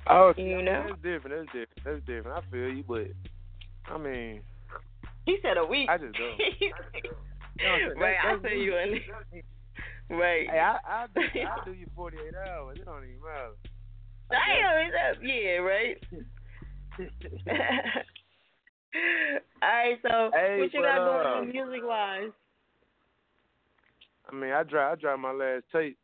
Oh, 0.08 0.32
You 0.36 0.62
know? 0.62 0.86
that's 0.89 1.02
different. 1.02 1.36
That's 1.36 1.47
different. 1.47 1.84
That's 1.84 2.00
different. 2.06 2.36
I 2.39 2.50
feel 2.50 2.68
you, 2.68 2.84
but 2.86 3.06
I 3.92 3.98
mean, 3.98 4.40
He 5.26 5.39
said 5.42 5.56
a 5.56 5.64
week. 5.64 5.89
I 5.89 5.98
just 5.98 6.14
don't. 6.14 6.39
You 7.60 7.94
know 7.94 8.00
right, 8.00 8.16
I 8.24 8.39
feel 8.42 8.50
you. 8.58 8.76
In 8.76 9.00
right. 10.18 10.48
Hey, 10.50 10.58
I 10.58 10.78
I 10.84 11.06
do, 11.14 11.20
I 11.40 11.64
do 11.66 11.72
you 11.72 11.86
48 11.94 12.34
hours. 12.48 12.78
It 12.81 12.84
don't 12.86 13.05
even 13.05 13.20
matter. 13.22 13.55
Damn, 14.31 14.86
it's 14.86 14.97
up. 15.06 15.22
Yeah, 15.22 15.58
right. 15.58 15.97
All 19.62 19.68
right, 19.68 19.98
so 20.02 20.31
Hey, 20.34 20.58
what 20.60 20.72
you 20.74 20.81
but, 20.81 20.89
got 20.89 21.05
going 21.05 21.26
uh, 21.26 21.52
music 21.52 21.82
wise? 21.84 22.31
I 24.31 24.34
mean, 24.34 24.50
I 24.52 24.62
dropped 24.62 24.98
I 24.98 25.00
dropped 25.00 25.20
my 25.20 25.32
last 25.32 25.64
tape 25.72 25.98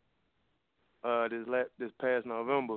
uh 1.02 1.28
this 1.28 1.46
la- 1.48 1.62
this 1.78 1.90
past 2.00 2.26
November. 2.26 2.76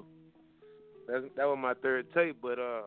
That's, 1.12 1.26
that 1.36 1.46
was 1.46 1.58
my 1.62 1.74
third 1.74 2.08
tape, 2.14 2.38
but 2.42 2.58
uh 2.58 2.84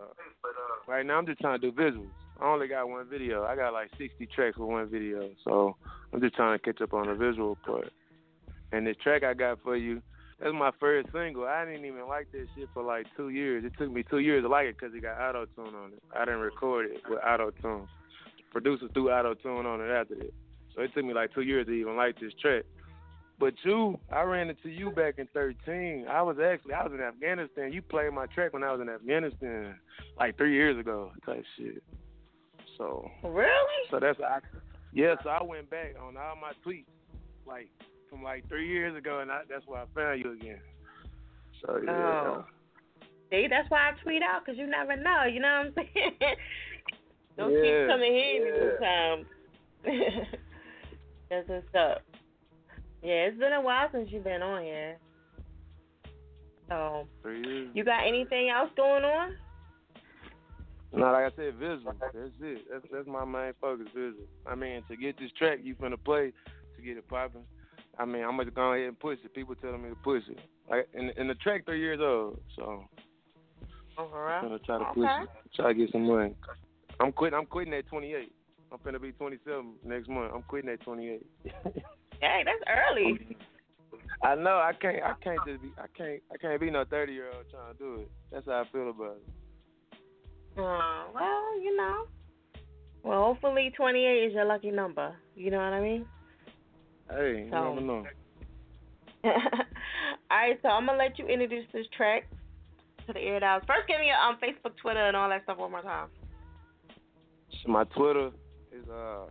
right 0.88 1.04
now 1.04 1.18
I'm 1.18 1.26
just 1.26 1.40
trying 1.40 1.60
to 1.60 1.70
do 1.70 1.76
visuals. 1.76 2.08
I 2.40 2.46
only 2.46 2.68
got 2.68 2.88
one 2.88 3.06
video. 3.08 3.44
I 3.44 3.54
got 3.54 3.72
like 3.72 3.90
60 3.98 4.26
tracks 4.34 4.56
for 4.56 4.66
one 4.66 4.88
video, 4.88 5.30
so 5.44 5.76
I'm 6.12 6.20
just 6.20 6.34
trying 6.34 6.58
to 6.58 6.64
catch 6.64 6.80
up 6.80 6.94
on 6.94 7.06
the 7.06 7.14
visual 7.14 7.56
part. 7.64 7.92
And 8.72 8.86
this 8.86 8.96
track 9.02 9.22
I 9.22 9.34
got 9.34 9.62
for 9.62 9.76
you, 9.76 10.02
that's 10.40 10.54
my 10.54 10.70
first 10.80 11.08
single. 11.12 11.44
I 11.44 11.64
didn't 11.64 11.84
even 11.84 12.08
like 12.08 12.32
this 12.32 12.48
shit 12.56 12.68
for 12.74 12.82
like 12.82 13.06
two 13.16 13.28
years. 13.28 13.64
It 13.64 13.72
took 13.78 13.92
me 13.92 14.02
two 14.02 14.18
years 14.18 14.42
to 14.42 14.48
like 14.48 14.66
it 14.66 14.76
because 14.78 14.94
it 14.94 15.02
got 15.02 15.20
auto 15.20 15.46
tune 15.54 15.74
on 15.74 15.92
it. 15.92 16.02
I 16.16 16.24
didn't 16.24 16.40
record 16.40 16.86
it 16.90 17.02
with 17.08 17.20
auto 17.24 17.50
tune. 17.62 17.86
Producers 18.50 18.90
threw 18.94 19.10
auto 19.10 19.34
tune 19.34 19.66
on 19.66 19.80
it 19.80 19.90
after 19.90 20.16
that. 20.16 20.32
So 20.74 20.82
it 20.82 20.90
took 20.94 21.04
me 21.04 21.14
like 21.14 21.32
two 21.34 21.42
years 21.42 21.66
to 21.66 21.72
even 21.72 21.96
like 21.96 22.18
this 22.18 22.32
track. 22.40 22.64
But 23.38 23.54
you, 23.64 23.98
I 24.12 24.22
ran 24.22 24.48
into 24.48 24.68
you 24.68 24.90
back 24.90 25.18
in 25.18 25.26
13. 25.34 26.06
I 26.08 26.22
was 26.22 26.36
actually, 26.38 26.72
I 26.74 26.84
was 26.84 26.92
in 26.92 27.00
Afghanistan. 27.00 27.72
You 27.72 27.82
played 27.82 28.12
my 28.12 28.26
track 28.26 28.52
when 28.52 28.62
I 28.62 28.70
was 28.72 28.80
in 28.80 28.88
Afghanistan, 28.88 29.74
like 30.18 30.36
three 30.36 30.54
years 30.54 30.78
ago, 30.78 31.10
type 31.26 31.44
shit. 31.56 31.82
So, 32.78 33.10
Really? 33.24 33.88
so 33.90 33.98
that's, 34.00 34.18
I, 34.20 34.38
yeah, 34.92 35.14
so 35.22 35.30
I 35.30 35.42
went 35.42 35.68
back 35.68 35.94
on 36.00 36.16
all 36.16 36.36
my 36.36 36.52
tweets, 36.64 36.86
like, 37.46 37.68
from 38.08 38.22
like 38.22 38.48
three 38.48 38.68
years 38.68 38.96
ago, 38.96 39.18
and 39.20 39.30
I, 39.30 39.42
that's 39.48 39.66
why 39.66 39.82
I 39.82 39.84
found 39.94 40.20
you 40.24 40.32
again. 40.32 40.60
So, 41.64 41.80
yeah. 41.84 41.90
Oh. 41.92 42.44
See, 43.30 43.46
that's 43.48 43.68
why 43.70 43.90
I 43.90 44.02
tweet 44.02 44.22
out 44.22 44.44
because 44.44 44.58
you 44.58 44.66
never 44.66 44.96
know. 44.96 45.24
You 45.24 45.40
know 45.40 45.64
what 45.74 45.84
I'm 45.84 45.88
saying? 45.94 46.12
Don't 47.36 47.52
Yeah, 47.52 47.60
keep 47.62 47.88
coming 47.88 48.12
here 48.12 48.78
yeah. 48.80 49.16
sometimes. 49.82 50.26
that's 51.30 51.48
what's 51.48 51.74
up. 51.74 52.02
Yeah, 53.04 53.26
it's 53.28 53.38
been 53.38 53.52
a 53.52 53.60
while 53.60 53.86
since 53.92 54.08
you've 54.10 54.24
been 54.24 54.40
on 54.42 54.62
here. 54.62 54.96
So, 56.70 57.06
Three 57.22 57.46
years. 57.46 57.68
you 57.74 57.84
got 57.84 58.06
anything 58.06 58.48
else 58.48 58.70
going 58.76 59.04
on? 59.04 59.32
No, 60.92 61.12
like 61.12 61.30
I 61.32 61.36
said, 61.36 61.54
visual. 61.56 61.92
That's 62.00 62.14
it. 62.40 62.62
That's 62.70 62.84
that's 62.90 63.06
my 63.06 63.24
main 63.24 63.52
focus, 63.60 63.88
visual. 63.94 64.24
I 64.46 64.54
mean, 64.54 64.82
to 64.88 64.96
get 64.96 65.18
this 65.18 65.30
track 65.36 65.58
you 65.62 65.74
finna 65.74 66.02
play, 66.02 66.32
to 66.76 66.82
get 66.82 66.96
it 66.96 67.06
popping. 67.08 67.42
I 67.98 68.04
mean, 68.06 68.22
I'm 68.24 68.36
gonna 68.38 68.50
go 68.50 68.72
ahead 68.72 68.88
and 68.88 68.98
push 68.98 69.18
it. 69.24 69.34
People 69.34 69.54
telling 69.56 69.82
me 69.82 69.90
to 69.90 69.96
push 69.96 70.22
it. 70.28 70.38
Like, 70.70 70.88
and, 70.94 71.12
and 71.18 71.28
the 71.28 71.34
track 71.34 71.66
three 71.66 71.80
years 71.80 72.00
old, 72.00 72.40
so 72.56 72.84
Oh, 73.98 74.08
for 74.08 74.28
I'm 74.32 74.44
gonna 74.44 74.58
try 74.60 74.78
to 74.78 74.84
push 74.94 75.10
Okay. 75.10 75.22
it. 75.24 75.28
Try 75.54 75.72
to 75.72 75.74
get 75.74 75.92
some 75.92 76.06
money. 76.06 76.34
I'm 77.00 77.12
quitting. 77.12 77.38
I'm 77.38 77.46
quitting 77.46 77.74
at 77.74 77.86
28. 77.88 78.32
I'm 78.72 78.78
finna 78.78 79.02
be 79.02 79.12
27 79.12 79.74
next 79.84 80.08
month. 80.08 80.32
I'm 80.34 80.42
quitting 80.42 80.70
at 80.70 80.80
28. 80.80 81.26
Hey, 82.20 82.42
that's 82.44 82.62
early. 82.90 83.36
I 84.22 84.34
know. 84.34 84.56
I 84.56 84.72
can't. 84.80 85.02
I 85.02 85.12
can't 85.22 85.38
just 85.46 85.62
be. 85.62 85.72
I 85.78 85.86
can't. 85.96 86.22
I 86.32 86.36
can't 86.38 86.60
be 86.60 86.70
no 86.70 86.84
30 86.88 87.12
year 87.12 87.26
old 87.34 87.44
trying 87.50 87.72
to 87.72 87.78
do 87.78 87.94
it. 88.02 88.10
That's 88.32 88.46
how 88.46 88.62
I 88.62 88.72
feel 88.72 88.90
about 88.90 89.16
it. 89.16 89.98
Uh, 90.56 91.10
well, 91.14 91.60
you 91.60 91.76
know. 91.76 92.06
Well, 93.02 93.22
hopefully 93.24 93.72
28 93.76 94.26
is 94.28 94.32
your 94.34 94.44
lucky 94.46 94.70
number. 94.70 95.14
You 95.36 95.50
know 95.50 95.58
what 95.58 95.72
I 95.74 95.80
mean? 95.80 96.06
Hey, 97.10 97.44
you 97.44 97.50
So- 97.50 97.74
never 97.74 97.80
know. 97.80 98.04
All 99.24 99.30
right, 100.30 100.58
so 100.62 100.68
I'm 100.68 100.86
gonna 100.86 100.98
let 100.98 101.18
you 101.18 101.26
introduce 101.26 101.64
this 101.72 101.86
track 101.96 102.24
to 103.06 103.12
the 103.12 103.20
air 103.20 103.40
dials. 103.40 103.62
First, 103.66 103.88
give 103.88 103.98
me 104.00 104.06
your 104.06 104.16
um 104.16 104.36
Facebook, 104.36 104.76
Twitter, 104.80 105.00
and 105.06 105.16
all 105.16 105.28
that 105.30 105.42
stuff 105.44 105.58
one 105.58 105.70
more 105.70 105.82
time. 105.82 106.08
My 107.66 107.84
Twitter 107.84 108.30
is 108.72 108.86
uh 108.88 109.24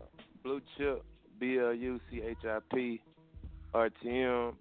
blue 0.44 0.62
chip 0.78 1.04
B 1.40 1.58
L 1.60 1.74
U 1.74 2.00
C 2.10 2.22
H 2.24 2.38
I 2.46 2.60
P 2.74 3.02
R 3.74 3.90
T 3.90 4.10
M. 4.10 4.54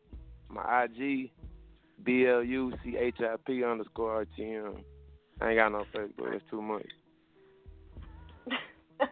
My 0.49 0.85
IG 0.85 1.31
B 2.05 2.27
L 2.27 2.43
U 2.43 2.73
C 2.85 2.97
H 2.97 3.17
I 3.21 3.37
P 3.47 3.65
underscore 3.65 4.13
R 4.13 4.25
T 4.37 4.55
M. 4.55 4.77
I 5.41 5.51
ain't 5.51 5.59
got 5.59 5.73
no 5.73 5.85
Facebook. 5.95 6.35
It's 6.35 6.45
too 6.51 6.63
much. 6.63 6.87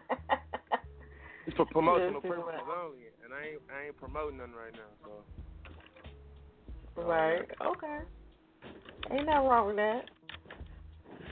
It's 1.47 1.57
for 1.57 1.65
promotional 1.65 2.21
purposes 2.21 2.61
only, 2.69 2.99
and 3.23 3.33
I 3.33 3.49
ain't 3.49 3.61
I 3.75 3.87
ain't 3.87 3.97
promoting 3.97 4.37
nothing 4.37 4.53
right 4.53 4.71
now. 4.73 4.79
So 5.03 7.01
Right. 7.01 7.49
Okay. 7.65 7.99
Ain't 9.11 9.25
nothing 9.25 9.47
wrong 9.47 9.67
with 9.67 9.75
that. 9.77 10.03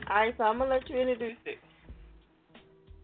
All 0.10 0.16
right, 0.16 0.34
so 0.38 0.44
I'm 0.44 0.58
gonna 0.58 0.72
let 0.72 0.90
you 0.90 0.98
introduce 0.98 1.38
it. 1.46 1.60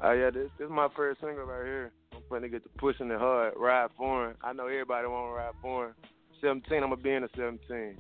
Oh 0.01 0.11
yeah, 0.11 0.29
this 0.29 0.49
this 0.57 0.65
is 0.65 0.71
my 0.71 0.87
first 0.95 1.21
single 1.21 1.45
right 1.45 1.65
here. 1.65 1.91
I'm 2.31 2.41
finna 2.41 2.51
get 2.51 2.63
to 2.63 2.69
pushing 2.77 3.11
it 3.11 3.19
hard. 3.19 3.53
Ride 3.57 3.89
foreign. 3.97 4.35
I 4.43 4.53
know 4.53 4.67
everybody 4.67 5.07
want 5.07 5.29
to 5.29 5.35
ride 5.35 5.53
foreign. 5.61 5.93
17, 6.41 6.83
I'm 6.83 6.89
gonna 6.89 6.97
be 6.97 7.11
in 7.11 7.23
the 7.23 7.29
17. 7.35 7.97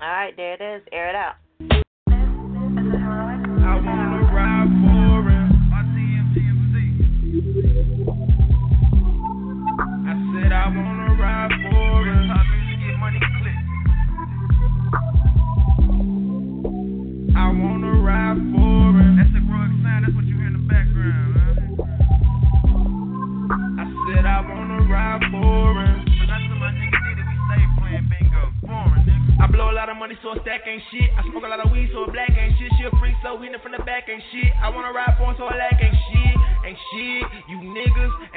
All 0.00 0.08
right, 0.08 0.34
there 0.36 0.54
it 0.54 0.60
is. 0.60 0.82
Air 0.92 1.10
it 1.10 1.14
out. 1.14 1.34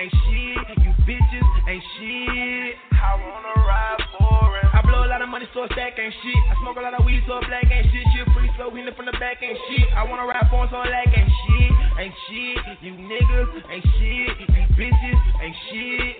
Ain't 0.04 0.12
shit. 0.12 0.84
You 0.84 0.92
bitches 1.08 1.48
ain't 1.68 1.84
shit. 1.96 2.76
I 2.92 3.16
wanna 3.16 3.56
ride 3.64 4.04
for 4.18 4.60
it. 4.60 4.68
I 4.74 4.82
blow 4.84 5.06
a 5.06 5.08
lot 5.08 5.22
of 5.22 5.30
money, 5.30 5.48
so 5.54 5.64
a 5.64 5.68
stack 5.72 5.96
ain't 5.98 6.14
shit. 6.24 6.36
I 6.52 6.56
smoke 6.60 6.78
a 6.78 6.82
lot 6.82 6.94
of 7.00 7.06
weed, 7.06 7.24
so 7.28 7.40
a 7.40 7.46
black 7.48 7.72
ain't 7.72 7.88
shit. 7.88 8.04
She 8.12 8.20
a 8.20 8.26
freak, 8.36 8.52
so 8.58 8.70
hitting 8.70 8.94
from 8.96 9.06
the 9.06 9.16
back 9.20 9.40
ain't 9.42 9.58
shit. 9.70 9.88
I 9.96 10.04
wanna 10.04 10.28
ride 10.28 10.48
for 10.52 10.68
so 10.70 10.76
a 10.76 10.88
lack 10.92 11.08
ain't 11.08 11.32
shit. 11.32 11.72
Ain't 12.00 12.16
shit. 12.28 12.58
You 12.84 12.94
niggas 13.00 13.52
ain't 13.72 13.86
shit. 13.96 14.32
You 14.44 14.48
bitches 14.76 15.20
ain't 15.40 15.56
shit. 15.72 16.16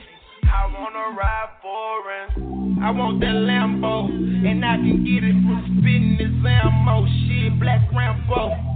I 0.48 0.68
wanna 0.72 1.18
ride 1.18 1.52
foreign. 1.62 2.80
I 2.84 2.92
want 2.92 3.20
that 3.20 3.36
Lambo, 3.36 4.08
and 4.08 4.64
I 4.64 4.76
can 4.78 5.04
get 5.04 5.24
it 5.24 5.36
from 5.44 5.60
spitting 5.80 6.16
this 6.20 6.32
ammo. 6.48 7.06
Shit, 7.28 7.60
black 7.60 7.82
Rambo. 7.92 8.73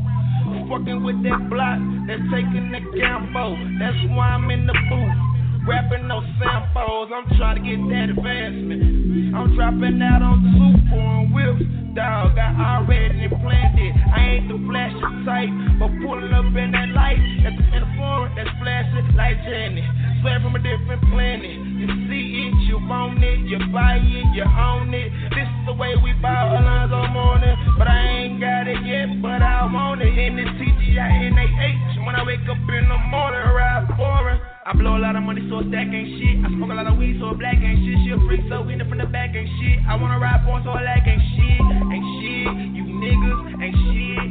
Fucking 0.68 1.04
with 1.04 1.24
that 1.24 1.50
block, 1.50 1.80
that's 2.08 2.20
taking 2.28 2.76
the 2.76 2.84
gamble. 2.92 3.56
That's 3.80 3.96
why 4.12 4.36
I'm 4.36 4.52
in 4.52 4.68
the 4.68 4.76
booth. 4.92 5.28
Rapping 5.68 6.08
no 6.08 6.20
samples, 6.40 7.12
I'm 7.12 7.28
trying 7.38 7.60
to 7.60 7.64
get 7.64 7.80
that 7.88 8.12
advancement. 8.16 9.36
I'm 9.36 9.56
dropping 9.56 10.02
out 10.02 10.22
on 10.22 10.44
super 10.56 11.00
and 11.00 11.34
whips. 11.34 11.64
Dog, 11.96 12.38
I 12.38 12.84
already 12.84 13.28
planned 13.28 13.80
it. 13.80 13.96
I 14.12 14.40
ain't 14.40 14.48
the 14.48 14.60
flashy 14.64 15.08
type, 15.24 15.52
but 15.80 15.92
pulling 16.04 16.32
up 16.32 16.52
in 16.52 16.72
that 16.72 16.90
light 16.96 17.20
that's 17.44 17.60
in 17.60 17.82
the 17.84 17.92
foreign 18.00 18.36
that's 18.36 18.52
flashing 18.64 19.08
like 19.16 19.40
Jenny. 19.44 19.84
Swear 20.22 20.40
from 20.40 20.56
a 20.56 20.60
different 20.60 21.02
planet. 21.12 21.67
You 21.78 21.86
see 22.10 22.50
it, 22.50 22.58
you 22.66 22.82
want 22.90 23.22
it, 23.22 23.46
you 23.46 23.62
buy 23.70 24.02
it, 24.02 24.28
you 24.34 24.42
own 24.42 24.90
it. 24.98 25.14
This 25.30 25.46
is 25.46 25.64
the 25.70 25.78
way 25.78 25.94
we 25.94 26.10
buy 26.18 26.58
Alonzo 26.58 27.06
morning, 27.14 27.54
but 27.78 27.86
I 27.86 28.02
ain't 28.26 28.42
got 28.42 28.66
it 28.66 28.82
yet, 28.82 29.22
but 29.22 29.46
I 29.46 29.62
want 29.70 30.02
it. 30.02 30.10
In 30.10 30.42
the 30.42 30.46
TGI 30.58 31.30
NAH. 31.38 32.02
When 32.02 32.16
I 32.18 32.26
wake 32.26 32.42
up 32.50 32.58
in 32.58 32.90
the 32.90 32.98
morning, 33.14 33.46
ride 33.54 33.86
foreign. 33.94 34.42
I 34.66 34.74
blow 34.74 34.98
a 34.98 35.02
lot 35.06 35.16
of 35.16 35.22
money, 35.22 35.46
so 35.54 35.62
a 35.62 35.70
stack 35.70 35.94
ain't 35.94 36.18
shit. 36.18 36.42
I 36.42 36.50
smoke 36.50 36.74
a 36.74 36.78
lot 36.82 36.90
of 36.90 36.98
weed, 36.98 37.22
so 37.22 37.30
a 37.30 37.36
black 37.38 37.62
ain't 37.62 37.86
shit. 37.86 38.02
She 38.02 38.10
a 38.10 38.18
freak, 38.26 38.42
so 38.50 38.66
in 38.68 38.82
it 38.82 38.90
from 38.90 38.98
the 38.98 39.06
back 39.06 39.38
ain't 39.38 39.48
shit. 39.62 39.78
I 39.86 40.02
wanna 40.02 40.18
ride 40.18 40.42
for 40.50 40.58
so 40.66 40.74
a 40.74 40.82
lack 40.82 41.06
ain't 41.06 41.22
shit. 41.38 41.62
Ain't 41.94 42.08
shit. 42.20 42.74
You 42.74 42.84
niggas 42.90 43.54
ain't 43.62 43.78
shit. 43.86 44.27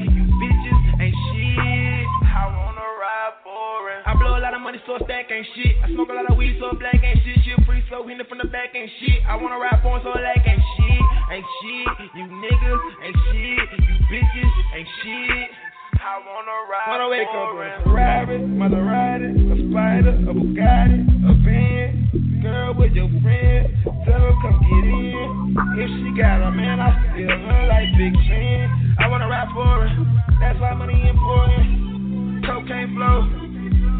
So 4.86 4.98
stack 5.04 5.26
ain't 5.30 5.46
shit. 5.54 5.74
I 5.82 5.90
smoke 5.90 6.08
a 6.10 6.14
lot 6.14 6.30
of 6.30 6.38
weed, 6.38 6.56
so 6.62 6.70
black 6.78 7.02
ain't 7.02 7.18
shit. 7.26 7.42
She 7.42 7.50
a 7.50 7.58
freak, 7.66 7.84
so 7.90 8.06
in 8.06 8.22
from 8.30 8.38
the 8.38 8.46
back 8.46 8.70
ain't 8.74 8.90
shit. 9.02 9.18
I 9.26 9.34
wanna 9.34 9.58
ride 9.58 9.82
for 9.82 9.98
so 10.02 10.14
a 10.14 10.20
lack 10.22 10.46
ain't 10.46 10.62
shit. 10.78 11.02
Ain't 11.34 11.46
shit. 11.58 11.86
You 12.14 12.24
niggas 12.30 12.82
ain't 13.02 13.18
shit. 13.34 13.66
You 13.82 13.94
bitches 14.06 14.54
ain't 14.78 14.88
shit. 15.02 15.50
I 15.98 16.22
wanna 16.22 16.70
ride 16.70 16.86
Wanna 16.86 17.08
wake 17.10 17.26
up 17.34 17.50
a 17.58 17.82
Ferrari, 17.82 18.38
Maserati, 18.38 19.30
a 19.34 19.56
Spider, 19.66 20.14
a 20.22 20.32
Bugatti, 20.32 21.02
a 21.02 21.32
Benz. 21.42 22.42
Girl 22.42 22.74
with 22.78 22.92
your 22.92 23.10
friend, 23.22 23.66
tell 24.06 24.22
her 24.22 24.34
come 24.38 24.60
get 24.70 24.86
in. 24.86 25.56
If 25.82 25.90
she 25.98 26.14
got 26.14 26.46
a 26.46 26.50
man, 26.52 26.78
I 26.78 26.94
still 27.10 27.26
look 27.26 27.64
like 27.66 27.90
Big 27.98 28.14
Ten. 28.28 28.94
I 29.00 29.08
wanna 29.08 29.26
ride 29.26 29.50
for 29.50 29.66
her, 29.66 29.90
that's 30.38 30.60
why 30.60 30.74
money 30.74 31.08
important. 31.08 32.46
Cocaine 32.46 32.94
flow, 32.94 33.55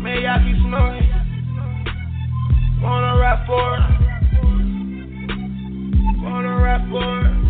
man, 0.07 0.23
y'all 0.23 0.39
keep 0.39 0.55
snorting. 0.63 1.11
Wanna 2.81 3.19
ride 3.19 3.43
for 3.47 3.59
her, 3.59 3.83
wanna 6.23 6.55
ride 6.63 6.87
for 6.91 7.03
her. 7.03 7.47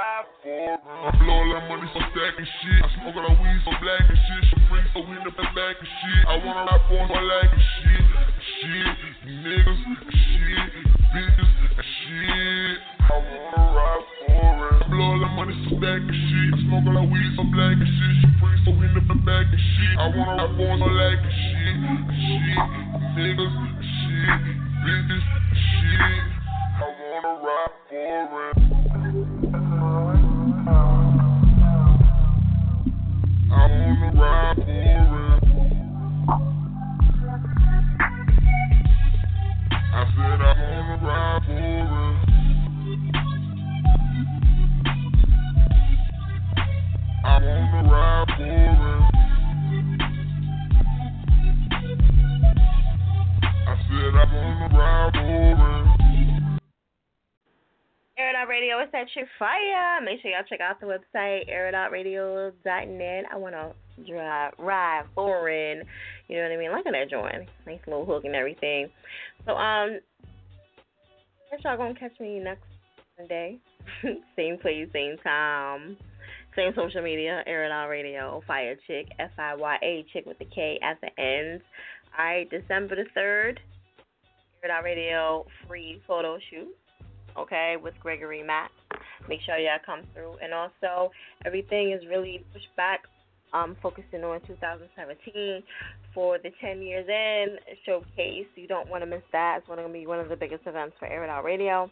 I. 0.00 0.78
I 0.86 1.10
blow 1.18 1.34
all 1.34 1.50
that 1.54 1.68
money 1.68 1.88
for 1.92 2.02
stacking 2.14 2.46
shit. 2.62 2.80
I 2.84 2.88
smoke 3.02 3.16
all 3.18 3.26
that 3.28 3.42
weed 3.42 3.60
so 3.66 3.72
black 3.82 4.06
and 4.06 4.18
shit. 4.18 4.42
She 4.46 4.56
free 4.70 4.86
so 4.94 5.00
we 5.02 5.16
in 5.18 5.24
the 5.26 5.34
back 5.34 5.76
and 5.82 5.90
shit. 6.00 6.22
I 6.28 6.38
wanna 6.38 6.70
rap 6.70 6.82
for 6.86 7.02
so 7.10 7.18
like 7.18 7.50
and 7.50 7.66
shit. 7.82 8.04
Shit, 8.62 8.94
niggas, 9.26 9.80
shit, 10.06 10.70
bitches, 11.10 11.50
and 11.50 11.59
I 11.80 13.16
wanna 13.16 13.72
rap 13.72 14.04
for 14.20 14.76
it. 14.76 14.84
Blow 14.90 15.00
all 15.00 15.16
that 15.20 15.32
money 15.32 15.56
so 15.64 15.76
black 15.80 15.96
and 15.96 16.12
shit. 16.12 16.52
I 16.52 16.60
smoke 16.68 16.84
all 16.86 16.92
that 16.92 17.08
weed 17.08 17.32
so 17.36 17.44
black 17.48 17.72
and 17.72 17.88
shit. 17.88 18.20
She 18.20 18.28
free 18.36 18.60
so 18.68 18.76
we 18.76 18.84
the 18.92 19.00
back 19.24 19.48
and 19.48 19.56
shit. 19.56 19.96
I 19.96 20.12
wanna 20.12 20.44
rap 20.44 20.60
for 20.60 20.76
so 20.76 20.92
shit. 21.24 21.80
Shit, 22.20 22.60
niggas, 23.16 23.56
shit, 23.80 24.44
shit. 25.56 26.20
I 26.76 26.92
wanna 27.00 27.32
rap 27.48 27.72
for 27.88 28.44
it. 28.44 28.60
I 33.48 33.64
wanna 33.72 34.08
ride 34.20 34.56
for 34.56 34.68
it. 34.68 35.40
I 39.92 40.04
said 40.14 40.40
I 40.40 40.52
wanna 40.60 40.96
ride 41.02 41.42
for 41.46 41.69
I 47.30 47.38
ride 47.86 48.26
said 53.86 54.14
I 54.14 54.24
wanna 54.34 54.68
ride 54.76 55.12
for. 55.14 55.20
Air 58.18 58.30
It 58.30 58.36
Out 58.36 58.48
Radio, 58.48 58.80
it's 58.80 58.90
that 58.92 59.06
shit 59.14 59.26
fire. 59.38 60.00
Make 60.04 60.20
sure 60.20 60.32
y'all 60.32 60.42
check 60.48 60.60
out 60.60 60.80
the 60.80 60.86
website, 60.86 61.48
airitoutradio.net. 61.48 63.24
I 63.30 63.36
want 63.36 63.54
to 63.54 63.72
drive, 64.04 64.52
ride 64.58 65.04
foreign. 65.14 65.84
You 66.28 66.36
know 66.36 66.42
what 66.42 66.52
I 66.52 66.56
mean? 66.56 66.70
At 66.70 66.84
that 66.84 67.10
joint. 67.10 67.48
Nice 67.64 67.78
little 67.86 68.04
hook 68.04 68.24
and 68.24 68.34
everything. 68.34 68.88
So, 69.46 69.52
um, 69.52 70.00
guess 71.50 71.60
y'all 71.64 71.76
gonna 71.76 71.94
catch 71.94 72.18
me 72.18 72.40
next 72.40 72.64
Sunday. 73.16 73.58
same 74.36 74.58
place, 74.58 74.88
same 74.92 75.16
time, 75.22 75.96
same 76.56 76.72
social 76.74 77.02
media, 77.02 77.42
It 77.46 77.70
Out 77.70 77.88
Radio, 77.88 78.42
Fire 78.46 78.76
Chick, 78.86 79.08
F 79.18 79.30
I 79.38 79.54
Y 79.54 79.78
A, 79.82 80.06
Chick 80.12 80.26
with 80.26 80.38
the 80.38 80.46
K 80.46 80.78
at 80.82 81.00
the 81.00 81.22
end. 81.22 81.60
Alright, 82.18 82.50
December 82.50 82.96
the 82.96 83.04
3rd, 83.18 83.58
Air 84.62 84.64
It 84.64 84.70
Out 84.70 84.84
Radio 84.84 85.46
free 85.66 86.02
photo 86.06 86.38
shoot 86.50 86.74
okay, 87.36 87.76
with 87.82 87.94
Gregory 88.00 88.42
Matt. 88.42 88.70
Make 89.28 89.40
sure 89.42 89.56
y'all 89.58 89.78
come 89.84 90.02
through. 90.14 90.36
And 90.42 90.52
also, 90.52 91.12
everything 91.44 91.92
is 91.92 92.02
really 92.08 92.44
pushed 92.52 92.74
back, 92.76 93.00
um, 93.52 93.76
focusing 93.82 94.24
on 94.24 94.40
2017 94.46 95.62
for 96.14 96.38
the 96.38 96.50
10 96.60 96.82
years 96.82 97.06
in 97.08 97.56
showcase. 97.86 98.46
You 98.56 98.66
don't 98.66 98.88
want 98.88 99.02
to 99.02 99.06
miss 99.06 99.22
that. 99.32 99.58
It's 99.58 99.66
going 99.66 99.84
to 99.84 99.92
be 99.92 100.06
one 100.06 100.20
of 100.20 100.28
the 100.28 100.36
biggest 100.36 100.66
events 100.66 100.96
for 100.98 101.06
Air 101.06 101.24
It 101.24 101.44
Radio. 101.44 101.90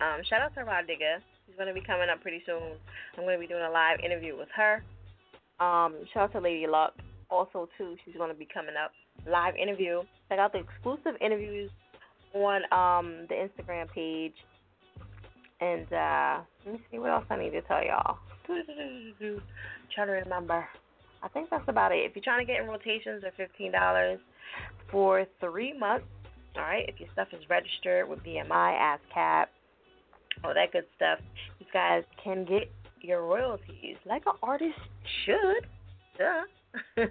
Um, 0.00 0.20
shout 0.28 0.42
out 0.42 0.54
to 0.54 0.64
Rod 0.64 0.86
Digger. 0.86 1.18
She's 1.54 1.58
going 1.62 1.72
to 1.72 1.80
be 1.80 1.86
coming 1.86 2.08
up 2.10 2.20
pretty 2.20 2.42
soon. 2.46 2.74
I'm 3.16 3.22
going 3.22 3.36
to 3.36 3.40
be 3.40 3.46
doing 3.46 3.62
a 3.62 3.70
live 3.70 4.00
interview 4.04 4.36
with 4.36 4.48
her. 4.56 4.82
Um, 5.60 5.94
shout 6.12 6.24
out 6.24 6.32
to 6.32 6.40
Lady 6.40 6.66
Luck. 6.66 6.94
Also, 7.30 7.68
too, 7.78 7.94
she's 8.04 8.16
going 8.16 8.30
to 8.30 8.34
be 8.34 8.48
coming 8.52 8.74
up. 8.82 8.90
Live 9.30 9.54
interview. 9.54 10.02
Check 10.28 10.40
out 10.40 10.52
the 10.52 10.58
exclusive 10.58 11.14
interviews 11.20 11.70
on 12.34 12.62
um 12.72 13.26
the 13.28 13.34
Instagram 13.34 13.88
page. 13.92 14.34
And 15.60 15.86
uh 15.92 16.40
let 16.66 16.74
me 16.74 16.80
see 16.90 16.98
what 16.98 17.10
else 17.10 17.24
I 17.30 17.36
need 17.36 17.50
to 17.50 17.62
tell 17.62 17.84
y'all. 17.84 18.18
Trying 19.94 20.06
to 20.08 20.12
remember. 20.12 20.66
I 21.22 21.28
think 21.28 21.50
that's 21.50 21.68
about 21.68 21.92
it. 21.92 21.98
If 21.98 22.16
you're 22.16 22.24
trying 22.24 22.44
to 22.44 22.52
get 22.52 22.60
in 22.60 22.66
rotations, 22.68 23.22
they're 23.22 23.32
fifteen 23.36 23.70
dollars 23.70 24.18
for 24.90 25.24
three 25.38 25.72
months. 25.78 26.06
All 26.56 26.62
right. 26.62 26.84
If 26.88 26.98
your 26.98 27.08
stuff 27.12 27.28
is 27.32 27.48
registered 27.48 28.08
with 28.08 28.18
BMI, 28.24 28.98
ASCAP, 29.16 29.46
all 30.44 30.54
that 30.54 30.72
good 30.72 30.84
stuff, 30.96 31.18
you 31.58 31.66
guys 31.72 32.04
can 32.22 32.44
get 32.44 32.70
your 33.00 33.22
royalties 33.22 33.96
like 34.06 34.22
an 34.26 34.34
artist 34.42 34.78
should. 35.24 35.66
Duh. 36.18 36.42
all 36.98 37.06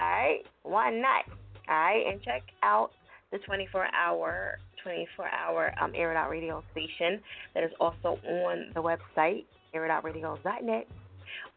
right. 0.00 0.40
Why 0.62 0.90
not? 0.90 1.24
All 1.68 1.76
right. 1.76 2.04
And 2.08 2.22
check 2.22 2.42
out 2.62 2.90
the 3.32 3.38
24 3.38 3.86
hour 3.94 4.58
24 4.82 5.26
hour 5.26 5.74
um, 5.80 5.92
Air 5.94 6.12
It 6.12 6.16
Out 6.16 6.30
Radio 6.30 6.62
station 6.72 7.20
that 7.54 7.64
is 7.64 7.70
also 7.80 8.18
on 8.28 8.66
the 8.74 8.82
website, 8.82 9.44
airitoutradio.net. 9.74 10.86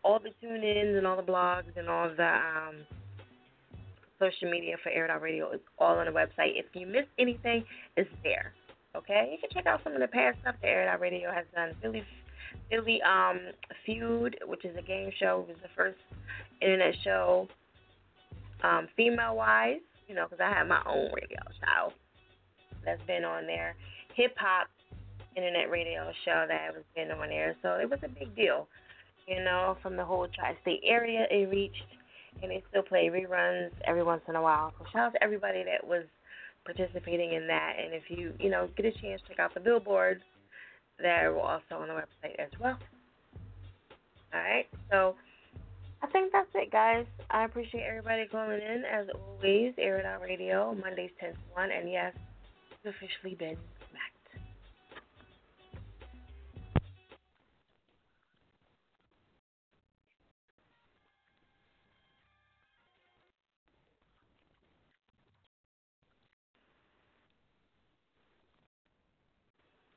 All 0.04 0.20
the 0.20 0.30
tune 0.42 0.64
ins 0.64 0.98
and 0.98 1.06
all 1.06 1.18
the 1.18 1.24
blogs 1.24 1.76
and 1.76 1.90
all 1.90 2.10
the 2.10 2.24
um, 2.24 2.76
social 4.20 4.50
media 4.50 4.76
for 4.82 4.90
Air 4.90 5.06
It 5.06 5.12
Out 5.12 5.22
Radio 5.22 5.52
is 5.52 5.60
all 5.78 5.98
on 5.98 6.06
the 6.06 6.12
website. 6.12 6.58
If 6.58 6.68
you 6.74 6.88
missed 6.88 7.10
anything, 7.20 7.66
it's 7.98 8.10
there. 8.24 8.54
Okay? 8.98 9.30
You 9.32 9.38
can 9.40 9.50
check 9.54 9.66
out 9.66 9.82
some 9.84 9.94
of 9.94 10.00
the 10.00 10.08
past 10.08 10.38
stuff 10.42 10.56
that 10.62 10.68
Air 10.68 10.84
It 10.84 10.88
Out 10.88 11.00
Radio 11.00 11.32
has 11.32 11.46
done. 11.54 11.74
Philly, 11.82 12.04
Philly 12.70 13.02
um, 13.02 13.40
Feud, 13.86 14.38
which 14.46 14.66
is 14.66 14.76
a 14.78 14.82
game 14.82 15.12
show, 15.20 15.46
it 15.48 15.54
was 15.54 15.58
the 15.62 15.70
first 15.76 15.98
internet 16.62 16.94
show 17.04 17.48
um, 18.64 18.88
female 18.96 19.36
wise 19.36 19.80
you 20.08 20.16
know, 20.16 20.26
because 20.30 20.44
I 20.44 20.50
have 20.54 20.68
my 20.68 20.82
own 20.88 21.12
radio 21.14 21.40
show 21.60 21.94
that's 22.84 23.02
been 23.06 23.24
on 23.24 23.46
there. 23.46 23.76
Hip 24.16 24.34
hop 24.38 24.68
internet 25.36 25.70
radio 25.70 26.12
show 26.26 26.46
that 26.48 26.74
has 26.74 26.84
been 26.96 27.12
on 27.12 27.30
there. 27.30 27.56
So 27.62 27.76
it 27.76 27.90
was 27.90 28.00
a 28.04 28.08
big 28.08 28.36
deal, 28.36 28.68
you 29.28 29.44
know, 29.44 29.78
from 29.84 29.96
the 29.96 30.06
whole 30.06 30.28
tri 30.34 30.56
state 30.62 30.82
area 30.84 31.28
it 31.30 31.50
reached. 31.50 31.84
And 32.42 32.52
they 32.52 32.64
still 32.70 32.84
play 32.84 33.10
reruns 33.10 33.72
every 33.86 34.04
once 34.04 34.22
in 34.28 34.36
a 34.36 34.42
while. 34.42 34.72
So 34.78 34.86
shout 34.94 35.08
out 35.08 35.14
to 35.14 35.24
everybody 35.24 35.64
that 35.64 35.86
was 35.86 36.04
participating 36.68 37.34
in 37.34 37.48
that. 37.48 37.74
And 37.82 37.94
if 37.94 38.04
you, 38.10 38.34
you 38.40 38.50
know, 38.50 38.70
get 38.76 38.86
a 38.86 38.92
chance, 38.92 39.22
check 39.28 39.40
out 39.40 39.54
the 39.54 39.60
billboards 39.60 40.22
that 41.00 41.24
are 41.24 41.40
also 41.40 41.82
on 41.82 41.88
the 41.88 41.94
website 41.94 42.36
as 42.38 42.50
well. 42.60 42.78
All 44.34 44.40
right. 44.40 44.68
So 44.92 45.16
I 46.04 46.08
think 46.08 46.32
that's 46.34 46.50
it, 46.54 46.72
guys. 46.72 47.06
I 47.32 47.46
appreciate 47.46 47.84
everybody 47.88 48.26
calling 48.30 48.60
in. 48.60 48.84
As 48.84 49.08
always, 49.16 49.74
Air 49.78 49.98
It 49.98 50.06
Out 50.06 50.22
Radio, 50.22 50.76
Mondays 50.76 51.12
10 51.20 51.32
to 51.32 51.38
1. 51.54 51.72
And 51.72 51.90
yes, 51.90 52.14
it's 52.72 52.96
officially 52.96 53.36
been 53.36 53.58